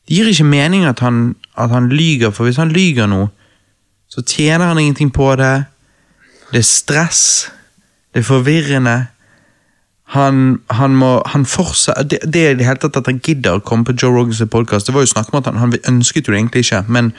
Det 0.07 0.15
gir 0.15 0.29
ikke 0.31 0.43
mening 0.43 0.85
at 0.85 0.99
han, 0.99 1.35
at 1.57 1.69
han 1.69 1.89
lyger, 1.89 2.31
for 2.31 2.47
hvis 2.47 2.57
han 2.57 2.71
lyger 2.71 3.07
nå, 3.11 3.27
så 4.07 4.21
tjener 4.23 4.65
han 4.65 4.79
ingenting 4.79 5.11
på 5.11 5.35
det. 5.35 5.65
Det 6.51 6.59
er 6.59 6.63
stress. 6.63 7.51
Det 8.13 8.19
er 8.19 8.23
forvirrende. 8.23 9.07
Han, 10.15 10.61
han 10.71 10.95
må 10.95 11.21
han 11.25 11.45
fortsatt, 11.45 12.07
det, 12.11 12.19
det 12.33 12.45
er 12.45 12.51
i 12.51 12.59
det 12.61 12.65
hele 12.65 12.79
tatt 12.79 12.95
at 12.95 13.09
han 13.11 13.19
gidder 13.19 13.59
å 13.59 13.63
komme 13.67 13.83
på 13.83 13.97
Joe 14.01 14.15
Rogans 14.15 14.39
podkast. 14.51 14.87
Det 14.87 14.95
var 14.95 15.03
jo 15.03 15.11
snakk 15.11 15.33
om 15.33 15.41
at 15.41 15.49
han, 15.51 15.59
han 15.59 15.75
ønsket 15.91 16.27
jo 16.27 16.31
det 16.31 16.39
egentlig 16.39 16.63
ikke, 16.63 16.85
men 16.87 17.11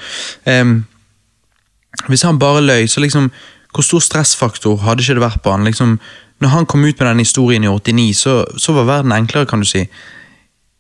um, 0.49 0.87
hvis 2.09 2.25
han 2.25 2.41
bare 2.41 2.65
løy, 2.65 2.87
så 2.89 3.05
liksom 3.05 3.29
Hvor 3.79 3.87
stor 3.87 4.03
stressfaktor 4.03 4.81
hadde 4.83 5.05
ikke 5.05 5.15
det 5.15 5.23
vært 5.23 5.43
på 5.45 5.53
han? 5.55 5.65
liksom, 5.65 6.01
Når 6.43 6.49
han 6.49 6.67
kom 6.67 6.83
ut 6.85 6.99
med 6.99 7.07
den 7.07 7.23
historien 7.23 7.65
i 7.65 7.69
89, 7.71 8.17
så, 8.19 8.45
så 8.59 8.73
var 8.75 8.89
verden 8.89 9.13
enklere, 9.15 9.47
kan 9.47 9.63
du 9.63 9.67
si. 9.67 9.85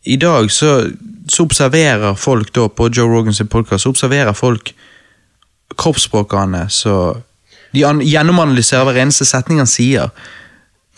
I 0.06 0.16
dag 0.16 0.50
så, 0.50 0.90
så 1.30 1.42
observerer 1.46 2.14
folk 2.18 2.50
da 2.54 2.66
på 2.68 2.88
Joe 2.90 3.06
Rogans 3.10 3.42
podkast 3.50 3.86
observerer 3.86 4.32
folk 4.32 4.72
kroppsspråket 5.78 6.38
hans. 6.38 6.80
De 7.74 7.84
an- 7.86 8.02
gjennomanalyserer 8.02 8.88
hver 8.88 9.02
eneste 9.02 9.26
setning 9.28 9.62
han 9.62 9.70
sier. 9.70 10.10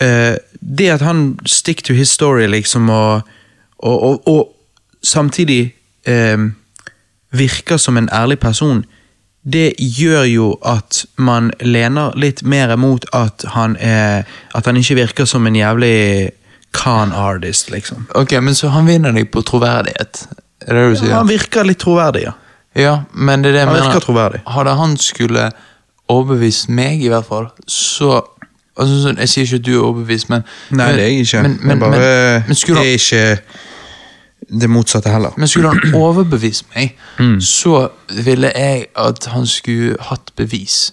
Uh, 0.01 0.37
det 0.61 0.89
at 0.89 1.05
han 1.05 1.37
stick 1.45 1.83
to 1.83 1.93
his 1.93 2.09
story, 2.09 2.47
liksom, 2.47 2.89
og, 2.89 3.21
og, 3.77 4.03
og, 4.03 4.27
og 4.27 4.55
samtidig 5.03 5.75
eh, 6.05 6.37
virker 7.31 7.77
som 7.77 7.97
en 7.97 8.09
ærlig 8.13 8.39
person, 8.39 8.85
det 9.43 9.73
gjør 9.79 10.23
jo 10.29 10.47
at 10.67 11.05
man 11.17 11.49
lener 11.65 12.13
litt 12.19 12.43
mer 12.45 12.75
mot 12.77 13.05
at 13.17 13.41
han 13.55 13.73
er 13.81 14.27
At 14.53 14.67
han 14.69 14.77
ikke 14.77 14.99
virker 14.99 15.25
som 15.25 15.47
en 15.47 15.55
jævlig 15.55 16.31
con 16.71 17.11
artist, 17.11 17.71
liksom. 17.71 18.07
Ok, 18.15 18.31
men 18.41 18.55
så 18.55 18.69
han 18.71 18.85
vinner 18.87 19.11
deg 19.11 19.31
på 19.31 19.41
troverdighet? 19.43 20.27
Er 20.67 20.75
det 20.75 20.83
det 20.83 20.91
du 20.91 20.99
sier? 21.01 21.15
Han 21.17 21.27
virker 21.27 21.67
litt 21.67 21.81
troverdig, 21.81 22.23
ja. 22.29 22.35
Ja, 22.77 22.93
men 23.11 23.41
det 23.43 23.51
er 23.51 23.53
det 23.53 23.59
jeg 23.59 23.67
Han 23.67 23.75
mener. 23.75 23.99
troverdig. 23.99 24.41
Hadde 24.47 24.75
han 24.79 24.93
skulle 24.97 25.49
overbevist 26.11 26.69
meg, 26.69 27.03
i 27.03 27.09
hvert 27.11 27.27
fall, 27.27 27.49
så 27.67 28.21
altså, 28.77 29.15
Jeg 29.17 29.29
sier 29.29 29.43
ikke 29.43 29.59
at 29.59 29.65
du 29.65 29.73
er 29.73 29.83
overbevist, 29.83 30.29
men 30.29 30.45
Nei, 30.69 30.85
men, 30.85 30.95
det 30.95 31.03
er 31.03 31.07
jeg 31.07 31.25
ikke. 31.25 31.41
Men, 31.41 31.59
men, 31.61 31.79
bare 31.79 31.91
men, 31.91 32.43
men, 32.47 32.55
skulle 32.55 32.79
det 32.79 32.87
han, 32.87 32.93
er 32.93 32.93
ikke 32.93 33.41
det 34.59 34.67
motsatte 34.69 35.09
heller. 35.09 35.31
men 35.37 35.47
skulle 35.47 35.69
han 35.71 35.93
overbevist 36.03 36.65
meg, 36.75 36.95
Mm. 37.19 37.37
så 37.41 37.89
ville 38.25 38.51
jeg 38.55 38.85
at 38.97 39.25
han 39.31 39.45
skulle 39.47 39.95
hatt 40.09 40.31
bevis. 40.35 40.91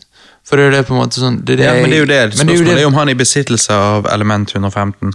For 0.49 0.57
det 0.57 0.65
er 0.65 0.71
jo 0.71 0.77
det 0.77 0.87
på 0.89 0.95
en 0.95 1.01
måte 1.03 1.21
sånn 1.21 1.39
det 1.45 1.55
er 1.55 1.57
det 1.57 1.65
ja, 1.67 1.73
men 1.83 1.91
det 1.91 1.97
er 1.97 2.01
jo 2.01 2.07
det. 2.09 2.21
Spørsmålet 2.39 2.77
det 2.77 2.83
er 2.83 2.87
om 2.87 2.95
han 2.95 3.09
er 3.09 3.13
i 3.17 3.19
besittelse 3.19 3.73
av 3.75 4.07
element 4.13 4.53
115. 4.55 5.13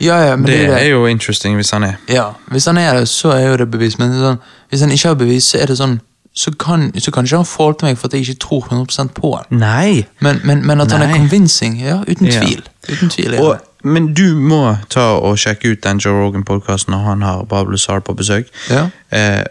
Ja, 0.00 0.18
ja, 0.30 0.36
men 0.36 0.46
Det 0.46 0.52
det, 0.52 0.60
er 0.64 0.74
det. 0.74 0.82
er 0.84 0.90
jo 0.90 1.06
interesting 1.06 1.56
hvis 1.58 1.70
han 1.74 1.84
er. 1.84 1.96
Ja, 2.08 2.28
Hvis 2.50 2.64
han 2.66 2.78
er 2.78 2.94
det, 3.00 3.08
så 3.08 3.32
er 3.34 3.48
jo 3.50 3.56
det 3.56 3.70
bevis. 3.70 3.98
Men 3.98 4.12
sånn, 4.16 4.38
hvis 4.70 4.80
han 4.80 4.90
ikke 4.94 5.08
har 5.08 5.14
bevis, 5.20 5.44
så 5.52 5.58
er 5.62 5.66
det 5.66 5.76
sånn 5.78 5.98
så 6.34 6.52
kan, 6.56 6.92
så 6.94 7.10
kan 7.10 7.24
ikke 7.26 7.36
han 7.36 7.44
forholde 7.44 7.82
meg 7.88 7.98
for 7.98 8.06
at 8.06 8.12
jeg 8.14 8.22
ikke 8.28 8.38
tror 8.46 8.62
100 8.70 9.08
på 9.14 9.32
han. 9.36 9.58
Nei. 9.58 10.06
Men, 10.20 10.38
men, 10.44 10.62
men 10.66 10.80
at 10.80 10.92
han 10.92 11.02
er 11.02 11.12
convincing, 11.16 11.80
ja, 11.82 11.98
uten 12.06 12.26
Ja. 12.30 12.40
tvil. 12.40 12.62
Uten 12.88 13.10
tvil 13.10 13.34
ja. 13.34 13.40
Og, 13.42 13.56
det. 13.58 13.66
Men 13.82 14.10
du 14.14 14.34
må 14.36 14.76
ta 14.92 15.06
og 15.18 15.38
sjekke 15.40 15.72
ut 15.72 15.82
den 15.84 16.00
Joe 16.02 16.18
Rogan-podkasten 16.18 16.92
når 16.94 17.06
han 17.06 17.24
har 17.24 17.48
Babel 17.48 17.78
Sar 17.78 18.02
på 18.04 18.14
besøk. 18.18 18.50
Ja. 18.70 18.88
Eh, 19.10 19.44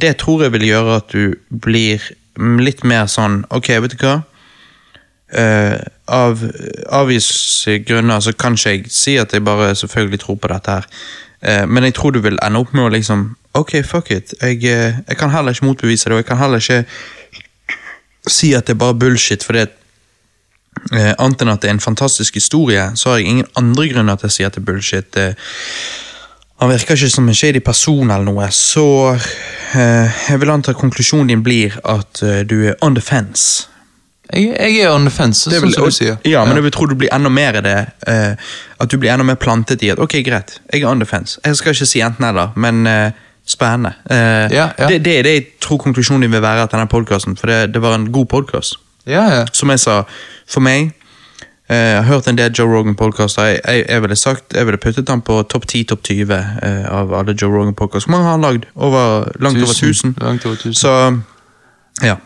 det 0.00 0.16
tror 0.20 0.42
jeg 0.44 0.52
vil 0.52 0.66
gjøre 0.68 0.96
at 1.00 1.12
du 1.12 1.34
blir 1.48 2.02
litt 2.36 2.82
mer 2.84 3.06
sånn 3.08 3.44
Ok, 3.54 3.70
vet 3.80 3.94
du 3.94 4.02
hva? 4.02 4.16
Eh, 5.34 5.78
av 6.12 6.42
avvise 6.92 7.78
grunner 7.86 8.20
så 8.20 8.34
kan 8.36 8.58
ikke 8.58 8.74
jeg 8.74 8.90
si 8.92 9.16
at 9.18 9.32
jeg 9.32 9.44
bare 9.46 9.72
selvfølgelig 9.74 10.20
tror 10.20 10.36
på 10.36 10.50
dette 10.52 10.76
her. 10.76 10.88
Eh, 11.40 11.64
men 11.66 11.84
jeg 11.88 11.94
tror 11.96 12.12
du 12.12 12.20
vil 12.20 12.38
ende 12.44 12.60
opp 12.60 12.74
med 12.74 12.88
å 12.88 12.92
liksom 12.92 13.32
Ok, 13.54 13.84
fuck 13.86 14.10
it. 14.10 14.32
Jeg, 14.42 14.64
eh, 14.66 14.96
jeg 15.06 15.16
kan 15.16 15.30
heller 15.30 15.54
ikke 15.54 15.68
motbevise 15.68 16.08
det, 16.10 16.12
og 16.16 16.18
jeg 16.24 16.26
kan 16.26 16.40
heller 16.40 16.58
ikke 16.58 16.84
si 18.26 18.48
at 18.52 18.66
det 18.66 18.74
er 18.74 18.80
bare 18.80 18.96
bullshit, 18.98 19.44
fordi 19.46 19.60
at 19.62 19.76
Eh, 20.92 21.14
annet 21.18 21.40
enn 21.42 21.48
at 21.48 21.60
det 21.62 21.68
er 21.70 21.74
en 21.74 21.80
fantastisk 21.80 22.34
historie, 22.34 22.90
så 22.94 23.10
har 23.10 23.18
jeg 23.18 23.26
ingen 23.30 23.46
andre 23.56 23.88
grunner 23.88 24.16
til 24.20 24.28
å 24.28 24.32
si 24.34 24.44
at 24.44 24.52
det 24.52 24.60
er 24.62 24.66
bullshit. 24.72 25.16
Han 26.60 26.70
virker 26.70 26.94
ikke 26.94 27.10
som 27.10 27.28
en 27.28 27.34
shady 27.34 27.60
person 27.64 28.10
eller 28.10 28.24
noe, 28.28 28.46
så 28.54 28.84
eh, 29.74 30.10
jeg 30.28 30.40
vil 30.40 30.52
anta 30.54 30.70
at 30.74 30.78
konklusjonen 30.80 31.32
din 31.32 31.42
blir 31.44 31.74
at 31.84 32.20
eh, 32.22 32.42
du 32.46 32.60
er 32.70 32.76
on 32.84 32.94
the 32.94 33.02
fence. 33.02 33.66
Jeg, 34.32 34.54
jeg 34.56 34.78
er 34.86 34.92
on 34.94 35.04
the 35.04 35.12
fence, 35.12 35.50
Det 35.50 35.58
sånn 35.60 35.66
vil- 35.68 35.74
som 35.74 35.84
du 35.90 35.96
sier. 35.98 36.14
Ja, 36.24 36.44
men 36.48 36.56
jeg 36.56 36.64
vil 36.68 36.72
tro 36.76 36.86
du 36.88 36.94
blir 36.96 37.10
enda 37.12 37.28
mer 37.32 37.58
det. 37.64 37.74
eh, 38.06 38.36
at 38.80 38.88
du 38.90 38.96
blir 38.98 39.10
enda 39.12 39.24
mer 39.26 39.36
plantet 39.40 39.82
i 39.82 39.90
at 39.92 39.98
ok, 40.00 40.20
greit, 40.24 40.58
jeg 40.72 40.82
er 40.82 40.88
on 40.88 41.00
the 41.02 41.06
fence. 41.08 41.40
Jeg 41.44 41.56
skal 41.56 41.74
ikke 41.74 41.86
si 41.90 42.00
enten 42.06 42.24
eller, 42.30 42.52
men 42.56 42.86
eh, 42.86 43.10
spennende. 43.46 43.94
Eh, 44.10 44.48
Ja, 44.54 44.70
ja. 44.78 44.86
Det, 44.88 45.02
det 45.04 45.18
er 45.18 45.22
det 45.26 45.34
jeg 45.34 45.46
tror 45.60 45.78
konklusjonen 45.82 46.22
din 46.24 46.32
vil 46.32 46.40
være 46.44 46.62
At 46.64 46.72
denne 46.72 46.88
podkasten, 46.88 47.36
for 47.36 47.46
det, 47.50 47.72
det 47.74 47.82
var 47.82 47.94
en 47.98 48.08
god 48.12 48.26
podkast. 48.30 48.78
Ja, 49.06 49.24
ja. 49.34 49.44
Som 49.52 49.70
jeg 49.70 49.82
sa, 49.82 50.02
for 50.48 50.64
meg 50.64 50.92
eh, 51.68 51.76
Jeg 51.76 51.96
har 51.96 52.08
hørt 52.08 52.28
en 52.28 52.38
del 52.38 52.52
Joe 52.58 52.70
Rogan-podkaster. 52.70 53.50
Jeg, 53.50 53.60
jeg, 53.64 53.84
jeg 53.88 54.02
ville 54.02 54.16
sagt, 54.16 54.54
jeg 54.54 54.66
ville 54.66 54.80
puttet 54.80 55.08
han 55.08 55.24
på 55.24 55.42
topp 55.42 55.66
10, 55.68 55.84
topp 55.92 56.04
20 56.08 56.34
eh, 56.34 56.84
av 56.88 57.14
alle 57.14 57.36
Joe 57.40 57.52
Rogan-podkaster. 57.52 58.08
Hvor 58.08 58.16
mange 58.16 58.24
har 58.24 58.38
han 58.38 58.46
lagd? 58.46 58.68
Over, 58.74 59.30
langt 59.40 59.62
over 59.62 59.74
tusen 59.74 60.16
Langt 60.20 60.46
over 60.46 60.56
1000. 60.56 60.74
Så 60.74 61.20
ja. 62.02 62.16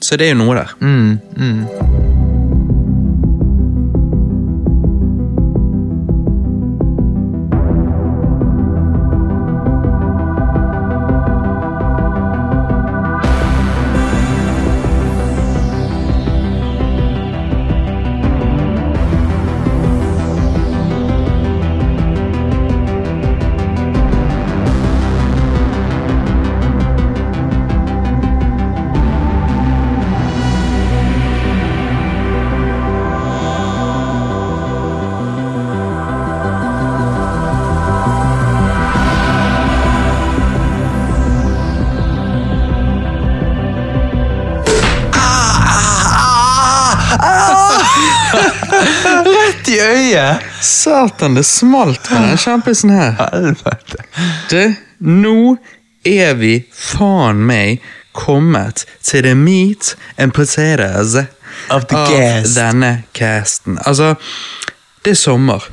Så 0.00 0.16
det 0.16 0.28
er 0.28 0.36
jo 0.36 0.42
noe 0.44 0.58
der. 0.58 0.76
Mm, 0.80 1.18
mm. 1.36 2.15
Satan, 51.16 51.34
det 51.34 51.44
smalt 51.44 52.10
med 52.10 52.22
den 52.28 52.36
kjempisen 52.38 52.90
her. 52.90 53.14
Helvete. 53.32 54.02
Du, 54.50 54.74
nå 55.00 55.56
er 56.04 56.34
vi 56.36 56.50
faen 56.76 57.38
meg 57.48 57.80
kommet 58.12 58.82
til 59.00 59.24
the 59.24 59.32
meat 59.34 59.94
and 60.20 60.34
potatoes 60.36 61.14
Of 61.72 61.86
the 61.88 61.96
cast. 62.10 62.52
denne 62.58 62.90
casten. 63.16 63.78
Altså, 63.86 64.14
det 65.04 65.14
er 65.14 65.14
sommer. 65.16 65.64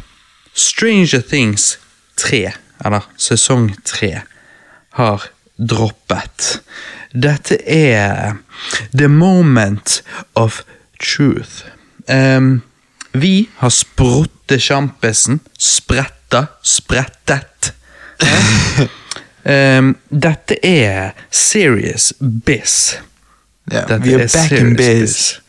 Stranger 0.55 1.21
Things 1.27 1.79
3, 2.17 2.53
eller 2.85 3.09
sesong 3.17 3.73
3, 3.85 4.13
har 4.95 5.25
droppet. 5.59 6.61
Dette 7.11 7.57
er 7.67 8.39
the 8.95 9.07
moment 9.11 10.03
of 10.35 10.61
truth. 11.03 11.65
Um, 12.07 12.61
vi 13.11 13.49
har 13.57 13.69
spruttesjampisen. 14.43 15.39
Spretta, 15.57 16.47
sprettet. 16.61 17.73
um, 19.43 19.95
dette 20.09 20.65
er 20.65 21.11
serious 21.31 22.13
biz. 22.19 22.97
Yeah, 23.71 23.87
Dette 23.87 24.03
vi 24.03 24.13
er 24.13 24.27
back 24.27 24.51
in 24.51 24.75
biz. 24.75 24.99
biz. 24.99 25.39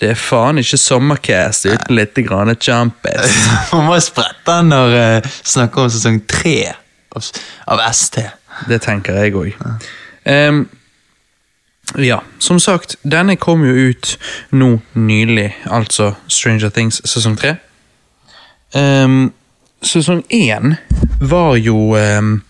Det 0.00 0.10
er 0.10 0.14
faen 0.14 0.58
ikke 0.58 0.78
sommercast 0.78 1.66
uten 1.66 1.96
litt 1.96 2.14
grann 2.26 2.54
champis. 2.60 3.34
Man 3.72 3.88
må 3.88 3.98
sprette 4.00 4.60
når 4.62 4.94
uh, 4.94 5.30
snakker 5.42 5.82
om 5.82 5.90
sesong 5.90 6.20
tre 6.30 6.72
av, 7.16 7.30
av 7.66 7.82
ST. 7.92 8.22
Det 8.68 8.80
tenker 8.82 9.18
jeg 9.18 9.34
òg. 9.34 9.52
ja, 11.98 12.18
som 12.38 12.58
sagt, 12.60 12.96
denne 13.02 13.36
kom 13.36 13.64
jo 13.64 13.90
ut 13.90 14.18
nå 14.50 14.78
nylig, 14.94 15.50
altså 15.66 16.12
Stranger 16.28 16.70
Things 16.70 17.02
sesong 17.04 17.38
tre. 17.38 17.56
Ehm, 18.74 19.32
sesong 19.82 20.22
én 20.28 20.76
var 21.20 21.56
jo 21.56 21.76
um, 21.96 22.42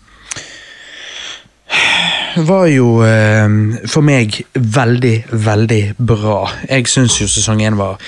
var 2.35 2.65
jo 2.67 3.03
um, 3.03 3.77
for 3.87 4.01
meg 4.05 4.41
veldig, 4.53 5.25
veldig 5.31 5.83
bra. 5.97 6.49
Jeg 6.69 6.87
syns 6.91 7.19
jo 7.21 7.27
sesong 7.27 7.61
én 7.63 7.77
var 7.79 7.99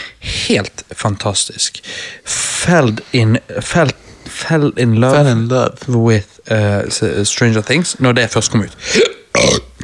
helt 0.48 0.84
fantastisk. 0.92 1.80
Fell 2.26 2.98
in, 3.14 3.38
felt, 3.62 3.96
fell 4.26 4.72
in 4.78 4.96
love 5.00 5.16
Fell 5.16 5.32
in 5.32 5.48
love. 5.48 5.88
with 5.88 6.40
uh, 6.52 7.24
Stranger 7.24 7.62
Things 7.62 7.96
når 8.00 8.12
det 8.20 8.30
først 8.30 8.52
kom 8.52 8.64
ut. 8.64 8.78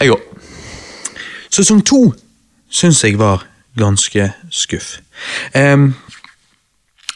Jeg 0.01 0.11
òg. 0.11 0.21
Sesong 1.49 1.85
to 1.85 2.13
syns 2.69 3.03
jeg 3.03 3.17
var 3.19 3.45
ganske 3.77 4.31
skuff. 4.51 4.97
Ehm, 5.55 5.93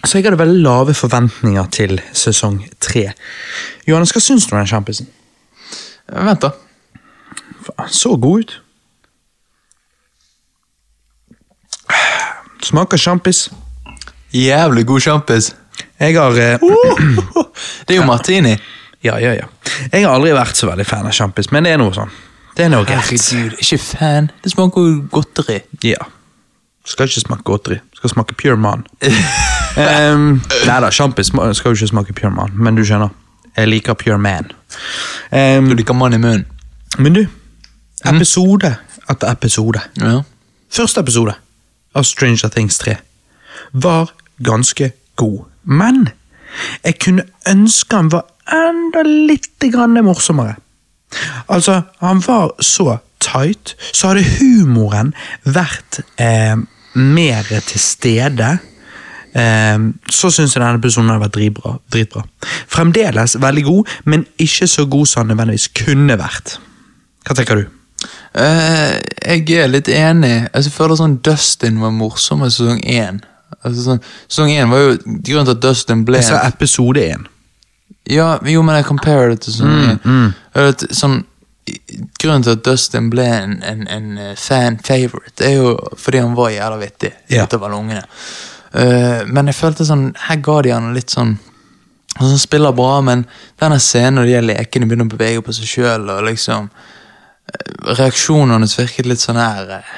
så 0.06 0.18
jeg 0.18 0.26
hadde 0.26 0.40
veldig 0.40 0.64
lave 0.66 0.94
forventninger 0.98 1.68
til 1.74 2.00
sesong 2.18 2.62
tre. 2.82 3.12
Johannes, 3.88 4.14
hva 4.16 4.22
syns 4.24 4.48
du 4.48 4.56
om 4.56 4.62
den 4.62 4.70
kjempisen? 4.72 5.10
Vent, 6.12 6.42
da. 6.42 6.52
Han 7.78 7.90
Så 7.94 8.16
god 8.18 8.42
ut. 8.42 8.62
Smaker 12.64 12.98
sjampis. 12.98 13.50
Jævlig 14.34 14.86
god 14.88 15.00
sjampis. 15.00 15.56
Jeg 16.00 16.18
har 16.18 16.32
eh, 16.32 16.60
Det 17.88 17.96
er 17.96 18.00
jo 18.00 18.06
martini. 18.06 18.56
Ja, 19.04 19.18
ja, 19.18 19.34
ja. 19.34 19.48
Jeg 19.92 20.06
har 20.06 20.14
aldri 20.14 20.34
vært 20.34 20.58
så 20.58 20.70
veldig 20.70 20.86
fan 20.86 21.08
av 21.10 21.16
sjampis, 21.16 21.50
men 21.52 21.66
det 21.66 21.74
er 21.74 21.82
noe 21.82 21.94
sånn. 21.96 22.12
Det 22.58 22.66
er 22.66 22.74
noe 22.74 22.86
greit. 22.86 23.06
Herregud, 23.08 23.58
ikke 23.64 23.80
fan. 23.82 24.30
Det 24.44 24.52
smaker 24.54 24.88
jo 24.88 24.98
godteri. 25.14 25.62
Ja. 25.86 26.06
Skal 26.86 27.10
ikke 27.10 27.24
smake 27.24 27.46
godteri. 27.48 27.80
Skal 27.98 28.14
smake 28.16 28.38
pure 28.38 28.58
man. 28.60 28.86
um, 30.14 30.42
nei 30.68 30.78
da, 30.84 30.90
sjampis 30.92 31.32
skal 31.32 31.72
jo 31.72 31.78
ikke 31.78 31.88
smake 31.92 32.16
pure 32.18 32.32
man, 32.34 32.52
men 32.56 32.76
du 32.76 32.84
skjønner. 32.86 33.12
Jeg 33.58 33.68
liker 33.68 33.94
pure 34.00 34.18
man. 34.22 34.52
Um, 35.32 35.70
Du 35.70 35.76
liker 35.76 35.94
mann 35.94 36.14
i 36.14 36.20
munnen. 36.22 36.46
men 36.98 37.14
du, 37.14 37.26
episode 38.06 38.76
etter 39.10 39.32
episode. 39.32 39.82
Ja. 40.00 40.22
Første 40.72 41.04
episode 41.04 41.36
av 41.96 42.04
Stranger 42.08 42.50
Things 42.50 42.78
3 42.80 42.96
var 43.74 44.12
ganske 44.44 44.92
god, 45.20 45.46
men 45.64 46.10
jeg 46.84 47.00
kunne 47.00 47.28
ønske 47.48 47.96
han 47.96 48.12
var 48.12 48.28
enda 48.52 49.04
litt 49.08 49.64
grann 49.72 50.00
morsommere. 50.04 50.56
Altså, 51.52 51.82
han 52.00 52.22
var 52.28 52.56
så 52.64 52.98
tight, 53.20 53.76
så 53.92 54.12
hadde 54.12 54.24
humoren 54.40 55.14
vært 55.44 56.02
eh, 56.20 56.56
mer 56.96 57.52
til 57.68 57.80
stede. 57.80 58.58
Eh, 59.34 59.78
så 60.12 60.32
syns 60.34 60.56
jeg 60.56 60.64
denne 60.64 60.82
personen 60.84 61.10
hadde 61.14 61.24
vært 61.26 61.38
dritbra, 61.38 61.76
dritbra. 61.94 62.24
Fremdeles 62.72 63.38
veldig 63.40 63.64
god, 63.68 63.94
men 64.06 64.26
ikke 64.44 64.68
så 64.68 64.86
god 64.92 65.08
som 65.08 65.22
han 65.24 65.32
nødvendigvis 65.36 65.70
kunne 65.84 66.18
vært. 66.20 66.58
Hva 67.28 67.38
tenker 67.38 67.62
du? 67.62 67.68
Uh, 68.34 68.96
jeg 69.28 69.44
er 69.60 69.68
litt 69.70 69.90
enig. 69.92 70.48
Altså, 70.54 70.70
jeg 70.70 70.76
føler 70.78 70.98
sånn 71.00 71.18
Dustin 71.26 71.82
var 71.84 71.92
morsom 71.94 72.46
i 72.46 72.50
sesong 72.50 72.80
én. 72.88 73.20
Altså, 73.62 73.84
sånn, 73.86 74.00
sesong 74.32 74.54
én 74.56 74.72
var 74.72 74.80
jo 74.86 74.94
grunnen 75.04 75.50
til 75.50 75.58
at 75.58 75.64
Dustin 75.66 76.06
ble 76.08 76.22
Jeg 76.22 76.30
sa 76.32 76.40
episode 76.48 77.04
én. 77.04 77.28
Ja, 78.10 78.34
jo, 78.50 78.64
men 78.66 78.80
jeg 78.80 78.88
comparer 78.88 79.36
det 79.36 79.42
til 79.46 79.54
sånn, 79.60 80.00
Mm, 80.04 80.32
eh, 80.58 80.72
sånn 80.90 81.20
Grunnen 82.20 82.42
til 82.44 82.56
at 82.58 82.64
Dustin 82.66 83.12
ble 83.12 83.24
en, 83.24 83.52
en, 83.64 83.84
en 83.88 84.08
eh, 84.18 84.32
fan 84.36 84.80
favorite, 84.84 85.44
er 85.46 85.60
jo 85.60 85.76
fordi 85.96 86.18
han 86.24 86.34
var 86.36 86.50
jævla 86.50 86.80
vittig 86.82 87.12
Ja. 87.30 87.46
utover 87.46 87.76
ungene. 87.78 88.02
Eh, 88.72 89.24
men 89.28 89.50
jeg 89.52 89.58
følte 89.58 89.84
sånn 89.84 90.14
Her 90.30 90.38
ga 90.40 90.54
de 90.64 90.72
han 90.72 90.94
litt 90.96 91.12
sånn 91.12 91.34
Han 92.22 92.38
spiller 92.40 92.72
bra, 92.72 93.02
men 93.04 93.26
denne 93.60 93.82
scenen 93.84 94.22
når 94.22 94.30
de 94.30 94.44
lekene 94.46 94.88
begynner 94.88 95.10
å 95.10 95.12
bevege 95.12 95.44
på 95.44 95.56
seg 95.58 95.68
sjøl, 95.68 96.08
og 96.14 96.24
liksom 96.24 96.70
uh, 96.72 97.92
Reaksjonene 97.98 98.62
hans 98.62 98.78
virket 98.80 99.10
litt 99.12 99.20
sånn 99.20 99.40
her 99.42 99.74
uh, 99.82 99.94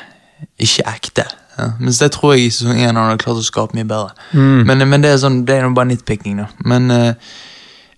Ikke 0.57 0.87
ekte. 0.89 1.27
Ja. 1.57 1.67
Mens 1.77 1.99
det 2.01 2.09
tror 2.15 2.33
jeg 2.33 2.47
i 2.47 2.53
sesong 2.53 2.79
én 2.79 2.97
han 2.97 3.11
hadde 3.11 3.21
klart 3.21 3.41
å 3.41 3.45
skape 3.45 3.77
mye 3.77 3.85
bedre. 3.85 4.13
Men, 4.33 4.81
men 4.89 5.03
det 5.03 5.11
er 5.13 5.19
sånn, 5.21 5.43
det 5.45 5.59
er 5.59 5.67
bare 5.69 5.91
nitpicking, 5.91 6.39
da. 6.41 6.47
Men 6.65 6.89
eh, 6.93 7.35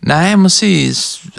Nei, 0.06 0.20
jeg 0.28 0.38
må 0.38 0.52
si 0.54 0.70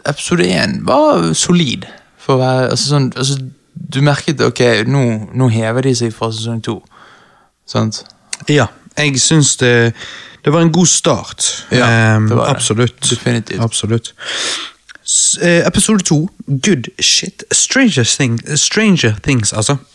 episode 0.08 0.46
én 0.48 0.80
var 0.86 1.28
solid. 1.38 1.84
For 2.18 2.34
å 2.34 2.40
være, 2.40 2.70
altså 2.72 2.88
sånn, 2.88 3.10
altså, 3.14 3.36
Du 3.76 4.00
merket 4.02 4.40
ok, 4.42 4.62
nå, 4.88 5.02
nå 5.36 5.50
hever 5.52 5.86
de 5.86 5.92
seg 5.94 6.14
fra 6.16 6.30
sesong 6.32 6.62
to. 6.64 6.80
Sant? 7.68 8.00
Ja, 8.48 8.70
jeg 8.98 9.20
syns 9.20 9.56
det, 9.56 9.92
det 10.44 10.52
var 10.52 10.62
en 10.62 10.72
god 10.72 10.86
start. 10.86 11.66
Ja, 11.70 12.16
um, 12.16 12.28
det 12.28 12.36
var 12.36 12.44
det. 12.44 12.56
Absolutt. 12.56 13.10
Definitivt. 13.10 13.62
Absolutt. 13.62 14.14
S 15.06 15.38
eh, 15.42 15.66
episode 15.66 16.04
to, 16.04 16.28
Good 16.46 16.88
Shit. 16.98 17.44
Stranger, 17.52 18.04
thing, 18.04 18.40
Stranger 18.58 19.14
Things, 19.22 19.52
altså. 19.52 19.76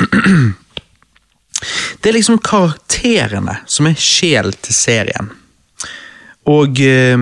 Det 2.01 2.09
er 2.09 2.13
liksom 2.15 2.39
karakterene 2.41 3.59
som 3.69 3.85
er 3.85 3.99
sjel 3.99 4.53
til 4.65 4.73
serien. 4.73 5.29
Og 6.49 6.79
eh, 6.81 7.17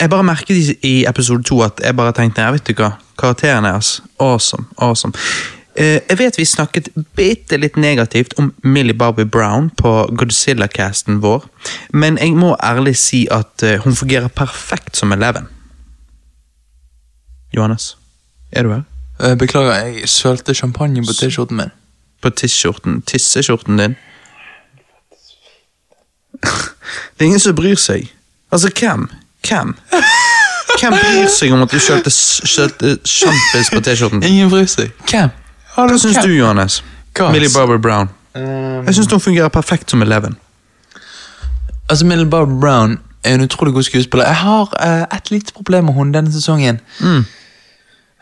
jeg 0.00 0.10
bare 0.10 0.26
merket 0.26 0.56
i, 0.56 0.76
i 0.82 0.94
episode 1.08 1.42
to 1.42 1.62
at 1.64 1.80
jeg 1.84 1.96
bare 1.96 2.12
tenkte 2.16 2.44
jeg 2.44 2.58
vet 2.58 2.70
du 2.70 2.74
hva, 2.78 2.92
karakterene 3.18 3.68
er 3.68 3.80
altså, 3.80 4.02
awesome. 4.18 4.64
awesome. 4.76 5.12
Eh, 5.76 6.00
jeg 6.08 6.18
vet 6.18 6.36
vi 6.36 6.44
snakket 6.44 6.88
bitte 7.16 7.56
litt 7.56 7.78
negativt 7.80 8.34
om 8.38 8.50
Millie 8.62 8.94
Bobby 8.94 9.24
Brown 9.24 9.70
på 9.70 9.92
Godzilla-casten 10.20 11.22
vår, 11.22 11.46
men 11.96 12.18
jeg 12.20 12.36
må 12.36 12.52
ærlig 12.60 12.96
si 13.00 13.24
at 13.32 13.64
eh, 13.64 13.80
hun 13.80 13.96
fungerer 13.96 14.28
perfekt 14.28 14.96
som 15.00 15.12
Eleven. 15.12 15.48
Johannes, 17.56 17.96
er 18.52 18.62
du 18.62 18.72
her? 18.74 18.82
Eh, 19.20 19.36
Beklager, 19.36 19.72
jeg 19.72 20.08
sølte 20.08 20.54
champagne 20.54 21.06
på 21.06 21.12
T-skjorten 21.16 21.56
min. 21.56 21.72
På 22.22 22.30
tisskjorten, 22.30 23.02
tisseskjorten 23.02 23.78
din? 23.78 23.96
Det 27.16 27.24
er 27.24 27.24
ingen 27.24 27.40
som 27.40 27.56
bryr 27.56 27.80
seg. 27.80 28.12
Altså, 28.52 28.68
hvem? 28.78 29.08
Hvem? 29.48 29.76
Hvem 30.80 30.92
bryr 30.92 31.28
seg 31.32 31.52
om 31.52 31.62
at 31.64 31.72
du 31.72 31.78
sølte 31.80 32.98
sjampis 33.08 33.70
på 33.72 33.80
T-skjorten? 33.80 34.22
Ingen 34.26 34.50
bryr 34.50 34.68
seg. 34.68 34.92
Hvem? 35.08 35.32
Hva 35.74 35.98
syns 35.98 36.18
du, 36.24 36.32
Johannes? 36.36 36.82
Hva? 37.16 37.30
Millie 37.32 37.50
Barber 37.54 37.78
Brown. 37.78 38.10
Jeg 38.34 38.94
syns 38.94 39.12
hun 39.12 39.20
fungerer 39.20 39.48
perfekt 39.48 39.90
som 39.90 40.02
Eleven. 40.02 40.36
Altså, 41.88 42.06
Millie 42.06 42.26
Barber 42.26 42.60
Brown 42.60 42.98
er 43.24 43.34
en 43.34 43.40
utrolig 43.40 43.74
god 43.74 43.82
skuespiller. 43.82 44.26
Jeg 44.26 44.36
har 44.36 44.62
uh, 44.86 45.16
et 45.16 45.30
lite 45.30 45.52
problem 45.52 45.84
med 45.84 45.94
henne 45.94 46.14
denne 46.14 46.32
sesongen. 46.32 46.80
Mm. 47.00 47.24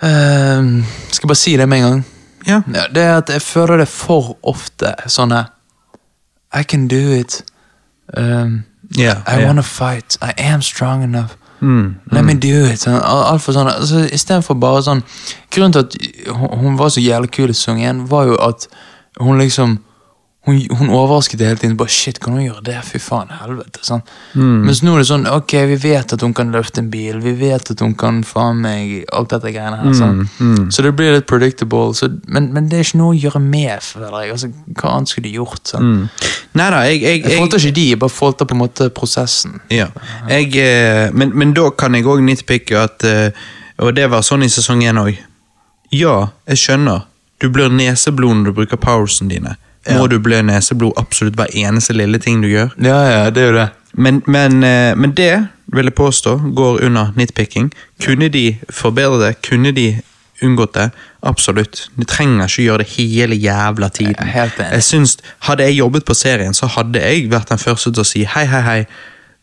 Uh, 0.02 0.84
skal 1.12 1.28
bare 1.28 1.36
si 1.36 1.56
det 1.56 1.68
med 1.68 1.78
en 1.78 1.84
gang? 1.84 2.06
Ja. 2.46 2.62
Ja, 2.74 2.82
det 2.94 3.02
er 3.02 3.16
at 3.16 3.30
jeg 3.30 3.42
føler 3.42 3.76
det 3.76 3.88
for 3.88 4.38
ofte 4.42 4.94
sånne 5.06 5.44
I 6.54 6.62
can 6.62 6.88
do 6.88 7.12
it. 7.14 7.42
Um, 8.16 8.64
yeah, 8.98 9.22
I 9.26 9.38
yeah. 9.38 9.46
wanna 9.46 9.62
fight. 9.62 10.16
I 10.22 10.32
am 10.36 10.62
strong 10.62 11.04
enough. 11.04 11.36
Mm, 11.60 11.94
Let 12.12 12.24
me 12.24 12.34
do 12.34 12.64
it. 12.64 12.78
Sånn, 12.80 12.94
al- 13.04 13.24
Alt 13.34 13.42
for 13.42 13.52
sånn, 13.52 13.68
altså, 13.68 14.06
Istedenfor 14.08 14.56
bare 14.60 14.80
sånn 14.82 15.02
Grunnen 15.52 15.72
til 15.72 15.82
at 15.84 15.96
hun 16.60 16.76
var 16.78 16.88
så 16.88 17.00
jævlig 17.04 17.30
kul 17.36 17.50
i 17.50 17.52
sesong 17.52 17.82
én, 17.84 18.06
var 18.08 18.24
jo 18.30 18.36
at 18.40 18.66
hun 19.20 19.36
liksom 19.38 19.78
hun, 20.48 20.56
hun 20.78 20.88
overrasket 20.88 21.38
det 21.38 21.46
hele 21.46 21.58
tiden. 21.60 21.76
bare 21.76 21.92
Shit, 21.92 22.18
kan 22.20 22.32
hun 22.32 22.42
gjøre 22.42 22.62
det? 22.64 22.78
Fy 22.88 22.98
faen, 23.02 23.28
helvete. 23.42 23.82
Sånn. 23.84 24.00
Mm. 24.32 24.62
Mens 24.64 24.80
nå 24.82 24.94
er 24.94 25.02
det 25.02 25.08
sånn 25.10 25.26
Ok, 25.28 25.52
vi 25.68 25.76
vet 25.82 26.14
at 26.16 26.24
hun 26.24 26.32
kan 26.36 26.48
løfte 26.54 26.80
en 26.80 26.88
bil. 26.92 27.18
Vi 27.20 27.34
vet 27.36 27.70
at 27.74 27.82
hun 27.84 27.92
kan 28.00 28.22
faen 28.24 28.62
meg 28.64 29.04
alt 29.12 29.34
dette 29.34 29.52
greiene 29.52 29.76
her. 29.82 29.92
Sånn. 29.98 30.22
mm. 30.38 30.70
Så 30.72 30.86
det 30.86 30.94
blir 30.96 31.12
litt 31.18 31.28
predictable. 31.28 31.92
Så, 31.98 32.08
men, 32.24 32.48
men 32.56 32.70
det 32.72 32.80
er 32.80 32.88
ikke 32.88 33.02
noe 33.02 33.12
å 33.12 33.20
gjøre 33.20 33.42
med, 33.44 33.84
føler 33.84 34.16
jeg. 34.24 34.32
Altså, 34.38 34.50
hva 34.80 34.96
annet 34.96 35.12
skulle 35.12 35.28
de 35.28 35.36
gjort? 35.36 35.62
Sånn. 35.74 35.94
Nei 36.56 36.70
da, 36.72 36.82
jeg, 36.88 37.02
jeg, 37.04 37.22
Jeg 37.26 37.36
jeg, 37.36 37.46
ikke 37.60 37.76
de, 37.76 37.86
jeg 37.92 38.00
bare 38.00 38.16
folter 38.16 38.48
på 38.48 38.56
en 38.56 38.64
måte 38.64 38.88
prosessen. 38.96 39.60
Ja. 39.70 39.90
Jeg, 40.32 40.50
eh, 40.56 41.12
men, 41.12 41.36
men 41.36 41.52
da 41.54 41.68
kan 41.76 41.94
jeg 41.94 42.08
òg 42.08 42.24
nitpicke 42.24 42.80
at 42.80 43.04
eh, 43.06 43.30
Og 43.80 43.92
det 43.96 44.08
var 44.12 44.24
sånn 44.24 44.42
i 44.44 44.48
sesong 44.52 44.82
én 44.88 44.98
òg. 45.00 45.14
Ja, 45.92 46.30
jeg 46.48 46.64
skjønner. 46.64 47.04
Du 47.40 47.48
blør 47.52 47.68
neseblod 47.72 48.40
når 48.40 48.50
du 48.50 48.56
bruker 48.58 48.80
powersen 48.80 49.28
dine. 49.28 49.54
Må 49.88 50.06
du 50.12 50.18
blø 50.20 50.42
neseblod 50.44 50.92
absolutt 51.00 51.38
hver 51.40 51.52
eneste 51.56 51.94
lille 51.96 52.18
ting 52.20 52.42
du 52.42 52.48
gjør? 52.50 52.74
Ja, 52.84 52.98
ja, 53.08 53.30
det 53.30 53.42
er 53.42 53.46
jo 53.52 53.56
det. 53.56 53.68
Men, 53.94 54.22
men, 54.26 54.62
eh, 54.64 54.92
men 54.96 55.14
det 55.16 55.46
vil 55.72 55.88
jeg 55.88 55.94
påstå 55.94 56.36
går 56.54 56.82
under 56.86 57.12
nitpicking. 57.16 57.72
Kunne 58.04 58.28
de 58.28 58.58
forbedre 58.70 59.18
det? 59.26 59.30
Kunne 59.46 59.72
de 59.72 60.00
unngått 60.42 60.74
det? 60.74 60.90
Absolutt. 61.22 61.88
De 61.96 62.04
trenger 62.04 62.44
ikke 62.48 62.62
gjøre 62.66 62.78
det 62.84 62.88
hele 62.96 63.36
jævla 63.36 63.88
tiden. 63.88 64.14
Jeg 64.18 64.34
helt 64.34 64.58
enig. 64.60 64.70
Jeg 64.72 64.82
synes, 64.84 65.16
Hadde 65.48 65.62
jeg 65.64 65.78
jobbet 65.78 66.04
på 66.04 66.14
serien, 66.14 66.54
så 66.54 66.66
hadde 66.66 67.00
jeg 67.00 67.30
vært 67.32 67.48
den 67.48 67.58
første 67.58 67.92
til 67.92 68.04
å 68.04 68.06
si 68.08 68.24
hei, 68.24 68.44
hei, 68.44 68.60
hei. 68.60 68.78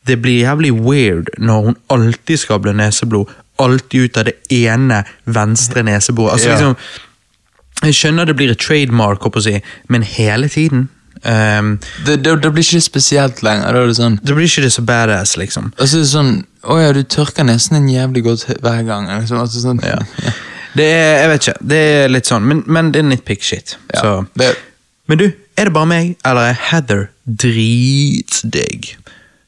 Det 0.07 0.21
blir 0.21 0.39
jævlig 0.45 0.71
weird 0.73 1.29
når 1.37 1.65
hun 1.65 1.75
alltid 1.89 2.37
skal 2.37 2.59
blø 2.63 2.71
neseblod. 2.77 3.27
Alltid 3.59 4.01
ut 4.05 4.17
av 4.17 4.25
det 4.29 4.35
ene 4.53 5.03
venstre 5.25 5.83
neseboret. 5.83 6.33
Altså, 6.37 6.49
Ja. 6.49 6.55
liksom, 6.55 6.75
jeg 7.85 7.93
skjønner 7.93 8.25
det 8.25 8.35
blir 8.39 8.51
et 8.53 8.61
trademark, 8.61 9.25
å 9.25 9.41
si, 9.43 9.59
men 9.91 10.05
hele 10.07 10.49
tiden 10.49 10.87
um, 11.23 11.75
Det, 12.07 12.17
det, 12.25 12.33
det 12.43 12.51
blir 12.53 12.65
ikke 12.65 12.81
spesielt 12.81 13.43
lenger. 13.45 13.73
Da 13.73 13.83
er 13.83 13.91
det 13.91 13.97
sånn 13.99 14.19
Da 14.25 14.33
blir 14.37 14.49
ikke 14.49 14.65
det 14.65 14.73
så 14.73 14.83
badass, 14.87 15.35
liksom. 15.37 15.71
Altså 15.77 16.03
sånn 16.09 16.31
Å 16.67 16.79
ja, 16.81 16.91
du 16.95 17.03
tørker 17.03 17.45
nesen 17.47 17.77
din 17.79 17.91
jævlig 17.93 18.23
godt 18.25 18.47
hver 18.49 18.81
gang. 18.87 19.09
Liksom, 19.19 19.39
altså, 19.43 19.61
sånn, 19.63 19.81
Ja. 19.85 19.99
Det 20.77 20.85
er, 20.85 21.13
jeg 21.23 21.29
vet 21.31 21.45
ikke, 21.47 21.59
det 21.73 21.77
er 21.89 22.11
litt 22.11 22.27
sånn, 22.29 22.43
men, 22.45 22.59
men 22.69 22.91
det 22.93 22.99
er 23.01 23.07
nitpick 23.07 23.41
shit. 23.45 23.77
Ja, 23.95 24.01
Så. 24.03 24.11
det, 24.37 24.51
Men 25.09 25.17
du, 25.21 25.23
er 25.57 25.69
det 25.69 25.73
bare 25.73 25.89
meg, 25.89 26.11
eller 26.27 26.51
er 26.51 26.59
Heather 26.67 27.07
dritdigg? 27.25 28.91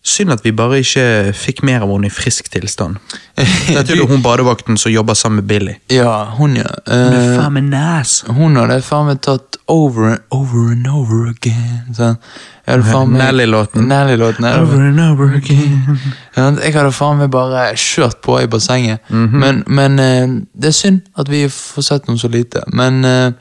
Synd 0.09 0.31
at 0.33 0.41
vi 0.45 0.51
bare 0.55 0.79
ikke 0.81 1.03
fikk 1.37 1.59
mer 1.67 1.83
av 1.85 1.91
henne 1.91 2.07
i 2.09 2.13
frisk 2.13 2.47
tilstand. 2.53 2.97
Dette 3.37 3.93
er 3.93 3.99
jo 3.99 4.07
hun 4.09 4.23
badevakten 4.25 4.77
som 4.79 4.89
jobber 4.91 5.13
sammen 5.19 5.43
med 5.43 5.49
Billy. 5.51 5.75
ja, 5.93 6.13
hun, 6.39 6.55
ja. 6.57 6.69
Hun 6.87 7.13
er 7.13 7.17
Eh, 7.19 7.35
faen 7.37 7.53
meg 7.59 7.67
nas. 7.69 8.15
hun 8.27 8.57
hadde 8.57 8.79
faen 8.87 9.05
meg 9.11 9.21
tatt 9.27 9.59
over 9.69 10.07
and 10.15 10.23
over 10.33 10.71
and 10.73 10.87
over 10.89 11.27
again. 11.29 11.93
Sånn. 11.93 12.17
Nelly-låten. 12.69 13.87
Nelly-låten. 13.89 14.45
Over 14.45 14.81
and 14.87 14.99
over 15.01 15.35
again. 15.37 15.99
Jeg 16.35 16.73
hadde 16.75 16.91
faen 16.93 17.17
meg 17.21 17.31
bare 17.33 17.69
kjørt 17.77 18.19
på 18.25 18.39
i 18.43 18.47
bassenget. 18.49 19.05
Men, 19.13 19.63
men 19.67 19.99
eh, 19.99 20.27
det 20.53 20.73
er 20.73 20.77
synd 20.77 21.01
at 21.17 21.29
vi 21.29 21.45
får 21.53 21.85
sett 21.91 22.09
henne 22.09 22.21
så 22.21 22.29
lite. 22.33 22.61
Men 22.73 23.03
eh, 23.05 23.31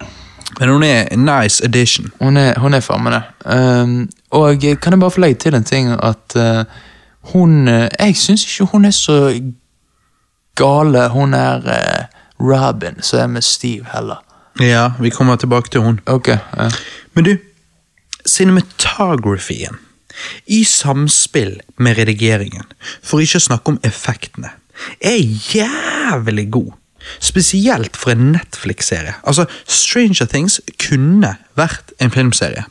Men 0.61 0.69
hun 0.69 0.83
er 0.83 1.09
en 1.13 1.25
nice 1.25 1.65
addition. 1.65 2.13
hun 2.21 2.37
er, 2.37 2.59
hun 2.59 2.75
er 2.75 2.81
faen 2.81 3.13
det. 3.13 3.23
Um, 3.45 4.09
og 4.31 4.61
kan 4.61 4.93
jeg 4.93 5.01
bare 5.01 5.11
få 5.11 5.21
legge 5.21 5.39
til 5.39 5.55
en 5.55 5.65
ting 5.65 5.91
at 5.93 6.37
uh, 6.37 6.65
hun 7.33 7.69
eh, 7.69 7.89
Jeg 7.99 8.17
syns 8.17 8.45
ikke 8.47 8.71
hun 8.73 8.85
er 8.85 8.91
så 8.91 9.41
gale, 10.57 11.09
hun 11.09 11.35
er 11.35 11.57
uh, 11.57 12.05
Robin, 12.41 13.03
som 13.03 13.21
er 13.21 13.27
med 13.27 13.43
Steve 13.43 13.87
heller. 13.93 14.25
Ja, 14.61 14.91
vi 15.01 15.11
kommer 15.11 15.37
tilbake 15.37 15.71
til 15.71 15.81
hun. 15.81 16.01
Ok, 16.07 16.29
Uh. 16.29 16.73
Men 17.15 17.25
du, 17.25 17.37
cinematografien. 18.27 19.77
I 20.47 20.65
samspill 20.65 21.61
med 21.77 21.99
redigeringen, 21.99 22.65
for 23.03 23.23
ikke 23.23 23.39
å 23.39 23.45
snakke 23.45 23.75
om 23.75 23.79
effektene, 23.87 24.51
er 25.01 25.19
jævlig 25.55 26.49
god. 26.51 26.73
Spesielt 27.21 27.97
for 27.97 28.15
en 28.15 28.33
Netflix-serie. 28.33 29.15
Altså, 29.23 29.47
Stranger 29.67 30.27
Things 30.27 30.61
kunne 30.89 31.37
vært 31.59 31.93
en 32.03 32.13
filmserie. 32.15 32.65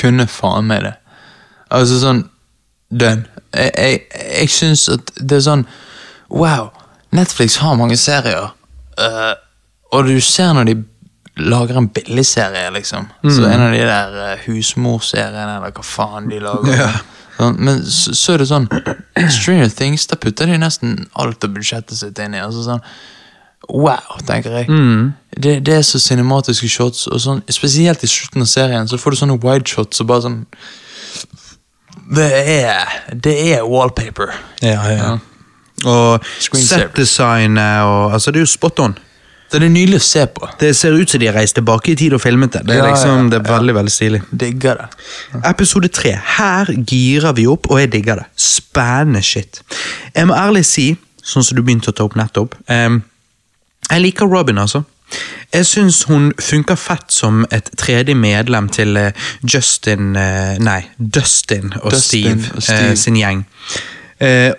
Kunne 0.00 0.26
faen 0.30 0.68
meg 0.70 0.86
det. 0.88 0.94
Altså 1.74 1.98
sånn 2.02 2.24
Den. 2.94 3.24
Jeg, 3.54 3.70
jeg, 3.74 4.00
jeg 4.40 4.50
syns 4.52 4.88
at 4.92 5.12
det 5.18 5.38
er 5.38 5.46
sånn 5.46 5.62
Wow, 6.30 6.68
Netflix 7.14 7.56
har 7.62 7.76
mange 7.78 7.96
serier, 8.00 8.48
uh, 8.98 9.34
og 9.94 10.08
du 10.08 10.16
ser 10.24 10.54
når 10.56 10.68
de 10.70 10.74
lager 11.36 11.78
en 11.78 11.88
billigserie, 11.94 12.70
liksom. 12.74 13.06
Så 13.22 13.44
en 13.46 13.62
av 13.62 13.74
de 13.74 13.82
der 13.86 14.16
uh, 14.18 14.46
husmorseriene, 14.46 15.58
eller 15.60 15.74
hva 15.74 15.84
faen 15.86 16.26
de 16.32 16.40
lager. 16.42 16.74
Yeah. 16.74 16.98
Sånn, 17.36 17.58
men 17.66 17.82
så, 17.86 18.14
så 18.14 18.34
er 18.34 18.42
det 18.42 18.48
sånn 18.50 18.68
Stranger 19.36 19.70
Things, 19.74 20.06
da 20.10 20.18
putter 20.20 20.50
de 20.50 20.58
nesten 20.60 21.04
alt 21.18 21.44
av 21.46 21.54
budsjettet 21.54 21.98
sitt 21.98 22.18
inn 22.22 22.36
i. 22.36 22.42
Altså 22.42 22.64
sånn 22.66 22.82
Wow, 23.68 24.18
tenker 24.26 24.50
jeg. 24.58 24.66
Det, 25.36 25.54
det 25.66 25.74
er 25.74 25.82
så 25.82 25.98
cinematiske 26.02 26.68
shots, 26.68 27.06
og 27.08 27.20
sånn, 27.22 27.42
spesielt 27.50 28.02
i 28.04 28.10
slutten 28.10 28.42
av 28.44 28.50
serien 28.50 28.88
så 28.90 28.98
får 29.00 29.14
du 29.14 29.16
sånne 29.22 29.38
wide 29.42 29.66
shots 29.70 30.00
og 30.04 30.06
bare 30.10 30.22
sånn 30.26 30.40
Det 32.14 32.28
er 32.60 32.92
Det 33.14 33.34
er 33.54 33.62
wallpaper. 33.64 34.34
Ja, 34.62 34.82
ja. 34.92 35.14
Og 35.84 36.20
Screensaver. 36.40 36.86
set-designet 36.88 37.82
og 37.88 38.12
Altså, 38.14 38.30
det 38.30 38.40
er 38.42 38.46
jo 38.46 38.52
spot 38.52 38.78
on. 38.80 38.94
Det 39.52 39.62
er 39.62 39.68
nydelig 39.70 39.98
å 40.00 40.02
se 40.02 40.22
på. 40.34 40.48
Det 40.58 40.72
ser 40.76 40.92
ut 40.98 41.10
som 41.10 41.20
de 41.20 41.26
har 41.28 41.34
reist 41.36 41.54
tilbake 41.54 41.92
i 41.92 41.94
tid 41.98 42.14
og 42.16 42.20
filmet 42.20 42.52
det. 42.56 42.62
Det 42.66 42.74
er 42.74 42.78
Ja, 42.80 42.84
ja, 42.86 42.90
liksom, 42.94 43.28
det 43.30 43.38
er 43.38 43.52
veldig, 43.52 43.74
veldig 43.76 43.92
stilig. 43.92 44.20
Digger 44.32 44.80
det. 44.80 44.86
Episode 45.46 45.88
tre. 45.94 46.14
Her 46.38 46.66
girer 46.86 47.32
vi 47.36 47.44
opp, 47.46 47.68
og 47.70 47.78
jeg 47.78 47.92
digger 47.92 48.14
det. 48.22 48.24
Spennende 48.36 49.22
shit. 49.22 49.60
Jeg 50.14 50.26
må 50.26 50.34
ærlig 50.34 50.64
si, 50.66 50.96
sånn 51.22 51.44
som 51.46 51.56
du 51.56 51.62
begynte 51.62 51.92
å 51.92 51.94
ta 51.94 52.04
opp 52.08 52.16
nettopp 52.18 52.56
em, 52.68 53.02
Jeg 53.90 54.00
liker 54.00 54.26
Robin, 54.26 54.58
altså. 54.58 54.82
Jeg 55.54 55.66
syns 55.66 56.02
hun 56.08 56.32
funker 56.40 56.78
fett 56.80 57.12
som 57.12 57.44
et 57.54 57.68
tredje 57.78 58.14
medlem 58.18 58.68
til 58.72 58.96
eh, 58.98 59.26
Justin 59.46 60.16
eh, 60.18 60.56
Nei, 60.58 60.80
Dustin 60.98 61.74
og 61.82 61.92
Dustin 61.92 62.40
Steve, 62.40 62.56
og 62.56 62.62
Steve. 62.62 62.88
eh, 62.90 62.96
sin 62.96 63.20
gjeng. 63.20 63.44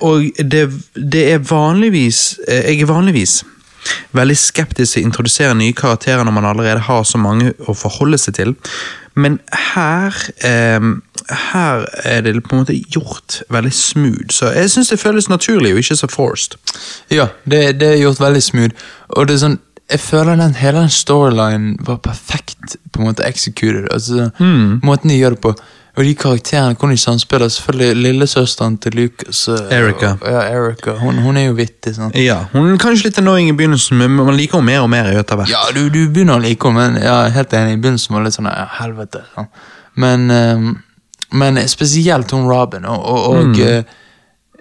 Og 0.06 0.26
det, 0.52 0.66
det 0.94 1.22
er 1.32 1.38
vanligvis 1.40 2.40
Jeg 2.44 2.82
er 2.84 2.90
vanligvis 2.90 3.40
veldig 4.14 4.36
skeptisk 4.38 4.94
til 4.98 5.04
å 5.04 5.08
introdusere 5.08 5.56
nye 5.58 5.74
karakterer 5.74 6.26
når 6.28 6.36
man 6.36 6.48
allerede 6.50 6.84
har 6.86 7.04
så 7.08 7.18
mange 7.22 7.54
å 7.66 7.74
forholde 7.78 8.20
seg 8.22 8.38
til. 8.38 8.54
Men 9.16 9.40
her 9.76 10.16
eh, 10.44 10.80
Her 11.52 11.86
er 12.04 12.22
det 12.22 12.44
på 12.44 12.56
en 12.56 12.62
måte 12.62 12.76
gjort 12.92 13.42
veldig 13.50 13.74
smooth. 13.74 14.30
Så 14.30 14.52
jeg 14.54 14.70
syns 14.70 14.92
det 14.92 15.00
føles 15.00 15.30
naturlig 15.30 15.72
og 15.74 15.80
ikke 15.82 15.96
så 15.96 16.08
forced. 16.12 16.58
Ja, 17.12 17.28
det, 17.50 17.80
det 17.80 17.88
er 17.94 18.02
gjort 18.04 18.20
veldig 18.22 18.44
smooth. 18.44 18.76
Og 19.10 19.28
det 19.28 19.38
er 19.38 19.46
sånn 19.46 19.60
jeg 19.92 20.00
føler 20.02 20.36
den 20.36 20.56
hele 20.58 20.82
den 20.82 20.90
storylinen 20.90 21.76
var 21.86 22.00
perfekt 22.02 22.78
på 22.92 23.02
en 23.02 23.06
måte 23.06 23.26
executed. 23.28 23.86
Altså, 23.94 24.30
Måten 24.84 25.10
de 25.10 25.18
gjør 25.20 25.36
det 25.36 25.42
på. 25.44 25.52
Og 25.96 26.04
de 26.04 26.12
karakterene 26.20 26.76
kunne 26.76 26.92
de 26.98 27.00
samspille. 27.00 27.48
Selvfølgelig 27.50 27.96
lillesøsteren 28.04 28.78
til 28.84 28.92
Lucas. 29.00 29.48
eh, 29.48 29.78
Erica. 29.78 30.10
Og, 30.22 30.28
ja, 30.32 30.42
Erica. 30.52 30.92
Hun, 31.00 31.18
hun 31.24 31.38
er 31.38 31.46
jo 31.46 31.54
vittig. 31.56 31.94
sånn. 31.96 32.12
Ja, 32.20 32.42
Hun 32.52 32.74
er 32.74 32.78
kanskje 32.82 33.08
litt 33.10 33.18
annoying 33.22 33.50
i 33.50 33.56
begynnelsen, 33.56 33.98
men 33.98 34.12
man 34.18 34.36
liker 34.36 34.60
henne 34.60 34.66
mer 34.74 34.82
og 34.84 34.90
mer 34.92 35.08
etter 35.14 35.40
hvert. 35.40 35.50
Ja, 35.54 35.62
du, 35.76 35.88
du 35.90 36.02
begynner 36.12 36.36
å 36.36 36.44
like 36.44 36.68
henne, 36.68 36.90
men 36.92 37.02
er 37.02 37.30
helt 37.32 37.54
enig. 37.56 37.78
I 37.78 37.82
begynnelsen 37.86 38.16
var 38.18 38.26
litt 38.28 38.36
sånn 38.36 38.50
ja, 38.52 38.68
helvete. 38.82 39.24
Sånn. 39.36 39.48
Men, 39.96 40.28
ehm, 40.32 40.74
men 41.32 41.62
spesielt 41.72 42.32
hun 42.36 42.50
Robin. 42.52 42.84
Og, 42.92 43.00
og, 43.00 43.30
og 43.36 43.60
eh, 43.64 43.84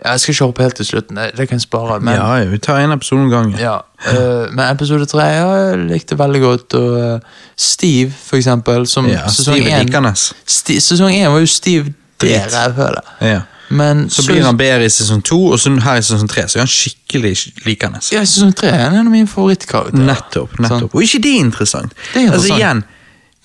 Jeg 0.05 0.21
skal 0.21 0.33
ikke 0.35 0.45
hoppe 0.45 0.63
helt 0.63 0.77
til 0.77 0.87
slutten, 0.87 1.17
det, 1.17 1.49
kan 1.49 1.57
jeg 1.57 1.61
spare. 1.61 2.01
Men, 2.01 2.15
ja, 2.15 2.35
ja, 2.37 2.45
vi 2.45 2.59
tar 2.59 2.83
en 2.85 2.93
episode 2.93 3.21
om 3.25 3.31
gangen. 3.31 3.55
Ja, 3.59 3.79
uh, 4.09 4.53
men 4.53 4.65
episode 4.69 5.07
tre 5.07 5.25
ja, 5.25 5.47
jeg 5.55 5.79
likte 5.89 6.19
veldig 6.19 6.41
godt. 6.41 6.75
Og 6.75 7.15
uh, 7.15 7.21
Steve, 7.57 8.13
for 8.13 8.37
eksempel, 8.37 8.87
som 8.87 9.09
Ja, 9.09 9.25
sesong 9.29 9.57
én. 9.65 10.13
Sti- 10.47 10.81
Sesong 10.81 11.15
én 11.15 11.33
var 11.33 11.41
jo 11.41 11.47
Steve 11.47 11.95
det 12.21 12.43
rævhølet. 12.53 13.01
Ja. 13.21 13.41
Men 13.69 14.11
Så 14.11 14.27
blir 14.27 14.43
han 14.45 14.57
bedre 14.57 14.85
i 14.85 14.89
sesong 14.89 15.23
to, 15.25 15.47
og 15.47 15.59
så 15.61 15.73
her 15.81 15.97
i 15.97 16.03
sesong 16.03 16.29
tre 16.31 16.45
så 16.49 16.59
er 16.59 16.67
han 16.67 16.69
skikkelig 16.69 17.33
likende. 17.65 18.01
Ja, 18.13 18.21
i 18.21 18.29
sesong 18.29 18.53
tre 18.57 18.69
er 18.69 18.85
han 18.85 18.99
en 18.99 19.07
av 19.07 19.13
mine 19.13 19.29
favorittkarakterer. 19.29 20.05
Nettopp. 20.05 20.59
nettopp. 20.61 20.95
Og 20.95 21.03
ikke 21.03 21.23
det 21.25 21.33
er 21.33 21.41
interessant. 21.47 21.97
Det 22.13 22.21
er 22.21 22.27
interessant. 22.29 22.53
Altså 22.53 22.61
igjen, 22.61 22.85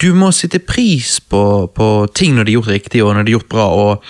Du 0.02 0.14
må 0.16 0.32
sitte 0.32 0.60
pris 0.60 1.18
på, 1.20 1.72
på 1.76 2.08
ting 2.16 2.36
når 2.36 2.44
de 2.48 2.52
er 2.52 2.56
gjort 2.60 2.68
riktig, 2.72 3.04
og 3.04 3.16
når 3.16 3.24
de 3.24 3.32
er 3.32 3.38
gjort 3.40 3.50
bra. 3.50 3.66
og 3.68 4.04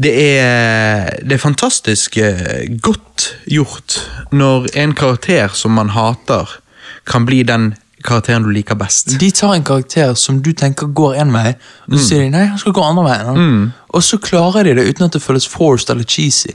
det 0.00 0.12
er, 0.38 1.10
det 1.20 1.36
er 1.36 1.42
fantastisk 1.42 2.16
eh, 2.16 2.64
godt 2.80 3.28
gjort 3.44 3.98
når 4.32 4.70
en 4.80 4.94
karakter 4.96 5.52
som 5.52 5.76
man 5.76 5.92
hater, 5.92 6.48
kan 7.06 7.26
bli 7.26 7.42
den 7.42 7.72
karakteren 8.02 8.42
du 8.46 8.50
liker 8.50 8.78
best. 8.78 9.12
De 9.20 9.30
tar 9.30 9.54
en 9.54 9.64
karakter 9.66 10.14
som 10.18 10.40
du 10.42 10.52
tenker 10.58 10.90
går 10.96 11.20
en 11.22 11.32
vei, 11.34 11.52
og 11.86 11.96
så 11.98 12.06
sier 12.06 12.24
de 12.24 12.32
nei, 12.34 12.46
han 12.50 12.58
skal 12.58 12.74
gå 12.74 12.84
andre 12.84 13.04
veien. 13.06 13.38
Mm. 13.38 13.66
Og 13.92 14.04
så 14.06 14.18
klarer 14.22 14.66
de 14.66 14.74
det 14.78 14.88
uten 14.88 15.06
at 15.06 15.16
det 15.16 15.22
føles 15.22 15.46
forced 15.50 15.92
eller 15.92 16.08
cheesy. 16.08 16.54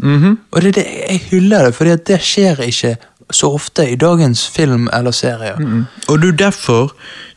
Og 0.52 0.62
det 0.64 0.74
er 0.74 0.80
det, 0.80 0.88
jeg 1.04 1.24
hyller 1.30 1.70
det, 1.70 1.76
for 1.78 1.94
det 2.10 2.20
skjer 2.26 2.64
ikke 2.66 2.96
så 3.30 3.50
ofte 3.54 3.84
i 3.92 3.96
dagens 4.00 4.46
film 4.48 4.90
eller 4.94 5.12
serier. 5.12 5.58
Og 6.08 6.22
du 6.22 6.30
derfor, 6.32 6.94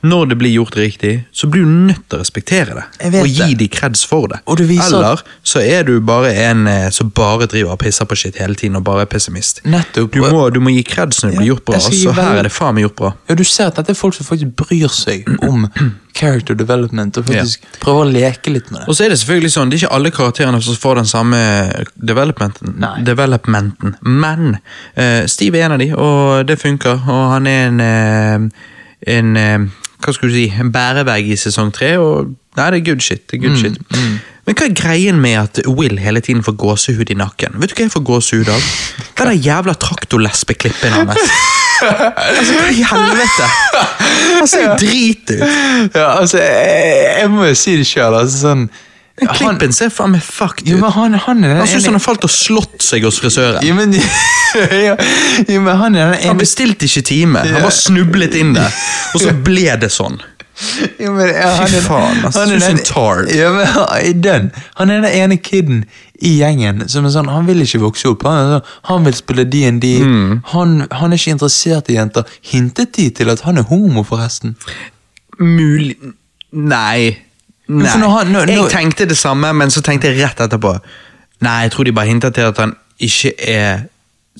når 0.06 0.28
det 0.30 0.36
blir 0.38 0.52
gjort 0.54 0.76
riktig, 0.78 1.24
så 1.34 1.48
blir 1.50 1.64
du 1.66 1.72
nødt 1.88 2.04
til 2.08 2.18
å 2.18 2.20
respektere 2.22 2.76
det. 2.78 2.84
Og 3.20 3.26
gi 3.26 3.48
det. 3.50 3.58
de 3.58 3.68
kreds 3.68 4.04
for 4.06 4.28
det. 4.30 4.38
Viser- 4.46 4.96
Eller 5.00 5.20
så 5.42 5.58
er 5.60 5.82
du 5.88 5.96
bare 6.00 6.30
en 6.46 6.66
eh, 6.70 6.90
som 6.94 7.10
bare 7.10 7.46
driver 7.50 7.72
og 7.74 7.78
pisser 7.82 8.06
på 8.06 8.14
shit 8.16 8.38
hele 8.38 8.54
tiden 8.54 8.76
og 8.78 8.84
bare 8.86 9.02
er 9.02 9.10
pessimist. 9.10 9.60
Nettopp. 9.64 10.12
Du 10.14 10.20
må, 10.30 10.44
du 10.54 10.60
må 10.60 10.70
gi 10.70 10.82
kreds 10.86 11.24
når 11.24 11.30
det 11.30 11.34
Ja, 11.34 11.40
blir 11.40 11.50
gjort 11.54 11.64
bra, 11.64 11.80
så 11.80 12.12
her 12.14 12.38
er 12.38 12.42
det 12.46 12.52
faen 12.54 12.74
meg 12.78 12.86
gjort 12.86 12.96
bra. 13.02 13.12
Ja, 13.28 13.34
Du 13.34 13.44
ser 13.44 13.66
at 13.66 13.76
dette 13.82 13.90
er 13.90 13.98
folk 13.98 14.14
som 14.14 14.26
faktisk 14.30 14.54
bryr 14.62 14.88
seg 14.94 15.26
om 15.48 15.66
character 16.20 16.54
development, 16.58 17.16
og 17.18 17.24
faktisk 17.28 17.66
prøver 17.80 18.06
å 18.06 18.08
leke 18.10 18.50
litt 18.54 18.70
med 18.70 18.80
det. 18.82 18.88
Og 18.90 18.96
så 18.98 19.04
er 19.04 19.12
det 19.12 19.18
selvfølgelig 19.20 19.52
sånn, 19.54 19.70
det 19.70 19.76
er 19.78 19.84
ikke 19.84 19.94
alle 19.98 20.10
karakterene 20.14 20.62
som 20.62 20.74
får 20.76 20.98
den 21.02 21.06
samme 21.06 21.38
developmenten, 21.96 22.74
developmenten. 23.06 23.94
men 24.00 24.56
uh, 24.98 25.26
Steve 25.30 25.58
er 25.60 25.66
en 25.68 25.76
av 25.76 25.79
de, 25.82 25.90
og 25.96 26.46
det 26.48 26.58
funker, 26.60 27.00
og 27.08 27.22
han 27.34 27.46
er 27.50 27.68
en, 27.68 27.80
eh, 27.84 28.66
en 29.16 29.36
eh, 29.36 29.68
hva 30.00 30.12
skulle 30.16 30.32
du 30.32 30.38
si, 30.38 30.48
en 30.60 30.72
bærevegg 30.72 31.32
i 31.32 31.38
sesong 31.40 31.72
tre, 31.76 31.94
og 32.00 32.30
nei, 32.56 32.68
det 32.72 32.80
er 32.80 32.86
good 32.92 33.04
shit, 33.04 33.26
det 33.30 33.38
er 33.38 33.42
good 33.48 33.56
Mm, 33.56 33.62
shit. 33.62 33.80
Men 34.48 34.56
hva 34.56 34.66
er 34.66 34.74
greien 34.74 35.18
med 35.20 35.36
at 35.38 35.58
Will 35.68 35.98
hele 36.00 36.20
tiden 36.24 36.42
får 36.42 36.56
gåsehud 36.58 37.10
i 37.12 37.14
nakken? 37.14 37.58
Vet 37.60 37.70
du 37.70 37.76
hva 37.76 37.84
jeg 37.84 37.92
får 37.92 38.02
gåsehud 38.08 38.48
av? 38.50 38.68
Den 39.20 39.36
jævla 39.44 39.74
traktorlesbeklippen 39.78 40.96
hans? 40.96 41.20
altså, 41.84 42.56
hva 42.56 42.70
i 42.72 42.82
helvete? 42.88 43.50
Han 44.40 44.48
ser 44.50 44.64
jo 44.64 44.72
drit 44.80 45.30
ut. 45.36 45.44
Ja, 45.94 46.06
altså, 46.16 46.40
jeg, 46.40 47.04
jeg 47.20 47.30
må 47.30 47.44
jo 47.50 47.58
si 47.60 47.76
det 47.78 47.86
sjøl. 47.86 48.16
Altså, 48.16 48.40
sånn, 48.46 48.64
Den 49.20 49.28
klippen 49.36 49.72
ser 49.76 49.90
faen 49.92 50.14
meg 50.14 50.22
fucked 50.24 50.66
jo, 50.68 50.78
men 50.80 50.90
han, 50.96 51.14
han 51.26 51.44
er 51.44 51.48
den 51.54 51.58
Han 51.60 51.68
synes 51.68 51.84
ene 51.84 51.92
han 51.92 51.98
har 52.00 52.04
falt 52.06 52.24
og 52.24 52.32
slått 52.32 52.82
seg 52.82 53.04
hos 53.04 53.18
frisøren. 53.20 53.62
jo, 53.66 53.74
men, 53.76 53.92
jo, 54.88 54.96
jo, 55.48 55.60
men 55.60 55.76
han 55.76 55.94
er 56.00 56.14
den 56.16 56.28
Han 56.30 56.40
bestilte 56.40 56.88
ikke 56.88 57.02
time, 57.10 57.42
han 57.44 57.60
bare 57.62 57.74
snublet 57.76 58.34
inn 58.40 58.54
der, 58.56 58.72
og 59.14 59.20
så 59.20 59.34
ble 59.44 59.68
det 59.82 59.92
sånn. 59.92 60.20
Jo, 61.00 61.12
men, 61.16 61.30
ja, 61.32 61.50
han 61.56 61.72
er- 61.72 61.84
faen, 61.86 62.18
ass. 62.28 62.36
han 62.36 62.50
er 62.52 62.58
den- 62.60 62.82
tard. 62.84 63.30
Ja, 63.32 63.48
men 63.54 63.64
han 63.66 63.86
er 63.96 64.18
den. 64.26 64.50
Han 64.76 64.90
er 64.92 65.00
den 65.06 65.14
ene 65.22 65.38
kiden 65.40 65.84
i 66.20 66.34
gjengen 66.42 66.82
som 66.92 67.06
er 67.08 67.14
sånn, 67.14 67.30
han 67.32 67.46
vil 67.48 67.62
ikke 67.64 67.80
vokse 67.80 68.10
opp. 68.10 68.26
Han, 68.28 68.50
sånn, 68.58 68.74
han 68.90 69.06
vil 69.08 69.16
spille 69.16 69.46
D&D. 69.48 69.92
Mm. 70.04 70.34
Han, 70.52 70.74
han 70.92 71.12
er 71.12 71.16
ikke 71.16 71.32
interessert 71.38 71.88
i 71.88 71.96
jenter. 71.96 72.28
Hintet 72.52 72.92
de 72.98 73.06
til 73.16 73.32
at 73.32 73.40
han 73.46 73.56
er 73.62 73.64
homo, 73.72 74.04
forresten? 74.04 74.52
Mulig 75.40 75.96
Nei. 76.52 77.16
Nei. 77.70 77.96
nå, 78.02 78.10
når- 78.32 78.48
jeg 78.50 78.70
tenkte 78.72 79.06
det 79.08 79.16
samme, 79.18 79.52
men 79.54 79.70
så 79.70 79.80
tenkte 79.86 80.10
jeg 80.10 80.18
rett 80.24 80.40
etterpå 80.46 80.74
Nei, 81.40 81.62
jeg 81.62 81.70
tror 81.72 81.84
de 81.84 81.92
bare 81.92 82.06
hinter 82.10 82.30
til 82.36 82.42
at 82.50 82.58
han 82.58 82.74
ikke 83.00 83.32
er 83.48 83.78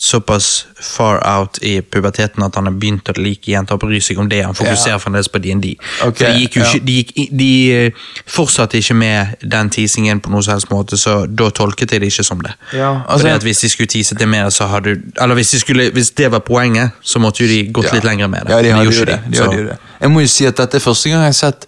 såpass 0.00 0.66
far 0.80 1.20
out 1.38 1.58
i 1.62 1.80
puberteten 1.80 2.42
at 2.44 2.54
han 2.54 2.64
har 2.68 2.72
begynt 2.72 3.08
å 3.10 3.14
like 3.18 3.50
jenter 3.50 3.74
og 3.76 3.80
bry 3.82 3.98
seg 4.00 4.18
om 4.22 4.28
det. 4.30 4.44
Han 4.44 4.54
fokuserer 4.54 4.94
Ja. 4.94 4.98
fremdeles 4.98 5.28
på 5.28 5.40
D&D. 5.42 5.76
Okay, 6.06 6.46
de, 6.46 6.60
ja. 6.60 6.72
de, 6.78 7.28
de 7.36 7.72
eh, 7.86 7.90
fortsatte 8.26 8.78
ikke 8.78 8.94
med 8.94 9.26
den 9.50 9.70
teasingen 9.70 10.20
på 10.20 10.30
noen 10.30 10.42
som 10.42 10.52
helst 10.54 10.70
måte, 10.70 10.96
så 10.96 11.26
da 11.26 11.50
tolket 11.50 11.90
jeg 11.92 12.00
det 12.00 12.12
ikke 12.12 12.24
som 12.24 12.40
det. 12.40 12.52
Ja, 12.72 12.92
Fordi 13.02 13.12
altså- 13.12 13.34
at 13.34 13.42
Hvis 13.42 13.60
de 13.60 13.68
skulle 13.68 13.86
tease 13.88 14.14
det 14.14 14.28
mer, 14.28 14.48
så 14.50 14.66
hadde 14.68 15.02
Eller 15.20 15.34
hvis, 15.34 15.50
de 15.50 15.58
skulle, 15.58 15.90
hvis 15.90 16.10
det 16.10 16.30
var 16.30 16.38
poenget, 16.40 16.90
så 17.02 17.18
måtte 17.18 17.40
jo 17.40 17.46
de 17.48 17.70
gått 17.72 17.92
litt 17.92 18.04
lenger 18.04 18.28
med 18.28 18.40
det. 18.46 18.50
Ja, 18.50 18.56
de 18.62 18.68
de 18.84 18.90
gjorde 18.90 19.06
det. 19.06 19.20
Det. 19.32 19.78
Jeg 20.00 20.10
må 20.10 20.20
jo 20.20 20.26
si 20.26 20.44
at 20.46 20.56
dette 20.56 20.76
er 20.76 20.80
første 20.80 21.10
gang 21.10 21.20
jeg 21.20 21.26
har 21.26 21.32
sett 21.32 21.66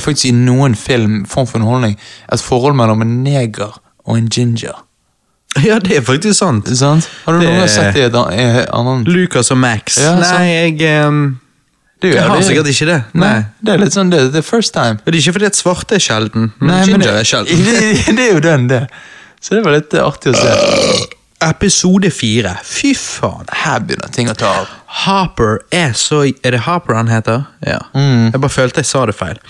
faktisk 0.00 0.24
i 0.30 0.32
noen 0.36 0.74
film 0.78 1.24
form 1.26 1.46
for 1.50 1.58
underholdning 1.58 1.96
et 2.32 2.40
forhold 2.44 2.76
mellom 2.78 3.02
en 3.02 3.22
neger 3.24 3.72
og 4.06 4.18
en 4.18 4.28
ginger. 4.28 4.74
Ja, 5.62 5.76
det 5.78 5.96
er 5.96 6.02
faktisk 6.02 6.34
sant. 6.40 6.66
Sant? 6.78 7.06
Har 7.24 7.36
du 7.36 7.38
noen 7.44 7.60
gang 7.60 7.68
sett 7.70 7.94
det 7.94 8.00
i 8.02 8.06
et 8.08 8.14
annet 8.74 9.06
Lucas 9.06 9.52
og 9.54 9.58
Max. 9.62 10.00
Ja, 10.02 10.16
Nei, 10.18 10.48
jeg 10.50 11.04
um, 11.06 11.20
Det 12.02 12.10
Jeg 12.10 12.22
har 12.24 12.34
det 12.34 12.40
er- 12.42 12.48
sikkert 12.48 12.70
ikke 12.72 12.86
det. 12.88 12.96
Nei. 13.14 13.28
Nei. 13.28 13.44
Det 13.62 13.72
er 13.74 13.78
litt 13.84 13.94
sånn, 13.94 14.10
det 14.10 14.32
the 14.34 14.42
first 14.42 14.74
time. 14.74 14.98
Det 15.04 15.14
er 15.14 15.18
ikke 15.20 15.32
fordi 15.38 15.46
at 15.46 15.56
svarte 15.56 15.94
er 15.94 16.02
sjelden, 16.02 16.50
men 16.58 16.68
Nei, 16.72 16.80
men 16.80 16.88
ginger 16.90 17.06
det, 17.06 17.20
er 17.20 17.28
sjelden. 17.30 17.62
det, 17.64 18.16
det 18.18 18.24
er 18.26 18.32
jo 18.34 18.40
den, 18.44 18.66
det. 18.72 18.80
Så 19.40 19.54
det 19.54 19.62
var 19.64 19.76
litt 19.78 19.94
artig 20.02 20.34
å 20.34 20.40
se. 20.42 20.56
Episode 21.42 22.10
fire. 22.10 22.56
Fy 22.64 22.94
faen. 22.94 23.44
Her 23.64 23.80
begynner 23.84 24.08
ting 24.14 24.30
å 24.30 24.34
ta 24.38 24.52
av. 24.62 24.68
Harper 25.04 25.58
er 25.74 25.92
så 25.98 26.22
Er 26.24 26.54
det 26.54 26.60
Harper 26.68 26.94
han 26.94 27.08
heter? 27.10 27.44
Ja. 27.66 27.80
Mm. 27.94 28.30
Jeg 28.32 28.40
bare 28.40 28.54
følte 28.54 28.80
jeg 28.84 28.86
sa 28.86 29.04
det 29.06 29.16
feil. 29.18 29.40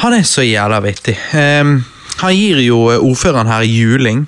Han 0.00 0.14
er 0.16 0.22
så 0.24 0.42
jævla 0.46 0.78
vittig. 0.80 1.16
Um, 1.36 1.82
han 2.20 2.34
gir 2.36 2.58
jo 2.60 2.78
eh, 2.92 3.00
ordføreren 3.00 3.48
her 3.48 3.62
juling, 3.64 4.26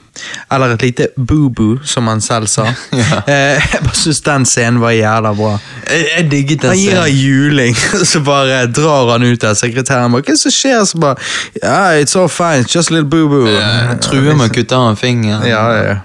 eller 0.53 0.75
et 0.75 0.83
lite 0.85 1.07
boo-boo, 1.17 1.79
som 1.85 2.07
han 2.09 2.21
selv 2.25 2.49
sa. 2.49 2.67
Ja. 2.93 3.23
Eh, 3.29 3.57
jeg 3.73 3.81
bare 3.85 3.97
syns 3.97 4.21
den 4.25 4.47
scenen 4.49 4.81
var 4.81 4.93
jævla 4.97 5.33
bra. 5.37 5.51
Jeg, 5.89 6.07
jeg 6.17 6.29
digget 6.31 6.63
den 6.63 6.71
Han 6.73 6.79
gir 6.81 6.95
henne 6.97 7.03
scenen. 7.09 7.19
juling, 7.25 7.77
så 8.13 8.21
bare 8.25 8.63
drar 8.67 9.13
han 9.15 9.23
ut 9.29 9.41
der. 9.41 9.55
Sekretæren 9.55 10.13
bare 10.13 10.23
'Hva 10.29 10.37
som 10.37 10.51
skjer?' 10.53 10.85
Så 10.89 10.99
bare 10.99 11.17
yeah, 11.63 12.01
'It's 12.03 12.17
all 12.21 12.29
fine, 12.29 12.65
just 12.75 12.91
a 12.91 12.95
little 12.95 13.09
boo-boo'. 13.09 13.49
Eh, 13.49 13.97
Truer 14.05 14.35
med 14.37 14.51
å 14.51 14.55
kutte 14.55 14.77
av 14.77 14.91
en 14.91 14.97
finger. 14.97 15.45
Ja, 15.49 15.65
ja, 15.73 15.83
ja. 15.93 15.97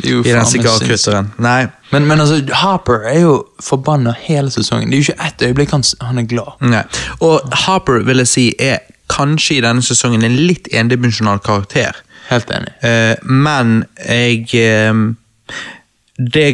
I 0.00 0.22
den 0.24 0.46
sigarkutteren. 0.48 1.32
Nei. 1.42 1.66
Men, 1.92 2.06
men 2.08 2.22
altså, 2.24 2.40
Harper 2.62 3.04
er 3.10 3.18
jo 3.20 3.34
forbanna 3.60 4.14
hele 4.24 4.50
sesongen. 4.50 4.88
Det 4.90 4.96
er 4.96 5.02
jo 5.02 5.12
ikke 5.12 5.26
ett 5.28 5.44
øyeblikk 5.48 5.74
han, 5.76 5.84
han 6.00 6.22
er 6.22 6.28
glad. 6.30 6.56
Nei. 6.64 6.84
Og 7.20 7.52
Harper 7.66 8.00
vil 8.06 8.24
jeg 8.24 8.30
si 8.30 8.46
er 8.56 8.80
kanskje 9.12 9.58
i 9.58 9.64
denne 9.64 9.84
sesongen 9.84 10.24
en 10.24 10.38
litt 10.48 10.70
endimensjonal 10.72 11.42
karakter. 11.44 11.98
Helt 12.30 12.50
enig. 12.54 12.72
Eh, 12.86 13.14
men 13.28 13.82
jeg 14.06 14.48
eh, 14.56 15.02
det, 16.16 16.48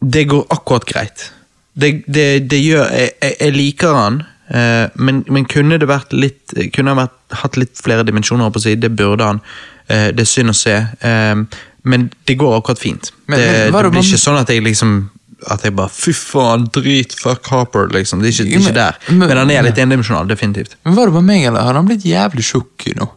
det 0.00 0.24
går 0.30 0.46
akkurat 0.54 0.86
greit. 0.86 1.32
Det, 1.74 2.02
det, 2.06 2.50
det 2.50 2.58
gjør 2.60 2.84
Jeg, 2.92 3.10
jeg, 3.22 3.34
jeg 3.40 3.52
liker 3.54 3.94
han, 3.94 4.22
eh, 4.50 4.86
men, 4.94 5.24
men 5.30 5.46
kunne 5.48 5.78
det 5.78 5.86
vært 5.88 6.10
litt 6.12 6.50
Kunne 6.74 6.90
han 6.90 6.98
vært, 6.98 7.14
hatt 7.42 7.56
litt 7.60 7.78
flere 7.78 8.02
dimensjoner 8.04 8.50
på 8.50 8.58
å 8.58 8.64
si, 8.64 8.74
det 8.74 8.90
burde 8.98 9.28
han. 9.28 9.42
Eh, 9.86 10.08
det 10.14 10.26
er 10.26 10.30
synd 10.30 10.52
å 10.52 10.56
se, 10.56 10.76
eh, 11.06 11.60
men 11.84 12.10
det 12.26 12.36
går 12.38 12.56
akkurat 12.60 12.78
fint. 12.78 13.12
Men- 13.26 13.38
det, 13.38 13.46
men 13.46 13.54
det 13.54 13.64
det 13.64 13.72
blir 13.72 13.90
man- 13.92 14.02
ikke 14.04 14.18
sånn 14.26 14.40
at 14.40 14.48
jeg 14.48 14.62
liksom 14.62 15.10
at 15.50 15.62
jeg 15.64 15.72
bare 15.74 15.88
Fy 15.88 16.12
faen, 16.12 16.66
drit, 16.70 17.14
fuck 17.16 17.46
Harper, 17.48 17.86
liksom. 17.88 18.20
Det 18.20 18.28
er 18.28 18.44
ikke, 18.44 18.50
det 18.50 18.56
er 18.56 18.60
ikke 18.60 18.74
der. 18.74 18.94
men- 19.08 19.28
Men 19.28 19.36
han 19.38 19.50
er 19.50 19.62
litt 19.62 19.78
endimensjonal, 19.78 20.26
definitivt. 20.28 20.74
Men 20.84 20.94
Var 20.94 21.06
det 21.06 21.12
bare 21.14 21.22
meg, 21.22 21.44
eller 21.46 21.60
har 21.62 21.72
han 21.74 21.86
blitt 21.88 22.04
jævlig 22.04 22.44
tjukk 22.44 22.94
nå? 22.96 23.08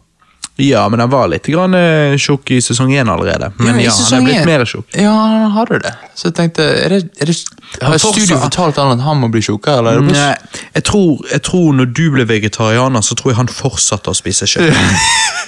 Ja, 0.56 0.88
men 0.88 1.00
han 1.00 1.09
var 1.09 1.27
litt 1.27 1.43
grann 1.48 1.74
eh, 1.74 2.14
tjukk 2.16 2.51
i 2.51 2.59
sesong 2.61 2.92
én 2.93 3.09
allerede. 3.09 3.51
Men 3.58 3.80
ja, 3.80 3.90
ja, 3.90 3.92
han 3.92 4.14
er 4.22 4.25
blitt 4.27 4.38
1. 4.42 4.45
mer 4.45 4.59
tjukk. 4.66 4.85
Ja, 4.95 5.09
han 5.11 5.51
hadde 5.51 5.80
det. 5.82 5.93
Så 6.16 6.25
jeg 6.30 6.35
tenkte, 6.35 6.61
er 6.85 6.90
det, 6.90 7.09
er 7.19 7.25
det, 7.25 7.35
Har 7.82 7.98
studio 7.98 8.38
fortalt 8.38 8.75
han 8.77 8.92
at 9.00 9.03
han 9.03 9.17
må 9.19 9.32
bli 9.32 9.42
tjukkere, 9.42 9.80
eller? 9.80 9.98
Er 9.98 10.01
Nei, 10.01 10.35
jeg 10.75 10.83
tror, 10.83 11.25
jeg 11.32 11.42
tror 11.42 11.74
når 11.74 11.92
du 11.93 12.11
ble 12.11 12.24
vegetarianer, 12.25 13.01
så 13.01 13.16
tror 13.16 13.32
jeg 13.32 13.35
han 13.38 13.48
fortsatte 13.48 14.14
å 14.14 14.16
spise 14.16 14.45
kjøtt. 14.45 14.77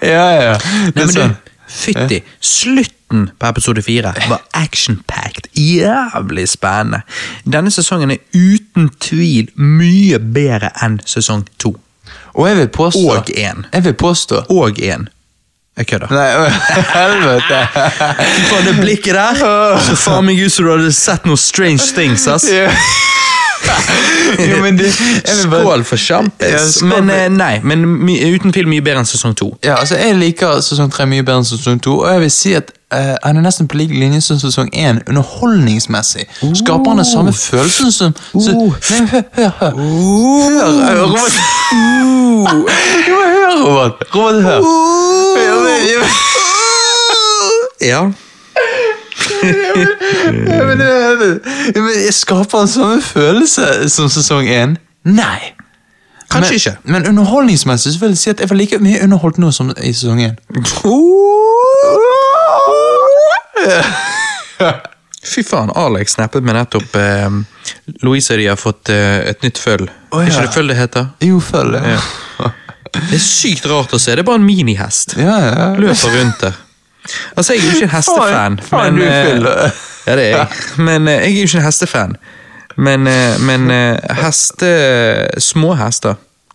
ja, 0.00 0.30
ja. 0.32 0.58
Nei, 0.94 1.04
men 1.06 1.14
du. 1.14 1.43
Fytti, 1.74 2.20
slutten 2.40 3.30
på 3.38 3.48
episode 3.50 3.82
fire 3.82 4.14
var 4.28 4.42
action-packed. 4.58 5.50
Jævlig 5.58 6.48
spennende. 6.48 7.02
Denne 7.44 7.70
sesongen 7.74 8.14
er 8.14 8.22
uten 8.34 8.90
tvil 9.02 9.50
mye 9.58 10.18
bedre 10.18 10.72
enn 10.82 11.00
sesong 11.08 11.44
to. 11.58 11.74
Og 12.34 12.48
jeg 12.48 12.56
vil 12.56 12.68
påstå 12.74 13.10
Og 13.14 13.30
en. 13.36 13.66
Jeg 13.72 13.84
vil 13.84 13.94
påstå 13.94 14.44
Og 14.50 14.78
én. 14.78 15.06
Jeg 15.76 15.86
kødder. 15.90 16.10
Nei, 16.14 16.50
helvete. 16.94 17.60
Faen, 18.46 18.66
det 18.66 18.74
blikket 18.78 19.16
der! 19.18 19.40
Så 19.82 19.96
faen 19.98 20.28
meg 20.28 20.38
ut 20.38 20.52
som 20.54 20.68
du 20.68 20.70
hadde 20.70 20.92
sett 20.94 21.26
noen 21.26 21.40
strange 21.40 21.88
things, 21.96 22.28
ass. 22.30 22.46
Ja. 22.46 22.68
Jo, 24.50 24.56
men 24.64 24.78
det, 24.78 24.90
bare- 25.50 25.62
Skål 25.62 25.84
for 25.84 25.96
Ja, 25.96 26.02
sjampis. 26.04 26.80
Ja, 26.80 26.86
Men 26.86 27.08
for- 27.08 27.14
eh, 27.16 27.28
nei, 27.32 27.60
men 27.62 27.84
my, 28.04 28.16
uten 28.34 28.52
film 28.52 28.68
mye 28.74 28.82
bedre 28.84 28.98
enn 29.04 29.06
sesong 29.08 29.34
to. 29.36 29.50
Ja, 29.64 29.74
altså 29.80 29.96
Jeg 30.00 30.16
liker 30.20 30.60
sesong 30.64 30.90
tre 30.92 31.06
mye 31.06 31.22
bedre 31.22 31.38
enn 31.42 31.48
sesong 31.48 31.80
to, 31.82 31.98
og 32.04 32.10
jeg 32.12 32.20
vil 32.24 32.30
si 32.34 32.54
at 32.58 32.70
eh, 32.94 33.14
han 33.24 33.36
er 33.36 33.42
nesten 33.46 33.68
på 33.68 33.76
lik 33.80 33.90
linje 33.94 34.20
som 34.24 34.38
sesong 34.42 34.68
én, 34.74 35.00
underholdningsmessig. 35.08 36.26
Skaper 36.60 36.88
han 36.94 36.98
den 37.02 37.08
samme 37.08 37.32
følelsen 37.32 37.92
som 37.92 38.14
så, 38.34 38.50
Uh. 38.54 38.74
Nei, 38.90 39.06
hør, 39.10 39.22
hør, 39.36 39.50
hør. 39.60 39.70
Hør, 40.54 40.70
hør 40.84 40.96
Robert. 41.02 41.34
Jo, 43.08 43.14
men 43.18 43.28
hør, 43.34 43.54
Robert. 43.64 43.94
Robert, 44.14 44.42
hør. 44.42 44.60
Ja, 47.84 48.00
men- 49.42 50.66
men- 50.66 50.78
Ja. 50.80 50.86
ja, 50.86 51.28
ja, 51.74 52.04
jeg 52.04 52.14
Skaper 52.14 52.58
den 52.58 52.68
samme 52.68 53.02
følelse 53.02 53.88
som 53.90 54.08
sesong 54.08 54.46
én? 54.48 54.76
Nei. 55.04 55.52
Kanskje 56.30 56.50
men, 56.50 56.58
ikke. 56.60 56.76
Men 56.84 57.06
underholdningsmessig 57.08 57.92
så 57.94 58.00
vil 58.00 58.08
jeg 58.14 58.18
si 58.18 58.30
at 58.30 58.40
jeg 58.40 58.50
var 58.50 58.56
like 58.56 58.78
mye 58.82 59.02
underholdt 59.04 59.38
nå 59.38 59.50
som 59.52 59.70
i 59.82 59.92
sesong 59.92 60.20
én. 60.24 60.36
Fy 65.24 65.42
faen, 65.46 65.70
Alex 65.74 66.12
snappet 66.18 66.44
meg 66.44 66.54
nettopp 66.58 66.96
eh, 67.00 67.30
Louise 68.04 68.34
og 68.34 68.38
de 68.42 68.48
har 68.50 68.58
fått 68.60 68.90
eh, 68.92 69.22
et 69.30 69.40
nytt 69.46 69.58
føll. 69.60 69.86
Å, 70.12 70.20
Er 70.20 70.28
ikke 70.28 70.42
det 70.44 70.52
føll 70.54 70.68
det 70.72 70.76
heter? 70.78 71.06
Jo, 71.24 71.38
følg 71.42 71.72
det. 71.78 71.94
Det 72.94 73.16
er 73.16 73.22
sykt 73.24 73.64
rart 73.70 73.94
å 73.96 73.98
se. 73.98 74.12
Det 74.14 74.22
er 74.22 74.28
bare 74.28 74.38
en 74.42 74.46
minihest. 74.46 75.16
Ja, 75.18 75.38
ja. 75.48 75.70
Løper 75.80 76.12
rundt 76.18 76.44
der. 76.44 76.58
Altså, 77.36 77.52
jeg 77.52 77.60
er 77.60 77.64
jo 77.64 77.70
ikke 77.70 77.82
en 77.82 77.90
hestefan. 77.90 78.60
Men, 78.72 79.02
eh. 79.02 79.70
Ja, 80.06 80.16
det 80.16 80.24
er 80.24 80.36
jeg. 80.36 80.46
Men 80.78 81.08
eh, 81.08 81.14
jeg 81.14 81.22
er 81.22 81.36
jo 81.36 81.48
ikke 81.48 81.58
en 81.58 81.64
hestefan. 81.64 82.16
Men, 82.76 83.06
eh, 83.06 83.40
men 83.40 83.70
heste 84.10 84.70
Små 85.38 85.74
hester. 85.74 86.14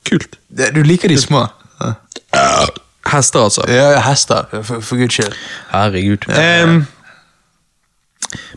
Kult. 0.10 0.40
Du 0.76 0.82
liker 0.84 1.08
de 1.08 1.22
små? 1.22 1.45
Hester, 3.11 3.40
altså. 3.40 3.64
Ja, 3.68 3.92
ja, 3.92 4.10
hester. 4.10 4.44
For, 4.64 4.80
for 4.80 4.95
guds 4.95 5.14
skyld. 5.14 5.34
Herregud. 5.72 6.18
Um, 6.66 6.86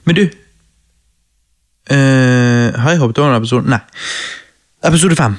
men 0.04 0.14
du 0.14 0.22
uh, 1.90 2.80
Har 2.80 2.90
jeg 2.90 2.98
hoppet 2.98 3.18
over 3.18 3.30
en 3.30 3.36
episode? 3.36 3.70
Nei. 3.70 3.78
Episode 4.84 5.16
fem. 5.16 5.36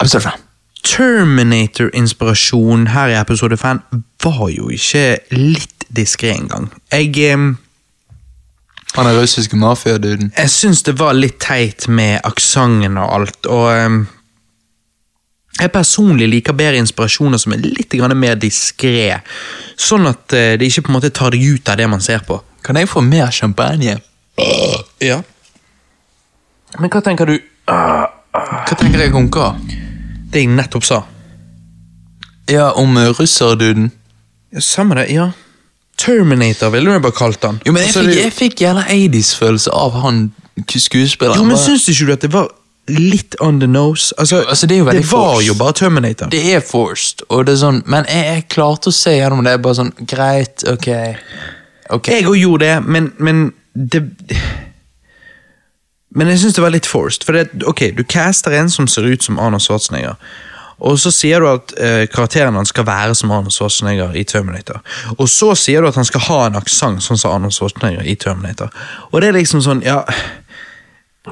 Episode 0.00 0.22
fem. 0.22 0.49
Terminator-inspirasjon 0.84 2.86
her 2.94 3.12
i 3.12 3.18
episode 3.20 3.56
5 3.56 3.80
var 4.24 4.48
jo 4.52 4.70
ikke 4.72 5.18
litt 5.36 5.84
diskré 5.96 6.34
engang. 6.36 6.70
Jeg 6.92 7.34
um, 7.34 7.58
Han 8.96 9.06
er 9.06 9.20
russiske 9.20 9.56
mafiaduden. 9.56 10.32
Jeg 10.36 10.50
syns 10.50 10.82
det 10.82 10.98
var 10.98 11.12
litt 11.14 11.38
teit 11.40 11.88
med 11.88 12.20
aksenten 12.24 12.98
og 12.98 13.14
alt, 13.14 13.46
og 13.46 13.86
um, 13.86 14.06
jeg 15.60 15.72
personlig 15.72 16.28
liker 16.28 16.56
bedre 16.56 16.80
inspirasjoner 16.80 17.38
som 17.38 17.52
er 17.52 17.64
litt 17.64 17.94
mer 18.16 18.38
diskré, 18.40 19.20
sånn 19.76 20.06
at 20.08 20.32
eh, 20.32 20.56
det 20.56 20.70
ikke 20.70 20.86
på 20.86 20.92
en 20.92 20.96
måte 20.96 21.10
tar 21.10 21.34
deg 21.34 21.44
ut 21.44 21.68
av 21.68 21.76
det 21.76 21.88
man 21.88 22.00
ser 22.00 22.24
på. 22.24 22.40
Kan 22.64 22.76
jeg 22.76 22.88
få 22.88 23.00
mer 23.00 23.30
champagne? 23.30 23.98
Ja. 25.00 25.20
Men 26.78 26.90
hva 26.90 27.00
tenker 27.04 27.26
du 27.26 27.36
Hva 27.66 28.76
tenker 28.78 29.02
jeg 29.02 29.14
om 29.14 29.28
hva? 29.28 29.52
Det 30.32 30.44
jeg 30.44 30.48
nettopp 30.54 30.84
sa. 30.86 31.00
Ja, 32.50 32.70
om 32.78 32.96
uh, 32.96 33.08
russerduden. 33.18 33.90
Samme 34.58 34.94
det, 34.98 35.08
ja. 35.14 35.30
Terminator 36.00 36.70
ville 36.72 36.92
du 36.96 37.02
bare 37.04 37.12
kalt 37.14 37.42
han. 37.44 37.60
Jo, 37.66 37.72
men 37.72 37.82
jeg 37.82 37.90
Altså, 37.90 38.00
fikk, 38.02 38.14
det- 38.14 38.22
jeg 38.24 38.32
fikk 38.32 38.60
jævla 38.64 38.84
80s-følelse 38.88 39.70
av 39.72 39.92
han 40.02 40.32
k- 40.66 40.78
skuespilleren. 40.80 41.36
Jo, 41.38 41.44
men 41.44 41.56
Bare- 41.56 41.64
syns 41.66 41.88
ikke 41.88 42.06
du 42.06 42.12
at 42.12 42.20
det 42.22 42.32
var 42.32 42.48
litt 42.88 43.36
on 43.40 43.60
the 43.60 43.66
nose. 43.66 44.14
Altså, 44.18 44.44
Altså, 44.48 44.66
det 44.66 44.74
er 44.74 44.78
jo 44.78 44.84
veldig 44.84 45.02
det 45.02 45.12
var 45.12 45.34
forced. 45.34 45.46
jo 45.46 45.54
bare 45.54 45.72
Terminator. 45.72 46.26
Det 46.30 46.54
er 46.54 46.60
forced, 46.60 47.22
og 47.28 47.46
det 47.46 47.52
er 47.52 47.56
sånn, 47.66 47.82
men 47.86 48.04
jeg, 48.08 48.24
jeg 48.24 48.48
klarte 48.48 48.88
å 48.88 48.92
se 48.92 49.10
gjennom 49.10 49.44
det. 49.44 49.62
bare 49.62 49.74
sånn, 49.74 49.92
Greit, 50.06 50.64
ok. 50.68 50.88
ok. 51.90 52.08
Jeg 52.08 52.24
òg 52.24 52.40
gjorde 52.40 52.58
det, 52.66 52.82
men, 52.86 53.12
men 53.18 53.52
det 53.76 54.02
Men 56.16 56.30
jeg 56.32 56.42
syns 56.42 56.56
det 56.56 56.64
var 56.64 56.74
litt 56.74 56.88
forced. 56.90 57.24
For 57.26 57.36
det, 57.36 57.62
ok, 57.70 57.90
du 57.94 58.02
caster 58.02 58.54
en 58.58 58.70
som 58.72 58.88
ser 58.90 59.06
ut 59.06 59.22
som 59.22 59.38
Arnold 59.38 59.62
Schwarzenegger. 59.62 60.16
Og 60.80 60.96
så 61.00 61.12
sier 61.12 61.42
du 61.42 61.48
at 61.50 61.74
eh, 61.76 62.06
karakteren 62.08 62.56
hans 62.56 62.72
skal 62.72 62.86
være 62.88 63.14
som 63.18 63.32
Arnold 63.34 63.52
Schwarzenegger 63.54 64.16
i 64.16 64.24
Terminator. 64.24 64.80
Og 65.18 65.28
så 65.28 65.52
sier 65.58 65.82
du 65.82 65.90
at 65.90 65.98
han 66.00 66.08
skal 66.08 66.24
ha 66.28 66.40
en 66.48 66.56
aksent 66.60 67.04
sånn 67.04 67.20
som 67.20 67.34
Arnold 67.34 67.54
Schwarzenegger 67.56 68.06
i 68.08 68.16
Terminator. 68.20 68.72
Og 69.10 69.20
det 69.20 69.30
er 69.30 69.38
liksom 69.38 69.62
sånn, 69.64 69.84
ja 69.86 70.02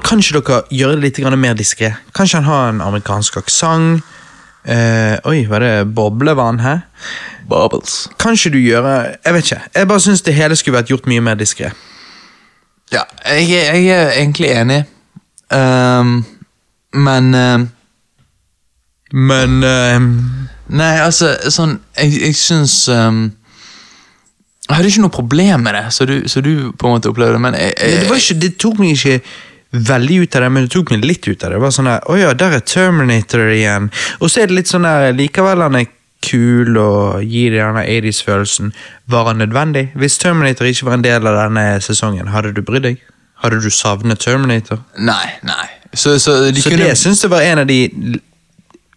Kan 0.05 0.21
ikke 0.21 0.37
dere 0.37 0.61
gjøre 0.69 0.99
det 0.99 1.17
litt 1.17 1.39
mer 1.41 1.57
diskré? 1.57 1.95
Kan 2.13 2.29
ikke 2.29 2.43
han 2.43 2.45
ha 2.45 2.59
en 2.69 2.81
amerikansk 2.85 3.39
aksent? 3.41 4.05
Eh, 4.69 5.17
oi, 5.25 5.47
var 5.49 5.63
det 5.65 5.87
boblevann 5.97 6.59
her? 6.61 6.83
Bubbles. 7.49 8.07
Kan 8.19 8.37
ikke 8.37 8.51
du 8.53 8.59
gjøre 8.59 9.15
Jeg 9.25 9.33
vet 9.33 9.45
ikke. 9.47 9.61
Jeg 9.75 9.87
bare 9.89 10.03
syns 10.03 10.21
det 10.21 10.35
hele 10.37 10.55
skulle 10.55 10.77
vært 10.77 10.91
gjort 10.93 11.09
mye 11.09 11.23
mer 11.25 11.39
diskré. 11.39 11.71
Ja, 12.93 13.03
jeg, 13.25 13.49
jeg 13.49 13.87
er 13.93 14.11
egentlig 14.17 14.49
enig. 14.53 14.79
um, 15.53 16.25
men 16.93 17.35
um, 17.35 17.67
Men 19.13 19.63
um, 19.63 20.07
Nei, 20.69 20.95
altså, 21.01 21.31
sånn 21.49 21.79
Jeg, 21.97 22.13
jeg 22.21 22.35
syns 22.37 22.75
Jeg 22.89 23.31
hadde 24.69 24.89
ikke 24.91 25.01
noe 25.01 25.13
problem 25.13 25.63
med 25.65 25.73
det, 25.77 25.85
så 25.93 26.05
du, 26.05 26.15
så 26.29 26.41
du 26.45 26.71
på 26.77 26.85
en 26.85 26.93
måte 26.93 27.09
opplevde 27.09 27.39
men 27.41 27.57
jeg, 27.57 27.73
jeg, 27.73 28.01
det, 28.03 28.09
var 28.09 28.21
ikke, 28.21 28.37
det 28.43 28.51
tok 28.61 28.81
meg 28.81 28.91
ikke 28.93 29.15
veldig 29.89 30.17
ut 30.23 30.35
av 30.35 30.41
det, 30.45 30.49
men 30.53 30.65
det 30.65 30.73
tok 30.73 30.91
meg 30.93 31.05
litt 31.05 31.25
ut 31.27 31.43
av 31.43 31.49
det. 31.51 31.55
Det 31.55 31.61
var 31.61 31.73
sånn 31.73 31.89
der, 31.89 32.05
Å 32.09 32.17
ja, 32.17 32.29
der 32.37 32.55
er 32.57 32.63
Terminator 32.65 33.49
igjen. 33.53 33.89
Og 34.19 34.29
så 34.29 34.41
er 34.43 34.49
det 34.49 34.55
litt 34.59 34.69
sånn 34.71 34.85
der 34.85 35.11
Likevel 35.17 35.61
han 35.65 35.77
er 35.77 35.89
kul 36.25 36.77
og 36.77 37.23
gir 37.23 37.53
denne 37.55 37.83
80s-følelsen. 37.85 38.73
Var 39.07 39.27
han 39.27 39.39
nødvendig? 39.41 39.91
Hvis 39.95 40.17
Terminator 40.17 40.65
ikke 40.65 40.85
var 40.85 40.93
en 40.99 41.03
del 41.03 41.27
av 41.27 41.37
denne 41.43 41.65
sesongen, 41.81 42.27
hadde 42.27 42.53
du 42.53 42.61
brydd 42.65 42.83
deg? 42.83 43.03
Hadde 43.43 43.61
du 43.63 43.69
savnet 43.69 44.19
Terminator? 44.19 44.81
Nei, 44.97 45.25
nei. 45.47 45.67
Så, 45.93 46.19
så 46.19 46.35
de 46.51 46.61
Så 46.61 46.69
kunne 46.69 46.89
det 46.89 46.97
syns 46.97 47.23
jeg 47.23 47.31
var 47.31 47.41
en 47.41 47.63
av 47.63 47.65
de 47.65 48.19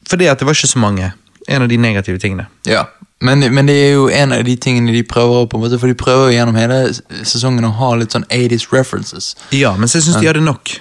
Fordi 0.08 0.26
at 0.28 0.38
det 0.38 0.46
var 0.46 0.52
ikke 0.52 0.68
så 0.68 0.78
mange. 0.78 1.12
En 1.48 1.62
av 1.62 1.68
de 1.68 1.76
negative 1.76 2.18
tingene. 2.18 2.46
Ja, 2.66 2.84
men, 3.22 3.54
men 3.54 3.68
det 3.68 3.76
er 3.86 3.92
jo 3.92 4.08
en 4.10 4.32
av 4.34 4.44
de 4.44 4.56
tingene 4.56 4.92
de 4.92 5.02
prøver 5.06 5.46
på 5.46 5.56
en 5.56 5.62
måte, 5.62 5.78
For 5.78 5.86
de 5.86 5.94
prøver 5.94 6.30
jo 6.30 6.36
gjennom 6.36 6.58
hele 6.58 6.80
sesongen 7.22 7.64
å 7.64 7.70
ha 7.78 7.92
litt 7.98 8.14
sånn 8.14 8.26
80s 8.30 8.68
references. 8.74 9.32
Ja, 9.54 9.76
men 9.78 9.90
så 9.90 10.02
syns 10.02 10.18
de 10.18 10.26
hadde 10.26 10.42
nok. 10.42 10.74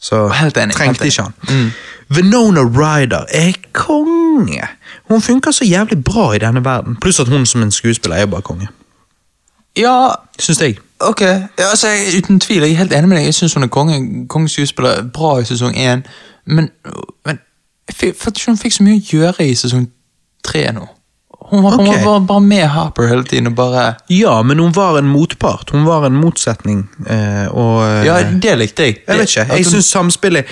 Så 0.00 0.28
Helt 0.32 0.56
enig, 0.56 0.76
trengte 0.78 1.04
helt 1.04 1.12
ikke 1.12 1.26
han. 1.26 1.34
Mm. 1.50 1.70
Venona 2.16 2.64
Ryder 2.64 3.28
er 3.36 3.56
konge! 3.76 4.68
Hun 5.08 5.20
funker 5.22 5.50
så 5.50 5.64
jævlig 5.64 6.04
bra 6.04 6.32
i 6.32 6.38
denne 6.38 6.64
verden. 6.64 6.96
Pluss 7.00 7.20
at 7.20 7.28
hun 7.28 7.46
som 7.46 7.62
en 7.62 7.70
skuespiller 7.70 8.16
er 8.16 8.26
bare 8.26 8.42
konge. 8.42 8.68
Ja, 9.76 10.08
Syns 10.38 10.60
jeg. 10.60 10.78
ok. 11.00 11.20
Ja, 11.20 11.38
altså, 11.58 11.88
jeg, 11.88 12.18
uten 12.18 12.40
tvil, 12.40 12.62
jeg 12.62 12.72
er 12.72 12.76
helt 12.76 12.92
enig 12.92 13.08
med 13.08 13.16
deg. 13.18 13.24
Jeg 13.24 13.34
syns 13.34 13.54
hun 13.54 13.62
er 13.62 13.68
konge, 13.68 14.26
kongeskuespiller. 14.28 15.02
Bra 15.14 15.38
i 15.38 15.44
sesong 15.44 15.76
én. 15.76 16.02
Men, 16.46 16.70
men 17.26 17.38
jeg 17.88 18.14
følte 18.16 18.38
ikke 18.38 18.50
hun 18.50 18.58
fikk 18.58 18.72
så 18.72 18.82
mye 18.86 18.98
å 19.00 19.04
gjøre 19.12 19.46
i 19.48 19.54
sesong 19.54 19.88
tre 20.44 20.64
nå. 20.72 20.86
Hun 21.48 21.62
var, 21.64 21.76
hun 21.80 21.86
var 22.04 22.18
bare, 22.28 22.40
med 22.44 22.66
Harper 22.68 23.06
hele 23.08 23.24
tiden 23.24 23.46
og 23.46 23.54
bare 23.56 23.94
Ja, 24.12 24.42
men 24.42 24.58
hun 24.58 24.74
var 24.76 24.98
en 24.98 25.08
motpart. 25.08 25.70
Hun 25.70 25.86
var 25.86 26.04
en 26.06 26.18
motsetning. 26.20 26.82
eh, 27.06 27.46
og 27.48 27.86
eh, 27.86 28.04
Ja, 28.06 28.18
det 28.42 28.58
likte 28.58 28.82
jeg. 28.82 28.98
Jeg 29.08 29.18
vet 29.18 29.36
ikke. 29.36 29.54
Jeg 29.56 29.66
syns 29.66 29.84
samspillet 29.84 30.44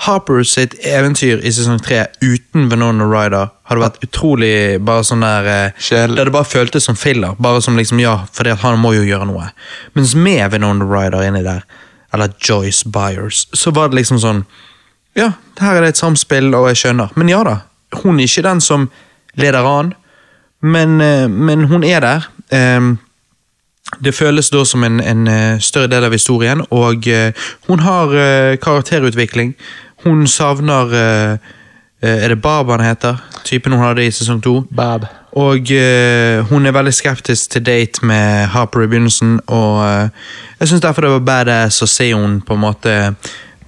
Harper 0.00 0.42
sitt 0.48 0.74
eventyr 0.86 1.42
i 1.44 1.50
sesong 1.52 1.80
tre 1.84 2.06
uten 2.24 2.70
Venona 2.70 3.04
Ryder 3.04 3.50
hadde 3.68 3.82
vært 3.82 4.06
utrolig 4.06 4.54
bare 4.80 5.04
sånn 5.04 5.24
der 5.24 5.48
Kjell. 5.50 5.74
Kjedelig. 5.90 6.16
Der 6.16 6.30
det 6.30 6.34
bare 6.38 6.48
føltes 6.48 6.88
som 6.88 6.96
filler. 6.96 7.36
Bare 7.38 7.60
som 7.60 7.76
liksom, 7.76 8.00
ja, 8.00 8.14
fordi 8.32 8.54
at 8.54 8.64
han 8.64 8.80
må 8.80 8.94
jo 8.96 9.04
gjøre 9.04 9.28
noe. 9.28 9.50
Mens 9.98 10.14
med 10.16 10.46
Venona 10.54 10.88
Ryder 10.88 11.26
inni 11.28 11.44
der, 11.44 11.66
eller 12.14 12.32
Joyce 12.40 12.88
Byers, 12.88 13.44
så 13.52 13.74
var 13.76 13.92
det 13.92 14.00
liksom 14.00 14.22
sånn 14.22 14.44
Ja, 15.18 15.32
her 15.58 15.76
er 15.76 15.82
det 15.84 15.94
et 15.96 16.00
samspill, 16.00 16.52
og 16.54 16.68
jeg 16.70 16.80
skjønner. 16.80 17.12
Men 17.18 17.28
ja 17.28 17.42
da, 17.44 17.56
hun 18.00 18.20
er 18.20 18.28
ikke 18.30 18.46
den 18.46 18.60
som 18.62 18.88
leder 19.36 19.66
an, 19.66 19.92
men, 20.62 21.00
eh, 21.02 21.26
men 21.28 21.66
hun 21.68 21.84
er 21.84 22.00
der. 22.04 22.28
Ehm, 22.54 22.94
det 23.98 24.14
føles 24.14 24.50
da 24.50 24.62
som 24.64 24.84
en, 24.86 25.00
en 25.00 25.28
eh, 25.28 25.58
større 25.58 25.90
del 25.90 26.06
av 26.06 26.14
historien, 26.14 26.62
og 26.70 27.08
eh, 27.10 27.34
hun 27.66 27.82
har 27.82 28.14
eh, 28.14 28.56
karakterutvikling. 28.62 29.54
Hun 30.04 30.26
savner 30.26 30.94
eh, 30.96 31.32
eh, 32.02 32.24
Er 32.24 32.28
det 32.28 32.42
Barb 32.42 32.70
han 32.70 32.84
heter? 32.84 33.20
Typen 33.44 33.72
hun 33.72 33.82
hadde 33.82 34.06
i 34.06 34.12
sesong 34.14 34.40
to. 34.42 34.60
Bab. 34.70 35.06
Og 35.32 35.70
uh, 35.70 36.42
hun 36.50 36.66
er 36.66 36.74
veldig 36.74 36.92
skeptisk 36.94 37.52
til 37.54 37.62
date 37.62 38.02
med 38.06 38.48
Harper 38.50 38.82
i 38.82 38.88
begynnelsen, 38.90 39.36
og 39.46 39.76
uh, 39.78 40.08
jeg 40.58 40.68
syns 40.68 40.82
derfor 40.82 41.06
det 41.06 41.12
var 41.12 41.28
badass 41.28 41.78
å 41.84 41.86
se 41.86 42.08
hun 42.10 42.40
på 42.42 42.56
en 42.56 42.64
måte 42.64 42.94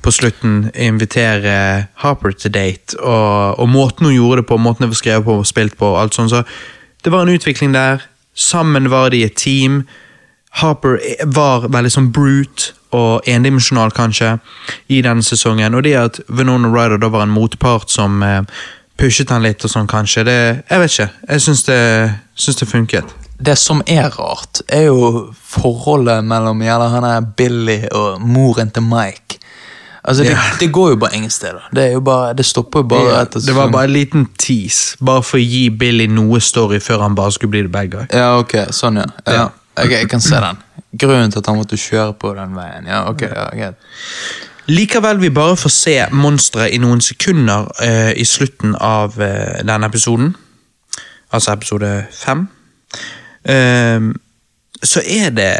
på 0.02 0.10
slutten 0.10 0.72
invitere 0.74 1.86
Harper 2.02 2.34
til 2.34 2.54
date, 2.54 2.98
og, 2.98 3.60
og 3.62 3.70
måten 3.70 4.10
hun 4.10 4.16
gjorde 4.16 4.42
det 4.42 4.48
på, 4.50 4.58
måten 4.58 4.88
det 4.88 4.90
var 4.90 5.00
skrevet 5.04 5.28
på 5.28 5.38
og 5.38 5.46
spilt 5.46 5.78
på, 5.78 5.92
alt 6.00 6.18
sånt, 6.18 6.34
så 6.34 6.42
det 7.04 7.14
var 7.14 7.22
en 7.22 7.34
utvikling 7.36 7.74
der. 7.74 8.02
Sammen 8.34 8.90
var 8.90 9.14
de 9.14 9.22
et 9.24 9.38
team. 9.38 9.84
Harper 10.60 10.98
var 11.32 11.68
veldig 11.72 11.92
sånn 11.92 12.10
brute 12.12 12.74
og 12.92 13.24
endimensjonal, 13.28 13.92
kanskje, 13.96 14.34
i 14.92 15.00
denne 15.04 15.24
sesongen. 15.24 15.74
Og 15.74 15.86
det 15.86 15.94
at 15.96 16.20
Venona 16.28 16.68
Ryder 16.68 17.00
da 17.00 17.08
var 17.12 17.24
en 17.24 17.32
motpart 17.32 17.90
som 17.90 18.20
eh, 18.26 18.42
pushet 19.00 19.32
han 19.32 19.44
litt 19.46 19.64
og 19.64 19.72
sånn, 19.72 19.88
kanskje, 19.88 20.26
det 20.28 20.38
Jeg 20.68 20.82
vet 20.82 20.92
ikke. 20.92 21.10
Jeg 21.28 21.44
syns 21.46 21.64
det, 21.68 21.80
syns 22.36 22.60
det 22.60 22.68
funket. 22.68 23.14
Det 23.42 23.56
som 23.58 23.80
er 23.90 24.12
rart, 24.14 24.60
er 24.68 24.90
jo 24.90 25.32
forholdet 25.34 26.22
mellom 26.24 26.60
gjelder 26.62 26.92
han 26.92 27.06
er 27.08 27.24
Billy 27.38 27.78
og 27.90 28.20
moren 28.20 28.70
til 28.70 28.84
Mike. 28.86 29.40
Altså, 30.04 30.26
det, 30.26 30.36
det 30.60 30.68
går 30.74 30.90
jo 30.90 30.96
bare 30.98 31.16
ingen 31.16 31.30
steder. 31.30 31.64
Det, 31.74 32.04
bare, 32.04 32.32
det 32.34 32.44
stopper 32.46 32.82
jo 32.82 32.88
bare 32.90 33.20
etter 33.22 33.42
det 33.46 33.54
var 33.54 33.70
bare 33.70 33.86
en 33.86 33.94
liten 33.94 34.28
tease, 34.38 34.96
bare 35.00 35.22
for 35.22 35.38
å 35.38 35.42
gi 35.42 35.68
Billy 35.70 36.08
noe 36.10 36.40
story 36.42 36.80
før 36.82 37.04
han 37.06 37.14
bare 37.18 37.34
skulle 37.34 37.54
bli 37.54 37.64
the 37.66 37.70
bad 37.70 37.90
guy. 37.90 38.06
Ja, 38.10 38.34
ok, 38.42 38.56
sånn 38.74 38.98
ja. 38.98 39.06
Ja. 39.30 39.44
Ok, 39.76 39.90
jeg 39.90 40.08
kan 40.10 40.20
se 40.20 40.36
den. 40.36 40.58
Grunnen 41.00 41.32
til 41.32 41.40
at 41.40 41.48
han 41.48 41.56
måtte 41.56 41.78
kjøre 41.80 42.12
på 42.20 42.34
den 42.36 42.56
veien. 42.56 42.88
Ja, 42.90 43.04
ok, 43.08 43.22
ja, 43.28 43.46
greit. 43.56 43.78
Likevel 44.70 45.18
vi 45.18 45.30
bare 45.34 45.56
får 45.58 45.72
se 45.74 45.94
monsteret 46.14 46.74
i 46.74 46.78
noen 46.78 47.00
sekunder 47.02 47.70
eh, 47.82 48.12
i 48.20 48.24
slutten 48.28 48.76
av 48.78 49.16
eh, 49.20 49.62
denne 49.66 49.88
episoden, 49.90 50.34
altså 51.34 51.56
episode 51.56 51.90
fem, 52.14 52.44
eh, 53.48 54.12
så 54.82 55.02
er 55.06 55.34
det 55.34 55.50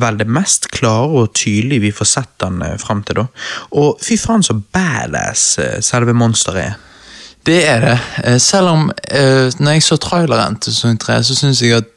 vel 0.00 0.18
det 0.20 0.26
mest 0.28 0.68
klare 0.72 1.22
og 1.22 1.32
tydelige 1.36 1.86
vi 1.86 1.94
får 1.94 2.10
sett 2.10 2.30
den 2.44 2.60
eh, 2.66 2.76
fram 2.80 3.00
til 3.06 3.22
da. 3.22 3.26
Og 3.80 3.96
fy 4.04 4.18
faen 4.20 4.44
så 4.44 4.58
badass 4.60 5.46
eh, 5.62 5.78
selve 5.84 6.12
monsteret 6.16 6.66
er. 6.66 6.76
Det 7.46 7.62
er 7.64 7.80
det. 7.86 7.96
Eh, 8.24 8.36
Selv 8.40 8.74
om 8.74 8.90
eh, 9.08 9.48
når 9.56 9.78
jeg 9.78 9.86
så 9.88 9.96
traileren 9.96 10.60
til 10.60 10.74
sesong 10.76 11.00
3, 11.00 11.22
så 11.24 11.38
syns 11.38 11.62
jeg 11.64 11.78
at 11.80 11.88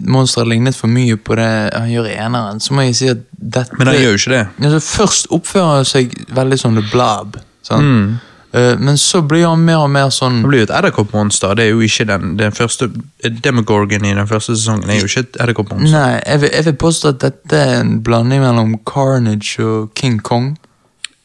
monsteret 0.00 0.48
lignet 0.48 0.76
for 0.76 0.90
mye 0.90 1.16
på 1.16 1.36
det 1.38 1.50
han 1.74 1.90
gjør 1.90 2.08
i 2.10 2.16
eneren. 2.18 2.60
Så 2.60 2.74
må 2.74 2.86
jeg 2.88 2.96
si 2.98 3.12
at 3.12 3.22
dette 3.30 3.78
Men 3.78 3.92
han 3.92 4.00
gjør 4.00 4.16
jo 4.16 4.22
ikke 4.22 4.34
det. 4.34 4.42
Altså, 4.64 4.80
først 4.80 5.30
oppfører 5.30 5.76
han 5.76 5.88
seg 5.88 6.16
veldig 6.34 6.58
som 6.58 6.74
The 6.78 6.84
Blob, 6.90 7.38
Sånn. 7.66 7.86
Mm. 7.86 8.18
Eh, 8.52 8.78
men 8.78 8.98
så 8.98 9.22
blir 9.22 9.46
han 9.46 9.62
mer 9.62 9.84
og 9.84 9.90
mer 9.94 10.08
sånn 10.10 10.40
Det 10.42 10.48
blir 10.50 10.62
jo 10.64 10.66
et 10.66 10.72
edderkoppmonster. 10.74 11.54
Det 11.54 11.68
er 11.68 11.70
jo 11.70 11.84
ikke 11.86 12.06
den, 12.08 12.32
den 12.40 12.54
første 12.56 12.88
Demogorgon 13.44 14.06
i 14.08 14.14
den 14.16 14.26
første 14.26 14.56
sesongen. 14.56 14.90
er 14.90 14.98
jo 14.98 15.10
ikke 15.10 15.26
et 15.28 15.38
edderkoppmonster. 15.44 15.94
Nei, 15.94 16.20
jeg 16.26 16.42
vil, 16.42 16.50
jeg 16.56 16.66
vil 16.66 16.78
påstå 16.82 17.14
at 17.14 17.20
dette 17.26 17.60
er 17.60 17.76
en 17.84 18.00
blanding 18.02 18.42
mellom 18.42 18.74
Carnage 18.88 19.62
og 19.64 19.94
King 19.94 20.18
Kong. 20.22 20.56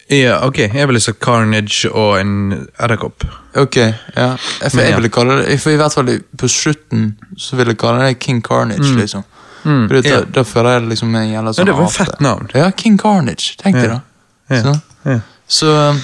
Ja, 0.10 0.46
ok. 0.48 0.58
Jeg 0.60 0.88
ville 0.88 1.00
sagt 1.02 1.20
Carnage 1.20 1.90
og 1.92 2.20
en 2.22 2.68
edderkopp. 2.80 3.24
Ok, 3.56 3.76
ja. 3.78 4.36
For 4.36 4.76
Men 4.76 4.84
jeg 4.86 4.90
ja. 4.92 4.96
ville 4.96 5.10
kalle 5.10 5.38
det, 5.46 5.56
for 5.62 5.70
i 5.74 5.76
hvert 5.80 5.94
fall 5.94 6.12
på 6.38 6.48
slutten 6.48 7.16
så 7.38 7.56
ville 7.56 7.72
jeg 7.74 7.78
kalle 7.82 8.06
det 8.06 8.20
King 8.20 8.44
Carnage, 8.46 8.92
liksom. 9.00 9.24
Mm, 9.64 9.88
Fordi 9.90 10.08
ja. 10.10 10.20
da, 10.20 10.26
da 10.36 10.42
føler 10.46 10.70
jeg 10.76 10.82
det 10.82 10.90
liksom 10.90 11.16
en 11.16 11.30
jævla 11.32 11.54
sånn 11.54 11.66
Men 11.66 11.72
det 11.72 11.78
var 11.80 11.88
et 11.88 11.96
fett 11.98 12.20
navn. 12.22 12.50
Ja, 12.54 12.68
King 12.78 13.00
Carnage. 13.02 13.56
Tenk 13.64 13.76
deg 13.76 13.90
Ja. 13.90 13.96
da. 13.96 14.02
Ja. 14.56 14.62
Så, 14.62 14.80
Ja. 15.06 15.20
så 15.48 16.00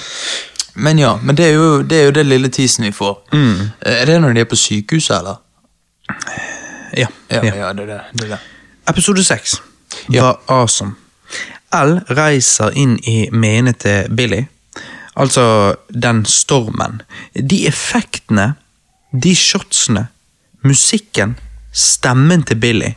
Men 0.74 0.98
ja, 0.98 1.16
men 1.22 1.36
det 1.36 1.46
er 1.46 1.52
jo 1.54 1.82
det, 1.82 1.98
er 2.00 2.04
jo 2.04 2.10
det 2.10 2.26
lille 2.26 2.48
tisen 2.48 2.84
vi 2.84 2.90
får. 2.92 3.18
Mm. 3.32 3.60
Eh, 3.86 4.00
Er 4.02 4.04
det 4.06 4.20
når 4.20 4.32
de 4.34 4.40
er 4.40 4.44
på 4.44 4.56
sykehuset, 4.56 5.18
eller? 5.18 5.36
Ja. 6.96 7.06
Ja, 7.30 7.40
ja. 7.44 7.54
ja 7.54 7.72
det 7.72 7.82
er 7.82 7.86
det. 7.86 8.00
det, 8.12 8.24
er 8.24 8.28
det. 8.28 8.38
Episode 8.88 9.24
seks 9.24 9.62
Ja. 10.12 10.22
var 10.22 10.40
awesome. 10.48 10.94
L 11.72 12.00
reiser 12.16 12.74
inn 12.78 12.98
i 13.08 13.28
menet 13.32 13.82
til 13.84 14.10
Billy. 14.16 14.44
Altså 15.16 15.74
den 15.88 16.24
stormen. 16.24 17.02
De 17.34 17.66
effektene, 17.68 18.54
de 19.12 19.34
shotsene, 19.36 20.06
musikken, 20.64 21.36
stemmen 21.72 22.42
til 22.48 22.60
Billy. 22.60 22.94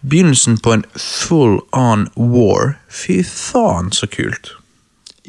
Begynnelsen 0.00 0.58
på 0.58 0.72
en 0.72 0.84
full 0.96 1.58
on 1.72 2.08
war. 2.16 2.76
Fy 2.88 3.22
faen, 3.26 3.92
så 3.92 4.06
kult. 4.06 4.56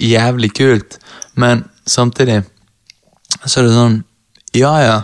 jævlig 0.01 0.53
kult, 0.53 0.97
men 1.33 1.65
samtidig 1.85 2.43
så 3.45 3.59
er 3.59 3.67
det 3.67 3.73
sånn 3.75 4.03
Ja, 4.55 4.71
ja. 4.81 4.95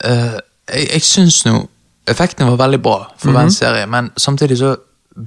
Uh, 0.00 0.38
jeg 0.70 0.86
jeg 0.94 1.02
syns 1.02 1.44
nå 1.44 1.68
effektene 2.08 2.48
var 2.50 2.64
veldig 2.64 2.80
bra 2.82 2.96
for 3.18 3.34
hver 3.34 3.50
serie, 3.52 3.86
men 3.86 4.10
samtidig 4.16 4.58
så 4.58 4.76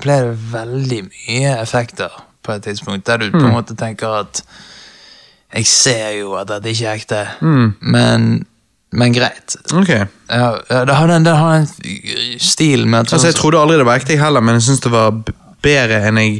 ble 0.01 0.15
det 0.25 0.37
veldig 0.53 1.01
mye 1.09 1.55
effekter 1.61 2.13
på 2.43 2.51
et 2.57 2.63
tidspunkt, 2.65 3.05
der 3.07 3.17
du 3.21 3.29
på 3.31 3.43
en 3.45 3.53
måte 3.55 3.75
tenker 3.79 4.07
at 4.23 4.43
Jeg 5.53 5.65
ser 5.69 6.09
jo 6.17 6.33
at 6.39 6.47
dette 6.49 6.71
ikke 6.73 6.87
er 6.89 6.97
ekte, 6.97 7.21
men, 7.79 8.45
men 8.91 9.13
greit. 9.13 9.55
Ok. 9.73 9.89
Ja, 9.89 10.47
det 10.89 10.95
har 10.97 11.11
en, 11.13 11.25
den, 11.25 11.35
har 11.37 11.59
en 11.59 11.67
stil 12.41 12.87
med 12.87 12.99
at 12.99 13.13
Altså, 13.13 13.27
Jeg 13.27 13.35
trodde 13.37 13.59
aldri 13.61 13.77
det 13.77 13.85
var 13.85 14.01
ekte, 14.01 14.15
jeg 14.15 14.23
heller, 14.23 14.41
men 14.41 14.57
jeg 14.57 14.65
syns 14.65 14.81
det 14.81 14.91
var 14.91 15.11
bedre 15.63 15.99
enn 16.09 16.17
jeg 16.17 16.39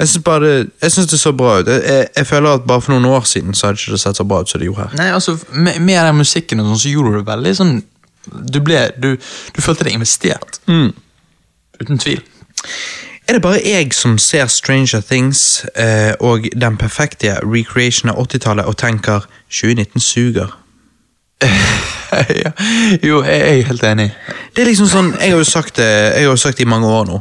Jeg 0.00 0.08
syns 0.08 0.24
det, 0.24 1.10
det 1.12 1.20
så 1.20 1.32
bra 1.36 1.60
ut. 1.60 1.68
Jeg, 1.68 1.82
jeg, 1.84 2.08
jeg 2.16 2.26
føler 2.26 2.58
at 2.58 2.66
bare 2.66 2.80
for 2.80 2.92
noen 2.96 3.04
år 3.12 3.24
siden 3.28 3.54
så 3.54 3.66
hadde 3.68 3.78
ikke 3.78 3.92
det 3.94 4.00
sett 4.00 4.16
så 4.16 4.24
bra 4.24 4.40
ut 4.40 4.50
som 4.50 4.60
det 4.60 4.66
gjorde 4.66 4.88
her. 4.88 4.96
Nei, 4.98 5.08
altså, 5.12 5.36
med, 5.52 5.78
med 5.80 6.00
den 6.08 6.16
musikken 6.16 6.60
og 6.60 6.70
sånn, 6.72 6.82
så 6.84 6.92
gjorde 6.92 7.12
du 7.12 7.18
det 7.20 7.26
veldig 7.30 7.54
sånn 7.58 7.74
Du 8.52 8.60
ble 8.64 8.82
Du, 8.98 9.10
du 9.54 9.62
følte 9.62 9.84
deg 9.86 9.94
investert. 9.96 10.60
Uten 10.66 12.00
tvil. 12.02 12.20
Er 13.30 13.36
det 13.36 13.42
bare 13.42 13.60
jeg 13.62 13.92
som 13.94 14.18
ser 14.18 14.46
Stranger 14.50 15.00
Things 15.06 15.66
eh, 15.78 16.12
og 16.20 16.48
den 16.60 16.76
perfekte 16.76 17.36
recreation 17.44 18.10
av 18.10 18.18
80-tallet 18.24 18.66
og 18.66 18.76
tenker 18.80 19.28
2019 19.48 20.00
suger? 20.00 20.56
ja. 22.44 22.50
Jo, 23.02 23.22
jeg, 23.22 23.40
er 23.40 23.62
helt 23.68 23.84
enig. 23.86 24.10
Det 24.56 24.64
er 24.64 24.70
liksom 24.72 24.90
sånn, 24.90 25.12
Jeg 25.20 25.32
har 25.32 25.38
jo 25.38 25.46
sagt 25.46 25.78
det 25.78 26.24
jo 26.24 26.36
sagt 26.36 26.58
det 26.58 26.66
i 26.66 26.70
mange 26.70 26.90
år 26.90 27.06
nå, 27.06 27.20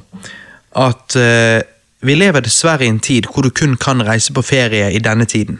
at 0.81 1.15
eh, 1.19 1.61
vi 2.01 2.15
lever 2.15 2.41
dessverre 2.41 2.87
i 2.87 2.91
en 2.91 2.99
tid 2.99 3.29
hvor 3.29 3.45
du 3.45 3.51
kun 3.53 3.77
kan 3.77 4.01
reise 4.07 4.33
på 4.33 4.41
ferie 4.41 4.89
i 4.91 5.03
denne 5.03 5.27
tiden. 5.29 5.59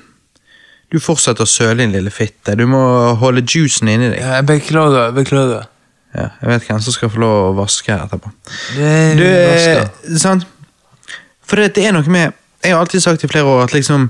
Du 0.90 0.98
fortsetter 0.98 1.46
å 1.46 1.50
søle 1.50 1.84
din 1.84 1.94
lille 1.94 2.10
fitte. 2.10 2.56
Du 2.58 2.66
må 2.66 2.82
holde 3.22 3.46
juicen 3.46 3.92
inni 3.92 4.10
deg. 4.16 4.22
Ja, 4.24 4.42
beklager, 4.42 5.12
beklager. 5.14 5.68
Ja, 6.16 6.30
jeg 6.42 6.50
vet 6.50 6.70
hvem 6.70 6.80
som 6.82 6.96
skal 6.96 7.12
få 7.14 7.22
lov 7.22 7.36
å 7.52 7.58
vaske 7.60 7.94
etterpå. 7.94 8.32
Du, 8.76 9.26
eh, 9.26 9.84
sant? 10.18 10.48
For 11.46 11.62
det, 11.62 11.82
er 11.82 11.94
noe 11.96 12.06
med 12.10 12.34
Jeg 12.64 12.74
har 12.74 12.82
alltid 12.82 13.02
sagt 13.02 13.24
i 13.24 13.30
flere 13.30 13.50
år 13.50 13.64
at 13.64 13.74
liksom 13.74 14.10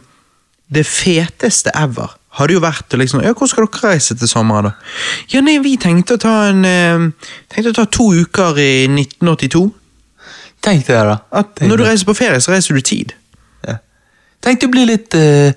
Det 0.67 0.83
feteste 0.87 1.71
ever 1.75 2.15
hadde 2.37 2.55
jo 2.55 2.61
vært 2.63 2.93
liksom 2.99 3.23
Ja, 3.23 3.33
hvor 3.33 3.49
skal 3.49 3.67
dere 3.67 3.93
reise 3.93 4.15
til 4.17 4.29
sommeren, 4.29 4.69
da? 4.69 4.73
Ja, 5.33 5.41
nei, 5.45 5.57
vi 5.63 5.75
tenkte 5.81 6.17
å 6.17 6.21
ta 6.21 6.35
en 6.49 6.65
eh, 6.67 7.05
Tenkte 7.51 7.73
å 7.73 7.77
ta 7.81 7.87
to 7.89 8.09
uker 8.13 8.59
i 8.61 8.85
1982. 8.91 9.63
Tenk 10.63 10.85
det, 10.87 10.99
da. 11.07 11.17
At 11.31 11.55
Tenk 11.55 11.71
når 11.71 11.79
du 11.79 11.83
det. 11.83 11.89
reiser 11.93 12.09
på 12.09 12.17
ferie, 12.19 12.39
så 12.43 12.51
reiser 12.51 12.75
du 12.75 12.83
tid. 12.83 13.13
Ja. 13.67 13.77
Tenk 14.43 14.65
å 14.67 14.71
bli 14.71 14.83
litt 14.89 15.15
eh, 15.15 15.55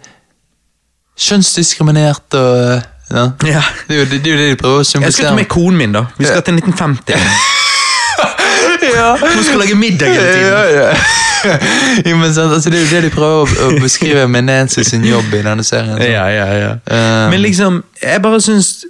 kjønnsdiskriminert 1.19 2.39
og 2.39 2.61
eh, 2.77 2.89
ja. 3.13 3.25
Ja. 3.47 3.63
Det 3.89 3.97
er 3.97 4.01
jo 4.01 4.05
det, 4.11 4.21
det, 4.25 4.27
er 4.27 4.37
jo 4.37 4.43
det 4.43 4.51
de 4.51 4.61
prøver 4.61 4.77
å 4.77 4.83
Jeg 4.83 4.87
skal 4.87 5.01
symbolisere. 5.01 5.29
ta 5.29 5.35
med 5.39 5.49
konen 5.53 5.79
min, 5.79 5.93
da. 5.97 6.07
Vi 6.19 6.29
skal 6.31 6.43
til 6.47 6.61
1950. 6.61 7.15
ja. 8.97 9.11
Hun 9.21 9.45
skal 9.45 9.59
lage 9.63 9.75
middag 9.75 10.15
hele 10.15 10.33
tiden. 10.33 10.49
Ja, 10.49 10.65
ja. 10.81 10.95
jo, 12.11 12.17
men 12.17 12.35
sant, 12.35 12.53
altså, 12.53 12.71
Det 12.71 12.79
er 12.79 12.83
jo 12.83 12.97
det 12.97 13.03
de 13.03 13.11
prøver 13.15 13.55
å 13.67 13.71
beskrive 13.83 14.29
med 14.31 14.47
Nancy 14.47 14.85
sin 14.87 15.05
jobb 15.07 15.35
i 15.35 15.43
denne 15.43 15.65
serien. 15.65 15.97
Så. 15.99 16.09
Ja, 16.09 16.27
ja, 16.31 16.47
ja. 16.59 16.73
Um, 16.87 17.31
Men 17.33 17.43
liksom, 17.43 17.83
jeg 18.03 18.23
bare 18.23 18.41
syns 18.41 18.85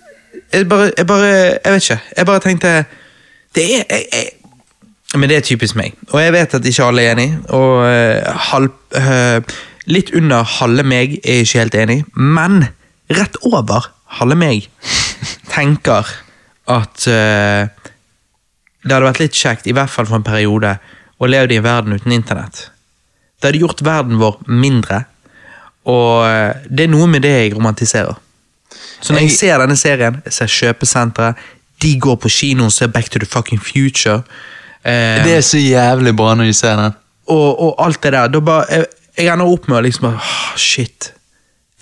jeg 0.52 0.68
bare, 0.68 0.90
jeg 0.98 1.06
bare 1.06 1.26
Jeg 1.26 1.72
vet 1.72 1.82
ikke. 1.82 1.98
Jeg 2.16 2.26
bare 2.26 2.40
tenkte 2.44 2.72
Det 3.54 3.64
er 3.64 3.84
jeg, 3.88 4.04
jeg, 4.12 4.28
Men 5.14 5.28
det 5.28 5.36
er 5.36 5.40
typisk 5.40 5.76
meg. 5.76 5.96
Og 6.10 6.22
jeg 6.22 6.32
vet 6.32 6.54
at 6.54 6.66
ikke 6.66 6.84
alle 6.84 7.02
er 7.02 7.16
enig. 7.16 7.30
Og 7.48 7.82
uh, 7.84 8.36
halv, 8.52 8.70
uh, 8.96 9.56
litt 9.86 10.12
under 10.16 10.44
halve 10.58 10.84
meg 10.88 11.18
er 11.24 11.42
ikke 11.42 11.58
helt 11.58 11.74
enig. 11.74 11.98
Men 12.16 12.64
rett 13.12 13.36
over 13.42 13.90
halve 14.18 14.36
meg 14.38 14.68
tenker 15.52 16.08
at 16.72 17.06
uh, 17.10 17.68
det 18.82 18.90
hadde 18.96 19.06
vært 19.06 19.20
litt 19.22 19.36
kjekt, 19.38 19.66
i 19.70 19.74
hvert 19.76 19.90
fall 19.92 20.06
for 20.08 20.18
en 20.18 20.26
periode, 20.26 20.74
å 21.22 21.28
leve 21.30 21.54
i 21.54 21.58
en 21.60 21.64
verden 21.66 21.94
uten 21.94 22.12
internett. 22.16 22.64
Det 23.38 23.50
hadde 23.50 23.60
gjort 23.62 23.82
verden 23.86 24.18
vår 24.18 24.40
mindre, 24.50 25.04
og 25.86 26.24
eh, 26.26 26.64
det 26.70 26.84
er 26.88 26.90
noe 26.90 27.06
med 27.10 27.22
det 27.22 27.30
jeg 27.30 27.52
romantiserer. 27.56 28.18
Så 29.02 29.12
når 29.12 29.20
jeg 29.24 29.28
Jeg- 29.30 29.38
ser 29.38 29.58
denne 29.62 29.76
serien, 29.78 30.20
jeg 30.24 30.32
ser 30.32 30.46
kjøpesentre, 30.46 31.34
de 31.82 31.92
går 31.98 32.16
på 32.22 32.28
kino 32.30 32.64
og 32.66 32.72
ser 32.72 32.88
Back 32.88 33.08
to 33.10 33.18
the 33.18 33.26
fucking 33.26 33.58
future, 33.62 34.22
eh, 34.84 35.22
Det 35.24 35.36
er 35.36 35.40
så 35.46 35.58
jævlig 35.62 36.16
bra 36.16 36.34
når 36.34 36.44
de 36.50 36.52
ser 36.52 36.76
den. 36.76 36.94
og, 37.28 37.60
og 37.62 37.74
alt 37.86 38.02
det 38.02 38.12
der, 38.12 38.28
da 38.28 38.40
bare, 38.40 38.66
jeg, 38.70 38.86
jeg 39.16 39.26
ender 39.32 39.46
opp 39.46 39.68
med 39.68 39.78
å 39.78 39.82
liksom 39.86 40.02
bare, 40.10 40.18
«Åh, 40.18 40.56
shit, 40.56 41.12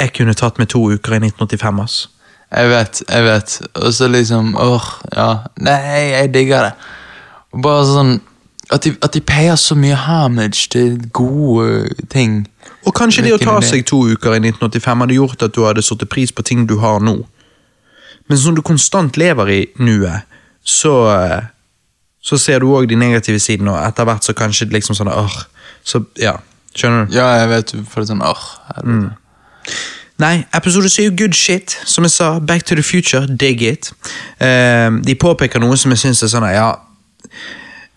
jeg 0.01 0.13
kunne 0.13 0.35
tatt 0.35 0.59
meg 0.59 0.69
to 0.69 0.81
uker 0.93 1.15
i 1.17 1.19
1985, 1.21 1.81
ass. 1.85 2.09
Jeg 2.51 2.71
vet, 2.71 3.03
jeg 3.09 3.25
vet. 3.25 3.53
Og 3.75 3.93
så 3.95 4.09
liksom 4.11 4.57
åh, 4.59 4.87
ja. 5.15 5.29
Nei, 5.63 6.11
jeg 6.17 6.33
digger 6.35 6.71
det. 6.71 6.73
Og 7.55 7.63
bare 7.63 7.87
sånn 7.87 8.17
At 8.71 8.85
de, 8.87 8.93
at 9.03 9.11
de 9.15 9.21
payer 9.27 9.57
så 9.59 9.75
mye 9.75 9.97
homage 9.99 10.69
til 10.71 11.01
gode 11.11 11.91
ting. 12.13 12.45
Og 12.87 12.95
kanskje 12.95 13.25
det 13.27 13.33
å 13.35 13.41
ta 13.43 13.57
seg 13.67 13.83
to 13.89 13.99
uker 14.13 14.37
i 14.37 14.39
1985 14.39 15.03
hadde 15.03 15.17
gjort 15.17 15.43
at 15.43 15.57
du 15.57 15.65
hadde 15.67 15.83
satt 15.83 16.05
pris 16.07 16.31
på 16.31 16.45
ting 16.47 16.69
du 16.71 16.77
har 16.79 17.03
nå. 17.03 17.17
Men 18.31 18.39
som 18.39 18.55
du 18.55 18.63
konstant 18.63 19.19
lever 19.19 19.51
i 19.51 19.59
nuet, 19.83 20.23
så, 20.63 20.95
så 22.23 22.39
ser 22.39 22.63
du 22.63 22.71
òg 22.71 22.87
de 22.87 22.95
negative 22.95 23.43
sidene, 23.43 23.75
og 23.75 23.83
etter 23.89 24.07
hvert 24.07 24.29
så 24.29 24.37
kanskje 24.39 24.69
det 24.71 24.79
liksom 24.79 24.95
sånn 25.01 25.11
åh, 25.11 25.35
Så 25.83 26.05
ja, 26.23 26.37
skjønner 26.71 27.09
du? 27.09 27.17
Ja, 27.19 27.27
jeg 27.41 27.51
vet 27.51 27.75
du 27.75 27.83
får 27.91 28.05
det 28.05 28.13
sånn 28.13 28.23
åh, 28.23 28.45
helvete. 28.77 29.17
Nei, 30.21 30.45
episode 30.53 30.89
7, 30.89 31.17
good 31.17 31.33
shit. 31.33 31.79
Som 31.85 32.05
jeg 32.05 32.11
sa, 32.11 32.39
Back 32.39 32.65
to 32.69 32.75
the 32.75 32.83
Future, 32.83 33.27
dig 33.27 33.63
it. 33.63 33.93
Eh, 34.41 34.91
de 35.05 35.15
påpeker 35.17 35.63
noe 35.63 35.79
som 35.81 35.95
jeg 35.95 36.03
syns 36.03 36.21
er 36.23 36.33
sånn 36.33 36.45
ja, 36.53 36.75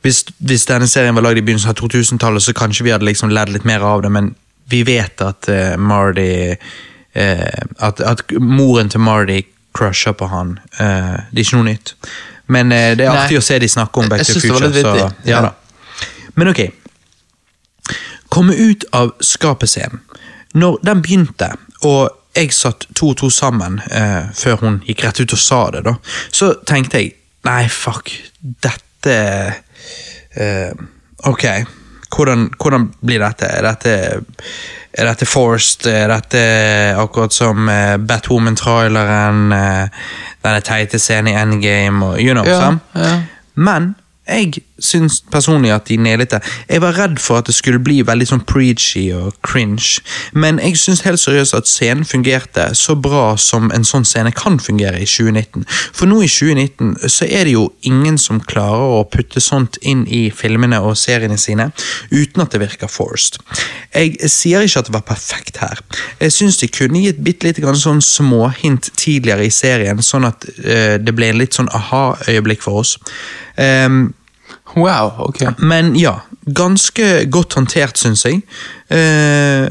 hvis, 0.03 0.23
hvis 0.43 0.65
denne 0.67 0.87
serien 0.87 1.15
var 1.15 1.25
lagd 1.25 1.39
i 1.39 1.43
begynnelsen 1.43 1.71
av 1.71 1.79
2000-tallet, 1.79 2.43
så 2.43 2.55
kanskje 2.55 2.87
vi 2.87 2.91
hadde 2.91 3.07
liksom 3.07 3.31
ledd 3.31 3.51
litt 3.51 3.67
mer 3.67 3.83
av 3.87 4.03
det, 4.03 4.11
men 4.11 4.33
vi 4.71 4.81
vet 4.87 5.21
at 5.23 5.47
uh, 5.51 5.75
Marty 5.79 6.51
uh, 6.51 7.61
at, 7.83 7.99
at 7.99 8.23
moren 8.39 8.91
til 8.91 9.03
Marty 9.03 9.41
crusher 9.73 10.15
på 10.15 10.27
han. 10.29 10.57
Eh, 10.77 11.15
det 11.33 11.39
er 11.39 11.47
ikke 11.47 11.57
noe 11.57 11.65
nytt. 11.65 11.95
Men 12.53 12.69
det 12.69 13.07
er 13.07 13.15
Nei. 13.15 13.37
å 13.39 13.41
se 13.41 13.55
de 13.57 13.69
snakke 13.71 14.03
om 14.03 14.09
Back 14.11 14.21
to 14.21 14.35
the 14.35 14.35
synes 14.35 14.43
det 14.43 14.51
var 14.51 14.65
Future. 14.67 15.07
litt 15.07 15.15
Så, 15.25 15.31
Ja. 15.31 15.39
da. 15.41 16.09
Men 16.35 16.51
ok. 16.51 16.61
Komme 18.29 18.53
ut 18.53 18.85
av 18.93 19.15
skapet-scenen. 19.17 20.03
Når 20.53 20.77
den 20.85 21.01
begynte, 21.01 21.49
og 21.83 22.19
jeg 22.33 22.53
satt 22.55 22.87
to 22.97 23.11
og 23.13 23.17
to 23.21 23.29
sammen 23.29 23.77
eh, 23.91 24.31
før 24.33 24.61
hun 24.63 24.79
gikk 24.87 25.03
rett 25.05 25.21
ut 25.21 25.35
og 25.35 25.41
sa 25.41 25.59
det, 25.75 25.83
da, 25.85 25.93
så 26.33 26.53
tenkte 26.65 27.01
jeg 27.01 27.13
nei, 27.45 27.67
fuck, 27.69 28.09
dette 28.41 29.17
eh, 30.39 30.71
Ok, 31.23 31.45
hvordan, 32.11 32.49
hvordan 32.59 32.89
blir 32.99 33.21
dette? 33.23 33.47
Er 33.47 33.63
dette 33.63 33.93
er 34.93 35.07
dette 35.07 35.25
forced? 35.25 35.87
Er 35.89 36.11
dette 36.11 36.41
akkurat 36.99 37.33
som 37.33 37.69
uh, 37.69 37.95
Batwoman-traileren? 37.97 39.53
Uh, 39.55 40.09
denne 40.43 40.61
teite 40.65 40.99
scenen 41.01 41.31
i 41.31 41.37
Endgame? 41.39 42.05
Og, 42.05 42.19
you 42.21 42.35
know, 42.35 42.45
Ja, 42.45 42.75
ja. 42.95 43.15
Men 43.55 43.95
jeg 44.27 44.63
syns 44.83 45.21
personlig 45.31 45.71
at 45.73 45.87
de 45.89 45.97
nailet. 45.97 46.35
Jeg 46.69 46.81
var 46.83 46.97
redd 46.97 47.19
for 47.21 47.39
at 47.39 47.49
det 47.49 47.55
skulle 47.55 47.81
bli 47.83 48.01
veldig 48.05 48.27
sånn 48.29 48.45
preachy 48.47 49.05
og 49.15 49.35
cringe, 49.45 50.01
men 50.33 50.59
jeg 50.63 50.79
syns 50.81 51.03
helt 51.07 51.21
seriøst 51.21 51.57
at 51.57 51.69
scenen 51.69 52.07
fungerte 52.07 52.69
så 52.77 52.95
bra 52.99 53.33
som 53.39 53.71
en 53.75 53.87
sånn 53.87 54.07
scene 54.07 54.33
kan 54.35 54.59
fungere 54.61 55.01
i 55.01 55.07
2019. 55.09 55.65
For 55.95 56.09
nå 56.09 56.21
i 56.25 56.31
2019 56.31 57.09
så 57.11 57.27
er 57.27 57.47
det 57.47 57.55
jo 57.55 57.67
ingen 57.87 58.19
som 58.21 58.41
klarer 58.43 58.97
å 58.99 59.03
putte 59.09 59.41
sånt 59.43 59.79
inn 59.81 60.05
i 60.07 60.25
filmene 60.33 60.81
og 60.83 60.97
seriene 60.99 61.39
sine 61.39 61.69
uten 62.11 62.43
at 62.43 62.53
det 62.53 62.63
virker 62.63 62.91
forced. 62.91 63.39
Jeg 63.93 64.31
sier 64.31 64.65
ikke 64.65 64.83
at 64.83 64.89
det 64.89 64.95
var 64.95 65.07
perfekt 65.07 65.61
her. 65.63 65.81
Jeg 66.21 66.35
syns 66.35 66.59
de 66.61 66.69
kunne 66.71 67.03
gitt 67.03 67.21
bitte 67.23 67.47
lite 67.47 67.63
grann 67.63 67.79
sånn 67.79 68.01
småhint 68.03 68.91
tidligere 68.99 69.47
i 69.47 69.53
serien, 69.53 70.01
sånn 70.03 70.27
at 70.29 70.47
uh, 70.49 70.97
det 71.01 71.15
ble 71.15 71.31
en 71.31 71.39
litt 71.41 71.57
sånn 71.57 71.71
aha-øyeblikk 71.73 72.63
for 72.65 72.83
oss. 72.83 72.97
Ehm, 73.61 74.13
Wow, 74.75 75.11
ok. 75.27 75.43
men 75.57 75.95
ja, 75.95 76.19
ganske 76.45 77.25
godt 77.31 77.53
håndtert, 77.53 77.97
syns 77.97 78.25
jeg. 78.25 78.41
Eh, 78.89 79.69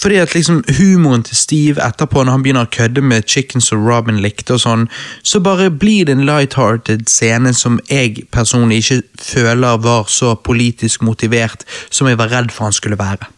fordi 0.00 0.16
at 0.16 0.34
liksom 0.34 0.64
humoren 0.78 1.22
til 1.22 1.36
Steve 1.36 1.82
etterpå, 1.84 2.22
når 2.24 2.32
han 2.32 2.42
begynner 2.44 2.68
å 2.68 2.72
kødde 2.72 3.02
med 3.04 3.26
chickens 3.28 3.72
og 3.74 3.82
Robin 3.84 4.22
likte, 4.24 4.54
og 4.56 4.62
sånn, 4.62 4.86
så 5.22 5.42
bare 5.44 5.68
blir 5.70 6.06
det 6.08 6.14
en 6.16 6.24
light-hearted 6.28 7.04
scene 7.10 7.52
som 7.54 7.80
jeg 7.90 8.24
personlig 8.32 8.80
ikke 8.80 9.02
føler 9.20 9.82
var 9.84 10.08
så 10.08 10.36
politisk 10.40 11.04
motivert 11.04 11.66
som 11.90 12.08
jeg 12.08 12.20
var 12.20 12.32
redd 12.32 12.54
for 12.54 12.70
han 12.70 12.76
skulle 12.76 12.98
være. 13.00 13.28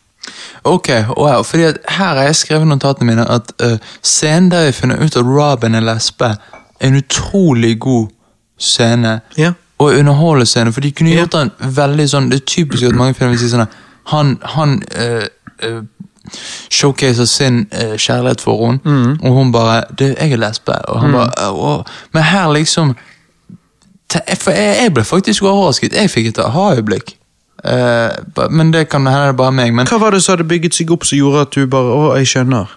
Ok, 0.69 0.93
wow, 1.17 1.43
fordi 1.43 1.65
at 1.73 1.81
her 1.97 2.15
har 2.21 2.29
jeg 2.29 2.39
skrevet 2.45 2.71
notatene 2.71 3.11
mine 3.11 3.27
at 3.27 3.51
uh, 3.59 3.81
scenen 4.07 4.53
der 4.53 4.69
vi 4.69 4.77
finner 4.77 5.03
ut 5.03 5.17
at 5.17 5.27
Robin 5.27 5.75
er 5.75 5.83
lesbe, 5.83 6.37
er 6.79 6.93
en 6.93 7.01
utrolig 7.01 7.75
god 7.81 8.13
scene. 8.59 9.21
Ja. 9.39 9.53
Og 9.83 9.97
underholde 9.99 10.47
scenen, 10.47 10.73
for 10.73 10.81
de 10.85 10.91
kunne 10.95 11.11
gjort 11.17 11.33
den 11.35 11.51
veldig 11.77 12.07
sånn 12.13 12.31
Det 12.31 12.39
er 12.41 12.47
typisk 12.53 12.87
at 12.89 12.95
mange 12.99 13.15
filmer 13.19 13.37
sier 13.41 13.51
sånn 13.53 13.67
han, 14.13 14.33
han 14.55 14.77
eh, 14.99 15.27
eh, 15.63 15.81
showcaser 16.73 17.25
sin 17.31 17.67
eh, 17.71 17.97
kjærlighet 17.99 18.41
for 18.43 18.67
henne, 18.67 18.81
Mm. 18.85 19.19
og 19.23 19.33
hun 19.37 19.53
bare 19.55 19.83
Du, 19.99 20.05
jeg 20.05 20.33
er 20.33 20.41
lesbe. 20.43 20.75
Og 20.89 21.01
han 21.01 21.13
bare 21.13 21.51
«Å, 21.51 21.85
Men 22.15 22.23
her 22.23 22.53
liksom 22.53 22.95
For 24.43 24.51
jeg, 24.53 24.77
jeg 24.83 24.93
ble 24.95 25.05
faktisk 25.05 25.43
overrasket. 25.49 25.95
Jeg 25.97 26.11
fikk 26.11 26.27
et 26.33 26.39
aha-øyeblikk. 26.39 27.15
Eh, 27.65 28.11
men 28.51 28.73
det 28.75 28.89
kan 28.91 29.07
hende 29.07 29.23
det 29.23 29.29
er 29.29 29.39
bare 29.39 29.53
meg. 29.53 29.73
Men 29.75 29.87
Hva 29.87 29.99
var 30.03 30.11
det 30.11 30.23
som 30.23 30.35
hadde 30.37 30.49
bygget 30.51 30.75
seg 30.75 30.91
opp 30.93 31.05
som 31.09 31.19
gjorde 31.19 31.41
at 31.47 31.55
du 31.55 31.67
bare 31.67 31.95
Å, 31.97 32.17
jeg 32.19 32.27
skjønner. 32.35 32.75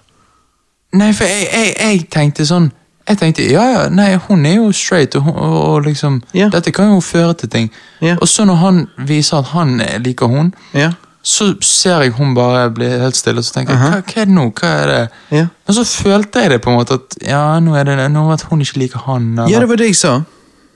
Nei, 0.96 1.10
for 1.14 1.26
jeg, 1.28 1.48
jeg, 1.52 1.74
jeg 1.80 2.06
tenkte 2.14 2.46
sånn 2.48 2.70
Jeg 3.08 3.18
tenkte, 3.18 3.44
ja 3.52 3.64
ja, 3.70 3.82
nei, 3.90 4.16
hun 4.28 4.46
er 4.46 4.56
jo 4.56 4.72
straight, 4.74 5.16
og, 5.16 5.22
hun, 5.22 5.34
og, 5.36 5.82
liksom 5.86 6.22
Ja. 6.34 6.50
Dette 6.50 6.72
kan 6.72 6.90
jo 6.90 7.00
føre 7.06 7.34
til 7.34 7.50
ting. 7.50 7.72
Ja. 8.02 8.16
Og 8.22 8.28
så 8.28 8.46
når 8.46 8.56
han 8.56 8.88
viser 8.98 9.38
at 9.38 9.46
han 9.54 9.82
liker 10.00 10.26
hun, 10.28 10.54
Ja. 10.74 10.92
så 11.24 11.56
ser 11.62 12.02
jeg 12.02 12.12
hun 12.18 12.34
bare 12.36 12.72
bli 12.72 12.86
helt 12.90 13.16
stille, 13.16 13.38
og 13.38 13.44
så 13.46 13.54
tenker 13.54 13.74
jeg, 13.74 13.82
Aha. 13.82 13.90
hva, 13.90 14.02
hva 14.02 14.22
er 14.22 14.26
det 14.26 14.34
nå? 14.34 14.46
Hva 14.60 14.68
er 14.68 14.88
det? 14.88 15.10
Ja. 15.32 15.46
Men 15.68 15.76
så 15.76 15.84
følte 16.04 16.40
jeg 16.40 16.50
det 16.50 16.62
på 16.62 16.70
en 16.70 16.78
måte 16.80 16.94
at 16.94 17.18
ja, 17.28 17.60
nå 17.60 17.76
er 17.76 17.84
det 17.84 18.12
nå 18.12 18.32
at 18.34 18.42
hun 18.50 18.62
ikke 18.62 18.78
liker 18.78 19.00
han. 19.06 19.32
Eller. 19.40 19.50
ja, 19.54 19.60
det 19.60 19.70
var 19.70 19.76
det 19.76 19.86
jeg 19.92 19.96
sa. 19.96 20.22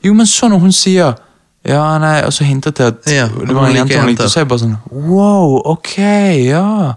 Jo, 0.06 0.14
men 0.14 0.26
så 0.26 0.48
når 0.50 0.60
hun 0.60 0.72
sier 0.72 1.14
ja, 1.68 1.98
nei, 2.00 2.22
og 2.24 2.34
så 2.34 2.44
hintet 2.48 2.76
til 2.76 2.84
at 2.84 3.04
det 3.06 3.56
var 3.56 3.68
en 3.68 3.76
jente 3.76 4.00
hun 4.00 4.08
likte, 4.08 4.30
så 4.30 4.40
er 4.40 4.46
jeg 4.46 4.48
bare 4.48 4.60
sånn 4.60 4.78
wow, 4.92 5.58
ok, 5.66 5.96
ja. 6.46 6.94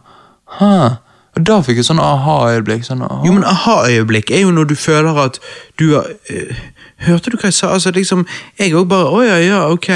Huh. 0.61 0.91
Og 1.33 1.47
da 1.49 1.59
fikk 1.65 1.81
jeg 1.81 1.89
sånn 1.89 2.03
aha-øyeblikk. 2.03 2.85
sånn, 2.85 3.05
aha. 3.07 3.23
Jo, 3.25 3.33
men 3.33 3.47
aha-øyeblikk 3.49 4.31
er 4.31 4.45
jo 4.45 4.53
når 4.53 4.69
du 4.73 4.75
føler 4.77 5.17
at 5.25 5.41
du 5.81 5.95
har 5.97 6.13
øh, 6.31 6.63
Hørte 7.03 7.33
du 7.33 7.37
hva 7.41 7.49
jeg 7.49 7.57
sa? 7.57 7.73
Altså, 7.75 7.91
liksom, 7.91 8.27
Jeg 8.61 8.77
òg 8.79 8.87
bare 8.91 9.09
Å 9.11 9.23
ja, 9.25 9.39
ja, 9.43 9.63
ok. 9.73 9.89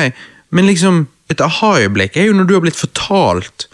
Men 0.51 0.67
liksom, 0.67 1.07
et 1.31 1.43
aha-øyeblikk 1.45 2.17
er 2.17 2.31
jo 2.31 2.37
når 2.39 2.49
du 2.49 2.55
har 2.57 2.65
blitt 2.65 2.79
fortalt 2.81 3.69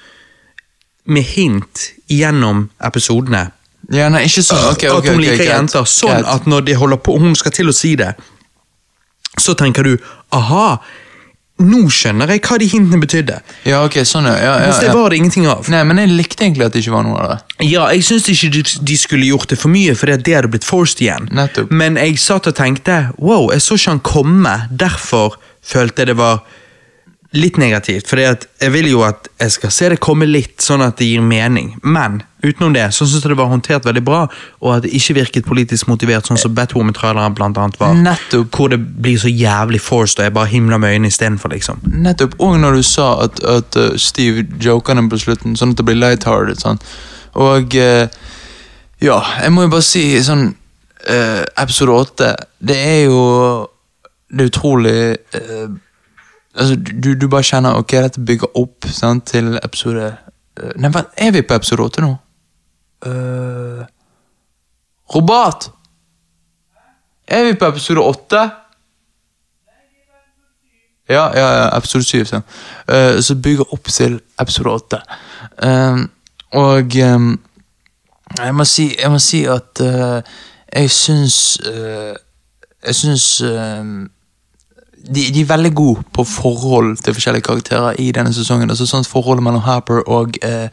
med 1.05 1.23
hint 1.23 1.93
gjennom 2.11 2.69
episodene 2.85 3.51
Ja, 3.91 4.09
nei, 4.13 4.25
ikke 4.27 4.45
sånn. 4.47 4.67
Okay, 4.73 4.91
okay, 4.91 4.99
at 4.99 5.15
hun 5.15 5.23
liker 5.23 5.41
okay, 5.41 5.51
jenter. 5.51 5.87
Sånn 5.91 6.27
at 6.29 6.47
når 6.47 6.67
de 6.69 6.77
holder 6.79 7.01
på, 7.03 7.17
hun 7.19 7.35
skal 7.39 7.55
til 7.55 7.71
å 7.71 7.75
si 7.75 7.95
det, 7.99 8.13
så 9.41 9.57
tenker 9.59 9.87
du 9.87 9.97
aha, 10.35 10.79
nå 11.63 11.83
skjønner 11.93 12.31
jeg 12.33 12.43
hva 12.47 12.57
de 12.59 12.67
hintene 12.71 13.01
betydde. 13.03 13.37
Ja, 13.69 13.83
ok, 13.87 14.01
sånn, 14.09 14.27
ja. 14.27 14.39
ja, 14.41 14.55
Mens 14.65 14.81
ja, 14.81 14.89
det 14.89 14.97
var 14.99 15.13
det 15.13 15.21
ingenting 15.21 15.47
av. 15.51 15.69
Nei, 15.71 15.83
men 15.87 16.01
jeg 16.01 16.11
likte 16.11 16.47
egentlig 16.47 16.67
at 16.67 16.75
det 16.75 16.83
ikke 16.83 16.95
var 16.97 17.07
noe 17.07 17.21
av 17.21 17.29
det. 17.33 17.39
Ja, 17.69 17.85
jeg 17.95 18.07
syns 18.09 18.27
ikke 18.33 18.51
de, 18.57 18.65
de 18.91 18.97
skulle 18.99 19.29
gjort 19.29 19.53
det 19.53 19.61
for 19.61 19.73
mye, 19.73 19.95
for 19.99 20.11
det 20.11 20.35
hadde 20.35 20.51
blitt 20.53 20.67
forced 20.67 21.05
igjen. 21.05 21.29
Nettopp. 21.35 21.71
Men 21.71 22.01
jeg 22.01 22.19
satt 22.23 22.49
og 22.51 22.57
tenkte 22.59 22.99
wow, 23.19 23.51
jeg 23.55 23.63
så 23.63 23.79
ikke 23.79 23.95
han 23.95 24.03
komme, 24.07 24.57
derfor 24.71 25.39
følte 25.63 26.03
jeg 26.03 26.13
det 26.13 26.19
var 26.19 26.43
litt 27.33 27.57
negativt. 27.57 28.09
For 28.11 28.21
jeg 28.21 28.73
vil 28.75 28.91
jo 28.91 29.03
at 29.07 29.29
jeg 29.41 29.55
skal 29.55 29.73
se 29.73 29.89
det 29.93 30.01
komme 30.05 30.29
litt, 30.29 30.61
sånn 30.63 30.85
at 30.85 30.99
det 31.01 31.09
gir 31.09 31.25
mening. 31.25 31.73
Men 31.83 32.21
utenom 32.43 32.75
det 32.75 32.85
så 32.93 33.07
syns 33.07 33.25
jeg 33.25 33.33
det 33.33 33.39
var 33.39 33.51
håndtert 33.51 33.87
veldig 33.89 34.03
bra, 34.05 34.23
og 34.61 34.75
at 34.75 34.85
det 34.85 34.93
ikke 34.99 35.17
virket 35.21 35.49
politisk 35.49 35.89
motivert, 35.89 36.29
sånn 36.29 36.41
som 36.41 36.55
Batwoman-traileren 36.57 37.37
blant 37.39 37.61
annet 37.61 37.79
var. 37.81 37.95
Nettopp. 37.97 38.51
Hvor 38.53 38.73
det 38.73 38.81
blir 38.83 39.21
så 39.21 39.33
jævlig 39.33 39.81
forced, 39.81 40.21
og 40.21 40.29
jeg 40.29 40.37
bare 40.37 40.53
himler 40.53 40.83
med 40.83 40.97
øynene 40.97 41.13
istedenfor, 41.13 41.55
liksom. 41.55 41.81
Nettopp, 42.05 42.37
og 42.43 42.59
når 42.61 42.81
du 42.81 42.87
sa 42.87 43.09
at, 43.25 43.41
at 43.49 43.79
uh, 43.81 43.93
Steve 43.97 44.45
joker 44.61 44.99
dem 44.99 45.09
på 45.13 45.21
slutten, 45.23 45.57
sånn 45.57 45.73
at 45.73 45.81
det 45.81 45.87
blir 45.89 46.01
lighthearted. 46.01 46.61
Sånn. 46.61 46.83
Og 47.41 47.79
uh, 47.81 48.05
ja, 49.03 49.23
jeg 49.41 49.55
må 49.55 49.65
jo 49.65 49.73
bare 49.73 49.87
si 49.87 50.05
sånn 50.23 50.51
uh, 51.09 51.41
Episode 51.63 51.97
åtte, 51.97 52.35
det 52.61 52.77
er 52.77 53.01
jo 53.07 53.23
Det 54.33 54.45
er 54.45 54.53
utrolig 54.53 54.99
Altså, 56.55 56.77
du, 56.77 57.15
du 57.17 57.29
bare 57.33 57.47
kjenner 57.49 57.79
ok, 57.81 57.95
dette 58.05 58.21
bygger 58.21 58.59
opp 58.61 58.89
sant, 58.93 59.25
til 59.33 59.55
episode 59.63 60.11
uh, 60.61 60.73
Nei, 60.77 60.91
vent, 60.93 61.15
er 61.17 61.31
vi 61.33 61.43
på 61.43 61.57
episode 61.57 61.87
åtte 61.87 62.05
nå? 62.05 62.11
Uh, 63.07 63.87
Robert! 65.15 65.71
Er 67.29 67.47
vi 67.49 67.55
på 67.57 67.71
episode 67.73 68.01
åtte? 68.05 68.43
Ja, 71.09 71.39
ja, 71.39 71.77
episode 71.77 72.05
7. 72.05 72.25
Så. 72.25 72.41
Eh, 72.89 73.21
så 73.21 73.35
bygger 73.35 73.73
opp 73.73 73.85
til 73.85 74.21
episode 74.41 74.71
8. 74.71 75.01
Uh, 75.63 75.99
og 76.53 76.97
um, 77.15 77.41
jeg, 78.39 78.55
må 78.55 78.65
si, 78.65 78.95
jeg 79.03 79.11
må 79.11 79.19
si 79.19 79.45
at 79.45 79.81
eh, 79.81 80.23
jeg 80.73 80.91
syns 80.91 81.61
eh, 81.67 82.15
Jeg 82.87 82.95
syns 82.95 83.43
de, 85.07 85.25
de 85.35 85.41
er 85.41 85.49
veldig 85.49 85.75
gode 85.75 86.03
på 86.15 86.25
forhold 86.25 86.97
til 86.97 87.15
forskjellige 87.15 87.43
karakterer 87.43 87.99
i 87.99 88.13
denne 88.15 88.33
sesongen. 88.35 88.71
Altså 88.71 88.87
sånn 88.87 89.07
Forholdet 89.09 89.45
mellom 89.45 89.65
Harper 89.67 90.03
og 90.07 90.39
eh, 90.47 90.69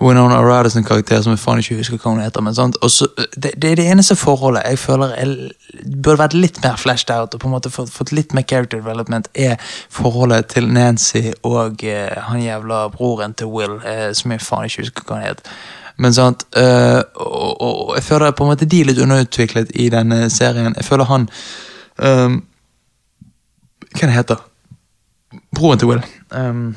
Winona 0.00 0.38
Ryder 0.44 0.68
sin 0.68 0.84
karakter, 0.84 1.22
som 1.22 1.32
jeg 1.32 1.40
faen 1.40 1.62
ikke 1.62 1.78
husker 1.78 1.98
hva 1.98 2.12
hun 2.12 2.20
heter. 2.20 2.44
Men 2.44 2.54
sant? 2.54 2.76
Så, 2.92 3.08
uh, 3.18 3.24
det, 3.34 3.54
det 3.62 3.70
er 3.70 3.80
det 3.80 3.86
eneste 3.92 4.16
forholdet 4.16 4.66
jeg 4.68 4.78
føler 4.78 5.14
jeg, 5.16 5.50
burde 5.96 6.20
vært 6.20 6.36
litt 6.36 6.60
mer 6.64 6.76
flashed 6.80 7.10
out 7.14 7.34
og 7.34 7.40
på 7.42 7.48
en 7.48 7.56
måte 7.56 7.72
fått, 7.72 7.92
fått 7.92 8.12
litt 8.12 8.34
mer 8.36 8.44
character 8.48 8.82
development, 8.82 9.30
er 9.34 9.56
forholdet 9.90 10.52
til 10.52 10.68
Nancy 10.72 11.32
og 11.42 11.84
eh, 11.84 12.12
han 12.28 12.42
jævla 12.42 12.86
broren 12.94 13.34
til 13.34 13.50
Will, 13.52 13.80
eh, 13.84 14.10
som 14.14 14.34
jeg 14.34 14.44
faen 14.44 14.68
ikke 14.68 14.84
husker 14.84 15.08
hva 15.08 15.20
han 15.20 15.30
het. 15.30 15.42
Men 15.96 16.12
sant, 16.14 16.44
øh, 16.56 17.02
og, 17.14 17.62
og, 17.62 17.94
jeg 17.96 18.04
føler 18.04 18.30
på 18.30 18.44
en 18.44 18.50
måte 18.52 18.68
de 18.68 18.80
er 18.80 18.90
litt 18.90 19.00
underutviklet 19.00 19.72
i 19.74 19.88
denne 19.88 20.26
serien. 20.30 20.76
Jeg 20.76 20.84
føler 20.84 21.08
han 21.08 21.24
um, 21.96 22.42
hva 23.96 24.10
det 24.10 24.16
heter 24.16 24.42
Broren 25.56 25.80
til 25.80 25.90
Will. 25.90 26.02
Um, 26.30 26.76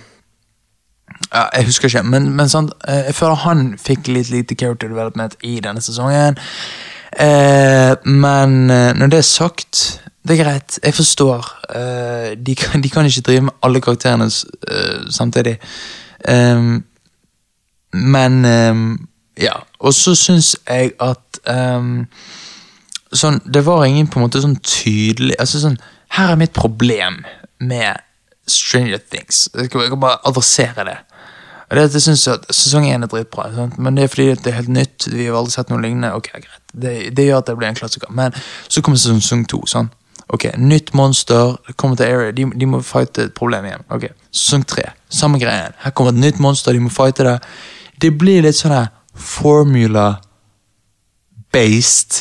jeg 1.29 1.65
husker 1.65 1.89
ikke, 1.89 2.03
men, 2.03 2.29
men 2.33 2.49
sant, 2.49 2.73
eh, 2.87 3.05
jeg 3.09 3.15
føler 3.15 3.43
han 3.43 3.65
fikk 3.77 4.07
litt 4.07 4.31
lite 4.33 4.55
character 4.55 4.89
development 4.89 5.35
i 5.45 5.59
denne 5.63 5.81
sesongen. 5.81 6.39
Uh, 7.13 7.93
men 8.05 8.69
eh, 8.69 8.93
når 8.97 9.11
det 9.13 9.17
er 9.17 9.27
sagt, 9.27 10.01
det 10.27 10.39
er 10.39 10.43
greit. 10.43 10.79
Jeg 10.83 10.93
forstår. 10.93 11.47
Uh, 11.75 12.45
de, 12.45 12.55
kan, 12.55 12.83
de 12.83 12.89
kan 12.89 13.05
ikke 13.05 13.21
drive 13.21 13.41
med 13.41 13.53
alle 13.63 13.81
karakterene 13.81 14.25
eh, 14.25 15.11
samtidig. 15.11 15.57
Um, 16.29 16.83
men 17.93 18.45
um, 18.45 19.07
ja. 19.37 19.53
Og 19.79 19.93
så 19.93 20.15
syns 20.15 20.57
jeg 20.69 20.91
at 21.01 21.39
um, 21.49 22.03
sånn, 23.13 23.39
Det 23.53 23.65
var 23.65 23.85
ingen 23.85 24.07
på 24.07 24.19
en 24.19 24.25
måte 24.27 24.41
sånn 24.43 24.57
tydelig 24.59 25.37
altså 25.39 25.61
sånn, 25.63 25.77
Her 26.17 26.31
er 26.33 26.39
mitt 26.39 26.53
problem 26.53 27.23
med 27.59 27.93
Stranger 28.47 28.97
Things. 29.11 29.49
Jeg 29.55 29.69
kan, 29.69 29.99
bare 29.99 30.17
adressere 30.25 30.85
det. 30.85 30.97
Og 31.69 31.75
det 31.75 31.81
er 31.81 31.85
at 31.85 31.93
jeg 31.93 32.01
synes 32.01 32.27
at 32.27 32.45
Sesong 32.49 32.87
én 32.89 33.03
er 33.03 33.07
dritbra, 33.07 33.51
sant? 33.53 33.77
men 33.77 33.97
det 33.97 34.03
er 34.03 34.07
fordi 34.07 34.29
det 34.29 34.47
er 34.47 34.51
helt 34.57 34.69
nytt. 34.73 35.07
Vi 35.13 35.25
har 35.25 35.35
aldri 35.37 35.51
sett 35.53 35.69
noe 35.69 35.81
lignende. 35.81 36.13
Ok, 36.17 36.31
greit. 36.33 36.47
Det, 36.73 37.15
det 37.17 37.25
gjør 37.27 37.37
at 37.43 37.47
det 37.47 37.57
blir 37.57 37.67
en 37.69 37.75
klassiker. 37.77 38.07
Men 38.09 38.33
så 38.67 38.81
kommer 38.81 38.97
sesong 38.97 39.45
to. 39.49 39.61
Sånn. 39.69 39.89
Ok, 40.33 40.43
Nytt 40.57 40.93
monster. 40.93 41.55
det 41.67 41.75
kommer 41.77 41.95
til 41.97 42.05
Area. 42.05 42.31
De, 42.31 42.45
de 42.55 42.65
må 42.65 42.81
fighte 42.85 43.21
et 43.29 43.33
problem 43.37 43.65
igjen. 43.65 43.83
Ok, 43.89 44.03
Sesong 44.31 44.65
tre. 44.65 44.83
Samme 45.09 45.39
greien. 45.41 45.73
Her 45.83 45.91
kommer 45.91 46.11
et 46.13 46.19
nytt 46.21 46.39
monster. 46.41 46.73
De 46.73 46.79
må 46.79 46.89
fighte 46.89 47.23
det. 47.25 47.39
Det 48.01 48.17
blir 48.17 48.41
litt 48.45 48.55
sånn 48.57 48.87
formula-based. 49.13 52.13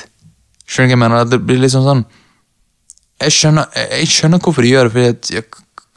Skjønner 0.68 0.88
du 0.88 0.92
hva 0.92 0.94
jeg 0.96 0.98
mener? 1.04 1.24
Det 1.24 1.40
blir 1.46 1.58
liksom 1.64 1.82
sånn 1.88 2.04
jeg 3.20 3.34
skjønner, 3.34 3.66
jeg 3.98 4.08
skjønner 4.12 4.42
hvorfor 4.42 4.62
de 4.62 4.72
gjør 4.72 4.88
det, 4.88 4.92
fordi 4.94 5.38
ja, 5.38 5.42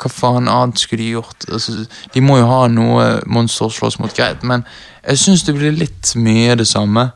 hva 0.01 0.09
faen 0.09 0.50
annet 0.50 0.82
skulle 0.82 1.03
de 1.03 1.11
gjort? 1.16 1.45
Altså, 1.51 1.85
de 2.14 2.22
må 2.25 2.40
jo 2.40 2.50
ha 2.50 2.61
noe 2.74 3.08
monster 3.30 3.67
å 3.67 3.74
slåss 3.74 4.00
mot, 4.01 4.14
greit, 4.17 4.41
men 4.43 4.66
jeg 5.06 5.22
syns 5.22 5.45
det 5.45 5.58
blir 5.58 5.75
litt 5.77 6.14
mye 6.17 6.58
det 6.58 6.67
samme. 6.69 7.11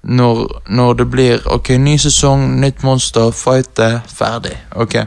Når, 0.00 0.46
når 0.72 0.94
det 0.96 1.06
blir 1.12 1.42
ok, 1.52 1.74
ny 1.76 1.98
sesong, 2.00 2.46
nytt 2.62 2.82
monster, 2.86 3.34
fighte, 3.36 3.98
ferdig. 4.08 4.56
ok. 4.72 5.02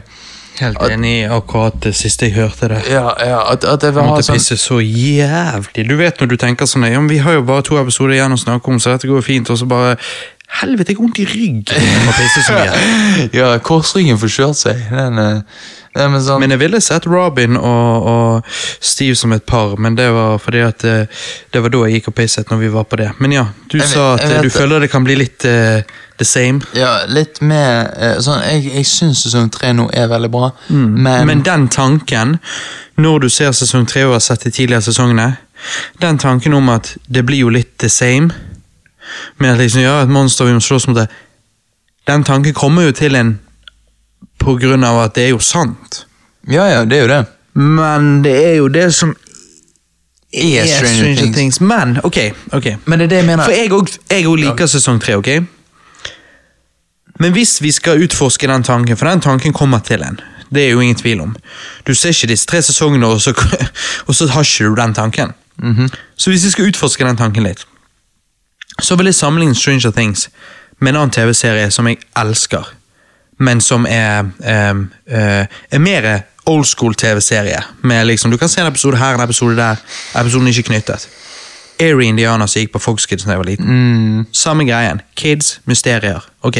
Helt 0.54 0.78
enig 0.86 1.10
i 1.18 1.22
akkurat 1.34 1.74
det 1.82 1.96
siste 1.98 2.28
jeg 2.28 2.36
hørte 2.36 2.68
det. 2.70 2.84
Ja, 2.86 3.08
ja, 3.18 3.40
at, 3.50 3.64
at 3.66 3.82
jeg 3.82 3.94
vil 3.96 4.04
Jeg 4.04 4.12
ha 4.12 4.20
sånn 4.22 4.36
pisse 4.38 4.56
så 4.62 4.78
jævlig. 4.78 5.86
Du 5.88 5.96
vet 5.98 6.20
når 6.22 6.30
du 6.30 6.36
tenker 6.38 6.68
sånn 6.70 6.86
ja, 6.86 7.00
men 7.00 7.10
Vi 7.10 7.18
har 7.24 7.34
jo 7.34 7.42
bare 7.48 7.64
to 7.66 7.80
episoder 7.80 8.14
igjen 8.14 8.36
å 8.36 8.38
snakke 8.38 8.70
om, 8.70 8.78
så 8.78 8.94
dette 8.94 9.10
går 9.10 9.24
fint. 9.26 9.50
Og 9.50 9.58
så 9.58 9.66
bare 9.66 9.96
Helvete, 10.54 10.92
jeg 10.92 10.98
har 10.98 11.02
vondt 11.02 11.18
i 11.18 11.24
ryggen. 11.26 11.64
Ja, 13.38 13.54
korsryggen 13.58 14.18
får 14.20 14.30
kjørt 14.36 14.58
seg. 14.60 14.84
Den, 14.90 15.18
eh, 15.18 15.64
nei, 15.96 16.06
men 16.12 16.22
sånn, 16.22 16.40
Men 16.42 16.54
jeg 16.54 16.60
ville 16.62 16.80
sett 16.84 17.08
Robin 17.10 17.58
og, 17.58 18.06
og 18.10 18.54
Steve 18.80 19.16
som 19.18 19.34
et 19.34 19.44
par, 19.46 19.74
men 19.80 19.98
det 19.98 20.10
var 20.14 20.38
fordi 20.42 20.62
at 20.66 20.84
det, 20.84 20.94
det 21.54 21.62
var 21.64 21.74
da 21.74 21.82
jeg 21.86 21.98
gikk 21.98 22.12
og 22.12 22.16
pisset 22.20 22.50
når 22.52 22.62
vi 22.62 22.70
var 22.74 22.86
på 22.90 23.00
det. 23.02 23.10
Men 23.18 23.34
ja, 23.34 23.44
du 23.70 23.78
Jeg 23.78 23.90
sa 23.90 24.14
at 24.14 24.24
eh, 24.28 24.40
du 24.46 24.50
føler 24.54 24.86
det 24.86 24.90
kan 24.92 25.06
bli 25.06 25.18
litt 25.18 25.46
uh, 25.48 25.82
the 26.18 26.28
same. 26.28 26.62
ja, 26.74 27.00
litt 27.10 27.40
mer 27.42 27.90
eh, 27.98 28.16
sånn, 28.22 28.42
Jeg, 28.46 28.70
jeg 28.78 28.86
syns 28.86 29.24
sesong 29.26 29.50
tre 29.54 29.74
nå 29.74 29.88
er 29.92 30.08
veldig 30.12 30.30
bra, 30.30 30.52
men, 30.70 31.26
Men 31.26 31.42
den 31.46 31.68
tanken, 31.68 32.38
når 32.96 33.26
du 33.26 33.28
ser 33.32 33.52
sesong 33.52 33.86
tre 33.90 34.06
og 34.06 34.18
har 34.18 34.22
sett 34.22 34.46
de 34.46 34.54
tidligere 34.54 34.86
sesongene, 34.86 35.32
den 36.02 36.18
tanken 36.18 36.54
om 36.54 36.68
at 36.68 36.94
det 37.08 37.24
blir 37.26 37.46
jo 37.46 37.50
litt 37.50 37.78
the 37.82 37.88
same, 37.88 38.30
med 39.38 39.52
at 39.52 39.58
liksom, 39.58 39.84
ja, 39.84 40.00
et 40.02 40.12
monster 40.12 40.48
vi 40.48 40.56
må 40.56 40.62
slåss 40.64 40.88
mot 40.88 40.98
det, 40.98 41.08
den 42.06 42.24
tanken 42.24 42.54
kommer 42.54 42.88
jo 42.88 42.92
til 42.92 43.16
en 43.16 43.38
på 44.40 44.56
grunn 44.60 44.84
av 44.84 44.98
at 45.06 45.14
det 45.16 45.28
er 45.28 45.32
jo 45.32 45.40
sant. 45.40 46.04
Ja, 46.50 46.66
ja, 46.68 46.84
det 46.84 46.98
er 46.98 47.06
jo 47.06 47.12
det. 47.12 47.22
Men 47.54 48.22
det 48.24 48.34
er 48.44 48.54
jo 48.58 48.68
det 48.68 48.88
som 48.94 49.14
er 50.34 50.66
Stranger, 50.66 51.32
Things. 51.32 51.60
Men, 51.60 51.98
ok, 52.04 52.18
ok. 52.52 52.66
Men 52.84 52.98
det 52.98 53.04
er 53.04 53.08
det 53.08 53.20
jeg 53.22 53.26
mener. 53.26 53.44
For 53.44 53.54
jeg 54.12 54.26
òg 54.26 54.38
liker 54.40 54.66
ja. 54.66 54.70
sesong 54.74 55.00
tre, 55.00 55.16
ok? 55.16 55.30
Men 57.22 57.32
hvis 57.32 57.60
vi 57.62 57.70
skal 57.72 58.02
utforske 58.02 58.48
den 58.50 58.62
tanken, 58.66 58.96
for 58.96 59.08
den 59.08 59.22
tanken 59.22 59.54
kommer 59.54 59.78
til 59.86 60.02
en, 60.02 60.18
det 60.54 60.66
er 60.66 60.74
jo 60.74 60.80
ingen 60.80 60.98
tvil 60.98 61.20
om. 61.20 61.36
Du 61.86 61.94
ser 61.94 62.12
ikke 62.12 62.32
disse 62.32 62.46
tre 62.46 62.62
sesongene, 62.62 63.06
og 63.06 63.20
så, 63.22 63.32
og 64.06 64.14
så 64.14 64.26
har 64.34 64.42
ikke 64.42 64.68
du 64.68 64.74
den 64.82 64.94
tanken. 64.94 65.32
Så 66.16 66.30
hvis 66.30 66.44
vi 66.44 66.50
skal 66.50 66.68
utforske 66.68 67.06
den 67.06 67.16
tanken 67.16 67.46
litt, 67.46 67.66
så 68.82 68.96
vil 68.96 69.06
jeg 69.06 69.14
sammenligne 69.14 69.54
Stranger 69.54 69.90
Things 69.90 70.28
med 70.78 70.94
en 70.94 70.96
annen 70.96 71.10
TV-serie 71.10 71.70
som 71.70 71.86
jeg 71.88 71.98
elsker, 72.16 72.72
men 73.38 73.60
som 73.60 73.86
er, 73.88 74.30
eh, 74.44 74.74
eh, 75.06 75.46
er 75.70 75.78
mer 75.78 76.22
old 76.46 76.66
school 76.66 76.94
TV-serie. 76.94 77.62
Med 77.82 78.06
liksom, 78.06 78.30
Du 78.30 78.36
kan 78.36 78.48
se 78.48 78.60
en 78.60 78.66
episode 78.66 78.96
her, 78.96 79.14
en 79.14 79.20
episode 79.20 79.56
der. 79.56 79.76
Episoden 80.20 80.46
er 80.46 80.52
ikke 80.52 80.68
knyttet. 80.68 81.08
Airy 81.80 82.04
Indiana 82.04 82.46
som 82.46 82.60
gikk 82.60 82.72
på 82.72 82.78
Fox 82.78 83.06
Kids 83.06 83.24
da 83.24 83.30
jeg 83.30 83.38
var 83.38 83.44
liten. 83.44 84.26
Samme 84.32 84.64
greien. 84.64 85.00
Kids, 85.16 85.60
mysterier. 85.64 86.20
Ok. 86.42 86.58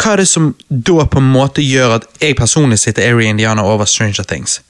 Hva 0.00 0.12
er 0.12 0.16
det 0.16 0.28
som 0.28 0.54
da 0.70 1.04
på 1.04 1.18
en 1.18 1.32
måte 1.32 1.62
gjør 1.62 1.98
at 1.98 2.06
jeg 2.20 2.36
personlig 2.36 2.78
sitter 2.78 3.02
Airy 3.02 3.26
Indiana 3.28 3.62
over 3.62 3.84
Stranger 3.84 4.24
Things? 4.24 4.62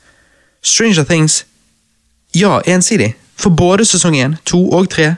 Stranger 0.62 1.04
Things, 1.04 1.44
ja, 2.34 2.60
ensidig. 2.66 3.14
For 3.36 3.50
både 3.50 3.84
sesong 3.84 4.16
1, 4.16 4.36
2 4.44 4.72
og 4.72 4.90
3 4.90 5.14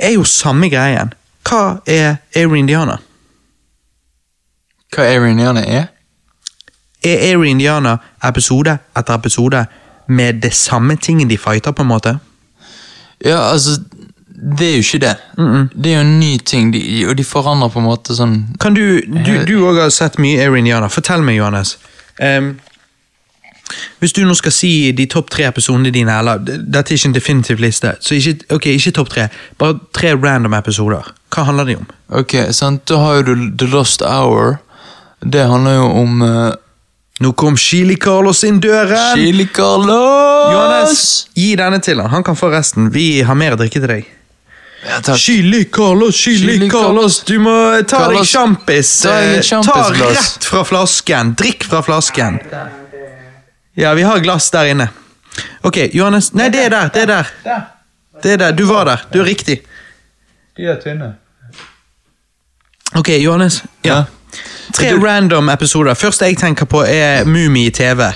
er 0.00 0.14
jo 0.16 0.24
samme 0.24 0.70
greien. 0.72 1.12
Hva 1.46 1.80
er 1.86 2.16
Airy 2.36 2.58
Indiana? 2.58 2.98
Hva 4.90 5.06
Air 5.06 5.26
Indiana 5.30 5.62
er? 5.66 5.86
Er 7.04 7.22
Airy 7.30 7.48
Indiana 7.48 7.96
episode 8.26 8.78
etter 8.96 9.14
episode 9.14 9.64
med 10.08 10.42
det 10.42 10.52
samme 10.54 10.96
tingen 10.96 11.30
de 11.30 11.38
fighter, 11.38 11.72
på 11.72 11.82
en 11.82 11.88
måte? 11.88 12.18
Ja, 13.24 13.50
altså 13.52 13.80
Det 14.58 14.66
er 14.66 14.72
jo 14.72 14.78
ikke 14.78 14.98
det. 14.98 15.16
Det 15.84 15.92
er 15.92 15.94
jo 15.94 16.00
en 16.00 16.20
ny 16.20 16.36
ting, 16.38 16.72
de, 16.72 17.06
og 17.08 17.18
de 17.18 17.24
forandrer 17.24 17.68
på 17.68 17.78
en 17.78 17.84
måte 17.84 18.14
sånn 18.16 18.38
Kan 18.60 18.74
du 18.74 19.00
Du 19.46 19.52
òg 19.66 19.76
også 19.76 19.82
har 19.82 19.90
sett 19.90 20.18
mye 20.18 20.40
Airy 20.40 20.58
Indiana. 20.58 20.88
Fortell 20.88 21.22
meg, 21.22 21.36
Johannes. 21.36 21.76
Ehm, 22.20 22.54
hvis 24.00 24.14
du 24.16 24.22
nå 24.24 24.34
skal 24.38 24.54
si 24.54 24.92
de 24.96 25.06
topp 25.10 25.30
tre 25.30 25.46
episodene 25.48 25.92
dine, 25.94 26.18
eller 26.18 26.40
dette 26.40 26.94
er 26.94 26.98
ikke 26.98 27.10
en 27.10 27.16
definitiv 27.16 27.60
liste, 27.62 27.94
så 28.00 28.16
ikke, 28.16 28.46
ok, 28.56 28.66
ikke 28.74 28.94
topp 28.98 29.12
tre, 29.14 29.28
bare 29.60 29.78
tre 29.96 30.14
random 30.16 30.56
episoder. 30.58 31.12
Hva 31.30 31.46
handler 31.46 31.68
de 31.68 31.76
om? 31.80 31.86
Ok, 32.20 32.34
sant, 32.56 32.82
Da 32.88 32.98
har 32.98 33.20
jo 33.20 33.22
du 33.30 33.50
The 33.58 33.70
Lost 33.70 34.02
Hour. 34.02 34.58
Det 35.20 35.44
handler 35.46 35.76
jo 35.76 35.86
om 36.00 36.22
uh, 36.22 36.52
Nå 37.20 37.34
kom 37.36 37.56
Chili 37.60 37.98
Carlos 38.00 38.40
inn 38.48 38.62
døren! 38.64 39.18
Chili 39.18 39.44
Carlos! 39.52 40.54
Johannes, 40.54 41.02
gi 41.36 41.50
denne 41.60 41.76
til 41.84 42.00
han. 42.00 42.08
Han 42.14 42.24
kan 42.24 42.38
få 42.38 42.48
resten. 42.48 42.88
Vi 42.94 43.20
har 43.28 43.36
mer 43.36 43.58
å 43.58 43.60
drikke 43.60 43.82
til 43.82 43.92
deg. 43.92 44.08
Ja, 44.88 45.02
takk. 45.04 45.18
Chili 45.20 45.66
Carlos, 45.68 46.16
Chili, 46.16 46.54
Chili 46.54 46.70
Carlos, 46.72 47.20
du 47.28 47.36
må 47.44 47.52
ta 47.84 48.06
deg 48.08 48.16
Carlos, 48.16 48.30
sjampis. 48.32 48.94
ta 49.04 49.18
deg 49.20 49.34
et 49.42 49.52
eh, 49.52 49.66
Ta 49.68 49.82
rett 50.00 50.48
fra 50.48 50.64
flasken. 50.64 51.34
Drikk 51.36 51.68
fra 51.68 51.82
flasken. 51.84 52.40
Ja, 53.80 53.94
vi 53.94 54.02
har 54.02 54.18
glass 54.18 54.50
der 54.50 54.64
inne. 54.64 54.88
Ok, 55.62 55.76
Johannes. 55.92 56.32
Nei, 56.36 56.48
det 56.52 56.64
er 56.64 56.68
der. 56.68 56.88
Det 56.88 57.02
er 57.02 57.06
der. 57.06 57.24
Det 58.22 58.32
er 58.32 58.36
der. 58.36 58.52
Du 58.52 58.66
var 58.68 58.84
der. 58.84 59.06
Du 59.12 59.20
er 59.20 59.24
riktig. 59.24 59.62
De 60.56 60.66
er 60.68 60.80
tynne. 60.80 61.14
Ok, 62.94 63.08
Johannes. 63.08 63.64
Ja. 63.84 64.02
Tre 64.74 64.90
random 65.00 65.48
episoder. 65.48 65.94
Første 65.94 66.24
jeg 66.24 66.36
tenker 66.38 66.68
på, 66.68 66.84
er 66.86 67.24
Mumi 67.24 67.66
i 67.66 67.70
TV. 67.70 68.10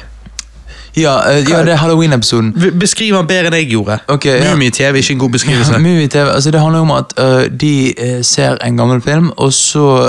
Ja, 0.96 1.14
uh, 1.30 1.50
ja, 1.50 1.62
det 1.66 1.72
er 1.72 1.76
Halloween-episoden. 1.76 2.52
Beskriv 2.80 3.16
han 3.16 3.26
bedre 3.26 3.50
enn 3.50 3.56
jeg 3.58 3.70
gjorde. 3.72 3.96
Mumie 4.08 4.34
ja. 4.34 4.50
Mummi 4.52 4.68
i 4.70 4.74
TV 4.74 4.92
er 4.92 5.00
ikke 5.02 5.12
en 5.16 5.18
god 5.18 5.28
Ja, 5.28 5.32
beskrivelse. 5.32 5.78
Movie 5.86 6.08
TV, 6.08 6.28
altså 6.30 6.50
Det 6.50 6.60
handler 6.60 6.80
om 6.80 6.90
at 6.94 7.14
uh, 7.18 7.44
de 7.60 7.72
eh, 7.98 8.20
ser 8.24 8.58
en 8.64 8.76
gammel 8.76 9.02
film, 9.02 9.30
og 9.36 9.52
så 9.52 10.08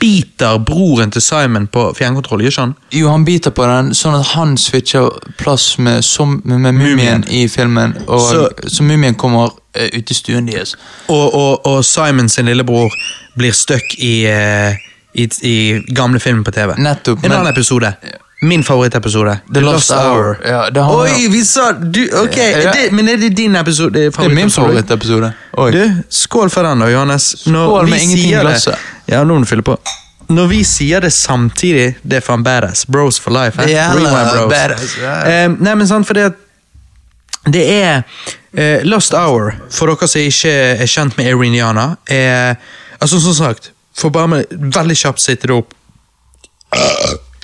Biter 0.00 0.58
broren 0.58 1.10
til 1.10 1.22
Simon 1.22 1.66
på 1.66 1.94
fjernkontroll, 1.98 2.42
gjør 2.42 2.50
ikke 2.50 2.60
han? 2.60 2.74
Jo, 2.92 3.08
han 3.10 3.24
biter 3.24 3.50
på 3.50 3.66
den, 3.66 3.94
sånn 3.94 4.14
at 4.18 4.26
han 4.34 4.56
switcher 4.60 5.08
plass 5.38 5.78
med, 5.78 6.02
som, 6.04 6.40
med, 6.44 6.72
mumien 6.72 7.24
i 7.30 7.46
filmen. 7.48 7.96
Og 8.06 8.20
Så- 8.20 8.48
så, 8.68 8.82
mumien 8.82 9.14
kommer 9.14 9.50
ut 9.96 10.10
i 10.10 10.14
stuen 10.14 10.46
deres. 10.46 10.76
Og, 11.08 11.34
og, 11.34 11.66
og 11.66 11.84
Simon 11.84 12.28
sin 12.28 12.46
lillebror 12.46 12.92
blir 13.36 13.52
stuck 13.52 13.94
i, 13.98 14.26
i, 15.14 15.28
i 15.42 15.80
gamle 15.94 16.20
film 16.20 16.44
på 16.44 16.50
TV. 16.50 16.74
Nettopp, 16.78 17.24
En 17.24 17.32
annen 17.32 17.52
episode. 17.52 17.94
Min 18.42 18.64
favorittepisode. 18.66 19.36
The 19.54 19.60
Lost 19.60 19.92
Hour. 19.92 20.36
Ja, 20.44 20.70
det 20.70 20.82
handler 20.82 21.14
Oi, 21.14 21.28
vi 21.30 21.44
sa 21.46 21.72
du, 21.72 22.00
Ok, 22.24 22.36
Ja. 22.36 22.72
det, 22.72 22.88
men 22.92 23.08
er 23.08 23.16
det 23.16 23.28
din 23.36 23.54
episode? 23.56 23.92
Det 23.98 24.18
er 24.18 24.28
min 24.34 24.50
favorittepisode. 24.50 25.32
Du, 25.72 25.82
skål 26.10 26.50
for 26.50 26.62
den 26.66 26.78
da, 26.82 26.88
Johannes. 26.90 27.46
Når 27.46 27.66
Skål 27.68 27.88
med 27.90 28.02
ingenting 28.02 28.30
i 28.30 28.34
det- 28.34 28.40
glasset. 28.42 28.78
Ja, 29.06 29.22
nå 29.24 29.34
må 29.34 29.40
du 29.40 29.46
fylle 29.46 29.62
på. 29.62 29.76
Når 30.28 30.46
vi 30.48 30.62
sier 30.64 31.00
det 31.00 31.12
samtidig, 31.12 31.96
det 32.02 32.16
er 32.16 32.20
faen 32.20 32.42
badass. 32.42 32.84
Bros 32.86 33.18
for 33.20 33.30
life. 33.30 33.62
Eh? 33.62 33.68
Yeah, 33.70 33.94
Rewind 33.94 34.30
bros. 34.32 34.50
badass, 34.52 34.96
yeah. 34.98 35.44
Eh, 35.44 35.48
nei, 35.60 35.74
men 35.74 35.86
sant, 35.86 36.06
for 36.06 36.14
det 36.14 36.32
det 37.52 37.62
er 37.82 38.02
eh, 38.54 38.80
Lost 38.84 39.12
Hour, 39.14 39.52
for 39.70 39.86
dere 39.90 40.08
som 40.08 40.20
ikke 40.20 40.50
er 40.82 40.86
kjent 40.86 41.16
med 41.18 41.26
Iriniana, 41.26 41.96
er 42.08 42.56
Altså, 43.02 43.20
som 43.20 43.34
sagt, 43.34 43.72
for 43.98 44.10
bare 44.10 44.28
med 44.28 44.44
veldig 44.50 44.96
kjapt 44.96 45.20
sitte 45.20 45.46
det 45.46 45.56
opp 45.56 45.74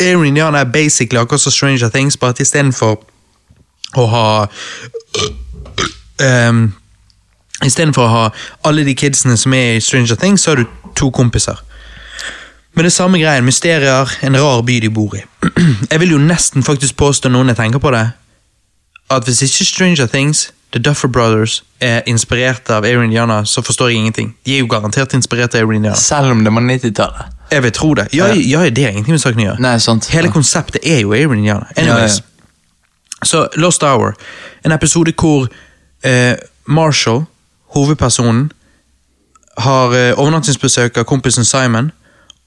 Iriniana 0.00 0.58
er 0.58 0.64
basically 0.72 1.20
akkurat 1.20 1.40
som 1.40 1.52
Stranger 1.52 1.88
Things, 1.88 2.16
bare 2.16 2.30
at 2.30 2.40
istedenfor 2.40 2.98
å 3.96 4.04
ha 4.12 4.26
um, 6.48 6.68
Istedenfor 7.64 8.04
å 8.04 8.10
ha 8.12 8.26
alle 8.68 8.84
de 8.86 8.94
kidsene 8.94 9.34
som 9.36 9.54
er 9.56 9.76
i 9.76 9.80
Stranger 9.82 10.14
Things, 10.14 10.44
så 10.44 10.52
har 10.52 10.60
du 10.60 10.92
to 10.94 11.10
kompiser. 11.10 11.58
Men 12.78 12.86
det 12.86 12.92
samme 12.92 13.18
greien, 13.18 13.44
mysterier, 13.44 14.12
en 14.22 14.38
rar 14.38 14.62
by 14.62 14.76
de 14.78 14.90
bor 14.94 15.16
i. 15.18 15.24
Jeg 15.90 15.98
vil 16.00 16.14
jo 16.14 16.20
nesten 16.22 16.62
faktisk 16.62 16.94
påstå, 16.96 17.32
noen 17.34 17.50
jeg 17.50 17.58
tenker 17.58 17.82
på 17.82 17.90
det, 17.90 18.04
at 19.10 19.26
hvis 19.26 19.42
ikke 19.42 19.66
Stranger 19.66 20.06
Things, 20.06 20.52
The 20.70 20.78
Duffer 20.78 21.08
Brothers, 21.08 21.64
er 21.80 22.06
inspirert 22.06 22.70
av 22.70 22.84
Aaron 22.86 23.08
Indiana, 23.08 23.40
så 23.44 23.62
forstår 23.62 23.88
jeg 23.88 23.96
ingenting. 23.96 24.36
De 24.46 24.54
er 24.54 24.62
jo 24.62 24.68
garantert 24.70 25.14
inspirert 25.16 25.54
av 25.54 25.64
Aaron 25.64 25.80
Indiana. 25.80 25.96
Selv 25.96 26.30
om 26.30 26.44
det 26.44 26.52
var 26.54 26.62
90-tallet. 26.62 27.37
Jeg 27.50 27.62
vil 27.62 27.72
tro 27.72 27.94
det. 27.94 28.08
Ja, 28.12 28.26
ja, 28.34 28.64
det 28.70 28.84
er 28.84 28.88
ingenting 28.88 29.14
med 29.16 29.20
saken 29.22 29.40
å 29.40 29.44
gjøre. 29.44 29.60
Nei, 29.60 29.78
sant. 29.78 30.06
Hele 30.12 30.28
Ja. 30.28 30.32
konseptet 30.32 30.80
er 30.84 31.00
jo 31.00 31.12
Indiana. 31.12 31.66
Anyways. 31.76 32.22
Så 33.24 33.48
Lost 33.56 33.82
Hour, 33.82 34.14
en 34.64 34.72
episode 34.72 35.12
hvor 35.18 35.48
eh, 36.04 36.36
Marshall, 36.66 37.24
hovedpersonen, 37.74 38.52
har 39.58 39.94
eh, 39.94 40.12
overnattingsbesøk 40.18 40.96
av 40.98 41.04
kompisen 41.04 41.44
Simon, 41.44 41.90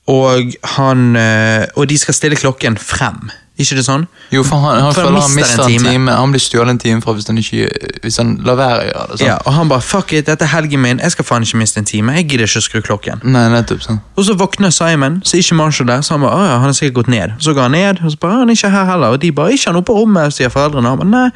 og, 0.08 0.54
han, 0.64 1.16
eh, 1.16 1.66
og 1.76 1.90
de 1.90 1.98
skal 1.98 2.14
stille 2.14 2.36
klokken 2.36 2.78
frem. 2.78 3.30
Ikke 3.62 3.76
det 3.78 3.86
sånn? 3.86 4.08
Jo, 4.32 4.44
for 4.44 4.58
han, 4.64 4.82
han 4.84 4.94
For 4.94 5.10
han 5.12 5.36
mister 5.36 5.64
en 5.64 5.70
time. 5.70 5.90
time. 5.92 6.12
Han 6.12 6.32
blir 6.34 6.42
stjålet 6.42 6.70
en 6.76 6.80
time 6.82 7.02
fra 7.02 7.14
hvis 7.14 7.28
han, 7.28 7.38
ikke, 7.38 7.70
hvis 8.04 8.18
han 8.18 8.36
lar 8.48 8.56
være 8.60 8.80
å 8.82 8.86
gjøre 8.90 9.08
det. 9.12 9.18
Sånn. 9.20 9.28
Ja, 9.28 9.38
og 9.46 9.54
han 9.54 9.70
bare 9.70 9.82
'fuck 9.82 10.14
it, 10.14 10.26
dette 10.26 10.44
er 10.48 10.48
helgen 10.56 10.82
min, 10.82 11.00
jeg 11.00 11.12
skal 11.12 11.26
faen 11.26 11.44
ikke 11.44 11.58
miste 11.62 11.78
en 11.80 11.86
time'. 11.86 12.16
Jeg 12.16 12.28
gidder 12.30 12.46
ikke 12.46 12.60
å 12.60 12.68
skru 12.68 12.82
klokken. 12.82 13.22
Nei, 13.24 13.48
nettopp. 13.50 13.82
sånn. 13.82 14.00
Og 14.18 14.26
så 14.26 14.34
våkner 14.36 14.70
Simon, 14.72 15.22
så 15.26 15.38
er 15.38 15.40
ikke 15.46 15.56
Marshall 15.56 15.88
der, 15.88 16.02
så 16.02 16.12
han 16.18 16.22
bare 16.22 16.36
'Å 16.36 16.46
ja, 16.48 16.54
han 16.58 16.70
har 16.72 16.74
sikkert 16.74 16.94
gått 16.94 17.08
ned'. 17.08 17.32
Så 17.40 17.54
går 17.54 17.62
han 17.62 17.72
ned, 17.72 18.00
og 18.04 18.12
så 18.12 18.18
bare 18.20 18.32
'Han 18.40 18.50
er 18.50 18.54
ikke 18.54 18.70
her 18.72 18.86
heller', 18.86 19.12
og 19.14 19.20
de 19.22 19.32
bare 19.32 19.52
'Ikke 19.54 19.66
han 19.68 19.76
oppe 19.76 19.92
på 19.94 19.98
rommet', 20.02 20.34
sier 20.34 20.50
foreldrene. 20.50 20.88
Han 20.90 20.98
bare, 20.98 21.10
nei. 21.10 21.30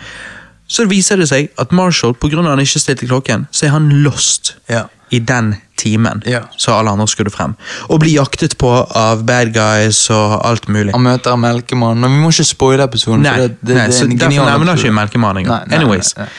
Så 0.68 0.88
viser 0.90 1.16
det 1.18 1.28
seg 1.30 1.50
at 1.60 1.72
Marshall, 1.72 2.14
på 2.14 2.28
grunn 2.32 2.46
av 2.48 2.54
at 2.54 2.58
han 2.58 2.66
ikke 2.66 2.80
stilte 2.82 3.06
klokken, 3.08 3.48
så 3.52 3.66
er 3.68 3.70
han 3.70 3.90
lost 4.04 4.56
Ja. 4.70 4.84
I 5.10 5.20
den 5.20 5.56
timen 5.78 6.24
Ja. 6.26 6.40
så 6.58 6.72
alle 6.72 6.90
andre 6.92 7.08
skulle 7.08 7.32
frem. 7.32 7.56
Og 7.90 8.00
blir 8.00 8.14
jaktet 8.14 8.58
på 8.58 8.72
av 8.96 9.26
bad 9.26 9.54
guys 9.54 10.10
og 10.10 10.42
alt 10.48 10.68
mulig. 10.68 10.92
Han 10.92 11.02
møter 11.02 11.36
melkemannen, 11.36 12.02
men 12.02 12.12
vi 12.12 12.24
må 12.24 12.32
ikke 12.34 12.44
spoile 12.44 12.84
episoden. 12.84 13.22
Nei, 13.22 13.34
for 13.34 13.48
det, 13.48 13.58
det, 13.62 13.76
nei 13.76 13.88
det 13.88 14.00
er 14.00 14.06
en 14.06 14.18
derfor 14.18 14.50
nevner 14.50 14.76
ikke 14.76 14.96
Melkemannen 14.96 15.46
engang. 15.46 15.74
Anyways. 15.74 16.16
nei, 16.18 16.26
nei. 16.26 16.32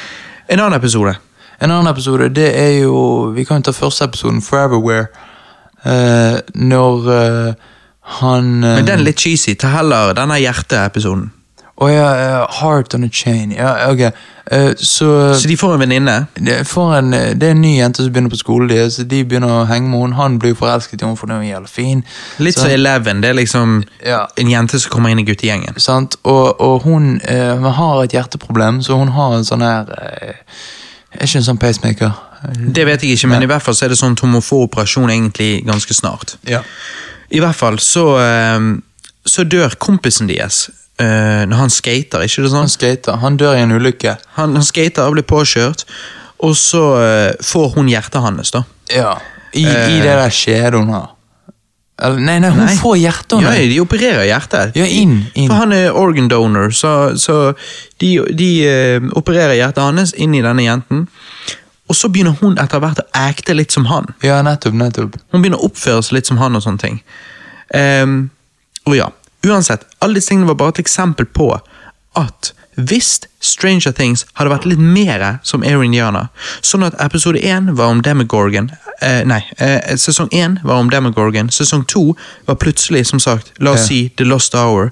En 0.48 0.60
annen 0.60 0.78
episode. 0.80 1.14
En 1.60 1.70
annen 1.70 1.92
episode, 1.92 2.28
det 2.28 2.50
er 2.58 2.82
jo 2.82 3.32
Vi 3.34 3.44
kan 3.44 3.62
jo 3.62 3.70
ta 3.70 3.72
første 3.72 4.04
episoden, 4.04 4.42
Foreverwhere. 4.42 5.06
Uh, 5.86 6.40
når 6.54 7.06
uh, 7.06 7.54
han 8.20 8.44
uh, 8.64 8.76
Men 8.76 8.86
den 8.86 8.98
er 8.98 9.04
litt 9.06 9.20
cheesy. 9.22 9.54
Ta 9.54 9.70
heller 9.76 10.14
denne 10.16 10.38
hjerteepisoden. 10.42 11.30
Å 11.76 11.88
ja, 11.92 12.04
eh, 12.16 12.46
Heart 12.60 12.94
on 12.94 13.04
a 13.04 13.08
Chain. 13.12 13.50
Ja, 13.52 13.90
ok. 13.90 14.00
Eh, 14.00 14.74
så 14.80 15.34
Så 15.34 15.48
de 15.48 15.56
får 15.56 15.74
en 15.74 15.80
venninne. 15.80 16.26
det, 16.34 16.64
får 16.66 16.94
en, 16.98 17.12
eh, 17.14 17.34
det 17.34 17.42
er 17.42 17.50
en 17.50 17.60
ny 17.60 17.74
jente 17.78 17.96
som 18.02 18.12
begynner 18.12 18.30
på 18.32 18.38
skolen 18.40 18.68
de, 18.68 18.78
så 18.90 19.04
De 19.06 19.24
begynner 19.24 19.48
å 19.48 19.66
henge 19.68 19.88
med 19.90 20.00
henne. 20.00 20.14
Han 20.16 20.38
blir 20.38 20.54
forelsket 20.54 21.02
i 21.02 21.04
henne, 21.04 21.16
for 21.18 21.26
hun 21.26 21.36
er 21.42 21.50
jævlig 21.54 21.68
fin. 21.68 22.04
Litt 22.38 22.54
Så- 22.54 22.62
så 22.64 22.70
Eleven. 22.72 23.20
Det 23.20 23.28
er 23.30 23.34
liksom 23.34 23.84
Ja. 24.06 24.26
en 24.38 24.46
jente 24.48 24.80
som 24.80 24.90
kommer 24.90 25.10
inn 25.10 25.18
i 25.18 25.24
guttegjengen. 25.24 25.78
Sant? 25.78 26.16
Og, 26.24 26.60
og 26.60 26.82
hun 26.84 27.20
eh, 27.24 27.56
har 27.60 28.02
et 28.04 28.10
hjerteproblem, 28.12 28.80
så 28.82 28.96
hun 28.98 29.08
har 29.08 29.34
en 29.34 29.44
sånn 29.44 29.60
her 29.60 29.86
Er 31.18 31.24
ikke 31.24 31.36
en 31.36 31.42
sånn 31.42 31.58
pacemaker? 31.58 32.12
Det 32.72 32.84
vet 32.86 33.00
jeg 33.02 33.10
ikke, 33.16 33.28
men 33.28 33.42
i 33.42 33.46
hvert 33.46 33.62
fall 33.62 33.74
så 33.74 33.84
er 33.84 33.88
det 33.88 33.98
sånn 33.98 34.12
at 34.12 34.20
hun 34.20 34.32
må 34.32 34.40
få 34.40 34.62
operasjon 34.68 35.08
egentlig 35.10 35.64
ganske 35.64 35.94
snart. 35.94 36.36
Ja. 36.46 36.60
I 37.30 37.38
hvert 37.40 37.54
fall 37.54 37.78
så, 37.78 38.04
så 39.26 39.44
dør 39.48 39.74
kompisen 39.78 40.26
deres 40.28 40.68
eh, 41.02 41.42
når 41.48 41.62
han 41.62 41.72
skater, 41.72 42.24
ikke 42.26 42.44
det 42.44 42.52
sånn? 42.52 42.66
Han 42.66 42.72
skater. 42.72 43.18
Han 43.22 43.40
dør 43.40 43.56
i 43.56 43.64
en 43.64 43.74
ulykke. 43.76 44.16
Han, 44.38 44.56
han 44.58 44.66
skater 44.66 45.06
og 45.06 45.16
blir 45.16 45.26
påkjørt, 45.28 45.86
og 46.44 46.56
så 46.60 46.84
uh, 47.00 47.44
får 47.44 47.70
hun 47.78 47.88
hjertet 47.88 48.20
hans, 48.20 48.52
da. 48.52 48.66
Ja. 48.92 49.14
I, 49.56 49.64
i 49.64 50.00
det 50.02 50.12
der 50.12 50.32
skjedet 50.34 50.76
hun 50.76 50.92
har. 50.92 51.12
Eller, 51.96 52.20
nei, 52.20 52.34
nei, 52.44 52.50
hun 52.52 52.66
Nei. 52.66 52.74
får 52.76 52.96
hjertet. 53.00 53.38
hans 53.38 53.56
Ja, 53.56 53.68
de 53.70 53.78
opererer 53.80 54.26
hjertet. 54.28 54.74
Ja, 54.76 54.84
inn, 54.84 55.22
inn. 55.32 55.46
For 55.48 55.62
han 55.62 55.72
er 55.72 55.96
organ 55.96 56.28
donor, 56.28 56.74
så, 56.76 56.90
så 57.16 57.54
de, 58.02 58.10
de 58.36 58.50
eh, 58.68 59.06
opererer 59.16 59.56
hjertet 59.56 59.80
hans 59.80 60.12
inn 60.12 60.36
i 60.36 60.42
denne 60.44 60.66
jenten. 60.66 61.06
Og 61.88 61.96
så 61.96 62.10
begynner 62.12 62.36
hun 62.42 62.58
etter 62.60 62.82
hvert 62.82 63.00
å 63.00 63.06
acte 63.16 63.56
litt 63.56 63.72
som 63.72 63.86
han. 63.88 64.10
Ja, 64.26 64.42
nettopp, 64.44 64.76
nettopp. 64.76 65.16
Hun 65.32 65.40
begynner 65.40 65.62
å 65.62 65.70
oppføre 65.70 66.02
seg 66.04 66.18
litt 66.18 66.28
som 66.28 66.40
han 66.42 66.58
og 66.58 66.64
sånne 66.66 66.82
ting. 66.82 67.00
Um, 67.72 68.18
og 68.84 68.98
ja, 68.98 69.08
uansett, 69.44 69.86
alle 69.98 70.18
disse 70.18 70.32
tingene 70.32 70.48
var 70.48 70.60
bare 70.60 70.76
et 70.76 70.84
eksempel 70.86 71.26
på 71.26 71.50
at 72.16 72.52
hvis 72.76 73.20
Stranger 73.40 73.92
Things 73.96 74.26
hadde 74.36 74.52
vært 74.52 74.66
litt 74.68 74.80
mer 74.80 75.22
som 75.46 75.64
Air 75.64 75.80
Indiana, 75.84 76.26
sånn 76.60 76.84
at 76.84 76.96
episode 77.00 77.40
1 77.40 77.72
var 77.78 77.92
om 77.92 78.02
Demogorgon 78.04 78.68
eh, 79.00 79.22
Nei, 79.28 79.40
eh, 79.56 79.96
sesong 79.96 80.28
1 80.28 80.58
var 80.66 80.82
om 80.82 80.90
Demogorgon, 80.92 81.48
sesong 81.52 81.86
2 81.88 82.02
var 82.48 82.58
plutselig, 82.60 83.06
som 83.08 83.22
sagt, 83.22 83.54
la 83.64 83.72
oss 83.76 83.86
si 83.88 84.06
The 84.16 84.26
Lost 84.28 84.54
Hour. 84.54 84.90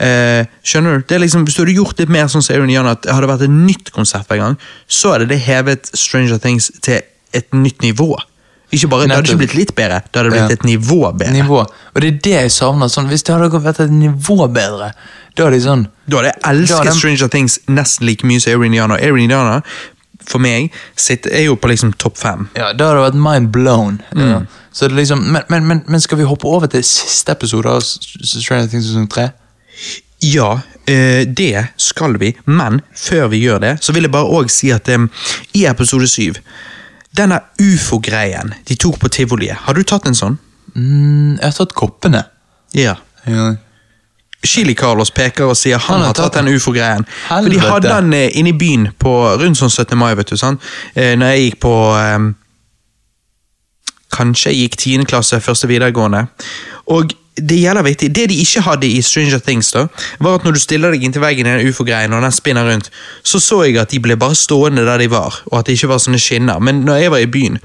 Eh, 0.00 0.48
skjønner 0.64 0.96
du? 0.96 1.04
Det 1.08 1.16
er 1.16 1.22
liksom, 1.24 1.44
Hvis 1.44 1.56
du 1.56 1.62
hadde 1.62 1.76
gjort 1.76 2.00
litt 2.00 2.12
mer 2.12 2.28
sånn 2.32 2.44
som 2.44 2.56
Air 2.56 2.64
Indiana, 2.64 2.96
at 2.96 3.04
det 3.04 3.12
hadde 3.16 3.30
vært 3.30 3.46
et 3.48 3.52
nytt 3.52 3.92
konsept 3.96 4.32
hver 4.32 4.40
gang, 4.40 4.56
så 4.88 5.14
hadde 5.14 5.28
det 5.28 5.42
hevet 5.44 5.92
Stranger 5.92 6.40
Things 6.40 6.70
til 6.84 7.04
et 7.36 7.52
nytt 7.52 7.84
nivå. 7.84 8.14
Ikke 8.76 8.88
bare, 8.92 9.06
Det 9.08 9.16
hadde 9.16 9.30
ikke 9.32 9.40
blitt 9.42 9.54
litt 9.56 9.74
bedre, 9.78 10.00
det 10.12 10.20
hadde 10.20 10.30
blitt 10.34 10.50
Ja. 10.50 10.56
et 10.58 10.64
nivå 10.68 11.00
bedre. 11.16 11.32
Nivå. 11.32 11.60
Og 11.94 12.00
det 12.04 12.08
er 12.12 12.18
det 12.26 12.34
jeg 12.36 12.50
savner. 12.54 12.88
Sånn, 12.92 13.08
hvis 13.08 13.22
det 13.26 13.34
hadde 13.34 13.50
vært 13.64 13.80
et 13.84 13.90
nivå 13.90 14.38
bedre, 14.52 14.92
da 15.36 15.44
hadde 15.48 15.56
jeg 15.58 15.66
sånn 15.66 15.86
Da 16.08 16.16
hadde 16.20 16.32
jeg 16.32 16.42
elsket 16.52 16.78
hadde- 16.84 16.98
Stranger 16.98 17.28
Things 17.28 17.58
nesten 17.68 18.06
like 18.06 18.24
mye 18.26 18.40
som 18.40 18.52
Erin 18.52 18.72
Indiana. 18.72 18.98
Erin 19.00 19.24
Indiana, 19.24 19.62
for 20.26 20.38
meg, 20.42 20.72
sitter, 20.96 21.30
er 21.32 21.44
jo 21.46 21.56
på 21.56 21.68
liksom 21.70 21.92
topp 21.96 22.16
fem. 22.18 22.48
Ja, 22.56 22.72
da 22.72 22.88
hadde 22.92 23.02
det 23.02 23.14
vært 23.14 23.22
mind 23.32 23.52
blown. 23.52 24.02
Mm. 24.14 24.28
Ja. 24.30 24.40
Så 24.72 24.88
det 24.88 24.96
liksom, 24.96 25.22
men, 25.32 25.42
men, 25.48 25.66
men, 25.66 25.84
men 25.88 26.00
skal 26.00 26.18
vi 26.18 26.24
hoppe 26.24 26.44
over 26.44 26.66
til 26.68 26.82
siste 26.82 27.30
episode 27.32 27.66
av 27.66 27.80
Stranger 27.82 28.66
Things 28.68 28.86
sesong 28.90 29.08
tre? 29.08 29.30
Ja, 30.20 30.60
eh, 30.88 31.24
det 31.24 31.68
skal 31.76 32.16
vi, 32.18 32.34
men 32.46 32.80
før 32.96 33.28
vi 33.30 33.42
gjør 33.44 33.60
det, 33.60 33.74
så 33.84 33.92
vil 33.92 34.02
jeg 34.08 34.12
bare 34.12 34.24
også 34.24 34.48
si 34.50 34.70
at 34.72 34.88
eh, 34.88 35.06
i 35.54 35.66
episode 35.66 36.08
syv, 36.08 36.38
denne 37.16 37.40
ufo-greien 37.62 38.54
de 38.68 38.76
tok 38.76 38.98
på 39.02 39.10
tivoliet, 39.12 39.56
har 39.66 39.76
du 39.76 39.82
tatt 39.86 40.06
en 40.08 40.16
sånn? 40.18 40.38
Mm, 40.74 41.36
jeg 41.38 41.44
har 41.46 41.56
tatt 41.56 41.74
koppene. 41.76 42.24
Ja. 42.76 42.96
Ja. 43.26 43.54
Chili 44.46 44.74
Carlos 44.78 45.10
peker 45.10 45.50
og 45.50 45.56
sier 45.58 45.80
han, 45.80 45.94
Han 45.96 46.00
har 46.04 46.12
har 46.12 46.14
tatt 46.18 46.32
tatt 46.32 46.44
den 46.44 46.54
ufo-greien. 46.54 47.06
For 47.28 47.50
de 47.50 47.60
hadde 47.60 47.90
den 47.90 48.12
eh, 48.14 48.38
inne 48.38 48.52
i 48.52 48.58
byen 48.58 48.90
på 48.98 49.12
rundt 49.40 49.58
sånn 49.58 49.72
17. 49.72 49.96
mai, 49.98 50.12
vet 50.18 50.30
du. 50.30 50.36
sant? 50.38 50.62
Eh, 50.94 51.14
når 51.18 51.32
jeg 51.34 51.46
gikk 51.46 51.60
på 51.66 51.76
eh, 51.98 52.26
Kanskje 54.16 54.52
jeg 54.52 54.60
gikk 54.68 54.76
10. 54.78 55.06
klasse, 55.10 55.40
første 55.44 55.68
videregående. 55.68 56.22
Og 56.94 57.10
det 57.36 57.58
gjelder 57.60 57.84
viktig. 57.84 58.08
Det 58.16 58.26
de 58.30 58.38
ikke 58.40 58.62
hadde 58.64 58.88
i 58.88 59.00
Stranger 59.04 59.40
Things, 59.44 59.70
da, 59.74 59.86
var 60.24 60.38
at 60.38 60.46
når 60.46 60.56
du 60.56 60.60
stiller 60.62 60.94
deg 60.94 61.04
inntil 61.04 61.24
veggen 61.24 61.48
i 61.48 61.56
den 61.58 61.68
ufo-greien, 61.68 62.14
og 62.16 62.24
den 62.24 62.34
spinner 62.34 62.68
rundt, 62.68 62.90
så 63.22 63.40
så 63.42 63.62
jeg 63.66 63.76
at 63.82 63.92
de 63.92 64.00
ble 64.02 64.16
bare 64.20 64.38
stående 64.38 64.86
der 64.86 65.02
de 65.04 65.10
var, 65.12 65.42
og 65.50 65.58
at 65.60 65.68
det 65.68 65.76
ikke 65.76 65.92
var 65.92 66.00
sånne 66.02 66.20
skinner. 66.22 66.62
Men 66.64 66.84
når 66.88 67.02
jeg 67.02 67.12
var 67.12 67.24
i 67.24 67.32
byen, 67.38 67.58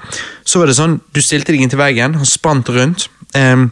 så 0.43 0.59
var 0.59 0.71
det 0.71 0.77
sånn, 0.79 0.99
du 1.15 1.21
stilte 1.23 1.55
deg 1.55 1.63
inntil 1.63 1.79
veggen, 1.79 2.19
han 2.19 2.27
spant 2.27 2.71
rundt. 2.75 3.07
Um, 3.31 3.69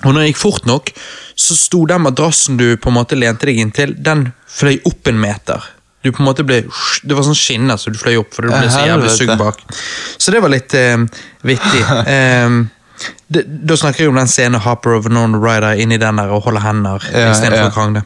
og 0.00 0.14
når 0.14 0.22
det 0.22 0.30
gikk 0.30 0.40
fort 0.40 0.68
nok, 0.68 0.94
så 1.36 1.56
sto 1.58 1.84
den 1.88 2.06
madrassen 2.06 2.56
du 2.56 2.70
på 2.80 2.88
en 2.88 2.96
måte 2.96 3.18
lente 3.18 3.48
deg 3.50 3.60
inntil, 3.60 3.92
den 4.00 4.30
fløy 4.48 4.78
opp 4.88 5.12
en 5.12 5.20
meter. 5.20 5.68
Du 6.00 6.08
på 6.08 6.22
en 6.22 6.30
måte 6.30 6.46
ble, 6.48 6.62
Det 7.04 7.12
var 7.16 7.26
sånn 7.26 7.36
skinner 7.36 7.76
så 7.76 7.92
du 7.92 7.98
fløy 8.00 8.16
opp, 8.22 8.32
for 8.32 8.48
du 8.48 8.54
ble 8.54 8.70
så 8.72 8.86
jævlig 8.88 9.12
sugd 9.12 9.36
bak. 9.36 9.60
Så 10.16 10.32
det 10.32 10.40
var 10.40 10.52
litt 10.52 10.72
eh, 10.78 10.96
vittig. 11.44 11.82
Det, 12.08 12.20
da 13.30 13.76
snakker 13.76 14.04
jeg 14.04 14.10
om 14.12 14.18
den 14.20 14.28
scenen 14.28 14.60
Hopper 14.60 14.96
over 14.98 15.12
non-rider 15.12 15.78
inni 15.80 15.96
den 16.00 16.18
der 16.20 16.32
og 16.34 16.42
holder 16.46 16.60
hender 16.64 17.04
Ja, 17.12 17.30
istedenfor 17.32 17.64
ja. 17.64 17.68
å 17.70 17.74
krangle. 17.74 18.02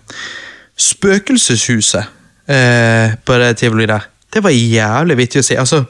Spøkelseshuset 0.76 2.04
eh, 2.50 3.14
på 3.24 3.38
det 3.40 3.56
tivoliet 3.60 3.90
der, 3.90 4.06
det 4.34 4.42
var 4.44 4.50
jævlig 4.54 5.16
vittig 5.22 5.42
å 5.42 5.46
si. 5.46 5.56
Altså 5.58 5.84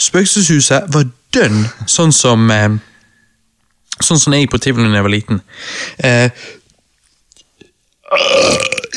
Spøkelseshuset 0.00 0.88
var 0.94 1.04
dønn 1.36 1.66
sånn 1.88 2.12
som 2.16 2.50
eh, 2.54 2.70
Sånn 4.00 4.16
som 4.16 4.32
jeg 4.32 4.46
gikk 4.46 4.54
på 4.54 4.58
tivoli 4.64 4.88
da 4.88 4.96
jeg 4.96 5.04
var 5.04 5.12
liten. 5.12 5.42
Eh, 6.08 6.30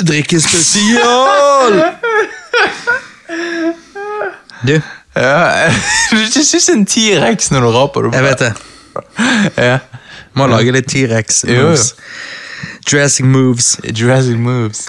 drikkespesial! 0.08 1.76
Du, 4.64 4.78
Ja, 5.16 5.69
du 6.11 6.17
ikke 6.17 6.45
synes 6.45 6.69
en 6.74 6.85
T-rex 6.85 7.51
når 7.51 7.66
du 7.66 7.72
raper. 7.77 8.08
Du 8.08 8.16
jeg 8.17 8.24
vet 8.24 8.48
det. 8.48 8.53
Ja. 9.69 9.77
Må 10.33 10.48
lage 10.50 10.74
litt 10.74 10.90
T-rex 10.90 11.43
moves. 11.45 11.93
Jurassic 12.92 13.25
moves. 13.25 13.77
Jurassic 14.00 14.38
moves. 14.38 14.88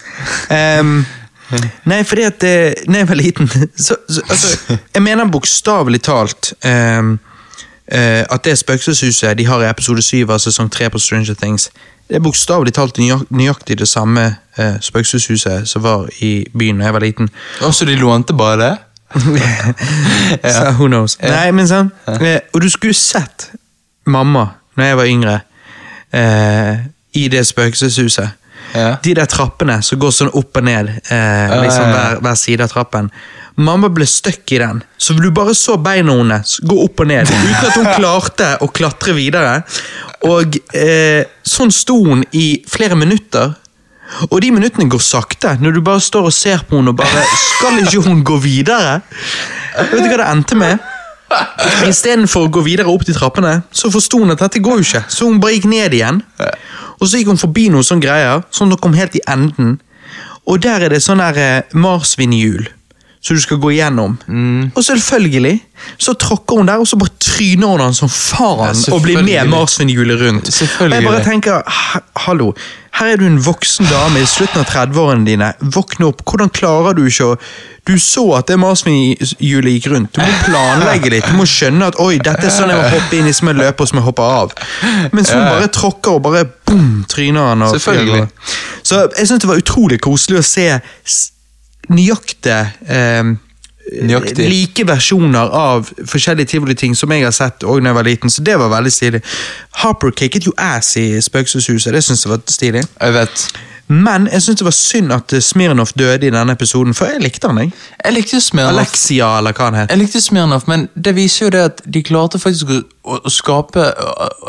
Um, 0.50 1.06
nei, 1.90 2.02
fordi 2.04 2.22
at 2.22 2.40
da 2.40 2.54
når 2.88 2.98
jeg 2.98 3.08
var 3.08 3.20
liten 3.20 3.48
så, 3.76 3.96
så, 4.08 4.22
altså, 4.28 4.76
Jeg 4.94 5.02
mener 5.02 5.28
bokstavelig 5.28 6.02
talt 6.02 6.52
um, 6.64 7.18
uh, 7.92 8.22
at 8.24 8.44
det 8.44 8.58
spøkelseshuset 8.58 9.38
de 9.38 9.46
har 9.46 9.62
i 9.62 9.68
episode 9.68 10.02
7 10.02 10.24
av 10.30 10.38
sesong 10.38 10.70
3 10.72 10.88
på 10.90 10.98
Stranger 10.98 11.34
Things, 11.34 11.70
det 12.08 12.16
er 12.16 12.24
bokstavelig 12.24 12.74
talt 12.74 12.98
nøyaktig 13.30 13.78
det 13.78 13.88
samme 13.88 14.26
uh, 14.58 14.80
spøkelseshuset 14.80 15.68
som 15.68 15.84
var 15.84 16.08
i 16.20 16.46
byen 16.58 16.80
da 16.80 16.88
jeg 16.88 16.96
var 16.96 17.04
liten. 17.04 17.30
Også 17.60 17.84
de 17.84 17.96
lånte 18.00 18.36
bare 18.36 18.60
det? 18.60 18.74
Så 20.56 20.70
who 20.78 20.88
knows. 20.88 21.18
Nei, 21.22 21.50
men 21.54 21.68
sånn, 21.70 21.90
eh, 22.18 22.40
Og 22.54 22.62
du 22.64 22.68
skulle 22.72 22.96
sett 22.98 23.50
mamma 24.10 24.48
når 24.74 24.88
jeg 24.88 24.96
var 24.98 25.10
yngre, 25.10 25.34
eh, 26.10 26.80
i 27.14 27.28
det 27.30 27.44
spøkelseshuset. 27.46 28.40
Ja. 28.74 28.96
De 29.02 29.12
der 29.14 29.28
trappene 29.30 29.76
som 29.86 30.00
går 30.02 30.10
sånn 30.16 30.32
opp 30.34 30.58
og 30.58 30.66
ned, 30.66 30.88
eh, 31.06 31.54
liksom 31.62 31.92
hver, 31.92 32.18
hver 32.24 32.38
side 32.40 32.66
av 32.66 32.72
trappen. 32.72 33.10
Mamma 33.62 33.86
ble 33.94 34.06
stuck 34.10 34.50
i 34.50 34.58
den, 34.58 34.80
så 34.98 35.14
du 35.14 35.28
bare 35.30 35.54
så 35.54 35.76
beina 35.78 36.16
hennes 36.18 36.56
gå 36.66 36.78
opp 36.88 37.04
og 37.04 37.06
ned, 37.06 37.30
uten 37.30 37.68
at 37.68 37.76
hun 37.78 37.90
klarte 37.92 38.48
å 38.66 38.70
klatre 38.74 39.14
videre. 39.14 39.60
Og 40.26 40.58
eh, 40.74 41.22
sånn 41.46 41.70
sto 41.74 42.00
hun 42.08 42.24
i 42.34 42.64
flere 42.66 42.98
minutter. 42.98 43.54
Og 44.30 44.40
de 44.42 44.50
minuttene 44.54 44.88
går 44.90 45.02
sakte, 45.02 45.56
når 45.60 45.76
du 45.76 45.80
bare 45.84 46.02
står 46.02 46.28
og 46.28 46.34
ser 46.34 46.62
på 46.68 46.78
henne 46.78 46.92
og 46.94 46.98
bare 47.00 47.24
Skal 47.40 47.80
ikke 47.82 48.02
hun 48.06 48.22
gå 48.26 48.36
videre? 48.42 49.00
Vet 49.74 50.04
du 50.04 50.10
hva 50.10 50.20
det 50.20 50.28
endte 50.30 50.58
med? 50.58 50.90
Istedenfor 51.88 52.46
å 52.46 52.52
gå 52.52 52.62
videre 52.66 52.92
opp 52.92 53.02
de 53.08 53.14
trappene, 53.16 53.56
så 53.74 53.90
forsto 53.90 54.20
hun 54.22 54.34
at 54.34 54.44
dette 54.44 54.62
går 54.62 54.78
jo 54.78 54.86
ikke, 54.86 55.02
så 55.10 55.26
hun 55.26 55.40
bare 55.42 55.56
gikk 55.56 55.66
ned 55.72 55.96
igjen. 55.96 56.20
Og 57.00 57.08
så 57.08 57.18
gikk 57.18 57.32
hun 57.32 57.40
forbi 57.40 57.66
noen 57.72 57.86
sånne 57.86 58.04
greier, 58.04 58.44
sånn 58.54 58.70
at 58.70 58.78
hun 58.78 58.84
kom 58.86 58.96
helt 58.98 59.18
i 59.18 59.24
enden. 59.30 59.78
Og 60.46 60.60
der 60.62 60.86
er 60.86 60.92
det 60.92 61.02
sånn 61.02 61.22
eh, 61.24 61.64
marsvinhjul 61.72 62.68
som 63.24 63.36
du 63.36 63.40
skal 63.40 63.56
gå 63.56 63.70
igjennom. 63.72 64.18
Og 64.76 64.84
selvfølgelig 64.84 65.54
så 66.00 66.12
tråkker 66.20 66.56
hun 66.60 66.68
der, 66.68 66.80
og 66.80 66.88
så 66.88 66.96
bare 67.00 67.12
tryner 67.24 67.66
hun 67.72 67.80
han 67.80 67.94
som 67.96 68.08
faen 68.12 68.76
Ja, 68.76 68.92
og 68.94 69.02
blir 69.04 69.22
med 69.24 69.48
marsvinhjulet 69.48 70.20
rundt. 70.20 70.50
Og 70.80 70.92
jeg 70.92 71.04
bare 71.04 71.22
tenker, 71.24 71.62
hallo, 72.26 72.52
her 72.94 73.14
er 73.14 73.18
du 73.18 73.24
en 73.26 73.40
voksen 73.42 73.88
dame 73.90 74.20
i 74.22 74.26
slutten 74.28 74.60
av 74.60 74.68
30-årene 74.70 75.26
dine. 75.26 75.48
Våkne 75.74 76.12
opp. 76.12 76.22
Hvordan 76.28 76.52
klarer 76.54 76.94
du 76.94 77.06
ikke 77.08 77.32
å 77.32 77.38
Du 77.84 77.98
så 78.00 78.22
at 78.38 78.48
det 78.48 78.56
marsvinhjulet 78.62 79.74
gikk 79.74 79.90
rundt. 79.92 80.14
Du 80.16 80.22
må 80.22 80.36
planlegge 80.46 81.10
litt. 81.12 81.26
Du 81.28 81.36
må 81.36 81.44
skjønne 81.48 81.90
at 81.90 81.98
oi, 82.00 82.14
dette 82.16 82.46
er 82.48 82.54
sånn 82.54 82.70
jeg 82.72 82.80
må 82.80 82.86
hoppe 82.94 83.18
inn 83.18 83.28
i 83.28 83.34
som 83.36 83.50
jeg 83.50 83.58
løper 83.58 83.84
og 83.84 83.90
som 83.90 84.00
jeg 84.00 84.06
hopper 84.06 84.38
av. 84.38 84.54
Mens 85.12 85.32
hun 85.34 85.44
bare 85.44 85.68
tråkker 85.74 86.16
og 86.16 86.22
bare 86.24 86.46
boom, 86.64 87.02
tryner 87.12 87.50
han. 87.50 87.66
Og 87.66 87.74
Selvfølgelig. 87.76 88.28
Så 88.84 89.02
jeg 89.18 89.28
syns 89.28 89.44
det 89.44 89.50
var 89.50 89.60
utrolig 89.60 90.00
koselig 90.04 90.40
å 90.40 90.46
se 90.48 90.68
nøyaktige 91.88 92.60
eh, 92.88 93.34
Nøyaktig. 94.02 94.46
like 94.48 94.86
versjoner 94.88 95.50
av 95.52 95.90
forskjellige 96.08 96.46
tivoliting 96.54 96.94
som 96.96 97.12
jeg 97.12 97.24
har 97.26 97.34
sett 97.36 97.64
også 97.64 97.80
når 97.84 97.90
jeg 97.90 97.94
var 97.98 98.02
liten, 98.08 98.30
så 98.32 98.42
det 98.42 98.54
var 98.58 98.70
veldig 98.72 98.92
stilig. 98.92 99.20
Harper 99.82 100.10
kicket 100.16 100.46
jo 100.48 100.52
ass 100.58 100.96
i 100.96 101.20
Spøkelseshuset, 101.20 101.92
det 101.92 102.00
syns 102.04 102.24
jeg 102.24 102.30
var 102.32 102.40
stilig. 102.48 102.82
Jeg 103.00 103.12
vet. 103.14 103.44
Men 103.92 104.24
jeg 104.32 104.40
syns 104.42 104.58
det 104.58 104.64
var 104.64 104.72
synd 104.72 105.12
at 105.12 105.34
Smirnov 105.44 105.90
døde 105.98 106.26
i 106.26 106.30
denne 106.32 106.52
episoden, 106.56 106.94
for 106.96 107.04
jeg 107.12 107.20
likte 107.20 107.46
han, 107.50 107.58
jeg. 107.60 107.72
Jeg 108.04 108.14
likte 108.16 108.40
Smirnoff. 108.40 108.78
Alexia, 108.78 109.28
eller 109.38 109.52
hva 109.52 109.64
han 109.68 109.74
het. 109.82 109.90
Jeg 109.92 109.98
likte 110.00 110.20
Smirnoff, 110.24 110.64
men 110.66 110.88
det 110.96 111.12
viser 111.18 111.46
jo 111.46 111.50
det 111.52 111.60
at 111.68 111.82
de 111.94 112.02
klarte 112.02 112.38
faktisk 112.40 112.72
å 113.04 113.20
skape 113.30 113.84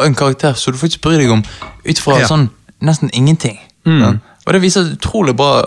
en 0.06 0.16
karakter 0.16 0.56
som 0.56 0.74
du 0.74 0.80
faktisk 0.80 1.04
bryr 1.04 1.20
deg 1.20 1.36
om 1.36 1.44
ut 1.84 2.00
fra 2.00 2.22
Ja. 2.22 2.28
sånn 2.32 2.48
nesten 2.82 3.12
ingenting. 3.14 3.60
Mm. 3.86 4.22
Og 4.46 4.54
det 4.54 4.62
viser 4.62 4.94
utrolig 4.94 5.36
bra 5.36 5.64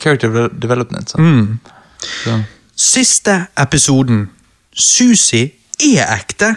character 0.00 0.48
development. 0.52 1.10
Så. 1.10 1.18
Mm. 1.18 1.58
Så. 2.24 2.42
Siste 2.76 3.46
episoden. 3.60 4.30
Susi 4.72 5.44
er 5.82 6.06
ekte. 6.16 6.54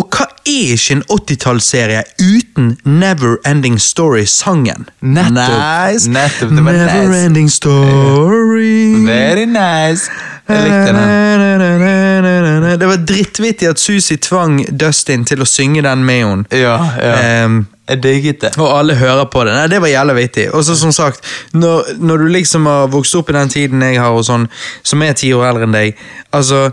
Og 0.00 0.08
hva 0.08 0.24
er 0.48 0.72
ikke 0.72 0.94
en 0.96 1.02
80-tallsserie 1.12 2.00
uten 2.22 2.70
Never 2.88 3.36
Ending 3.46 3.76
Story-sangen? 3.80 4.88
Nettopp. 5.00 5.34
Nice. 5.36 6.10
Nettopp, 6.10 6.50
det 6.56 6.64
var 6.64 6.72
Never 6.72 7.08
nice. 7.08 7.24
Ending 7.26 7.50
Story. 7.52 9.06
Very 9.06 9.44
nice. 9.44 10.10
Jeg 10.48 10.62
likte 10.64 10.92
den. 10.96 12.80
Det 12.80 12.88
var 12.88 12.96
drittvittig 12.96 13.68
at 13.68 13.80
Susi 13.80 14.16
tvang 14.16 14.62
Dustin 14.80 15.24
til 15.28 15.44
å 15.44 15.48
synge 15.48 15.82
den 15.84 16.04
med 16.04 16.24
henne. 16.24 16.44
Ja, 16.50 16.78
ja. 16.96 17.16
Ehm, 17.44 17.66
Jeg 17.88 18.02
digget 18.02 18.40
det. 18.40 18.50
og 18.58 18.68
alle 18.78 18.94
hører 19.00 19.24
på 19.32 19.44
det. 19.48 19.54
Nei, 19.56 19.66
Det 19.72 19.80
var 19.80 19.88
jævla 19.88 20.14
vittig. 20.18 20.48
Og 20.54 20.64
så 20.64 20.76
som 20.76 20.92
sagt, 20.92 21.24
når, 21.52 21.94
når 21.98 22.16
du 22.18 22.26
liksom 22.34 22.66
har 22.66 22.86
vokst 22.92 23.14
opp 23.16 23.30
i 23.30 23.36
den 23.38 23.48
tiden 23.48 23.82
jeg 23.82 24.00
har, 24.00 24.12
og 24.12 24.24
sånn, 24.28 24.48
som 24.82 25.02
er 25.02 25.16
ti 25.16 25.32
år 25.32 25.46
eldre 25.52 25.68
enn 25.68 25.72
deg 25.78 25.96
altså, 26.36 26.68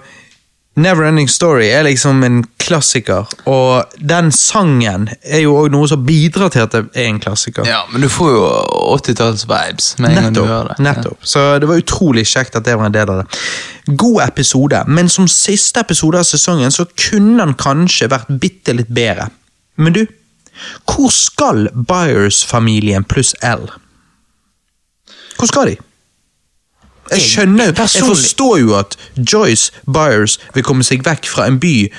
Neverending 0.76 1.30
Story 1.32 1.69
er 1.72 1.85
liksom 1.88 2.19
en 2.27 2.42
klassiker, 2.60 3.30
og 3.48 3.94
den 4.03 4.27
sangen 4.35 5.06
er 5.24 5.45
jo 5.45 5.53
også 5.56 5.72
noe 5.72 5.88
som 5.88 6.02
bidrar 6.03 6.52
til 6.52 6.66
at 6.66 6.74
det 6.74 6.82
er 7.00 7.08
en 7.14 7.19
klassiker. 7.24 7.64
Ja, 7.64 7.85
men 7.94 8.03
du 8.03 8.10
får 8.11 8.34
jo 8.34 8.42
80-talls-vibes 8.98 9.94
med 10.03 10.10
en 10.11 10.18
gang 10.26 10.35
du 10.35 10.42
hører 10.44 10.74
det. 10.74 10.84
nettopp. 10.84 11.24
Så 11.24 11.45
det 11.64 11.69
var 11.69 11.80
utrolig 11.80 12.26
kjekt 12.27 12.60
at 12.60 12.68
det 12.68 12.76
var 12.76 12.90
en 12.90 12.98
del 12.98 13.14
av 13.14 13.22
det. 13.22 13.40
God 13.95 14.19
episode, 14.26 14.84
men 14.88 15.08
som 15.10 15.30
siste 15.32 15.80
episode 15.80 16.19
av 16.19 16.27
sesongen 16.27 16.76
så 16.76 16.84
kunne 16.92 17.40
den 17.40 17.56
kanskje 17.56 18.11
vært 18.11 18.35
bitte 18.42 18.76
litt 18.76 18.92
bedre. 18.92 19.30
Men 19.80 19.95
du, 19.95 20.03
hvor 20.85 21.09
skal 21.11 21.67
Byers-familien 21.75 23.03
pluss 23.03 23.34
L? 23.43 23.66
Hvor 25.38 25.48
skal 25.51 25.66
de? 25.72 25.75
Jeg 25.75 27.19
Jeg- 27.19 27.22
skjønner, 27.22 27.66
jeg 27.66 28.03
forstår 28.03 28.59
jo 28.59 28.75
at 28.80 28.95
Joyce 29.34 29.72
Byers 29.85 30.40
vil 30.56 30.64
komme 30.64 30.84
seg 30.84 31.03
vekk 31.06 31.25
fra 31.30 31.45
en 31.48 31.59
by 31.59 31.92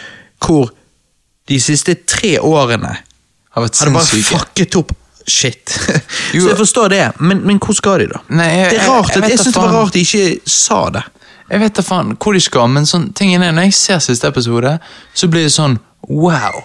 hvor 0.42 0.70
de 1.48 1.60
siste 1.60 1.94
tre 2.06 2.38
årene 2.40 2.96
Har 3.54 3.62
vært 3.62 3.78
har 3.78 3.86
det 3.86 3.94
bare 3.94 4.22
fucket 4.22 4.76
opp 4.76 4.90
shit. 5.28 5.70
Så 6.32 6.48
jeg 6.48 6.56
forstår 6.58 6.88
det, 6.88 7.20
men, 7.20 7.40
men 7.46 7.58
hvor 7.58 7.74
skal 7.74 7.98
de, 7.98 8.06
da? 8.12 8.18
Nei, 8.28 8.44
jeg- 8.46 8.70
det 8.70 8.78
er 8.78 8.82
jeg- 8.82 8.90
rart, 8.90 9.08
jeg 9.08 9.14
jeg, 9.14 9.22
vet 9.22 9.30
jeg 9.30 9.38
synes 9.38 9.54
det 9.54 9.62
var 9.62 9.72
rart 9.72 9.92
de 9.92 10.00
ikke 10.00 10.40
sa 10.50 10.90
det. 10.90 11.02
Jeg 11.50 11.60
vet 11.60 11.74
da 11.74 11.82
faen 11.82 12.16
hvor 12.16 12.32
de 12.32 12.40
skal, 12.40 12.68
men 12.68 12.86
sånn, 12.86 13.12
tingen 13.14 13.42
er, 13.42 13.52
når 13.52 13.62
jeg 13.62 13.74
ser 13.74 13.98
siste 13.98 14.26
episode, 14.28 14.78
så 15.14 15.28
blir 15.30 15.42
det 15.46 15.52
sånn 15.54 15.78
wow. 16.08 16.62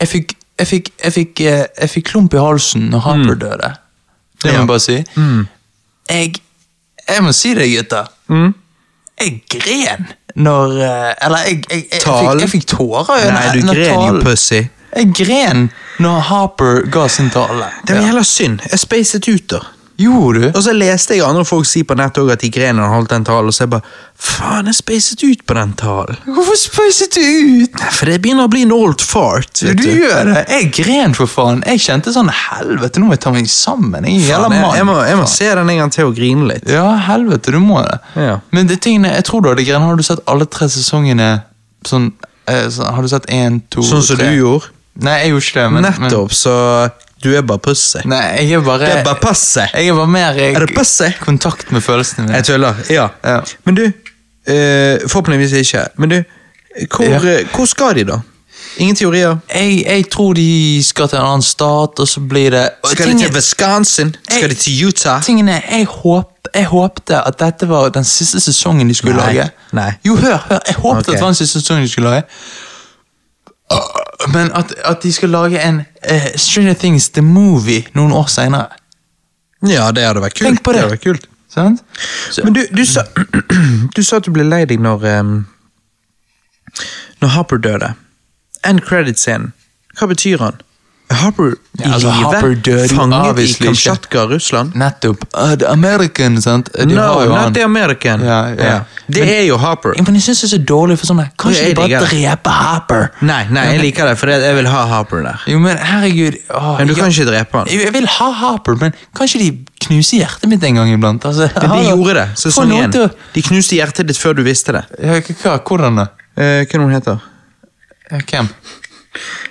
Jeg 0.00 0.08
fikk, 0.08 0.34
jeg 0.58 0.66
fikk, 0.66 0.88
jeg 1.04 1.12
fikk, 1.14 1.40
eh, 1.40 1.64
jeg 1.80 1.90
fikk 1.90 2.06
klump 2.12 2.34
i 2.34 2.40
halsen 2.42 2.88
når 2.92 3.04
Harper 3.06 3.34
døde. 3.44 3.70
Det 4.42 4.52
må 4.52 4.58
jeg 4.58 4.66
bare 4.70 4.80
si. 4.80 4.96
Jeg, 6.08 6.34
jeg 7.08 7.22
må 7.26 7.32
si 7.36 7.54
det, 7.54 7.68
gutter. 7.76 8.08
Jeg 9.18 9.32
gren 9.50 10.06
når 10.38 10.74
eh, 10.86 11.14
Eller 11.26 11.38
jeg, 11.48 11.64
jeg, 11.70 12.48
fikk, 12.52 12.66
tårer 12.70 13.24
i 13.24 13.32
Nei, 13.34 13.46
du 13.56 13.66
når 13.66 13.74
gren 13.74 13.88
jo 13.88 14.04
talen- 14.06 14.22
pussy. 14.26 14.60
Jeg 14.96 15.08
gren 15.18 15.64
når 16.00 16.20
Harper 16.30 16.82
ga 16.90 17.08
sin 17.12 17.30
tale. 17.30 17.66
Det 17.86 17.96
var 17.96 18.06
jævla 18.06 18.22
synd. 18.24 18.60
Jeg 18.70 18.78
spacet 18.78 19.28
ut, 19.28 19.46
da. 19.50 19.60
Gjorde 19.98 20.40
du? 20.44 20.46
Og 20.54 20.62
så 20.62 20.70
leste 20.76 21.16
jeg 21.16 21.24
andre 21.26 21.42
folk 21.48 21.66
si 21.66 21.80
på 21.82 21.96
nett 21.98 22.14
også 22.20 22.30
at 22.36 22.42
de 22.44 22.48
grenene 22.54 22.84
har 22.86 22.92
holdt 22.94 23.10
den 23.10 23.24
talen, 23.26 23.48
og 23.50 23.54
så 23.56 23.64
jeg 23.64 23.70
bare 23.72 23.82
faen, 24.14 24.68
jeg 24.70 24.76
spacet 24.78 25.24
ut 25.26 25.40
på 25.48 25.56
den 25.58 25.72
talen. 25.80 26.20
Hvorfor 26.26 26.54
spacet 26.60 27.16
du 27.18 27.24
ut? 27.64 27.80
For 27.96 28.06
det 28.12 28.20
begynner 28.22 28.46
å 28.46 28.52
bli 28.52 28.62
en 28.62 28.74
old 28.76 29.02
fart. 29.02 29.58
Vet 29.64 29.80
du. 29.80 29.82
du 29.88 30.04
gjør 30.04 30.30
det. 30.30 30.44
Jeg 30.54 30.68
gren, 30.78 31.16
for 31.18 31.26
faen. 31.32 31.64
Jeg 31.66 31.82
kjente 31.82 32.14
sånn 32.14 32.30
helvete, 32.30 33.02
nå 33.02 33.08
må 33.10 33.16
jeg 33.18 33.24
ta 33.26 33.32
meg 33.34 33.50
sammen. 33.50 34.06
Jeg 34.06 34.22
er 34.22 34.30
jævla 34.36 34.46
Faen, 34.52 34.54
jeg, 34.54 34.62
mann. 34.68 34.76
jeg, 34.78 34.86
må, 34.92 34.96
jeg 35.10 35.18
må 35.18 35.26
Faen. 35.26 35.34
se 35.34 35.50
den 35.58 35.74
en 35.74 35.82
gang 35.82 35.92
til 35.98 36.12
og 36.12 36.14
grine 36.20 36.46
litt. 36.52 36.70
Ja, 36.70 36.86
helvete, 37.08 37.56
du 37.56 37.58
må 37.66 37.82
det. 37.82 37.98
Ja. 38.28 38.38
Men 38.54 38.70
det 38.70 38.78
tingene, 38.86 39.16
jeg 39.18 39.26
tror 39.26 39.42
du 39.42 39.50
hadde 39.50 39.66
gren. 39.66 39.82
Har 39.88 39.98
du 39.98 40.06
sett 40.06 40.22
alle 40.30 40.46
tre 40.46 40.70
sesongene 40.70 41.28
sånn, 41.86 42.12
eh, 42.46 42.68
sånn 42.70 42.94
Har 42.94 43.02
du 43.02 43.10
sett 43.10 43.26
én, 43.34 43.58
to, 43.66 43.82
Sånn 43.82 44.02
som 44.06 44.16
tre? 44.22 44.30
du 44.30 44.38
gjorde. 44.44 44.70
Nei, 45.02 45.18
jeg 45.24 45.34
gjorde 45.34 45.46
ikke 45.50 45.60
det. 45.60 45.68
Men, 45.74 45.90
Nettopp, 45.90 46.32
så 46.34 46.54
du 47.24 47.34
er 47.36 47.42
bare 47.42 47.58
pussy. 47.58 47.96
Nei, 48.04 48.16
jeg 48.46 48.52
er 48.52 48.60
bare 48.64 48.78
Det 48.86 48.88
er 48.98 49.04
bare 49.04 49.20
pussy. 49.22 49.58
Jeg 49.74 49.88
er 49.88 49.94
bare 49.94 50.06
mer 50.06 50.32
i 50.38 50.52
Er 50.54 50.66
det 50.66 50.74
pussy? 50.76 51.10
kontakt 51.20 51.72
med 51.72 51.80
følelsene 51.82 52.26
mine. 52.26 52.36
Jeg 52.36 52.44
tuller. 52.44 52.74
Ja. 52.90 53.08
Ja. 53.24 53.40
Men 53.64 53.74
du, 53.74 53.84
eh, 54.46 54.98
forhåpentligvis 55.08 55.52
ikke. 55.52 55.86
Men 55.98 56.08
du, 56.10 56.22
hvor, 56.96 57.04
Ja. 57.04 57.38
eh, 57.40 57.46
hvor 57.54 57.64
skal 57.66 57.94
de, 57.94 58.04
da? 58.04 58.18
Ingen 58.78 58.96
teorier? 58.96 59.36
Jeg, 59.54 59.84
jeg 59.86 60.04
tror 60.10 60.32
de 60.34 60.82
skal 60.86 61.08
til 61.08 61.18
en 61.18 61.24
annen 61.24 61.42
stat, 61.42 61.98
og 61.98 62.08
så 62.08 62.20
blir 62.20 62.50
det 62.50 62.68
Skal 62.86 63.06
de 63.12 63.18
til 63.18 63.34
Wisconsin? 63.34 64.14
Skal 64.30 64.40
Jeg- 64.40 64.50
de 64.50 64.54
til 64.54 64.86
Utah? 64.86 65.22
Tingene, 65.22 65.62
jeg, 65.70 65.86
håp, 65.86 66.30
jeg 66.54 66.64
håpte 66.66 67.26
at 67.26 67.38
dette 67.40 67.68
var 67.68 67.88
den 67.88 68.04
siste 68.04 68.40
sesongen 68.40 68.88
de 68.88 68.94
skulle 68.94 69.16
Nei, 69.16 69.32
lage. 69.34 69.50
nei. 69.72 69.92
Jo, 70.06 70.14
hør, 70.16 70.36
hør. 70.48 70.58
Jeg 70.66 70.74
håpet 70.74 70.98
okay. 70.98 70.98
at 71.00 71.06
det 71.14 71.20
var 71.20 71.26
den 71.28 71.34
siste 71.34 71.60
sesongen 71.60 71.82
de 71.82 71.88
skulle 71.88 72.10
lage. 72.10 72.22
Uh, 73.72 74.32
Men 74.32 74.50
at, 74.56 74.72
at 74.84 75.02
de 75.02 75.12
skal 75.12 75.28
lage 75.30 75.60
en 75.60 75.82
uh, 76.10 76.28
Stranger 76.36 76.74
Things 76.74 77.08
The 77.10 77.22
Movie 77.22 77.84
noen 77.94 78.12
år 78.12 78.26
senere. 78.32 78.68
Ja, 79.66 79.90
det 79.92 80.04
hadde 80.06 80.22
vært 80.22 80.38
kult. 80.38 80.48
Tenk 80.48 80.62
på 80.64 80.72
det. 80.72 80.80
hadde 80.84 80.94
vært 80.96 81.04
kult. 81.04 81.28
Sant? 81.52 81.82
Så, 82.30 82.44
Men 82.44 82.54
du, 82.54 82.62
du, 82.76 82.84
sa, 82.86 83.02
du 83.96 84.02
sa 84.04 84.20
at 84.20 84.26
du 84.28 84.32
ble 84.34 84.44
lei 84.46 84.64
deg 84.68 84.80
når 84.84 85.06
um, 85.20 85.32
Når 87.20 87.28
Harper 87.34 87.58
døde. 87.64 87.92
End 88.66 88.80
credit-scenen. 88.84 89.52
Hva 89.98 90.06
betyr 90.10 90.38
han? 90.42 90.60
Er 91.10 91.14
Harper 91.22 91.54
i 91.54 91.54
Ja, 91.80 91.92
altså, 91.94 92.10
live? 92.12 92.88
Fanget 92.92 93.38
i. 93.40 93.64
Kamtsjatka, 93.64 94.26
Russland? 94.28 94.74
nettopp. 94.76 95.22
Uh, 95.32 95.54
the 95.56 95.66
American, 95.70 96.40
sant? 96.42 96.68
De 96.74 96.84
No, 96.86 97.24
not 97.24 97.38
han. 97.38 97.52
the 97.54 97.62
American. 97.64 98.20
Ja, 98.20 98.48
ja. 98.48 98.80
Det 99.08 99.20
Men- 99.24 99.28
er 99.28 99.42
jo 99.46 99.56
Harper. 99.56 99.94
Men 99.96 100.14
jeg 100.14 100.22
syns 100.22 100.40
det 100.42 100.52
er 100.52 100.58
så 100.58 100.64
dårlig 100.64 100.98
for 100.98 101.06
sånn 101.06 101.22
Kanskje 101.38 101.68
de 101.70 101.74
bare 101.78 102.00
dreper 102.04 102.50
Harper? 102.50 103.08
Nei, 103.22 103.46
nei, 103.50 103.64
jeg 103.72 103.80
liker 103.80 104.04
det, 104.10 104.18
for 104.18 104.28
jeg 104.28 104.54
vil 104.58 104.66
ha 104.68 104.82
Harper 104.86 105.22
der. 105.22 105.40
Jo, 105.46 105.58
men 105.58 105.76
herregud 105.78 106.36
Å, 106.50 106.76
Men 106.78 106.88
du 106.88 106.94
kan 106.94 107.08
ikke 107.08 107.24
drepe 107.30 107.52
han. 107.62 107.66
Jeg 107.72 107.92
vil 107.92 108.06
ha 108.06 108.30
Harper, 108.42 108.76
men 108.76 108.92
kanskje 109.16 109.38
de 109.40 109.64
knuser 109.86 110.18
hjertet 110.20 110.48
mitt 110.50 110.62
en 110.64 110.74
gang 110.74 110.92
iblant? 110.92 111.24
Altså, 111.24 111.48
Men 111.62 111.70
de 111.70 111.88
gjorde 111.94 112.14
det. 112.20 112.28
Så 112.36 112.52
sånn 112.52 112.70
igjen. 112.74 112.92
til 112.92 113.08
De 113.34 113.42
knuste 113.48 113.76
hjertet 113.80 114.06
ditt 114.12 114.18
før 114.20 114.34
du 114.36 114.42
visste 114.44 114.72
det. 114.76 114.84
Ja, 115.00 115.20
hva, 115.20 115.56
hvordan 115.64 115.96
da? 116.02 116.06
Eh, 116.36 116.66
hva 116.66 116.74
er 116.74 116.78
det 116.78 116.80
hun 116.84 116.92
heter 116.92 117.20
Ja, 118.10 118.18
Hvem? 118.18 118.48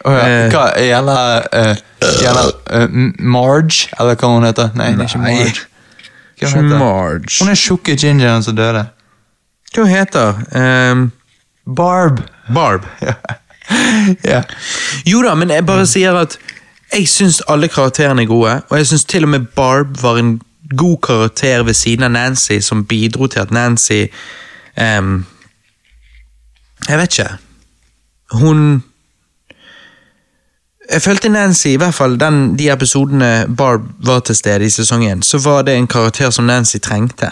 Å 0.05 0.13
ja, 0.13 0.25
Eh. 0.27 0.51
hva 0.53 0.65
gjelder 0.79 1.47
uh, 1.53 1.75
Gjelder 2.21 2.51
uh, 2.71 2.99
Marge, 3.19 3.87
eller 3.99 4.15
hva 4.15 4.29
hun 4.35 4.45
heter? 4.47 4.69
Nei, 4.77 4.91
det 4.95 5.07
er 5.07 5.09
ikke 5.09 5.23
Marge. 5.23 5.65
Hva 6.39 6.51
hun 6.53 6.69
heter? 6.69 6.79
Marge. 6.79 7.37
Hun 7.41 7.51
er 7.51 7.59
tjukke 7.59 7.95
gingeren 7.97 8.45
som 8.45 8.55
døde. 8.55 8.85
Hva 9.73 9.83
hun 9.85 9.91
heter 9.91 10.43
um, 10.53 11.07
Barb. 11.75 12.21
Barb. 12.53 12.85
ja. 14.31 14.43
Jo 15.05 15.23
da, 15.25 15.33
men 15.35 15.51
jeg 15.51 15.65
bare 15.67 15.87
sier 15.89 16.15
at 16.15 16.37
jeg 16.93 17.07
syns 17.11 17.41
alle 17.51 17.67
karakterene 17.67 18.23
er 18.23 18.29
gode, 18.29 18.53
og 18.69 18.77
jeg 18.77 18.87
syns 18.87 19.03
til 19.05 19.27
og 19.27 19.33
med 19.33 19.49
Barb 19.57 19.97
var 20.01 20.21
en 20.21 20.37
god 20.77 20.97
karakter 21.03 21.63
ved 21.67 21.73
siden 21.75 22.03
av 22.07 22.11
Nancy, 22.11 22.59
som 22.63 22.85
bidro 22.85 23.27
til 23.27 23.39
at 23.39 23.51
Nancy 23.51 24.05
um, 24.79 25.25
Jeg 26.87 26.97
vet 26.97 27.17
ikke. 27.17 27.29
Hun 28.39 28.83
Jeg 30.91 31.01
følte 31.01 31.29
Nancy, 31.29 31.67
i 31.67 31.79
hvert 31.81 31.93
fall 31.93 32.19
den, 32.19 32.57
de 32.57 32.69
episodene 32.71 33.45
Barb 33.57 33.89
var 33.99 34.19
til 34.19 34.35
stede 34.35 34.65
i 34.65 34.71
sesong 34.71 35.03
én, 35.03 35.23
så 35.23 35.37
var 35.43 35.65
det 35.67 35.75
en 35.75 35.87
karakter 35.87 36.29
som 36.31 36.47
Nancy 36.47 36.77
trengte. 36.83 37.31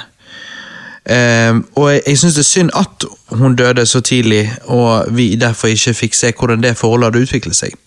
Um, 1.06 1.68
og 1.76 1.92
jeg, 1.94 2.02
jeg 2.08 2.18
syns 2.18 2.34
det 2.34 2.42
er 2.42 2.50
synd 2.50 2.72
at 2.74 3.06
hun 3.38 3.56
døde 3.56 3.86
så 3.86 4.02
tidlig, 4.02 4.52
og 4.66 5.06
vi 5.16 5.36
derfor 5.36 5.68
ikke 5.68 5.94
fikk 5.94 6.18
se 6.18 6.34
hvordan 6.40 6.64
det 6.64 6.78
forholdet 6.78 7.14
hadde 7.14 7.24
utviklet 7.28 7.56
seg. 7.56 7.78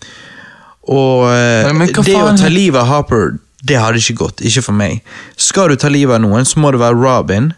Og 0.88 1.26
eh, 1.28 1.68
hva 1.68 2.04
det 2.04 2.16
å 2.16 2.30
ta 2.38 2.48
livet 2.48 2.80
av 2.80 2.88
Harper, 2.88 3.34
det 3.68 3.76
hadde 3.76 4.00
ikke 4.00 4.22
gått. 4.22 4.40
Ikke 4.40 4.62
for 4.64 4.76
meg. 4.76 5.02
Skal 5.36 5.72
du 5.72 5.76
ta 5.76 5.90
livet 5.92 6.16
av 6.16 6.22
noen, 6.24 6.46
så 6.48 6.62
må 6.62 6.70
det 6.72 6.80
være 6.80 6.96
Robin. 6.96 7.50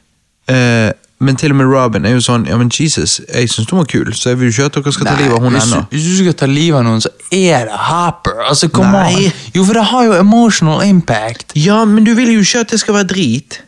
Eh, 0.51 0.91
men 1.21 1.37
til 1.37 1.53
og 1.53 1.57
med 1.61 1.69
Robin 1.69 2.07
er 2.09 2.15
jo 2.17 2.21
sånn 2.25 2.47
Ja, 2.49 2.57
men 2.57 2.71
Jesus, 2.73 3.19
jeg 3.29 3.51
syns 3.53 3.69
hun 3.71 3.83
var 3.83 3.89
kul, 3.93 4.13
så 4.17 4.31
jeg 4.33 4.39
vil 4.41 4.49
ikke 4.53 4.69
at 4.71 4.77
dere 4.79 4.93
skal 4.97 5.07
ta 5.11 5.17
livet 5.19 5.37
av 5.37 5.43
hun 5.45 5.53
hvis, 5.53 5.67
ennå. 5.69 5.81
hvis 5.93 6.07
du 6.09 6.13
skal 6.23 6.37
ta 6.41 6.47
livet 6.49 6.79
av 6.81 6.87
noen, 6.87 7.03
så 7.05 7.11
er 7.37 7.67
det 7.69 7.81
Harper. 7.89 8.39
Altså, 8.49 8.71
come 8.73 8.93
Nei. 8.95 9.27
on. 9.29 9.41
Jo, 9.55 9.65
for 9.69 9.77
det 9.77 9.85
har 9.91 10.07
jo 10.09 10.15
emotional 10.19 10.85
impact. 10.87 11.53
Ja, 11.61 11.83
men 11.85 12.09
du 12.09 12.15
vil 12.17 12.33
jo 12.33 12.41
ikke 12.47 12.65
at 12.65 12.73
det 12.73 12.81
skal 12.81 12.97
være 12.97 13.11
drit. 13.13 13.61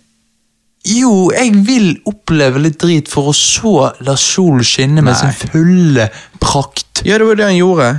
Jo, 0.89 1.31
jeg 1.31 1.53
vil 1.67 1.93
oppleve 2.11 2.59
litt 2.65 2.81
drit 2.83 3.07
for 3.13 3.31
å 3.31 3.35
så 3.37 3.93
la 4.03 4.17
solen 4.19 4.65
skinne 4.67 5.05
med 5.05 5.13
Nei. 5.13 5.21
sin 5.21 5.53
fulle 5.53 6.09
prakt. 6.43 7.05
Ja, 7.07 7.21
det 7.21 7.29
var 7.29 7.39
det 7.39 7.51
han 7.53 7.61
gjorde. 7.61 7.91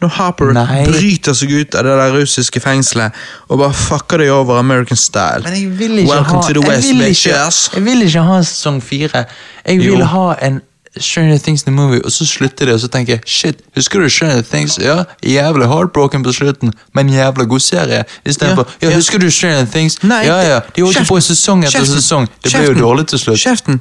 Når 0.00 0.08
Harper 0.08 0.52
Nei. 0.56 0.84
bryter 0.86 1.34
seg 1.36 1.50
ut 1.52 1.74
av 1.76 1.84
det 1.84 1.96
der 1.98 2.14
russiske 2.16 2.60
fengselet 2.64 3.12
og 3.48 3.58
bare 3.60 3.72
fucker 3.76 4.18
deg 4.22 4.30
over 4.32 4.56
American 4.58 4.96
style. 4.96 5.42
Men 5.44 5.52
jeg 5.58 5.78
vil 5.78 5.98
ikke 5.98 6.10
Welcome 6.14 6.40
ha 6.40 6.46
to 6.48 6.54
the 6.54 6.60
jeg 6.62 6.68
West, 6.70 6.88
vil 6.88 7.00
ikke, 7.00 7.06
bitches. 7.36 7.70
jeg 7.74 7.84
vil 7.84 8.02
ikke 8.06 8.22
ha 8.30 8.38
sesong 8.42 8.82
fire. 8.82 9.24
Jeg 9.66 9.78
vil 9.78 9.98
Jo. 9.98 10.04
ha 10.04 10.34
en 10.42 10.60
Stranger 10.98 11.38
Things 11.38 11.62
the 11.62 11.70
Movie, 11.70 12.00
og 12.04 12.10
så 12.10 12.26
slutter 12.26 12.66
det, 12.66 12.74
og 12.74 12.80
så 12.80 12.88
tenker 12.88 13.12
jeg 13.12 13.20
shit, 13.26 13.60
husker 13.76 14.00
du 14.00 14.08
Stranger 14.10 14.42
Things? 14.42 14.78
Ja, 14.82 15.04
jævlig 15.22 15.68
heartbroken 15.68 16.22
på 16.24 16.32
slutten, 16.32 16.72
men 16.94 17.08
jævla 17.08 17.44
god 17.44 17.60
serie. 17.60 18.04
Istedenfor 18.26 18.66
Ja, 18.82 18.86
ja, 18.86 18.90
ja. 18.90 18.96
husker 18.96 19.18
du 19.18 19.30
Stranger 19.30 19.66
Things? 19.70 20.02
Nei, 20.02 20.24
ja, 20.26 20.40
ja, 20.48 20.60
de 20.76 20.82
holdt 20.82 21.06
på 21.08 21.16
i 21.16 21.20
sesong 21.20 21.62
etter 21.64 21.78
Kjeften. 21.78 22.00
sesong. 22.00 22.28
Det 22.42 22.52
ble 22.56 22.64
jo 22.66 22.74
dårlig 22.74 23.06
til 23.06 23.18
slutt. 23.18 23.38
Kjeften. 23.38 23.80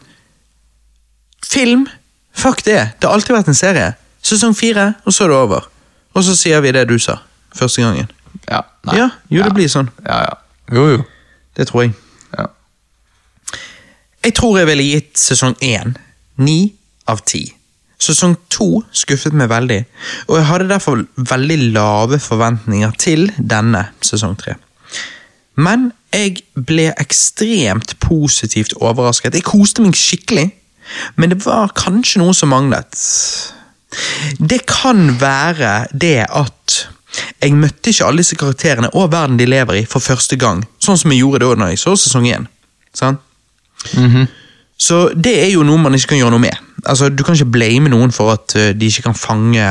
Film? 1.50 1.88
Fuck 2.36 2.64
det. 2.66 2.90
Det 3.00 3.08
har 3.08 3.14
alltid 3.18 3.36
vært 3.36 3.48
en 3.48 3.58
serie. 3.58 3.94
Sesong 4.24 4.54
fire, 4.58 4.94
og 5.06 5.14
så 5.14 5.24
er 5.26 5.28
det 5.34 5.38
over. 5.38 5.68
Og 6.16 6.26
så 6.26 6.36
sier 6.38 6.62
vi 6.66 6.74
det 6.76 6.88
du 6.90 6.98
sa 7.02 7.20
første 7.56 7.84
gangen. 7.84 8.10
Ja, 8.50 8.62
nei. 8.88 8.98
Ja, 8.98 9.10
jo, 9.30 9.44
det 9.44 9.54
blir 9.58 9.70
sånn. 9.72 9.90
Ja, 10.06 10.20
ja. 10.30 10.36
Jo, 10.74 10.86
jo. 10.94 11.04
Det 11.58 11.68
tror 11.70 11.86
jeg. 11.86 11.94
Ja. 12.38 12.48
Jeg 14.26 14.36
tror 14.38 14.60
jeg 14.60 14.70
ville 14.70 14.86
gitt 14.86 15.22
sesong 15.22 15.56
én 15.66 15.96
ni 16.40 16.60
av 17.10 17.24
ti. 17.28 17.46
Sesong 18.00 18.38
to 18.54 18.84
skuffet 18.96 19.36
meg 19.36 19.50
veldig, 19.52 19.80
og 20.30 20.38
jeg 20.38 20.48
hadde 20.48 20.70
derfor 20.70 21.02
veldig 21.18 21.58
lave 21.76 22.20
forventninger 22.24 22.94
til 23.02 23.28
denne 23.38 23.90
sesong 24.06 24.38
tre. 24.40 24.56
Men 25.60 25.90
jeg 26.16 26.40
ble 26.56 26.94
ekstremt 26.96 27.98
positivt 28.00 28.78
overrasket. 28.80 29.36
Jeg 29.36 29.48
koste 29.48 29.84
meg 29.84 30.00
skikkelig, 30.00 30.48
men 31.20 31.34
det 31.34 31.42
var 31.44 31.74
kanskje 31.76 32.22
noe 32.24 32.34
som 32.38 32.54
manglet. 32.54 32.96
Det 34.40 34.66
kan 34.70 35.16
være 35.20 35.88
det 35.94 36.26
at 36.30 36.88
jeg 37.42 37.56
møtte 37.58 37.90
ikke 37.90 38.06
alle 38.06 38.22
disse 38.22 38.36
karakterene 38.38 38.92
og 38.94 39.12
verden 39.12 39.38
de 39.40 39.46
lever 39.50 39.80
i 39.82 39.86
for 39.90 40.00
første 40.04 40.38
gang, 40.38 40.62
sånn 40.84 40.98
som 41.00 41.12
jeg 41.12 41.24
gjorde 41.24 41.40
da 41.48 41.56
når 41.58 41.72
jeg 41.74 41.80
så 41.82 41.96
sesong 41.98 42.28
én. 42.30 42.46
Sant? 42.94 43.20
Så 44.80 45.10
det 45.16 45.34
er 45.44 45.50
jo 45.52 45.64
noe 45.68 45.80
man 45.82 45.96
ikke 45.98 46.14
kan 46.14 46.22
gjøre 46.22 46.32
noe 46.36 46.44
med. 46.46 46.56
Altså, 46.86 47.10
Du 47.10 47.24
kan 47.24 47.36
ikke 47.36 47.52
blame 47.52 47.90
noen 47.92 48.12
for 48.16 48.32
at 48.32 48.54
uh, 48.56 48.70
de 48.72 48.86
ikke 48.88 49.04
kan 49.10 49.18
fange 49.18 49.66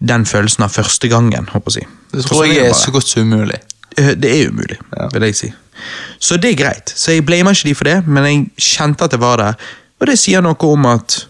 den 0.00 0.26
følelsen 0.26 0.64
av 0.64 0.70
første 0.72 1.08
gangen. 1.08 1.48
håper 1.52 1.80
jeg. 1.80 1.88
Det 2.12 2.24
tror 2.26 2.44
sånn 2.44 2.54
jeg 2.54 2.68
er 2.70 2.76
så 2.78 2.92
godt 2.94 3.08
som 3.08 3.22
umulig. 3.26 3.58
Eh, 3.98 4.14
Det 4.14 4.30
er 4.30 4.48
umulig, 4.50 4.78
Ja. 4.96 5.08
vil 5.12 5.22
jeg 5.22 5.34
si. 5.36 5.52
Så 6.20 6.36
det 6.40 6.52
er 6.52 6.56
greit. 6.64 6.92
Så 6.96 7.12
jeg 7.12 7.24
blamer 7.26 7.52
ikke 7.52 7.68
de 7.68 7.74
for 7.74 7.84
det, 7.84 8.06
men 8.06 8.24
jeg 8.24 8.50
kjente 8.56 9.04
at 9.04 9.10
det 9.10 9.20
var 9.20 9.36
der. 9.36 9.54
Og 10.00 10.06
det 10.06 10.18
sier 10.18 10.40
noe 10.40 10.56
om 10.60 10.86
at 10.86 11.26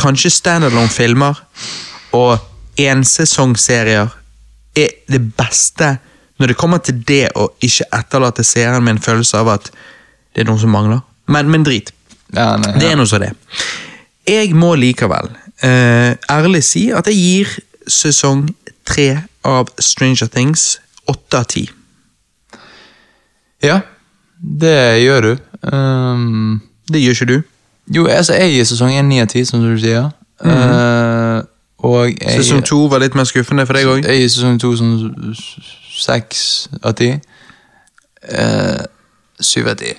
kanskje 0.00 0.32
standalone-filmer 0.32 1.38
og 2.16 2.38
ensesongserier 2.80 4.08
er 4.78 4.94
det 5.10 5.20
beste 5.36 5.96
når 6.40 6.52
det 6.52 6.56
kommer 6.56 6.80
til 6.84 7.00
det 7.04 7.26
å 7.36 7.50
ikke 7.60 7.88
etterlate 7.98 8.44
seeren 8.46 8.84
med 8.86 8.96
en 8.96 9.04
følelse 9.04 9.40
av 9.42 9.50
at 9.58 9.68
det 10.32 10.44
er 10.44 10.48
noe 10.48 10.60
som 10.62 10.72
mangler. 10.72 11.02
Men, 11.28 11.50
men 11.52 11.66
drit. 11.66 11.90
Ja, 12.32 12.54
nei, 12.56 12.72
Det 12.80 12.92
er 12.92 12.96
noe 12.96 13.10
så 13.10 13.18
det. 13.20 13.32
Jeg 14.30 14.54
må 14.56 14.72
likevel 14.78 15.28
uh, 15.34 16.12
ærlig 16.30 16.62
si 16.64 16.86
at 16.94 17.10
jeg 17.10 17.18
gir 17.18 17.52
sesong 17.90 18.46
tre 18.88 19.08
av 19.46 19.68
Stranger 19.82 20.30
Things 20.30 20.78
åtte 21.10 21.42
av 21.42 21.48
ti. 21.50 21.66
ja, 23.60 23.80
det 24.40 25.02
gjør 25.02 25.26
du. 25.26 25.32
Um, 25.68 26.60
Det 26.88 27.02
gjør 27.02 27.18
ikke 27.18 27.28
du. 27.28 27.49
Jo, 27.94 28.06
altså, 28.06 28.32
jeg 28.34 28.50
gir 28.52 28.64
sesong 28.64 28.92
1 28.98 29.04
9 29.04 29.20
av 29.20 29.26
10, 29.28 29.44
som 29.44 29.60
du 29.60 29.78
sier. 29.80 30.10
Eh, 30.44 31.42
og 31.78 32.06
jeg, 32.08 32.36
Sesong 32.44 32.64
to 32.64 32.86
var 32.86 32.98
litt 32.98 33.14
mer 33.14 33.24
skuffende 33.24 33.66
for 33.66 33.72
deg 33.76 33.86
òg. 33.86 34.04
Jeg 34.04 34.20
gir 34.20 34.28
sesong 34.28 34.60
2 34.60 34.76
sånn 34.76 35.34
6 36.00 36.68
av 36.82 36.94
ti. 36.94 37.10
Uh, 38.32 38.84
7 39.40 39.66
av 39.68 39.76
10. 39.76 39.94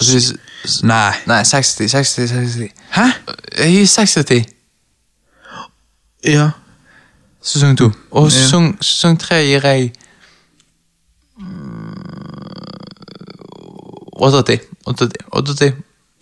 Så 0.00 0.04
sier 0.10 0.38
s- 0.64 0.82
Nei. 0.82 1.12
Nei, 1.26 1.42
60, 1.44 1.88
60, 1.90 2.28
60. 2.28 2.68
Hæ? 2.90 3.06
Jeg 3.58 3.72
gir 3.74 3.86
6 3.86 4.16
av 4.16 4.24
10. 4.24 4.44
Ja. 6.24 6.50
Sesong 7.42 7.76
2. 7.78 7.90
Og 8.10 8.24
Ja. 8.24 8.30
sesong, 8.30 8.76
sesong 8.82 9.18
3 9.20 9.42
gir 9.44 9.60
jeg 9.66 9.92
8 14.16 14.38
av 14.38 14.44
10. 14.44 14.60
8 14.86 15.08
av 15.32 15.56
10. 15.56 15.72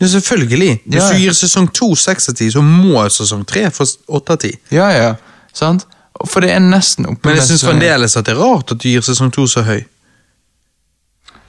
8 0.03 0.05
av 0.05 0.11
10. 0.11 0.13
ja, 0.15 0.21
selvfølgelig. 0.21 0.81
Hvis 0.87 1.03
Ja. 1.03 1.13
du 1.13 1.19
gir 1.19 1.33
sesong 1.33 1.73
to 1.73 1.95
seks 1.95 2.29
av 2.29 2.35
ti, 2.35 2.51
så 2.51 2.63
må 2.63 3.03
sesong 3.11 3.47
tre 3.47 3.71
få 3.71 3.87
åtte 4.09 4.31
av 4.33 4.39
ti. 4.39 4.53
Ja, 4.71 4.89
ja. 4.91 5.15
Sant? 5.53 5.87
For 6.27 6.41
det 6.41 6.51
er 6.51 6.59
nesten 6.61 7.07
oppe 7.07 7.29
Men 7.29 7.37
jeg 7.37 7.47
syns 7.49 7.65
fremdeles 7.65 8.17
at 8.17 8.25
det 8.27 8.37
er 8.37 8.41
rart 8.41 8.71
at 8.73 8.79
du 8.79 8.89
gir 8.89 9.01
sesong 9.01 9.31
to 9.33 9.47
så 9.47 9.63
høy. 9.63 9.85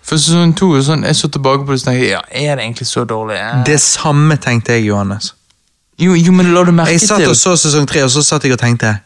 For 0.04 0.18
sesong 0.18 0.54
2 0.56 0.76
er 0.78 0.82
sånn, 0.82 1.04
jeg 1.08 1.16
så 1.16 1.30
tilbake 1.32 1.66
på 1.66 1.72
det 1.74 1.82
og 1.82 1.86
tenkte 1.88 2.10
ja, 2.10 2.22
er 2.32 2.56
det 2.58 2.64
egentlig 2.66 2.88
så 2.88 3.06
dårlig? 3.08 3.38
Eh. 3.40 3.64
Det 3.66 3.80
samme 3.82 4.36
tenkte 4.38 4.74
jeg, 4.76 4.86
Johannes. 4.90 5.34
Jo, 6.00 6.14
jo, 6.14 6.32
men 6.32 6.54
la 6.54 6.64
du 6.64 6.72
merke 6.72 6.90
til 6.92 7.00
Jeg 7.00 7.08
satt 7.08 7.28
og 7.28 7.36
så 7.38 7.54
sesong 7.56 7.88
tre, 7.88 8.04
og 8.04 8.12
så 8.12 8.24
satt 8.26 8.44
jeg 8.44 8.52
og 8.56 8.60
tenkte 8.60 9.00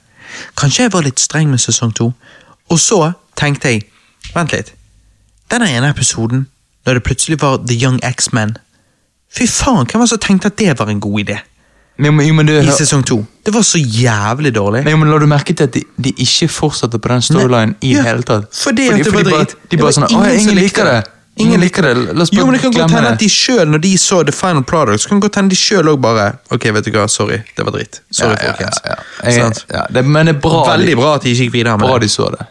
Kanskje 0.57 0.83
jeg 0.87 0.93
var 0.93 1.01
litt 1.05 1.19
streng 1.19 1.49
med 1.49 1.59
sesong 1.59 1.93
to. 1.95 2.13
Og 2.69 2.79
så 2.79 3.13
tenkte 3.35 3.69
jeg 3.73 3.83
Vent 4.35 4.51
litt. 4.51 4.73
Den 5.51 5.61
ene 5.63 5.89
episoden, 5.89 6.47
når 6.85 6.93
det 6.97 7.03
plutselig 7.03 7.41
var 7.41 7.57
The 7.57 7.75
Young 7.75 7.99
X-Men 8.03 8.57
Fy 9.33 9.45
faen, 9.47 9.85
hvem 9.85 9.99
var 9.99 10.05
det 10.07 10.09
som 10.15 10.19
tenkte 10.23 10.47
at 10.53 10.57
det 10.57 10.77
var 10.79 10.89
en 10.89 10.99
god 11.03 11.19
idé? 11.25 11.37
Men, 11.99 12.13
men, 12.15 12.27
jo, 12.27 12.33
men, 12.37 12.45
du, 12.45 12.53
I 12.61 12.71
sesong 12.77 13.01
to. 13.09 13.23
Det 13.45 13.51
var 13.53 13.63
så 13.65 13.79
jævlig 13.81 14.51
dårlig. 14.55 14.83
men, 14.85 14.91
jo, 14.93 14.97
men 15.01 15.09
la 15.09 15.17
du 15.17 15.25
merke 15.25 15.53
til 15.57 15.65
at 15.65 15.73
de, 15.73 15.81
de 15.97 16.11
ikke 16.13 16.47
fortsatte 16.47 16.99
på 17.01 17.09
den 17.09 17.21
storylinen 17.25 17.75
i 17.81 17.95
Ja, 17.95 18.03
hele 18.05 18.21
tatt? 18.21 18.51
fordi 18.53 18.85
at 18.93 19.01
det 19.03 19.13
var 19.13 19.23
de 19.25 19.31
bare, 19.33 19.45
de 19.71 19.77
bare 19.81 19.93
sånn, 19.97 20.05
ingen 20.13 20.39
ingen 20.39 20.55
liker 20.61 20.85
det. 20.85 20.93
det. 20.93 21.13
Ingen 21.41 21.61
liker 21.61 21.81
det. 21.85 21.95
La 22.17 22.21
oss 22.25 22.29
Jo, 22.33 22.45
men 22.45 22.53
det 22.57 22.61
kan 22.61 22.71
godt 22.73 22.91
hende 22.93 23.09
at 23.13 23.19
de 23.21 23.29
selv, 23.29 23.65
når 23.73 23.81
de 23.81 23.91
så 24.01 24.21
The 24.25 24.31
Final 24.33 24.63
Product, 24.63 25.01
så 25.01 25.09
kan 25.09 25.19
det 25.19 25.25
godt 25.27 25.35
hende 25.41 25.49
de 25.49 25.55
selv 25.55 25.89
også 25.91 26.01
bare 26.05 26.27
Ok, 26.53 26.63
vet 26.73 26.85
du 26.85 26.91
hva, 26.95 27.07
sorry. 27.09 27.37
Det 27.57 27.65
var 27.65 27.71
dritt. 27.77 27.99
Sorry, 28.11 28.37
Ja, 28.41 28.53
folkens. 28.53 28.79
ja, 28.85 28.95
ja. 29.23 29.49
Jeg, 29.49 29.83
det, 29.93 30.05
men 30.05 30.25
det 30.31 30.35
er 30.35 30.39
bra, 30.41 30.63
Veldig 30.71 30.95
bra 30.97 31.15
at 31.17 31.25
de 31.25 31.33
ikke 31.33 31.43
gikk 31.49 31.53
videre 31.59 31.77
med 31.77 31.85
bra 31.89 31.97
det. 31.97 32.07
de 32.07 32.13
så 32.13 32.29
det. 32.37 32.47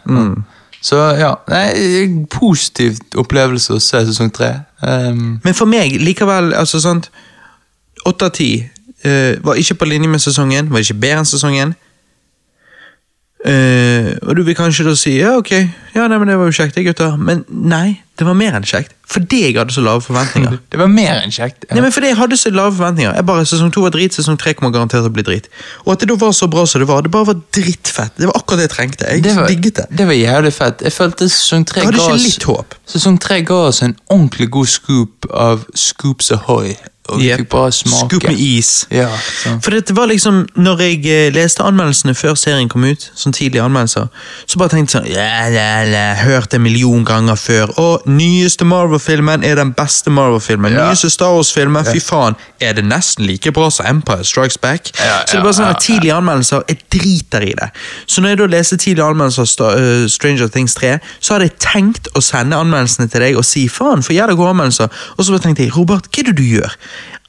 Så 0.81 0.97
ja, 1.17 1.31
nei, 1.49 2.25
positiv 2.31 2.99
opplevelse 3.17 3.73
å 3.75 3.81
se 3.81 4.03
sesong 4.07 4.29
tre. 4.33 4.51
Um, 4.81 5.39
Men 5.43 5.57
for 5.57 5.69
meg 5.69 5.97
likevel, 6.01 6.53
altså 6.53 6.81
sånt 6.83 7.09
Åtte 8.07 8.27
av 8.29 8.31
ti 8.37 8.51
eh, 9.03 9.33
var 9.43 9.57
ikke 9.59 9.75
på 9.81 9.87
linje 9.89 10.07
med 10.07 10.21
sesongen, 10.23 10.69
var 10.71 10.79
ikke 10.79 10.95
bedre 11.01 11.23
enn 11.23 11.27
sesongen. 11.27 11.73
Eh, 13.45 14.15
og 14.25 14.33
du 14.35 14.41
vil 14.47 14.55
kanskje 14.57 14.83
da 14.87 14.95
si 14.97 15.11
ja, 15.19 15.35
ok, 15.37 15.51
ja, 15.93 16.07
nei, 16.09 16.17
men 16.17 16.29
det 16.31 16.39
var 16.39 16.49
jo 16.49 16.55
kjekt, 16.57 16.73
det, 16.75 16.87
gutter. 16.87 17.13
Men 17.21 17.43
nei, 17.47 17.99
det 18.17 18.25
var 18.25 18.33
mer 18.37 18.55
enn 18.57 18.65
kjekt. 18.65 18.95
Fordi 19.07 19.43
jeg 19.43 19.53
hadde 19.55 19.75
så 19.75 19.83
lave 19.85 20.01
forventninger. 20.01 20.57
det 20.73 20.79
var 20.81 20.89
mer 20.91 21.21
enn 21.21 21.33
kjekt. 21.33 21.67
Nei, 21.69 21.83
men 21.85 21.93
fordi 21.93 22.09
jeg 22.09 22.17
hadde 22.17 22.39
så 22.41 22.51
lave 22.51 22.73
forventninger. 22.73 23.13
Jeg 23.13 23.27
bare, 23.29 23.45
Sesong 23.47 23.69
to 23.73 23.85
var 23.85 23.93
drit, 23.93 24.17
sesong 24.17 24.39
tre 24.41 24.55
kommer 24.57 24.73
garantert 24.73 25.05
til 25.05 25.11
å 25.11 25.13
bli 25.13 25.25
drit. 25.27 25.51
Og 25.85 25.93
at 25.93 26.01
det 26.01 26.09
da 26.11 26.17
var 26.25 26.33
så 26.35 26.49
bra 26.51 26.65
som 26.67 26.81
det 26.81 26.89
var, 26.89 27.05
det 27.05 27.13
bare 27.13 27.29
var 27.29 27.39
drittfett. 27.55 28.17
Det 28.17 28.29
var 28.31 28.41
akkurat 28.41 28.63
det 28.63 28.67
jeg 28.67 28.73
trengte. 28.73 29.13
Jeg 29.13 29.25
det 29.27 29.37
var, 29.37 29.53
digget 29.53 29.83
det. 29.83 29.87
det 30.01 30.09
var 30.09 30.17
jævlig 30.17 30.53
fett. 30.57 30.83
Jeg 30.89 30.97
følte 30.97 31.29
sesong 31.29 31.69
tre 31.69 31.85
ga 31.85 32.09
oss. 32.17 32.69
Sesong 32.97 33.21
tre 33.21 33.41
ga 33.45 33.63
oss 33.69 33.85
en 33.85 33.95
ordentlig 34.09 34.49
god 34.57 34.73
scoop 34.73 35.29
av 35.31 35.67
Scoops 35.77 36.33
Ahoy. 36.41 36.73
Og 37.09 37.21
Yep. 37.23 37.37
fikk 37.39 37.49
bare 37.49 37.71
smake. 37.71 38.09
Scoop 38.09 38.23
med 38.27 38.39
is. 38.39 38.87
Ja. 38.91 39.07
For 39.61 39.71
dette 39.71 39.95
var 39.95 40.07
liksom, 40.11 40.45
når 40.55 40.81
jeg 40.83 41.05
eh, 41.05 41.31
leste 41.33 41.63
anmeldelsene 41.63 42.13
før 42.15 42.35
serien 42.35 42.69
kom 42.69 42.83
ut, 42.83 43.09
sånn 43.15 43.33
tidlige 43.33 43.63
anmeldelser, 43.63 44.07
så 44.45 44.59
bare 44.59 44.69
tenkte 44.73 44.99
jeg 44.99 45.05
sånn, 45.05 45.09
ja, 45.15 45.47
ja, 45.47 45.83
ja, 45.87 46.13
hørt 46.23 46.51
det 46.51 46.59
million 46.61 47.05
ganger 47.07 47.35
før, 47.39 47.71
og 47.79 48.07
nyeste 48.07 48.65
Marvel-filmen 48.67 49.43
er 49.47 49.55
den 49.55 49.71
beste 49.77 50.09
Marvel-filmen, 50.11 50.73
Ja. 50.73 50.89
nyeste 50.89 51.09
Star 51.09 51.31
Wars-filmen, 51.35 51.85
fy 51.85 51.99
faen, 52.03 52.35
er 52.59 52.73
det 52.73 52.83
nesten 52.85 53.25
like 53.27 53.51
bra 53.51 53.69
som 53.69 53.85
Empire 53.85 54.23
Strikes 54.23 54.57
Back? 54.57 54.91
Ja, 54.99 55.21
så 55.25 55.31
det 55.31 55.39
er 55.39 55.43
bare 55.43 55.53
sånn 55.61 55.69
at 55.75 55.79
tidlige 55.81 56.13
anmeldelser, 56.17 56.63
jeg 56.67 56.79
driter 56.91 57.41
i 57.47 57.53
det. 57.57 57.69
Så 58.07 58.21
når 58.21 58.29
jeg 58.29 58.37
da 58.37 58.45
leste 58.57 58.77
tidlige 58.77 59.05
anmeldelser 59.07 59.63
av 59.63 59.79
eh, 59.79 60.07
Stranger 60.11 60.47
Things 60.47 60.75
3, 60.75 60.97
så 61.21 61.33
hadde 61.37 61.47
jeg 61.49 61.59
tenkt 61.59 62.07
å 62.15 62.21
sende 62.21 62.55
anmeldelsene 62.59 63.09
til 63.09 63.21
deg 63.21 63.37
og 63.37 63.45
si, 63.45 63.67
faen, 63.71 64.03
for 64.03 64.13
jævla 64.13 64.35
gode 64.35 64.49
anmeldelser, 64.55 64.89
og 65.17 65.25
så 65.25 65.31
bare 65.31 65.45
tenkte 65.47 65.63
jeg, 65.63 65.75
Robert, 65.77 66.07
hva 66.11 66.19
er 66.23 66.31
det 66.31 66.35
du 66.37 66.43
gjør? 66.43 66.75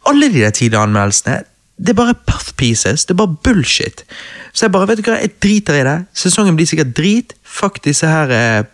Alle 0.08 0.32
de 0.32 0.40
der 0.40 0.50
tidlige 0.56 0.80
anmeldelsene, 0.80 1.42
det 1.78 1.92
er 1.92 1.98
bare 1.98 2.14
puff 2.26 2.52
pieces, 2.56 3.04
det 3.04 3.14
er 3.14 3.20
bare 3.20 3.36
bullshit. 3.44 4.04
Så 4.52 4.66
jeg 4.66 4.72
bare, 4.72 4.88
vet 4.88 4.98
du 4.98 5.06
hva, 5.06 5.18
jeg 5.20 5.36
driter 5.42 5.76
i 5.78 5.84
det. 5.86 5.98
Sesongen 6.16 6.56
blir 6.56 6.66
sikkert 6.66 6.96
drit. 6.96 7.36
Fuck 7.44 7.84
disse 7.84 8.08
her 8.08 8.32
eh, 8.34 8.64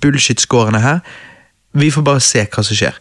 bullshit-scorene 0.00 0.80
her. 0.80 1.02
Vi 1.74 1.90
får 1.90 2.06
bare 2.06 2.22
se 2.24 2.46
hva 2.46 2.64
som 2.64 2.78
skjer. 2.78 2.96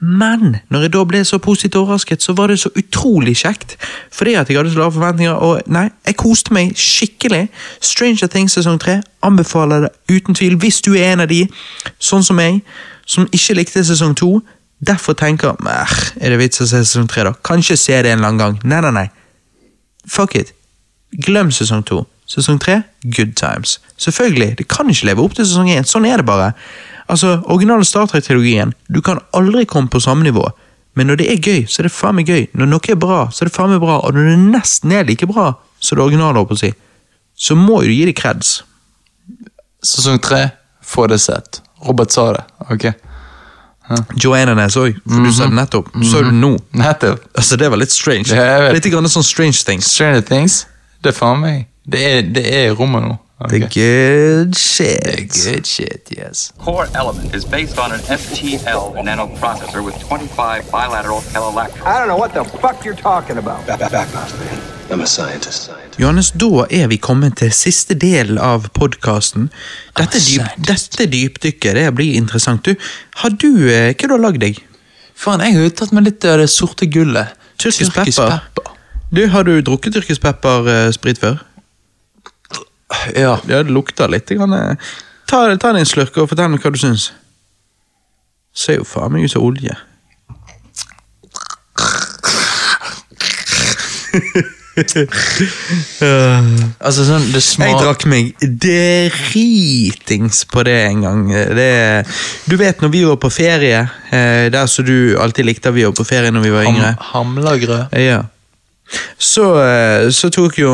Men 0.00 0.56
når 0.72 0.80
jeg 0.80 0.92
da 0.92 1.02
ble 1.04 1.24
så 1.28 1.38
positivt 1.38 1.76
overrasket, 1.76 2.22
så 2.22 2.32
var 2.32 2.46
det 2.48 2.58
så 2.60 2.70
utrolig 2.76 3.36
kjekt. 3.36 3.76
Fordi 4.12 4.34
at 4.34 4.48
jeg 4.48 4.56
hadde 4.56 4.72
så 4.72 4.78
lave 4.78 4.92
forventninger, 4.92 5.32
og 5.32 5.60
nei, 5.66 5.88
jeg 6.06 6.16
koste 6.16 6.54
meg 6.56 6.72
skikkelig. 6.76 7.48
Stranger 7.80 8.26
Things 8.26 8.56
sesong 8.56 8.80
3 8.80 9.00
anbefaler 9.22 9.80
det 9.80 9.90
uten 10.08 10.34
tvil, 10.34 10.56
hvis 10.56 10.80
du 10.80 10.94
er 10.94 11.12
en 11.12 11.26
av 11.26 11.28
de, 11.28 11.42
sånn 11.98 12.24
som 12.24 12.40
meg, 12.40 12.62
som 13.06 13.28
ikke 13.32 13.58
likte 13.58 13.84
sesong 13.84 14.16
2, 14.16 14.30
derfor 14.84 15.14
tenker 15.14 15.56
"Mæh, 15.60 16.12
er 16.20 16.30
det 16.30 16.38
vits 16.38 16.60
å 16.60 16.66
se 16.66 16.84
sesong 16.84 17.08
3 17.08 17.24
da? 17.24 17.32
Kanskje 17.44 17.76
se 17.76 18.02
det 18.02 18.12
en 18.12 18.18
eller 18.18 18.28
annen 18.28 18.38
gang. 18.38 18.60
Nei, 18.64 18.80
nei, 18.80 18.90
nei. 18.90 19.10
Fuck 20.06 20.34
it. 20.34 20.52
Glem 21.12 21.50
sesong 21.50 21.84
2. 21.84 22.06
Sesong 22.30 22.60
3, 22.60 22.82
good 23.16 23.34
times. 23.34 23.80
Selvfølgelig, 23.98 24.58
det 24.58 24.68
kan 24.68 24.88
ikke 24.88 25.06
leve 25.06 25.24
opp 25.24 25.34
til 25.34 25.44
sesong 25.44 25.68
1. 25.70 25.88
Sånn 25.90 26.06
er 26.06 26.16
det 26.16 26.26
bare. 26.26 26.52
Altså, 27.10 27.40
Originale 27.50 27.84
Star 27.84 28.06
Trek-trilogien, 28.06 28.72
du 28.88 29.00
kan 29.00 29.18
aldri 29.34 29.64
komme 29.66 29.90
på 29.90 30.00
samme 30.00 30.22
nivå. 30.22 30.44
Men 30.94 31.06
når 31.06 31.16
det 31.16 31.26
er 31.32 31.42
gøy, 31.42 31.66
så 31.66 31.80
er 31.80 31.88
det 31.88 31.92
faen 31.94 32.14
meg 32.14 32.26
gøy. 32.30 32.46
Når 32.54 32.70
noe 32.70 32.90
er 32.90 32.98
bra, 33.02 33.24
så 33.30 33.42
er 33.42 33.50
det 33.50 33.54
faen 33.56 33.70
meg 33.70 33.80
bra. 33.82 33.98
Og 34.06 34.14
når 34.14 34.30
det 34.30 34.38
nesten 34.38 34.92
er 34.92 35.06
like 35.08 35.26
bra 35.26 35.52
som 35.80 35.98
det 35.98 36.04
originale, 36.04 36.38
holdt 36.38 36.50
på 36.50 36.58
å 36.58 36.62
si, 36.62 36.72
så 37.34 37.56
må 37.58 37.82
jo 37.82 37.90
du 37.90 37.94
gi 37.96 38.06
det 38.10 38.16
creds. 38.18 38.62
Sesong 39.82 40.20
tre, 40.22 40.50
få 40.82 41.06
det 41.10 41.18
sett. 41.22 41.60
Robert 41.86 42.12
sa 42.12 42.32
det, 42.36 42.44
ok? 42.70 42.90
Joanna 44.14 44.54
Ness 44.54 44.76
òg, 44.78 44.98
for 45.06 45.24
du 45.26 45.32
sa 45.34 45.48
det 45.50 45.56
nettopp. 45.58 45.88
Så 46.06 46.22
du 46.26 46.30
nå? 46.34 46.52
Nettopp. 46.78 47.24
Altså, 47.34 47.58
det 47.58 47.70
var 47.72 47.80
litt 47.80 47.94
strange. 47.94 48.28
Det 48.30 48.72
Litt 48.76 48.86
grann 48.92 49.08
sånn 49.10 49.26
strange 49.26 49.64
things. 49.66 49.88
Stranger 49.90 50.22
Things. 50.26 50.64
Det 51.02 51.10
er 51.14 51.16
faen 51.16 51.40
meg. 51.42 51.66
Det 51.90 52.00
er, 52.06 52.22
det 52.22 52.44
er 52.46 52.74
rommet 52.78 53.02
nå. 53.06 53.16
Ok. 53.42 53.50
The 53.50 53.58
good 53.60 54.54
shit. 54.54 55.32
Good 55.32 55.66
shit, 55.66 56.08
yes. 56.10 56.52
core 56.58 56.88
element 56.94 57.34
is 57.34 57.44
based 57.46 57.78
on 57.78 57.90
an 57.90 58.00
FTL 58.00 58.94
nanoprocessor 59.02 59.82
with 59.82 59.98
25 60.08 60.70
bilateral 60.70 61.20
calolactors. 61.32 61.86
I 61.86 61.98
don't 61.98 62.08
know 62.08 62.18
what 62.18 62.34
the 62.34 62.44
fuck 62.44 62.84
you're 62.84 63.02
talking 63.02 63.38
about. 63.38 63.66
Back, 63.66 63.78
back, 63.78 63.92
back 63.92 64.14
off, 64.14 64.38
man. 64.40 64.60
I'm 64.92 65.00
a 65.00 65.06
scientist. 65.06 65.62
Scientist. 65.62 65.98
Johannes, 65.98 66.30
da 66.30 66.66
er 66.70 66.86
vi 66.92 66.96
kommet 66.96 67.38
til 67.40 67.52
siste 67.52 67.94
del 67.94 68.36
av 68.38 68.68
podkasten. 68.76 69.48
Dette, 69.96 70.20
dyp, 70.20 70.60
dette 70.68 71.06
dypdykket 71.08 71.80
det 71.80 71.88
blir 71.96 72.20
interessant. 72.20 72.64
Du, 72.66 72.74
har 73.22 73.30
du, 73.30 73.70
eh, 73.72 73.94
hva 73.94 74.08
du 74.08 74.16
har 74.18 74.24
lagd 74.26 74.44
deg? 74.44 74.60
Faen, 75.16 75.40
jeg 75.40 75.56
har 75.56 75.64
uttatt 75.64 75.86
tatt 75.86 75.96
meg 75.96 76.10
litt 76.10 76.28
av 76.28 76.42
det 76.42 76.50
sorte 76.52 76.92
gullet. 76.92 77.32
Tyrkisk 77.56 77.96
pepper. 77.96 78.40
Du, 79.10 79.26
Har 79.28 79.42
du 79.48 79.56
drukket 79.64 79.96
tyrkisk 79.96 80.20
peppersprit 80.22 81.18
før? 81.18 81.40
Ja. 83.14 83.36
Ja, 83.46 83.62
det 83.62 83.70
lukter 83.70 84.08
litt. 84.10 84.26
Grann. 84.34 84.52
eh. 84.52 84.74
Ta, 85.30 85.44
ta 85.56 85.70
deg 85.72 85.84
en 85.84 85.86
slurk 85.86 86.16
og 86.18 86.28
fortell 86.30 86.50
meg 86.50 86.62
hva 86.64 86.72
du 86.74 86.78
syns. 86.80 87.10
Ser 88.52 88.80
jo 88.80 88.84
faen 88.88 89.12
meg 89.14 89.28
ut 89.28 89.34
som 89.34 89.44
olje. 89.46 89.76
Altså 96.80 97.04
sånn, 97.06 97.26
det 97.34 97.42
Jeg 97.42 97.76
drakk 97.80 98.04
meg 98.10 98.30
dritings 98.40 100.42
på 100.50 100.64
det 100.66 100.76
en 100.88 101.02
gang. 101.04 101.22
Det, 101.58 101.70
du 102.48 102.56
vet 102.60 102.82
når 102.82 102.92
vi 102.94 103.02
var 103.06 103.18
på 103.20 103.30
ferie, 103.34 103.82
eh, 104.10 104.46
der 104.52 104.70
som 104.70 104.86
du 104.88 105.16
alltid 105.20 105.48
likte 105.48 105.72
vi 105.74 105.84
var 105.86 105.94
på 105.96 106.06
ferie 106.08 106.32
når 106.32 106.46
vi 106.46 106.54
var 106.54 106.68
yngre. 106.70 106.94
ham, 106.98 107.06
Hamlagrød. 107.12 107.96
Ja. 108.00 108.22
Så, 109.18 109.44
eh, 109.62 110.08
så 110.10 110.30
tok 110.32 110.58
jo 110.58 110.72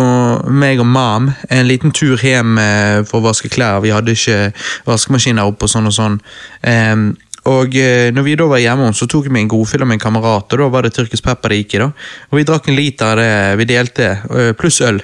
meg 0.49 0.81
og 0.81 0.89
mam 0.89 1.31
en 1.53 1.69
liten 1.69 1.93
tur 1.95 2.21
hjem 2.23 2.57
eh, 2.63 3.05
for 3.09 3.21
å 3.21 3.29
vaske 3.29 3.51
klær. 3.53 3.83
Vi 3.85 3.93
hadde 3.95 4.15
ikke 4.17 4.53
vaskemaskiner 4.87 5.49
oppe 5.49 5.67
og 5.67 5.73
sånn 5.73 5.91
og 5.91 5.97
sånn. 5.97 6.19
Um, 6.63 7.07
og 7.47 7.77
eh, 7.79 8.09
når 8.15 8.27
vi 8.27 8.37
da 8.39 8.49
var 8.51 8.63
hjemme, 8.63 8.91
så 8.97 9.09
tok 9.11 9.29
vi 9.29 9.43
en 9.43 9.51
godfyll 9.51 9.85
med 9.85 9.99
en 9.99 10.05
kamerat, 10.09 10.49
og 10.51 10.63
da 10.63 10.69
var 10.73 10.87
det 10.87 10.95
tyrkisk 10.97 11.27
pepper 11.27 11.53
det 11.53 11.61
gikk 11.63 11.77
i. 11.77 11.83
da. 11.85 11.93
Og 12.31 12.41
vi 12.41 12.47
drakk 12.49 12.69
en 12.71 12.79
liter 12.79 13.13
av 13.13 13.21
det 13.21 13.33
vi 13.61 13.69
delte, 13.71 14.11
pluss 14.59 14.81
øl. 14.87 15.03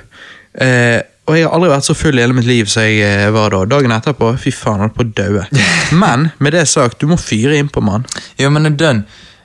Uh, 0.58 1.00
og 1.30 1.36
jeg 1.38 1.46
har 1.46 1.54
aldri 1.54 1.70
vært 1.70 1.86
så 1.86 1.94
full 1.94 2.18
i 2.18 2.22
hele 2.24 2.34
mitt 2.34 2.48
liv 2.48 2.66
som 2.70 2.82
jeg 2.82 3.30
var 3.34 3.54
da. 3.54 3.62
Dagen 3.70 3.94
etterpå, 3.94 4.32
fy 4.42 4.50
faen, 4.54 4.82
holdt 4.82 4.96
på 4.96 5.06
å 5.06 5.12
daue. 5.20 5.44
Men 6.02 6.30
med 6.42 6.56
det 6.56 6.64
sagt, 6.70 6.98
du 6.98 7.10
må 7.10 7.18
fyre 7.20 7.54
innpå, 7.60 7.82
mann. 7.84 8.08
Ja, 8.40 8.50
men 8.50 8.66
det 8.66 8.72
er 8.72 8.80
dønn. 8.80 9.02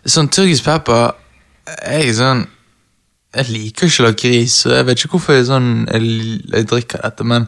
Sånn 0.07 0.31
tyrkisk 0.33 0.65
pepper 0.65 1.11
er 1.83 2.05
ikke 2.05 2.17
sånn 2.17 2.45
Jeg 3.35 3.49
liker 3.51 3.87
ikke 3.89 4.03
lakris, 4.07 4.51
så 4.63 4.69
jeg 4.77 4.85
vet 4.87 5.01
ikke 5.03 5.17
hvorfor 5.17 5.35
jeg, 5.35 5.47
sånn, 5.49 5.71
jeg, 5.91 6.11
jeg 6.53 6.67
drikker 6.71 7.03
dette, 7.03 7.25
men 7.27 7.47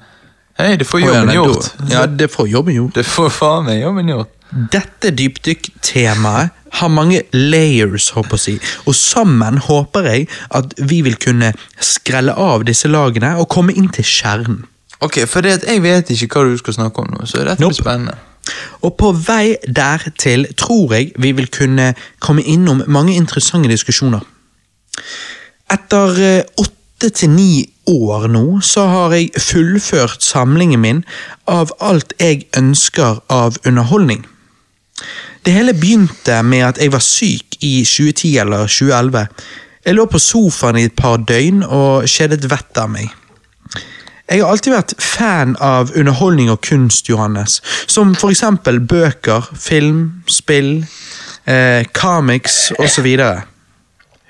hei, 0.59 0.74
det 0.77 0.88
får 0.88 1.06
jobben 1.06 1.32
gjort. 1.33 1.69
Ja, 1.90 2.03
det 2.06 2.27
får 2.33 2.49
jobben 2.51 2.75
gjort. 2.75 2.95
Det 2.99 3.06
får 3.08 3.30
faen 3.32 3.66
meg 3.69 3.80
jobben 3.82 4.11
gjort. 4.11 4.33
Dette 4.74 5.11
dypdykk-temaet 5.14 6.56
har 6.80 6.90
mange 6.93 7.22
layers, 7.33 8.09
håper 8.14 8.38
jeg 8.45 8.59
og 8.85 8.95
sammen 8.98 9.58
håper 9.66 10.06
jeg 10.09 10.27
at 10.58 10.74
vi 10.90 10.99
vil 11.06 11.16
kunne 11.22 11.51
skrelle 11.82 12.33
av 12.38 12.66
disse 12.67 12.90
lagene 12.90 13.35
og 13.41 13.49
komme 13.49 13.74
inn 13.77 13.90
til 13.93 14.06
kjernen. 14.06 14.64
Ok, 15.06 15.22
for 15.32 15.45
det 15.45 15.61
jeg 15.64 15.82
vet 15.85 16.09
ikke 16.11 16.41
hva 16.41 16.49
du 16.51 16.58
skal 16.59 16.75
snakke 16.75 17.06
om 17.06 17.14
nå, 17.14 17.25
så 17.30 17.40
dette 17.45 17.61
Nope. 17.64 17.72
blir 17.77 17.82
spennende. 17.85 18.17
Og 18.83 18.95
på 18.99 19.11
vei 19.14 19.56
dertil 19.67 20.48
tror 20.58 20.93
jeg 20.98 21.11
vi 21.22 21.32
vil 21.38 21.48
kunne 21.53 21.93
komme 22.19 22.43
innom 22.43 22.83
mange 22.88 23.16
interessante 23.16 23.69
diskusjoner. 23.72 24.25
Etter 25.73 26.22
eh, 26.23 26.43
åtte 26.57 27.11
til 27.15 27.30
ni 27.30 27.51
år 27.89 28.27
nå, 28.31 28.59
så 28.65 28.88
har 28.89 29.14
jeg 29.15 29.31
fullført 29.41 30.23
samlingen 30.25 30.81
min 30.81 31.03
av 31.49 31.72
alt 31.80 32.14
jeg 32.19 32.48
ønsker 32.57 33.22
av 33.30 33.57
underholdning. 33.65 34.25
Det 35.45 35.53
hele 35.56 35.73
begynte 35.73 36.41
med 36.43 36.65
at 36.65 36.81
jeg 36.81 36.91
var 36.93 37.03
syk 37.03 37.57
i 37.61 37.80
2010 37.85 38.38
eller 38.43 38.67
2011. 38.67 39.27
Jeg 39.85 39.95
lå 39.95 40.06
på 40.11 40.19
sofaen 40.19 40.77
i 40.77 40.89
et 40.89 40.98
par 40.98 41.22
døgn 41.23 41.64
og 41.64 42.09
kjedet 42.09 42.49
vettet 42.51 42.83
av 42.83 42.91
meg. 42.91 43.14
Jeg 44.30 44.43
har 44.43 44.51
alltid 44.51 44.75
vært 44.75 44.91
fan 45.01 45.56
av 45.64 45.93
underholdning 45.98 46.51
og 46.53 46.59
kunst, 46.61 47.07
Johannes. 47.09 47.61
Som 47.89 48.11
for 48.14 48.30
eksempel 48.30 48.77
bøker, 48.80 49.48
film, 49.57 50.22
spill, 50.30 50.85
eh, 51.48 51.88
comics 51.93 52.72
osv. 52.77 53.07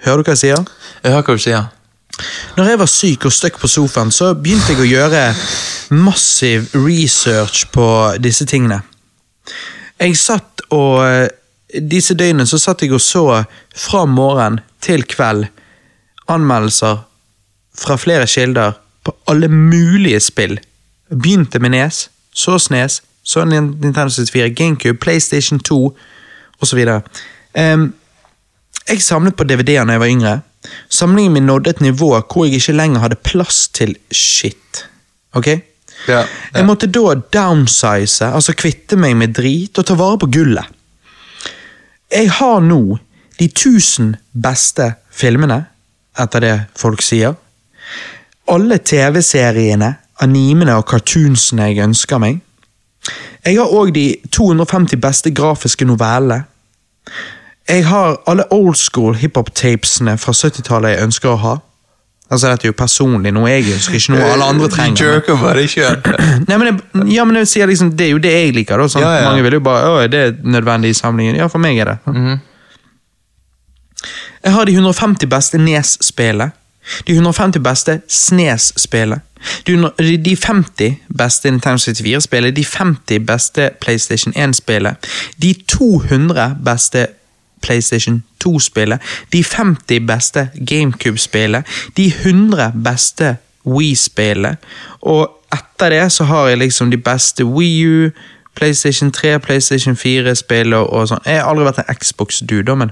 Hører 0.06 0.22
du 0.22 0.30
hva 0.30 0.36
jeg 0.36 0.44
sier? 0.44 0.72
Jeg 1.03 1.14
hører 1.14 1.28
hva 1.28 1.36
du 1.36 1.44
sier. 1.44 1.68
Når 2.58 2.69
jeg 2.69 2.80
var 2.80 2.92
syk 2.92 3.26
og 3.26 3.34
stuck 3.34 3.60
på 3.61 3.69
sofaen, 3.72 4.11
så 4.11 4.34
begynte 4.36 4.74
jeg 4.74 4.84
å 4.84 4.90
gjøre 4.90 5.26
massiv 5.95 6.72
research 6.76 7.68
på 7.74 7.88
disse 8.19 8.48
tingene. 8.50 8.82
Jeg 10.00 10.18
satt 10.19 10.66
og 10.76 11.36
Disse 11.69 12.16
døgnene 12.18 12.50
så 12.50 12.58
satt 12.58 12.82
jeg 12.82 12.95
og 12.98 13.02
så 13.03 13.44
fra 13.78 14.00
morgen 14.10 14.56
til 14.82 15.03
kveld 15.06 15.44
anmeldelser 16.30 17.03
fra 17.78 17.98
flere 17.98 18.28
kilder 18.28 18.72
på 19.06 19.14
alle 19.30 19.48
mulige 19.48 20.19
spill. 20.19 20.60
Begynte 21.10 21.60
med 21.60 21.69
Nes, 21.69 22.10
så 22.34 22.58
Snes, 22.60 23.03
så 23.24 23.45
Nintendo 23.45 24.10
64, 24.10 24.50
GameCube, 24.50 24.98
PlayStation 24.98 25.60
2 25.60 25.98
osv. 26.61 26.80
Um, 27.58 27.94
jeg 28.90 29.01
samlet 29.06 29.38
på 29.38 29.45
DVD-er 29.48 29.85
da 29.85 29.95
jeg 29.95 30.01
var 30.03 30.11
yngre. 30.11 30.35
Samlingen 30.90 31.34
min 31.38 31.48
nådde 31.48 31.69
et 31.76 31.82
nivå 31.82 32.11
hvor 32.19 32.45
jeg 32.45 32.59
ikke 32.59 32.76
lenger 32.76 33.03
hadde 33.06 33.19
plass 33.24 33.68
til 33.74 33.95
shit. 34.11 34.85
Ok? 35.34 35.48
Ja, 36.08 36.24
Jeg 36.56 36.66
måtte 36.66 36.88
da 36.88 37.14
downsize, 37.34 38.26
altså 38.26 38.53
kvitte 38.56 38.95
meg 38.98 39.18
med 39.19 39.35
drit 39.35 39.77
og 39.77 39.85
ta 39.85 39.98
vare 40.00 40.18
på 40.22 40.30
gullet. 40.32 40.66
Jeg 42.09 42.30
har 42.40 42.61
nå 42.66 42.98
de 43.40 43.48
tusen 43.48 44.16
beste 44.32 44.93
filmene, 45.11 45.66
etter 46.19 46.43
det 46.43 46.53
folk 46.80 47.03
sier. 47.03 47.35
Alle 48.50 48.80
TV-seriene, 48.80 49.93
animene 50.24 50.77
og 50.80 50.88
cartoonsene 50.90 51.69
jeg 51.69 51.84
ønsker 51.85 52.19
meg. 52.19 52.40
Jeg 53.45 53.59
har 53.59 53.72
òg 53.72 53.93
de 53.95 54.08
250 54.32 55.00
beste 55.00 55.32
grafiske 55.35 55.85
novellene. 55.88 56.43
Jeg 57.69 57.85
har 57.85 58.17
alle 58.27 58.45
old 58.53 58.75
school 58.75 59.15
hiphop-tapesene 59.15 60.15
fra 60.17 60.33
70-tallet 60.33 60.95
jeg 60.95 61.03
ønsker 61.06 61.30
å 61.30 61.39
ha. 61.43 61.56
Altså 62.30 62.49
Dette 62.51 62.67
er 62.67 62.69
jo 62.72 62.77
personlig, 62.77 63.31
noe 63.33 63.49
jeg 63.49 63.64
ønsker, 63.73 63.95
ikke 63.98 64.14
noe 64.14 64.27
alle 64.33 64.45
andre 64.53 64.67
trenger. 64.69 65.06
Jerker 65.15 65.38
bare 65.41 65.64
sjøl. 65.69 65.95
Nei, 66.49 66.57
men 66.61 66.67
jeg, 66.69 67.07
ja, 67.15 67.23
men 67.25 67.39
jeg 67.41 67.48
sier 67.49 67.69
liksom, 67.72 67.89
Det 67.98 68.06
er 68.06 68.11
jo 68.14 68.19
det 68.22 68.33
jeg 68.35 68.53
liker. 68.57 68.77
da 68.77 68.88
sånn. 68.89 69.01
Ja, 69.06 69.15
ja. 69.22 69.27
Mange 69.31 69.45
vil 69.48 69.57
jo 69.57 69.61
bare 69.65 69.89
Å, 69.89 70.03
det 70.14 70.19
er 70.27 70.35
nødvendig 70.45 70.91
i 70.93 70.98
samlingen. 70.98 71.38
Ja, 71.41 71.48
for 71.49 71.61
meg 71.64 71.77
er 71.81 71.95
det. 71.95 71.98
Jeg 74.45 74.53
har 74.56 74.65
de 74.69 74.73
150 74.77 75.27
beste 75.30 75.57
Nes-spillene. 75.59 76.51
De 77.07 77.14
150 77.17 77.59
beste 77.65 77.98
Snes-spillene. 78.07 79.22
De, 79.67 79.75
de- 79.99 80.17
de 80.25 80.35
50 80.35 80.95
beste 81.17 81.51
Nintendo 81.51 81.77
64-spillene. 81.81 82.53
De 82.56 82.64
50 82.65 83.19
beste 83.27 83.69
PlayStation 83.81 84.33
1-spillene. 84.33 84.95
De 85.41 85.53
200 85.67 86.56
beste 86.65 87.07
PlayStation 87.62 88.24
2-spillet. 88.46 89.02
De 89.34 89.44
50 89.44 90.08
beste 90.08 90.50
GameCube-spillet. 90.56 91.64
De 91.98 92.08
100 92.08 92.72
beste 92.84 93.36
Wii-spillene. 93.66 94.58
Og 95.02 95.28
etter 95.54 95.90
det 95.90 96.12
så 96.14 96.24
har 96.30 96.50
jeg 96.50 96.62
liksom 96.64 96.92
de 96.92 96.98
beste 96.98 97.46
Wii 97.46 97.86
U, 97.86 98.10
PlayStation 98.56 99.12
3, 99.12 99.40
PlayStation 99.40 99.96
4-spill 99.96 100.74
og, 100.74 101.08
sånn. 101.08 101.24
Jeg 101.26 101.42
har 101.42 101.50
aldri 101.50 101.68
vært 101.70 101.84
en 101.84 102.00
Xbox-dude, 102.00 102.76
men 102.76 102.92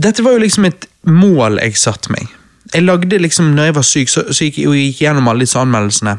dette 0.00 0.24
var 0.26 0.34
jo 0.34 0.42
liksom 0.42 0.66
et 0.66 0.86
mål 1.06 1.60
jeg 1.62 1.76
satte 1.78 2.12
meg. 2.14 2.30
Jeg 2.72 2.82
lagde 2.82 3.18
liksom, 3.20 3.52
når 3.54 3.68
jeg 3.68 3.74
var 3.76 3.86
syk, 3.86 4.10
så, 4.10 4.24
så 4.32 4.48
gikk 4.48 4.62
jeg 4.64 4.94
gjennom 4.98 5.28
alle 5.30 5.44
disse 5.44 5.60
anmeldelsene. 5.60 6.16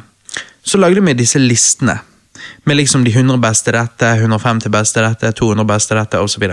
Så 0.66 0.80
lagde 0.80 1.04
meg 1.04 1.18
disse 1.20 1.42
listene. 1.42 1.98
Med 2.64 2.78
liksom 2.78 3.04
de 3.06 3.12
100 3.14 3.38
beste 3.42 3.74
dette, 3.76 4.14
150 4.22 4.72
beste 4.74 5.04
dette, 5.04 5.32
200 5.38 5.68
beste 5.70 5.98
dette, 5.98 6.22
osv. 6.22 6.48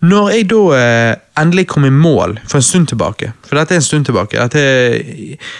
Når 0.00 0.30
jeg 0.32 0.46
da 0.48 0.60
eh, 0.76 1.16
endelig 1.42 1.66
kom 1.68 1.84
i 1.84 1.92
mål 1.92 2.38
for 2.48 2.60
en 2.60 2.64
stund 2.64 2.88
tilbake, 2.92 3.34
for 3.46 3.60
dette 3.60 3.76
er 3.76 3.82
en 3.82 3.88
stund 3.88 4.08
tilbake, 4.08 4.38
dette 4.38 4.62
er 4.62 5.50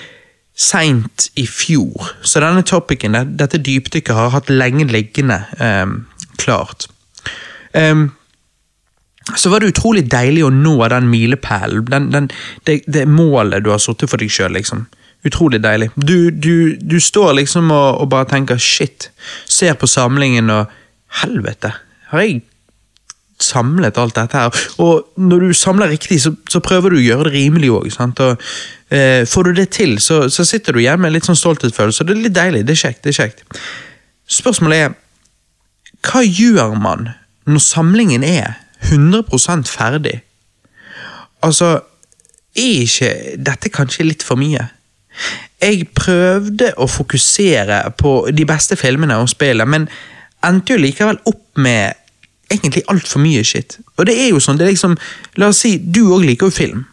seint 0.60 1.28
i 1.40 1.46
fjor, 1.48 2.08
så 2.24 2.40
denne 2.42 2.64
topicen, 2.66 3.16
dette 3.36 3.60
dypdykket 3.64 4.16
har 4.16 4.32
hatt 4.34 4.52
lenge 4.52 4.88
liggende 4.88 5.42
eh, 5.60 5.92
klart. 6.40 6.88
Um, 7.72 8.10
så 9.36 9.50
var 9.52 9.60
det 9.60 9.74
utrolig 9.74 10.06
deilig 10.10 10.42
å 10.46 10.52
nå 10.52 10.74
den 10.90 11.10
milepælen, 11.10 12.30
det, 12.66 12.80
det 12.86 13.04
målet 13.08 13.64
du 13.64 13.70
har 13.70 13.82
satt 13.82 14.02
for 14.08 14.20
deg 14.20 14.32
sjøl. 14.32 14.56
Liksom. 14.56 14.86
Utrolig 15.26 15.60
deilig. 15.62 15.90
Du, 15.96 16.30
du, 16.30 16.76
du 16.76 17.00
står 17.00 17.34
liksom 17.42 17.70
og, 17.74 18.00
og 18.00 18.08
bare 18.12 18.28
tenker 18.30 18.60
shit, 18.60 19.10
ser 19.44 19.76
på 19.76 19.88
samlingen 19.90 20.50
og 20.54 20.70
helvete, 21.20 21.74
har 22.12 22.24
jeg 22.24 22.40
samlet 23.40 23.98
alt 23.98 24.16
dette 24.16 24.36
her. 24.36 24.64
Og 24.84 25.20
når 25.20 25.46
du 25.46 25.52
samler 25.56 25.92
riktig, 25.92 26.20
så, 26.22 26.32
så 26.50 26.60
prøver 26.64 26.92
du 26.92 27.00
å 27.00 27.04
gjøre 27.04 27.28
det 27.28 27.34
rimelig 27.36 27.70
òg. 27.72 27.88
Eh, 28.90 29.26
får 29.28 29.48
du 29.48 29.52
det 29.56 29.70
til, 29.76 29.96
så, 30.02 30.22
så 30.32 30.44
sitter 30.44 30.76
du 30.76 30.82
hjemme 30.84 31.08
med 31.08 31.16
litt 31.16 31.28
sånn 31.28 31.38
stolthetsfølelse. 31.38 32.04
og 32.04 32.10
Det 32.10 32.16
er 32.16 32.24
litt 32.26 32.36
deilig. 32.36 32.64
Det 32.68 32.76
er 32.76 32.82
kjekt. 32.82 33.02
det 33.04 33.14
er 33.14 33.18
kjekt. 33.22 33.44
Spørsmålet 34.30 34.84
er 34.86 34.98
hva 36.06 36.24
gjør 36.24 36.76
man 36.80 37.10
når 37.50 37.64
samlingen 37.64 38.24
er 38.24 38.56
100% 38.88 39.68
ferdig? 39.68 40.20
Altså, 41.44 41.80
er 42.56 42.84
ikke 42.84 43.10
dette 43.40 43.72
kanskje 43.72 44.08
litt 44.08 44.24
for 44.24 44.40
mye? 44.40 44.68
Jeg 45.60 45.88
prøvde 45.96 46.72
å 46.80 46.86
fokusere 46.88 47.82
på 48.00 48.14
de 48.32 48.46
beste 48.48 48.78
filmene 48.80 49.18
og 49.20 49.28
spillene, 49.32 49.68
men 49.68 49.88
endte 50.46 50.74
jo 50.74 50.80
likevel 50.80 51.20
opp 51.28 51.44
med 51.60 51.98
egentlig 52.50 52.82
altfor 52.90 53.22
mye 53.22 53.44
shit. 53.44 53.78
Og 53.98 54.06
det 54.08 54.16
er 54.18 54.32
jo 54.32 54.40
sånn, 54.42 54.58
det 54.58 54.66
er 54.66 54.72
liksom 54.72 54.96
La 55.38 55.50
oss 55.52 55.62
si, 55.64 55.76
du 55.78 56.06
òg 56.14 56.24
liker 56.26 56.50
jo 56.50 56.54
film. 56.54 56.86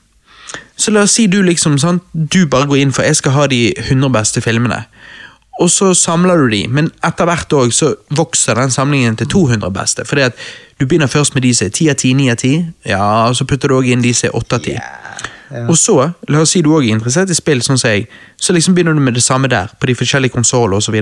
Så 0.78 0.92
la 0.94 1.08
oss 1.08 1.16
si 1.18 1.26
du 1.32 1.40
liksom, 1.44 1.80
sant, 1.82 2.04
du 2.14 2.46
bare 2.46 2.68
går 2.70 2.84
inn 2.84 2.94
for 2.94 3.08
jeg 3.08 3.18
skal 3.18 3.34
ha 3.34 3.48
de 3.50 3.62
100 3.88 4.12
beste 4.14 4.44
filmene. 4.46 4.84
Og 5.58 5.72
så 5.74 5.90
samler 5.98 6.38
du 6.38 6.52
de, 6.54 6.60
men 6.70 6.92
etter 7.06 7.26
hvert 7.26 7.54
òg 7.58 7.74
så 7.74 7.96
vokser 8.14 8.60
den 8.60 8.74
samlingen 8.74 9.18
til 9.18 9.30
200 9.34 9.72
beste. 9.74 10.06
Fordi 10.06 10.28
at 10.28 10.38
du 10.78 10.86
begynner 10.86 11.10
først 11.10 11.34
med 11.34 11.48
de 11.48 11.54
som 11.58 11.66
er 11.66 11.74
10 11.74 11.90
av 11.90 11.98
10, 11.98 12.14
9 12.20 12.30
av 12.30 12.38
10, 12.38 12.68
ja, 12.92 13.08
og 13.26 13.40
så 13.40 13.48
putter 13.50 13.74
du 13.74 13.80
også 13.80 13.96
inn 13.96 14.06
de 14.06 14.14
som 14.14 14.30
er 14.30 14.38
8 14.38 14.60
av 14.60 14.68
10. 14.70 14.78
Og 15.70 15.78
så, 15.80 15.96
la 16.28 16.42
oss 16.44 16.52
si 16.56 16.62
du 16.62 16.70
også 16.74 16.90
er 16.90 16.98
interessert 16.98 17.32
i 17.32 17.38
spill, 17.38 17.62
sånn 17.64 17.80
som 17.80 17.94
jeg, 17.94 18.08
så 18.36 18.54
liksom 18.56 18.76
begynner 18.76 18.98
du 18.98 19.04
med 19.04 19.16
det 19.16 19.24
samme 19.24 19.48
der, 19.52 19.72
på 19.80 19.88
de 19.90 19.96
forskjellige 19.96 20.36
konsoller 20.36 20.82
osv. 20.82 20.98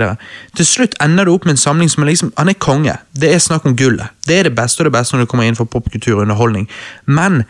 Til 0.55 0.69
slutt 0.69 0.97
ender 1.03 1.25
du 1.25 1.33
opp 1.33 1.47
med 1.47 1.55
en 1.55 1.63
samling 1.63 1.89
som 1.91 2.05
er 2.05 2.11
liksom, 2.11 2.33
han 2.37 2.51
er 2.51 2.59
konge. 2.61 2.97
Det 3.17 3.33
er 3.33 3.41
snakk 3.41 3.65
om 3.65 3.77
gullet. 3.77 4.13
Det 4.27 4.39
er 4.39 4.49
det 4.49 4.55
beste 4.57 4.83
og 4.83 4.91
det 4.91 4.97
beste 4.97 5.15
når 5.15 5.25
du 5.25 5.31
kommer 5.33 5.49
inn 5.49 5.57
for 5.57 5.69
popkultur 5.69 6.19
og 6.19 6.25
underholdning. 6.27 6.69
Men 7.05 7.43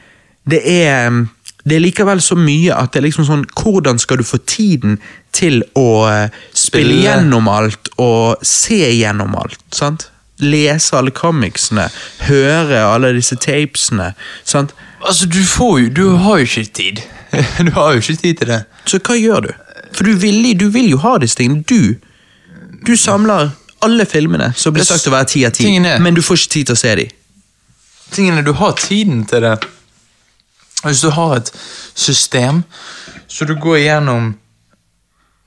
det 0.50 0.62
er 0.64 1.26
det 1.66 1.80
er 1.80 1.82
likevel 1.82 2.22
så 2.22 2.36
mye 2.38 2.76
at 2.78 2.94
det 2.94 3.00
er 3.00 3.08
liksom 3.08 3.26
sånn 3.26 3.46
Hvordan 3.58 3.98
skal 4.02 4.20
du 4.22 4.26
få 4.28 4.38
tiden 4.46 5.00
til 5.34 5.64
å 5.74 6.06
eh, 6.06 6.36
Spille. 6.54 7.00
gjennom 7.02 7.50
alt 7.50 7.90
og 7.98 8.44
se 8.46 8.84
gjennom 8.94 9.34
alt? 9.40 9.58
sant? 9.74 10.12
Lese 10.44 10.98
alle 11.00 11.14
comicsene, 11.16 11.88
høre 12.28 12.84
alle 12.86 13.14
disse 13.16 13.38
tapesene. 13.42 14.12
sant? 14.44 14.76
Altså, 15.06 15.26
du 15.26 15.44
får 15.46 15.80
jo 15.80 15.90
Du 15.90 16.10
har 16.18 16.38
jo 16.42 16.48
ikke 16.48 16.72
tid. 16.74 17.02
Du 17.68 17.72
har 17.72 17.94
jo 17.94 18.02
ikke 18.02 18.16
tid 18.22 18.38
til 18.42 18.48
det. 18.48 18.62
Så 18.86 19.00
hva 19.00 19.16
gjør 19.20 19.48
du? 19.48 19.52
For 19.96 20.04
du 20.04 20.16
vil, 20.20 20.58
du 20.60 20.68
vil 20.70 20.90
jo 20.90 20.98
ha 21.04 21.18
disse 21.22 21.38
tingene. 21.40 21.64
Du 21.64 21.96
Du 22.86 22.96
samler 22.98 23.50
alle 23.86 24.06
filmene 24.06 24.54
som 24.58 24.74
blir 24.74 24.84
sagt 24.86 25.08
å 25.08 25.12
være 25.14 25.26
ti 25.30 25.46
av 25.46 25.52
ti, 25.54 25.66
men 26.02 26.14
du 26.16 26.22
får 26.22 26.38
ikke 26.40 26.52
tid 26.54 26.66
til 26.70 26.74
å 26.76 26.80
se 26.80 26.96
dem. 26.96 27.10
Tingene, 28.12 28.42
du 28.46 28.54
har 28.54 28.72
tiden 28.78 29.26
til 29.26 29.42
det. 29.42 29.56
Hvis 30.86 31.02
du 31.02 31.10
har 31.10 31.36
et 31.38 31.52
system 31.96 32.64
så 33.28 33.46
du 33.46 33.56
går 33.56 33.78
igjennom 33.78 34.36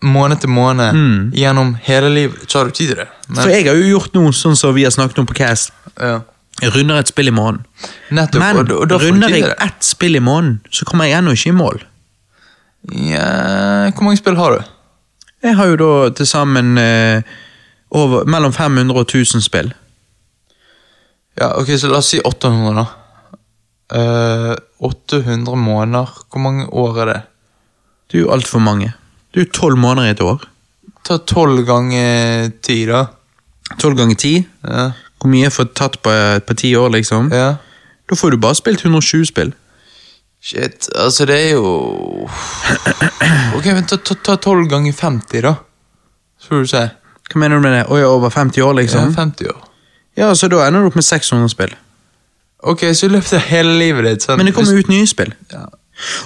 måned 0.02 0.40
til 0.42 0.50
måned, 0.50 0.94
gjennom 1.34 1.76
hele 1.82 2.10
livet, 2.14 2.44
så 2.50 2.58
har 2.58 2.64
du 2.64 2.70
tid 2.70 2.88
til 2.92 2.96
det. 2.96 3.06
Men, 3.28 3.42
For 3.42 3.50
jeg 3.50 3.66
har 3.66 3.74
jo 3.78 3.86
gjort 3.94 4.14
noe 4.14 4.32
sånn 4.32 4.56
som 4.56 4.74
vi 4.74 4.84
har 4.86 4.90
snakket 4.94 5.18
om 5.18 5.26
på 5.26 5.34
Cast. 5.38 5.72
ja. 6.00 6.20
Runder 6.62 6.98
et 6.98 7.10
spill 7.10 7.30
i 7.30 7.34
måneden. 7.34 7.66
Nettopp, 8.10 8.42
Men 8.42 8.58
og, 8.64 8.72
og 8.82 9.02
runder 9.02 9.30
jeg 9.30 9.52
ett 9.52 9.84
spill 9.86 10.18
i 10.18 10.22
måneden, 10.24 10.58
så 10.74 10.86
kommer 10.88 11.06
jeg 11.06 11.20
ennå 11.20 11.36
ikke 11.36 11.52
i 11.52 11.58
mål. 11.58 11.84
Ja, 12.88 13.90
hvor 13.92 14.06
mange 14.06 14.18
spill 14.18 14.38
har 14.38 14.56
du? 14.56 14.72
Jeg 15.42 15.54
har 15.54 15.70
jo 15.70 15.76
da 15.78 15.90
til 16.18 16.26
sammen 16.26 16.78
eh, 16.82 17.22
over, 17.94 18.26
mellom 18.26 18.52
500 18.52 18.96
og 18.96 19.06
1000 19.06 19.44
spill. 19.44 19.70
Ja, 21.38 21.52
ok, 21.60 21.70
så 21.78 21.90
la 21.90 22.00
oss 22.02 22.10
si 22.10 22.18
800 22.24 22.74
da. 22.74 22.86
Uh, 23.88 24.54
800 24.84 25.56
måneder, 25.56 26.10
hvor 26.28 26.42
mange 26.42 26.66
år 26.74 26.98
er 27.02 27.12
det? 27.12 27.20
Det 28.10 28.18
er 28.18 28.24
jo 28.26 28.32
altfor 28.34 28.58
mange. 28.58 28.90
Det 29.32 29.40
er 29.40 29.46
jo 29.46 29.54
tolv 29.54 29.78
måneder 29.78 30.08
i 30.08 30.16
et 30.16 30.24
år. 30.24 30.42
Ta 31.06 31.20
12 31.22 31.62
ganger 31.68 32.50
10 32.62 32.78
da. 32.90 33.04
Tolv 33.78 33.96
ganger 34.00 34.18
ti. 34.18 34.32
Ja. 34.64 34.90
Hvor 35.18 35.30
mye 35.32 35.46
jeg 35.48 35.52
får 35.52 35.72
tatt 35.74 35.98
på, 36.02 36.12
på 36.46 36.54
ti 36.54 36.74
år, 36.78 36.92
liksom? 36.98 37.32
ja. 37.34 37.54
Da 38.08 38.16
får 38.16 38.30
du 38.30 38.38
bare 38.40 38.56
spilt 38.56 38.80
120 38.84 39.24
spill. 39.28 39.50
Shit, 40.40 40.88
altså 40.94 41.26
det 41.26 41.34
er 41.34 41.50
jo 41.50 42.28
Ok, 43.56 43.66
vent, 43.66 43.92
ta, 44.24 44.36
12 44.36 44.68
ganger 44.70 44.92
50 44.92 45.42
da. 45.44 45.54
Så 46.40 46.48
får 46.48 46.62
du 46.62 46.70
se. 46.70 46.84
Hva 47.28 47.42
mener 47.42 47.58
du 47.58 47.66
med 47.66 47.74
det? 47.74 47.82
Oi, 47.92 48.02
over 48.06 48.30
50 48.30 48.62
år, 48.64 48.72
liksom? 48.78 49.00
Ja, 49.00 49.06
liksom? 49.06 49.22
50 49.24 49.50
år. 49.52 49.68
Ja, 50.16 50.34
så 50.34 50.48
da 50.48 50.62
ender 50.66 50.80
du 50.80 50.86
opp 50.86 50.96
med 50.96 51.04
600 51.04 51.48
spill. 51.52 51.74
Ok, 52.58 52.86
så 52.94 53.06
i 53.06 53.12
løpet 53.12 53.32
av 53.36 53.44
hele 53.50 53.74
livet 53.78 54.06
ditt 54.06 54.24
sant? 54.24 54.38
Men 54.38 54.48
det 54.48 54.54
kommer 54.54 54.78
ut 54.78 54.88
nye 54.88 55.06
spill. 55.06 55.34
Ja. 55.52 55.66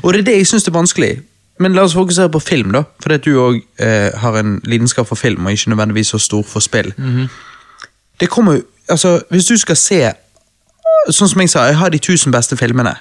Og 0.03 0.13
det 0.13 0.23
er 0.23 0.29
det 0.31 0.37
jeg 0.37 0.47
syns 0.53 0.69
er 0.69 0.77
vanskelig. 0.77 1.13
Men 1.61 1.75
la 1.77 1.85
oss 1.85 1.97
fokusere 1.97 2.31
på 2.33 2.41
film, 2.41 2.73
da. 2.73 2.85
Fordi 3.03 3.19
at 3.19 3.25
du 3.27 3.33
òg 3.41 3.59
eh, 3.81 4.13
har 4.19 4.39
en 4.39 4.61
lidenskap 4.65 5.09
for 5.09 5.19
film, 5.19 5.47
og 5.47 5.53
ikke 5.53 5.73
nødvendigvis 5.73 6.15
så 6.15 6.19
stor 6.19 6.45
for 6.47 6.65
spill. 6.65 6.95
Det 8.21 8.29
kommer 8.31 8.61
jo 8.61 8.63
Altså, 8.93 9.23
hvis 9.31 9.49
du 9.49 9.57
skal 9.61 9.79
se 9.79 10.03
Sånn 11.11 11.27
som 11.27 11.41
jeg 11.43 11.51
sa, 11.51 11.65
jeg 11.67 11.75
har 11.81 11.91
de 11.91 11.99
1000 11.99 12.31
beste 12.31 12.55
filmene. 12.55 12.93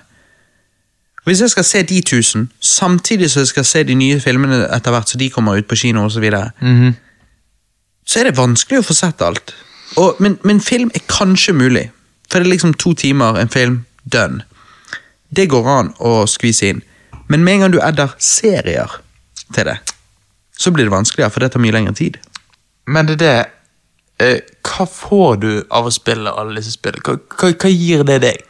Hvis 1.27 1.41
jeg 1.43 1.51
skal 1.53 1.63
se 1.63 1.81
de 1.85 1.99
1000, 2.01 2.47
samtidig 2.59 3.27
som 3.29 3.43
jeg 3.43 3.47
skal 3.51 3.65
se 3.65 3.83
de 3.85 3.93
nye 3.93 4.17
filmene 4.19 4.63
etter 4.73 4.95
hvert 4.95 5.11
så 5.11 5.19
de 5.21 5.27
kommer 5.29 5.59
ut 5.59 5.67
på 5.69 5.77
kino 5.77 6.07
osv., 6.07 6.15
så, 6.15 6.19
videre, 6.19 6.51
-hmm. 6.61 6.93
så 8.05 8.19
er 8.19 8.23
det 8.23 8.37
vanskelig 8.37 8.79
å 8.79 8.87
få 8.87 8.93
sett 8.93 9.21
alt. 9.21 9.53
Og, 9.97 10.15
men, 10.19 10.39
men 10.43 10.61
film 10.61 10.91
er 10.95 10.99
kanskje 11.07 11.53
mulig. 11.53 11.91
For 12.31 12.39
det 12.39 12.47
er 12.47 12.49
liksom 12.49 12.73
to 12.73 12.93
timer, 12.93 13.37
en 13.37 13.49
film, 13.49 13.85
done. 14.13 14.41
Det 15.35 15.49
går 15.49 15.67
an 15.67 15.93
å 15.99 16.25
skvise 16.27 16.67
inn. 16.67 16.81
Men 17.27 17.43
med 17.43 17.53
en 17.53 17.59
gang 17.59 17.73
du 17.73 17.79
adder 17.81 18.15
serier 18.19 19.01
til 19.53 19.65
det, 19.65 19.77
så 20.57 20.71
blir 20.71 20.83
det 20.83 20.91
vanskeligere, 20.91 21.31
for 21.31 21.39
det 21.39 21.51
tar 21.51 21.59
mye 21.59 21.71
lengre 21.71 21.93
tid. 21.93 22.17
Men 22.87 23.07
det 23.07 23.13
er 23.13 23.17
det 23.17 23.45
Hva 24.67 24.85
får 24.87 25.41
du 25.41 25.51
av 25.73 25.87
å 25.89 25.93
spille 25.93 26.31
alle 26.31 26.59
disse 26.59 26.75
spillene? 26.75 27.03
Hva, 27.05 27.17
hva, 27.37 27.51
hva 27.55 27.71
gir 27.71 28.05
det 28.07 28.19
deg? 28.25 28.41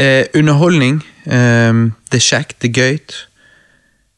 Eh, 0.00 0.24
underholdning, 0.38 1.02
eh, 1.24 1.80
det 2.10 2.20
er 2.20 2.24
kjekt, 2.24 2.58
det 2.62 2.70
er 2.70 2.80
gøy. 2.80 2.98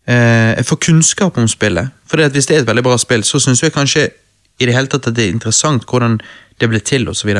Eh, 0.09 0.55
jeg 0.57 0.67
får 0.67 0.81
kunnskap 0.87 1.39
om 1.39 1.49
spillet. 1.49 1.91
For 2.09 2.23
hvis 2.33 2.47
det 2.49 2.57
er 2.57 2.63
et 2.63 2.69
veldig 2.71 2.85
bra 2.87 2.97
spill, 2.99 3.25
så 3.27 3.41
syns 3.43 3.63
jeg 3.63 3.75
kanskje 3.75 4.09
i 4.59 4.67
det 4.67 4.75
hele 4.75 4.91
tatt 4.91 5.07
at 5.11 5.17
det 5.17 5.27
er 5.27 5.35
interessant 5.35 5.85
hvordan 5.87 6.19
det 6.59 6.69
ble 6.71 6.81
til, 6.83 7.09
osv. 7.11 7.31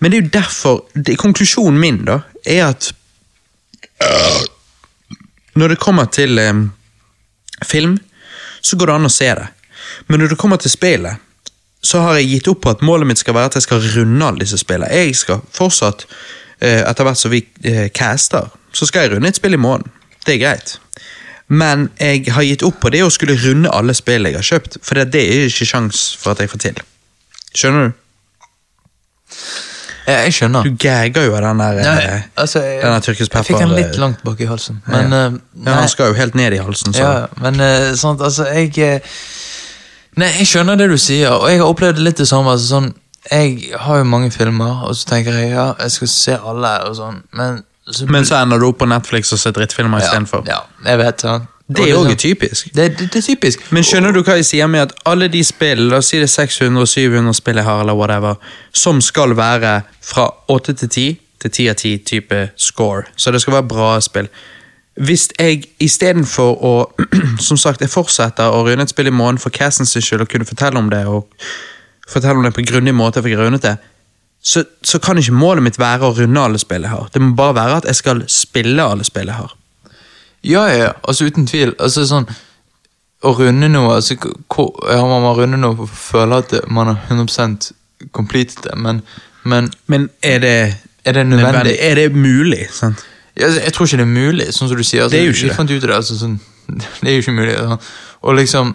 Men 0.00 0.10
det 0.10 0.18
er 0.18 0.22
jo 0.22 0.32
derfor 0.32 0.78
det, 0.94 1.18
Konklusjonen 1.20 1.80
min 1.80 2.04
da, 2.08 2.22
er 2.46 2.72
at 2.72 2.92
Når 5.54 5.68
det 5.68 5.78
kommer 5.78 6.04
til 6.04 6.38
eh, 6.38 6.54
film, 7.64 7.98
så 8.60 8.76
går 8.76 8.86
det 8.86 8.94
an 8.94 9.06
å 9.06 9.12
se 9.12 9.28
det. 9.36 9.44
Men 10.08 10.22
når 10.22 10.32
det 10.32 10.38
kommer 10.40 10.56
til 10.56 10.72
spillet, 10.72 11.20
så 11.82 12.02
har 12.04 12.20
jeg 12.20 12.28
gitt 12.30 12.50
opp 12.52 12.62
på 12.62 12.72
at 12.76 12.84
målet 12.86 13.10
mitt 13.10 13.20
skal 13.20 13.34
være 13.34 13.50
at 13.50 13.58
jeg 13.58 13.66
skal 13.66 13.82
runde 13.96 14.26
alle 14.26 14.44
disse 14.44 14.60
spillene. 14.60 14.90
Jeg 14.94 15.16
skal 15.18 15.42
fortsatt, 15.54 16.06
eh, 16.62 16.82
etter 16.86 17.08
hvert 17.08 17.18
som 17.18 17.32
vi 17.32 17.42
eh, 17.66 17.88
caster, 17.94 18.52
så 18.72 18.86
skal 18.86 19.06
jeg 19.06 19.16
runde 19.16 19.28
et 19.28 19.40
spill 19.40 19.58
i 19.58 19.60
måneden. 19.60 19.90
Det 20.26 20.36
er 20.36 20.44
greit. 20.44 20.76
Men 21.52 21.90
jeg 22.00 22.30
har 22.32 22.46
gitt 22.46 22.62
opp 22.62 22.78
på 22.80 22.92
det 22.94 23.02
å 23.04 23.10
skulle 23.12 23.34
runde 23.42 23.72
alle 23.74 23.96
spill 23.98 24.30
jeg 24.30 24.38
har 24.38 24.46
kjøpt, 24.46 24.78
for 24.86 25.00
det, 25.00 25.10
det 25.16 25.24
er 25.26 25.50
ikke 25.50 25.68
sjans 25.68 26.06
for 26.20 26.32
at 26.32 26.40
jeg 26.40 26.52
får 26.54 26.62
til. 26.68 26.80
Skjønner 27.52 27.90
du? 27.90 27.98
Ja, 30.06 30.22
jeg 30.22 30.32
skjønner. 30.38 30.66
Du 30.66 30.78
gagger 30.78 31.26
jo 31.26 31.34
av 31.34 31.44
den 31.44 31.60
der, 31.62 31.82
ja, 31.82 31.92
eh, 31.98 32.24
altså, 32.38 32.62
jeg, 32.62 32.80
pepper. 32.82 33.26
jeg 33.26 33.44
fikk 33.50 33.58
den 33.58 33.74
litt 33.74 33.98
langt 33.98 34.22
bak 34.22 34.40
i 34.40 34.46
halsen. 34.46 34.80
Men, 34.86 35.10
ja. 35.10 35.26
eh, 35.26 35.38
ja, 35.66 35.76
han 35.82 35.90
skal 35.90 36.14
jo 36.14 36.18
helt 36.18 36.38
ned 36.38 36.54
i 36.54 36.62
halsen, 36.62 36.94
så. 36.94 37.02
ja, 37.02 37.42
men 37.42 37.58
sant, 37.98 38.22
altså, 38.22 38.46
jeg 38.54 39.02
Nei, 40.20 40.28
jeg 40.42 40.48
skjønner 40.50 40.76
det 40.76 40.90
du 40.92 40.98
sier, 41.00 41.32
og 41.32 41.48
jeg 41.48 41.62
har 41.62 41.70
opplevd 41.72 42.02
litt 42.04 42.20
det 42.20 42.28
samme. 42.28 42.52
Altså, 42.52 42.66
sånn, 42.74 42.90
jeg 43.30 43.72
har 43.80 44.02
jo 44.02 44.08
mange 44.08 44.30
filmer, 44.34 44.82
og 44.86 44.96
så 44.98 45.08
tenker 45.08 45.38
jeg 45.40 45.54
ja, 45.54 45.70
jeg 45.80 45.94
skal 45.94 46.10
se 46.12 46.36
alle, 46.36 46.72
og 46.88 46.98
sånn, 46.98 47.22
men 47.38 47.62
så, 47.82 48.06
Men 48.06 48.22
så 48.22 48.36
ender 48.38 48.60
du 48.62 48.68
opp 48.68 48.78
på 48.78 48.86
Netflix 48.86 49.32
og 49.34 49.40
ser 49.42 49.50
drittfilmer 49.56 49.98
ja, 49.98 50.06
istedenfor. 50.06 50.44
ja, 50.46 50.60
jeg 50.86 50.98
vet? 51.00 51.24
Det 51.66 51.82
er 51.82 51.88
jo 51.90 52.04
ikke 52.04 52.20
typisk. 52.20 52.68
Det, 52.74 52.84
det, 52.98 53.08
det 53.12 53.18
er 53.18 53.24
typisk. 53.26 53.64
Men 53.74 53.82
skjønner 53.82 54.14
du 54.14 54.20
hva 54.22 54.36
jeg 54.38 54.46
sier 54.46 54.68
med 54.70 54.84
at 54.84 54.92
alle 55.08 55.26
de 55.32 55.40
spill, 55.44 55.88
la 55.90 55.98
oss 55.98 56.12
si 56.12 56.20
det 56.22 56.28
er 56.28 56.46
600-700 56.46 57.34
spill 57.40 57.58
jeg 57.58 57.66
har, 57.66 57.82
eller 57.82 57.98
whatever, 57.98 58.38
som 58.70 59.00
skal 59.02 59.34
være 59.36 59.80
fra 59.98 60.28
8 60.52 60.76
til 60.84 60.88
10 60.88 61.08
til 61.42 61.50
10 61.50 61.68
av 61.72 61.74
10 61.80 61.98
type 62.06 62.40
score, 62.56 63.02
så 63.16 63.32
det 63.34 63.40
skal 63.42 63.56
være 63.58 63.68
bra 63.72 63.88
spill. 64.04 64.28
Hvis 64.94 65.30
jeg 65.38 65.64
istedenfor 65.80 66.58
å 66.64 66.72
Som 67.48 67.56
sagt, 67.56 67.80
jeg 67.80 67.90
fortsetter 67.90 68.52
å 68.52 68.64
runde 68.66 68.84
et 68.84 68.92
spill 68.92 69.08
i 69.08 69.14
morgen 69.14 69.38
for 69.40 69.50
Cassens 69.54 69.94
skyld 69.96 70.26
og 70.26 70.28
kunne 70.28 70.46
fortelle 70.46 70.78
om 70.78 70.90
det, 70.92 71.00
og 71.08 71.26
fortelle 72.08 72.36
om 72.38 72.44
det 72.44 72.52
på 72.54 72.60
en 72.60 72.68
grundig 72.68 72.94
måte, 72.94 73.22
for 73.22 73.30
jeg 73.32 73.38
fikk 73.38 73.46
rundet 73.46 73.64
det, 73.64 73.72
så, 74.42 74.64
så 74.82 74.98
kan 74.98 75.18
ikke 75.18 75.34
målet 75.34 75.64
mitt 75.64 75.78
være 75.80 76.06
å 76.06 76.14
runde 76.16 76.44
alle 76.44 76.60
spill 76.60 76.84
jeg 76.84 76.92
har. 76.92 77.08
Det 77.14 77.22
må 77.22 77.32
bare 77.38 77.56
være 77.56 77.80
at 77.80 77.88
jeg 77.88 77.98
skal 77.98 78.22
spille 78.30 78.84
alle 78.84 79.06
spill 79.06 79.30
jeg 79.30 79.38
har. 79.38 79.56
Ja, 80.42 80.64
ja, 80.74 80.92
altså 81.08 81.26
uten 81.30 81.46
tvil. 81.46 81.74
Altså 81.78 82.04
sånn 82.06 82.26
Å 83.22 83.30
runde 83.38 83.68
noe 83.70 83.92
altså, 83.94 84.16
hvor, 84.50 84.72
ja, 84.90 84.98
Man 85.06 85.22
må 85.22 85.36
runde 85.38 85.60
noe 85.62 85.76
og 85.84 85.90
føler 85.94 86.42
føle 86.42 86.62
at 86.64 86.70
man 86.74 86.90
har 86.90 87.04
100 87.06 87.70
completed 88.10 88.64
det, 88.66 88.74
men 88.76 89.02
Men 89.44 89.70
Men 89.86 90.10
er 90.22 90.42
det 90.42 90.56
er 91.04 91.12
det 91.12 91.26
nødvendig? 91.26 91.76
Er 91.80 91.94
det 91.94 92.14
mulig? 92.14 92.66
sant? 92.70 93.06
Jeg, 93.36 93.54
jeg 93.64 93.72
tror 93.72 93.86
ikke 93.86 93.96
det 94.02 94.06
er 94.06 94.12
mulig, 94.12 94.46
sånn 94.52 94.68
som 94.68 94.76
du 94.76 94.84
sier. 94.84 95.02
Altså, 95.04 95.16
Det 95.16 95.20
er 95.20 95.28
jo 95.28 95.32
ikke 95.34 95.42
vi 95.42 95.48
det. 95.48 95.56
fant 95.56 95.70
ut 95.70 95.82
det, 95.82 95.94
altså, 95.96 96.16
sånn, 96.20 96.40
det 97.02 97.08
er 97.10 97.16
jo 97.16 97.24
ikke 97.24 97.36
mulig. 97.36 97.54
Altså. 97.58 97.92
Og 98.22 98.40
liksom 98.40 98.74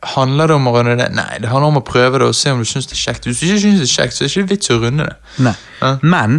Handler 0.00 0.48
det 0.48 0.54
om 0.56 0.64
å 0.64 0.72
runde 0.72 0.94
det? 0.96 1.10
Nei, 1.12 1.34
det 1.42 1.50
handler 1.50 1.74
om 1.74 1.76
å 1.76 1.84
prøve 1.84 2.22
det 2.22 2.24
og 2.30 2.32
se 2.32 2.48
om 2.54 2.62
du 2.62 2.64
syns 2.64 2.86
det 2.88 2.94
er 2.96 3.00
kjekt. 3.02 3.26
Hvis 3.28 3.42
du 3.42 3.44
ikke 3.50 3.58
syns 3.60 3.82
det 3.82 3.84
er 3.84 3.90
kjekt, 3.92 4.14
så 4.16 4.22
er 4.24 4.30
det 4.30 4.32
ikke 4.32 4.50
vits 4.54 4.70
å 4.72 4.78
runde 4.80 5.04
det. 5.10 5.16
Nei. 5.44 5.52
Ja. 5.82 5.90
Men 6.00 6.38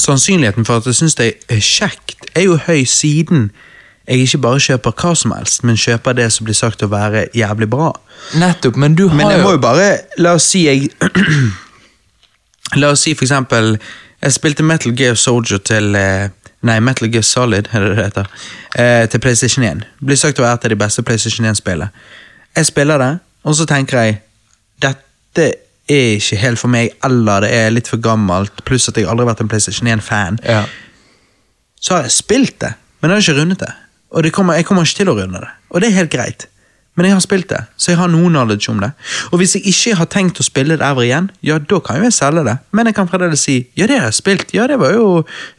sannsynligheten 0.00 0.64
for 0.64 0.80
at 0.80 0.88
jeg 0.88 0.96
syns 1.02 1.18
det 1.18 1.26
er 1.52 1.60
kjekt, 1.60 2.30
er 2.32 2.46
jo 2.46 2.56
høy 2.64 2.86
siden 2.88 3.50
jeg 4.08 4.24
ikke 4.24 4.40
bare 4.42 4.60
kjøper 4.64 4.94
hva 4.96 5.12
som 5.14 5.34
helst, 5.36 5.60
men 5.68 5.76
kjøper 5.78 6.16
det 6.18 6.30
som 6.34 6.48
blir 6.48 6.56
sagt 6.56 6.82
å 6.82 6.88
være 6.90 7.26
jævlig 7.36 7.68
bra. 7.70 7.92
Nettopp, 8.40 8.78
men 8.80 8.96
du 8.98 9.04
har 9.08 9.16
Men 9.20 9.30
jeg 9.30 9.42
må 9.44 9.52
jo 9.52 9.58
jo 9.58 9.62
bare 9.62 9.90
La 10.18 10.32
oss 10.38 10.48
si 10.50 10.64
jeg 10.66 10.88
La 12.80 12.90
oss 12.94 13.04
si 13.04 13.14
for 13.14 13.28
eksempel 13.28 13.76
Jeg 14.22 14.32
spilte 14.36 14.62
Metal 14.66 14.92
Gear 14.96 15.14
Soldier 15.14 15.58
til 15.64 15.94
eh, 15.96 16.28
Nei, 16.68 16.76
Metal 16.84 17.08
Gear 17.08 17.24
Solid, 17.24 17.70
er 17.72 17.80
det 17.80 17.94
det 17.96 18.04
heter. 18.04 18.26
Eh, 18.76 19.06
til 19.08 19.20
PlayStation 19.20 19.64
1. 19.64 19.84
Blir 20.04 20.18
sagt 20.20 20.38
å 20.38 20.44
være 20.44 20.58
et 20.58 20.66
av 20.68 20.74
de 20.74 20.76
beste 20.82 21.02
PlayStation 21.02 21.48
1-spillene. 21.48 21.88
Jeg 22.56 22.68
spiller 22.68 23.00
det, 23.00 23.10
og 23.48 23.56
så 23.56 23.64
tenker 23.70 24.02
jeg 24.02 24.18
Dette 24.82 25.46
er 25.90 26.18
ikke 26.18 26.36
helt 26.40 26.60
for 26.60 26.72
meg, 26.72 26.92
eller 27.04 27.46
det 27.46 27.50
er 27.56 27.72
litt 27.72 27.88
for 27.88 28.00
gammelt, 28.02 28.60
pluss 28.68 28.88
at 28.88 28.98
jeg 29.00 29.08
aldri 29.08 29.24
har 29.24 29.32
vært 29.32 29.42
en 29.44 29.50
PlayStation 29.52 29.88
1-fan. 29.88 30.40
ja. 30.44 30.64
Så 31.80 31.94
har 31.94 32.02
jeg 32.04 32.12
spilt 32.12 32.58
det, 32.60 32.74
men 33.00 33.08
jeg 33.08 33.16
har 33.16 33.22
ikke 33.24 33.40
rundet 33.40 33.60
det. 33.62 33.70
Og 34.12 34.22
det 34.22 34.32
kommer, 34.36 34.58
jeg 34.58 34.66
kommer 34.68 34.84
ikke 34.84 34.98
til 34.98 35.08
å 35.08 35.14
runde 35.16 35.40
det. 35.40 35.48
Og 35.70 35.80
det 35.80 35.88
er 35.88 35.94
helt 35.96 36.10
greit. 36.12 36.44
Men 37.00 37.06
jeg 37.08 37.16
har 37.16 37.22
spilt 37.24 37.48
det, 37.48 37.58
så 37.80 37.94
jeg 37.94 37.96
har 37.96 38.10
noe 38.12 38.28
knowledge 38.28 38.68
om 38.68 38.80
det. 38.82 38.90
Og 39.32 39.40
hvis 39.40 39.54
jeg 39.56 39.62
ikke 39.70 39.94
har 39.96 40.08
tenkt 40.12 40.40
å 40.42 40.44
spille 40.44 40.76
det 40.76 40.84
ever 40.84 41.06
igjen, 41.06 41.30
ja, 41.40 41.56
da 41.56 41.78
kan 41.80 41.96
jo 41.96 42.04
jeg 42.04 42.12
selge 42.12 42.42
det. 42.44 42.58
Men 42.76 42.90
jeg 42.90 42.98
kan 42.98 43.08
fremdeles 43.08 43.40
si 43.46 43.54
ja, 43.72 43.86
det 43.88 43.96
har 43.96 44.10
jeg 44.10 44.18
spilt. 44.18 44.52
Ja, 44.52 44.66
det 44.68 44.76
var 44.82 44.92
jo 44.92 45.06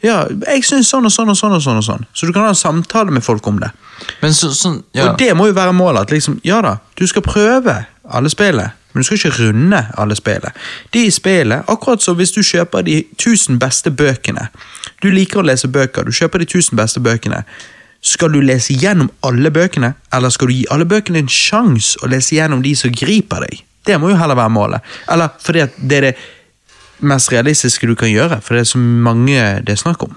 Ja, 0.06 0.20
jeg 0.46 0.62
syns 0.62 0.92
sånn 0.92 1.08
og 1.08 1.10
sånn 1.10 1.32
og 1.34 1.40
sånn 1.40 1.56
og 1.56 1.64
sånn. 1.64 1.80
og 1.80 1.86
sånn. 1.88 2.06
Så 2.14 2.30
du 2.30 2.32
kan 2.32 2.46
ha 2.46 2.52
en 2.54 2.60
samtale 2.60 3.10
med 3.10 3.26
folk 3.26 3.46
om 3.50 3.58
det. 3.58 3.72
Men 4.22 4.38
så, 4.38 4.52
sånn 4.54 4.84
ja. 4.94 5.08
Og 5.08 5.18
det 5.18 5.32
må 5.34 5.48
jo 5.50 5.58
være 5.58 5.74
målet. 5.74 6.06
at 6.06 6.14
liksom, 6.14 6.38
Ja 6.46 6.62
da, 6.62 6.76
du 6.94 7.06
skal 7.10 7.26
prøve 7.26 7.80
alle 8.06 8.30
spillene, 8.30 8.70
men 8.92 9.02
du 9.02 9.06
skal 9.08 9.18
ikke 9.18 9.36
runde 9.42 9.82
alle 9.98 10.14
spillene. 10.14 10.54
De 10.94 11.06
i 11.06 11.10
spillet, 11.10 11.66
akkurat 11.66 12.02
som 12.02 12.16
hvis 12.16 12.32
du 12.32 12.42
kjøper 12.42 12.86
de 12.86 13.02
1000 13.18 13.58
beste 13.58 13.90
bøkene. 13.90 14.48
Du 15.02 15.10
liker 15.10 15.40
å 15.42 15.46
lese 15.46 15.66
bøker, 15.68 16.06
du 16.06 16.14
kjøper 16.14 16.38
de 16.38 16.46
1000 16.46 16.78
beste 16.78 17.00
bøkene. 17.00 17.42
Skal 18.02 18.32
du 18.34 18.40
lese 18.42 18.74
gjennom 18.74 19.10
alle 19.22 19.50
bøkene, 19.54 19.92
eller 20.12 20.30
skal 20.34 20.48
du 20.50 20.54
gi 20.56 20.64
alle 20.74 20.84
bøkene 20.90 21.20
en 21.22 21.28
sjanse 21.30 22.00
å 22.02 22.08
lese 22.10 22.34
gjennom 22.34 22.62
de 22.64 22.72
som 22.78 22.90
griper 22.90 23.44
deg? 23.46 23.60
Det 23.86 23.98
må 24.02 24.10
jo 24.10 24.16
heller 24.18 24.34
være 24.38 24.50
målet. 24.54 24.80
Eller 25.10 25.30
fordi 25.42 25.64
det 25.88 25.96
er 26.00 26.06
det 26.08 26.16
mest 27.02 27.32
realistiske 27.32 27.86
du 27.86 27.94
kan 27.98 28.10
gjøre, 28.10 28.40
for 28.42 28.54
det 28.54 28.60
er 28.64 28.70
så 28.72 28.78
mange 28.78 29.38
det 29.66 29.72
er 29.76 29.80
snakk 29.80 30.02
om. 30.06 30.12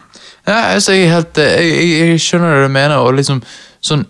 Ja, 0.48 0.74
altså, 0.76 0.94
jeg, 0.94 1.10
helt, 1.14 1.38
jeg, 1.38 1.70
jeg, 1.74 2.10
jeg 2.12 2.20
skjønner 2.26 2.52
hva 2.60 2.66
du 2.68 2.74
mener, 2.74 2.98
og 3.02 3.16
liksom 3.18 3.40
sånn 3.82 4.06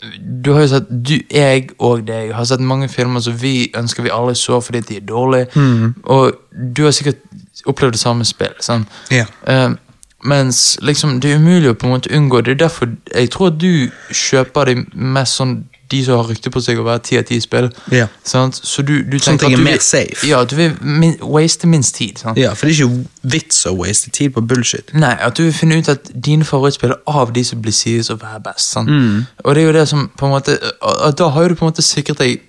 Du 0.00 0.52
har 0.54 0.62
jo 0.64 0.68
sett, 0.70 0.86
du, 0.88 1.18
jeg 1.28 1.66
og 1.78 2.06
deg 2.08 2.30
har 2.32 2.46
sett 2.48 2.60
mange 2.64 2.86
filmer 2.88 3.20
som 3.20 3.34
vi 3.36 3.66
ønsker 3.76 4.06
vi 4.06 4.12
alle 4.12 4.32
så 4.36 4.56
fordi 4.64 4.80
de 4.88 4.96
er 4.96 5.04
dårlige, 5.04 5.50
Mm. 5.54 5.90
og 6.08 6.38
du 6.76 6.84
har 6.86 6.92
sikkert 6.96 7.20
opplevd 7.68 7.92
det 7.92 8.00
samme 8.00 8.24
spill. 8.24 8.54
sant? 8.64 8.88
Ja. 9.12 9.26
Eh, 9.46 9.74
mens 10.22 10.78
liksom, 10.82 11.20
det 11.20 11.32
er 11.32 11.40
umulig 11.40 11.72
å 11.72 11.76
på 11.78 11.88
en 11.88 11.96
måte 11.96 12.12
unngå. 12.16 12.40
Det 12.44 12.56
er 12.56 12.62
derfor 12.66 12.90
jeg 13.14 13.30
tror 13.32 13.52
at 13.52 13.60
du 13.60 13.90
kjøper 14.12 14.70
de 14.70 14.82
mest 14.92 15.40
sånn 15.40 15.62
de 15.90 16.04
som 16.04 16.20
har 16.20 16.28
rykte 16.30 16.52
på 16.54 16.60
seg 16.62 16.78
å 16.78 16.84
være 16.86 17.02
ti 17.06 17.18
av 17.18 17.24
ti 17.26 17.40
spill. 17.42 17.66
Ja. 17.90 18.06
Sant? 18.26 18.60
Så 18.62 18.84
du, 18.86 19.00
du 19.02 19.16
tenker 19.18 19.48
er 19.48 19.56
at 19.56 19.58
du 19.58 19.64
mer 19.64 19.80
safe. 19.82 20.22
Ja, 20.28 20.42
du 20.46 20.54
vil 20.58 20.76
min, 20.80 21.16
waste 21.22 21.66
minst 21.70 21.96
tid. 21.98 22.20
Sant? 22.22 22.38
Ja, 22.38 22.52
for 22.54 22.68
det 22.68 22.76
er 22.76 22.84
ikke 22.84 23.32
vits 23.34 23.64
å 23.66 23.74
waste 23.78 24.12
tid 24.14 24.36
på 24.36 24.44
bullshit. 24.46 24.94
Nei, 24.94 25.16
at 25.18 25.38
du 25.38 25.44
vil 25.48 25.56
finne 25.56 25.80
ut 25.80 25.90
at 25.90 26.12
dine 26.14 26.46
favorittspill 26.46 26.94
av 27.10 27.34
de 27.34 27.44
som 27.46 27.62
blir 27.62 27.74
sies 27.74 28.12
å 28.12 28.18
være 28.20 28.42
best. 28.46 28.78
Mm. 28.86 29.26
Og 29.44 29.56
det 29.56 29.64
er 29.64 29.66
jo 29.66 29.74
det 29.80 29.86
som 29.90 30.06
på 30.14 30.28
en 30.28 30.36
måte 30.36 30.56
Da 31.18 31.28
har 31.34 31.48
du 31.48 31.58
på 31.58 31.66
en 31.66 31.72
måte 31.72 31.82
sikret 31.82 32.22
deg 32.22 32.46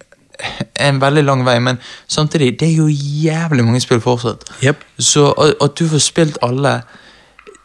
en 0.81 1.01
veldig 1.01 1.21
lang 1.25 1.43
vei, 1.45 1.59
men 1.61 1.77
samtidig, 2.09 2.55
det 2.59 2.71
er 2.71 2.79
jo 2.79 2.87
jævlig 2.89 3.65
mange 3.65 3.81
spill 3.81 4.01
fortsatt. 4.01 4.47
Yep. 4.65 4.85
Så 4.97 5.27
at 5.37 5.77
du 5.77 5.87
får 5.89 6.01
spilt 6.01 6.39
alle 6.45 6.81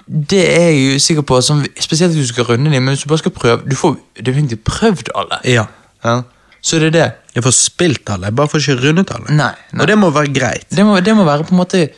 det 0.06 0.42
er 0.46 0.68
jeg 0.70 0.94
jo 0.94 0.98
sikker 1.02 1.22
på, 1.26 1.40
som, 1.42 1.64
spesielt 1.80 2.14
hvis 2.14 2.28
du 2.28 2.32
skal 2.34 2.44
runde 2.44 2.70
dem, 2.70 2.82
men 2.82 2.94
hvis 2.94 3.02
du 3.02 3.08
bare 3.10 3.18
skal 3.18 3.32
prøve 3.34 3.62
Du 3.70 3.74
får 3.76 3.96
definitivt 4.22 4.62
prøvd 4.64 5.08
alle. 5.18 5.38
Ja. 5.44 5.64
Ja. 6.04 6.20
Så 6.62 6.78
det 6.78 6.86
er 6.86 6.90
det. 6.94 7.06
Jeg 7.34 7.42
får 7.42 7.54
spilt 7.54 8.10
alle, 8.10 8.26
jeg 8.30 8.36
bare 8.36 8.48
får 8.48 8.58
ikke 8.62 8.76
rundet 8.88 9.10
alle. 9.14 9.34
Nei, 9.34 9.52
nei. 9.72 9.82
Og 9.82 9.88
det 9.90 9.98
må 9.98 10.10
være 10.10 10.32
greit. 10.34 10.66
Det 10.70 10.84
må, 10.86 11.00
det 11.00 11.16
må 11.16 11.24
være 11.26 11.44
på 11.44 11.54
en 11.54 11.60
måte 11.62 11.88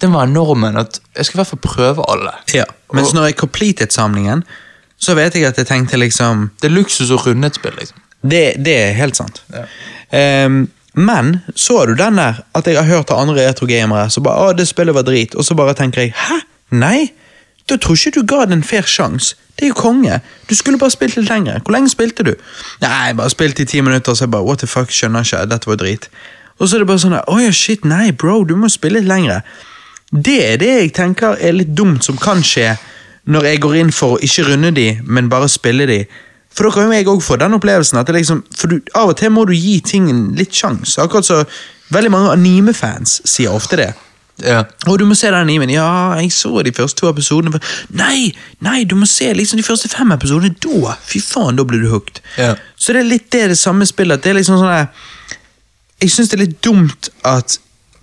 Det 0.00 0.08
må 0.08 0.18
være 0.18 0.30
normen. 0.30 0.76
At 0.76 1.00
jeg 1.16 1.26
skal 1.26 1.36
i 1.36 1.40
hvert 1.42 1.52
fall 1.52 1.62
prøve 1.62 2.04
alle. 2.08 2.32
Ja. 2.54 2.64
Mens 2.92 3.08
Og- 3.08 3.14
når 3.14 3.24
jeg 3.24 3.36
completed 3.36 3.90
samlingen, 3.92 4.44
så 4.98 5.14
vet 5.14 5.34
jeg 5.34 5.44
at 5.44 5.56
jeg 5.58 5.66
tenkte 5.66 5.96
liksom 5.96 6.50
Det 6.60 6.70
er 6.70 6.74
luksus 6.74 7.10
å 7.10 7.18
runde 7.26 7.46
et 7.46 7.54
spill, 7.54 7.72
liksom. 7.78 7.98
Det, 8.22 8.64
det 8.64 8.74
er 8.76 8.92
helt 8.98 9.16
sant. 9.16 9.42
Ehm, 10.12 10.68
men 10.94 11.40
så 11.54 11.86
du 11.86 11.94
den 11.94 12.16
der 12.16 12.40
at 12.54 12.66
jeg 12.66 12.76
har 12.76 12.84
hørt 12.88 13.10
av 13.10 13.20
andre 13.22 13.46
retrogamere 13.48 14.10
som 14.10 14.22
bare 14.22 14.52
'Å, 14.52 14.56
det 14.56 14.66
spillet 14.68 14.94
var 14.94 15.02
drit', 15.02 15.36
og 15.36 15.44
så 15.44 15.54
bare 15.54 15.74
tenker 15.74 16.00
jeg 16.02 16.14
'hæ? 16.16 16.40
Nei? 16.70 17.12
Da 17.68 17.76
tror 17.76 17.96
ikke 17.96 18.20
du 18.20 18.26
ga 18.26 18.44
det 18.44 18.52
en 18.52 18.62
fair 18.62 18.86
sjanse. 18.86 19.36
Det 19.58 19.66
er 19.66 19.68
jo 19.68 19.74
konge. 19.74 20.20
Du 20.48 20.54
skulle 20.54 20.78
bare 20.78 20.90
spilt 20.90 21.16
litt 21.16 21.28
lenger. 21.28 21.58
Hvor 21.64 21.74
lenge 21.74 21.90
spilte 21.90 22.22
du? 22.22 22.34
Nei, 22.80 23.12
bare 23.18 23.30
spilte 23.30 23.62
i 23.62 23.66
ti 23.66 23.80
minutter, 23.80 24.14
så 24.14 24.24
jeg 24.24 24.30
bare 24.30 24.44
'what 24.44 24.58
the 24.58 24.66
fuck', 24.66 24.90
skjønner 24.90 25.20
ikke, 25.20 25.50
dette 25.50 25.66
var 25.66 25.76
drit'. 25.76 26.08
Og 26.58 26.68
så 26.68 26.76
er 26.76 26.78
det 26.78 26.86
bare 26.86 26.98
sånn 26.98 27.10
der, 27.10 27.24
'å 27.28 27.40
ja, 27.42 27.50
shit, 27.50 27.84
nei, 27.84 28.10
bro, 28.12 28.44
du 28.44 28.56
må 28.56 28.68
spille 28.68 29.00
litt 29.00 29.08
lengre'. 29.08 29.42
Det 30.12 30.52
er 30.52 30.56
det 30.56 30.68
jeg 30.80 30.92
tenker 30.92 31.36
er 31.40 31.52
litt 31.52 31.74
dumt 31.76 32.04
som 32.04 32.16
kan 32.16 32.42
skje 32.42 32.78
når 33.26 33.44
jeg 33.44 33.60
går 33.60 33.74
inn 33.74 33.92
for 33.92 34.16
å 34.16 34.20
ikke 34.24 34.46
runde 34.48 34.70
de, 34.70 35.00
men 35.04 35.28
bare 35.28 35.48
spille 35.48 35.86
de. 35.86 36.06
For 36.54 36.64
da 36.64 36.70
kan 36.70 36.88
jo 36.88 36.96
jeg 36.96 37.06
òg 37.06 37.22
få 37.22 37.36
den 37.36 37.54
opplevelsen 37.54 37.98
at 38.00 38.08
liksom, 38.08 38.44
for 38.56 38.72
du, 38.72 38.80
av 38.94 39.12
og 39.12 39.16
til 39.16 39.30
må 39.30 39.44
du 39.44 39.52
gi 39.52 39.80
ting 39.84 40.08
en 40.10 40.34
litt 40.38 40.54
sjanse. 40.56 40.96
Akkurat 41.02 41.26
så 41.26 41.44
veldig 41.92 42.10
mange 42.10 42.30
anime-fans 42.32 43.20
sier 43.28 43.52
ofte 43.52 43.76
det. 43.76 43.92
Ja. 44.44 44.64
Og 44.86 44.98
du 45.00 45.04
må 45.08 45.16
se 45.18 45.26
den 45.26 45.34
animen. 45.40 45.70
Ja, 45.72 46.14
jeg 46.20 46.30
så 46.32 46.62
de 46.62 46.72
første 46.72 47.00
to 47.02 47.08
episodene. 47.10 47.58
Nei, 47.98 48.32
nei, 48.64 48.84
du 48.84 48.94
må 48.96 49.06
se 49.10 49.32
liksom 49.34 49.58
de 49.58 49.66
første 49.66 49.88
fem 49.90 50.12
episodene. 50.14 50.54
Da, 50.62 50.94
fy 51.02 51.18
faen, 51.24 51.56
da 51.58 51.64
blir 51.66 51.82
du 51.82 51.88
hooked. 51.90 52.20
Ja. 52.38 52.52
Så 52.78 52.94
det 52.94 53.02
er 53.02 53.08
litt 53.10 53.30
det, 53.34 53.48
det 53.54 53.58
samme 53.58 53.86
spillet. 53.88 54.22
Det 54.22 54.30
er 54.30 54.38
liksom 54.38 54.60
sånn 54.60 54.70
der- 54.70 54.88
Jeg 56.00 56.10
syns 56.14 56.28
det 56.30 56.38
er 56.38 56.44
litt 56.44 56.60
dumt 56.62 57.08
at 57.26 57.58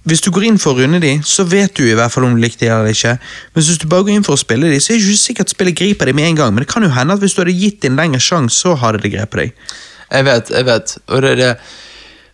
hvis 0.06 0.22
du 0.22 0.30
går 0.30 0.44
inn 0.46 0.58
for 0.62 0.76
å 0.76 0.84
runde 0.84 1.00
de, 1.02 1.14
så 1.24 1.46
vet 1.48 1.74
du 1.80 1.86
i 1.88 1.96
hvert 1.96 2.12
fall 2.12 2.26
om 2.28 2.36
du 2.36 2.42
likte 2.44 2.60
de 2.66 2.68
eller 2.68 2.92
ikke. 2.92 3.16
Men 3.56 3.64
hvis 3.64 3.80
du 3.80 3.88
bare 3.88 4.04
går 4.04 4.18
inn 4.18 4.24
for 4.28 4.36
å 4.36 4.38
spille 4.38 4.68
de, 4.70 4.78
så 4.84 4.92
er 4.94 5.00
det 5.00 5.06
ikke 5.08 5.22
sikkert 5.24 5.50
spillet 5.56 5.76
griper 5.80 6.06
deg 6.06 6.16
med 6.20 6.28
en 6.28 6.36
gang. 6.36 6.54
Men 6.54 6.62
det 6.66 6.68
kan 6.70 6.84
jo 6.84 6.90
hende 6.94 7.14
at 7.16 7.24
hvis 7.24 7.34
du 7.34 7.42
hadde 7.42 7.56
gitt 7.58 7.80
det 7.82 7.90
en 7.90 7.96
lengre 7.98 8.20
sjanse, 8.20 8.54
så 8.60 8.76
hadde 8.78 9.02
det 9.02 9.14
grepet 9.16 9.40
deg. 9.40 9.54
Jeg 10.12 10.26
vet, 10.28 10.50
jeg 10.54 10.66
vet. 10.68 10.98
Og 11.08 11.22
det 11.24 11.32
er 11.32 11.36
det. 11.42 11.58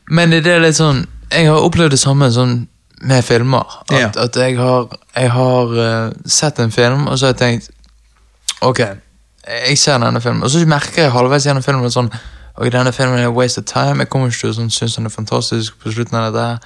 Men 0.10 0.30
det 0.34 0.46
er 0.48 0.60
litt 0.60 0.76
sånn 0.76 1.06
Jeg 1.32 1.48
har 1.48 1.62
opplevd 1.64 1.92
det 1.94 2.00
samme 2.02 2.28
sånn 2.34 2.66
med 3.02 3.24
filmer. 3.24 3.78
At, 3.90 4.00
Ja. 4.00 4.10
at 4.24 4.36
jeg 4.36 4.58
har, 4.58 4.88
jeg 5.16 5.32
har 5.32 5.72
uh, 6.08 6.12
sett 6.26 6.60
en 6.60 6.72
film, 6.72 7.08
og 7.08 7.20
så 7.20 7.26
har 7.26 7.34
jeg 7.34 7.40
tenkt 7.42 7.70
Ok, 8.62 8.80
jeg 9.70 9.78
ser 9.78 9.98
denne 9.98 10.22
filmen, 10.22 10.44
og 10.44 10.52
så 10.54 10.62
merker 10.70 11.04
jeg 11.08 11.12
halvveis 11.12 11.46
gjennom 11.46 11.64
filmen 11.66 11.92
sånn 11.92 12.12
Ok, 12.58 12.68
denne 12.72 12.92
filmen 12.94 13.20
er 13.20 13.32
waste 13.34 13.62
of 13.62 13.66
time. 13.66 14.04
Jeg 14.04 14.10
kommer 14.12 14.28
ikke 14.28 14.44
til 14.44 14.50
å 14.52 14.54
sånn, 14.54 14.70
synes 14.70 14.96
den 15.00 15.08
er 15.08 15.14
fantastisk 15.14 15.80
på 15.82 15.92
slutten 15.96 16.18
av 16.20 16.34
dette. 16.34 16.60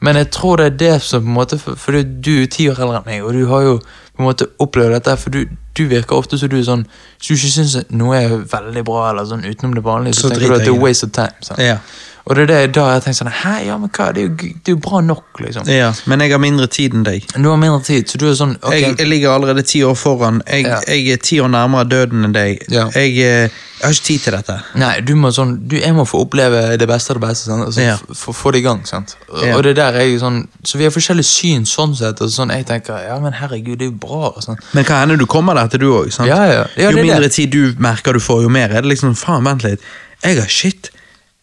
Men 0.00 0.16
jeg 0.16 0.30
tror 0.34 0.56
det 0.56 0.66
er 0.66 0.76
det 0.80 1.02
som 1.04 1.22
på 1.22 1.28
en 1.28 1.36
måte 1.36 1.58
For, 1.60 1.92
du 1.92 2.30
er 2.42 2.46
ti 2.50 2.66
år 2.70 2.80
eldre 2.80 3.00
enn 3.00 3.06
meg, 3.06 3.22
og 3.24 3.32
du 3.36 3.46
har 3.48 3.62
jo 3.62 3.74
på 3.80 4.22
en 4.24 4.26
måte 4.26 4.48
opplevd 4.60 4.96
dette. 4.96 5.16
For 5.16 5.30
du, 5.30 5.44
du 5.76 5.82
virker 5.88 6.16
ofte 6.16 6.38
som 6.40 6.50
du 6.50 6.58
er 6.58 6.66
sånn 6.66 6.86
Hvis 7.18 7.28
du 7.28 7.34
ikke 7.36 7.52
syns 7.54 7.76
noe 7.94 8.16
er 8.18 8.36
veldig 8.52 8.84
bra, 8.88 9.10
eller 9.10 9.28
sånn 9.28 9.44
utenom 9.46 9.74
det 9.76 9.84
vanlige, 9.84 10.18
så, 10.18 10.28
Så 10.28 10.34
tenker 10.34 10.48
du 10.48 10.58
at 10.58 10.66
det 10.66 10.74
er 10.74 10.80
waste 10.82 11.06
of 11.08 11.12
time. 11.16 11.46
Sånn. 11.46 11.62
Ja. 11.64 11.78
Og 12.26 12.36
det 12.36 12.42
er 12.44 12.46
det 12.66 12.74
da 12.76 12.82
jeg 12.94 13.02
tenker 13.06 13.18
sånn 13.24 13.32
Hæ, 13.32 13.54
ja, 13.66 13.76
men 13.80 13.88
hva, 13.96 14.10
det 14.14 14.22
er 14.22 14.28
jo, 14.28 14.34
det 14.36 14.68
er 14.68 14.74
jo 14.76 14.80
bra 14.84 15.00
nok, 15.00 15.40
liksom. 15.40 15.66
ja, 15.66 15.92
Men 16.06 16.20
jeg 16.20 16.30
har 16.34 16.38
mindre 16.42 16.66
tid 16.68 16.94
enn 16.94 17.02
deg. 17.06 17.24
Du 17.34 17.48
har 17.48 17.56
mindre 17.56 17.80
tid, 17.86 18.06
så 18.10 18.18
du 18.20 18.26
er 18.30 18.34
sånn 18.38 18.56
okay. 18.62 18.80
Jeg, 18.82 18.98
jeg 18.98 19.08
ligger 19.08 19.30
allerede 19.34 19.62
ti 19.66 19.80
år 19.86 19.96
foran. 19.98 20.42
Jeg, 20.46 20.66
Ja. 20.68 20.78
jeg 20.86 21.08
er 21.14 21.16
ti 21.16 21.40
år 21.40 21.48
nærmere 21.48 21.88
døden 21.88 22.24
enn 22.28 22.32
deg. 22.36 22.60
Ja. 22.70 22.88
Jeg, 22.94 23.16
eh, 23.18 23.48
jeg 23.80 23.86
har 23.86 23.94
ikke 23.96 24.04
tid 24.10 24.20
til 24.26 24.32
dette. 24.36 24.56
Nei, 24.76 25.00
du 25.00 25.14
må 25.16 25.30
sånn 25.32 25.54
du, 25.68 25.76
Jeg 25.80 25.94
må 25.96 26.04
få 26.04 26.20
oppleve 26.26 26.76
det 26.78 26.86
beste 26.88 27.10
av 27.14 27.20
det 27.20 27.24
beste. 27.28 27.46
Sant? 27.48 27.64
Altså, 27.66 27.80
Ja. 27.80 27.96
få- 28.12 28.34
Få 28.36 28.52
det 28.52 28.58
i 28.60 28.62
gang. 28.68 28.84
sant? 28.84 29.16
Og, 29.30 29.62
det 29.64 29.74
der 29.76 29.92
er 29.96 30.04
jo 30.04 30.18
sånn 30.18 30.46
Så 30.62 30.76
vi 30.78 30.84
har 30.84 30.90
forskjellig 30.92 31.24
syn 31.24 31.64
sånn 31.64 31.96
sett. 31.96 32.20
Og 32.20 32.28
sånn, 32.28 32.50
jeg 32.52 32.66
tenker 32.66 33.00
ja, 33.08 33.18
men 33.18 33.32
herregud, 33.32 33.78
det 33.78 33.86
er 33.88 33.90
jo 33.90 33.96
bra. 33.96 34.26
og 34.36 34.42
Sånn. 34.44 34.58
Men 34.74 34.84
hva 34.84 35.00
hender 35.00 35.16
du 35.16 35.24
kommer 35.26 35.54
der 35.54 35.68
til 35.68 35.80
du 35.80 35.90
òg? 35.92 36.12
Ja, 36.26 36.44
ja. 36.46 36.66
Ja, 36.76 36.90
jo 36.90 36.96
mindre 37.02 37.20
det. 37.22 37.32
tid 37.32 37.50
du 37.50 37.74
merker 37.78 38.12
du 38.12 38.20
får, 38.20 38.42
jo 38.42 38.48
mer 38.48 38.68
er 38.70 38.82
det 38.82 38.90
liksom 38.92 39.16
Faen, 39.16 39.42
vent 39.44 39.64
litt. 39.64 39.80
Jeg 40.22 40.38
har 40.38 40.46
shit 40.48 40.90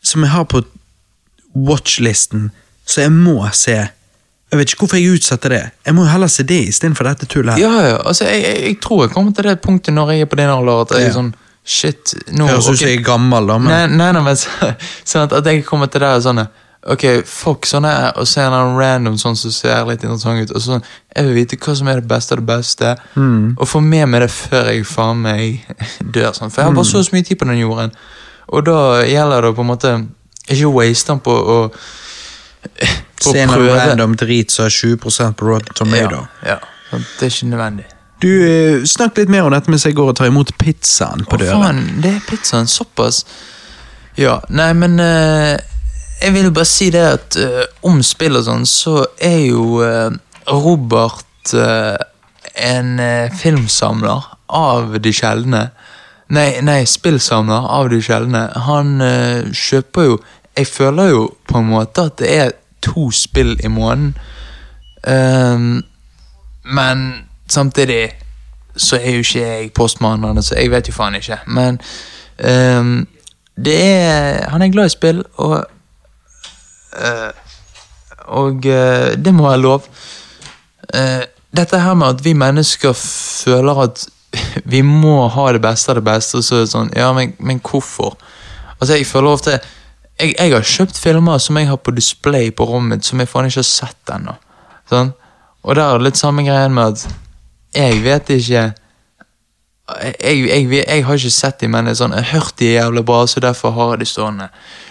som 0.08 0.24
jeg 0.24 0.32
har 0.34 0.46
på 0.50 0.64
watchlisten, 1.58 2.50
så 2.88 3.02
jeg 3.06 3.12
må 3.14 3.38
se. 3.56 3.78
Jeg 4.48 4.60
vet 4.62 4.72
ikke 4.72 4.86
hvorfor 4.86 5.00
jeg 5.02 5.18
utsetter 5.18 5.52
det. 5.52 5.64
Jeg 5.86 5.96
må 5.98 6.06
jo 6.06 6.12
heller 6.14 6.30
se 6.32 6.46
det 6.48 6.62
istedenfor 6.70 7.10
dette 7.10 7.28
tullet 7.28 7.58
her. 7.58 7.64
Ja, 7.66 7.82
ja. 7.90 7.98
Altså, 8.08 8.28
jeg, 8.30 8.44
jeg, 8.46 8.62
jeg 8.70 8.78
tror 8.86 9.04
jeg 9.04 9.12
kommer 9.16 9.34
til 9.36 9.50
det 9.50 9.58
punktet 9.66 9.94
når 9.98 10.14
jeg 10.14 10.24
er 10.28 10.30
på 10.32 10.40
din 10.40 10.54
alder 10.54 10.86
at 10.86 10.94
jeg 10.96 11.08
Ja. 11.08 11.10
er 11.12 11.18
sånn 11.20 11.34
Shit, 11.68 12.14
nå 12.32 12.46
Høres 12.48 12.70
ut 12.72 12.78
som 12.80 12.88
jeg 12.88 13.02
er 13.02 13.04
gammel, 13.04 13.50
da, 13.50 13.58
men 13.60 13.74
Nei, 13.74 13.98
nei, 14.00 14.12
nei, 14.16 14.22
men 14.24 14.38
sånn 14.40 15.26
at, 15.26 15.34
at 15.36 15.50
jeg 15.52 15.66
kommer 15.68 15.90
til 15.92 16.00
det 16.06 16.14
og 16.16 16.24
sånn 16.24 16.40
Ok, 16.88 17.04
fuck 17.28 17.68
sånn 17.68 17.84
her, 17.84 18.14
og 18.16 18.24
så 18.32 18.46
er 18.46 18.54
random 18.78 19.18
sånn 19.20 19.36
som 19.36 19.52
ser 19.52 19.82
litt 19.90 20.06
interessant 20.06 20.46
ut. 20.48 20.54
Og 20.56 20.64
sånn, 20.64 20.86
Jeg 21.12 21.26
vil 21.28 21.36
vite 21.42 21.58
hva 21.60 21.74
som 21.76 21.90
er 21.92 22.00
det 22.00 22.08
beste 22.08 22.32
av 22.38 22.40
det 22.40 22.48
beste, 22.48 22.94
og 23.20 23.68
få 23.68 23.82
med 23.84 24.08
meg 24.08 24.24
det 24.24 24.30
før 24.32 24.70
jeg 24.72 24.86
faen 24.88 25.20
meg 25.26 25.66
dør. 26.16 26.30
Sånn. 26.38 26.54
For 26.54 26.62
jeg 26.64 26.70
har 26.70 26.78
bare 26.78 26.88
så 26.88 27.02
så 27.04 27.12
mye 27.18 27.28
tid 27.28 27.42
på 27.42 27.50
den 27.50 27.60
jorden, 27.60 27.92
og 28.48 28.66
da 28.68 28.80
gjelder 29.08 29.48
det 29.48 29.56
på 29.56 29.66
en 29.66 29.72
måte 29.72 29.94
ikke 30.48 30.72
waste 30.72 31.12
den 31.12 31.24
på 31.24 31.34
å 31.36 31.60
på 33.18 33.32
Se 33.34 33.42
en 33.42 33.50
prøve. 33.50 33.76
random 33.76 34.16
drit 34.16 34.52
som 34.52 34.68
har 34.68 34.70
20 34.70 34.98
på 35.36 35.46
Rotten 35.46 35.74
Tomato. 35.76 36.26
Ja, 36.44 36.58
ja. 36.58 36.58
Det 36.92 37.26
er 37.26 37.32
ikke 37.32 37.50
nødvendig. 37.52 37.86
Du, 38.22 38.30
eh, 38.50 38.84
Snakk 38.86 39.18
litt 39.18 39.30
mer 39.30 39.46
om 39.46 39.54
dette 39.54 39.70
mens 39.70 39.86
jeg 39.86 39.96
går 39.98 40.12
og 40.12 40.18
tar 40.18 40.30
imot 40.32 40.54
pizzaen 40.58 41.26
på 41.30 41.38
døren. 41.38 41.58
Å, 41.60 41.66
faen, 41.66 42.02
det 42.02 42.14
er 42.16 42.24
pizzaen. 42.26 42.70
Såpass. 42.70 43.26
Ja, 44.18 44.40
nei, 44.50 44.72
men 44.74 44.98
uh, 44.98 45.58
Jeg 46.22 46.34
vil 46.34 46.50
bare 46.50 46.66
si 46.66 46.90
det 46.90 47.04
at 47.06 47.38
uh, 47.38 47.66
om 47.86 48.02
spill 48.02 48.40
og 48.40 48.48
sånn, 48.48 48.66
så 48.66 49.04
er 49.22 49.44
jo 49.52 49.84
uh, 49.86 50.10
Robert 50.50 51.24
en 52.58 52.98
filmsamler 53.40 54.26
av 54.52 54.98
de 55.00 55.12
sjeldne. 55.16 55.62
Nei, 56.30 56.62
nei, 56.62 56.82
spillsamler 56.86 57.68
av 57.72 57.90
de 57.90 58.02
sjeldne. 58.04 58.48
Han 58.68 59.02
eh, 59.02 59.48
kjøper 59.54 60.10
jo 60.10 60.18
Jeg 60.58 60.68
føler 60.68 61.12
jo 61.12 61.22
på 61.48 61.60
en 61.62 61.70
måte 61.70 62.08
at 62.10 62.18
det 62.20 62.30
er 62.34 62.56
to 62.82 63.12
spill 63.14 63.54
i 63.64 63.70
måneden. 63.70 64.16
Um, 65.08 65.84
men 66.66 67.28
samtidig 67.48 68.10
så 68.78 68.98
er 68.98 69.12
jo 69.12 69.20
ikke 69.20 69.40
jeg 69.40 69.72
postmannen, 69.74 70.44
så 70.44 70.56
jeg 70.56 70.72
vet 70.72 70.88
jo 70.88 70.94
faen 70.94 71.16
ikke. 71.16 71.38
Men 71.46 71.80
um, 72.42 73.08
det 73.56 73.78
er 73.86 74.50
Han 74.50 74.62
er 74.62 74.74
glad 74.74 74.86
i 74.86 74.90
spill, 74.90 75.24
og 75.36 75.66
eh, 76.98 77.32
Og 78.28 78.66
eh, 78.66 79.18
det 79.26 79.34
må 79.34 79.50
være 79.50 79.62
lov. 79.62 79.88
Uh, 80.94 81.24
dette 81.58 81.80
her 81.80 81.94
med 81.94 82.08
at 82.08 82.26
vi 82.26 82.34
mennesker 82.34 82.94
føler 82.94 83.84
at 83.84 84.08
vi 84.74 84.82
må 84.86 85.28
ha 85.32 85.52
det 85.56 85.62
beste 85.64 85.92
av 85.92 86.00
det 86.00 86.06
beste, 86.08 86.40
og 86.40 86.46
så 86.46 86.58
er 86.58 86.66
det 86.66 86.72
sånn 86.74 86.94
Ja, 86.98 87.12
men, 87.16 87.34
men 87.40 87.62
hvorfor? 87.64 88.18
Altså, 88.78 88.98
jeg 88.98 89.08
føler 89.10 89.34
ofte 89.34 89.56
jeg, 90.18 90.34
jeg 90.34 90.54
har 90.54 90.66
kjøpt 90.66 90.98
filmer 90.98 91.40
som 91.42 91.60
jeg 91.60 91.70
har 91.70 91.78
på 91.78 91.94
display 91.94 92.50
på 92.52 92.66
rommet, 92.66 93.06
som 93.06 93.22
jeg 93.22 93.30
faen 93.30 93.50
ikke 93.50 93.62
har 93.62 93.70
sett 93.70 94.14
ennå. 94.16 94.34
Sånn? 94.90 95.14
Og 95.68 95.76
der 95.76 95.84
er 95.84 96.00
det 96.00 96.08
litt 96.08 96.20
samme 96.20 96.46
greien 96.48 96.74
med 96.74 96.96
at 96.96 97.06
jeg 97.78 98.02
vet 98.02 98.32
ikke 98.34 98.64
jeg, 99.88 100.48
jeg, 100.50 100.68
jeg, 100.88 101.04
har 101.06 101.16
ikke 101.16 101.32
sett 101.32 101.62
dem, 101.62 101.72
men 101.72 101.88
sånn, 101.96 102.12
jeg 102.18 102.26
har 102.28 102.42
hørt 102.42 102.58
de 102.60 102.72
jævlig 102.74 103.04
bra, 103.08 103.22
så 103.28 103.40
derfor 103.44 103.72
har 103.78 103.94
jeg 103.94 104.02
de 104.02 104.08
stående. 104.12 104.48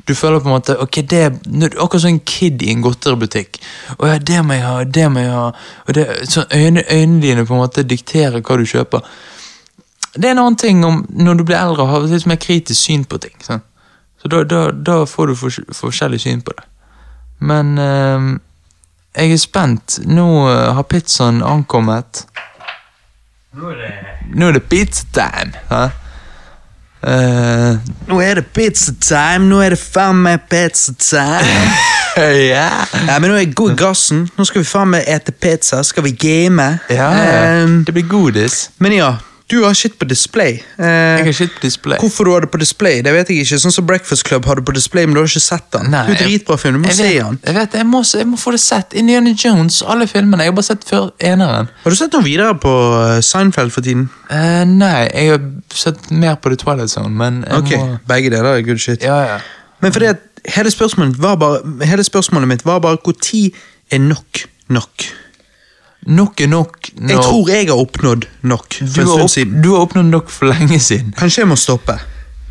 Du 0.08 0.14
føler 0.16 0.40
på 0.40 0.48
en 0.48 0.54
måte 0.54 0.76
ok, 0.80 1.00
det 1.10 1.20
er 1.20 1.34
akkurat 1.76 2.04
som 2.06 2.14
en 2.14 2.20
kid 2.24 2.64
i 2.64 2.70
en 2.72 2.84
godteributikk. 2.84 3.60
Og 3.98 4.06
ja, 4.08 4.16
det 4.18 4.40
må 4.46 4.56
jeg 4.56 4.64
ha, 4.64 4.84
det 4.98 5.06
må 5.12 5.24
jeg 5.24 5.34
ha. 5.34 5.46
Og 5.84 5.98
det, 5.98 6.06
sånn, 6.32 6.48
øynene, 6.48 6.86
øynene 6.88 7.22
dine 7.22 7.44
på 7.44 7.56
en 7.56 7.60
måte 7.66 7.84
dikterer 7.84 8.40
hva 8.40 8.56
du 8.56 8.64
kjøper. 8.64 9.04
Det 10.16 10.30
er 10.30 10.32
en 10.32 10.44
annen 10.46 10.56
ting 10.60 10.80
om 10.88 11.02
når 11.12 11.42
du 11.42 11.44
blir 11.44 11.58
eldre 11.60 11.84
og 11.84 11.92
har 11.92 12.08
litt 12.08 12.28
mer 12.30 12.40
kritisk 12.40 12.88
syn 12.88 13.04
på 13.04 13.20
ting. 13.20 13.36
Sånn. 13.44 13.60
Så 14.22 14.32
da, 14.32 14.42
da, 14.48 14.62
da 14.72 15.02
får 15.04 15.28
du 15.28 15.36
fors 15.36 15.60
forskjellig 15.76 16.22
syn 16.24 16.40
på 16.46 16.56
det. 16.56 16.64
Men 17.44 17.76
øh, 17.76 18.30
jeg 19.12 19.32
er 19.32 19.44
spent. 19.44 19.98
Nå 20.08 20.26
øh, 20.48 20.72
har 20.78 20.88
pizzaen 20.88 21.42
ankommet. 21.44 22.24
Nå 23.56 24.48
er 24.48 24.52
det 24.52 24.62
pizza 24.68 25.04
time. 25.12 25.52
hæ? 25.70 25.84
Uh, 27.06 27.78
Nå 28.08 28.20
er 28.20 28.34
det 28.34 28.46
pizza 28.46 28.92
time, 29.00 29.46
nå 29.48 29.60
er 29.62 29.72
det 29.72 29.78
faen 29.78 30.18
meg 30.24 30.40
pizza 30.50 30.92
time. 30.98 31.70
ja. 32.52 32.66
ja, 33.06 33.18
men 33.18 33.30
nå 33.30 33.36
er 33.36 33.44
jeg 33.44 33.54
god 33.54 33.72
i 33.72 33.76
gassen. 33.80 34.26
Nå 34.36 34.44
skal 34.44 34.60
vi 34.60 34.68
faen 34.68 34.92
meg 34.92 35.08
ete 35.08 35.32
pizza, 35.32 35.80
skal 35.84 36.04
vi 36.04 36.12
game. 36.20 36.66
ja. 36.90 37.08
um, 37.64 37.78
det 37.86 37.94
blir 37.94 38.08
godis. 38.10 38.70
men 38.78 38.92
ja, 38.92 39.14
du 39.48 39.60
har 39.62 39.74
shit 39.78 39.94
på 39.98 40.06
display. 40.10 40.56
Eh, 40.78 40.86
Jeg 40.86 41.24
har 41.28 41.32
shit 41.32 41.52
på 41.54 41.62
display. 41.62 41.98
Hvorfor 42.02 42.24
du 42.26 42.32
har 42.32 42.40
det 42.40 42.50
på 42.50 42.58
display, 42.58 43.02
det 43.02 43.12
vet 43.14 43.28
jeg 43.30 43.44
ikke. 43.44 43.58
Sånn 43.62 43.74
som 43.74 43.86
Breakfast 43.86 44.24
Club 44.26 44.44
har 44.48 44.58
det 44.58 44.64
på 44.66 44.74
display, 44.74 45.06
men 45.06 45.14
du 45.14 45.20
har 45.20 45.28
ikke 45.30 45.42
sett 45.44 45.68
den. 45.76 45.90
Nei, 45.92 46.00
det 46.08 46.16
er 46.16 46.24
dritbra 46.24 46.56
film, 46.58 46.80
du 46.80 46.82
må 46.82 46.90
jeg 46.90 46.96
se 46.98 47.06
vet, 47.12 47.20
den. 47.22 47.38
Jeg 47.46 47.54
vet, 47.54 47.76
jeg 47.78 47.86
må, 47.86 48.00
jeg 48.18 48.26
må 48.26 48.40
få 48.42 48.54
det 48.56 48.60
sett. 48.64 48.96
Indiana 48.98 49.34
Jones, 49.44 49.82
alle 49.86 50.08
filmene. 50.10 50.42
Jeg 50.42 50.50
har 50.50 50.56
bare 50.58 50.68
sett 50.70 50.86
før 50.88 51.12
eneren. 51.30 51.70
Har 51.84 51.94
du 51.94 51.98
sett 52.00 52.16
noe 52.18 52.26
videre 52.26 52.56
på 52.62 52.72
eh, 53.02 53.20
Seinfeld 53.22 53.74
for 53.76 53.86
tiden? 53.86 54.08
Eh, 54.34 54.64
nei, 54.66 55.06
jeg 55.14 55.36
har 55.36 55.46
sett 55.70 56.10
mer 56.10 56.40
på 56.42 56.50
The 56.50 56.58
Twilight 56.64 56.90
Zone, 56.90 57.14
men 57.14 57.44
Ok, 57.54 57.70
må 57.78 58.00
begge 58.10 58.34
deler 58.34 58.56
er 58.58 58.66
good 58.66 58.82
shit. 58.82 59.06
Ja, 59.06 59.20
ja. 59.36 59.38
Men 59.84 59.94
fordi 59.94 60.10
at 60.10 60.26
hele 60.56 60.70
spørsmålet, 60.74 61.22
var 61.22 61.38
bare, 61.38 61.62
hele 61.86 62.02
spørsmålet 62.06 62.50
mitt 62.50 62.66
var 62.66 62.82
bare 62.82 62.98
tid 63.22 63.54
er 63.94 64.02
nok 64.02 64.46
nok? 64.68 65.06
Nok 66.06 66.40
er 66.40 66.46
nok. 66.46 66.76
Når 67.00 67.10
Jeg 67.10 67.22
tror 67.24 67.48
jeg 67.50 67.66
har 67.68 67.80
oppnådd 67.82 68.26
nok 68.46 68.76
du 68.78 69.00
har, 69.00 69.22
opp, 69.24 69.62
du 69.62 69.70
har 69.72 69.80
oppnådd 69.86 70.10
nok 70.12 70.28
for 70.30 70.46
lenge 70.52 70.78
siden. 70.80 71.14
Kanskje 71.18 71.42
jeg 71.42 71.50
må 71.50 71.56
stoppe. 71.58 71.96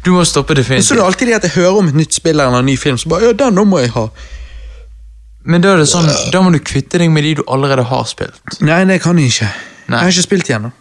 Du 0.06 0.12
må 0.14 0.26
stoppe 0.28 0.54
definitivt. 0.58 0.88
så 0.90 0.96
det 0.98 1.04
alltid 1.06 1.28
det 1.32 1.36
at 1.40 1.48
jeg 1.48 1.56
hører 1.56 1.80
om 1.80 1.88
et 1.88 1.96
nytt 1.98 2.14
spill 2.14 2.40
eller 2.40 2.60
en 2.60 2.66
ny 2.68 2.76
film, 2.78 2.98
så 2.98 3.10
bare 3.10 3.30
ja, 3.30 3.32
den 3.34 3.56
nå 3.58 3.64
må 3.66 3.80
jeg 3.82 3.94
ha. 3.96 4.10
Men 5.46 5.62
da 5.64 5.74
er 5.74 5.82
det 5.82 5.88
sånn, 5.90 6.08
da 6.34 6.42
må 6.42 6.52
du 6.54 6.60
kvitte 6.60 7.00
deg 7.02 7.10
med 7.14 7.24
de 7.26 7.36
du 7.40 7.44
allerede 7.48 7.86
har 7.90 8.06
spilt. 8.10 8.60
Nei, 8.66 8.84
det 8.90 9.00
kan 9.02 9.18
jeg 9.22 9.32
ikke. 9.34 9.50
Nei. 9.88 10.00
Jeg 10.00 10.04
har 10.04 10.14
ikke 10.14 10.26
spilt 10.28 10.50
igjen. 10.50 10.72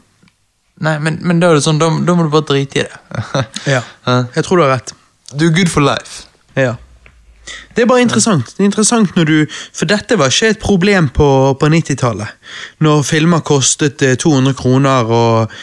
Nei, 0.84 0.98
men, 0.98 1.18
men 1.22 1.40
da 1.40 1.52
er 1.52 1.60
det 1.60 1.64
sånn, 1.64 1.78
da, 1.78 1.88
da 2.04 2.16
må 2.18 2.26
du 2.26 2.32
bare 2.32 2.48
drite 2.48 2.80
i 2.80 2.84
det. 2.84 3.44
Ja. 3.70 3.82
Jeg 4.36 4.44
tror 4.46 4.58
du 4.58 4.64
har 4.64 4.72
rett. 4.74 4.94
Du 5.32 5.46
er 5.46 5.52
good 5.54 5.70
for 5.70 5.84
life. 5.84 6.24
Ja. 6.58 6.74
Det 7.74 7.82
er 7.82 7.86
bare 7.90 8.02
interessant. 8.04 8.46
Det 8.56 8.62
er 8.62 8.70
interessant 8.70 9.16
når 9.16 9.24
du, 9.24 9.38
For 9.74 9.88
dette 9.90 10.18
var 10.18 10.32
ikke 10.32 10.52
et 10.54 10.60
problem 10.62 11.08
på, 11.08 11.28
på 11.60 11.70
90-tallet. 11.72 12.36
Når 12.80 13.02
filmer 13.02 13.42
kostet 13.44 14.02
eh, 14.02 14.14
200 14.20 14.54
kroner 14.58 15.10
og 15.10 15.54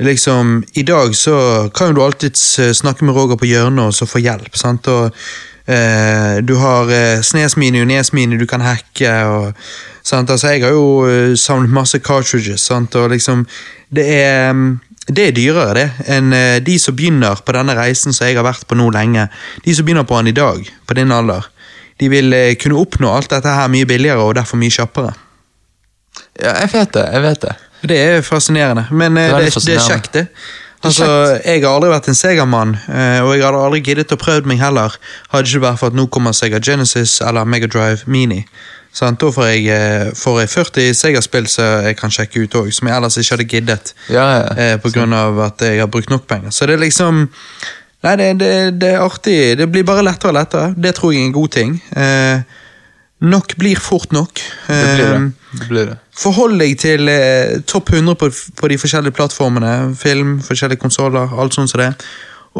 liksom 0.00 0.64
I 0.74 0.82
dag 0.88 1.14
så 1.16 1.36
kan 1.76 1.94
du 1.94 2.02
alltids 2.02 2.58
eh, 2.58 2.72
snakke 2.72 3.04
med 3.04 3.14
Roger 3.14 3.36
på 3.36 3.48
hjørnet 3.48 3.84
og 3.84 3.94
så 3.94 4.08
få 4.08 4.18
hjelp. 4.24 4.56
sant? 4.56 4.88
Og 4.88 5.10
eh, 5.66 6.40
Du 6.44 6.56
har 6.60 6.90
eh, 6.90 7.22
Snesmini 7.22 7.80
og 7.80 7.88
Nesmini 7.88 8.38
du 8.40 8.46
kan 8.46 8.60
hacke. 8.64 9.14
og 9.24 9.52
sant? 10.02 10.30
Altså 10.30 10.48
Jeg 10.54 10.64
har 10.64 10.76
jo 10.76 11.06
eh, 11.06 11.36
samlet 11.36 11.70
masse 11.70 11.98
cartridges. 11.98 12.60
sant? 12.60 12.94
Og 12.96 13.10
liksom 13.10 13.46
Det 13.94 14.06
er 14.22 14.52
mm, 14.52 14.80
det 15.08 15.30
er 15.30 15.32
dyrere 15.34 15.72
det, 15.74 15.86
enn 16.12 16.34
eh, 16.36 16.58
de 16.64 16.76
som 16.78 16.94
begynner 16.96 17.40
på 17.44 17.54
denne 17.56 17.74
reisen 17.78 18.14
som 18.14 18.28
jeg 18.28 18.36
har 18.36 18.46
vært 18.46 18.66
på 18.68 18.76
nå 18.78 18.90
lenge. 18.94 19.26
De 19.64 19.74
som 19.74 19.86
begynner 19.86 20.06
på 20.06 20.18
den 20.20 20.30
i 20.30 20.36
dag, 20.36 20.68
på 20.86 20.96
din 20.98 21.14
alder. 21.14 21.48
De 22.00 22.10
vil 22.12 22.32
eh, 22.36 22.54
kunne 22.60 22.78
oppnå 22.80 23.10
alt 23.10 23.32
dette 23.32 23.56
her 23.56 23.72
mye 23.72 23.88
billigere 23.88 24.22
og 24.22 24.36
derfor 24.38 24.60
mye 24.60 24.74
kjappere. 24.74 25.14
Ja, 26.40 26.54
jeg 26.62 26.72
vet 26.74 26.94
det, 26.96 27.06
jeg 27.16 27.24
vet 27.26 27.44
det. 27.46 27.54
Det 27.90 27.98
er 27.98 28.26
fascinerende, 28.26 28.86
men 28.90 29.16
eh, 29.16 29.30
Det 29.30 29.38
er 29.38 29.46
det, 29.48 29.54
fascinerende. 29.56 29.78
det, 29.80 29.94
er 29.94 29.94
kjekt, 29.96 30.12
det. 30.12 30.26
Altså, 30.80 31.06
Jeg 31.44 31.60
har 31.60 31.74
aldri 31.74 31.90
vært 31.92 32.06
en 32.08 32.16
Sega-mann, 32.16 32.70
og 32.88 33.34
jeg 33.34 33.42
hadde 33.44 33.58
aldri 33.60 33.82
giddet 33.84 34.14
å 34.14 34.16
prøve 34.16 34.48
meg 34.48 34.62
heller. 34.62 34.94
Hadde 35.28 35.50
ikke 35.50 35.60
vært 35.66 35.80
for 35.82 35.92
at 35.92 35.96
nå 35.98 36.06
kommer 36.08 36.32
Sega 36.32 36.56
Genesis 36.56 37.18
eller 37.20 37.44
Megadrive 37.44 38.08
Mini. 38.08 38.38
Sant? 38.92 39.20
Da 39.20 39.30
får 39.30 39.50
jeg, 39.52 39.66
eh, 39.70 40.12
får 40.18 40.40
jeg 40.40 40.50
40 40.54 40.94
Sega-spill 40.98 41.46
som 41.50 41.84
jeg 41.86 41.98
kan 41.98 42.10
sjekke 42.10 42.42
ut 42.44 42.56
òg, 42.58 42.70
som 42.74 42.88
jeg 42.88 42.96
ellers 42.96 43.18
ikke 43.20 43.36
hadde 43.36 43.50
giddet. 43.50 43.92
Ja, 44.10 44.24
ja. 44.40 44.72
eh, 44.74 45.12
av 45.14 45.38
at 45.46 45.62
jeg 45.62 45.78
har 45.78 45.86
brukt 45.86 46.10
nok 46.10 46.26
penger. 46.26 46.50
Så 46.50 46.66
det 46.66 46.74
er 46.74 46.86
liksom 46.86 47.28
Nei, 48.00 48.14
det, 48.16 48.38
det, 48.40 48.80
det 48.80 48.94
er 48.94 49.02
artig. 49.04 49.58
Det 49.60 49.66
blir 49.68 49.84
bare 49.84 50.02
lettere 50.02 50.30
og 50.32 50.38
lettere. 50.38 50.72
Det 50.72 50.94
tror 50.96 51.12
jeg 51.12 51.20
er 51.20 51.26
en 51.26 51.34
god 51.36 51.48
ting. 51.52 51.74
Eh, 51.92 52.40
nok 53.20 53.56
blir 53.60 53.76
fort 53.76 54.12
nok. 54.16 54.40
Det 54.68 54.78
blir 54.94 55.04
det. 55.04 55.16
Eh, 55.18 55.58
det, 55.58 55.66
blir 55.68 55.90
det. 55.90 55.96
Forhold 56.16 56.56
deg 56.62 56.78
til 56.80 57.12
eh, 57.12 57.60
topp 57.68 57.92
100 57.92 58.16
på, 58.16 58.30
på 58.56 58.70
de 58.72 58.78
forskjellige 58.80 59.12
plattformene. 59.18 59.74
Film, 60.00 60.38
forskjellige 60.40 60.80
konsoller, 60.80 61.28
alt 61.36 61.54
sånt 61.54 61.74
som 61.74 61.82
det. 61.82 61.90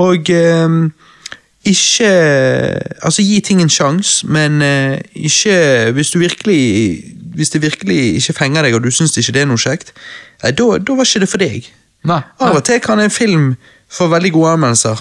Og 0.04 0.28
eh, 0.28 0.68
ikke 1.64 2.08
Altså, 3.02 3.22
gi 3.22 3.40
ting 3.44 3.60
en 3.62 3.68
sjanse, 3.72 4.26
men 4.26 4.62
eh, 4.62 5.00
ikke 5.14 5.92
Hvis 5.92 6.10
du 6.10 6.18
virkelig 6.18 6.60
Hvis 7.34 7.50
det 7.50 7.62
virkelig 7.62 8.14
ikke 8.16 8.32
fenger 8.32 8.62
deg, 8.62 8.74
og 8.74 8.84
du 8.84 8.90
syns 8.90 9.16
ikke 9.16 9.32
det 9.32 9.42
er 9.44 9.46
noe 9.50 9.60
kjekt, 9.60 9.92
eh, 10.44 10.50
da, 10.50 10.66
da 10.78 10.96
var 10.98 11.06
ikke 11.06 11.20
det 11.22 11.28
for 11.30 11.38
deg. 11.42 11.68
Nei, 12.04 12.20
Av 12.40 12.56
og 12.56 12.64
til 12.64 12.80
kan 12.82 12.98
en 13.00 13.10
film 13.12 13.54
få 13.90 14.08
veldig 14.10 14.32
gode 14.32 14.54
anmeldelser. 14.56 14.98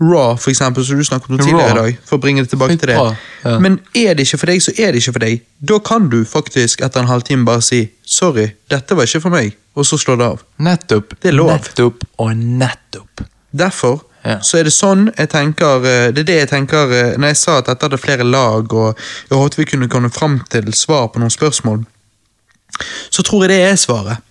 Raw, 0.00 0.36
for 0.36 0.50
eksempel, 0.50 0.84
som 0.84 0.98
du 0.98 1.04
snakket 1.06 1.30
om 1.30 1.38
tidligere 1.38 1.70
i 1.70 1.74
Raw. 1.74 1.82
dag. 1.84 1.98
For 2.06 2.18
å 2.18 2.22
bringe 2.22 2.42
det 2.42 2.50
tilbake 2.50 2.76
til 2.78 2.90
det. 2.90 2.96
bra, 2.98 3.16
ja. 3.44 3.58
Men 3.62 3.80
er 3.94 4.14
det 4.14 4.26
ikke 4.26 4.38
for 4.42 4.50
deg, 4.50 4.62
så 4.62 4.72
er 4.78 4.92
det 4.92 5.02
ikke 5.02 5.12
for 5.16 5.24
deg. 5.24 5.42
Da 5.70 5.78
kan 5.86 6.08
du 6.10 6.24
faktisk 6.28 6.82
etter 6.86 7.00
en 7.02 7.10
halvtime 7.10 7.44
bare 7.46 7.62
si 7.62 7.90
'sorry, 8.06 8.48
dette 8.70 8.96
var 8.96 9.06
ikke 9.06 9.20
for 9.22 9.30
meg', 9.34 9.54
og 9.74 9.86
så 9.86 9.98
slå 9.98 10.16
det 10.18 10.26
av. 10.26 10.42
Nettopp. 10.58 11.14
Det 11.22 11.28
er 11.30 11.36
lov. 11.38 11.50
Nettopp 11.50 12.04
og 12.18 12.36
nettopp. 12.36 13.24
Derfor 13.54 14.02
Ja. 14.24 14.38
så 14.40 14.56
er 14.58 14.64
det 14.64 14.72
sånn 14.72 15.10
jeg 15.18 15.28
tenker 15.28 15.84
eh, 15.84 16.06
Det 16.16 16.22
er 16.22 16.28
det 16.30 16.36
jeg 16.38 16.48
tenker 16.48 16.92
eh, 16.96 17.10
Når 17.20 17.34
jeg 17.34 17.36
sa 17.36 17.58
at 17.60 17.66
dette 17.68 17.84
hadde 17.84 17.98
flere 18.00 18.24
lag, 18.24 18.72
og 18.72 18.96
jeg 19.28 19.36
håpet 19.36 19.58
vi 19.58 19.66
kunne 19.68 19.88
komme 19.92 20.08
fram 20.10 20.38
til 20.48 20.70
svar 20.72 21.10
på 21.12 21.20
noen 21.20 21.30
spørsmål, 21.34 21.82
så 23.10 23.22
tror 23.22 23.44
jeg 23.44 23.52
det 23.52 23.58
er 23.68 23.76
svaret. 23.76 24.22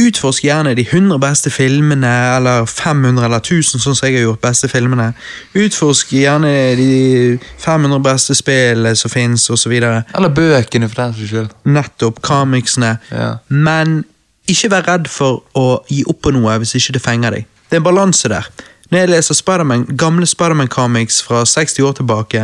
Utforsk 0.00 0.44
gjerne 0.44 0.74
de 0.74 0.84
100 0.86 1.18
beste 1.20 1.50
filmene, 1.52 2.10
eller 2.36 2.64
500 2.66 3.24
eller 3.26 3.42
1000, 3.42 3.80
sånn 3.82 3.96
som 3.96 4.08
jeg 4.08 4.16
har 4.16 4.24
gjort. 4.24 4.40
beste 4.40 4.68
filmene. 4.72 5.10
Utforsk 5.58 6.14
gjerne 6.16 6.52
de 6.78 7.38
500 7.60 8.00
beste 8.04 8.34
spillene 8.38 8.94
som 8.96 9.12
fins, 9.12 9.50
osv. 9.52 9.74
Eller 9.82 10.32
bøkene, 10.32 10.88
for 10.88 11.02
den 11.02 11.12
saks 11.16 11.28
skyld. 11.28 11.52
Nettopp. 11.68 12.22
Comicsene. 12.24 12.96
Ja. 13.12 13.34
Men 13.48 14.02
ikke 14.48 14.72
vær 14.72 14.88
redd 14.88 15.10
for 15.12 15.42
å 15.54 15.82
gi 15.92 16.02
opp 16.08 16.22
på 16.24 16.32
noe 16.34 16.56
hvis 16.62 16.74
ikke 16.80 16.96
det 16.96 17.04
fenger 17.04 17.36
deg. 17.36 17.48
Det 17.72 17.78
er 17.78 17.80
en 17.80 17.84
balanse 17.88 18.28
der. 18.28 18.44
Når 18.92 18.98
jeg 18.98 19.08
leser 19.08 19.34
Spiderman, 19.34 19.86
gamle 19.96 20.26
Spiderman-comics 20.28 21.22
fra 21.24 21.38
60 21.48 21.78
år 21.80 21.92
tilbake, 21.96 22.42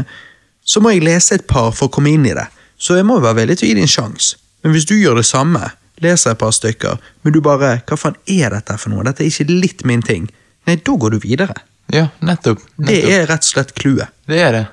så 0.65 0.81
må 0.81 0.95
jeg 0.95 1.03
lese 1.05 1.37
et 1.37 1.45
par 1.45 1.75
for 1.77 1.91
å 1.91 1.93
komme 1.93 2.15
inn 2.17 2.25
i 2.25 2.33
det. 2.33 2.47
Så 2.81 2.97
jeg 2.97 3.05
må 3.05 3.19
være 3.21 3.43
villig 3.43 3.59
til 3.61 3.67
å 3.67 3.69
gi 3.69 3.75
det 3.77 3.83
en 3.85 3.93
sjanse. 3.93 4.39
Men 4.65 4.73
hvis 4.73 4.87
du 4.89 4.95
gjør 4.97 5.21
det 5.21 5.27
samme, 5.29 5.69
leser 6.01 6.33
et 6.33 6.41
par 6.41 6.55
stykker, 6.57 6.97
men 7.21 7.37
du 7.37 7.43
bare 7.45 7.83
Hva 7.85 7.99
faen 8.01 8.17
er 8.25 8.57
dette 8.57 8.79
for 8.81 8.95
noe? 8.95 9.05
Dette 9.05 9.27
er 9.27 9.29
ikke 9.29 9.53
litt 9.53 9.85
min 9.85 10.01
ting. 10.01 10.31
Nei, 10.65 10.79
da 10.81 10.97
går 10.97 11.19
du 11.19 11.21
videre. 11.27 11.61
Ja, 11.93 12.07
nettopp. 12.25 12.65
nettopp. 12.79 12.89
Det 12.89 12.99
er 13.13 13.29
rett 13.29 13.45
og 13.45 13.53
slett 13.53 13.77
clouet. 13.77 14.09
det 14.25 14.41
er 14.41 14.57
det. 14.57 14.67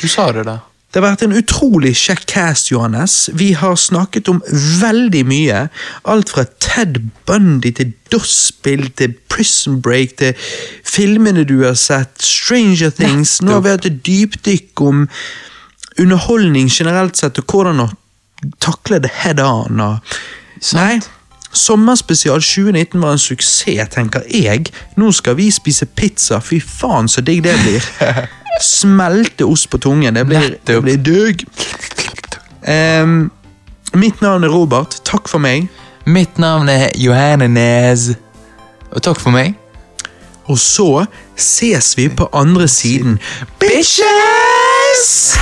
Du 0.00 0.08
sa 0.08 0.30
det 0.32 0.48
der. 0.48 0.64
Det 0.88 1.02
har 1.02 1.10
vært 1.10 1.22
en 1.26 1.36
utrolig 1.36 1.90
kjekk 2.00 2.22
cast, 2.30 2.70
Johannes. 2.70 3.26
Vi 3.36 3.50
har 3.60 3.74
snakket 3.76 4.30
om 4.32 4.38
veldig 4.80 5.20
mye. 5.28 5.66
Alt 6.08 6.32
fra 6.32 6.46
Ted 6.64 6.96
Bundy 7.28 7.74
til 7.76 7.92
DOS-spill 8.08 8.86
til 8.96 9.12
Prison 9.28 9.82
Break 9.84 10.16
til 10.16 10.32
filmene 10.88 11.44
du 11.44 11.58
har 11.66 11.76
sett, 11.76 12.16
Stranger 12.24 12.94
Things. 12.96 13.36
Nå 13.44 13.58
har 13.58 13.66
vi 13.66 13.74
hatt 13.76 13.90
et 13.90 14.00
dypdykk 14.06 14.80
om 14.88 15.04
underholdning 16.00 16.72
generelt 16.72 17.20
sett, 17.20 17.36
og 17.36 17.52
hvordan 17.52 17.84
å 17.84 17.90
takle 18.64 19.02
det 19.04 19.12
head 19.20 19.44
on. 19.44 19.84
Nei, 20.72 20.90
Sommerspesial 21.52 22.40
2019 22.40 23.00
var 23.02 23.12
en 23.12 23.20
suksess, 23.20 23.92
tenker 23.92 24.24
jeg. 24.32 24.72
Nå 24.96 25.12
skal 25.12 25.36
vi 25.36 25.50
spise 25.52 25.84
pizza. 25.86 26.40
Fy 26.40 26.62
faen, 26.64 27.08
så 27.12 27.20
digg 27.24 27.44
det 27.44 27.56
blir. 27.60 27.92
Smelte 28.60 29.46
ost 29.46 29.70
på 29.70 29.78
tungen. 29.78 30.14
Det 30.14 30.26
blir, 30.26 30.56
det 30.66 30.78
blir 30.82 30.96
digg. 30.96 31.44
Um, 32.68 33.30
mitt 33.94 34.20
navn 34.20 34.44
er 34.44 34.52
Robert. 34.52 35.00
Takk 35.04 35.28
for 35.30 35.38
meg. 35.42 35.68
Mitt 36.08 36.38
navn 36.38 36.68
er 36.68 36.90
Johanne 36.96 37.48
Nes. 37.52 38.10
Og 38.90 39.02
takk 39.04 39.20
for 39.20 39.30
meg. 39.34 39.54
Og 40.48 40.58
så 40.58 41.04
ses 41.36 41.92
vi 41.98 42.08
på 42.08 42.28
andre 42.32 42.68
siden. 42.68 43.18
Bitches! 43.60 45.36